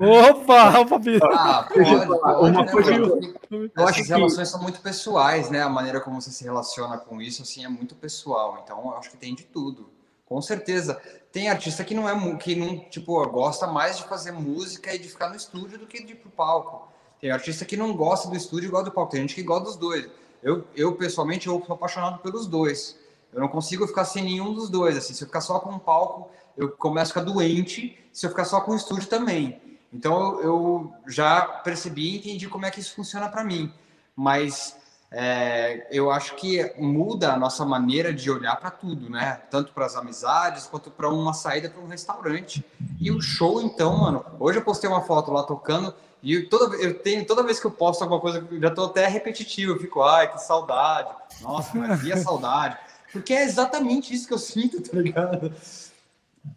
Opa, 0.00 0.78
opa, 0.80 1.02
ah, 1.32 1.64
pode, 1.64 1.80
pode, 1.80 2.50
Uma 2.50 2.64
né, 2.64 2.70
coisa 2.70 2.94
eu, 2.94 3.20
eu 3.50 3.88
acho 3.88 3.94
que 3.94 4.02
as 4.02 4.08
relações 4.08 4.48
são 4.48 4.62
muito 4.62 4.80
pessoais, 4.80 5.50
né? 5.50 5.62
A 5.62 5.68
maneira 5.68 6.00
como 6.00 6.20
você 6.20 6.30
se 6.30 6.44
relaciona 6.44 6.96
com 6.96 7.20
isso 7.20 7.42
assim 7.42 7.64
é 7.64 7.68
muito 7.68 7.96
pessoal. 7.96 8.60
Então, 8.62 8.78
eu 8.84 8.96
acho 8.96 9.10
que 9.10 9.16
tem 9.16 9.34
de 9.34 9.44
tudo. 9.44 9.90
Com 10.24 10.40
certeza. 10.40 11.00
Tem 11.32 11.48
artista 11.48 11.82
que 11.82 11.94
não 11.94 12.08
é 12.08 12.36
que 12.36 12.54
não, 12.54 12.78
tipo, 12.88 13.22
gosta 13.28 13.66
mais 13.66 13.98
de 13.98 14.04
fazer 14.04 14.32
música 14.32 14.94
e 14.94 14.98
de 14.98 15.08
ficar 15.08 15.28
no 15.28 15.36
estúdio 15.36 15.78
do 15.78 15.86
que 15.86 16.04
de 16.04 16.12
ir 16.12 16.16
pro 16.16 16.30
palco. 16.30 16.88
Tem 17.20 17.30
artista 17.30 17.64
que 17.64 17.76
não 17.76 17.96
gosta 17.96 18.28
do 18.28 18.36
estúdio 18.36 18.68
e 18.68 18.70
gosta 18.70 18.86
do 18.86 18.92
palco. 18.92 19.12
Tem 19.12 19.20
gente 19.20 19.34
que 19.34 19.42
gosta 19.42 19.64
dos 19.64 19.76
dois. 19.76 20.08
Eu, 20.42 20.66
eu 20.74 20.94
pessoalmente, 20.94 21.46
eu 21.46 21.62
sou 21.64 21.74
apaixonado 21.74 22.18
pelos 22.18 22.46
dois. 22.46 22.98
Eu 23.32 23.40
não 23.40 23.48
consigo 23.48 23.86
ficar 23.86 24.04
sem 24.04 24.24
nenhum 24.24 24.52
dos 24.52 24.68
dois. 24.68 24.96
Assim, 24.96 25.14
se 25.14 25.22
eu 25.22 25.28
ficar 25.28 25.40
só 25.40 25.58
com 25.60 25.70
um 25.70 25.78
palco, 25.78 26.30
eu 26.56 26.70
começo 26.70 27.12
a 27.12 27.14
ficar 27.14 27.32
doente. 27.32 27.98
Se 28.12 28.26
eu 28.26 28.30
ficar 28.30 28.44
só 28.44 28.60
com 28.60 28.72
o 28.72 28.76
estúdio 28.76 29.08
também. 29.08 29.60
Então 29.92 30.40
eu 30.40 30.92
já 31.06 31.42
percebi 31.42 32.14
e 32.14 32.18
entendi 32.18 32.48
como 32.48 32.66
é 32.66 32.70
que 32.70 32.80
isso 32.80 32.94
funciona 32.94 33.28
para 33.28 33.44
mim. 33.44 33.72
mas 34.16 34.76
é, 35.14 35.86
eu 35.90 36.10
acho 36.10 36.34
que 36.36 36.72
muda 36.78 37.34
a 37.34 37.36
nossa 37.36 37.66
maneira 37.66 38.14
de 38.14 38.30
olhar 38.30 38.56
para 38.56 38.70
tudo, 38.70 39.10
né? 39.10 39.42
Tanto 39.50 39.72
para 39.72 39.84
as 39.84 39.94
amizades 39.94 40.66
quanto 40.66 40.90
para 40.90 41.10
uma 41.10 41.34
saída 41.34 41.68
para 41.68 41.82
um 41.82 41.86
restaurante. 41.86 42.64
E 42.98 43.10
o 43.10 43.20
show, 43.20 43.60
então, 43.60 43.98
mano. 43.98 44.24
Hoje 44.40 44.58
eu 44.58 44.64
postei 44.64 44.88
uma 44.88 45.02
foto 45.02 45.30
lá 45.30 45.42
tocando 45.42 45.94
e 46.22 46.34
eu, 46.34 46.48
toda, 46.48 46.76
eu 46.76 46.94
tenho, 46.94 47.26
toda 47.26 47.42
vez 47.42 47.58
que 47.58 47.66
eu 47.66 47.70
posto 47.70 48.02
alguma 48.02 48.20
coisa, 48.20 48.46
eu 48.50 48.60
já 48.60 48.68
estou 48.68 48.86
até 48.86 49.08
repetitivo. 49.08 49.72
Eu 49.72 49.80
fico, 49.80 50.02
ai, 50.02 50.30
que 50.32 50.40
saudade. 50.40 51.10
Nossa, 51.40 51.76
mas 51.76 52.00
que 52.00 52.16
saudade. 52.16 52.76
Porque 53.12 53.32
é 53.32 53.42
exatamente 53.42 54.14
isso 54.14 54.28
que 54.28 54.34
eu 54.34 54.38
sinto, 54.38 54.80
tá 54.80 54.98
ligado? 54.98 55.52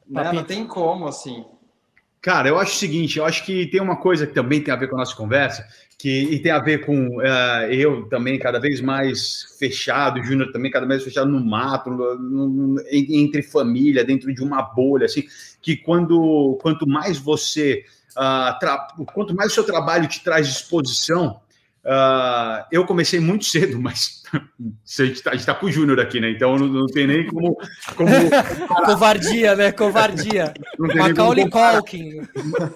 Né? 0.08 0.32
Não 0.32 0.44
tem 0.44 0.68
como, 0.68 1.08
assim. 1.08 1.44
Cara, 2.22 2.50
eu 2.50 2.58
acho 2.58 2.74
o 2.74 2.80
seguinte, 2.80 3.20
eu 3.20 3.26
acho 3.26 3.46
que 3.46 3.68
tem 3.68 3.80
uma 3.80 3.98
coisa 3.98 4.26
que 4.26 4.34
também 4.34 4.60
tem 4.60 4.74
a 4.74 4.78
ver 4.78 4.88
com 4.88 4.96
a 4.96 5.00
nossa 5.00 5.16
conversa, 5.16 5.64
que 5.98 6.24
e 6.24 6.40
tem 6.40 6.52
a 6.52 6.58
ver 6.58 6.84
com 6.84 7.18
uh, 7.18 7.72
eu 7.72 8.10
também 8.10 8.40
cada 8.40 8.60
vez 8.60 8.82
mais 8.82 9.56
fechado, 9.60 10.20
o 10.20 10.24
Júnior 10.24 10.52
também 10.52 10.72
cada 10.72 10.88
vez 10.88 11.02
mais 11.02 11.14
fechado 11.14 11.30
no 11.30 11.44
mato, 11.44 11.92
no, 11.92 12.16
no, 12.18 12.84
entre 12.92 13.44
família, 13.44 14.04
dentro 14.04 14.34
de 14.34 14.44
uma 14.44 14.64
bolha, 14.64 15.06
assim, 15.06 15.24
que 15.62 15.78
quando 15.78 16.58
quanto 16.64 16.88
mais 16.88 17.20
você 17.20 17.86
uh, 18.18 19.06
quanto 19.06 19.36
mais 19.36 19.52
o 19.52 19.56
seu 19.56 19.64
trabalho 19.64 20.08
te 20.08 20.24
traz 20.24 20.48
disposição, 20.48 21.40
Uh, 21.86 22.66
eu 22.72 22.84
comecei 22.84 23.20
muito 23.20 23.46
cedo, 23.46 23.80
mas 23.80 24.24
a 24.34 25.06
gente 25.06 25.18
está 25.18 25.38
tá 25.38 25.54
com 25.54 25.68
o 25.68 25.72
Júnior 25.72 26.00
aqui, 26.00 26.20
né? 26.20 26.32
Então 26.32 26.58
não, 26.58 26.68
não 26.68 26.88
tem 26.88 27.06
nem 27.06 27.28
como. 27.28 27.56
como... 27.96 28.10
Covardia, 28.86 29.56
né? 29.56 29.72
Covardia. 29.72 30.52
Macaulay 30.80 31.48
Culkin. 31.48 32.22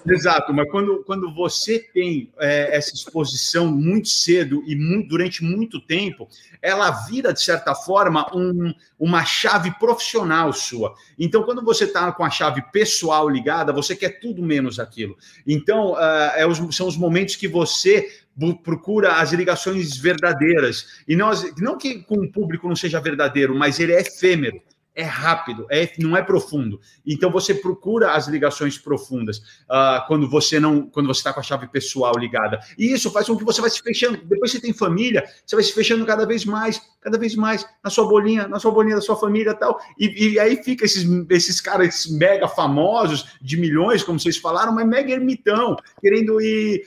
Exato, 0.06 0.54
mas 0.54 0.70
quando, 0.70 1.02
quando 1.04 1.34
você 1.34 1.80
tem 1.92 2.32
é, 2.38 2.76
essa 2.76 2.94
exposição 2.94 3.66
muito 3.66 4.08
cedo 4.08 4.62
e 4.64 4.76
muito, 4.76 5.08
durante 5.08 5.42
muito 5.42 5.80
tempo, 5.80 6.28
ela 6.62 6.90
vira, 6.90 7.32
de 7.32 7.42
certa 7.42 7.74
forma, 7.74 8.30
um, 8.32 8.72
uma 8.96 9.24
chave 9.24 9.72
profissional 9.72 10.52
sua. 10.52 10.94
Então, 11.18 11.42
quando 11.42 11.64
você 11.64 11.82
está 11.82 12.12
com 12.12 12.22
a 12.22 12.30
chave 12.30 12.62
pessoal 12.70 13.28
ligada, 13.28 13.72
você 13.72 13.96
quer 13.96 14.20
tudo 14.20 14.40
menos 14.40 14.78
aquilo. 14.78 15.16
Então, 15.44 15.94
uh, 15.94 16.30
é 16.36 16.46
os, 16.46 16.60
são 16.76 16.86
os 16.86 16.96
momentos 16.96 17.34
que 17.34 17.48
você 17.48 18.19
procura 18.62 19.14
as 19.14 19.32
ligações 19.32 19.96
verdadeiras. 19.96 21.02
E 21.06 21.16
não, 21.16 21.30
não 21.58 21.76
que 21.76 22.02
com 22.02 22.16
o 22.16 22.30
público 22.30 22.68
não 22.68 22.76
seja 22.76 23.00
verdadeiro, 23.00 23.54
mas 23.54 23.80
ele 23.80 23.92
é 23.92 24.00
efêmero 24.00 24.60
é 24.94 25.02
rápido, 25.02 25.66
é, 25.70 25.90
não 25.98 26.16
é 26.16 26.22
profundo. 26.22 26.80
Então 27.06 27.30
você 27.30 27.54
procura 27.54 28.12
as 28.12 28.26
ligações 28.26 28.76
profundas 28.76 29.38
uh, 29.38 30.06
quando 30.06 30.28
você 30.28 30.58
não, 30.58 30.82
quando 30.82 31.06
você 31.06 31.20
está 31.20 31.32
com 31.32 31.40
a 31.40 31.42
chave 31.42 31.68
pessoal 31.68 32.12
ligada. 32.18 32.58
E 32.76 32.92
isso 32.92 33.10
faz 33.10 33.26
com 33.26 33.36
que 33.36 33.44
você 33.44 33.60
vai 33.60 33.70
se 33.70 33.80
fechando. 33.80 34.18
Depois 34.24 34.50
você 34.50 34.60
tem 34.60 34.72
família, 34.72 35.24
você 35.46 35.56
vai 35.56 35.64
se 35.64 35.72
fechando 35.72 36.04
cada 36.04 36.26
vez 36.26 36.44
mais, 36.44 36.80
cada 37.00 37.16
vez 37.16 37.34
mais 37.34 37.66
na 37.82 37.90
sua 37.90 38.06
bolinha, 38.06 38.48
na 38.48 38.58
sua 38.58 38.72
bolinha 38.72 38.96
da 38.96 39.02
sua 39.02 39.16
família, 39.16 39.54
tal. 39.54 39.80
E, 39.98 40.32
e 40.32 40.40
aí 40.40 40.62
fica 40.62 40.84
esses, 40.84 41.06
esses 41.30 41.60
caras 41.60 42.06
mega 42.06 42.48
famosos 42.48 43.36
de 43.40 43.56
milhões, 43.56 44.02
como 44.02 44.18
vocês 44.18 44.36
falaram, 44.36 44.74
mas 44.74 44.86
mega 44.86 45.12
ermitão, 45.12 45.76
querendo 46.00 46.40
ir 46.40 46.84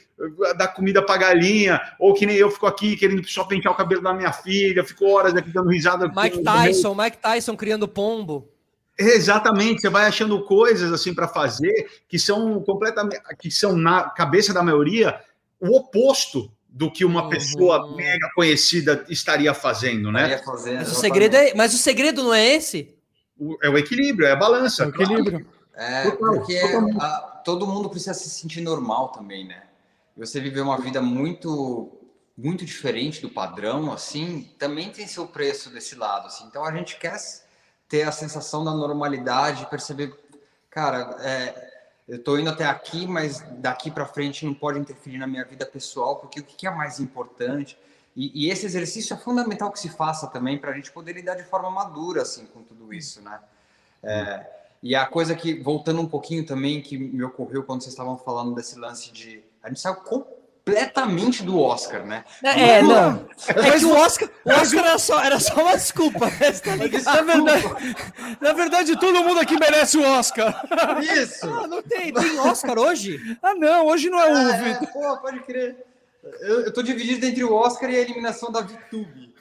dar 0.58 0.70
comida 0.70 1.02
para 1.02 1.18
galinha, 1.18 1.82
ou 2.00 2.14
que 2.14 2.26
nem 2.26 2.36
eu 2.36 2.50
fico 2.50 2.66
aqui 2.66 2.96
querendo 2.96 3.28
só 3.28 3.44
pentear 3.44 3.74
o 3.74 3.78
cabelo 3.78 4.02
da 4.02 4.14
minha 4.14 4.32
filha, 4.32 4.84
fico 4.84 5.06
horas 5.06 5.36
aqui 5.36 5.50
dando 5.50 5.70
risada. 5.70 6.12
Mike 6.16 6.44
Tyson, 6.44 6.96
Mike 6.96 7.18
Tyson 7.18 7.56
criando 7.56 7.88
pombo. 7.88 8.50
Exatamente, 8.98 9.82
você 9.82 9.90
vai 9.90 10.06
achando 10.06 10.44
coisas 10.46 10.92
assim 10.94 11.14
para 11.14 11.28
fazer 11.28 12.04
que 12.08 12.20
são 12.20 12.62
completamente, 12.62 13.22
que 13.40 13.50
são 13.50 13.76
na 13.76 14.04
cabeça 14.04 14.54
da 14.54 14.62
maioria 14.62 15.20
o 15.60 15.76
oposto 15.76 16.52
do 16.70 16.92
que 16.92 17.06
uma 17.06 17.24
uhum. 17.24 17.30
pessoa 17.30 17.96
mega 17.96 18.30
conhecida 18.36 19.06
estaria 19.10 19.54
fazendo, 19.54 20.12
né? 20.12 20.38
Fazendo, 20.40 20.78
mas, 20.78 20.92
o 20.92 20.96
segredo 20.96 21.36
é, 21.36 21.54
mas 21.54 21.74
o 21.74 21.78
segredo 21.78 22.24
não 22.24 22.34
é 22.34 22.56
esse? 22.56 22.96
O, 23.38 23.58
é 23.64 23.70
o 23.70 23.78
equilíbrio, 23.78 24.28
é 24.28 24.32
a 24.32 24.36
balança. 24.36 24.84
É 24.84 24.88
o 24.88 24.90
equilíbrio. 24.90 25.46
É, 25.76 26.12
porque 26.12 26.60
a, 27.00 27.42
todo 27.44 27.66
mundo 27.66 27.90
precisa 27.90 28.14
se 28.14 28.30
sentir 28.30 28.62
normal 28.62 29.10
também, 29.10 29.48
né? 29.48 29.64
Você 30.16 30.40
viver 30.40 30.62
uma 30.62 30.78
vida 30.78 31.02
muito 31.02 32.00
muito 32.36 32.66
diferente 32.66 33.22
do 33.22 33.30
padrão, 33.30 33.92
assim, 33.92 34.50
também 34.58 34.90
tem 34.90 35.06
seu 35.06 35.28
preço 35.28 35.70
desse 35.70 35.96
lado, 35.96 36.28
assim. 36.28 36.46
Então 36.46 36.66
a 36.66 36.72
gente 36.76 36.98
quer 36.98 37.16
ter 37.88 38.04
a 38.04 38.12
sensação 38.12 38.64
da 38.64 38.72
normalidade, 38.72 39.68
perceber, 39.68 40.16
cara, 40.70 41.16
é, 41.22 41.72
eu 42.08 42.18
estou 42.18 42.40
indo 42.40 42.50
até 42.50 42.66
aqui, 42.66 43.06
mas 43.06 43.40
daqui 43.60 43.92
para 43.92 44.06
frente 44.06 44.46
não 44.46 44.54
pode 44.54 44.80
interferir 44.80 45.20
na 45.20 45.28
minha 45.28 45.46
vida 45.46 45.66
pessoal, 45.66 46.16
porque 46.16 46.40
o 46.40 46.44
que 46.44 46.66
é 46.66 46.72
mais 46.72 47.00
importante? 47.00 47.78
E, 48.16 48.46
e 48.46 48.52
esse 48.52 48.66
exercício 48.66 49.14
é 49.14 49.18
fundamental 49.18 49.72
que 49.72 49.80
se 49.80 49.90
faça 49.90 50.28
também 50.28 50.58
para 50.58 50.72
a 50.72 50.74
gente 50.74 50.92
poder 50.92 51.14
lidar 51.14 51.36
de 51.36 51.44
forma 51.44 51.70
madura, 51.70 52.24
assim, 52.24 52.46
com 52.48 52.64
tudo 52.64 52.94
isso, 52.94 53.22
né? 53.22 53.40
É, 54.02 54.46
e 54.82 54.96
a 54.96 55.06
coisa 55.06 55.36
que, 55.36 55.62
voltando 55.62 56.02
um 56.02 56.08
pouquinho 56.08 56.46
também, 56.46 56.82
que 56.82 56.98
me 56.98 57.24
ocorreu 57.24 57.64
quando 57.64 57.82
vocês 57.82 57.94
estavam 57.94 58.18
falando 58.18 58.54
desse 58.54 58.78
lance 58.78 59.12
de 59.12 59.42
a 59.64 59.70
gente 59.70 59.80
saiu 59.80 59.96
completamente 59.96 61.44
do 61.44 61.60
Oscar, 61.60 62.06
né? 62.06 62.24
É, 62.44 62.82
não. 62.82 63.26
É 63.48 63.80
que 63.80 63.86
o 63.86 63.96
Oscar, 63.96 64.30
o 64.46 64.52
Oscar 64.52 64.86
era, 64.86 65.00
só, 65.00 65.24
era 65.24 65.40
só 65.40 65.62
uma 65.62 65.78
desculpa. 65.78 66.30
Tá 67.04 67.22
na, 67.22 67.34
verdade, 67.34 67.96
na 68.42 68.54
verdade, 68.54 69.00
todo 69.00 69.24
mundo 69.24 69.40
aqui 69.40 69.58
merece 69.60 69.98
o 69.98 70.04
Oscar. 70.04 70.64
Isso. 71.02 71.46
Ah, 71.46 71.68
não 71.68 71.82
tem, 71.82 72.14
tem 72.14 72.40
Oscar 72.40 72.78
hoje? 72.78 73.20
Ah, 73.42 73.56
não, 73.56 73.88
hoje 73.88 74.10
não 74.10 74.20
é 74.20 74.32
o. 74.32 74.38
É, 74.38 74.72
é, 74.72 74.86
pô, 74.88 75.18
pode 75.18 75.40
crer. 75.42 75.78
Eu, 76.42 76.62
eu 76.62 76.74
tô 76.74 76.82
dividido 76.82 77.26
entre 77.26 77.44
o 77.44 77.54
Oscar 77.54 77.90
e 77.90 77.98
a 77.98 78.02
eliminação 78.02 78.52
da 78.52 78.62
VTube. 78.62 79.34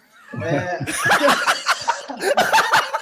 É... 0.43 0.79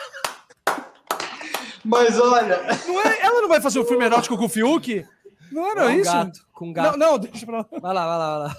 Mas 1.84 2.18
olha. 2.18 2.60
Não 2.86 3.00
é, 3.00 3.20
ela 3.22 3.40
não 3.40 3.48
vai 3.48 3.60
fazer 3.60 3.78
o 3.78 3.82
um 3.82 3.86
filme 3.86 4.04
erótico 4.04 4.36
com 4.36 4.44
o 4.44 4.48
Fiuk? 4.48 5.06
Não 5.50 5.70
era 5.70 5.94
isso? 5.94 6.12
Gato, 6.12 6.46
com 6.52 6.72
gato. 6.72 6.96
Não, 6.96 7.12
não, 7.12 7.18
deixa 7.18 7.44
pra 7.44 7.58
lá. 7.58 7.66
Vai 7.70 7.94
lá, 7.94 8.06
vai 8.06 8.18
lá, 8.18 8.38
vai 8.38 8.48
lá. 8.48 8.56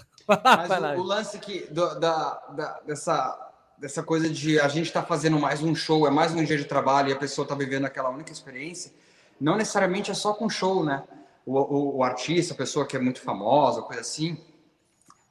Mas 0.58 0.68
vai 0.68 0.80
lá. 0.80 0.94
O, 0.94 1.00
o, 1.00 1.04
lance 1.04 1.40
que, 1.40 1.68
do, 1.72 2.00
da, 2.00 2.34
da, 2.56 2.80
dessa, 2.86 3.52
dessa 3.78 4.04
coisa 4.04 4.30
de 4.30 4.60
a 4.60 4.68
gente 4.68 4.92
tá 4.92 5.02
fazendo 5.02 5.40
mais 5.40 5.62
um 5.62 5.74
show, 5.74 6.08
é 6.08 6.10
mais 6.10 6.34
um 6.34 6.44
dia 6.44 6.58
de 6.58 6.66
trabalho 6.66 7.10
e 7.10 7.14
a 7.14 7.18
pessoa 7.18 7.44
está 7.44 7.56
vivendo 7.56 7.86
aquela 7.86 8.10
única 8.10 8.32
experiência, 8.32 8.94
não 9.40 9.58
necessariamente 9.58 10.12
é 10.12 10.14
só 10.14 10.34
com 10.34 10.50
show, 10.50 10.84
né? 10.84 11.04
O, 11.46 11.58
o, 11.58 11.98
o, 11.98 12.04
artista, 12.04 12.54
a 12.54 12.58
pessoa 12.58 12.86
que 12.86 12.96
é 12.96 13.00
muito 13.00 13.22
famosa, 13.22 13.82
coisa 13.82 14.02
assim, 14.02 14.38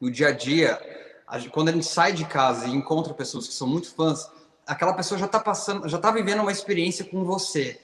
no 0.01 0.11
dia 0.11 0.29
a 0.29 0.33
dia, 0.33 0.81
a, 1.27 1.41
quando 1.49 1.69
a 1.69 1.73
gente 1.73 1.87
sai 1.87 2.13
de 2.13 2.25
casa 2.25 2.67
e 2.67 2.75
encontra 2.75 3.15
pessoas 3.15 3.47
que 3.47 3.55
são 3.55 3.69
muito 3.69 3.95
fãs, 3.95 4.29
aquela 4.67 4.93
pessoa 4.93 5.19
já 5.19 5.27
está 5.27 5.39
passando, 5.39 5.89
já 5.89 5.97
está 5.97 6.11
vivendo 6.11 6.41
uma 6.41 6.53
experiência 6.53 7.05
com 7.05 7.25
você. 7.25 7.81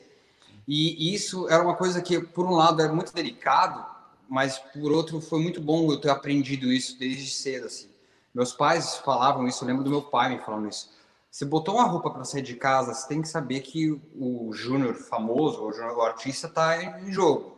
E 0.67 1.15
isso 1.15 1.49
era 1.49 1.63
uma 1.63 1.77
coisa 1.77 2.03
que, 2.03 2.21
por 2.21 2.45
um 2.45 2.55
lado, 2.55 2.83
é 2.83 2.89
muito 2.89 3.13
delicado, 3.13 3.85
mas 4.29 4.59
por 4.59 4.91
outro, 4.91 5.21
foi 5.21 5.41
muito 5.41 5.61
bom 5.61 5.91
eu 5.91 6.01
ter 6.01 6.11
aprendido 6.11 6.73
isso 6.73 6.99
desde 6.99 7.31
cedo. 7.31 7.67
Assim. 7.67 7.89
Meus 8.35 8.53
pais 8.53 8.97
falavam 8.97 9.47
isso, 9.47 9.63
eu 9.63 9.69
lembro 9.69 9.85
do 9.85 9.91
meu 9.91 10.03
pai 10.03 10.35
me 10.35 10.43
falando 10.43 10.69
isso. 10.69 10.91
Você 11.31 11.45
botou 11.45 11.75
uma 11.75 11.85
roupa 11.85 12.11
para 12.11 12.25
sair 12.25 12.43
de 12.43 12.55
casa, 12.55 12.95
você 12.95 13.07
tem 13.07 13.23
que 13.23 13.29
saber 13.29 13.61
que 13.61 13.91
o 14.19 14.51
Júnior 14.53 14.95
famoso, 14.95 15.63
o, 15.63 15.73
junior, 15.73 15.97
o 15.97 16.03
artista, 16.03 16.47
está 16.47 16.83
em 17.01 17.13
jogo. 17.13 17.57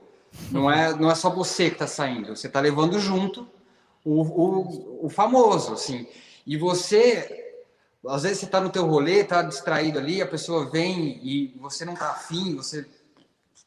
Não 0.51 0.71
é, 0.71 0.93
não 0.95 1.11
é 1.11 1.15
só 1.15 1.31
você 1.31 1.69
que 1.69 1.77
está 1.77 1.87
saindo, 1.87 2.37
você 2.37 2.49
está 2.49 2.61
levando 2.61 2.99
junto 2.99 3.49
o, 4.05 4.21
o, 4.23 5.07
o 5.07 5.09
famoso, 5.09 5.73
assim. 5.73 6.07
E 6.45 6.57
você 6.57 7.49
às 8.07 8.23
vezes 8.23 8.39
você 8.39 8.47
está 8.47 8.61
no 8.61 8.71
teu 8.71 8.87
rolê, 8.87 9.21
está 9.21 9.43
distraído 9.43 9.99
ali, 9.99 10.23
a 10.23 10.27
pessoa 10.27 10.71
vem 10.71 11.21
e 11.23 11.57
você 11.61 11.85
não 11.85 11.95
está 11.95 12.11
afim, 12.11 12.55
você 12.55 12.87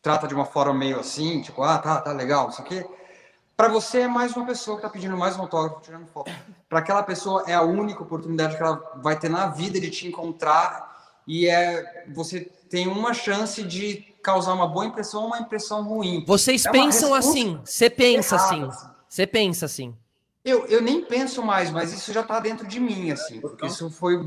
trata 0.01 0.27
de 0.27 0.33
uma 0.33 0.45
forma 0.45 0.73
meio 0.73 0.99
assim, 0.99 1.41
tipo, 1.41 1.61
ah, 1.61 1.77
tá, 1.77 2.01
tá 2.01 2.11
legal, 2.11 2.49
isso 2.49 2.61
aqui. 2.61 2.83
Para 3.55 3.67
você 3.67 3.99
é 3.99 4.07
mais 4.07 4.35
uma 4.35 4.45
pessoa 4.45 4.77
que 4.77 4.85
está 4.85 4.89
pedindo 4.89 5.15
mais 5.15 5.37
um 5.37 5.41
autógrafo, 5.41 5.81
tirando 5.81 6.07
foto. 6.07 6.31
Para 6.67 6.79
aquela 6.79 7.03
pessoa 7.03 7.43
é 7.45 7.53
a 7.53 7.61
única 7.61 8.01
oportunidade 8.01 8.57
que 8.57 8.63
ela 8.63 8.81
vai 8.95 9.19
ter 9.19 9.29
na 9.29 9.47
vida 9.47 9.79
de 9.79 9.91
te 9.91 10.07
encontrar 10.07 11.19
e 11.27 11.47
é 11.47 12.05
você 12.13 12.41
tem 12.69 12.87
uma 12.87 13.13
chance 13.13 13.61
de 13.61 14.11
causar 14.23 14.53
uma 14.53 14.67
boa 14.67 14.85
impressão 14.85 15.21
ou 15.21 15.27
uma 15.27 15.39
impressão 15.39 15.83
ruim. 15.83 16.23
Vocês 16.25 16.65
é 16.65 16.71
pensam 16.71 17.13
assim, 17.13 17.59
você 17.63 17.89
pensa 17.89 18.35
assim, 18.35 18.67
você 19.07 19.27
pensa 19.27 19.65
assim. 19.65 19.95
Eu, 20.43 20.65
eu 20.65 20.81
nem 20.81 21.05
penso 21.05 21.43
mais, 21.43 21.69
mas 21.69 21.93
isso 21.93 22.11
já 22.11 22.21
está 22.21 22.39
dentro 22.39 22.65
de 22.67 22.79
mim, 22.79 23.11
assim, 23.11 23.39
porque 23.39 23.67
isso 23.67 23.91
foi, 23.91 24.17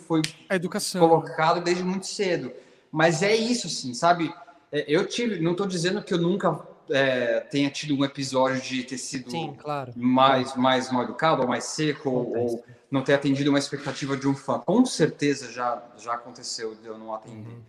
foi 0.00 0.22
a 0.48 0.56
educação. 0.56 1.00
colocado 1.00 1.62
desde 1.62 1.84
muito 1.84 2.06
cedo. 2.06 2.50
Mas 2.90 3.22
é 3.22 3.36
isso, 3.36 3.68
assim, 3.68 3.94
sabe? 3.94 4.34
É, 4.72 4.84
eu 4.86 5.06
tive, 5.06 5.40
não 5.40 5.52
estou 5.52 5.66
dizendo 5.66 6.02
que 6.02 6.14
eu 6.14 6.18
nunca 6.18 6.60
é, 6.90 7.40
tenha 7.40 7.70
tido 7.70 7.94
um 7.96 8.04
episódio 8.04 8.60
de 8.60 8.82
ter 8.82 8.98
sido 8.98 9.30
Sim, 9.30 9.54
claro. 9.58 9.92
mais, 9.96 10.54
mais 10.56 10.92
mal 10.92 11.04
educado, 11.04 11.42
ou 11.42 11.48
mais 11.48 11.64
seco, 11.64 12.10
ou, 12.10 12.36
ou, 12.36 12.64
não 12.90 13.02
ter 13.02 13.14
atendido 13.14 13.50
uma 13.50 13.58
expectativa 13.58 14.16
de 14.16 14.26
um 14.26 14.34
fã. 14.34 14.58
Com 14.58 14.84
certeza 14.84 15.50
já, 15.52 15.82
já 15.96 16.14
aconteceu 16.14 16.74
de 16.74 16.86
eu 16.86 16.98
não 16.98 17.14
atender. 17.14 17.50
Uhum. 17.50 17.60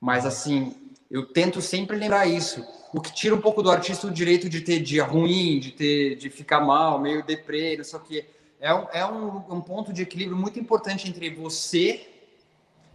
Mas 0.00 0.24
assim, 0.24 0.74
eu 1.10 1.26
tento 1.26 1.60
sempre 1.60 1.96
lembrar 1.96 2.26
isso. 2.26 2.64
O 2.92 3.00
que 3.00 3.12
tira 3.12 3.34
um 3.34 3.40
pouco 3.40 3.62
do 3.62 3.70
artista 3.70 4.06
o 4.06 4.10
direito 4.10 4.48
de 4.48 4.60
ter 4.60 4.80
dia 4.80 5.04
ruim, 5.04 5.58
de 5.58 5.72
ter 5.72 6.14
de 6.16 6.30
ficar 6.30 6.60
mal, 6.60 7.00
meio 7.00 7.24
deprê, 7.24 7.76
não 7.76 7.84
sei 7.84 7.98
o 7.98 8.02
quê. 8.02 8.26
é, 8.60 8.72
um, 8.72 8.86
é 8.92 9.06
um, 9.06 9.56
um 9.56 9.60
ponto 9.60 9.92
de 9.92 10.02
equilíbrio 10.02 10.36
muito 10.36 10.60
importante 10.60 11.08
entre 11.08 11.28
você. 11.30 12.08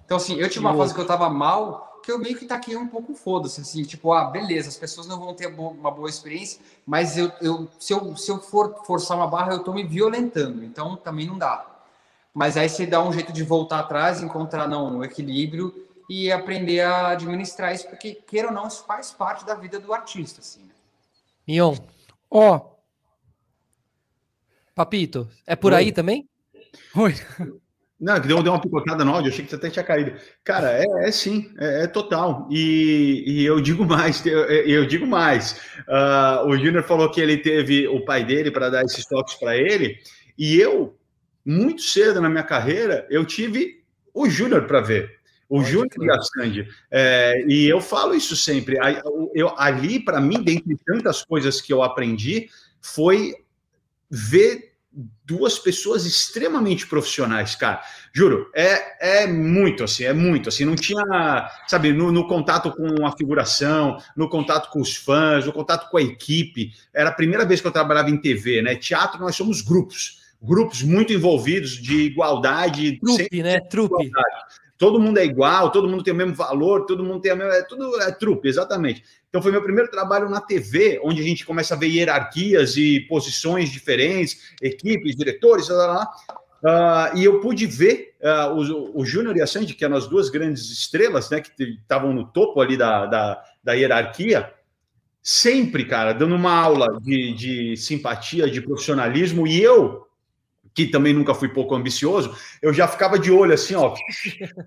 Então, 0.06 0.18
assim, 0.18 0.36
eu 0.38 0.50
tive 0.50 0.66
uma 0.66 0.76
fase 0.76 0.94
que 0.94 1.02
eu 1.02 1.06
tava 1.06 1.30
mal, 1.30 1.93
que 2.04 2.12
eu 2.12 2.20
meio 2.20 2.38
que 2.38 2.46
taquei 2.46 2.76
um 2.76 2.88
pouco 2.88 3.16
foda-se, 3.16 3.62
assim, 3.62 3.84
tipo, 3.84 4.12
ah, 4.12 4.26
beleza, 4.26 4.68
as 4.68 4.76
pessoas 4.76 5.08
não 5.08 5.18
vão 5.18 5.34
ter 5.34 5.48
uma 5.48 5.90
boa 5.90 6.10
experiência, 6.10 6.60
mas 6.86 7.18
eu, 7.18 7.32
eu, 7.42 7.70
se, 7.80 7.94
eu, 7.94 8.16
se 8.18 8.30
eu 8.30 8.40
for 8.40 8.84
forçar 8.86 9.16
uma 9.16 9.26
barra, 9.26 9.54
eu 9.54 9.64
tô 9.64 9.74
me 9.74 9.84
violentando, 9.84 10.64
então 10.64 10.98
também 10.98 11.26
não 11.26 11.38
dá. 11.38 11.66
Mas 12.34 12.58
aí 12.58 12.68
você 12.68 12.86
dá 12.86 13.02
um 13.02 13.14
jeito 13.14 13.32
de 13.32 13.42
voltar 13.44 13.80
atrás, 13.80 14.22
encontrar 14.22 14.68
não, 14.68 14.98
um 14.98 15.04
equilíbrio 15.04 15.74
e 16.10 16.30
aprender 16.30 16.82
a 16.82 17.10
administrar 17.10 17.74
isso, 17.74 17.88
porque, 17.88 18.16
queira 18.16 18.50
ou 18.50 18.54
não, 18.54 18.68
isso 18.68 18.84
faz 18.86 19.12
parte 19.12 19.46
da 19.46 19.56
vida 19.56 19.80
do 19.80 19.94
artista, 19.94 20.42
assim. 20.42 20.62
Né? 20.64 20.74
Mion. 21.48 21.76
Ó. 22.30 22.58
Oh. 22.58 22.74
Papito, 24.76 25.30
é 25.48 25.56
por 25.56 25.72
Oi. 25.72 25.80
aí 25.80 25.92
também? 25.92 26.28
Oi. 26.96 27.16
Não, 28.04 28.20
que 28.20 28.28
deu, 28.28 28.44
deu 28.44 28.52
uma 28.52 28.60
picotada 28.60 29.06
no 29.06 29.14
áudio, 29.14 29.32
achei 29.32 29.46
que 29.46 29.50
você 29.50 29.56
até 29.56 29.70
tinha 29.70 29.86
caído. 29.86 30.14
Cara, 30.44 30.74
é, 30.78 31.08
é 31.08 31.12
sim, 31.12 31.50
é, 31.58 31.86
é, 31.86 31.88
total. 31.88 32.50
E, 32.52 33.24
e, 33.26 33.46
eu 33.46 33.62
digo 33.62 33.86
mais, 33.86 34.24
eu, 34.28 34.44
eu 34.44 34.86
digo 34.86 35.08
mais. 35.08 35.54
Uh, 35.88 36.48
o 36.48 36.58
Júnior 36.58 36.84
falou 36.84 37.10
que 37.10 37.22
ele 37.22 37.38
teve 37.38 37.88
o 37.88 38.04
pai 38.04 38.26
dele 38.26 38.52
para 38.52 38.70
dar 38.70 38.84
esses 38.84 39.06
toques 39.06 39.36
para 39.36 39.56
ele, 39.56 40.00
e 40.38 40.60
eu, 40.60 40.98
muito 41.46 41.82
cedo 41.82 42.20
na 42.20 42.30
minha 42.30 42.44
carreira, 42.44 43.08
eu 43.10 43.24
tive 43.26 43.82
o 44.14 44.30
Júnior 44.30 44.68
para 44.68 44.82
ver. 44.82 45.10
O 45.48 45.64
Júnior 45.64 45.90
e 46.02 46.12
a 46.12 46.20
Sandy. 46.20 46.68
É, 46.92 47.46
e 47.48 47.70
eu 47.70 47.80
falo 47.80 48.14
isso 48.14 48.36
sempre. 48.36 48.76
Eu, 49.34 49.54
ali, 49.58 50.04
para 50.04 50.20
mim, 50.20 50.42
dentre 50.42 50.76
tantas 50.86 51.24
coisas 51.24 51.62
que 51.62 51.72
eu 51.72 51.82
aprendi, 51.84 52.50
foi 52.82 53.36
ver 54.10 54.73
duas 55.26 55.58
pessoas 55.58 56.06
extremamente 56.06 56.86
profissionais, 56.86 57.56
cara. 57.56 57.82
Juro, 58.14 58.52
é, 58.54 59.24
é 59.24 59.28
muito 59.28 59.84
assim, 59.84 60.04
é 60.04 60.14
muito 60.14 60.50
assim. 60.50 60.66
Não 60.66 60.76
tinha, 60.76 61.50
sabe, 61.68 61.92
no, 61.92 62.12
no, 62.12 62.28
contato 62.28 62.72
com 62.72 63.06
a 63.06 63.12
figuração, 63.12 63.98
no 64.16 64.30
contato 64.30 64.70
com 64.70 64.80
os 64.80 64.96
fãs, 64.96 65.46
no 65.46 65.54
contato 65.54 65.90
com 65.90 65.98
a 65.98 66.02
equipe. 66.02 66.72
Era 66.94 67.10
a 67.10 67.14
primeira 67.14 67.46
vez 67.46 67.60
que 67.60 67.68
eu 67.68 67.72
trabalhava 67.72 68.10
em 68.10 68.18
TV, 68.18 68.62
né? 68.62 68.76
Teatro, 68.76 69.20
nós 69.20 69.36
somos 69.36 69.62
grupos, 69.62 70.22
grupos 70.42 70.84
muito 70.84 71.12
envolvidos 71.12 71.72
de 71.72 72.02
igualdade. 72.02 73.00
Trupe, 73.00 73.42
né? 73.42 73.60
Trupe. 73.62 74.12
Todo 74.84 75.00
mundo 75.00 75.18
é 75.18 75.24
igual, 75.24 75.72
todo 75.72 75.88
mundo 75.88 76.04
tem 76.04 76.14
o 76.14 76.18
mesmo 76.18 76.36
valor, 76.36 76.86
todo 76.86 77.06
mundo 77.06 77.22
tem 77.22 77.32
a 77.32 77.36
mesma. 77.38 77.54
É 77.54 77.62
tudo 77.62 78.02
é 78.02 78.12
trupe, 78.12 78.50
exatamente. 78.50 79.02
Então 79.30 79.42
foi 79.42 79.50
meu 79.50 79.64
primeiro 79.64 79.90
trabalho 79.90 80.30
na 80.30 80.42
TV, 80.42 81.00
onde 81.02 81.22
a 81.22 81.24
gente 81.24 81.46
começa 81.46 81.74
a 81.74 81.78
ver 81.78 81.88
hierarquias 81.88 82.76
e 82.76 83.00
posições 83.08 83.72
diferentes, 83.72 84.54
equipes, 84.62 85.16
diretores, 85.16 85.70
lá, 85.70 85.88
lá. 85.88 86.10
Uh, 86.62 87.18
e 87.18 87.24
eu 87.24 87.40
pude 87.40 87.66
ver 87.66 88.14
uh, 88.22 88.52
o, 88.52 89.00
o 89.00 89.06
Júnior 89.06 89.38
e 89.38 89.42
a 89.42 89.48
Sandy, 89.48 89.74
que 89.74 89.86
eram 89.86 89.96
as 89.96 90.06
duas 90.06 90.30
grandes 90.30 90.70
estrelas, 90.70 91.30
né, 91.30 91.40
que 91.40 91.64
estavam 91.64 92.14
no 92.14 92.26
topo 92.26 92.60
ali 92.60 92.76
da, 92.76 93.06
da, 93.06 93.42
da 93.64 93.72
hierarquia, 93.72 94.54
sempre, 95.22 95.86
cara, 95.86 96.12
dando 96.12 96.36
uma 96.36 96.60
aula 96.60 97.00
de, 97.02 97.34
de 97.34 97.78
simpatia, 97.78 98.52
de 98.52 98.60
profissionalismo, 98.60 99.48
e 99.48 99.64
eu 99.64 100.06
que 100.74 100.88
também 100.88 101.14
nunca 101.14 101.34
fui 101.36 101.50
pouco 101.50 101.76
ambicioso, 101.76 102.36
eu 102.62 102.74
já 102.74 102.88
ficava 102.88 103.20
de 103.20 103.32
olho 103.32 103.54
assim, 103.54 103.76
ó. 103.76 103.94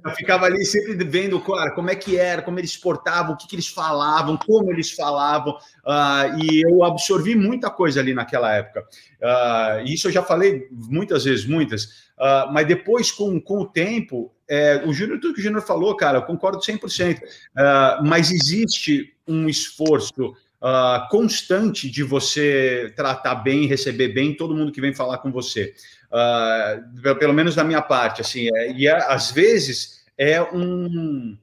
Eu 0.04 0.10
ficava 0.12 0.46
ali 0.46 0.64
sempre 0.64 0.94
vendo, 1.04 1.40
cara, 1.40 1.72
como 1.72 1.90
é 1.90 1.94
que 1.94 2.16
era, 2.16 2.42
como 2.42 2.58
eles 2.58 2.70
exportavam, 2.70 3.34
o 3.34 3.36
que, 3.36 3.48
que 3.48 3.56
eles 3.56 3.68
falavam, 3.68 4.36
como 4.36 4.70
eles 4.70 4.92
falavam, 4.92 5.52
uh, 5.54 6.38
e 6.38 6.62
eu 6.62 6.84
absorvi 6.84 7.34
muita 7.34 7.70
coisa 7.70 8.00
ali 8.00 8.14
naquela 8.14 8.54
época. 8.54 8.84
Uh, 9.20 9.84
isso 9.84 10.06
eu 10.06 10.12
já 10.12 10.22
falei 10.22 10.68
muitas 10.70 11.24
vezes, 11.24 11.44
muitas, 11.44 11.84
uh, 12.18 12.52
mas 12.52 12.66
depois, 12.66 13.10
com, 13.10 13.40
com 13.40 13.62
o 13.62 13.66
tempo, 13.66 14.32
é, 14.48 14.82
o 14.86 14.92
Júnior, 14.92 15.18
tudo 15.18 15.34
que 15.34 15.40
o 15.40 15.42
Júnior 15.42 15.62
falou, 15.62 15.96
cara, 15.96 16.18
eu 16.18 16.22
concordo 16.22 16.58
100%, 16.58 17.18
uh, 17.18 18.04
mas 18.04 18.30
existe 18.30 19.12
um 19.26 19.48
esforço 19.48 20.34
Uh, 20.66 21.08
constante 21.10 21.88
de 21.88 22.02
você 22.02 22.92
tratar 22.96 23.36
bem, 23.36 23.68
receber 23.68 24.08
bem 24.08 24.34
todo 24.34 24.52
mundo 24.52 24.72
que 24.72 24.80
vem 24.80 24.92
falar 24.92 25.18
com 25.18 25.30
você. 25.30 25.72
Uh, 26.10 27.14
pelo 27.14 27.32
menos 27.32 27.54
da 27.54 27.62
minha 27.62 27.80
parte, 27.80 28.20
assim, 28.20 28.48
é, 28.52 28.72
e 28.72 28.88
é, 28.88 28.96
às 29.12 29.30
vezes 29.30 30.04
é 30.18 30.42
um. 30.42 31.38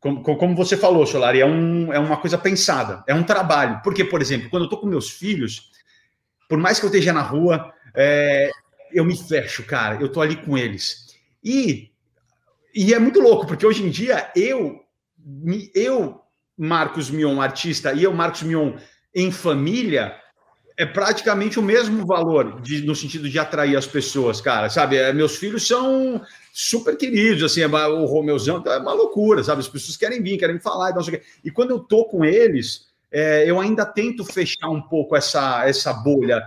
Como, 0.00 0.22
como 0.22 0.56
você 0.56 0.74
falou, 0.74 1.04
Solari, 1.04 1.40
é, 1.40 1.44
um, 1.44 1.92
é 1.92 1.98
uma 1.98 2.16
coisa 2.16 2.38
pensada, 2.38 3.04
é 3.06 3.14
um 3.14 3.24
trabalho. 3.24 3.82
Porque, 3.84 4.02
por 4.02 4.22
exemplo, 4.22 4.48
quando 4.48 4.62
eu 4.62 4.66
estou 4.68 4.80
com 4.80 4.86
meus 4.86 5.10
filhos, 5.10 5.70
por 6.48 6.56
mais 6.56 6.80
que 6.80 6.86
eu 6.86 6.90
esteja 6.90 7.12
na 7.12 7.20
rua, 7.20 7.74
é, 7.94 8.50
eu 8.90 9.04
me 9.04 9.18
fecho, 9.18 9.64
cara, 9.64 10.00
eu 10.00 10.06
estou 10.06 10.22
ali 10.22 10.36
com 10.36 10.56
eles. 10.56 11.14
E, 11.44 11.90
e 12.74 12.94
é 12.94 12.98
muito 12.98 13.20
louco, 13.20 13.46
porque 13.46 13.66
hoje 13.66 13.84
em 13.84 13.90
dia 13.90 14.32
eu, 14.34 14.80
eu 15.74 16.22
Marcos 16.56 17.10
Mion, 17.10 17.40
artista, 17.40 17.92
e 17.92 18.02
eu, 18.02 18.12
Marcos 18.12 18.42
Mion, 18.42 18.72
em 19.14 19.30
família, 19.30 20.16
é 20.76 20.84
praticamente 20.84 21.58
o 21.58 21.62
mesmo 21.62 22.06
valor 22.06 22.60
de, 22.60 22.82
no 22.82 22.94
sentido 22.94 23.28
de 23.28 23.38
atrair 23.38 23.76
as 23.76 23.86
pessoas, 23.86 24.40
cara, 24.40 24.68
sabe? 24.68 24.96
É, 24.96 25.12
meus 25.12 25.36
filhos 25.36 25.66
são 25.66 26.20
super 26.52 26.96
queridos, 26.96 27.42
assim, 27.42 27.62
é, 27.62 27.66
o 27.66 28.04
Romeuzão 28.04 28.62
é 28.66 28.76
uma 28.78 28.92
loucura, 28.92 29.42
sabe? 29.42 29.60
As 29.60 29.68
pessoas 29.68 29.96
querem 29.96 30.22
vir, 30.22 30.38
querem 30.38 30.58
falar, 30.58 30.90
então, 30.90 31.02
e 31.42 31.50
quando 31.50 31.70
eu 31.70 31.78
tô 31.78 32.04
com 32.04 32.24
eles, 32.24 32.86
é, 33.10 33.48
eu 33.48 33.58
ainda 33.58 33.86
tento 33.86 34.24
fechar 34.24 34.68
um 34.68 34.82
pouco 34.82 35.16
essa, 35.16 35.66
essa 35.66 35.92
bolha. 35.92 36.42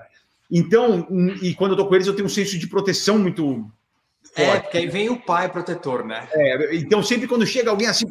Então, 0.52 1.08
e 1.42 1.54
quando 1.56 1.72
eu 1.72 1.78
tô 1.78 1.88
com 1.88 1.96
eles, 1.96 2.08
eu 2.08 2.16
tenho 2.16 2.28
um 2.28 2.30
senso 2.30 2.58
de 2.58 2.68
proteção 2.68 3.18
muito 3.18 3.72
é. 4.36 4.44
É, 4.44 4.60
porque 4.60 4.78
aí 4.78 4.88
vem 4.88 5.10
o 5.10 5.18
pai 5.18 5.50
protetor, 5.50 6.06
né? 6.06 6.28
É, 6.32 6.76
então, 6.76 7.02
sempre 7.04 7.28
quando 7.28 7.46
chega 7.46 7.70
alguém 7.70 7.88
assim, 7.88 8.06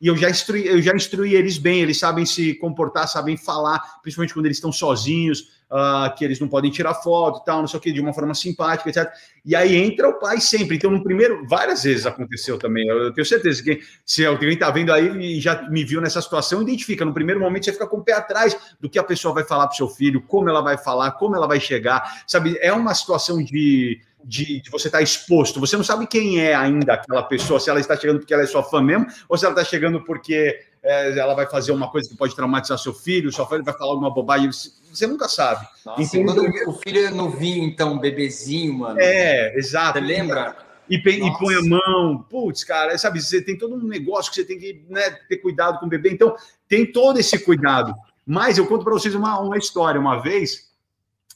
e 0.00 0.06
eu 0.06 0.16
já 0.16 0.30
instruí, 0.30 0.66
eu 0.66 0.80
já 0.80 0.94
instruí 0.94 1.34
eles 1.34 1.58
bem, 1.58 1.80
eles 1.80 1.98
sabem 1.98 2.24
se 2.24 2.54
comportar, 2.54 3.08
sabem 3.08 3.36
falar, 3.36 4.00
principalmente 4.00 4.34
quando 4.34 4.46
eles 4.46 4.58
estão 4.58 4.70
sozinhos, 4.70 5.58
uh, 5.70 6.14
que 6.16 6.24
eles 6.24 6.38
não 6.38 6.48
podem 6.48 6.70
tirar 6.70 6.94
foto 6.94 7.40
e 7.40 7.44
tal, 7.44 7.60
não 7.60 7.68
sei 7.68 7.78
o 7.78 7.80
que, 7.80 7.92
de 7.92 8.00
uma 8.00 8.12
forma 8.12 8.34
simpática, 8.34 8.88
etc. 8.88 9.10
E 9.44 9.54
aí 9.56 9.76
entra 9.76 10.08
o 10.08 10.18
pai 10.18 10.40
sempre. 10.40 10.76
Então, 10.76 10.90
no 10.90 11.02
primeiro, 11.02 11.46
várias 11.46 11.82
vezes 11.82 12.06
aconteceu 12.06 12.58
também. 12.58 12.86
Eu 12.88 13.12
tenho 13.12 13.26
certeza 13.26 13.62
que 13.62 13.80
se 14.04 14.24
alguém 14.24 14.50
está 14.50 14.70
vendo 14.70 14.92
aí 14.92 15.36
e 15.36 15.40
já 15.40 15.68
me 15.68 15.84
viu 15.84 16.00
nessa 16.00 16.20
situação, 16.20 16.62
identifica. 16.62 17.04
No 17.04 17.14
primeiro 17.14 17.40
momento, 17.40 17.64
você 17.64 17.72
fica 17.72 17.86
com 17.86 17.98
o 17.98 18.04
pé 18.04 18.12
atrás 18.12 18.56
do 18.80 18.88
que 18.88 18.98
a 18.98 19.04
pessoa 19.04 19.34
vai 19.34 19.44
falar 19.44 19.66
para 19.66 19.74
o 19.74 19.76
seu 19.76 19.88
filho, 19.88 20.22
como 20.22 20.48
ela 20.48 20.60
vai 20.60 20.78
falar, 20.78 21.12
como 21.12 21.34
ela 21.34 21.46
vai 21.46 21.60
chegar. 21.60 22.22
Sabe, 22.26 22.56
é 22.60 22.72
uma 22.72 22.94
situação 22.94 23.42
de 23.42 24.00
de, 24.24 24.60
de, 24.60 24.70
você 24.70 24.88
estar 24.88 24.98
tá 24.98 25.02
exposto. 25.02 25.60
Você 25.60 25.76
não 25.76 25.84
sabe 25.84 26.06
quem 26.06 26.40
é 26.40 26.54
ainda 26.54 26.94
aquela 26.94 27.22
pessoa, 27.22 27.60
se 27.60 27.70
ela 27.70 27.80
está 27.80 27.96
chegando 27.96 28.18
porque 28.18 28.34
ela 28.34 28.42
é 28.42 28.46
sua 28.46 28.62
fã 28.62 28.82
mesmo, 28.82 29.06
ou 29.28 29.36
se 29.36 29.44
ela 29.44 29.54
está 29.54 29.64
chegando 29.64 30.02
porque 30.04 30.58
é, 30.82 31.18
ela 31.18 31.34
vai 31.34 31.46
fazer 31.46 31.72
uma 31.72 31.90
coisa 31.90 32.08
que 32.08 32.16
pode 32.16 32.34
traumatizar 32.34 32.78
seu 32.78 32.94
filho, 32.94 33.32
sua 33.32 33.46
filho 33.46 33.64
vai 33.64 33.74
falar 33.74 33.92
alguma 33.92 34.12
bobagem. 34.12 34.50
Você 34.50 35.06
nunca 35.06 35.28
sabe. 35.28 35.66
Nossa, 35.84 36.24
quando 36.24 36.42
o 36.66 36.72
filho 36.74 37.06
é 37.06 37.10
novinho, 37.10 37.64
então, 37.64 37.98
bebezinho, 37.98 38.74
mano. 38.78 38.98
É, 39.00 39.56
exato. 39.56 39.98
Você 39.98 40.04
lembra? 40.04 40.56
E, 40.88 40.96
e, 40.96 41.38
põe 41.38 41.54
a 41.54 41.62
mão, 41.62 42.24
putz, 42.30 42.64
cara, 42.64 42.96
sabe, 42.96 43.20
você 43.20 43.42
tem 43.42 43.58
todo 43.58 43.74
um 43.74 43.86
negócio 43.86 44.30
que 44.30 44.36
você 44.36 44.44
tem 44.44 44.58
que 44.58 44.86
né, 44.88 45.10
ter 45.28 45.36
cuidado 45.36 45.78
com 45.78 45.84
o 45.84 45.88
bebê, 45.88 46.10
então 46.10 46.34
tem 46.66 46.90
todo 46.90 47.18
esse 47.18 47.38
cuidado. 47.38 47.94
Mas 48.26 48.56
eu 48.56 48.66
conto 48.66 48.84
para 48.84 48.92
vocês 48.94 49.14
uma, 49.14 49.38
uma 49.40 49.56
história. 49.56 50.00
Uma 50.00 50.20
vez, 50.20 50.67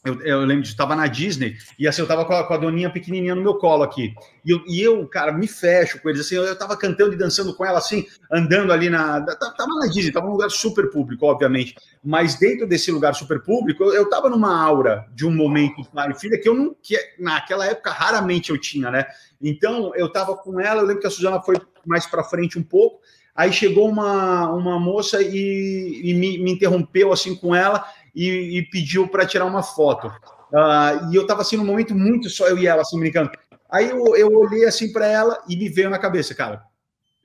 eu, 0.05 0.21
eu, 0.23 0.41
lembro 0.41 0.63
de 0.63 0.69
estava 0.69 0.97
na 0.97 1.07
Disney 1.07 1.57
e 1.79 1.87
assim 1.87 2.01
eu 2.01 2.07
estava 2.07 2.25
com, 2.25 2.43
com, 2.43 2.55
a 2.55 2.57
doninha 2.57 2.91
pequenininha 2.91 3.37
no 3.37 3.43
meu 3.43 3.55
colo 3.55 3.85
aqui. 3.85 4.13
E 4.45 4.51
eu, 4.51 4.65
e 4.67 4.83
eu 4.83 5.07
cara 5.07 5.33
me 5.33 5.47
fecho 5.47 6.01
com 6.01 6.09
eles 6.09 6.23
assim 6.23 6.35
eu, 6.35 6.53
estava 6.53 6.77
cantando 6.77 7.13
e 7.13 7.17
dançando 7.17 7.55
com 7.55 7.65
ela 7.65 7.79
assim 7.79 8.05
andando 8.31 8.73
ali 8.73 8.91
na 8.91 9.21
tava 9.25 9.75
na 9.79 9.87
Disney 9.87 10.09
estava 10.09 10.27
num 10.27 10.33
lugar 10.33 10.51
super 10.51 10.91
público 10.91 11.25
obviamente. 11.27 11.77
Mas 12.03 12.35
dentro 12.35 12.67
desse 12.67 12.91
lugar 12.91 13.15
super 13.15 13.41
público 13.43 13.85
eu, 13.85 14.03
estava 14.03 14.29
numa 14.29 14.61
aura 14.61 15.07
de 15.15 15.25
um 15.25 15.31
momento 15.31 15.81
e 15.81 16.15
filha 16.19 16.41
que 16.41 16.49
eu 16.49 16.55
não 16.55 16.75
que 16.83 16.99
naquela 17.19 17.65
época 17.65 17.91
raramente 17.93 18.51
eu 18.51 18.59
tinha 18.59 18.91
né? 18.91 19.07
Então 19.41 19.95
eu 19.95 20.07
estava 20.07 20.37
com 20.37 20.59
ela 20.59 20.83
eu 20.83 20.87
lembro 20.87 21.01
que 21.01 21.07
a 21.07 21.11
Suzana 21.11 21.41
foi 21.41 21.57
mais 21.87 22.07
para 22.07 22.25
frente 22.25 22.59
um 22.59 22.63
pouco. 22.63 23.01
Aí 23.35 23.51
chegou 23.51 23.89
uma, 23.89 24.51
uma 24.53 24.79
moça 24.79 25.23
e, 25.23 26.03
e 26.05 26.13
me, 26.13 26.37
me 26.39 26.53
interrompeu 26.53 27.13
assim 27.13 27.35
com 27.35 27.55
ela 27.55 27.83
e, 28.15 28.59
e 28.59 28.63
pediu 28.71 29.09
para 29.09 29.27
tirar 29.27 29.45
uma 29.45 29.63
foto. 29.63 30.09
Uh, 30.53 31.11
e 31.11 31.17
eu 31.17 31.23
estava 31.23 31.41
assim 31.41 31.57
num 31.57 31.65
momento 31.65 31.95
muito 31.95 32.29
só 32.29 32.47
eu 32.49 32.59
e 32.59 32.67
ela 32.67 32.83
assim 32.83 32.99
brincando. 32.99 33.31
Aí 33.71 33.89
eu, 33.89 34.15
eu 34.17 34.29
olhei 34.29 34.67
assim 34.67 34.93
para 34.93 35.07
ela 35.07 35.43
e 35.49 35.57
me 35.57 35.69
veio 35.69 35.89
na 35.89 35.99
cabeça, 35.99 36.35
cara, 36.35 36.63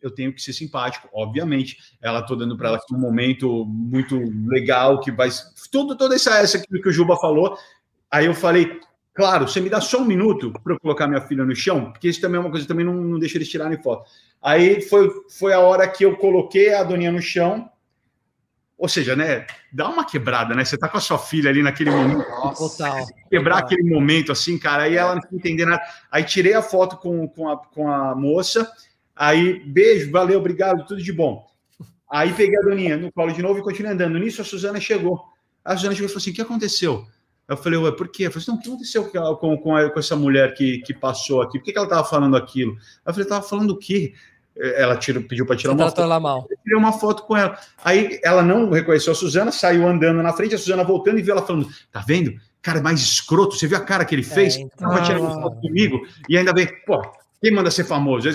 eu 0.01 0.09
tenho 0.11 0.33
que 0.33 0.41
ser 0.41 0.53
simpático, 0.53 1.09
obviamente. 1.11 1.77
Ela 2.01 2.22
tô 2.22 2.35
dando 2.35 2.57
para 2.57 2.69
ela 2.69 2.80
um 2.91 2.99
momento 2.99 3.66
muito 3.66 4.17
legal 4.45 4.99
que 5.01 5.11
vai 5.11 5.30
tudo 5.72 5.98
toda 5.98 6.16
essa 6.16 6.38
essa 6.38 6.59
que, 6.59 6.90
o 6.90 6.91
Juba 6.91 7.17
falou. 7.17 7.57
Aí 8.09 8.25
eu 8.25 8.33
falei, 8.33 8.80
claro, 9.14 9.48
você 9.48 9.59
me 9.59 9.69
dá 9.69 9.82
só 9.82 9.99
um 9.99 10.06
minuto 10.06 10.53
para 10.64 10.74
eu 10.74 10.80
colocar 10.80 11.07
minha 11.07 11.19
filha 11.19 11.43
no 11.43 11.56
chão, 11.56 11.91
porque 11.91 12.07
isso 12.07 12.22
também 12.22 12.38
é 12.38 12.40
uma 12.40 12.51
coisa 12.51 12.66
também 12.66 12.85
não, 12.85 12.93
não 12.93 13.19
deixa 13.19 13.38
eles 13.38 13.49
tirarem 13.49 13.82
foto. 13.82 14.09
Aí 14.41 14.82
foi 14.82 15.09
foi 15.38 15.51
a 15.51 15.59
hora 15.59 15.88
que 15.88 16.06
eu 16.06 16.16
coloquei 16.16 16.74
a 16.74 16.83
Doninha 16.83 17.11
no 17.11 17.22
chão 17.22 17.69
ou 18.77 18.88
seja, 18.88 19.15
né, 19.15 19.47
dá 19.72 19.89
uma 19.89 20.06
quebrada, 20.06 20.53
né? 20.53 20.64
Você 20.64 20.77
tá 20.77 20.88
com 20.88 20.97
a 20.97 21.01
sua 21.01 21.17
filha 21.17 21.49
ali 21.49 21.64
naquele 21.64 21.89
momento. 21.89 22.23
Total. 22.56 23.06
Quebrar 23.30 23.59
aquele 23.59 23.83
momento 23.83 24.31
assim, 24.31 24.57
cara, 24.59 24.83
aí 24.83 24.95
ela 24.95 25.15
não 25.15 25.22
entender 25.33 25.65
nada. 25.65 25.81
Aí 26.11 26.23
tirei 26.23 26.53
a 26.53 26.61
foto 26.61 26.95
com, 26.97 27.27
com, 27.27 27.49
a, 27.49 27.57
com 27.57 27.91
a 27.91 28.14
moça, 28.15 28.72
aí 29.15 29.59
beijo, 29.65 30.11
valeu, 30.11 30.39
obrigado, 30.39 30.85
tudo 30.85 31.01
de 31.01 31.11
bom. 31.11 31.47
Aí 32.09 32.31
peguei 32.33 32.57
a 32.57 32.61
doninha 32.61 32.97
no 32.97 33.11
colo 33.11 33.33
de 33.33 33.41
novo 33.41 33.59
e 33.59 33.64
continuei 33.64 33.93
andando. 33.93 34.19
Nisso 34.19 34.41
a 34.41 34.45
Suzana 34.45 34.80
chegou. 34.80 35.23
A 35.65 35.75
Suzana 35.75 35.95
chegou 35.95 36.06
e 36.06 36.09
falou 36.09 36.22
assim: 36.22 36.31
o 36.31 36.33
que 36.33 36.41
aconteceu? 36.41 37.06
Eu 37.47 37.57
falei, 37.57 37.80
ué, 37.80 37.91
por 37.91 38.09
quê? 38.09 38.27
Eu 38.27 38.31
falei 38.31 38.43
assim, 38.43 38.51
não, 38.51 38.57
o 38.57 38.61
que 38.61 38.69
aconteceu 38.69 39.06
com, 39.06 39.57
com, 39.57 39.89
com, 39.89 39.99
essa 39.99 40.15
mulher 40.15 40.53
que, 40.53 40.80
que 40.80 40.93
passou 40.93 41.41
aqui? 41.41 41.57
Por 41.57 41.65
que, 41.65 41.72
que 41.72 41.77
ela 41.77 41.88
estava 41.88 42.07
falando 42.07 42.35
aquilo? 42.35 42.73
Eu 43.06 43.14
falei, 43.14 43.23
estava 43.23 43.41
falando 43.41 43.72
o 43.72 43.77
quê? 43.77 44.14
Ela 44.60 44.98
tirou, 44.98 45.24
pediu 45.24 45.45
para 45.45 45.56
tirar 45.56 45.74
Você 45.74 45.82
uma 45.82 45.90
foto. 45.90 46.02
Ela 46.02 46.19
mal. 46.19 46.48
Eu 46.50 46.58
tirei 46.64 46.77
uma 46.77 46.92
foto 46.94 47.24
com 47.24 47.38
ela. 47.38 47.58
Aí 47.84 48.19
ela 48.24 48.42
não 48.42 48.69
reconheceu 48.69 49.14
a 49.14 49.16
Suzana, 49.16 49.52
saiu 49.52 49.88
andando 49.88 50.22
na 50.24 50.34
frente, 50.34 50.56
a 50.56 50.58
Suzana 50.58 50.84
voltando 50.84 51.19
e 51.19 51.22
viu 51.22 51.34
ela 51.34 51.45
falando: 51.45 51.68
tá 51.92 52.03
vendo? 52.06 52.34
Cara, 52.61 52.82
mais 52.82 53.00
escroto, 53.00 53.56
você 53.56 53.68
viu 53.68 53.77
a 53.77 53.82
cara 53.82 54.03
que 54.03 54.16
ele 54.16 54.24
fez? 54.24 54.56
É, 54.56 54.61
então... 54.61 54.90
Tava 54.90 55.02
tirando 55.03 55.22
uma 55.22 55.42
foto 55.42 55.61
comigo 55.61 56.02
e 56.27 56.38
ainda 56.38 56.53
vem, 56.53 56.68
pô, 56.86 57.02
quem 57.42 57.52
manda 57.52 57.72
ser 57.72 57.84
famoso? 57.84 58.27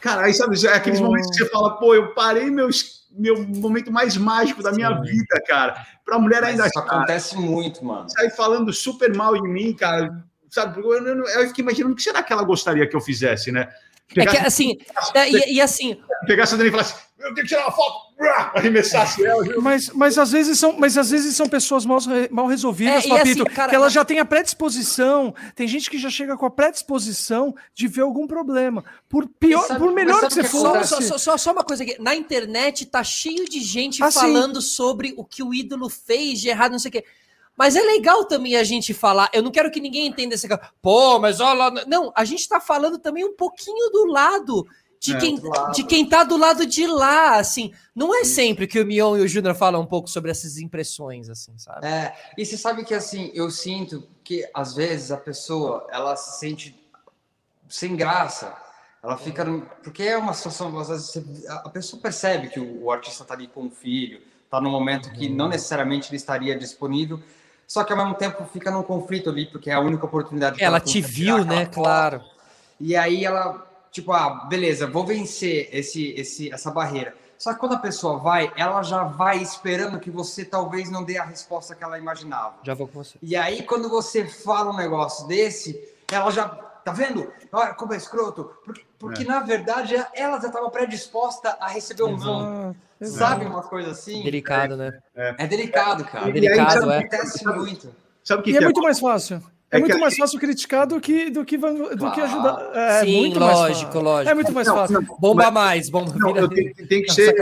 Cara, 0.00 0.22
aí 0.22 0.34
sabe, 0.34 0.56
é 0.66 0.74
aqueles 0.74 1.00
momentos 1.00 1.30
que 1.30 1.36
você 1.36 1.50
fala, 1.50 1.78
pô, 1.78 1.94
eu 1.94 2.12
parei 2.14 2.50
meus 2.50 3.04
meu 3.16 3.46
momento 3.46 3.92
mais 3.92 4.16
mágico 4.16 4.62
da 4.62 4.72
minha 4.72 4.90
Sim. 4.96 5.02
vida, 5.02 5.42
cara. 5.46 5.86
Pra 6.04 6.18
mulher 6.18 6.42
Mas 6.42 6.50
ainda. 6.50 6.66
Isso 6.66 6.74
cara, 6.74 6.96
acontece 6.96 7.36
muito, 7.36 7.84
mano. 7.84 8.10
Sair 8.10 8.30
falando 8.30 8.72
super 8.72 9.14
mal 9.14 9.34
de 9.40 9.48
mim, 9.48 9.72
cara. 9.72 10.24
Sabe? 10.50 10.80
Eu, 10.80 10.92
eu, 10.92 11.24
eu 11.24 11.48
fiquei 11.48 11.62
imaginando 11.62 11.92
o 11.92 11.96
que 11.96 12.02
será 12.02 12.22
que 12.22 12.32
ela 12.32 12.42
gostaria 12.42 12.86
que 12.86 12.96
eu 12.96 13.00
fizesse, 13.00 13.52
né? 13.52 13.68
Pegasse, 14.12 14.36
é 14.36 14.40
que 14.40 14.46
assim, 14.46 14.78
é, 15.14 15.30
e, 15.30 15.54
e, 15.54 15.60
assim. 15.60 15.98
Pegasse 16.26 16.54
a 16.54 16.58
Dani 16.58 16.68
e 16.68 16.72
falasse, 16.72 16.94
eu 17.18 17.34
tenho 17.34 17.46
que 17.46 17.46
tirar 17.46 17.62
uma 17.62 17.72
foto, 17.72 18.14
arremessasse 18.54 19.24
ela. 19.24 19.42
Mas, 19.62 19.88
mas, 19.90 20.18
às 20.18 20.30
vezes 20.30 20.58
são, 20.58 20.76
mas 20.78 20.98
às 20.98 21.10
vezes 21.10 21.34
são 21.34 21.48
pessoas 21.48 21.86
mal, 21.86 21.98
mal 22.30 22.46
resolvidas, 22.46 23.04
é, 23.06 23.08
Papito, 23.08 23.42
assim, 23.42 23.54
cara, 23.54 23.70
que 23.70 23.74
ela 23.74 23.88
já 23.88 24.04
tem 24.04 24.18
a 24.18 24.24
predisposição. 24.24 25.34
Tem 25.54 25.66
gente 25.66 25.88
que 25.88 25.98
já 25.98 26.10
chega 26.10 26.36
com 26.36 26.44
a 26.44 26.50
predisposição 26.50 27.54
de 27.74 27.88
ver 27.88 28.02
algum 28.02 28.26
problema. 28.26 28.84
Por 29.08 29.26
pior, 29.26 29.66
sabe, 29.66 29.80
por 29.80 29.92
melhor 29.92 30.20
que 30.20 30.34
você 30.34 30.42
que 30.42 30.48
fosse. 30.48 30.88
Só, 30.88 31.00
só, 31.00 31.18
só, 31.18 31.36
só, 31.38 31.52
uma 31.52 31.64
coisa 31.64 31.82
aqui. 31.82 31.96
Na 31.98 32.14
internet 32.14 32.86
tá 32.86 33.02
cheio 33.02 33.48
de 33.48 33.60
gente 33.60 34.02
assim, 34.02 34.20
falando 34.20 34.60
sobre 34.60 35.14
o 35.16 35.24
que 35.24 35.42
o 35.42 35.54
ídolo 35.54 35.88
fez 35.88 36.40
de 36.40 36.48
errado, 36.48 36.72
não 36.72 36.78
sei 36.78 36.90
o 36.90 36.92
quê. 36.92 37.04
Mas 37.56 37.76
é 37.76 37.82
legal 37.82 38.24
também 38.24 38.56
a 38.56 38.64
gente 38.64 38.92
falar. 38.92 39.30
Eu 39.32 39.42
não 39.42 39.50
quero 39.50 39.70
que 39.70 39.80
ninguém 39.80 40.06
entenda 40.06 40.34
esse. 40.34 40.48
Pô, 40.82 41.18
mas 41.18 41.40
olha. 41.40 41.84
Não, 41.86 42.12
a 42.14 42.24
gente 42.24 42.40
está 42.40 42.60
falando 42.60 42.98
também 42.98 43.24
um 43.24 43.36
pouquinho 43.36 43.90
do 43.90 44.06
lado 44.06 44.66
de, 45.04 45.14
é, 45.14 45.20
quem, 45.20 45.38
lado. 45.38 45.72
de 45.72 45.84
quem 45.84 46.08
tá 46.08 46.24
do 46.24 46.36
lado 46.36 46.64
de 46.64 46.86
lá, 46.86 47.36
assim. 47.36 47.72
Não 47.94 48.14
é 48.14 48.24
sempre 48.24 48.66
que 48.66 48.80
o 48.80 48.86
Mion 48.86 49.16
e 49.18 49.20
o 49.20 49.28
Júnior 49.28 49.54
falam 49.54 49.82
um 49.82 49.86
pouco 49.86 50.08
sobre 50.08 50.30
essas 50.30 50.56
impressões, 50.56 51.28
assim, 51.28 51.56
sabe? 51.58 51.86
É, 51.86 52.14
e 52.38 52.44
você 52.44 52.56
sabe 52.56 52.84
que, 52.84 52.94
assim, 52.94 53.30
eu 53.34 53.50
sinto 53.50 54.08
que, 54.22 54.48
às 54.54 54.74
vezes, 54.74 55.10
a 55.10 55.18
pessoa, 55.18 55.86
ela 55.90 56.16
se 56.16 56.38
sente 56.38 56.74
sem 57.68 57.94
graça. 57.94 58.56
Ela 59.02 59.18
fica... 59.18 59.44
Porque 59.82 60.02
é 60.02 60.16
uma 60.16 60.32
situação, 60.32 60.76
às 60.78 60.88
vezes, 60.88 61.46
a 61.46 61.68
pessoa 61.68 62.00
percebe 62.00 62.48
que 62.48 62.58
o, 62.58 62.90
artista 62.90 63.24
tá 63.24 63.34
ali 63.34 63.46
com 63.46 63.66
o 63.66 63.70
filho, 63.70 64.22
tá 64.50 64.58
no 64.58 64.70
momento 64.70 65.12
que 65.12 65.28
não 65.28 65.48
necessariamente 65.48 66.08
ele 66.08 66.16
estaria 66.16 66.56
disponível, 66.56 67.22
só 67.66 67.84
que 67.84 67.92
ao 67.92 67.98
mesmo 67.98 68.14
tempo 68.14 68.44
fica 68.52 68.70
num 68.70 68.82
conflito 68.82 69.30
ali, 69.30 69.46
porque 69.46 69.70
é 69.70 69.74
a 69.74 69.80
única 69.80 70.04
oportunidade 70.04 70.56
que 70.56 70.64
ela, 70.64 70.76
ela 70.76 70.84
te 70.84 71.00
viu, 71.00 71.44
né? 71.44 71.66
Claro. 71.66 72.22
E 72.80 72.96
aí 72.96 73.24
ela, 73.24 73.66
tipo, 73.90 74.12
ah, 74.12 74.46
beleza, 74.48 74.86
vou 74.86 75.04
vencer 75.04 75.68
esse, 75.72 76.12
esse, 76.16 76.52
essa 76.52 76.70
barreira. 76.70 77.14
Só 77.38 77.52
que 77.52 77.60
quando 77.60 77.74
a 77.74 77.78
pessoa 77.78 78.18
vai, 78.18 78.52
ela 78.56 78.82
já 78.82 79.04
vai 79.04 79.38
esperando 79.38 79.98
que 79.98 80.10
você 80.10 80.44
talvez 80.44 80.90
não 80.90 81.02
dê 81.02 81.18
a 81.18 81.24
resposta 81.24 81.74
que 81.74 81.82
ela 81.84 81.98
imaginava. 81.98 82.54
Já 82.62 82.74
vou 82.74 82.88
com 82.88 83.02
você. 83.02 83.18
E 83.20 83.36
aí, 83.36 83.62
quando 83.62 83.88
você 83.88 84.26
fala 84.26 84.70
um 84.72 84.76
negócio 84.76 85.26
desse, 85.26 85.78
ela 86.10 86.30
já. 86.30 86.48
Tá 86.48 86.92
vendo? 86.92 87.32
Olha 87.50 87.72
como 87.74 87.94
é 87.94 87.96
escroto. 87.96 88.50
Porque, 88.64 88.84
porque 89.04 89.22
é. 89.22 89.26
na 89.26 89.40
verdade, 89.40 89.94
ela 90.14 90.40
já 90.40 90.46
estava 90.46 90.70
predisposta 90.70 91.58
a 91.60 91.68
receber 91.68 92.04
um 92.04 92.16
não. 92.16 92.74
Sabe 93.02 93.44
uma 93.44 93.62
coisa 93.62 93.90
assim? 93.90 94.22
Delicado, 94.22 94.78
né? 94.78 94.98
É, 95.14 95.34
é 95.40 95.46
delicado, 95.46 96.04
cara. 96.04 96.30
É 96.30 96.32
delicado, 96.32 96.90
é. 96.90 96.98
Acontece 97.00 97.44
muito. 97.44 97.94
Sabe 98.22 98.40
o 98.40 98.44
que, 98.44 98.50
e 98.52 98.54
é, 98.54 98.60
é 98.60 98.60
muito 98.62 98.80
mais 98.80 98.98
fácil. 98.98 99.42
É, 99.70 99.76
é 99.76 99.80
muito 99.80 99.98
mais 99.98 100.16
fácil 100.16 100.40
criticar 100.40 100.86
do 100.86 100.98
que, 100.98 101.28
do 101.28 101.44
que, 101.44 101.58
do 101.58 102.12
que 102.12 102.20
ajudar. 102.22 102.70
É 102.74 103.00
Sim, 103.04 103.20
muito 103.20 103.38
lógico, 103.38 103.92
mais 103.92 104.04
lógico. 104.04 104.30
É 104.30 104.34
muito 104.34 104.52
mais 104.52 104.68
fácil. 104.68 104.94
Não, 104.94 105.16
bomba 105.18 105.50
mais, 105.50 105.90
bomba 105.90 106.14
não, 106.16 106.34
eu 106.34 106.48
tem 106.48 106.72
que 107.02 107.12
ser, 107.12 107.34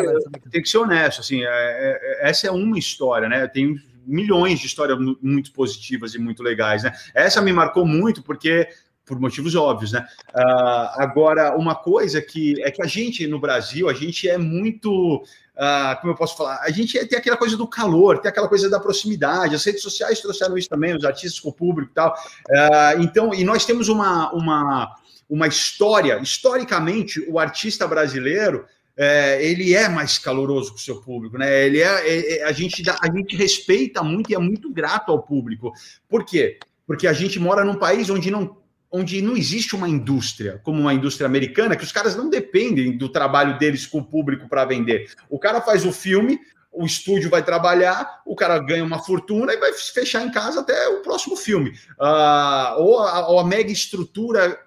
tem 0.50 0.62
que 0.62 0.68
ser 0.68 0.78
honesto. 0.78 1.20
Assim, 1.20 1.44
é, 1.44 2.18
essa 2.28 2.48
é 2.48 2.50
uma 2.50 2.76
história, 2.76 3.28
né? 3.28 3.46
Tem 3.46 3.76
milhões 4.04 4.58
de 4.58 4.66
histórias 4.66 4.98
muito 5.22 5.52
positivas 5.52 6.14
e 6.14 6.18
muito 6.18 6.42
legais, 6.42 6.82
né? 6.82 6.92
Essa 7.14 7.40
me 7.40 7.52
marcou 7.52 7.86
muito 7.86 8.20
porque 8.20 8.68
por 9.04 9.18
motivos 9.18 9.54
óbvios, 9.54 9.92
né? 9.92 10.06
Uh, 10.34 11.02
agora, 11.02 11.56
uma 11.56 11.74
coisa 11.74 12.22
que 12.22 12.62
é 12.62 12.70
que 12.70 12.82
a 12.82 12.86
gente 12.86 13.26
no 13.26 13.40
Brasil, 13.40 13.88
a 13.88 13.94
gente 13.94 14.28
é 14.28 14.38
muito 14.38 15.22
Uh, 15.52 16.00
como 16.00 16.14
eu 16.14 16.16
posso 16.16 16.34
falar, 16.34 16.60
a 16.62 16.70
gente 16.70 16.98
tem 17.06 17.18
aquela 17.18 17.36
coisa 17.36 17.58
do 17.58 17.66
calor, 17.66 18.18
tem 18.18 18.30
aquela 18.30 18.48
coisa 18.48 18.70
da 18.70 18.80
proximidade, 18.80 19.54
as 19.54 19.62
redes 19.62 19.82
sociais 19.82 20.18
trouxeram 20.18 20.56
isso 20.56 20.68
também, 20.68 20.96
os 20.96 21.04
artistas 21.04 21.38
com 21.38 21.50
o 21.50 21.52
público 21.52 21.92
e 21.92 21.94
tal. 21.94 22.14
Uh, 22.48 23.02
então, 23.02 23.34
e 23.34 23.44
nós 23.44 23.66
temos 23.66 23.90
uma, 23.90 24.32
uma, 24.32 24.96
uma 25.28 25.46
história, 25.46 26.18
historicamente, 26.20 27.20
o 27.28 27.38
artista 27.38 27.86
brasileiro. 27.86 28.64
É, 28.94 29.42
ele 29.42 29.74
é 29.74 29.88
mais 29.88 30.18
caloroso 30.18 30.72
com 30.72 30.76
o 30.76 30.80
seu 30.80 31.00
público, 31.00 31.38
né? 31.38 31.64
Ele 31.64 31.80
é, 31.80 32.08
é, 32.08 32.36
é, 32.36 32.44
a 32.44 32.52
gente 32.52 32.82
dá, 32.82 32.98
a 33.00 33.10
gente 33.10 33.34
respeita 33.34 34.02
muito 34.02 34.30
e 34.30 34.34
é 34.34 34.38
muito 34.38 34.70
grato 34.70 35.10
ao 35.10 35.22
público. 35.22 35.72
Por 36.06 36.26
quê? 36.26 36.58
Porque 36.86 37.06
a 37.06 37.12
gente 37.14 37.40
mora 37.40 37.64
num 37.64 37.76
país 37.76 38.10
onde 38.10 38.30
não 38.30 38.61
onde 38.92 39.22
não 39.22 39.34
existe 39.36 39.74
uma 39.74 39.88
indústria, 39.88 40.60
como 40.62 40.78
uma 40.78 40.92
indústria 40.92 41.26
americana, 41.26 41.74
que 41.74 41.84
os 41.84 41.90
caras 41.90 42.14
não 42.14 42.28
dependem 42.28 42.96
do 42.96 43.08
trabalho 43.08 43.58
deles 43.58 43.86
com 43.86 43.98
o 43.98 44.04
público 44.04 44.46
para 44.48 44.66
vender. 44.66 45.10
O 45.30 45.38
cara 45.38 45.62
faz 45.62 45.86
o 45.86 45.92
filme, 45.92 46.38
o 46.70 46.84
estúdio 46.84 47.30
vai 47.30 47.42
trabalhar, 47.42 48.22
o 48.26 48.36
cara 48.36 48.58
ganha 48.58 48.84
uma 48.84 49.02
fortuna 49.02 49.54
e 49.54 49.56
vai 49.56 49.72
fechar 49.72 50.22
em 50.24 50.30
casa 50.30 50.60
até 50.60 50.88
o 50.88 51.00
próximo 51.00 51.36
filme. 51.36 51.70
Uh, 51.98 52.80
ou, 52.80 52.98
a, 52.98 53.28
ou, 53.28 53.38
a, 53.40 53.44
mega 53.44 53.72
estrutura 53.72 54.58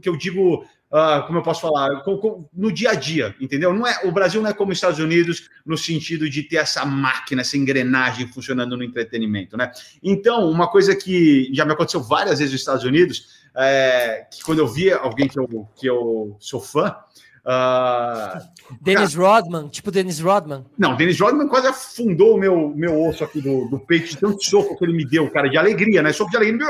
que 0.00 0.08
eu 0.08 0.16
digo, 0.16 0.62
uh, 0.62 1.26
como 1.26 1.38
eu 1.38 1.42
posso 1.42 1.60
falar, 1.60 2.02
com, 2.04 2.16
com, 2.18 2.48
no 2.52 2.72
dia 2.72 2.90
a 2.90 2.94
dia, 2.94 3.34
entendeu? 3.40 3.74
Não 3.74 3.84
é, 3.84 4.02
o 4.04 4.12
Brasil 4.12 4.40
não 4.40 4.50
é 4.50 4.52
como 4.52 4.70
os 4.70 4.78
Estados 4.78 5.00
Unidos 5.00 5.48
no 5.66 5.76
sentido 5.76 6.30
de 6.30 6.44
ter 6.44 6.56
essa 6.56 6.84
máquina, 6.84 7.40
essa 7.40 7.56
engrenagem 7.56 8.28
funcionando 8.28 8.76
no 8.76 8.84
entretenimento, 8.84 9.56
né? 9.56 9.72
Então, 10.00 10.48
uma 10.48 10.68
coisa 10.68 10.94
que 10.94 11.50
já 11.52 11.64
me 11.64 11.72
aconteceu 11.72 12.00
várias 12.00 12.38
vezes 12.38 12.52
nos 12.52 12.60
Estados 12.60 12.84
Unidos 12.84 13.43
é, 13.56 14.26
que 14.30 14.42
quando 14.42 14.58
eu 14.58 14.66
via 14.66 14.96
alguém 14.96 15.28
que 15.28 15.38
eu, 15.38 15.68
que 15.76 15.86
eu 15.86 16.36
sou 16.40 16.60
fã. 16.60 16.96
Uh, 17.44 18.40
Dennis 18.80 19.14
cara, 19.14 19.28
Rodman, 19.28 19.68
tipo 19.68 19.90
Dennis 19.90 20.18
Rodman. 20.18 20.64
Não, 20.78 20.96
Dennis 20.96 21.20
Rodman 21.20 21.46
quase 21.46 21.66
afundou 21.66 22.36
o 22.36 22.38
meu, 22.38 22.70
meu 22.70 22.98
osso 23.06 23.22
aqui 23.22 23.40
do, 23.40 23.68
do 23.68 23.78
peito 23.78 24.08
de 24.08 24.16
tanto 24.16 24.42
soco 24.42 24.76
que 24.78 24.84
ele 24.84 24.94
me 24.94 25.04
deu, 25.04 25.30
cara, 25.30 25.48
de 25.48 25.58
alegria, 25.58 26.02
né? 26.02 26.10
Soco 26.10 26.30
de 26.30 26.38
alegria. 26.38 26.66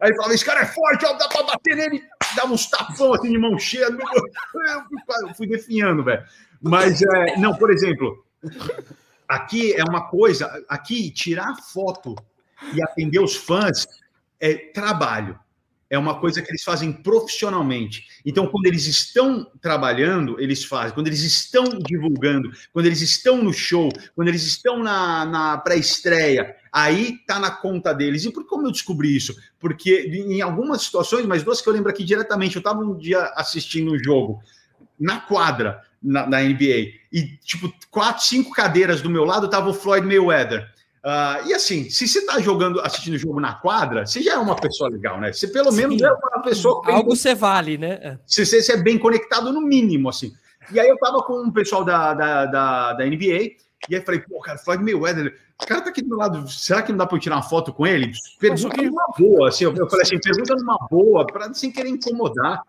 Aí 0.00 0.10
ele 0.10 0.16
falava: 0.16 0.34
Esse 0.34 0.44
cara 0.44 0.60
é 0.60 0.66
forte, 0.66 1.06
ó, 1.06 1.14
dá 1.14 1.26
pra 1.28 1.44
bater 1.44 1.76
nele. 1.76 2.02
Dava 2.36 2.52
uns 2.52 2.66
tapão 2.66 3.14
assim 3.14 3.32
de 3.32 3.38
mão 3.38 3.58
cheia. 3.58 3.88
Eu 3.88 5.34
fui 5.34 5.46
definhando, 5.46 6.04
velho. 6.04 6.22
Mas, 6.60 7.00
é, 7.00 7.38
não, 7.38 7.54
por 7.54 7.70
exemplo, 7.70 8.22
aqui 9.26 9.72
é 9.72 9.84
uma 9.84 10.10
coisa, 10.10 10.62
aqui 10.68 11.10
tirar 11.10 11.56
foto 11.72 12.14
e 12.74 12.82
atender 12.82 13.20
os 13.20 13.34
fãs 13.34 13.86
é 14.38 14.54
trabalho 14.72 15.38
é 15.90 15.98
uma 15.98 16.20
coisa 16.20 16.42
que 16.42 16.50
eles 16.50 16.62
fazem 16.62 16.92
profissionalmente. 16.92 18.06
Então, 18.24 18.46
quando 18.46 18.66
eles 18.66 18.86
estão 18.86 19.50
trabalhando, 19.60 20.38
eles 20.38 20.64
fazem. 20.64 20.92
Quando 20.92 21.06
eles 21.06 21.22
estão 21.22 21.64
divulgando, 21.64 22.50
quando 22.72 22.86
eles 22.86 23.00
estão 23.00 23.42
no 23.42 23.52
show, 23.52 23.90
quando 24.14 24.28
eles 24.28 24.42
estão 24.42 24.82
na, 24.82 25.24
na 25.24 25.58
pré-estreia, 25.58 26.54
aí 26.72 27.18
tá 27.26 27.38
na 27.38 27.50
conta 27.50 27.94
deles. 27.94 28.24
E 28.24 28.32
por 28.32 28.46
como 28.46 28.66
eu 28.66 28.72
descobri 28.72 29.16
isso? 29.16 29.34
Porque 29.58 30.10
em 30.12 30.42
algumas 30.42 30.82
situações, 30.82 31.24
mas 31.24 31.42
duas 31.42 31.60
que 31.60 31.68
eu 31.68 31.72
lembro 31.72 31.90
aqui 31.90 32.04
diretamente, 32.04 32.56
eu 32.56 32.60
estava 32.60 32.80
um 32.80 32.96
dia 32.96 33.32
assistindo 33.34 33.92
um 33.92 33.98
jogo 33.98 34.42
na 35.00 35.20
quadra, 35.20 35.82
na, 36.02 36.26
na 36.26 36.40
NBA, 36.40 36.92
e 37.12 37.38
tipo, 37.44 37.72
quatro, 37.90 38.24
cinco 38.24 38.50
cadeiras 38.52 39.00
do 39.00 39.08
meu 39.08 39.24
lado 39.24 39.48
tava 39.48 39.70
o 39.70 39.74
Floyd 39.74 40.06
Mayweather. 40.06 40.68
Uh, 41.08 41.48
e 41.48 41.54
assim, 41.54 41.88
se 41.88 42.06
você 42.06 42.18
está 42.18 42.38
jogando, 42.38 42.82
assistindo 42.82 43.14
o 43.14 43.18
jogo 43.18 43.40
na 43.40 43.54
quadra, 43.54 44.04
você 44.04 44.20
já 44.20 44.34
é 44.34 44.36
uma 44.36 44.54
pessoa 44.54 44.90
legal, 44.90 45.18
né? 45.18 45.32
Você 45.32 45.48
pelo 45.48 45.72
Sim. 45.72 45.78
menos 45.78 46.02
é 46.02 46.12
uma 46.12 46.42
pessoa. 46.42 46.82
Algo 46.84 47.16
você 47.16 47.34
vale, 47.34 47.78
né? 47.78 48.18
Você, 48.26 48.44
você, 48.44 48.72
é 48.72 48.76
bem 48.76 48.98
conectado 48.98 49.50
no 49.50 49.62
mínimo, 49.62 50.10
assim. 50.10 50.34
E 50.70 50.78
aí 50.78 50.86
eu 50.86 50.98
tava 50.98 51.22
com 51.22 51.40
um 51.40 51.50
pessoal 51.50 51.82
da, 51.82 52.12
da, 52.12 52.44
da, 52.44 52.92
da 52.92 53.06
NBA, 53.06 53.56
e 53.88 53.94
aí 53.94 54.02
falei, 54.02 54.20
pô, 54.20 54.38
cara, 54.40 54.58
Floyd 54.58 54.84
Mayweather, 54.84 55.34
o 55.62 55.66
cara 55.66 55.80
tá 55.80 55.88
aqui 55.88 56.02
do 56.02 56.08
meu 56.08 56.18
lado, 56.18 56.46
será 56.46 56.82
que 56.82 56.92
não 56.92 56.98
dá 56.98 57.06
para 57.06 57.16
eu 57.16 57.20
tirar 57.20 57.36
uma 57.36 57.42
foto 57.42 57.72
com 57.72 57.86
ele? 57.86 58.12
Pergunta 58.38 58.82
numa 58.82 59.06
boa, 59.18 59.48
assim, 59.48 59.64
eu, 59.64 59.74
falei 59.88 60.02
assim, 60.02 60.20
pergunta 60.20 60.56
numa 60.56 60.76
boa, 60.90 61.26
para 61.26 61.54
sem 61.54 61.72
querer 61.72 61.88
incomodar. 61.88 62.60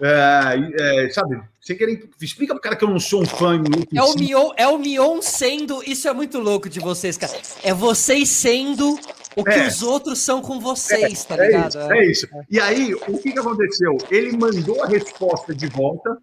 É, 0.00 1.06
é, 1.06 1.10
sabe, 1.10 1.40
sem 1.60 1.76
querer. 1.76 2.08
Explica 2.20 2.54
pro 2.54 2.62
cara 2.62 2.76
que 2.76 2.84
eu 2.84 2.90
não 2.90 3.00
sou 3.00 3.22
um 3.22 3.26
fã. 3.26 3.60
É 3.94 4.02
o, 4.02 4.14
Mion, 4.14 4.50
é 4.56 4.68
o 4.68 4.78
Mion 4.78 5.22
sendo. 5.22 5.82
Isso 5.82 6.06
é 6.06 6.12
muito 6.12 6.38
louco 6.38 6.68
de 6.68 6.80
vocês, 6.80 7.16
cara. 7.16 7.32
É 7.62 7.72
vocês 7.72 8.28
sendo 8.28 8.98
o 9.34 9.42
que 9.42 9.50
é. 9.50 9.66
os 9.66 9.82
outros 9.82 10.18
são 10.18 10.40
com 10.40 10.60
vocês, 10.60 11.24
tá 11.24 11.36
é, 11.36 11.46
ligado? 11.46 11.78
É 11.92 12.06
isso, 12.06 12.26
é 12.26 12.38
isso. 12.38 12.46
E 12.50 12.60
aí, 12.60 12.94
o 12.94 13.18
que, 13.18 13.32
que 13.32 13.38
aconteceu? 13.38 13.96
Ele 14.10 14.36
mandou 14.36 14.82
a 14.82 14.86
resposta 14.86 15.54
de 15.54 15.66
volta. 15.66 16.18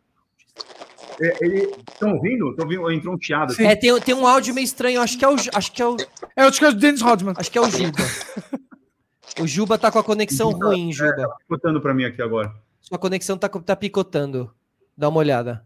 É, 1.20 1.46
estão 1.92 2.14
ouvindo? 2.14 2.50
Estão 2.52 2.66
ouvindo? 2.66 2.92
Entrou 2.92 3.16
um 3.16 3.22
chiado. 3.22 3.54
É, 3.60 3.76
tem, 3.76 4.00
tem 4.02 4.16
um 4.16 4.26
áudio 4.26 4.54
meio 4.54 4.66
estranho. 4.66 5.02
Acho 5.02 5.18
que 5.18 5.26
é 5.26 5.30
o. 5.30 5.36
Acho 5.36 5.72
que 5.72 5.82
é 5.82 5.88
o. 5.88 5.98
É, 6.36 6.44
acho 6.44 6.60
que 6.60 6.66
é 6.66 6.70
o 6.70 6.74
Dennis 6.74 7.02
Rodman. 7.02 7.34
Acho 7.38 7.52
que 7.52 7.58
é 7.58 7.62
o 7.62 7.70
Juba. 7.70 7.98
o 9.42 9.48
Juba 9.48 9.78
tá 9.78 9.92
com 9.92 10.00
a 10.00 10.04
conexão 10.04 10.52
Juba, 10.52 10.68
ruim, 10.68 10.92
Juba. 10.92 11.10
É, 11.10 11.16
tá 11.16 11.36
picotando 11.40 11.82
para 11.82 11.94
mim 11.94 12.06
aqui 12.06 12.22
agora. 12.22 12.54
Sua 12.84 13.00
conexão 13.00 13.38
tá, 13.38 13.50
tá 13.50 13.76
picotando. 13.76 14.54
Dá 14.96 15.10
uma 15.10 15.20
olhada. 15.20 15.66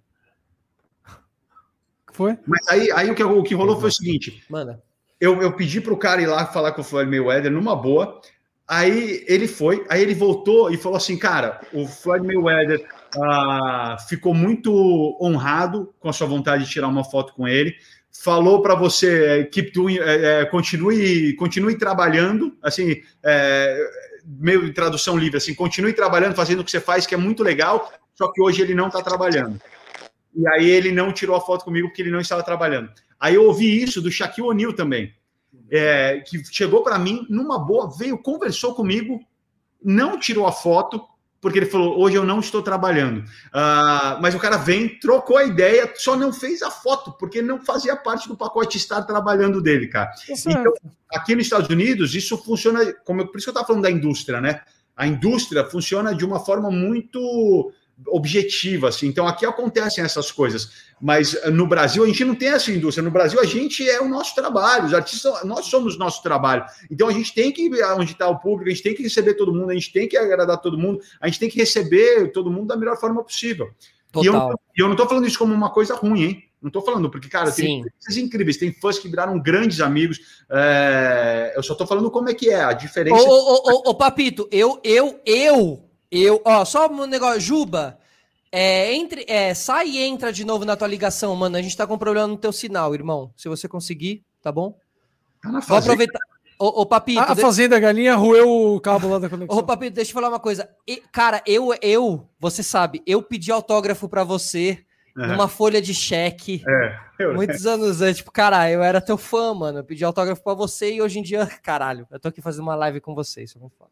Foi? 2.13 2.37
Mas 2.45 2.67
aí, 2.67 2.91
aí 2.91 3.11
o, 3.11 3.15
que, 3.15 3.23
o 3.23 3.43
que 3.43 3.53
rolou 3.53 3.79
foi 3.79 3.89
o 3.89 3.93
seguinte. 3.93 4.43
Manda. 4.49 4.81
Eu, 5.19 5.41
eu 5.41 5.51
pedi 5.53 5.81
pro 5.81 5.97
cara 5.97 6.21
ir 6.21 6.27
lá 6.27 6.45
falar 6.45 6.71
com 6.71 6.81
o 6.81 6.83
Floyd 6.83 7.09
Mayweather 7.09 7.51
numa 7.51 7.75
boa. 7.75 8.21
Aí 8.67 9.23
ele 9.27 9.47
foi, 9.47 9.85
aí 9.89 10.01
ele 10.01 10.13
voltou 10.13 10.69
e 10.69 10.77
falou 10.77 10.97
assim, 10.97 11.17
cara, 11.17 11.61
o 11.73 11.87
Floyd 11.87 12.25
Mayweather 12.25 12.85
uh, 13.15 14.07
ficou 14.07 14.33
muito 14.33 15.17
honrado 15.21 15.93
com 15.99 16.09
a 16.09 16.13
sua 16.13 16.27
vontade 16.27 16.65
de 16.65 16.69
tirar 16.69 16.87
uma 16.87 17.03
foto 17.03 17.33
com 17.33 17.47
ele. 17.47 17.75
Falou 18.11 18.61
para 18.61 18.75
você, 18.75 19.25
é, 19.25 19.43
keep 19.45 19.71
doing, 19.71 19.99
é, 19.99 20.43
continue, 20.45 21.33
continue 21.35 21.77
trabalhando, 21.77 22.57
assim, 22.61 23.01
é, 23.23 23.79
meio 24.27 24.65
de 24.65 24.73
tradução 24.73 25.17
livre, 25.17 25.37
assim, 25.37 25.53
continue 25.53 25.93
trabalhando, 25.93 26.35
fazendo 26.35 26.59
o 26.59 26.63
que 26.65 26.71
você 26.71 26.81
faz, 26.81 27.05
que 27.05 27.15
é 27.15 27.17
muito 27.17 27.41
legal, 27.41 27.91
só 28.13 28.29
que 28.31 28.41
hoje 28.41 28.61
ele 28.61 28.75
não 28.75 28.87
está 28.87 29.01
trabalhando. 29.01 29.61
E 30.35 30.47
aí 30.49 30.69
ele 30.69 30.91
não 30.91 31.13
tirou 31.13 31.35
a 31.35 31.41
foto 31.41 31.63
comigo 31.63 31.87
porque 31.87 32.01
ele 32.01 32.11
não 32.11 32.19
estava 32.19 32.43
trabalhando. 32.43 32.91
Aí 33.19 33.35
eu 33.35 33.45
ouvi 33.45 33.81
isso 33.81 34.01
do 34.01 34.11
Shaquille 34.11 34.47
O'Neal 34.47 34.73
também, 34.73 35.13
é, 35.71 36.21
que 36.27 36.43
chegou 36.45 36.83
para 36.83 36.99
mim 36.99 37.25
numa 37.29 37.57
boa, 37.57 37.89
veio, 37.97 38.17
conversou 38.17 38.75
comigo, 38.75 39.19
não 39.81 40.19
tirou 40.19 40.45
a 40.45 40.51
foto, 40.51 41.01
porque 41.41 41.59
ele 41.59 41.65
falou: 41.65 41.99
hoje 41.99 42.15
eu 42.15 42.25
não 42.25 42.39
estou 42.39 42.61
trabalhando. 42.61 43.19
Uh, 43.19 44.21
mas 44.21 44.33
o 44.35 44.39
cara 44.39 44.57
vem, 44.57 44.99
trocou 44.99 45.37
a 45.37 45.43
ideia, 45.43 45.91
só 45.95 46.15
não 46.15 46.33
fez 46.33 46.61
a 46.61 46.71
foto, 46.71 47.11
porque 47.13 47.41
não 47.41 47.63
fazia 47.63 47.95
parte 47.95 48.27
do 48.27 48.35
pacote 48.35 48.77
estar 48.77 49.03
trabalhando 49.03 49.61
dele, 49.61 49.87
cara. 49.87 50.11
Então, 50.51 50.73
aqui 51.11 51.35
nos 51.35 51.45
Estados 51.45 51.69
Unidos, 51.69 52.15
isso 52.15 52.37
funciona, 52.37 52.93
como 53.05 53.25
por 53.27 53.37
isso 53.37 53.45
que 53.45 53.49
eu 53.49 53.53
estava 53.53 53.67
falando 53.67 53.83
da 53.83 53.91
indústria, 53.91 54.41
né? 54.41 54.61
A 54.95 55.05
indústria 55.05 55.63
funciona 55.63 56.15
de 56.15 56.25
uma 56.25 56.39
forma 56.39 56.71
muito 56.71 57.71
objetiva, 58.05 58.89
assim. 58.89 59.07
Então 59.07 59.27
aqui 59.27 59.45
acontecem 59.45 60.03
essas 60.03 60.31
coisas, 60.31 60.71
mas 61.01 61.33
eh, 61.35 61.49
no 61.49 61.67
Brasil 61.67 62.03
a 62.03 62.07
gente 62.07 62.23
não 62.23 62.35
tem 62.35 62.49
essa 62.49 62.71
indústria. 62.71 63.03
No 63.03 63.11
Brasil 63.11 63.39
a 63.39 63.45
gente 63.45 63.87
é 63.89 63.99
o 63.99 64.07
nosso 64.07 64.35
trabalho, 64.35 64.85
os 64.85 64.93
artistas 64.93 65.43
nós 65.43 65.65
somos 65.65 65.95
o 65.95 65.99
nosso 65.99 66.21
trabalho. 66.21 66.63
Então 66.91 67.07
a 67.07 67.11
gente 67.11 67.33
tem 67.33 67.51
que 67.51 67.63
ir 67.63 67.83
onde 67.97 68.11
está 68.11 68.27
o 68.27 68.39
público, 68.39 68.69
a 68.69 68.73
gente 68.73 68.83
tem 68.83 68.93
que 68.93 69.03
receber 69.03 69.33
todo 69.33 69.53
mundo, 69.53 69.71
a 69.71 69.73
gente 69.73 69.91
tem 69.91 70.07
que 70.07 70.17
agradar 70.17 70.61
todo 70.61 70.77
mundo, 70.77 70.99
a 71.19 71.27
gente 71.27 71.39
tem 71.39 71.49
que 71.49 71.57
receber 71.57 72.31
todo 72.31 72.51
mundo 72.51 72.67
da 72.67 72.77
melhor 72.77 72.97
forma 72.97 73.23
possível. 73.23 73.69
Total. 74.11 74.59
E 74.75 74.79
eu, 74.81 74.85
não 74.85 74.93
estou 74.93 75.07
falando 75.07 75.27
isso 75.27 75.39
como 75.39 75.53
uma 75.53 75.69
coisa 75.69 75.95
ruim, 75.95 76.23
hein? 76.23 76.43
Não 76.61 76.69
estou 76.69 76.81
falando, 76.81 77.09
porque, 77.09 77.29
cara, 77.29 77.51
Sim. 77.51 77.61
tem 77.61 77.81
coisas 77.81 78.17
incríveis, 78.17 78.57
tem 78.57 78.73
fãs 78.73 78.97
que 78.97 79.07
viraram 79.07 79.39
grandes 79.39 79.79
amigos. 79.79 80.19
É... 80.49 81.53
Eu 81.55 81.61
só 81.61 81.73
estou 81.73 81.85
falando 81.85 82.09
como 82.09 82.29
é 82.29 82.33
que 82.33 82.49
é 82.49 82.63
a 82.63 82.73
diferença. 82.73 83.21
Ô, 83.21 83.29
ô, 83.29 83.55
ô, 83.55 83.89
ô, 83.89 83.95
Papito, 83.95 84.47
eu, 84.51 84.79
eu, 84.83 85.19
eu 85.23 85.86
eu, 86.11 86.41
ó, 86.45 86.63
só 86.65 86.87
um 86.87 87.05
negócio, 87.05 87.39
Juba, 87.39 87.99
é, 88.51 88.93
entre, 88.93 89.25
é, 89.27 89.53
sai 89.53 89.89
e 89.89 90.01
entra 90.01 90.31
de 90.31 90.45
novo 90.45 90.65
na 90.65 90.75
tua 90.75 90.87
ligação, 90.87 91.35
mano. 91.35 91.57
A 91.57 91.61
gente 91.61 91.75
tá 91.75 91.85
com 91.85 91.97
problema 91.97 92.27
no 92.27 92.37
teu 92.37 92.51
sinal, 92.51 92.93
irmão. 92.93 93.31
Se 93.35 93.49
você 93.49 93.67
conseguir, 93.67 94.23
tá 94.41 94.51
bom? 94.51 94.77
Tá 95.41 95.51
na 95.51 95.59
Vou 95.59 95.77
aproveitar. 95.77 96.19
Ô, 96.59 96.81
ô 96.81 96.85
Papito. 96.85 97.19
A, 97.19 97.33
a 97.33 97.35
Fazenda 97.35 97.79
Galinha 97.79 98.15
roeu 98.15 98.49
o 98.49 98.79
cabo 98.79 99.09
lá 99.09 99.19
da 99.19 99.29
conexão. 99.29 99.57
Ô, 99.57 99.63
Papito, 99.63 99.95
deixa 99.95 100.11
eu 100.11 100.13
falar 100.15 100.29
uma 100.29 100.39
coisa. 100.39 100.67
E, 100.87 100.97
cara, 101.11 101.41
eu, 101.45 101.69
eu, 101.81 102.27
você 102.39 102.63
sabe, 102.63 103.03
eu 103.05 103.21
pedi 103.21 103.51
autógrafo 103.51 104.09
para 104.09 104.23
você 104.23 104.83
é. 105.15 105.27
numa 105.27 105.47
folha 105.47 105.81
de 105.81 105.93
cheque. 105.93 106.63
É, 106.67 106.99
eu, 107.19 107.35
muitos 107.35 107.65
é. 107.65 107.69
anos 107.69 108.01
antes. 108.01 108.17
Tipo, 108.17 108.31
cara, 108.31 108.71
eu 108.71 108.81
era 108.81 108.99
teu 108.99 109.17
fã, 109.17 109.53
mano. 109.53 109.79
Eu 109.79 109.83
pedi 109.83 110.03
autógrafo 110.03 110.41
para 110.43 110.55
você 110.55 110.93
e 110.93 111.01
hoje 111.01 111.19
em 111.19 111.21
dia, 111.21 111.45
caralho, 111.61 112.07
eu 112.09 112.19
tô 112.19 112.29
aqui 112.29 112.41
fazendo 112.41 112.63
uma 112.63 112.75
live 112.75 113.01
com 113.01 113.13
você. 113.13 113.43
Isso 113.43 113.57
é 113.57 113.61
muito 113.61 113.75
foda. 113.75 113.91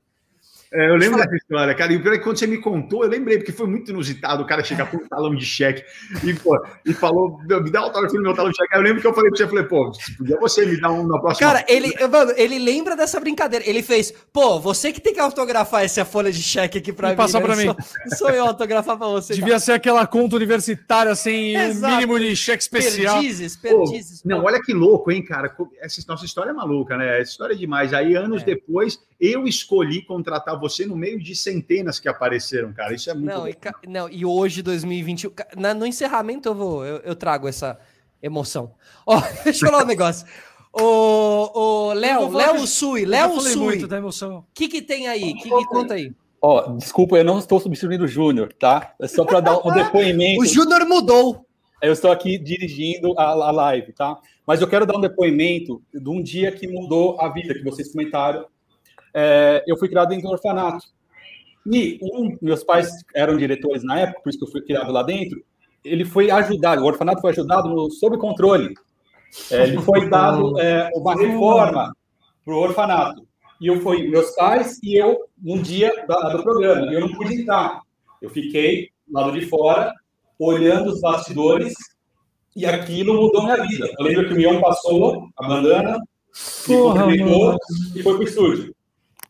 É, 0.75 0.89
eu 0.89 0.95
lembro 0.95 1.17
dessa 1.17 1.35
história, 1.35 1.73
cara. 1.73 1.93
E 1.93 1.95
o 1.95 2.01
pior 2.01 2.13
é 2.13 2.17
que 2.17 2.23
quando 2.25 2.37
você 2.37 2.45
me 2.45 2.57
contou, 2.57 3.03
eu 3.03 3.09
lembrei, 3.09 3.37
porque 3.37 3.53
foi 3.53 3.65
muito 3.65 3.91
inusitado 3.91 4.43
o 4.43 4.45
cara 4.45 4.61
chegar 4.61 4.91
com 4.91 4.97
um 4.97 5.07
talão 5.07 5.33
de 5.33 5.45
cheque 5.45 5.85
e, 6.21 6.33
pô, 6.33 6.61
e 6.85 6.93
falou: 6.93 7.39
me 7.39 7.71
dá 7.71 7.79
autógrafo 7.79 8.15
no 8.17 8.23
meu 8.23 8.33
talão 8.33 8.51
de 8.51 8.57
cheque. 8.57 8.73
Aí 8.73 8.79
eu 8.79 8.83
lembro 8.83 9.01
que 9.01 9.07
eu 9.07 9.13
falei 9.13 9.29
pra 9.29 9.37
você, 9.37 9.43
eu 9.43 9.47
falei, 9.47 9.63
pô, 9.63 9.91
podia 10.17 10.37
você 10.37 10.65
me 10.65 10.79
dar 10.81 10.91
um 10.91 11.07
na 11.07 11.17
próxima. 11.17 11.47
Cara, 11.47 11.65
ele, 11.69 11.93
mano, 12.07 12.33
ele 12.35 12.59
lembra 12.59 12.97
dessa 12.97 13.19
brincadeira. 13.21 13.63
Ele 13.67 13.81
fez, 13.81 14.13
pô, 14.33 14.59
você 14.59 14.91
que 14.91 14.99
tem 14.99 15.13
que 15.13 15.19
autografar 15.19 15.83
essa 15.83 16.03
folha 16.03 16.29
de 16.29 16.43
cheque 16.43 16.79
aqui 16.79 16.91
pra 16.91 17.09
e 17.09 17.11
mim. 17.11 17.17
Passar 17.17 17.39
né? 17.39 17.45
pra 17.45 17.55
mim. 17.55 17.65
Sou, 18.09 18.17
sou 18.17 18.29
eu 18.31 18.45
autografar 18.45 18.97
pra 18.97 19.07
você. 19.07 19.33
Devia 19.33 19.51
cara. 19.51 19.59
ser 19.59 19.71
aquela 19.71 20.05
conta 20.05 20.35
universitária, 20.35 21.11
assim, 21.11 21.55
o 21.55 21.71
um 21.71 21.87
mínimo 21.87 22.19
de 22.19 22.35
cheque 22.35 22.63
especial. 22.63 23.15
Perdizes, 23.15 23.55
perdizes. 23.55 24.21
Pô, 24.21 24.29
não, 24.29 24.43
olha 24.43 24.61
que 24.61 24.73
louco, 24.73 25.09
hein, 25.09 25.23
cara. 25.23 25.55
Essa 25.79 26.01
nossa 26.05 26.25
história 26.25 26.49
é 26.49 26.53
maluca, 26.53 26.97
né? 26.97 27.21
Essa 27.21 27.31
história 27.31 27.53
é 27.53 27.57
demais. 27.57 27.93
Aí, 27.93 28.13
anos 28.13 28.41
é. 28.41 28.45
depois, 28.45 28.99
eu 29.19 29.45
escolhi 29.45 30.01
contratar 30.03 30.59
você 30.59 30.85
no 30.85 30.95
meio 30.95 31.19
de 31.19 31.35
centenas 31.35 31.99
que 31.99 32.07
apareceram, 32.07 32.73
cara. 32.73 32.93
Isso 32.93 33.09
é 33.09 33.13
muito. 33.13 33.27
Não, 33.27 33.47
e, 33.47 33.55
não, 33.87 34.09
e 34.09 34.25
hoje, 34.25 34.61
2021, 34.61 35.31
na, 35.55 35.73
no 35.73 35.85
encerramento 35.85 36.49
eu 36.49 36.55
vou, 36.55 36.85
eu, 36.85 36.97
eu 36.97 37.15
trago 37.15 37.47
essa 37.47 37.79
emoção. 38.21 38.73
Ó, 39.05 39.21
deixa 39.43 39.65
eu 39.65 39.71
falar 39.71 39.83
um 39.83 39.87
negócio. 39.87 40.27
O, 40.73 41.89
o 41.89 41.93
Léo, 41.93 42.29
Léo 42.29 42.67
Sui, 42.67 43.05
Léo 43.05 43.39
Sui. 43.39 43.85
O 43.85 44.45
que, 44.53 44.67
que 44.67 44.81
tem 44.81 45.07
aí? 45.07 45.33
Que, 45.35 45.49
que 45.49 45.65
conta 45.67 45.93
aí? 45.93 46.13
Ó, 46.41 46.63
oh, 46.67 46.77
desculpa, 46.77 47.17
eu 47.17 47.23
não 47.23 47.39
estou 47.39 47.59
substituindo 47.59 48.03
o 48.03 48.07
Júnior, 48.07 48.53
tá? 48.53 48.93
É 48.99 49.07
só 49.07 49.23
para 49.23 49.39
dar 49.39 49.57
um 49.65 49.71
depoimento. 49.73 50.41
o 50.41 50.45
Júnior 50.45 50.85
mudou. 50.85 51.45
Eu 51.81 51.93
estou 51.93 52.11
aqui 52.11 52.37
dirigindo 52.37 53.17
a, 53.17 53.23
a 53.23 53.51
live, 53.51 53.93
tá? 53.93 54.17
Mas 54.45 54.61
eu 54.61 54.67
quero 54.67 54.85
dar 54.85 54.97
um 54.97 55.01
depoimento 55.01 55.81
de 55.93 56.09
um 56.09 56.21
dia 56.21 56.51
que 56.51 56.67
mudou 56.67 57.19
a 57.19 57.29
vida, 57.29 57.53
que 57.53 57.63
vocês 57.63 57.91
comentaram. 57.91 58.45
É, 59.17 59.63
eu 59.65 59.77
fui 59.77 59.87
criado 59.87 60.13
em 60.13 60.23
um 60.23 60.29
orfanato. 60.29 60.85
E 61.65 61.97
um, 62.01 62.37
meus 62.41 62.63
pais 62.63 62.89
eram 63.15 63.37
diretores 63.37 63.83
na 63.83 63.99
época, 64.01 64.21
por 64.21 64.29
isso 64.29 64.37
que 64.37 64.45
eu 64.45 64.51
fui 64.51 64.61
criado 64.61 64.91
lá 64.91 65.01
dentro. 65.01 65.41
Ele 65.83 66.03
foi 66.03 66.29
ajudado, 66.29 66.83
o 66.83 66.85
orfanato 66.85 67.21
foi 67.21 67.31
ajudado 67.31 67.69
no, 67.69 67.89
sob 67.89 68.17
controle. 68.17 68.73
É, 69.49 69.63
ele 69.63 69.81
foi 69.81 70.09
dado 70.09 70.59
é, 70.59 70.89
uma 70.93 71.15
reforma 71.15 71.95
para 72.43 72.53
o 72.53 72.59
orfanato. 72.59 73.25
E 73.61 73.67
eu 73.67 73.79
fui, 73.79 74.07
meus 74.09 74.31
pais 74.31 74.79
e 74.83 74.95
eu, 74.95 75.17
num 75.41 75.61
dia 75.61 75.91
da, 76.07 76.29
do 76.29 76.43
programa. 76.43 76.91
Eu 76.91 76.99
não 76.99 77.13
pude 77.13 77.41
entrar. 77.41 77.81
Eu 78.21 78.29
fiquei 78.29 78.89
lado 79.11 79.31
de 79.31 79.45
fora, 79.47 79.93
olhando 80.37 80.89
os 80.91 80.99
bastidores, 80.99 81.73
e 82.55 82.65
aquilo 82.65 83.13
mudou 83.13 83.43
minha 83.43 83.65
vida. 83.65 83.89
Eu 83.97 84.05
lembro 84.05 84.27
que 84.27 84.33
o 84.33 84.37
Mion 84.37 84.59
passou 84.59 85.29
a 85.37 85.47
bandana, 85.47 85.99
Porra, 86.65 87.05
e 87.15 88.03
foi 88.03 88.13
para 88.13 88.21
o 88.21 88.23
estúdio. 88.23 88.75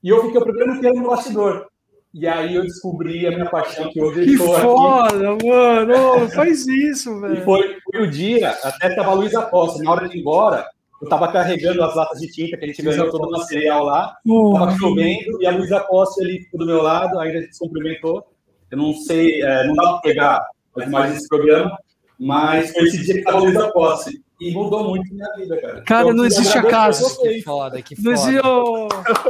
E 0.06 0.10
eu 0.10 0.22
fiquei 0.22 0.40
o 0.40 0.44
programa 0.44 0.78
inteiro 0.78 0.98
no 0.98 1.10
bastidor. 1.10 1.66
E 2.14 2.28
aí 2.28 2.54
eu 2.54 2.62
descobri 2.62 3.26
a 3.26 3.32
minha 3.32 3.50
paixão 3.50 3.90
que 3.90 4.00
hoje 4.00 4.24
que 4.24 4.38
foda, 4.38 5.34
aqui. 5.34 5.48
mano! 5.48 6.30
Faz 6.30 6.68
isso, 6.68 7.20
velho. 7.20 7.40
E 7.40 7.42
foi, 7.44 7.78
foi 7.92 8.04
o 8.04 8.12
dia, 8.12 8.52
até 8.64 8.94
tava 8.94 9.10
a 9.10 9.14
Luísa 9.16 9.42
Costa, 9.42 9.82
na 9.82 9.92
hora 9.92 10.08
de 10.08 10.16
ir 10.16 10.22
embora, 10.22 10.64
eu 11.02 11.10
tava 11.10 11.32
carregando 11.32 11.84
as 11.84 11.96
latas 11.96 12.22
de 12.22 12.32
tinta 12.32 12.56
que 12.56 12.66
a 12.66 12.68
gente 12.68 12.84
ganhou 12.84 13.10
todo 13.10 13.28
o 13.28 13.32
material 13.32 13.84
lá, 13.84 14.16
uh, 14.28 14.54
tava 14.54 14.78
chovendo, 14.78 15.42
e 15.42 15.48
a 15.48 15.52
Luísa 15.52 15.80
Costa 15.80 16.24
ali 16.24 16.48
do 16.54 16.68
meu 16.68 16.84
lado, 16.84 17.20
ainda 17.20 17.42
se 17.52 17.58
cumprimentou. 17.58 18.24
Eu 18.70 18.78
não 18.78 18.94
sei, 18.94 19.42
é, 19.42 19.66
não 19.66 19.74
dá 19.74 19.94
pra 19.94 20.02
pegar 20.02 20.48
mais 20.88 21.18
esse 21.18 21.28
programa, 21.28 21.76
mas 22.20 22.72
foi 22.72 22.84
esse 22.84 23.04
dia 23.04 23.16
que 23.16 23.24
tava 23.24 23.40
a 23.40 23.42
Luísa 23.42 23.72
Costa. 23.72 24.12
E 24.40 24.52
mudou 24.52 24.90
muito 24.90 25.14
minha 25.14 25.32
vida, 25.36 25.60
cara. 25.62 25.82
Cara, 25.84 26.04
então, 26.04 26.14
não 26.16 26.26
existe 26.26 26.58
acaso. 26.58 27.22
Que 27.22 27.42
foda, 27.42 27.82
que 27.82 27.96
foda. 27.96 28.10
Não 28.10 28.14
existe... 28.14 28.42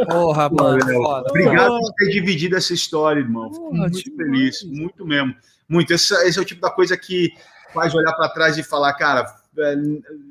Porra, 0.08 0.50
mano, 0.50 1.04
foda. 1.04 1.30
Obrigado 1.30 1.80
por 1.80 1.94
ter 1.94 2.10
dividido 2.10 2.56
essa 2.56 2.74
história, 2.74 3.20
irmão. 3.20 3.54
Fico 3.54 3.74
muito 3.74 4.16
feliz, 4.16 4.64
muito 4.64 5.06
mesmo. 5.06 5.36
Muito. 5.70 5.94
Esse, 5.94 6.14
esse 6.28 6.40
é 6.40 6.42
o 6.42 6.46
tipo 6.46 6.62
da 6.62 6.72
coisa 6.72 6.98
que 6.98 7.32
faz 7.74 7.94
olhar 7.94 8.14
para 8.14 8.30
trás 8.30 8.58
e 8.58 8.64
falar, 8.64 8.94
cara, 8.94 9.26
é, 9.58 9.76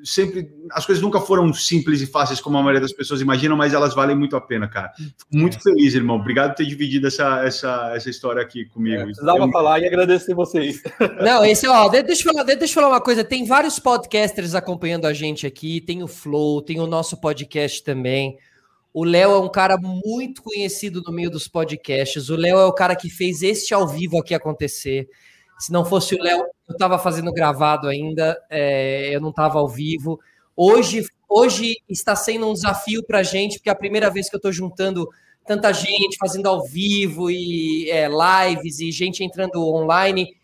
sempre 0.03 0.51
as 0.71 0.85
coisas 0.85 1.03
nunca 1.03 1.21
foram 1.21 1.53
simples 1.53 2.01
e 2.01 2.07
fáceis 2.07 2.41
como 2.41 2.57
a 2.59 2.61
maioria 2.61 2.81
das 2.81 2.93
pessoas 2.93 3.21
imaginam, 3.21 3.57
mas 3.57 3.73
elas 3.73 3.95
valem 3.95 4.17
muito 4.17 4.37
a 4.37 4.41
pena, 4.41 4.69
cara. 4.69 4.93
Fico 4.97 5.15
muito 5.33 5.61
feliz, 5.61 5.95
irmão. 5.95 6.17
Obrigado 6.17 6.51
por 6.51 6.57
ter 6.57 6.67
dividido 6.67 7.07
essa, 7.07 7.45
essa, 7.45 7.93
essa 7.95 8.11
história 8.11 8.43
aqui 8.43 8.67
comigo. 8.67 9.03
É, 9.03 9.05
precisava 9.05 9.51
falar 9.51 9.81
e 9.81 9.87
agradecer 9.87 10.35
vocês. 10.35 10.83
Não, 11.23 11.45
esse, 11.45 11.67
ó, 11.67 11.89
deixa 11.89 12.29
eu, 12.29 12.33
falar, 12.33 12.45
deixa 12.45 12.65
eu 12.65 12.69
falar 12.69 12.89
uma 12.89 13.01
coisa. 13.01 13.25
Tem 13.25 13.45
vários 13.45 13.79
podcasters 13.79 14.55
acompanhando 14.55 15.07
a 15.07 15.13
gente 15.13 15.47
aqui. 15.47 15.81
Tem 15.81 16.03
o 16.03 16.09
Flow, 16.09 16.63
tem 16.63 16.81
o 16.81 16.87
nosso 16.87 17.21
podcast 17.21 17.83
também. 17.83 18.39
O 18.93 19.03
Léo 19.03 19.33
é 19.33 19.39
um 19.41 19.49
cara 19.49 19.77
muito 19.77 20.41
conhecido 20.41 21.03
no 21.03 21.13
meio 21.13 21.29
dos 21.29 21.49
podcasts. 21.49 22.29
O 22.29 22.37
Léo 22.37 22.59
é 22.59 22.65
o 22.65 22.73
cara 22.73 22.95
que 22.95 23.11
fez 23.11 23.43
este 23.43 23.75
ao 23.75 23.89
vivo 23.89 24.19
aqui 24.19 24.35
acontecer. 24.35 25.09
Se 25.65 25.73
não 25.73 25.83
fosse 25.83 26.15
o 26.15 26.23
Léo, 26.23 26.41
eu 26.69 26.73
estava 26.73 26.99
fazendo 26.99 27.33
gravado 27.33 27.89
ainda, 27.89 28.39
é, 28.51 29.09
eu 29.17 29.19
não 29.19 29.31
estava 29.31 29.59
ao 29.59 29.67
vivo. 29.67 30.21
Hoje, 30.55 31.03
hoje 31.27 31.79
está 31.89 32.15
sendo 32.15 32.47
um 32.47 32.53
desafio 32.53 33.03
para 33.03 33.21
a 33.21 33.23
gente, 33.23 33.57
porque 33.57 33.71
é 33.71 33.73
a 33.73 33.75
primeira 33.75 34.11
vez 34.11 34.29
que 34.29 34.37
eu 34.37 34.39
estou 34.39 34.53
juntando 34.53 35.09
tanta 35.47 35.73
gente, 35.73 36.19
fazendo 36.19 36.51
ao 36.51 36.63
vivo 36.67 37.31
e 37.31 37.89
é, 37.91 38.09
lives 38.09 38.79
e 38.79 38.93
gente 38.93 39.25
entrando 39.25 39.67
online. 39.67 40.37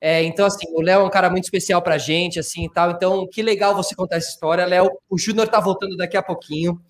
É, 0.00 0.22
então, 0.22 0.46
assim, 0.46 0.66
o 0.72 0.80
Léo 0.80 1.02
é 1.02 1.04
um 1.04 1.10
cara 1.10 1.28
muito 1.28 1.44
especial 1.44 1.82
pra 1.82 1.98
gente, 1.98 2.38
assim, 2.38 2.64
e 2.64 2.72
tal. 2.72 2.92
Então, 2.92 3.28
que 3.28 3.42
legal 3.42 3.76
você 3.76 3.94
contar 3.94 4.16
essa 4.16 4.30
história, 4.30 4.64
Léo. 4.64 4.88
O 5.10 5.18
Júnior 5.18 5.48
tá 5.48 5.60
voltando 5.60 5.98
daqui 5.98 6.16
a 6.16 6.22
pouquinho. 6.22 6.80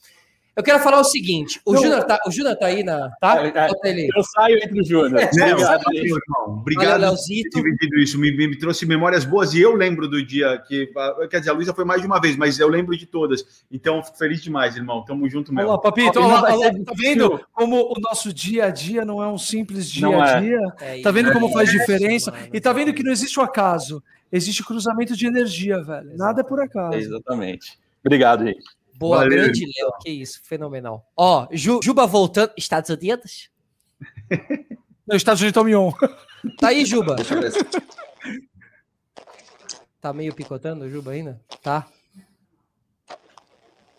Eu 0.56 0.62
quero 0.62 0.80
falar 0.80 1.00
o 1.00 1.04
seguinte: 1.04 1.60
o 1.66 1.76
Júnior 1.76 2.02
tá, 2.04 2.18
o 2.26 2.30
Júnior 2.30 2.56
tá 2.56 2.66
aí 2.66 2.82
na. 2.82 3.10
Tá? 3.20 3.44
É, 3.44 3.90
é, 3.90 4.08
eu 4.16 4.24
saio 4.24 4.56
entre 4.56 4.80
o 4.80 4.84
Júnior. 4.84 5.20
É, 5.20 5.26
obrigado, 5.26 5.82
irmão. 5.92 6.58
Obrigado 6.60 7.00
Valeu, 7.00 7.10
por 7.10 7.24
ter 7.26 7.62
dividido 7.62 7.98
isso. 7.98 8.18
Me, 8.18 8.34
me, 8.34 8.58
trouxe 8.58 8.86
memórias 8.86 9.26
boas 9.26 9.52
e 9.52 9.60
eu 9.60 9.74
lembro 9.74 10.08
do 10.08 10.24
dia 10.24 10.56
que. 10.66 10.90
Quer 11.30 11.40
dizer, 11.40 11.50
a 11.50 11.52
Luísa 11.52 11.74
foi 11.74 11.84
mais 11.84 12.00
de 12.00 12.06
uma 12.06 12.18
vez, 12.18 12.38
mas 12.38 12.58
eu 12.58 12.68
lembro 12.68 12.96
de 12.96 13.04
todas. 13.04 13.64
Então, 13.70 14.02
fico 14.02 14.16
feliz 14.16 14.40
demais, 14.40 14.76
irmão. 14.76 15.04
Tamo 15.04 15.28
junto 15.28 15.52
mesmo. 15.52 15.68
Olá, 15.68 15.78
Papito. 15.78 16.18
Olá, 16.18 16.50
olá, 16.50 16.70
tá 16.72 16.92
vendo 16.96 17.38
como 17.52 17.92
o 17.94 18.00
nosso 18.00 18.32
dia 18.32 18.64
a 18.64 18.70
dia 18.70 19.04
não 19.04 19.22
é 19.22 19.28
um 19.28 19.36
simples 19.36 19.90
dia 19.90 20.08
a 20.08 20.40
dia? 20.40 20.60
É. 20.80 21.02
Tá 21.02 21.10
vendo 21.10 21.34
como 21.34 21.52
faz 21.52 21.70
diferença? 21.70 22.32
E 22.50 22.58
tá 22.58 22.72
vendo 22.72 22.94
que 22.94 23.02
não 23.02 23.12
existe 23.12 23.38
o 23.38 23.42
acaso. 23.42 24.02
Existe 24.32 24.64
cruzamento 24.64 25.14
de 25.14 25.26
energia, 25.26 25.82
velho. 25.82 26.16
Nada 26.16 26.40
é 26.40 26.44
por 26.44 26.60
acaso. 26.60 26.96
Exatamente. 26.96 27.78
Obrigado, 28.02 28.46
gente. 28.46 28.64
Boa, 28.98 29.18
Valeu, 29.18 29.30
grande 29.30 29.64
Léo, 29.64 29.92
que 30.00 30.10
isso, 30.10 30.40
fenomenal. 30.44 31.06
Ó, 31.16 31.46
Ju, 31.52 31.80
Juba 31.82 32.06
voltando, 32.06 32.52
Estados 32.56 32.90
Unidos? 32.90 33.50
Não, 35.06 35.16
Estados 35.16 35.40
Unidos 35.40 35.56
é 35.56 35.60
o 35.60 35.64
Mion. 35.64 35.92
Tá 36.60 36.68
aí, 36.68 36.84
Juba. 36.84 37.16
Deixa 37.16 37.34
eu 37.34 37.40
ver. 37.40 37.52
Tá 40.00 40.12
meio 40.12 40.32
picotando 40.32 40.84
o 40.84 40.88
Juba 40.88 41.10
ainda? 41.10 41.40
Tá. 41.60 41.88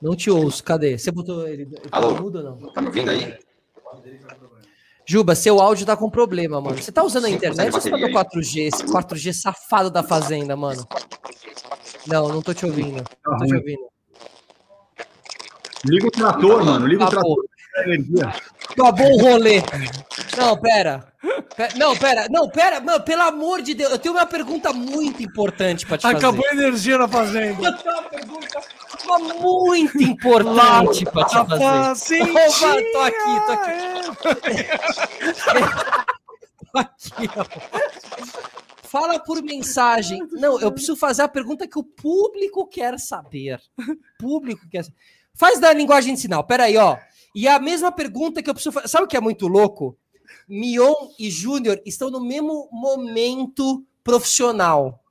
Não 0.01 0.15
te 0.15 0.29
ouço, 0.29 0.63
cadê? 0.63 0.97
Você 0.97 1.11
botou 1.11 1.45
ele, 1.45 1.63
ele 1.63 1.77
Alô? 1.91 2.13
tá 2.13 2.21
mudo 2.21 2.37
ou 2.37 2.43
não? 2.43 2.71
Tá 2.71 2.79
me 2.79 2.87
ouvindo 2.87 3.09
aí? 3.09 3.37
Juba, 5.05 5.35
seu 5.35 5.59
áudio 5.59 5.85
tá 5.85 5.97
com 5.97 6.09
problema, 6.09 6.61
mano. 6.61 6.81
Você 6.81 6.91
tá 6.91 7.03
usando 7.03 7.25
a 7.25 7.29
internet 7.29 7.73
ou 7.73 7.81
você 7.81 7.89
tá 7.89 7.97
no 7.97 8.09
4G? 8.09 8.67
Esse 8.67 8.83
4G 8.85 9.33
safado 9.33 9.89
da 9.89 10.03
fazenda, 10.03 10.55
mano. 10.55 10.87
Não, 12.05 12.29
não 12.29 12.41
tô 12.41 12.53
te 12.53 12.65
ouvindo. 12.65 13.03
Não 13.25 13.37
tô 13.37 13.45
te 13.45 13.55
ouvindo. 13.55 13.96
Liga 15.87 16.07
o 16.07 16.11
trator, 16.11 16.65
mano. 16.65 16.85
Liga 16.85 17.05
Acabou. 17.05 17.33
o 17.33 17.35
trator. 17.35 17.57
Acabou 18.71 19.11
o 19.13 19.17
rolê. 19.17 19.63
Não, 20.37 20.57
pera. 20.57 21.13
pera. 21.55 21.73
Não, 21.75 21.95
pera. 21.95 22.27
Não, 22.29 22.49
pera. 22.49 22.79
Mano, 22.79 23.03
pelo 23.03 23.21
amor 23.21 23.61
de 23.61 23.73
Deus. 23.73 23.91
Eu 23.91 23.99
tenho 23.99 24.15
uma 24.15 24.25
pergunta 24.25 24.73
muito 24.73 25.23
importante 25.23 25.85
pra 25.85 25.97
te 25.97 26.01
fazer. 26.03 26.17
Acabou 26.17 26.45
a 26.47 26.53
energia 26.53 26.97
na 26.97 27.07
fazenda. 27.07 27.67
Eu 27.67 27.77
tenho 27.77 27.93
uma 27.93 28.09
pergunta 28.09 28.61
muito 29.39 30.03
importante 30.03 31.05
pra 31.05 31.25
te 31.25 31.35
fazer. 31.35 32.21
Opa, 32.23 32.75
tô 32.93 32.99
aqui, 32.99 33.45
tô 33.45 33.51
aqui. 33.51 34.63
tô 36.71 36.79
aqui, 36.79 37.29
ó. 37.35 37.45
Fala 38.87 39.19
por 39.19 39.43
mensagem. 39.43 40.25
Não, 40.31 40.59
eu 40.61 40.71
preciso 40.71 40.95
fazer 40.95 41.21
a 41.21 41.27
pergunta 41.27 41.67
que 41.67 41.77
o 41.77 41.83
público 41.83 42.65
quer 42.67 42.97
saber. 42.97 43.59
O 43.77 43.97
público 44.17 44.67
quer 44.69 44.83
saber. 44.83 44.97
Faz 45.37 45.59
da 45.59 45.71
linguagem 45.71 46.15
de 46.15 46.21
sinal. 46.21 46.43
Pera 46.43 46.63
aí, 46.63 46.77
ó. 46.77 46.97
E 47.35 47.47
a 47.47 47.59
mesma 47.59 47.91
pergunta 47.91 48.41
que 48.41 48.49
eu 48.49 48.53
preciso 48.53 48.73
fazer. 48.73 48.87
Sabe 48.87 49.05
o 49.05 49.07
que 49.07 49.15
é 49.15 49.21
muito 49.21 49.47
louco? 49.47 49.97
Mion 50.47 50.93
e 51.19 51.29
Júnior 51.29 51.79
estão 51.85 52.09
no 52.09 52.19
mesmo 52.19 52.67
momento 52.71 53.85
profissional. 54.03 55.03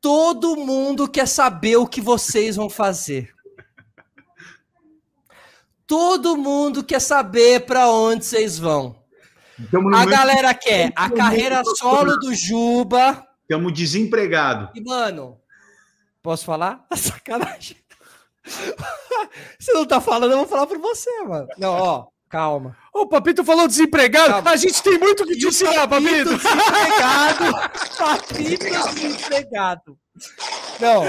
Todo 0.00 0.56
mundo 0.56 1.08
quer 1.08 1.26
saber 1.26 1.76
o 1.76 1.86
que 1.86 2.00
vocês 2.00 2.56
vão 2.56 2.70
fazer. 2.70 3.34
Todo 5.86 6.36
mundo 6.36 6.82
quer 6.82 7.00
saber 7.00 7.66
para 7.66 7.90
onde 7.90 8.24
vocês 8.24 8.58
vão. 8.58 8.96
A 9.94 10.04
galera 10.06 10.54
quer 10.54 10.92
a 10.96 11.10
carreira 11.10 11.62
solo 11.76 12.16
do 12.16 12.34
Juba. 12.34 13.26
Estamos 13.42 13.72
desempregado. 13.72 14.70
E, 14.74 14.82
mano, 14.82 15.38
posso 16.22 16.44
falar? 16.44 16.86
Sacanagem. 16.96 17.76
Você 19.58 19.72
não 19.72 19.86
tá 19.86 20.00
falando, 20.00 20.32
eu 20.32 20.38
vou 20.38 20.46
falar 20.46 20.66
por 20.66 20.78
você, 20.78 21.10
mano. 21.22 21.48
Não, 21.58 21.72
ó, 21.72 22.06
calma. 22.28 22.76
O 22.92 23.06
Papito 23.06 23.44
falou 23.44 23.66
desempregado. 23.66 24.30
Calma. 24.30 24.50
A 24.50 24.56
gente 24.56 24.82
tem 24.82 24.98
muito 24.98 25.24
que 25.26 25.36
te 25.36 25.46
ensinar, 25.46 25.88
Papito. 25.88 26.36
Desempregado. 26.36 27.52
Papito 27.98 28.64
desempregado. 28.94 29.98
Não. 30.78 31.04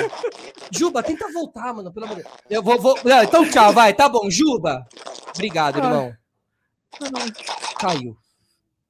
Juba, 0.72 1.04
tenta 1.04 1.32
voltar, 1.32 1.74
mano, 1.74 1.92
pelo 1.94 2.06
amor 2.06 2.18
de 2.18 2.24
Deus. 2.24 2.36
Eu 2.50 2.64
vou, 2.64 2.80
vou... 2.80 2.98
Não, 3.04 3.24
então 3.24 3.50
tchau, 3.50 3.74
vai. 3.74 3.94
Tá 3.94 4.08
bom, 4.10 4.30
Juba. 4.30 4.86
Obrigado, 5.34 5.78
irmão. 5.78 6.14
Caiu. 7.80 8.18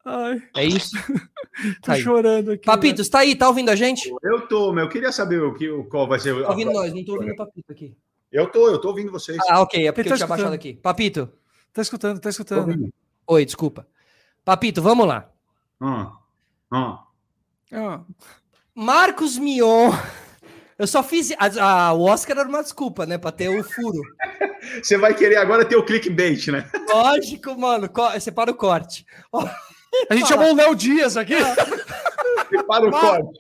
Ai. 0.06 0.42
É 0.56 0.64
isso? 0.64 0.96
tô 1.82 1.88
Caiu. 1.88 2.04
chorando 2.04 2.52
aqui. 2.52 2.66
Papito, 2.66 3.04
você 3.04 3.10
tá 3.10 3.20
aí? 3.20 3.36
Tá 3.36 3.48
ouvindo 3.48 3.72
a 3.72 3.76
gente? 3.76 4.14
Eu 4.22 4.48
tô, 4.48 4.72
meu. 4.72 4.86
Eu 4.86 4.90
queria 4.90 5.12
saber 5.12 5.42
o 5.42 5.54
que, 5.56 5.68
qual 5.90 6.08
vai 6.08 6.20
ser. 6.20 6.40
Tá 6.44 6.50
ouvindo 6.50 6.72
nós, 6.72 6.94
não 6.94 7.04
tô 7.04 7.14
ouvindo 7.14 7.34
o 7.34 7.36
Papito 7.36 7.72
aqui. 7.72 7.98
Eu 8.36 8.48
tô, 8.52 8.68
eu 8.68 8.78
tô 8.78 8.90
ouvindo 8.90 9.14
vocês. 9.14 9.38
Ah, 9.48 9.62
ok, 9.62 9.88
é 9.88 9.94
porque 9.94 10.10
tá 10.10 10.16
eu 10.16 10.18
tinha 10.18 10.28
baixado 10.28 10.54
aqui. 10.54 10.74
Papito. 10.74 11.32
Tá 11.72 11.82
escutando, 11.82 12.20
tá 12.20 12.30
escutando. 12.30 12.94
Oi, 13.26 13.46
desculpa. 13.46 13.88
Papito, 14.44 14.82
vamos 14.82 15.08
lá. 15.08 15.30
Ah, 15.80 16.12
ah. 16.70 17.04
Ah. 17.72 18.02
Marcos 18.76 19.38
Mion. 19.38 19.90
Eu 20.78 20.86
só 20.86 21.02
fiz. 21.02 21.32
A, 21.40 21.88
a, 21.88 21.94
o 21.94 22.02
Oscar 22.02 22.38
era 22.38 22.50
uma 22.50 22.62
desculpa, 22.62 23.06
né? 23.06 23.18
Pra 23.18 23.32
ter 23.32 23.48
o 23.48 23.64
furo. 23.64 24.02
Você 24.84 24.98
vai 24.98 25.14
querer 25.14 25.38
agora 25.38 25.64
ter 25.64 25.78
o 25.78 25.86
clickbait, 25.86 26.48
né? 26.50 26.70
Lógico, 26.90 27.58
mano. 27.58 27.90
Separa 28.20 28.52
o 28.52 28.56
corte. 28.56 29.06
A 30.10 30.14
gente 30.14 30.28
chamou 30.28 30.52
o 30.52 30.56
Léo 30.56 30.76
Dias 30.76 31.16
aqui. 31.16 31.36
Separa 32.50 32.86
o 32.86 32.92
Mar... 32.92 33.02
corte. 33.02 33.40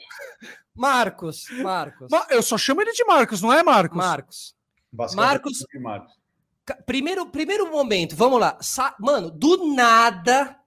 Marcos, 0.74 1.48
Marcos. 1.62 2.08
Eu 2.30 2.42
só 2.42 2.58
chamo 2.58 2.82
ele 2.82 2.94
de 2.94 3.04
Marcos, 3.04 3.42
não 3.42 3.52
é 3.52 3.62
Marcos? 3.62 3.98
Marcos. 3.98 4.55
Marcos. 5.16 5.66
Primeiro, 6.86 7.28
primeiro 7.28 7.72
momento, 7.72 8.16
vamos 8.16 8.40
lá. 8.40 8.58
Sa 8.62 8.96
Mano, 9.00 9.30
do 9.30 9.74
nada 9.76 10.60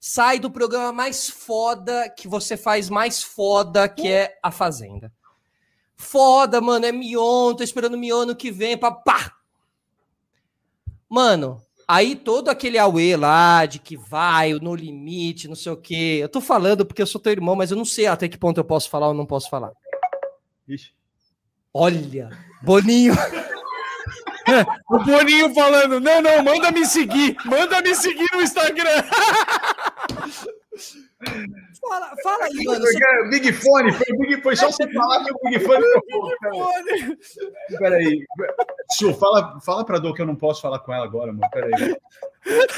sai 0.00 0.38
do 0.38 0.50
programa 0.50 0.92
mais 0.92 1.28
foda 1.28 2.08
que 2.08 2.28
você 2.28 2.56
faz 2.56 2.88
mais 2.88 3.22
foda, 3.22 3.88
que 3.88 4.08
é 4.08 4.38
A 4.42 4.50
Fazenda. 4.50 5.12
Foda, 5.96 6.60
mano, 6.60 6.86
é 6.86 6.92
Mion, 6.92 7.54
tô 7.54 7.64
esperando 7.64 7.98
Mion 7.98 8.24
no 8.24 8.36
que 8.36 8.52
vem, 8.52 8.78
pá, 8.78 8.92
pá. 8.92 9.34
Mano, 11.08 11.60
aí 11.88 12.14
todo 12.14 12.48
aquele 12.48 12.78
Aue 12.78 13.16
lá 13.16 13.66
de 13.66 13.80
que 13.80 13.96
vai, 13.96 14.52
no 14.52 14.76
limite, 14.76 15.48
não 15.48 15.56
sei 15.56 15.72
o 15.72 15.76
quê. 15.76 16.20
Eu 16.22 16.28
tô 16.28 16.40
falando 16.40 16.86
porque 16.86 17.02
eu 17.02 17.06
sou 17.06 17.20
teu 17.20 17.32
irmão, 17.32 17.56
mas 17.56 17.72
eu 17.72 17.76
não 17.76 17.84
sei 17.84 18.06
até 18.06 18.28
que 18.28 18.38
ponto 18.38 18.58
eu 18.58 18.64
posso 18.64 18.88
falar 18.88 19.08
ou 19.08 19.14
não 19.14 19.26
posso 19.26 19.50
falar. 19.50 19.72
Ixi. 20.68 20.92
Olha, 21.74 22.30
Boninho. 22.62 23.14
o 24.90 24.98
Boninho 25.04 25.54
falando: 25.54 26.00
não, 26.00 26.22
não, 26.22 26.42
manda 26.42 26.70
me 26.70 26.86
seguir, 26.86 27.36
manda 27.44 27.82
me 27.82 27.94
seguir 27.94 28.28
no 28.32 28.42
Instagram. 28.42 29.04
Fala, 31.80 32.12
fala 32.22 32.44
aí, 32.44 32.64
mano. 32.64 32.80
Você... 32.80 33.28
Big 33.30 33.52
Fone, 33.52 33.92
foi, 33.92 34.16
Big, 34.18 34.42
foi 34.42 34.56
só 34.56 34.70
você 34.70 34.92
falar 34.92 35.24
que 35.24 35.32
o 35.32 35.38
Big 35.44 35.60
Fone. 35.60 35.80
Big 35.80 36.50
Fone. 36.50 37.16
Peraí. 37.78 38.26
Su, 38.92 39.14
fala, 39.14 39.58
fala 39.60 39.84
pra 39.84 39.98
Dor 39.98 40.14
que 40.14 40.22
eu 40.22 40.26
não 40.26 40.36
posso 40.36 40.60
falar 40.60 40.80
com 40.80 40.92
ela 40.92 41.04
agora, 41.04 41.32
mano. 41.32 41.48
Peraí. 41.50 41.96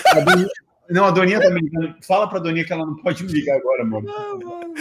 A 0.07 0.21
Doninha... 0.21 0.49
Não, 0.89 1.05
a 1.05 1.11
Doninha 1.11 1.41
tá 1.41 1.51
me 1.51 1.61
ligando. 1.61 1.97
Fala 2.05 2.29
pra 2.29 2.39
Doninha 2.39 2.65
que 2.65 2.73
ela 2.73 2.87
não 2.87 2.97
pode 2.97 3.25
me 3.25 3.33
ligar 3.33 3.57
agora, 3.57 3.85
mano. 3.85 4.09
Ah, 4.11 4.35
mano. 4.35 4.75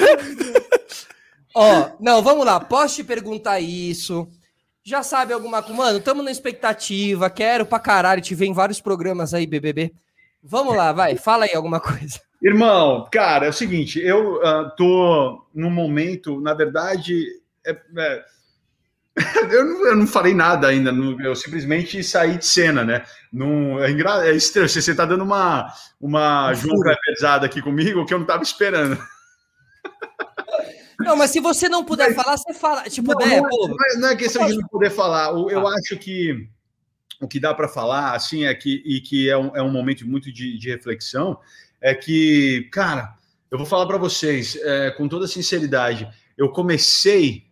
Ó, 1.56 1.90
não, 2.00 2.22
vamos 2.22 2.46
lá. 2.46 2.60
Posso 2.60 2.96
te 2.96 3.04
perguntar 3.04 3.60
isso? 3.60 4.30
Já 4.84 5.04
sabe 5.04 5.34
alguma 5.34 5.62
coisa? 5.62 5.78
Mano, 5.78 5.98
estamos 6.00 6.24
na 6.24 6.32
expectativa. 6.32 7.30
Quero 7.30 7.66
pra 7.66 7.80
caralho 7.80 8.22
te 8.22 8.34
ver 8.34 8.46
em 8.46 8.54
vários 8.54 8.82
programas 8.82 9.34
aí, 9.34 9.46
BBB. 9.46 9.94
Vamos 10.44 10.76
lá, 10.76 10.92
vai. 10.92 11.16
Fala 11.18 11.46
aí 11.46 11.54
alguma 11.54 11.80
coisa. 11.80 12.20
Irmão, 12.42 13.08
cara, 13.12 13.46
é 13.46 13.50
o 13.50 13.54
seguinte. 13.54 14.00
Eu 14.00 14.36
uh, 14.38 14.70
tô 14.78 15.46
num 15.54 15.70
momento, 15.70 16.40
na 16.40 16.54
verdade, 16.54 17.26
é, 17.66 17.72
é, 17.98 18.24
eu, 19.52 19.66
não, 19.66 19.88
eu, 19.88 19.96
não, 19.98 20.08
falei 20.08 20.34
nada 20.34 20.68
ainda. 20.68 20.92
Eu 21.22 21.36
simplesmente 21.36 22.02
saí 22.02 22.38
de 22.38 22.46
cena, 22.46 22.84
né? 22.84 23.04
Num, 23.32 23.80
é, 23.80 23.92
é 23.92 24.32
estranho. 24.32 24.70
Você 24.70 24.80
está 24.92 25.06
dando 25.06 25.24
uma, 25.24 25.72
uma 26.00 26.54
junta 26.54 26.98
pesada 27.06 27.46
aqui 27.46 27.62
comigo 27.62 28.06
que 28.06 28.14
eu 28.14 28.18
não 28.18 28.26
estava 28.26 28.44
esperando. 28.44 28.98
Não, 31.00 31.16
mas 31.16 31.32
se 31.32 31.40
você 31.40 31.70
não 31.70 31.84
puder 31.84 32.08
mas, 32.08 32.16
falar, 32.16 32.38
você 32.38 32.54
fala. 32.54 32.84
Tipo, 32.84 33.14
não, 33.14 33.26
né, 33.26 33.42
não, 33.42 33.48
é, 33.48 33.98
não, 33.98 34.10
é 34.10 34.16
questão 34.16 34.46
de 34.46 34.56
não 34.56 34.68
poder 34.68 34.90
falar. 34.90 35.30
Eu, 35.30 35.50
eu 35.50 35.68
acho 35.68 35.98
que 35.98 36.50
o 37.22 37.28
que 37.28 37.40
dá 37.40 37.54
para 37.54 37.68
falar, 37.68 38.16
assim, 38.16 38.46
é 38.46 38.54
que, 38.54 38.82
e 38.86 39.02
que 39.02 39.30
é 39.30 39.38
um, 39.38 39.56
é 39.56 39.62
um 39.62 39.72
momento 39.72 40.08
muito 40.08 40.32
de, 40.32 40.58
de 40.58 40.70
reflexão, 40.70 41.38
é 41.82 41.94
que, 41.94 42.70
cara, 42.72 43.16
eu 43.52 43.58
vou 43.58 43.66
falar 43.66 43.86
para 43.86 43.98
vocês, 43.98 44.56
é, 44.62 44.92
com 44.92 45.08
toda 45.08 45.28
sinceridade, 45.28 46.10
eu 46.38 46.50
comecei 46.50 47.46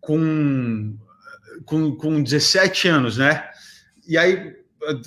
com, 0.00 0.96
com, 1.64 1.94
com 1.96 2.22
17 2.22 2.88
anos, 2.88 3.16
né? 3.16 3.48
E 4.06 4.18
aí, 4.18 4.56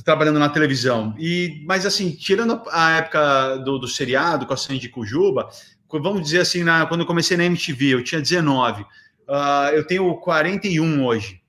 trabalhando 0.03 0.39
na 0.39 0.49
televisão. 0.49 1.15
E, 1.19 1.63
mas, 1.67 1.85
assim, 1.85 2.11
tirando 2.11 2.61
a 2.71 2.97
época 2.97 3.57
do, 3.57 3.79
do 3.79 3.87
seriado 3.87 4.45
com 4.45 4.53
a 4.53 4.57
Sandy 4.57 4.89
Cujuba, 4.89 5.49
vamos 6.01 6.21
dizer 6.23 6.39
assim, 6.39 6.63
na, 6.63 6.85
quando 6.85 7.01
eu 7.01 7.07
comecei 7.07 7.37
na 7.37 7.45
MTV, 7.45 7.95
eu 7.95 8.03
tinha 8.03 8.21
19. 8.21 8.81
Uh, 8.81 8.85
ah, 9.29 9.71
eu 9.73 9.85
tenho 9.85 10.15
41 10.15 11.05
hoje. 11.05 11.41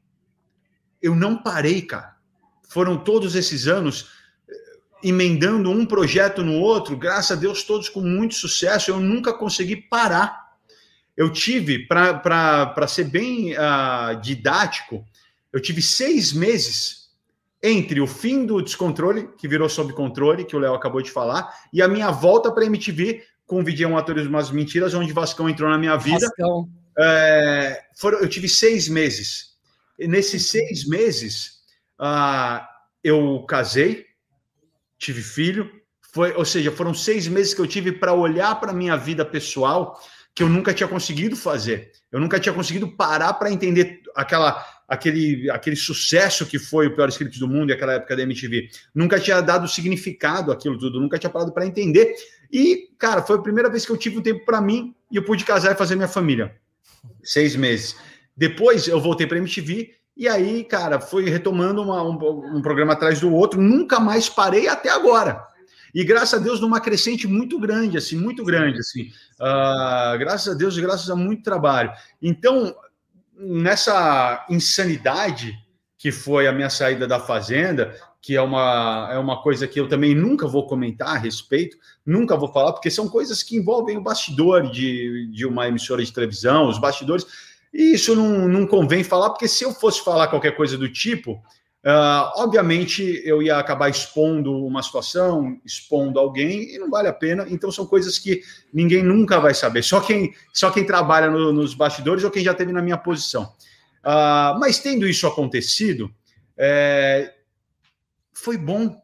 Eu 1.01 1.15
não 1.15 1.37
parei, 1.37 1.83
cara. 1.83 2.15
Foram 2.69 2.97
todos 2.97 3.35
esses 3.35 3.67
anos 3.67 4.11
eh, 4.49 4.55
emendando 5.03 5.71
um 5.71 5.85
projeto 5.85 6.43
no 6.43 6.55
outro, 6.55 6.97
graças 6.97 7.37
a 7.37 7.41
Deus, 7.41 7.63
todos 7.63 7.89
com 7.89 8.01
muito 8.01 8.35
sucesso. 8.35 8.91
Eu 8.91 9.01
nunca 9.01 9.33
consegui 9.33 9.77
parar. 9.77 10.55
Eu 11.17 11.31
tive, 11.31 11.87
para 11.87 12.87
ser 12.89 13.05
bem 13.05 13.53
uh, 13.53 14.21
didático, 14.21 15.05
eu 15.53 15.61
tive 15.61 15.81
seis 15.81 16.33
meses 16.33 17.05
entre 17.63 18.01
o 18.01 18.07
fim 18.07 18.45
do 18.45 18.61
descontrole, 18.61 19.29
que 19.39 19.49
virou 19.49 19.69
sob 19.71 19.93
controle, 19.95 20.45
que 20.45 20.55
o 20.55 20.59
Léo 20.59 20.75
acabou 20.75 21.01
de 21.01 21.11
falar, 21.11 21.49
e 21.73 21.81
a 21.81 21.89
minha 21.89 22.11
volta 22.11 22.53
para 22.53 22.65
a 22.65 22.67
MTV 22.67 23.23
com 23.47 23.61
o 23.61 23.65
Vidião 23.65 23.97
Atores 23.97 24.27
Umas 24.27 24.51
Mentiras, 24.51 24.95
onde 24.95 25.13
Vascão 25.13 25.49
entrou 25.49 25.69
na 25.69 25.79
minha 25.79 25.97
vida. 25.97 26.27
É, 26.99 27.83
foram, 27.97 28.21
eu 28.21 28.29
tive 28.29 28.49
seis 28.49 28.89
meses. 28.89 29.55
E 29.99 30.09
nesses 30.09 30.49
seis 30.49 30.87
meses, 30.87 31.61
uh, 32.01 32.65
eu 33.03 33.45
casei, 33.49 34.07
tive 34.99 35.23
filho, 35.23 35.71
foi, 36.13 36.33
ou 36.35 36.45
seja, 36.45 36.71
foram 36.71 36.95
seis 36.95 37.27
meses 37.29 37.55
que 37.55 37.61
eu 37.61 37.67
tive 37.67 37.93
para 37.93 38.15
olhar 38.15 38.55
para 38.61 38.71
a 38.71 38.75
minha 38.75 38.97
vida 38.97 39.25
pessoal 39.25 40.01
que 40.35 40.43
eu 40.43 40.49
nunca 40.49 40.75
tinha 40.75 40.89
conseguido 40.89 41.37
fazer. 41.37 41.93
Eu 42.11 42.19
nunca 42.19 42.41
tinha 42.41 42.53
conseguido 42.53 42.89
parar 42.89 43.35
para 43.35 43.53
entender 43.53 44.01
aquela, 44.17 44.65
aquele, 44.89 45.49
aquele 45.51 45.77
sucesso 45.77 46.45
que 46.45 46.59
foi 46.59 46.89
o 46.89 46.95
pior 46.95 47.09
script 47.09 47.39
do 47.39 47.47
mundo 47.47 47.71
e 47.71 47.73
aquela 47.73 47.95
época 47.95 48.17
da 48.17 48.23
MTV. 48.23 48.69
Nunca 48.95 49.21
tinha 49.21 49.41
dado 49.41 49.69
significado 49.69 50.51
aquilo 50.51 50.77
tudo, 50.77 51.01
nunca 51.01 51.19
tinha 51.19 51.31
parado 51.31 51.53
para 51.53 51.67
entender. 51.67 52.13
E, 52.55 52.89
cara, 52.97 53.21
foi 53.21 53.35
a 53.35 53.43
primeira 53.43 53.69
vez 53.69 53.85
que 53.85 53.91
eu 53.91 53.97
tive 53.97 54.19
um 54.19 54.23
tempo 54.23 54.45
para 54.45 54.61
mim 54.61 54.95
e 55.11 55.17
eu 55.17 55.25
pude 55.25 55.45
casar 55.45 55.73
e 55.73 55.77
fazer 55.77 55.97
minha 55.97 56.07
família. 56.07 56.55
Seis 57.21 57.57
meses. 57.57 57.97
Depois 58.37 58.87
eu 58.87 59.01
voltei 59.01 59.27
para 59.27 59.39
MTV 59.39 59.93
e 60.17 60.29
aí, 60.29 60.63
cara, 60.63 61.01
foi 61.01 61.29
retomando 61.29 61.83
uma, 61.83 62.01
um, 62.05 62.57
um 62.57 62.63
programa 62.63 62.93
atrás 62.93 63.19
do 63.19 63.35
outro. 63.35 63.61
Nunca 63.61 63.99
mais 63.99 64.29
parei 64.29 64.69
até 64.69 64.89
agora. 64.89 65.45
E 65.93 66.05
graças 66.05 66.41
a 66.41 66.43
Deus 66.43 66.61
numa 66.61 66.81
crescente 66.81 67.27
muito 67.27 67.59
grande, 67.59 67.99
assim, 67.99 68.17
muito 68.17 68.45
grande, 68.45 68.79
assim. 68.79 69.11
Uh, 69.35 70.17
graças 70.21 70.55
a 70.55 70.57
Deus 70.57 70.77
e 70.77 70.81
graças 70.81 71.11
a 71.11 71.17
muito 71.17 71.43
trabalho. 71.43 71.91
Então, 72.23 72.73
nessa 73.37 74.47
insanidade 74.49 75.59
que 75.99 76.13
foi 76.13 76.47
a 76.47 76.53
minha 76.53 76.71
saída 76.71 77.05
da 77.05 77.19
fazenda, 77.19 77.97
que 78.25 78.35
é 78.35 78.41
uma, 78.41 79.11
é 79.13 79.19
uma 79.19 79.43
coisa 79.43 79.69
que 79.69 79.79
eu 79.79 79.87
também 79.87 80.15
nunca 80.15 80.49
vou 80.49 80.67
comentar 80.67 81.11
a 81.11 81.19
respeito, 81.19 81.77
nunca 82.07 82.35
vou 82.35 82.51
falar, 82.51 82.73
porque 82.73 82.91
são 82.91 83.07
coisas 83.07 83.43
que 83.43 83.55
envolvem 83.55 83.99
o 83.99 84.01
bastidor 84.01 84.71
de, 84.71 85.29
de 85.31 85.45
uma 85.45 85.69
emissora 85.69 86.03
de 86.03 86.11
televisão, 86.11 86.67
os 86.67 86.79
bastidores, 86.79 87.27
e 87.71 87.93
isso 87.93 88.17
não, 88.17 88.49
não 88.49 88.67
convém 88.67 89.05
falar, 89.05 89.29
porque 89.29 89.47
se 89.47 89.63
eu 89.63 89.73
fosse 89.73 90.03
falar 90.03 90.29
qualquer 90.29 90.57
coisa 90.57 90.79
do 90.79 90.91
tipo, 90.91 91.43
Uh, 91.87 92.33
obviamente, 92.37 93.21
eu 93.27 93.43
ia 93.43 93.59
acabar 93.59 93.91
expondo 93.91 94.65
uma 94.65 94.83
situação, 94.83 95.61
expondo 95.67 96.19
alguém, 96.19 96.75
e 96.75 96.79
não 96.79 96.89
vale 96.89 97.09
a 97.09 97.13
pena. 97.13 97.45
Então, 97.51 97.71
são 97.71 97.85
coisas 97.85 98.19
que 98.19 98.41
ninguém 98.73 99.03
nunca 99.03 99.39
vai 99.39 99.53
saber. 99.53 99.83
Só 99.83 100.01
quem, 100.01 100.33
só 100.51 100.71
quem 100.71 100.87
trabalha 100.87 101.31
no, 101.31 101.53
nos 101.53 101.75
bastidores 101.75 102.25
ou 102.25 102.31
quem 102.31 102.43
já 102.43 102.55
teve 102.55 102.73
na 102.73 102.81
minha 102.81 102.97
posição. 102.97 103.53
Uh, 104.03 104.59
mas 104.59 104.79
tendo 104.79 105.07
isso 105.07 105.27
acontecido, 105.27 106.11
é, 106.57 107.34
foi 108.35 108.59
bom, 108.59 109.01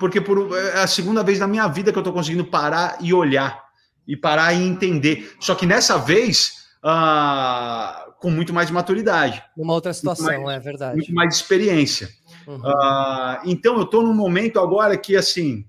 porque 0.00 0.20
por, 0.20 0.58
é 0.58 0.80
a 0.80 0.86
segunda 0.86 1.22
vez 1.22 1.38
na 1.38 1.46
minha 1.46 1.68
vida 1.68 1.92
que 1.92 1.98
eu 1.98 2.02
estou 2.02 2.12
conseguindo 2.12 2.44
parar 2.44 2.96
e 3.00 3.14
olhar, 3.14 3.62
e 4.08 4.16
parar 4.16 4.52
e 4.52 4.62
entender. 4.62 5.36
Só 5.38 5.54
que 5.54 5.66
nessa 5.66 5.98
vez. 5.98 6.62
Uh, 6.84 8.02
com 8.22 8.30
muito 8.30 8.52
mais 8.54 8.70
maturidade. 8.70 9.42
Uma 9.56 9.74
outra 9.74 9.92
situação, 9.92 10.44
mais, 10.44 10.56
é 10.56 10.60
verdade. 10.60 10.96
Muito 10.96 11.12
mais 11.12 11.34
experiência. 11.34 12.08
Uhum. 12.46 12.60
Uh, 12.60 13.38
então, 13.44 13.74
eu 13.74 13.82
estou 13.82 14.00
num 14.00 14.14
momento 14.14 14.60
agora 14.60 14.96
que, 14.96 15.16
assim. 15.16 15.66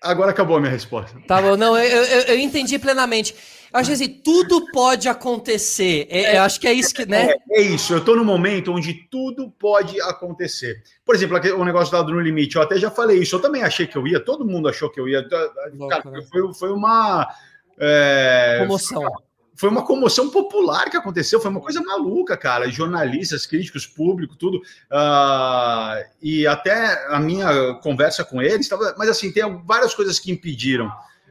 Agora 0.00 0.30
acabou 0.30 0.56
a 0.56 0.60
minha 0.60 0.72
resposta. 0.72 1.20
Tá 1.28 1.40
bom, 1.40 1.54
não, 1.54 1.76
eu, 1.76 2.02
eu, 2.02 2.20
eu 2.22 2.38
entendi 2.38 2.78
plenamente. 2.78 3.36
Acho 3.72 3.92
assim, 3.92 4.08
tudo 4.08 4.70
pode 4.72 5.08
acontecer. 5.08 6.06
É, 6.10 6.36
eu 6.36 6.42
acho 6.42 6.60
que 6.60 6.66
é 6.66 6.72
isso 6.72 6.92
que, 6.94 7.06
né? 7.06 7.30
É, 7.50 7.60
é 7.60 7.62
isso, 7.62 7.92
eu 7.92 7.98
estou 7.98 8.16
num 8.16 8.24
momento 8.24 8.72
onde 8.72 8.94
tudo 9.10 9.50
pode 9.50 10.00
acontecer. 10.00 10.82
Por 11.04 11.14
exemplo, 11.14 11.38
o 11.56 11.64
negócio 11.64 11.92
dado 11.92 12.12
no 12.12 12.20
limite, 12.20 12.56
eu 12.56 12.62
até 12.62 12.76
já 12.78 12.90
falei 12.90 13.20
isso, 13.20 13.36
eu 13.36 13.40
também 13.40 13.62
achei 13.62 13.86
que 13.86 13.96
eu 13.96 14.06
ia, 14.06 14.18
todo 14.18 14.44
mundo 14.44 14.68
achou 14.68 14.90
que 14.90 14.98
eu 14.98 15.08
ia. 15.08 15.26
Cara, 15.28 16.10
né? 16.10 16.22
foi, 16.30 16.54
foi 16.54 16.72
uma 16.72 17.28
é, 17.78 18.58
comoção. 18.60 19.04
Foi 19.60 19.68
uma 19.68 19.84
comoção 19.84 20.30
popular 20.30 20.88
que 20.88 20.96
aconteceu, 20.96 21.38
foi 21.38 21.50
uma 21.50 21.60
coisa 21.60 21.82
maluca, 21.82 22.34
cara. 22.34 22.70
Jornalistas, 22.70 23.44
críticos, 23.44 23.86
público, 23.86 24.34
tudo. 24.34 24.56
Uh, 24.56 26.02
e 26.22 26.46
até 26.46 27.06
a 27.08 27.20
minha 27.20 27.74
conversa 27.82 28.24
com 28.24 28.40
eles, 28.40 28.70
mas 28.96 29.10
assim, 29.10 29.30
tem 29.30 29.62
várias 29.66 29.94
coisas 29.94 30.18
que 30.18 30.32
impediram. 30.32 30.90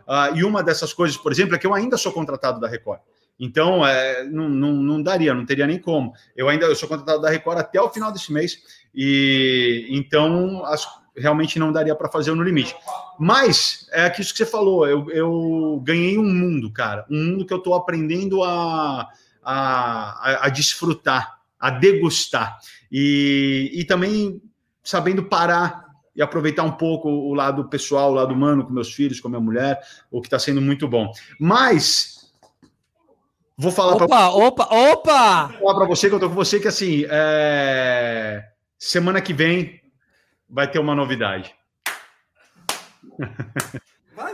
Uh, 0.09 0.35
e 0.35 0.43
uma 0.43 0.63
dessas 0.63 0.91
coisas, 0.91 1.15
por 1.15 1.31
exemplo, 1.31 1.53
é 1.53 1.59
que 1.59 1.67
eu 1.67 1.73
ainda 1.73 1.95
sou 1.95 2.11
contratado 2.11 2.59
da 2.59 2.67
Record. 2.67 2.99
Então, 3.39 3.85
é, 3.85 4.23
não, 4.23 4.49
não, 4.49 4.73
não, 4.73 5.03
daria, 5.03 5.35
não 5.35 5.45
teria 5.45 5.67
nem 5.67 5.79
como. 5.79 6.13
Eu 6.35 6.49
ainda 6.49 6.65
eu 6.65 6.75
sou 6.75 6.89
contratado 6.89 7.21
da 7.21 7.29
Record 7.29 7.59
até 7.59 7.79
o 7.79 7.89
final 7.89 8.11
desse 8.11 8.33
mês, 8.33 8.57
e 8.93 9.87
então 9.91 10.65
as, 10.65 10.85
realmente 11.15 11.59
não 11.59 11.71
daria 11.71 11.95
para 11.95 12.09
fazer 12.09 12.33
no 12.33 12.43
limite. 12.43 12.75
Mas 13.19 13.87
é 13.91 14.05
aquilo 14.05 14.27
que 14.27 14.35
você 14.35 14.45
falou, 14.45 14.87
eu, 14.87 15.09
eu 15.11 15.81
ganhei 15.83 16.17
um 16.17 16.33
mundo, 16.33 16.71
cara, 16.71 17.05
um 17.09 17.23
mundo 17.23 17.45
que 17.45 17.53
eu 17.53 17.59
estou 17.59 17.75
aprendendo 17.75 18.43
a, 18.43 19.07
a, 19.43 20.45
a, 20.47 20.49
desfrutar, 20.49 21.39
a 21.59 21.69
degustar 21.69 22.57
e, 22.91 23.71
e 23.73 23.85
também 23.85 24.41
sabendo 24.83 25.23
parar 25.23 25.88
e 26.19 26.21
aproveitar 26.21 26.63
um 26.63 26.71
pouco 26.73 27.07
o 27.07 27.33
lado 27.33 27.69
pessoal, 27.69 28.11
o 28.11 28.15
lado 28.15 28.33
humano 28.33 28.65
com 28.65 28.73
meus 28.73 28.93
filhos, 28.93 29.21
com 29.21 29.29
minha 29.29 29.39
mulher, 29.39 29.79
o 30.11 30.19
que 30.19 30.27
está 30.27 30.37
sendo 30.37 30.61
muito 30.61 30.85
bom. 30.85 31.09
Mas 31.39 32.29
vou 33.57 33.71
falar 33.71 33.95
para 33.95 34.05
opa, 34.05 34.27
opa, 34.27 34.63
opa! 34.65 35.47
Vou 35.47 35.59
falar 35.59 35.75
para 35.75 35.87
você 35.87 36.09
que 36.09 36.15
eu 36.15 36.19
tô 36.19 36.27
com 36.27 36.35
você 36.35 36.59
que 36.59 36.67
assim, 36.67 37.05
é... 37.09 38.43
semana 38.77 39.21
que 39.21 39.33
vem 39.33 39.81
vai 40.49 40.69
ter 40.69 40.79
uma 40.79 40.93
novidade. 40.93 41.55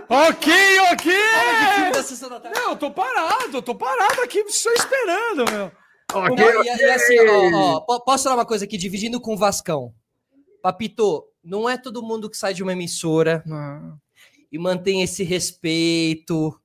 ok, 0.09 0.79
ok! 0.91 1.13
Não, 2.55 2.71
eu 2.71 2.75
tô 2.77 2.89
parado, 2.89 3.57
eu 3.57 3.61
tô 3.61 3.75
parado 3.75 4.21
aqui 4.23 4.43
só 4.49 4.71
esperando, 4.71 5.51
meu. 5.51 5.71
Okay, 6.11 6.45
e, 6.45 6.57
okay. 6.57 6.75
e, 6.77 6.89
assim, 6.89 7.19
ó, 7.53 7.85
ó, 7.87 7.99
posso 7.99 8.23
falar 8.23 8.37
uma 8.37 8.45
coisa 8.45 8.65
aqui, 8.65 8.75
dividindo 8.75 9.21
com 9.21 9.35
o 9.35 9.37
Vascão. 9.37 9.93
Papito, 10.63 11.23
não 11.45 11.69
é 11.69 11.77
todo 11.77 12.03
mundo 12.03 12.29
que 12.29 12.37
sai 12.37 12.53
de 12.53 12.63
uma 12.63 12.73
emissora 12.73 13.43
não. 13.45 13.97
e 14.51 14.57
mantém 14.57 15.03
esse 15.03 15.23
respeito, 15.23 16.59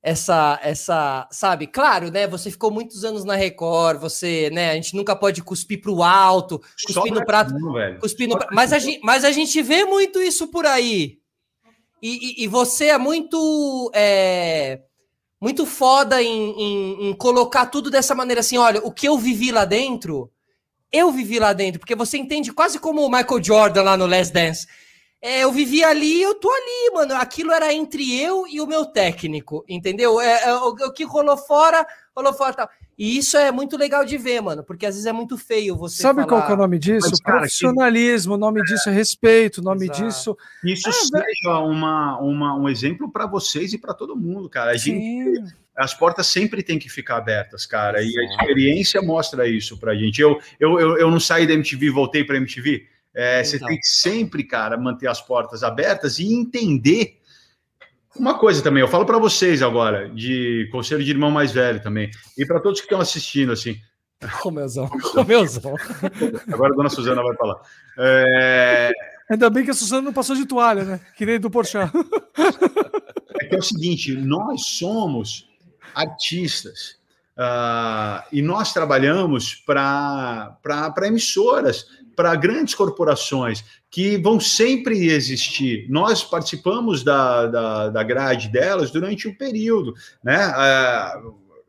essa, 0.00 0.60
essa, 0.62 1.26
sabe? 1.32 1.66
Claro, 1.66 2.10
né? 2.10 2.28
Você 2.28 2.50
ficou 2.50 2.70
muitos 2.70 3.04
anos 3.04 3.24
na 3.24 3.34
Record, 3.34 3.98
você, 3.98 4.50
né? 4.52 4.70
A 4.70 4.74
gente 4.74 4.94
nunca 4.94 5.16
pode 5.16 5.42
cuspir 5.42 5.80
para 5.80 5.90
o 5.90 6.02
alto, 6.02 6.60
cuspir 6.86 7.12
no 7.12 7.24
prato, 7.24 7.54
não, 7.54 7.98
cuspir 7.98 8.28
no 8.28 8.36
prato. 8.36 8.54
Mas 8.54 8.72
a, 8.72 8.78
gente, 8.78 9.00
mas 9.02 9.24
a 9.24 9.32
gente 9.32 9.60
vê 9.62 9.84
muito 9.84 10.20
isso 10.20 10.48
por 10.48 10.66
aí. 10.66 11.18
E, 12.02 12.42
e, 12.42 12.44
e 12.44 12.46
você 12.46 12.88
é 12.88 12.98
muito, 12.98 13.90
é, 13.94 14.82
muito 15.40 15.64
foda 15.64 16.22
em, 16.22 16.50
em, 16.50 17.08
em 17.08 17.12
colocar 17.14 17.64
tudo 17.66 17.90
dessa 17.90 18.14
maneira 18.14 18.40
assim. 18.40 18.58
Olha, 18.58 18.80
o 18.84 18.92
que 18.92 19.08
eu 19.08 19.16
vivi 19.16 19.50
lá 19.50 19.64
dentro, 19.64 20.30
eu 20.94 21.10
vivi 21.10 21.38
lá 21.38 21.52
dentro, 21.52 21.80
porque 21.80 21.94
você 21.94 22.16
entende 22.16 22.52
quase 22.52 22.78
como 22.78 23.04
o 23.04 23.10
Michael 23.10 23.42
Jordan 23.42 23.82
lá 23.82 23.96
no 23.96 24.06
Last 24.06 24.32
Dance 24.32 24.66
é, 25.26 25.42
eu 25.42 25.50
vivia 25.50 25.88
ali 25.88 26.20
eu 26.20 26.34
tô 26.34 26.50
ali, 26.50 26.92
mano. 26.92 27.14
Aquilo 27.14 27.50
era 27.50 27.72
entre 27.72 28.20
eu 28.20 28.46
e 28.46 28.60
o 28.60 28.66
meu 28.66 28.84
técnico, 28.84 29.64
entendeu? 29.66 30.20
É, 30.20 30.50
é 30.50 30.54
o, 30.54 30.68
o, 30.68 30.92
que 30.92 31.02
rolou 31.02 31.38
fora, 31.38 31.86
rolou 32.14 32.34
fora 32.34 32.52
tal. 32.52 32.68
E 32.98 33.16
isso 33.16 33.38
é 33.38 33.50
muito 33.50 33.74
legal 33.78 34.04
de 34.04 34.18
ver, 34.18 34.42
mano, 34.42 34.62
porque 34.62 34.84
às 34.84 34.94
vezes 34.94 35.06
é 35.06 35.14
muito 35.14 35.38
feio 35.38 35.78
você. 35.78 36.02
Sabe 36.02 36.26
falar... 36.26 36.42
qual 36.42 36.50
é 36.50 36.52
o 36.52 36.56
nome 36.58 36.78
disso? 36.78 37.08
Mas, 37.10 37.20
cara, 37.20 37.38
Profissionalismo, 37.38 38.34
o 38.34 38.36
nome 38.36 38.60
é. 38.60 38.64
disso 38.64 38.90
é 38.90 38.92
respeito, 38.92 39.62
o 39.62 39.64
nome 39.64 39.86
Exato. 39.86 40.02
disso. 40.02 40.36
Isso 40.62 40.90
é, 40.90 40.92
seja 40.92 41.58
uma, 41.60 42.18
uma, 42.18 42.54
um 42.54 42.68
exemplo 42.68 43.10
para 43.10 43.26
vocês 43.26 43.72
e 43.72 43.78
para 43.78 43.94
todo 43.94 44.14
mundo, 44.14 44.50
cara. 44.50 44.72
A 44.72 44.76
gente, 44.76 45.42
as 45.76 45.92
portas 45.92 46.26
sempre 46.26 46.62
têm 46.62 46.78
que 46.78 46.88
ficar 46.88 47.16
abertas, 47.16 47.66
cara, 47.66 48.00
e 48.02 48.18
a 48.18 48.24
experiência 48.24 49.02
mostra 49.02 49.48
isso 49.48 49.78
pra 49.78 49.94
gente. 49.94 50.20
Eu, 50.20 50.40
eu, 50.60 50.78
eu, 50.78 50.98
eu 50.98 51.10
não 51.10 51.18
saí 51.18 51.46
da 51.46 51.52
MTV, 51.52 51.90
voltei 51.90 52.24
para 52.24 52.36
MTV. 52.36 52.86
É, 53.14 53.40
então. 53.40 53.44
Você 53.44 53.58
tem 53.58 53.78
que 53.78 53.86
sempre, 53.86 54.44
cara, 54.44 54.76
manter 54.76 55.08
as 55.08 55.20
portas 55.20 55.62
abertas 55.62 56.18
e 56.18 56.32
entender 56.32 57.18
uma 58.16 58.38
coisa 58.38 58.62
também, 58.62 58.80
eu 58.80 58.88
falo 58.88 59.04
para 59.04 59.18
vocês 59.18 59.60
agora, 59.60 60.08
de 60.08 60.68
conselho 60.70 61.02
de 61.02 61.10
irmão 61.10 61.32
mais 61.32 61.50
velho 61.50 61.82
também, 61.82 62.10
e 62.38 62.46
para 62.46 62.60
todos 62.60 62.80
que 62.80 62.86
estão 62.86 63.00
assistindo, 63.00 63.50
assim. 63.50 63.76
Romeuzão, 64.40 64.86
Romeuzão. 64.86 65.74
Agora 66.52 66.72
a 66.72 66.76
dona 66.76 66.88
Suzana 66.88 67.22
vai 67.22 67.36
falar. 67.36 67.60
É... 67.98 68.92
Ainda 69.28 69.50
bem 69.50 69.64
que 69.64 69.70
a 69.70 69.74
Suzana 69.74 70.02
não 70.02 70.12
passou 70.12 70.36
de 70.36 70.46
toalha, 70.46 70.84
né? 70.84 71.00
Que 71.16 71.26
nem 71.26 71.40
do 71.40 71.50
Porchat. 71.50 71.90
É 73.40 73.46
que 73.46 73.56
é 73.56 73.58
o 73.58 73.62
seguinte, 73.62 74.14
nós 74.14 74.64
somos 74.66 75.48
artistas 75.94 76.96
uh, 77.38 78.24
e 78.32 78.42
nós 78.42 78.72
trabalhamos 78.72 79.54
para 79.54 80.58
emissoras, 81.04 81.86
para 82.16 82.34
grandes 82.36 82.74
corporações 82.74 83.64
que 83.90 84.16
vão 84.16 84.38
sempre 84.38 85.08
existir. 85.08 85.86
Nós 85.88 86.22
participamos 86.22 87.02
da, 87.02 87.46
da, 87.46 87.88
da 87.90 88.02
grade 88.02 88.48
delas 88.48 88.90
durante 88.90 89.28
um 89.28 89.34
período, 89.34 89.94
né? 90.22 90.36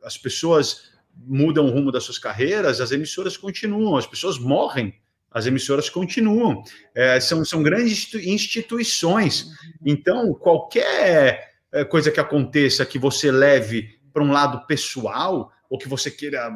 As 0.04 0.18
pessoas 0.18 0.92
mudam 1.16 1.66
o 1.66 1.72
rumo 1.72 1.92
das 1.92 2.04
suas 2.04 2.18
carreiras, 2.20 2.82
as 2.82 2.92
emissoras 2.92 3.38
continuam, 3.38 3.96
as 3.96 4.06
pessoas 4.06 4.38
morrem, 4.38 4.94
as 5.32 5.46
emissoras 5.46 5.90
continuam. 5.90 6.64
É, 6.94 7.20
são, 7.20 7.44
são 7.44 7.64
grandes 7.64 8.14
instituições. 8.14 9.48
Então, 9.84 10.34
qualquer 10.34 11.56
é, 11.72 11.84
coisa 11.84 12.12
que 12.12 12.20
aconteça 12.20 12.86
que 12.86 13.00
você 13.00 13.32
leve 13.32 13.95
para 14.16 14.24
um 14.24 14.32
lado 14.32 14.66
pessoal, 14.66 15.52
ou 15.70 15.78
que 15.78 15.90
você 15.90 16.10
queira 16.10 16.50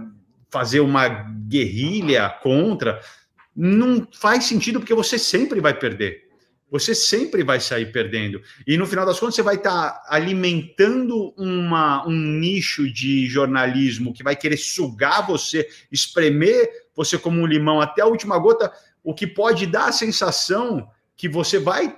fazer 0.49 0.79
uma 0.79 1.09
guerrilha 1.45 2.29
contra, 2.41 3.01
não 3.53 4.07
faz 4.13 4.45
sentido 4.45 4.79
porque 4.79 4.93
você 4.93 5.19
sempre 5.19 5.59
vai 5.59 5.77
perder. 5.77 6.29
Você 6.71 6.95
sempre 6.95 7.43
vai 7.43 7.59
sair 7.59 7.91
perdendo. 7.91 8.41
E 8.65 8.77
no 8.77 8.87
final 8.87 9.05
das 9.05 9.19
contas, 9.19 9.35
você 9.35 9.41
vai 9.41 9.55
estar 9.55 9.91
tá 9.91 10.03
alimentando 10.07 11.33
uma, 11.35 12.07
um 12.07 12.15
nicho 12.15 12.89
de 12.89 13.27
jornalismo 13.27 14.13
que 14.13 14.23
vai 14.23 14.37
querer 14.37 14.55
sugar 14.55 15.27
você, 15.27 15.67
espremer 15.91 16.69
você 16.95 17.17
como 17.17 17.41
um 17.41 17.45
limão 17.45 17.81
até 17.81 18.03
a 18.03 18.05
última 18.05 18.37
gota, 18.39 18.71
o 19.03 19.13
que 19.13 19.27
pode 19.27 19.65
dar 19.65 19.89
a 19.89 19.91
sensação 19.91 20.89
que 21.17 21.27
você 21.27 21.59
vai, 21.59 21.93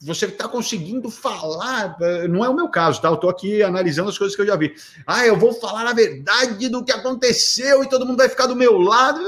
você 0.00 0.26
está 0.26 0.48
conseguindo 0.48 1.10
falar. 1.10 1.96
Não 2.28 2.44
é 2.44 2.48
o 2.48 2.54
meu 2.54 2.68
caso, 2.68 3.00
tá? 3.00 3.08
Eu 3.08 3.14
estou 3.14 3.30
aqui 3.30 3.62
analisando 3.62 4.08
as 4.08 4.18
coisas 4.18 4.34
que 4.34 4.42
eu 4.42 4.46
já 4.46 4.56
vi. 4.56 4.74
Ah, 5.06 5.26
eu 5.26 5.36
vou 5.36 5.52
falar 5.52 5.86
a 5.86 5.92
verdade 5.92 6.68
do 6.68 6.84
que 6.84 6.92
aconteceu 6.92 7.84
e 7.84 7.88
todo 7.88 8.06
mundo 8.06 8.18
vai 8.18 8.28
ficar 8.28 8.46
do 8.46 8.56
meu 8.56 8.78
lado 8.78 9.20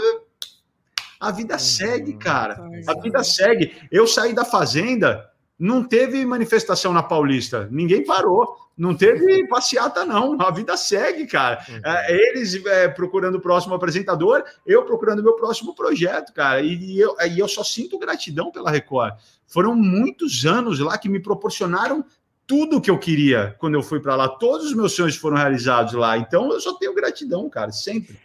a 1.22 1.30
vida 1.30 1.56
segue, 1.56 2.14
cara. 2.14 2.60
A 2.84 3.00
vida 3.00 3.22
segue. 3.22 3.76
Eu 3.92 4.08
saí 4.08 4.34
da 4.34 4.44
fazenda, 4.44 5.30
não 5.62 5.84
teve 5.84 6.26
manifestação 6.26 6.92
na 6.92 7.04
Paulista, 7.04 7.68
ninguém 7.70 8.04
parou. 8.04 8.56
Não 8.76 8.96
teve 8.96 9.46
passeata, 9.46 10.04
não. 10.04 10.36
A 10.40 10.50
vida 10.50 10.76
segue, 10.76 11.24
cara. 11.24 11.64
Uhum. 11.68 11.80
É, 11.84 12.30
eles 12.30 12.66
é, 12.66 12.88
procurando 12.88 13.36
o 13.36 13.40
próximo 13.40 13.72
apresentador, 13.72 14.42
eu 14.66 14.84
procurando 14.84 15.20
o 15.20 15.22
meu 15.22 15.34
próximo 15.36 15.72
projeto, 15.72 16.32
cara. 16.32 16.62
E, 16.62 16.74
e, 16.74 16.98
eu, 16.98 17.14
e 17.30 17.38
eu 17.38 17.46
só 17.46 17.62
sinto 17.62 17.96
gratidão 17.96 18.50
pela 18.50 18.72
Record. 18.72 19.14
Foram 19.46 19.76
muitos 19.76 20.44
anos 20.44 20.80
lá 20.80 20.98
que 20.98 21.08
me 21.08 21.20
proporcionaram 21.20 22.04
tudo 22.44 22.80
que 22.80 22.90
eu 22.90 22.98
queria 22.98 23.54
quando 23.60 23.74
eu 23.74 23.84
fui 23.84 24.00
para 24.00 24.16
lá. 24.16 24.28
Todos 24.28 24.66
os 24.66 24.74
meus 24.74 24.94
sonhos 24.94 25.14
foram 25.14 25.36
realizados 25.36 25.92
lá. 25.92 26.18
Então 26.18 26.50
eu 26.50 26.60
só 26.60 26.74
tenho 26.74 26.92
gratidão, 26.92 27.48
cara, 27.48 27.70
sempre. 27.70 28.18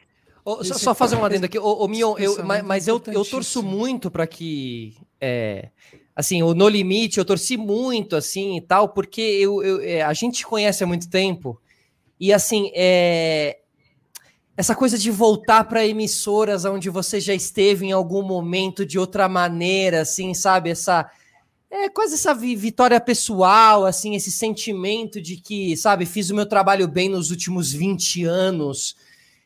Oh, 0.43 0.64
só, 0.64 0.74
só, 0.74 0.95
fazer 0.95 1.17
uma 1.17 1.27
adendo 1.27 1.45
aqui, 1.45 1.59
ô, 1.59 1.83
ô 1.83 1.88
Mion, 1.88 2.16
eu, 2.17 2.43
mas, 2.43 2.64
mas 2.64 2.88
eu, 2.88 2.99
eu 3.07 3.24
torço 3.24 3.61
muito 3.61 4.09
para 4.09 4.25
que, 4.25 4.95
é, 5.19 5.69
assim, 6.18 6.42
o 6.42 6.56
No 6.56 6.68
Limite, 6.68 7.20
eu 7.20 7.26
torci 7.26 7.56
muito, 7.56 8.16
assim, 8.16 8.58
e 8.58 8.62
tal, 8.62 8.90
porque 8.90 9.22
eu, 9.22 9.62
eu 9.62 9.80
é, 9.82 10.02
a 10.02 10.14
gente 10.14 10.44
conhece 10.44 10.84
há 10.84 10.88
muito 10.88 11.08
tempo, 11.08 11.62
e, 12.20 12.34
assim, 12.34 12.72
é, 12.74 13.60
essa 14.58 14.74
coisa 14.74 14.98
de 14.98 15.12
voltar 15.12 15.66
para 15.66 15.86
emissoras 15.86 16.66
onde 16.66 16.90
você 16.90 17.20
já 17.20 17.36
esteve 17.36 17.86
em 17.86 17.92
algum 17.92 18.24
momento 18.24 18.84
de 18.84 18.98
outra 18.98 19.30
maneira, 19.30 20.02
assim, 20.02 20.34
sabe, 20.34 20.72
essa... 20.72 21.08
É 21.70 21.90
quase 21.90 22.16
essa 22.16 22.34
vitória 22.34 23.00
pessoal, 23.00 23.86
assim, 23.86 24.16
esse 24.16 24.32
sentimento 24.32 25.22
de 25.22 25.36
que, 25.36 25.78
sabe, 25.78 26.06
fiz 26.06 26.32
o 26.32 26.36
meu 26.36 26.48
trabalho 26.48 26.88
bem 26.88 27.10
nos 27.10 27.30
últimos 27.30 27.72
20 27.72 28.24
anos, 28.24 28.96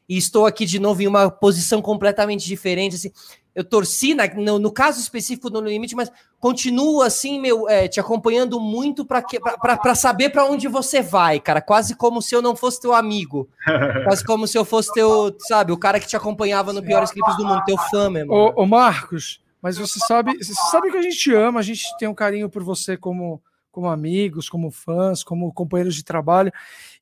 e 0.08 0.18
estou 0.18 0.46
aqui 0.46 0.66
de 0.66 0.78
novo 0.80 1.02
em 1.02 1.08
uma 1.08 1.32
posição 1.32 1.82
completamente 1.82 2.46
diferente. 2.46 2.96
Assim, 2.96 3.12
eu 3.54 3.64
torci 3.64 4.14
na, 4.14 4.28
no, 4.28 4.58
no, 4.58 4.72
caso 4.72 5.00
específico 5.00 5.50
do 5.50 5.62
No 5.62 5.68
Limite, 5.68 5.96
mas 5.96 6.12
continuo 6.40 7.02
assim, 7.02 7.40
meu, 7.40 7.68
é, 7.70 7.88
te 7.88 8.00
acompanhando 8.00 8.60
muito 8.60 9.06
para 9.06 9.96
saber 9.96 10.30
para 10.30 10.46
onde 10.46 10.68
você 10.68 11.02
vai, 11.02 11.40
cara. 11.40 11.62
Quase 11.62 11.96
como 11.96 12.22
se 12.22 12.34
eu 12.34 12.42
não 12.42 12.56
fosse 12.56 12.80
teu 12.80 12.94
amigo. 12.94 13.50
Quase 14.06 14.24
como 14.24 14.48
se 14.48 14.58
eu 14.58 14.64
fosse 14.64 14.92
teu, 14.94 15.36
sabe, 15.40 15.72
o 15.72 15.78
cara 15.78 16.00
que 16.00 16.08
te 16.08 16.16
acompanhava 16.16 16.72
no 16.72 16.82
Piores 16.82 17.12
Clipes 17.12 17.36
do 17.36 17.46
Mundo, 17.46 17.64
teu 17.66 17.78
fã 17.78 18.10
mesmo. 18.10 18.34
Ô, 18.34 18.64
ô 18.64 18.66
Marcos, 18.66 19.42
mas 19.62 19.78
você 19.78 20.00
sabe, 20.00 20.38
você 20.38 20.54
sabe 20.72 20.90
que 20.90 20.98
a 20.98 21.02
gente 21.02 21.34
ama, 21.34 21.60
a 21.60 21.64
gente 21.64 21.84
tem 22.00 22.08
um 22.08 22.16
carinho 22.16 22.50
por 22.50 22.64
você 22.64 22.96
como 22.96 23.42
como 23.72 23.88
amigos, 23.88 24.50
como 24.50 24.70
fãs, 24.70 25.24
como 25.24 25.52
companheiros 25.54 25.96
de 25.96 26.04
trabalho. 26.04 26.52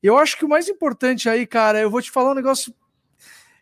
Eu 0.00 0.16
acho 0.16 0.36
que 0.38 0.44
o 0.44 0.48
mais 0.48 0.68
importante 0.68 1.28
aí, 1.28 1.44
cara, 1.44 1.80
eu 1.80 1.90
vou 1.90 2.00
te 2.00 2.10
falar 2.10 2.30
um 2.30 2.34
negócio 2.34 2.72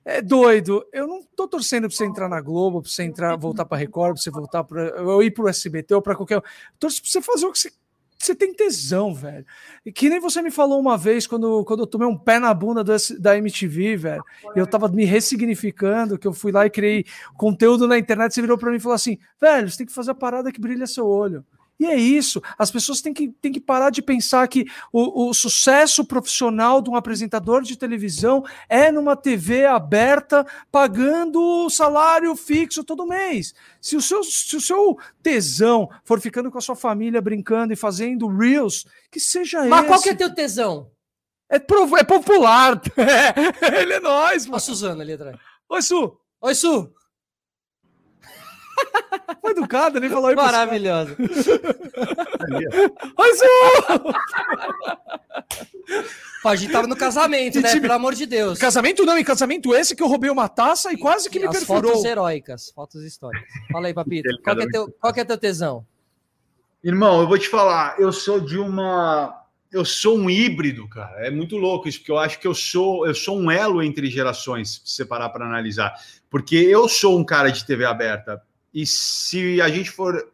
é 0.09 0.23
doido. 0.23 0.87
Eu 0.91 1.07
não 1.07 1.23
tô 1.37 1.47
torcendo 1.47 1.87
para 1.87 1.95
você 1.95 2.07
entrar 2.07 2.31
na 2.31 2.41
Globo, 2.41 2.81
para 2.81 2.91
você 2.91 3.03
entrar, 3.03 3.37
voltar 3.37 3.67
para 3.67 3.77
Record, 3.77 4.15
para 4.15 4.23
você 4.23 4.31
voltar 4.31 4.65
para 4.65 5.03
ou 5.03 5.23
ir 5.23 5.31
para 5.31 5.45
o 5.45 5.49
SBT 5.49 5.95
ou 5.95 6.01
para 6.01 6.17
qualquer. 6.17 6.37
Eu 6.37 6.43
torço 6.78 7.03
para 7.03 7.11
você 7.11 7.20
fazer 7.20 7.47
o 7.47 7.53
que 7.53 7.59
você 7.59 7.70
você 8.19 8.35
tem 8.35 8.53
tesão, 8.53 9.15
velho. 9.15 9.47
E 9.87 9.93
que 9.93 10.09
nem 10.09 10.19
você 10.19 10.43
me 10.43 10.51
falou 10.51 10.81
uma 10.81 10.99
vez 10.99 11.25
quando, 11.25 11.65
quando 11.65 11.81
eu 11.81 11.87
tomei 11.87 12.09
um 12.09 12.19
pé 12.19 12.41
na 12.41 12.53
bunda 12.53 12.83
do, 12.83 12.93
da 13.20 13.37
MTV, 13.39 13.97
velho. 13.97 14.25
E 14.57 14.59
eu 14.59 14.67
tava 14.67 14.89
me 14.89 15.05
ressignificando, 15.05 16.19
que 16.19 16.27
eu 16.27 16.33
fui 16.33 16.51
lá 16.51 16.67
e 16.67 16.70
criei 16.70 17.05
conteúdo 17.37 17.87
na 17.87 17.97
internet. 17.97 18.35
Você 18.35 18.41
virou 18.41 18.59
para 18.59 18.70
mim 18.70 18.78
e 18.78 18.81
falou 18.81 18.97
assim: 18.97 19.19
velho, 19.41 19.70
você 19.70 19.78
tem 19.78 19.87
que 19.87 19.93
fazer 19.93 20.11
a 20.11 20.15
parada 20.17 20.51
que 20.51 20.61
brilha 20.61 20.87
seu 20.87 21.07
olho. 21.07 21.45
E 21.78 21.86
é 21.86 21.94
isso. 21.94 22.42
As 22.58 22.70
pessoas 22.70 23.00
têm 23.00 23.15
que, 23.15 23.28
têm 23.28 23.52
que 23.52 23.60
parar 23.60 23.90
de 23.90 24.02
pensar 24.02 24.48
que 24.48 24.66
o, 24.92 25.28
o 25.28 25.34
sucesso 25.34 26.05
profissional 26.05 26.82
de 26.82 26.90
um 26.90 26.97
apresentador 26.97 27.62
de 27.62 27.78
televisão 27.78 28.44
é 28.68 28.90
numa 28.90 29.15
TV 29.16 29.65
aberta, 29.65 30.44
pagando 30.73 31.40
o 31.40 31.70
salário 31.70 32.34
fixo 32.34 32.82
todo 32.82 33.07
mês. 33.07 33.55
Se 33.81 33.97
o, 33.97 34.02
seu, 34.02 34.24
se 34.24 34.57
o 34.57 34.60
seu 34.60 34.98
tesão 35.23 35.89
for 36.05 36.20
ficando 36.20 36.50
com 36.50 36.58
a 36.58 36.62
sua 36.62 36.74
família 36.74 37.20
brincando 37.20 37.73
e 37.73 37.76
fazendo 37.76 38.26
reels, 38.26 38.84
que 39.10 39.20
seja 39.20 39.65
Mas 39.66 39.81
esse. 39.81 39.89
qual 39.89 40.02
que 40.02 40.10
é 40.10 40.15
teu 40.15 40.34
tesão? 40.34 40.90
É, 41.50 41.57
é 41.57 42.05
popular. 42.05 42.81
Ele 43.81 43.94
é 43.94 44.00
nós. 44.00 44.44
Mano. 44.47 44.57
A 44.57 44.60
Suzana 44.60 45.02
ali 45.02 45.12
atrás. 45.12 45.36
Oi, 45.68 45.82
Su. 45.82 46.18
Oi, 46.40 46.55
Su. 46.55 46.92
Foi 49.40 49.50
educada, 49.52 50.00
nem 50.00 50.10
falou 50.10 50.28
aí 50.28 50.36
Maravilhosa. 50.36 51.16
Oi, 53.16 53.34
Su! 53.34 53.44
a 56.44 56.57
gente 56.57 56.73
tava 56.73 56.86
no 56.86 56.97
casamento, 56.97 57.60
né? 57.60 57.81
Pelo 57.81 57.92
amor 57.92 58.15
de 58.15 58.26
Deus. 58.26 58.58
Casamento 58.58 59.05
não, 59.05 59.18
em 59.18 59.24
casamento 59.24 59.74
esse 59.74 59.94
que 59.94 60.02
eu 60.02 60.08
roubei 60.08 60.31
uma 60.31 60.48
taça 60.48 60.90
e, 60.92 60.94
e 60.94 60.98
quase 60.98 61.28
que 61.28 61.39
me 61.39 61.48
perfurou. 61.50 61.92
Fotos 61.92 62.05
heróicas, 62.05 62.70
fotos 62.74 63.02
históricas. 63.02 63.48
Fala 63.70 63.89
aí, 63.89 63.94
Papito. 63.94 64.28
Qual, 64.42 64.57
que 64.57 64.62
é 64.62 64.68
teu, 64.68 64.97
qual 65.00 65.12
que 65.12 65.20
é 65.20 65.24
teu 65.24 65.39
tesão? 65.39 65.86
Irmão, 66.82 67.20
eu 67.20 67.28
vou 67.28 67.39
te 67.39 67.48
falar, 67.48 67.98
eu 67.98 68.12
sou 68.12 68.40
de 68.40 68.58
uma. 68.58 69.44
Eu 69.70 69.84
sou 69.84 70.16
um 70.16 70.31
híbrido, 70.31 70.89
cara. 70.89 71.26
É 71.26 71.31
muito 71.31 71.57
louco 71.57 71.89
isso, 71.89 71.98
porque 71.98 72.12
eu 72.12 72.18
acho 72.18 72.39
que 72.39 72.47
eu 72.47 72.55
sou, 72.55 73.07
eu 73.07 73.15
sou 73.15 73.39
um 73.39 73.50
elo 73.50 73.82
entre 73.82 74.08
gerações, 74.08 74.81
se 74.84 74.94
separar 74.94 75.28
para 75.28 75.44
analisar. 75.44 75.92
Porque 76.31 76.57
eu 76.57 76.89
sou 76.89 77.18
um 77.18 77.24
cara 77.24 77.50
de 77.50 77.66
TV 77.66 77.84
aberta. 77.84 78.42
E 78.78 78.86
se 78.86 79.60
a 79.60 79.68
gente 79.68 79.90
for. 79.90 80.31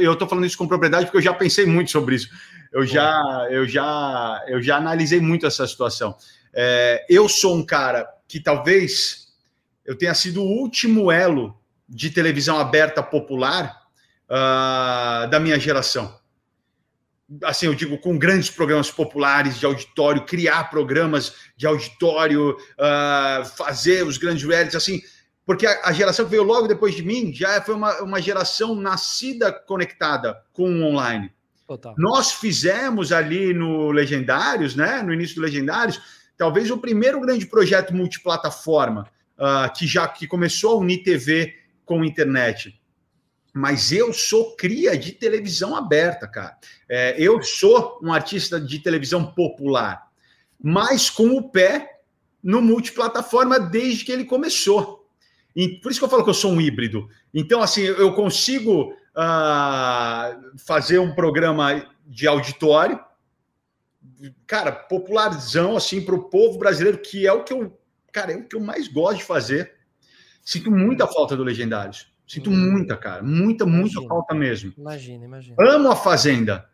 Eu 0.00 0.12
estou 0.12 0.28
falando 0.28 0.46
isso 0.46 0.56
com 0.56 0.68
propriedade 0.68 1.06
porque 1.06 1.18
eu 1.18 1.22
já 1.22 1.34
pensei 1.34 1.66
muito 1.66 1.90
sobre 1.90 2.14
isso. 2.14 2.28
Eu 2.72 2.86
já, 2.86 3.20
eu 3.50 3.66
já, 3.66 4.44
eu 4.46 4.62
já 4.62 4.76
analisei 4.76 5.20
muito 5.20 5.44
essa 5.44 5.66
situação. 5.66 6.16
É, 6.54 7.04
eu 7.08 7.28
sou 7.28 7.56
um 7.56 7.66
cara 7.66 8.08
que 8.28 8.38
talvez 8.38 9.28
eu 9.84 9.98
tenha 9.98 10.14
sido 10.14 10.42
o 10.42 10.46
último 10.46 11.10
elo 11.10 11.58
de 11.88 12.08
televisão 12.10 12.56
aberta 12.56 13.02
popular, 13.02 13.88
uh, 14.28 15.28
da 15.28 15.40
minha 15.40 15.58
geração. 15.58 16.16
Assim, 17.42 17.66
eu 17.66 17.74
digo, 17.74 17.98
com 17.98 18.16
grandes 18.16 18.48
programas 18.48 18.92
populares 18.92 19.58
de 19.58 19.66
auditório, 19.66 20.24
criar 20.24 20.70
programas 20.70 21.34
de 21.56 21.66
auditório, 21.66 22.52
uh, 22.52 23.44
fazer 23.56 24.06
os 24.06 24.18
grandes 24.18 24.44
realities, 24.44 24.76
assim, 24.76 25.00
porque 25.48 25.66
a, 25.66 25.88
a, 25.88 25.92
geração 25.92 26.26
que 26.26 26.30
veio 26.30 26.42
logo 26.42 26.68
depois 26.68 26.94
de 26.94 27.02
mim 27.02 27.32
já 27.32 27.58
foi 27.62 27.74
uma, 27.74 28.02
uma 28.02 28.20
geração 28.20 28.74
nascida 28.74 29.50
conectada 29.50 30.38
com 30.52 30.70
o 30.70 30.84
online. 30.84 31.32
Total. 31.66 31.94
Nós 31.96 32.32
fizemos 32.32 33.12
ali 33.12 33.54
no 33.54 33.90
Legendários, 33.90 34.76
né, 34.76 35.00
no 35.00 35.10
início 35.10 35.36
do 35.36 35.40
Legendários, 35.40 35.98
talvez 36.36 36.70
o 36.70 36.76
primeiro 36.76 37.18
grande 37.18 37.46
projeto 37.46 37.94
multiplataforma 37.94 39.08
uh, 39.38 39.72
que 39.74 39.86
já 39.86 40.06
que 40.06 40.26
começou 40.26 40.74
a 40.74 40.76
unir 40.76 41.02
TV 41.02 41.54
com 41.86 42.04
internet 42.04 42.78
mas 43.54 43.90
eu 43.90 44.12
sou 44.12 44.54
cria 44.54 44.96
de 44.96 45.10
televisão 45.10 45.74
aberta, 45.74 46.28
cara. 46.28 46.56
É, 46.88 47.16
eu 47.18 47.42
sou 47.42 47.98
um 48.00 48.12
artista 48.12 48.60
de 48.60 48.78
televisão 48.78 49.32
popular, 49.32 50.06
mas 50.62 51.10
com 51.10 51.30
o 51.30 51.50
pé 51.50 51.98
no 52.42 52.62
multiplataforma 52.62 53.58
desde 53.58 54.04
que 54.04 54.12
ele 54.12 54.24
começou. 54.24 54.97
Por 55.82 55.90
isso 55.90 56.00
que 56.00 56.04
eu 56.04 56.08
falo 56.08 56.24
que 56.24 56.30
eu 56.30 56.34
sou 56.34 56.52
um 56.52 56.60
híbrido. 56.60 57.08
Então, 57.34 57.60
assim, 57.60 57.82
eu 57.82 58.12
consigo 58.14 58.92
uh, 59.16 60.58
fazer 60.58 60.98
um 60.98 61.14
programa 61.14 61.84
de 62.06 62.26
auditório, 62.26 63.00
cara, 64.46 64.72
popularzão, 64.72 65.76
assim, 65.76 66.00
para 66.00 66.14
o 66.14 66.24
povo 66.24 66.58
brasileiro, 66.58 66.98
que 66.98 67.26
é 67.26 67.32
o 67.32 67.42
que 67.42 67.52
eu, 67.52 67.78
cara, 68.12 68.32
é 68.32 68.36
o 68.36 68.46
que 68.46 68.56
eu 68.56 68.60
mais 68.60 68.88
gosto 68.88 69.18
de 69.18 69.24
fazer. 69.24 69.74
Sinto 70.42 70.70
muita 70.70 71.06
falta 71.06 71.36
do 71.36 71.44
Legendários. 71.44 72.10
Sinto 72.26 72.50
hum. 72.50 72.56
muita, 72.56 72.96
cara. 72.96 73.22
Muita, 73.22 73.64
muita 73.64 73.92
imagina, 73.92 74.08
falta 74.08 74.34
mesmo. 74.34 74.72
Imagina, 74.76 75.24
imagina. 75.24 75.56
Amo 75.58 75.90
a 75.90 75.96
Fazenda. 75.96 76.68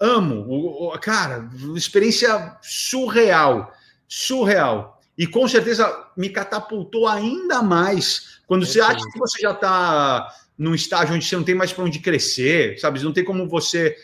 Amo. 0.00 0.46
O, 0.48 0.88
o, 0.88 0.98
cara, 0.98 1.48
experiência 1.74 2.58
surreal. 2.60 3.72
Surreal. 4.06 4.95
E 5.18 5.26
com 5.26 5.48
certeza 5.48 6.10
me 6.16 6.28
catapultou 6.28 7.08
ainda 7.08 7.62
mais 7.62 8.40
quando 8.46 8.66
você 8.66 8.80
acha 8.80 9.04
que 9.10 9.18
você 9.18 9.40
já 9.40 9.52
está 9.52 10.32
num 10.58 10.74
estágio 10.74 11.14
onde 11.14 11.24
você 11.24 11.36
não 11.36 11.44
tem 11.44 11.54
mais 11.54 11.72
para 11.72 11.84
onde 11.84 11.98
crescer, 11.98 12.78
sabe? 12.78 13.02
Não 13.02 13.12
tem 13.12 13.24
como 13.24 13.48
você 13.48 13.96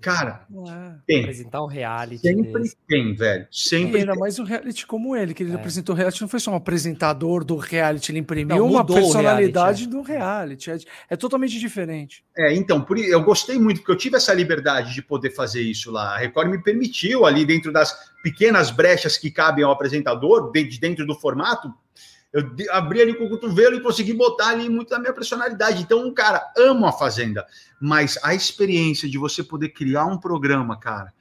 Cara, 0.00 0.46
é. 0.50 0.94
tem. 1.06 1.20
Apresentar 1.20 1.62
um 1.62 1.66
reality. 1.66 2.18
Sempre 2.18 2.62
desse. 2.62 2.76
tem, 2.88 3.14
velho. 3.14 3.46
Sempre. 3.50 3.98
E 3.98 4.00
ainda 4.00 4.14
mais 4.14 4.38
um 4.38 4.44
reality 4.44 4.86
como 4.86 5.16
ele, 5.16 5.34
que 5.34 5.42
ele 5.42 5.52
é. 5.52 5.54
apresentou 5.54 5.94
o 5.94 5.98
reality, 5.98 6.20
não 6.20 6.28
foi 6.28 6.40
só 6.40 6.50
um 6.50 6.56
apresentador 6.56 7.44
do 7.44 7.56
reality, 7.56 8.12
ele 8.12 8.20
imprimiu 8.20 8.56
não, 8.56 8.66
uma 8.66 8.84
personalidade 8.84 9.82
reality, 9.82 9.84
é. 9.84 9.86
do 9.86 10.02
reality. 10.02 10.70
É, 10.70 10.78
é, 11.10 11.16
totalmente 11.16 11.58
diferente. 11.58 12.24
É, 12.36 12.54
então, 12.54 12.80
por, 12.80 12.98
eu 12.98 13.22
gostei 13.22 13.58
muito, 13.58 13.78
porque 13.78 13.92
eu 13.92 13.96
tive 13.96 14.16
essa 14.16 14.32
liberdade 14.32 14.94
de 14.94 15.02
poder 15.02 15.30
fazer 15.30 15.62
isso 15.62 15.90
lá. 15.90 16.14
A 16.14 16.18
Record 16.18 16.50
me 16.50 16.62
permitiu, 16.62 17.26
ali 17.26 17.44
dentro 17.44 17.72
das 17.72 17.94
pequenas 18.22 18.70
brechas 18.70 19.16
que 19.16 19.30
cabem 19.30 19.64
ao 19.64 19.72
apresentador, 19.72 20.50
de 20.52 20.80
dentro 20.80 21.06
do 21.06 21.14
formato, 21.14 21.72
eu 22.32 22.44
abri 22.70 23.00
ali 23.00 23.14
com 23.14 23.24
o 23.24 23.30
cotovelo 23.30 23.76
e 23.76 23.80
consegui 23.80 24.12
botar 24.12 24.48
ali 24.48 24.68
muito 24.68 24.90
da 24.90 24.98
minha 24.98 25.12
personalidade. 25.12 25.82
Então, 25.82 26.12
cara, 26.12 26.52
amo 26.56 26.86
a 26.86 26.92
Fazenda. 26.92 27.46
Mas 27.80 28.18
a 28.22 28.34
experiência 28.34 29.08
de 29.08 29.18
você 29.18 29.42
poder 29.42 29.70
criar 29.70 30.06
um 30.06 30.18
programa, 30.18 30.78
cara, 30.78 31.12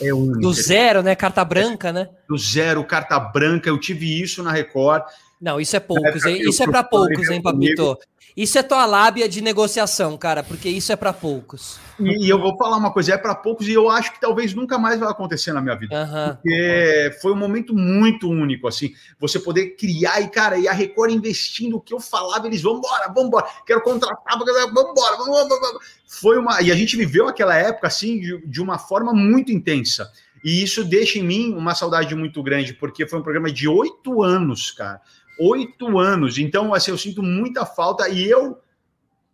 é 0.00 0.12
única. 0.12 0.40
Do 0.40 0.52
zero, 0.52 1.02
né? 1.02 1.14
Carta 1.14 1.44
branca, 1.44 1.92
né? 1.92 2.08
Do 2.28 2.38
zero, 2.38 2.84
carta 2.84 3.18
branca. 3.18 3.68
Eu 3.68 3.78
tive 3.78 4.20
isso 4.20 4.42
na 4.42 4.52
Record. 4.52 5.02
Não, 5.40 5.60
isso 5.60 5.76
é 5.76 5.80
poucos, 5.80 6.24
hein? 6.24 6.40
Isso 6.40 6.62
é 6.62 6.66
para 6.66 6.82
poucos, 6.82 7.28
hein, 7.28 7.42
Papito? 7.42 7.98
Isso 8.36 8.58
é 8.58 8.62
tua 8.62 8.84
lábia 8.84 9.26
de 9.26 9.40
negociação, 9.40 10.14
cara, 10.18 10.42
porque 10.42 10.68
isso 10.68 10.92
é 10.92 10.96
para 10.96 11.10
poucos. 11.10 11.78
E, 11.98 12.28
eu 12.28 12.38
vou 12.38 12.54
falar 12.58 12.76
uma 12.76 12.92
coisa, 12.92 13.14
é 13.14 13.16
para 13.16 13.34
poucos 13.34 13.66
e 13.66 13.72
eu 13.72 13.88
acho 13.88 14.12
que 14.12 14.20
talvez 14.20 14.52
nunca 14.52 14.76
mais 14.76 15.00
vai 15.00 15.08
acontecer 15.08 15.54
na 15.54 15.62
minha 15.62 15.74
vida. 15.74 15.98
Uhum. 15.98 16.34
Porque 16.34 17.18
foi 17.22 17.32
um 17.32 17.36
momento 17.36 17.74
muito 17.74 18.28
único, 18.28 18.68
assim, 18.68 18.92
você 19.18 19.38
poder 19.38 19.74
criar 19.76 20.20
e, 20.20 20.28
cara, 20.28 20.58
e 20.58 20.68
a 20.68 20.72
Record 20.72 21.12
investindo 21.12 21.78
o 21.78 21.80
que 21.80 21.94
eu 21.94 22.00
falava, 22.00 22.46
eles, 22.46 22.60
vambora, 22.60 23.10
vambora, 23.10 23.46
quero 23.66 23.80
contratar, 23.80 24.38
vambora, 24.38 24.66
vambora, 24.68 25.16
vambora. 25.48 25.78
Foi 26.06 26.36
uma... 26.36 26.60
E 26.60 26.70
a 26.70 26.74
gente 26.74 26.94
viveu 26.94 27.26
aquela 27.28 27.56
época, 27.56 27.86
assim, 27.86 28.20
de, 28.20 28.46
de 28.46 28.60
uma 28.60 28.78
forma 28.78 29.14
muito 29.14 29.50
intensa. 29.50 30.12
E 30.44 30.62
isso 30.62 30.84
deixa 30.84 31.18
em 31.18 31.22
mim 31.22 31.54
uma 31.54 31.74
saudade 31.74 32.14
muito 32.14 32.42
grande, 32.42 32.74
porque 32.74 33.06
foi 33.08 33.18
um 33.18 33.22
programa 33.22 33.50
de 33.50 33.66
oito 33.66 34.22
anos, 34.22 34.70
cara 34.70 35.00
oito 35.38 35.98
anos. 35.98 36.38
Então, 36.38 36.72
assim, 36.74 36.90
eu 36.90 36.98
sinto 36.98 37.22
muita 37.22 37.64
falta 37.64 38.08
e 38.08 38.28
eu. 38.28 38.58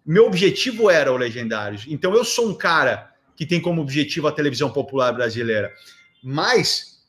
Meu 0.04 0.26
objetivo 0.26 0.90
era 0.90 1.12
o 1.12 1.16
Legendários. 1.16 1.84
Então, 1.88 2.14
eu 2.14 2.24
sou 2.24 2.48
um 2.48 2.54
cara 2.54 3.12
que 3.36 3.46
tem 3.46 3.60
como 3.60 3.80
objetivo 3.80 4.26
a 4.26 4.32
televisão 4.32 4.70
popular 4.70 5.12
brasileira. 5.12 5.72
Mas, 6.22 7.00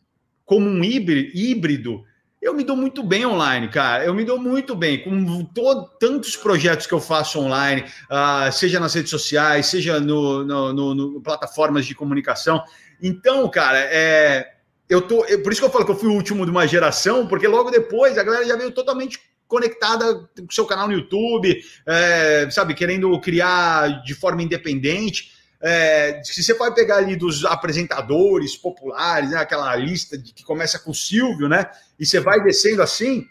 como 0.45 0.67
um 0.67 0.83
híbrido, 0.83 2.03
eu 2.43 2.53
me 2.53 2.63
dou 2.63 2.75
muito 2.75 3.01
bem 3.01 3.25
online, 3.25 3.69
cara. 3.69 4.03
Eu 4.03 4.13
me 4.13 4.25
dou 4.25 4.37
muito 4.37 4.75
bem 4.75 5.01
com 5.01 5.45
todo, 5.45 5.89
tantos 5.97 6.35
projetos 6.35 6.85
que 6.85 6.93
eu 6.93 6.99
faço 6.99 7.39
online, 7.39 7.85
uh, 8.11 8.51
seja 8.51 8.79
nas 8.79 8.93
redes 8.93 9.09
sociais, 9.09 9.67
seja 9.67 9.99
no, 9.99 10.43
no, 10.43 10.73
no, 10.73 10.95
no, 10.95 11.21
plataformas 11.21 11.85
de 11.85 11.95
comunicação. 11.95 12.61
Então, 13.01 13.49
cara, 13.49 13.79
é, 13.79 14.52
eu 14.93 15.01
tô. 15.01 15.25
Por 15.25 15.51
isso 15.51 15.61
que 15.61 15.65
eu 15.65 15.71
falo 15.71 15.85
que 15.85 15.91
eu 15.91 15.97
fui 15.97 16.09
o 16.09 16.13
último 16.13 16.45
de 16.45 16.51
uma 16.51 16.67
geração, 16.67 17.27
porque 17.27 17.47
logo 17.47 17.71
depois 17.71 18.17
a 18.17 18.23
galera 18.23 18.45
já 18.45 18.55
veio 18.55 18.71
totalmente 18.71 19.19
conectada 19.47 20.29
com 20.37 20.51
seu 20.51 20.65
canal 20.65 20.87
no 20.87 20.93
YouTube, 20.93 21.63
é, 21.85 22.47
sabe, 22.49 22.73
querendo 22.73 23.19
criar 23.19 24.03
de 24.03 24.13
forma 24.13 24.43
independente. 24.43 25.31
É, 25.61 26.21
se 26.23 26.43
você 26.43 26.53
vai 26.55 26.73
pegar 26.73 26.97
ali 26.97 27.15
dos 27.15 27.45
apresentadores 27.45 28.55
populares, 28.55 29.31
né, 29.31 29.37
aquela 29.37 29.75
lista 29.75 30.17
de, 30.17 30.33
que 30.33 30.43
começa 30.43 30.77
com 30.77 30.91
o 30.91 30.95
Silvio, 30.95 31.47
né? 31.47 31.69
E 31.99 32.05
você 32.05 32.19
vai 32.19 32.43
descendo 32.43 32.81
assim, 32.81 33.25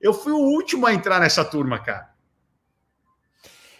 eu 0.00 0.14
fui 0.14 0.32
o 0.32 0.38
último 0.38 0.86
a 0.86 0.94
entrar 0.94 1.20
nessa 1.20 1.44
turma, 1.44 1.78
cara. 1.78 2.10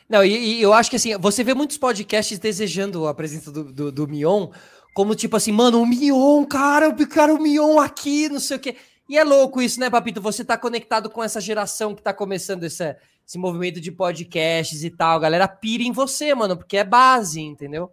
Não, 0.09 0.25
e, 0.25 0.59
e 0.59 0.63
eu 0.63 0.73
acho 0.73 0.91
que 0.91 0.97
assim, 0.97 1.17
você 1.19 1.43
vê 1.43 1.55
muitos 1.55 1.79
podcasts 1.79 2.39
desejando 2.39 3.07
a 3.07 3.15
presença 3.15 3.51
do, 3.51 3.65
do, 3.73 3.93
do 3.93 4.09
Mion, 4.09 4.51
como 4.95 5.15
tipo 5.15 5.37
assim, 5.37 5.53
mano, 5.53 5.81
o 5.81 5.87
Mion, 5.87 6.45
cara, 6.45 6.87
eu 6.87 7.09
quero 7.09 7.37
o 7.37 7.43
Mion 7.43 7.79
aqui, 7.79 8.29
não 8.29 8.41
sei 8.41 8.57
o 8.57 8.61
quê. 8.61 8.77
E 9.09 9.19
é 9.19 9.25
louco 9.25 9.61
isso, 9.61 9.81
né, 9.81 9.91
Papito? 9.91 10.21
Você 10.21 10.45
tá 10.45 10.57
conectado 10.57 11.11
com 11.11 11.23
essa 11.23 11.41
geração 11.41 11.95
que 11.95 12.03
tá 12.03 12.15
começando 12.15 12.63
esse, 12.63 12.97
esse 13.27 13.39
movimento 13.39 13.81
de 13.81 13.91
podcasts 13.91 14.85
e 14.85 14.91
tal. 14.91 15.19
Galera 15.19 15.49
pira 15.49 15.83
em 15.83 15.91
você, 15.91 16.33
mano, 16.35 16.57
porque 16.57 16.77
é 16.77 16.85
base, 16.85 17.41
entendeu? 17.41 17.91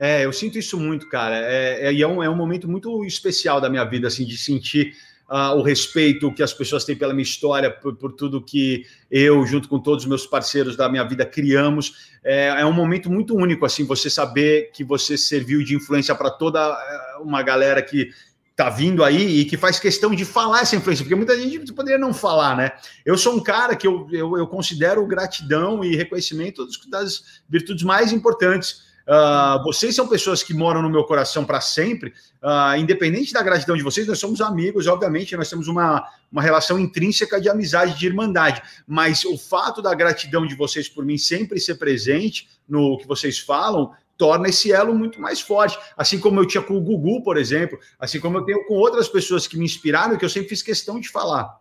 É, 0.00 0.24
eu 0.24 0.32
sinto 0.32 0.58
isso 0.58 0.78
muito, 0.78 1.08
cara. 1.08 1.36
É, 1.36 1.88
é, 1.88 2.00
é, 2.00 2.06
um, 2.06 2.22
é 2.22 2.30
um 2.30 2.36
momento 2.36 2.68
muito 2.68 3.04
especial 3.04 3.60
da 3.60 3.68
minha 3.68 3.84
vida, 3.84 4.08
assim, 4.08 4.24
de 4.24 4.36
sentir 4.36 4.96
uh, 5.28 5.54
o 5.56 5.62
respeito 5.62 6.32
que 6.32 6.42
as 6.42 6.52
pessoas 6.52 6.84
têm 6.84 6.96
pela 6.96 7.12
minha 7.12 7.22
história, 7.22 7.70
por, 7.70 7.94
por, 7.94 8.12
tudo 8.12 8.42
que 8.42 8.84
eu, 9.10 9.44
junto 9.46 9.68
com 9.68 9.78
todos 9.78 10.04
os 10.04 10.08
meus 10.08 10.26
parceiros 10.26 10.76
da 10.76 10.88
minha 10.88 11.04
vida, 11.04 11.26
criamos. 11.26 12.08
É, 12.24 12.48
é 12.48 12.64
um 12.64 12.72
momento 12.72 13.10
muito 13.10 13.36
único, 13.36 13.66
assim, 13.66 13.84
você 13.84 14.08
saber 14.08 14.70
que 14.72 14.82
você 14.82 15.18
serviu 15.18 15.62
de 15.62 15.76
influência 15.76 16.14
para 16.14 16.30
toda 16.30 16.60
eh, 16.60 17.22
uma 17.22 17.42
galera 17.42 17.82
que 17.82 18.10
tá 18.56 18.68
vindo 18.68 19.04
aí 19.04 19.38
e 19.38 19.44
que 19.44 19.56
faz 19.56 19.78
questão 19.78 20.12
de 20.12 20.24
falar 20.24 20.62
essa 20.62 20.74
influência, 20.74 21.04
porque 21.04 21.14
muita 21.14 21.38
gente 21.38 21.72
poderia 21.72 21.96
não 21.96 22.12
falar, 22.12 22.56
né? 22.56 22.72
Eu 23.06 23.16
sou 23.16 23.36
um 23.36 23.40
cara 23.40 23.76
que 23.76 23.86
eu, 23.86 24.08
eu, 24.10 24.36
eu 24.36 24.48
considero 24.48 25.06
gratidão 25.06 25.84
e 25.84 25.94
reconhecimento 25.94 26.66
das 26.90 27.40
virtudes 27.48 27.84
mais 27.84 28.12
importantes 28.12 28.87
Uh, 29.08 29.64
vocês 29.64 29.94
são 29.94 30.06
pessoas 30.06 30.42
que 30.42 30.52
moram 30.52 30.82
no 30.82 30.90
meu 30.90 31.02
coração 31.02 31.42
para 31.42 31.62
sempre, 31.62 32.12
uh, 32.42 32.76
independente 32.78 33.32
da 33.32 33.42
gratidão 33.42 33.74
de 33.74 33.82
vocês, 33.82 34.06
nós 34.06 34.18
somos 34.18 34.42
amigos, 34.42 34.86
obviamente, 34.86 35.34
nós 35.34 35.48
temos 35.48 35.66
uma, 35.66 36.06
uma 36.30 36.42
relação 36.42 36.78
intrínseca 36.78 37.40
de 37.40 37.48
amizade, 37.48 37.98
de 37.98 38.06
irmandade, 38.06 38.62
mas 38.86 39.24
o 39.24 39.38
fato 39.38 39.80
da 39.80 39.94
gratidão 39.94 40.46
de 40.46 40.54
vocês 40.54 40.90
por 40.90 41.06
mim 41.06 41.16
sempre 41.16 41.58
ser 41.58 41.76
presente 41.76 42.50
no 42.68 42.98
que 42.98 43.06
vocês 43.06 43.38
falam, 43.38 43.92
torna 44.18 44.48
esse 44.48 44.70
elo 44.70 44.94
muito 44.94 45.18
mais 45.18 45.40
forte. 45.40 45.78
Assim 45.96 46.18
como 46.18 46.40
eu 46.40 46.46
tinha 46.46 46.62
com 46.62 46.76
o 46.76 46.80
Gugu, 46.80 47.22
por 47.22 47.38
exemplo, 47.38 47.78
assim 47.98 48.20
como 48.20 48.36
eu 48.36 48.44
tenho 48.44 48.66
com 48.66 48.74
outras 48.74 49.08
pessoas 49.08 49.46
que 49.46 49.56
me 49.56 49.64
inspiraram 49.64 50.14
e 50.14 50.18
que 50.18 50.24
eu 50.24 50.28
sempre 50.28 50.50
fiz 50.50 50.62
questão 50.62 51.00
de 51.00 51.08
falar. 51.08 51.56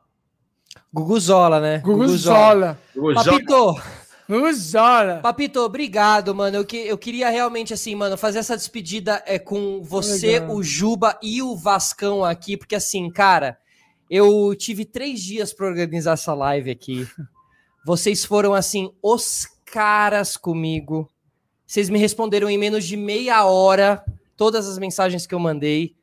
Gugu 0.92 1.18
Zola, 1.20 1.62
né? 1.62 1.80
Gugu 1.80 2.08
Zola. 2.10 2.78
Gugu 2.94 3.14
Zola. 3.14 3.84
Usora. 4.30 5.20
Papito, 5.22 5.60
obrigado, 5.62 6.36
mano. 6.36 6.58
Eu, 6.58 6.66
que, 6.66 6.78
eu 6.78 6.98
queria 6.98 7.30
realmente, 7.30 7.74
assim, 7.74 7.96
mano, 7.96 8.18
fazer 8.18 8.40
essa 8.40 8.58
despedida 8.58 9.24
é, 9.26 9.40
com 9.40 9.82
você, 9.82 10.40
Legal. 10.40 10.56
o 10.56 10.64
Juba 10.64 11.18
e 11.22 11.42
o 11.42 11.56
Vascão 11.56 12.26
aqui, 12.26 12.58
porque, 12.58 12.76
assim, 12.76 13.10
cara, 13.10 13.58
eu 14.10 14.54
tive 14.56 14.84
três 14.84 15.22
dias 15.22 15.54
para 15.54 15.68
organizar 15.68 16.14
essa 16.14 16.34
live 16.34 16.70
aqui. 16.70 17.08
Vocês 17.86 18.26
foram, 18.26 18.54
assim, 18.54 18.92
os 19.02 19.48
caras 19.66 20.36
comigo. 20.36 21.10
Vocês 21.66 21.90
me 21.90 22.00
responderam 22.00 22.50
em 22.50 22.58
menos 22.58 22.86
de 22.86 22.98
meia 22.98 23.46
hora 23.46 24.04
todas 24.36 24.68
as 24.68 24.78
mensagens 24.78 25.26
que 25.26 25.36
eu 25.36 25.40
mandei. 25.40 25.96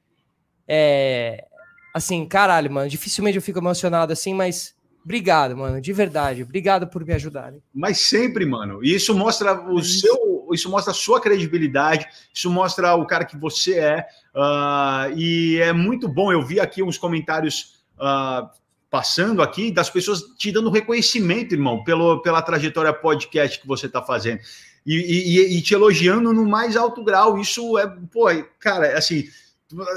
É. 0.66 1.46
Assim, 1.94 2.26
caralho, 2.26 2.70
mano, 2.70 2.88
dificilmente 2.88 3.36
eu 3.36 3.42
fico 3.42 3.60
emocionado 3.60 4.12
assim, 4.12 4.34
mas 4.34 4.74
Obrigado, 5.04 5.54
mano, 5.54 5.80
de 5.80 5.92
verdade. 5.92 6.42
Obrigado 6.42 6.86
por 6.86 7.04
me 7.04 7.12
ajudarem. 7.12 7.62
Mas 7.74 8.00
sempre, 8.00 8.46
mano. 8.46 8.82
E 8.82 8.94
isso 8.94 9.14
mostra 9.14 9.70
o 9.70 9.82
seu, 9.82 10.48
isso 10.52 10.70
mostra 10.70 10.92
a 10.92 10.94
sua 10.94 11.20
credibilidade, 11.20 12.06
isso 12.32 12.50
mostra 12.50 12.94
o 12.94 13.06
cara 13.06 13.26
que 13.26 13.36
você 13.36 13.78
é. 13.78 14.06
Uh, 14.34 15.16
e 15.16 15.60
é 15.60 15.74
muito 15.74 16.08
bom. 16.08 16.32
Eu 16.32 16.42
vi 16.42 16.58
aqui 16.58 16.82
uns 16.82 16.96
comentários 16.96 17.84
uh, 17.98 18.48
passando 18.90 19.42
aqui 19.42 19.70
das 19.70 19.90
pessoas 19.90 20.22
te 20.38 20.50
dando 20.50 20.70
reconhecimento, 20.70 21.52
irmão, 21.52 21.84
pelo, 21.84 22.22
pela 22.22 22.40
trajetória 22.40 22.92
podcast 22.92 23.60
que 23.60 23.66
você 23.66 23.86
está 23.86 24.00
fazendo. 24.00 24.40
E, 24.86 24.94
e, 24.94 25.58
e, 25.58 25.62
te 25.62 25.74
elogiando 25.74 26.32
no 26.32 26.46
mais 26.46 26.76
alto 26.76 27.02
grau. 27.04 27.38
Isso 27.38 27.78
é, 27.78 27.86
pô, 28.10 28.26
cara, 28.58 28.96
assim, 28.96 29.24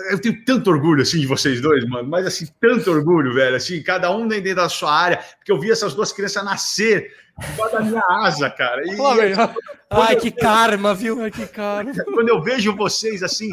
eu 0.09 0.19
tenho 0.19 0.43
tanto 0.43 0.69
orgulho 0.69 1.01
assim 1.01 1.19
de 1.19 1.27
vocês 1.27 1.61
dois, 1.61 1.85
mano, 1.85 2.07
mas 2.07 2.25
assim, 2.25 2.47
tanto 2.59 2.91
orgulho, 2.91 3.33
velho, 3.33 3.56
assim, 3.56 3.81
cada 3.81 4.11
um 4.15 4.27
dentro 4.27 4.56
da 4.56 4.69
sua 4.69 4.93
área, 4.93 5.17
porque 5.38 5.51
eu 5.51 5.59
vi 5.59 5.72
essas 5.72 5.93
duas 5.93 6.11
crianças 6.11 6.43
nascer 6.43 7.11
debaixo 7.39 7.73
da 7.73 7.81
minha 7.81 8.03
asa, 8.22 8.49
cara. 8.49 8.81
E, 8.85 8.95
Pô, 8.95 9.07
Ai, 9.89 10.15
que 10.15 10.31
karma, 10.31 10.93
viu? 10.93 11.22
Ai, 11.22 11.31
que 11.31 11.45
karma. 11.45 11.93
Quando 12.14 12.30
eu 12.30 12.41
vejo 12.41 12.75
vocês 12.75 13.22
assim, 13.23 13.49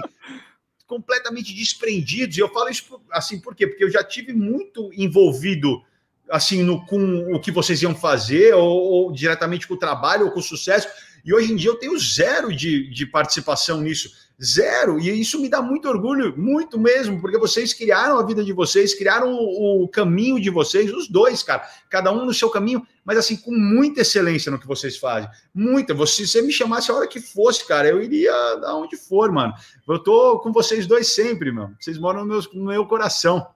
completamente 0.86 1.54
desprendidos, 1.54 2.36
e 2.36 2.40
eu 2.40 2.48
falo 2.48 2.68
isso 2.68 3.00
assim, 3.10 3.40
por 3.40 3.54
quê? 3.54 3.66
Porque 3.66 3.84
eu 3.84 3.90
já 3.90 4.02
tive 4.02 4.32
muito 4.32 4.90
envolvido 4.96 5.82
assim 6.30 6.62
no, 6.62 6.84
com 6.86 7.34
o 7.34 7.40
que 7.40 7.50
vocês 7.50 7.82
iam 7.82 7.94
fazer, 7.94 8.54
ou, 8.54 8.66
ou 8.66 9.12
diretamente 9.12 9.68
com 9.68 9.74
o 9.74 9.78
trabalho, 9.78 10.26
ou 10.26 10.32
com 10.32 10.40
o 10.40 10.42
sucesso, 10.42 10.88
e 11.24 11.32
hoje 11.32 11.52
em 11.52 11.56
dia 11.56 11.70
eu 11.70 11.76
tenho 11.76 11.98
zero 11.98 12.54
de, 12.54 12.90
de 12.90 13.06
participação 13.06 13.80
nisso 13.80 14.10
Zero. 14.42 14.98
E 14.98 15.08
isso 15.20 15.40
me 15.40 15.48
dá 15.48 15.62
muito 15.62 15.88
orgulho, 15.88 16.36
muito 16.36 16.78
mesmo, 16.78 17.20
porque 17.20 17.38
vocês 17.38 17.72
criaram 17.72 18.18
a 18.18 18.26
vida 18.26 18.42
de 18.42 18.52
vocês, 18.52 18.92
criaram 18.94 19.32
o, 19.32 19.84
o, 19.84 19.88
caminho 19.88 20.40
de 20.40 20.50
vocês, 20.50 20.92
os 20.92 21.08
dois, 21.08 21.42
cara. 21.42 21.64
Cada 21.88 22.10
um 22.10 22.24
no 22.24 22.34
seu 22.34 22.50
caminho, 22.50 22.84
mas 23.04 23.16
assim, 23.16 23.36
com 23.36 23.52
muita 23.52 24.00
excelência 24.00 24.50
no 24.50 24.58
que 24.58 24.66
vocês 24.66 24.96
fazem. 24.96 25.30
Muita. 25.54 25.94
Você, 25.94 26.26
se 26.26 26.32
você 26.32 26.42
me 26.42 26.52
chamasse 26.52 26.90
a 26.90 26.94
hora 26.94 27.06
que 27.06 27.20
fosse, 27.20 27.66
cara, 27.66 27.88
eu 27.88 28.02
iria 28.02 28.32
da 28.56 28.74
onde 28.74 28.96
for, 28.96 29.30
mano. 29.30 29.54
Eu 29.88 30.00
tô 30.00 30.40
com 30.40 30.52
vocês 30.52 30.84
dois 30.86 31.08
sempre, 31.14 31.52
mano. 31.52 31.76
Vocês 31.78 31.96
moram 31.96 32.22
no 32.22 32.26
meu, 32.26 32.40
no 32.52 32.64
meu 32.66 32.86
coração. 32.86 33.46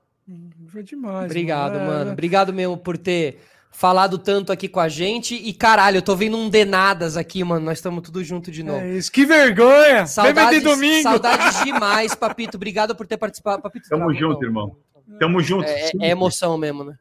Foi 0.68 0.84
demais. 0.84 1.24
Obrigado, 1.24 1.74
mano. 1.74 1.86
mano. 1.86 2.12
Obrigado 2.12 2.52
mesmo 2.52 2.76
por 2.76 2.97
ter 2.97 3.40
falado 3.70 4.18
tanto 4.18 4.50
aqui 4.52 4.68
com 4.68 4.80
a 4.80 4.88
gente. 4.88 5.34
E 5.34 5.52
caralho, 5.52 5.98
eu 5.98 6.02
tô 6.02 6.16
vendo 6.16 6.36
um 6.36 6.48
Denadas 6.48 7.16
aqui, 7.16 7.42
mano. 7.44 7.64
Nós 7.64 7.78
estamos 7.78 8.02
tudo 8.02 8.22
junto 8.24 8.50
de 8.50 8.62
novo. 8.62 8.80
É 8.80 8.97
isso, 8.97 9.10
que 9.12 9.24
vergonha! 9.24 10.06
Saudades, 10.06 10.62
domingo. 10.62 11.02
saudades 11.02 11.62
demais, 11.64 12.14
Papito. 12.14 12.56
Obrigado 12.56 12.94
por 12.94 13.06
ter 13.06 13.16
participado. 13.16 13.62
Papito, 13.62 13.88
Tamo 13.88 14.12
junto, 14.14 14.44
irmão. 14.44 14.76
Tamo 15.18 15.40
junto. 15.40 15.64
É, 15.64 15.90
é, 16.00 16.10
emoção 16.10 16.58
mesmo, 16.58 16.84
né? 16.84 16.94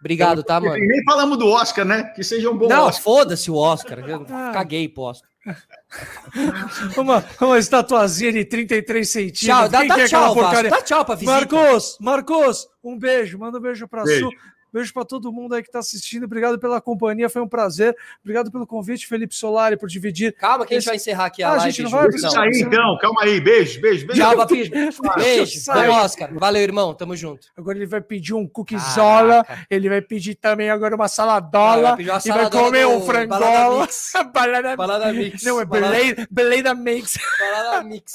Obrigado, 0.00 0.44
tá, 0.44 0.60
mano? 0.60 0.76
nem 0.78 1.04
falamos 1.04 1.38
do 1.38 1.48
Oscar, 1.48 1.84
né? 1.84 2.04
Que 2.14 2.22
seja 2.22 2.48
um 2.50 2.56
bom 2.56 2.68
Não, 2.68 2.92
foda-se 2.92 3.50
o 3.50 3.56
Oscar. 3.56 3.98
Eu 3.98 4.24
ah. 4.30 4.50
caguei 4.52 4.88
pro 4.88 5.02
Oscar. 5.02 5.28
uma, 6.96 7.24
uma 7.40 7.58
estatuazinha 7.58 8.32
de 8.32 8.44
33 8.44 9.08
centímetros. 9.08 9.40
Tchau, 9.40 9.68
dá, 9.68 9.84
dá 9.84 10.06
tchau, 10.06 10.34
dá 10.34 10.82
tchau 10.82 11.04
pra 11.04 11.14
visita. 11.14 11.32
Marcos, 11.32 11.96
Marcos, 12.00 12.68
um 12.82 12.98
beijo. 12.98 13.38
Manda 13.38 13.58
um 13.58 13.60
beijo 13.60 13.88
pra 13.88 14.04
beijo. 14.04 14.30
Su. 14.30 14.36
Beijo 14.72 14.92
para 14.92 15.04
todo 15.04 15.32
mundo 15.32 15.54
aí 15.54 15.62
que 15.62 15.68
está 15.68 15.78
assistindo. 15.78 16.24
Obrigado 16.24 16.58
pela 16.58 16.80
companhia, 16.80 17.28
foi 17.28 17.42
um 17.42 17.48
prazer. 17.48 17.96
Obrigado 18.22 18.50
pelo 18.50 18.66
convite, 18.66 19.06
Felipe 19.06 19.34
Solari, 19.34 19.76
por 19.76 19.88
dividir. 19.88 20.34
Calma, 20.34 20.66
que 20.66 20.74
esse... 20.74 20.78
a 20.78 20.80
gente 20.80 20.86
vai 20.86 20.96
encerrar 20.96 21.24
aqui 21.26 21.42
a 21.42 21.48
ah, 21.48 21.50
live. 21.52 21.66
A 21.66 21.70
gente 21.70 21.82
não 21.82 21.90
vai 21.90 22.08
Deixa 22.08 22.40
aí, 22.40 22.60
então. 22.60 22.98
Calma 23.00 23.22
aí. 23.22 23.40
Beijo, 23.40 23.80
beijo, 23.80 24.06
beijo. 24.06 24.20
Tchau, 24.20 24.46
Beijo. 24.48 25.02
Beijo. 25.16 25.60
Bom, 25.66 25.90
Oscar. 25.90 26.34
Valeu, 26.34 26.62
irmão. 26.62 26.94
Tamo 26.94 27.16
junto. 27.16 27.48
Agora 27.56 27.76
ele 27.78 27.86
vai 27.86 28.00
pedir 28.00 28.34
um 28.34 28.46
cookiezola. 28.46 29.44
Ele 29.70 29.88
vai 29.88 30.00
pedir 30.00 30.34
também 30.34 30.70
agora 30.70 30.94
uma 30.94 31.08
saladola. 31.08 31.96
Vai 31.96 32.04
uma 32.04 32.20
e 32.24 32.28
vai 32.28 32.50
comer 32.50 32.86
um 32.86 33.00
frangola. 33.02 33.38
Balada 33.40 33.80
Mix. 33.80 34.12
Balada, 34.32 34.76
Balada 34.76 35.12
Mix. 35.12 35.42
Não, 35.42 35.60
é 35.60 35.64
Balada... 35.64 35.96
Beleza 36.30 36.74
Mix. 36.74 37.18
Balada 37.38 37.84
Mix. 37.84 38.12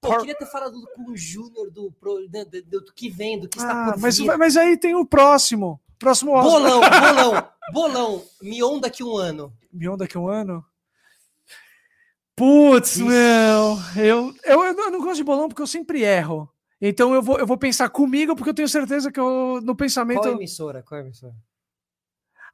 Pô, 0.00 0.12
eu 0.12 0.20
queria 0.20 0.36
ter 0.36 0.46
falado 0.46 0.80
com 0.94 1.10
o 1.10 1.16
Júnior 1.16 1.70
do, 1.70 1.90
do, 1.90 2.28
do, 2.28 2.80
do, 2.80 2.92
que 2.94 3.10
vem, 3.10 3.38
do 3.38 3.48
que 3.48 3.58
está 3.58 3.88
ah, 3.88 3.92
por 3.92 4.00
mas, 4.00 4.18
vir. 4.18 4.36
Mas 4.38 4.56
aí 4.56 4.76
tem 4.76 4.94
o 4.94 5.04
próximo. 5.04 5.80
Próximo 5.98 6.32
Bolão, 6.40 6.80
bolão, 6.80 7.48
bolão. 7.72 8.24
Mion 8.40 8.78
daqui 8.78 9.02
um 9.02 9.16
ano. 9.16 9.52
Mion 9.72 9.96
daqui 9.96 10.16
um 10.16 10.28
ano? 10.28 10.64
Putz, 12.36 12.98
meu. 12.98 13.76
Eu, 13.96 14.32
eu, 14.44 14.62
eu 14.62 14.90
não 14.92 15.00
gosto 15.00 15.16
de 15.16 15.24
bolão 15.24 15.48
porque 15.48 15.62
eu 15.62 15.66
sempre 15.66 16.02
erro. 16.02 16.48
Então 16.80 17.12
eu 17.12 17.20
vou, 17.20 17.36
eu 17.38 17.46
vou 17.46 17.58
pensar 17.58 17.88
comigo 17.88 18.36
porque 18.36 18.50
eu 18.50 18.54
tenho 18.54 18.68
certeza 18.68 19.10
que 19.10 19.18
eu, 19.18 19.60
no 19.62 19.74
pensamento. 19.74 20.20
Qual 20.20 20.34
emissora? 20.34 20.82
Qual 20.84 21.00
emissora? 21.00 21.34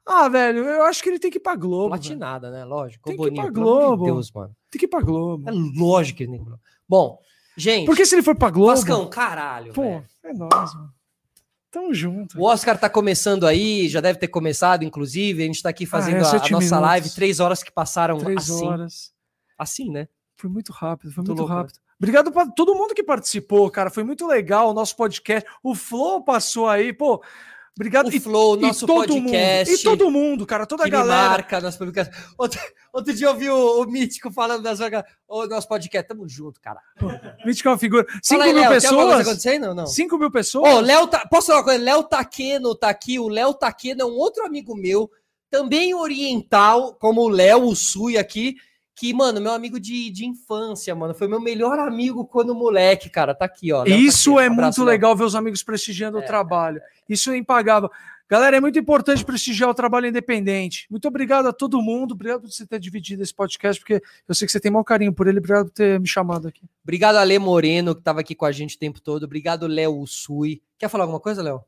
Ah, 0.03 0.27
velho, 0.29 0.63
eu 0.63 0.83
acho 0.83 1.01
que 1.01 1.09
ele 1.09 1.19
tem 1.19 1.31
que 1.31 1.37
ir 1.37 1.41
pra 1.41 1.55
Globo. 1.55 1.89
Platinada, 1.89 2.51
né? 2.51 2.63
Lógico. 2.63 3.07
Tem 3.07 3.17
que 3.17 3.27
ir 3.27 3.33
pra 3.33 3.49
Globo. 3.49 4.05
De 4.05 4.11
Deus, 4.11 4.31
mano. 4.31 4.55
Tem 4.75 4.79
que 4.79 4.85
ir 4.85 4.89
pra 4.89 4.99
Globo. 4.99 5.49
É 5.49 5.53
lógico 5.53 6.17
que 6.17 6.23
ele 6.23 6.33
tem 6.33 6.39
que 6.39 6.43
ir 6.43 6.47
pra 6.47 6.57
Globo. 6.57 6.63
Bom, 6.87 7.19
gente. 7.55 7.85
Porque 7.85 8.05
se 8.05 8.13
ele 8.13 8.23
for 8.23 8.35
pra 8.35 8.49
Globo. 8.49 8.73
Pascão, 8.73 9.09
caralho. 9.09 9.71
Pô, 9.71 10.03
é 10.21 10.33
nóis, 10.33 10.73
mano. 10.73 10.93
Tamo 11.71 11.93
junto. 11.93 12.37
O 12.37 12.45
Oscar 12.45 12.77
tá 12.77 12.89
começando 12.89 13.47
aí, 13.47 13.87
já 13.87 14.01
deve 14.01 14.19
ter 14.19 14.27
começado, 14.27 14.83
inclusive. 14.83 15.43
A 15.43 15.45
gente 15.45 15.63
tá 15.63 15.69
aqui 15.69 15.85
fazendo 15.85 16.15
ah, 16.15 16.19
é, 16.19 16.23
a, 16.23 16.27
a, 16.27 16.33
nossa 16.33 16.49
minutos. 16.49 16.71
live, 16.71 17.09
três 17.11 17.39
horas 17.39 17.63
que 17.63 17.71
passaram 17.71 18.17
três 18.17 18.49
assim. 18.49 18.67
horas. 18.67 19.13
Assim, 19.57 19.89
né? 19.89 20.09
Foi 20.35 20.49
muito 20.49 20.73
rápido, 20.73 21.13
foi 21.13 21.23
muito, 21.23 21.37
muito 21.37 21.49
rápido. 21.49 21.79
Obrigado 21.97 22.33
para 22.33 22.51
todo 22.51 22.75
mundo 22.75 22.93
que 22.93 23.03
participou, 23.03 23.71
cara. 23.71 23.89
Foi 23.89 24.03
muito 24.03 24.27
legal 24.27 24.71
o 24.71 24.73
nosso 24.73 24.93
podcast. 24.97 25.49
O 25.63 25.73
Flow 25.73 26.21
passou 26.21 26.67
aí, 26.67 26.91
pô. 26.91 27.23
Obrigado. 27.77 28.07
O 28.07 28.21
Flow, 28.21 28.55
nosso 28.55 28.87
podcast. 28.87 29.69
Mundo, 29.69 29.79
e 29.79 29.83
todo 29.83 30.09
mundo, 30.09 30.45
cara, 30.45 30.65
toda 30.65 30.85
a 30.85 30.89
galera. 30.89 31.29
marca 31.29 31.59
nas 31.59 31.75
publicações. 31.75 32.15
Outro, 32.37 32.57
outro 32.93 33.13
dia 33.13 33.27
eu 33.27 33.35
vi 33.35 33.49
o, 33.49 33.81
o 33.81 33.85
Mítico 33.85 34.31
falando 34.31 34.63
das 34.63 34.79
o 35.27 35.45
nosso 35.45 35.67
podcast. 35.67 36.07
Tamo 36.07 36.27
junto, 36.27 36.61
cara. 36.61 36.79
Mítico 37.45 37.67
é 37.67 37.71
uma 37.73 37.77
figura. 37.77 38.05
5 38.23 38.43
mil 38.45 38.55
Léo, 38.55 38.69
pessoas. 38.69 39.27
acontecendo? 39.27 39.75
Não. 39.75 39.85
5 39.85 40.17
mil 40.17 40.31
pessoas. 40.31 40.73
Ô, 40.73 40.79
Léo, 40.79 41.05
tá, 41.07 41.27
posso 41.29 41.47
falar 41.47 41.59
uma 41.59 41.65
coisa? 41.65 41.83
Léo 41.83 42.03
Taqueno 42.03 42.73
tá 42.75 42.87
aqui. 42.87 43.19
O 43.19 43.27
Léo 43.27 43.53
Taqueno 43.53 44.03
é 44.03 44.05
um 44.05 44.15
outro 44.15 44.45
amigo 44.45 44.73
meu, 44.73 45.11
também 45.49 45.93
oriental, 45.93 46.95
como 46.95 47.23
o 47.23 47.29
Léo, 47.29 47.65
o 47.65 47.75
Sui 47.75 48.17
aqui 48.17 48.55
que, 48.95 49.13
mano, 49.13 49.41
meu 49.41 49.51
amigo 49.51 49.79
de, 49.79 50.09
de 50.09 50.25
infância, 50.25 50.95
mano, 50.95 51.13
foi 51.13 51.27
meu 51.27 51.41
melhor 51.41 51.77
amigo 51.79 52.25
quando 52.25 52.55
moleque, 52.55 53.09
cara, 53.09 53.35
tá 53.35 53.43
aqui, 53.43 53.73
ó. 53.73 53.83
Isso 53.85 54.35
tá 54.35 54.39
aqui, 54.39 54.47
é 54.47 54.49
muito 54.49 54.83
legal 54.83 55.15
ver 55.15 55.25
os 55.25 55.35
amigos 55.35 55.61
prestigiando 55.61 56.17
é, 56.17 56.21
o 56.21 56.25
trabalho. 56.25 56.77
É. 56.77 56.83
Isso 57.09 57.29
é 57.29 57.37
impagável. 57.37 57.89
Galera, 58.27 58.57
é 58.57 58.59
muito 58.59 58.79
importante 58.79 59.23
prestigiar 59.23 59.69
o 59.69 59.73
trabalho 59.73 60.07
independente. 60.07 60.87
Muito 60.89 61.07
obrigado 61.07 61.47
a 61.47 61.53
todo 61.53 61.81
mundo. 61.81 62.13
Obrigado 62.13 62.41
por 62.41 62.51
você 62.51 62.65
ter 62.65 62.79
dividido 62.79 63.21
esse 63.21 63.33
podcast, 63.33 63.79
porque 63.79 64.01
eu 64.27 64.33
sei 64.33 64.47
que 64.47 64.51
você 64.51 64.59
tem 64.59 64.71
mau 64.71 64.83
carinho 64.83 65.13
por 65.13 65.27
ele. 65.27 65.37
Obrigado 65.37 65.65
por 65.65 65.73
ter 65.73 65.99
me 65.99 66.07
chamado 66.07 66.47
aqui. 66.47 66.63
Obrigado, 66.83 67.17
Ale 67.17 67.37
Moreno, 67.37 67.93
que 67.93 68.01
estava 68.01 68.21
aqui 68.21 68.33
com 68.33 68.45
a 68.45 68.51
gente 68.51 68.77
o 68.77 68.79
tempo 68.79 68.99
todo. 68.99 69.23
Obrigado, 69.23 69.67
Léo 69.67 69.97
Usui. 69.97 70.63
Quer 70.79 70.89
falar 70.89 71.03
alguma 71.03 71.19
coisa, 71.19 71.43
Léo? 71.43 71.61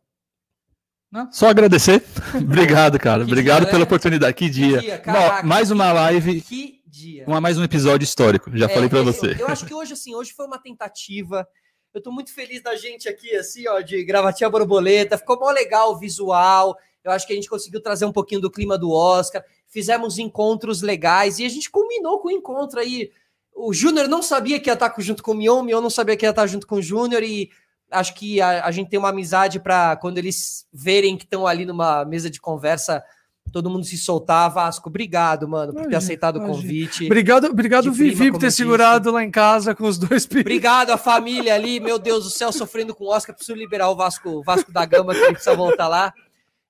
Não? 1.12 1.32
Só 1.32 1.48
agradecer. 1.48 2.04
Obrigado, 2.34 2.98
cara. 2.98 3.24
Que 3.24 3.32
Obrigado 3.32 3.62
dia, 3.62 3.68
pela 3.68 3.80
né? 3.80 3.86
oportunidade. 3.86 4.34
Que 4.34 4.50
dia. 4.50 4.80
Que 4.80 5.12
dia 5.12 5.44
mais 5.44 5.70
uma 5.70 5.94
live. 5.94 6.42
Que 6.42 6.77
dia. 6.98 7.26
Uma, 7.28 7.40
mais 7.40 7.58
um 7.58 7.64
episódio 7.64 8.04
histórico. 8.04 8.50
Já 8.58 8.66
é, 8.66 8.70
falei 8.70 8.90
para 8.90 9.04
você. 9.04 9.34
Eu, 9.34 9.40
eu 9.40 9.48
acho 9.48 9.66
que 9.66 9.74
hoje, 9.74 9.94
assim, 9.94 10.16
hoje 10.16 10.34
foi 10.34 10.48
uma 10.48 10.58
tentativa. 10.58 11.48
Eu 11.94 12.02
tô 12.02 12.12
muito 12.12 12.34
feliz 12.34 12.62
da 12.62 12.76
gente 12.76 13.08
aqui, 13.08 13.36
assim, 13.36 13.68
ó, 13.68 13.80
de 13.82 14.04
gravatinha 14.04 14.50
borboleta. 14.50 15.18
Ficou 15.18 15.40
mó 15.40 15.52
legal 15.52 15.92
o 15.92 16.00
visual. 16.00 16.76
Eu 17.04 17.12
acho 17.12 17.28
que 17.28 17.34
a 17.34 17.36
gente 17.36 17.50
conseguiu 17.50 17.82
trazer 17.82 18.06
um 18.06 18.12
pouquinho 18.12 18.42
do 18.42 18.50
clima 18.50 18.78
do 18.78 18.92
Oscar. 18.92 19.44
Fizemos 19.68 20.18
encontros 20.18 20.82
legais 20.82 21.40
e 21.40 21.46
a 21.46 21.50
gente 21.50 21.70
culminou 21.70 22.20
com 22.20 22.30
o 22.30 22.32
encontro 22.32 22.80
aí. 22.80 23.12
O 23.56 23.74
Júnior 23.74 24.08
não 24.08 24.22
sabia 24.22 24.60
que 24.60 24.70
ia 24.70 24.74
estar 24.74 24.94
junto 25.00 25.24
com 25.24 25.32
o 25.32 25.36
Mion, 25.36 25.60
o 25.60 25.64
Mion 25.64 25.82
não 25.82 25.90
sabia 25.90 26.16
que 26.16 26.26
ia 26.26 26.30
estar 26.32 26.48
junto 26.48 26.68
com 26.68 26.76
o 26.76 26.82
Júnior 26.82 27.24
e 27.24 27.50
acho 27.90 28.14
que 28.14 28.42
a, 28.42 28.66
a 28.66 28.72
gente 28.72 28.90
tem 28.90 29.00
uma 29.00 29.10
amizade 29.10 29.60
para 29.60 29.96
quando 29.96 30.18
eles 30.18 30.68
verem 30.72 31.18
que 31.18 31.24
estão 31.24 31.48
ali 31.48 31.66
numa 31.66 32.06
mesa 32.06 32.30
de 32.30 32.40
conversa, 32.40 33.04
todo 33.52 33.70
mundo 33.70 33.86
se 33.86 33.98
soltar. 33.98 34.52
Vasco, 34.52 34.90
obrigado, 34.90 35.48
mano, 35.48 35.74
por 35.74 35.88
ter 35.88 35.96
aceitado 35.96 36.38
imagina. 36.38 36.54
o 36.54 36.56
convite. 36.56 37.06
Obrigado, 37.06 37.46
obrigado 37.46 37.92
Vivi, 37.92 38.32
por 38.32 38.40
ter 38.40 38.52
segurado 38.52 39.12
lá 39.12 39.24
em 39.24 39.32
casa 39.32 39.74
com 39.76 39.86
os 39.86 39.98
dois 39.98 40.26
filhos. 40.26 40.42
Obrigado 40.42 40.92
a 40.92 40.98
família 40.98 41.56
ali, 41.56 41.80
meu 41.80 41.98
Deus 42.00 42.24
do 42.24 42.30
céu, 42.30 42.52
sofrendo 42.52 42.94
com 42.96 43.06
o 43.06 43.10
Oscar. 43.10 43.36
Preciso 43.36 43.58
liberar 43.58 43.90
o 43.90 43.96
Vasco, 43.96 44.44
Vasco 44.44 44.72
da 44.72 44.86
Gama, 44.86 45.14
que 45.14 45.26
precisa 45.28 45.56
voltar 45.56 45.88
lá. 45.88 46.14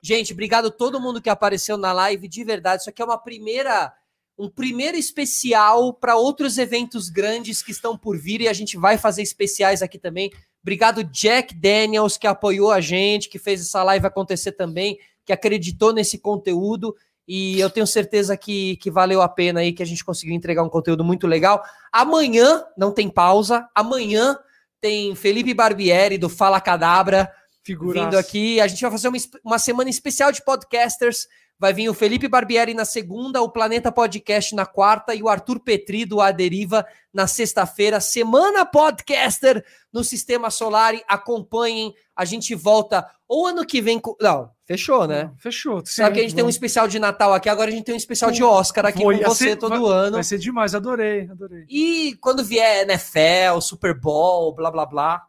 Gente, 0.01 0.33
obrigado 0.33 0.67
a 0.67 0.71
todo 0.71 0.99
mundo 0.99 1.21
que 1.21 1.29
apareceu 1.29 1.77
na 1.77 1.91
live, 1.91 2.27
de 2.27 2.43
verdade. 2.43 2.81
Isso 2.81 2.89
aqui 2.89 3.01
é 3.01 3.05
uma 3.05 3.17
primeira 3.17 3.93
um 4.37 4.47
primeiro 4.47 4.95
especial 4.95 5.91
para 5.91 6.15
outros 6.15 6.59
eventos 6.59 7.09
grandes 7.09 7.63
que 7.63 7.71
estão 7.71 7.97
por 7.97 8.17
vir 8.17 8.41
e 8.41 8.47
a 8.47 8.53
gente 8.53 8.77
vai 8.77 8.97
fazer 8.97 9.23
especiais 9.23 9.81
aqui 9.81 9.97
também. 9.97 10.31
Obrigado, 10.61 11.03
Jack 11.03 11.55
Daniels, 11.55 12.17
que 12.17 12.27
apoiou 12.27 12.71
a 12.71 12.79
gente, 12.79 13.29
que 13.29 13.39
fez 13.39 13.61
essa 13.61 13.81
live 13.83 14.05
acontecer 14.05 14.51
também, 14.51 14.99
que 15.27 15.33
acreditou 15.33 15.91
nesse 15.93 16.17
conteúdo. 16.17 16.95
E 17.27 17.59
eu 17.59 17.69
tenho 17.69 17.85
certeza 17.85 18.37
que, 18.37 18.77
que 18.77 18.89
valeu 18.89 19.21
a 19.21 19.27
pena 19.27 19.59
aí, 19.59 19.73
que 19.73 19.83
a 19.83 19.85
gente 19.85 20.05
conseguiu 20.05 20.33
entregar 20.33 20.63
um 20.63 20.69
conteúdo 20.69 21.03
muito 21.03 21.27
legal. 21.27 21.61
Amanhã, 21.91 22.63
não 22.77 22.93
tem 22.93 23.09
pausa, 23.09 23.67
amanhã 23.75 24.39
tem 24.79 25.13
Felipe 25.13 25.53
Barbieri, 25.53 26.17
do 26.17 26.29
Fala 26.29 26.61
Cadabra. 26.61 27.29
Figuraça. 27.61 28.05
vindo 28.05 28.17
aqui. 28.17 28.61
A 28.61 28.67
gente 28.67 28.81
vai 28.81 28.89
fazer 28.89 29.09
uma, 29.09 29.17
uma 29.43 29.59
semana 29.59 29.89
especial 29.89 30.31
de 30.31 30.41
podcasters. 30.41 31.27
Vai 31.59 31.73
vir 31.73 31.89
o 31.89 31.93
Felipe 31.93 32.29
Barbieri 32.29 32.73
na 32.73 32.85
segunda, 32.85 33.41
o 33.41 33.49
Planeta 33.49 33.91
Podcast 33.91 34.55
na 34.55 34.65
quarta 34.65 35.13
e 35.13 35.21
o 35.21 35.27
Arthur 35.27 35.59
Petri 35.59 36.05
do 36.05 36.21
A 36.21 36.31
Deriva 36.31 36.85
na 37.11 37.27
sexta-feira. 37.27 37.99
Semana 37.99 38.65
Podcaster 38.65 39.65
no 39.91 40.01
Sistema 40.03 40.49
Solar. 40.49 40.93
Acompanhem. 41.09 41.93
A 42.15 42.23
gente 42.23 42.55
volta 42.55 43.05
ou 43.27 43.45
ano 43.45 43.65
que 43.65 43.81
vem. 43.81 43.99
Não, 44.21 44.49
fechou, 44.67 45.07
né? 45.07 45.31
Fechou. 45.37 45.81
Sabe 45.85 46.15
que 46.15 46.19
a 46.19 46.23
gente 46.23 46.35
tem 46.35 46.43
um 46.43 46.49
especial 46.49 46.87
de 46.87 46.99
Natal 46.99 47.33
aqui, 47.33 47.47
agora 47.49 47.69
a 47.69 47.73
gente 47.73 47.85
tem 47.85 47.95
um 47.95 47.97
especial 47.97 48.29
de 48.29 48.43
Oscar 48.43 48.85
aqui 48.85 49.01
Vou- 49.01 49.17
com 49.17 49.23
você 49.23 49.49
ser- 49.49 49.55
todo 49.55 49.81
vai- 49.81 49.91
ano. 49.99 50.13
Vai 50.15 50.23
ser 50.23 50.37
demais, 50.37 50.75
adorei, 50.75 51.27
adorei. 51.31 51.65
E 51.69 52.15
quando 52.21 52.43
vier 52.43 52.83
NFL, 52.83 53.59
Super 53.61 53.97
Bowl, 53.99 54.53
blá 54.53 54.69
blá 54.69 54.85
blá. 54.85 55.23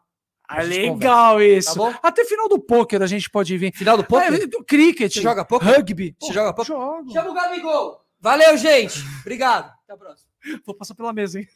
Ah, 0.51 0.57
a 0.61 0.65
gente 0.65 0.91
legal 0.93 1.41
isso. 1.41 1.69
Tá 1.69 1.75
bom? 1.75 1.93
Até 2.01 2.25
final 2.25 2.49
do 2.49 2.59
poker 2.59 3.01
a 3.03 3.07
gente 3.07 3.29
pode 3.29 3.55
vir. 3.57 3.71
Final 3.75 3.95
do 3.97 4.03
poker? 4.03 4.33
É, 4.33 4.47
do 4.47 4.63
cricket. 4.63 5.13
Você 5.13 5.21
joga 5.21 5.45
poker? 5.45 5.75
Rugby. 5.75 6.15
Você 6.19 6.33
joga 6.33 6.51
poker? 6.53 6.75
Jogo. 6.75 7.11
Chama 7.13 7.29
o 7.29 7.33
Gabigol. 7.35 8.01
Valeu, 8.19 8.57
gente. 8.57 8.99
Obrigado. 9.21 9.71
Até 9.83 9.93
a 9.93 9.97
próxima. 9.97 10.27
Vou 10.65 10.73
passar 10.75 10.95
pela 10.95 11.13
mesa, 11.13 11.39
hein? 11.39 11.47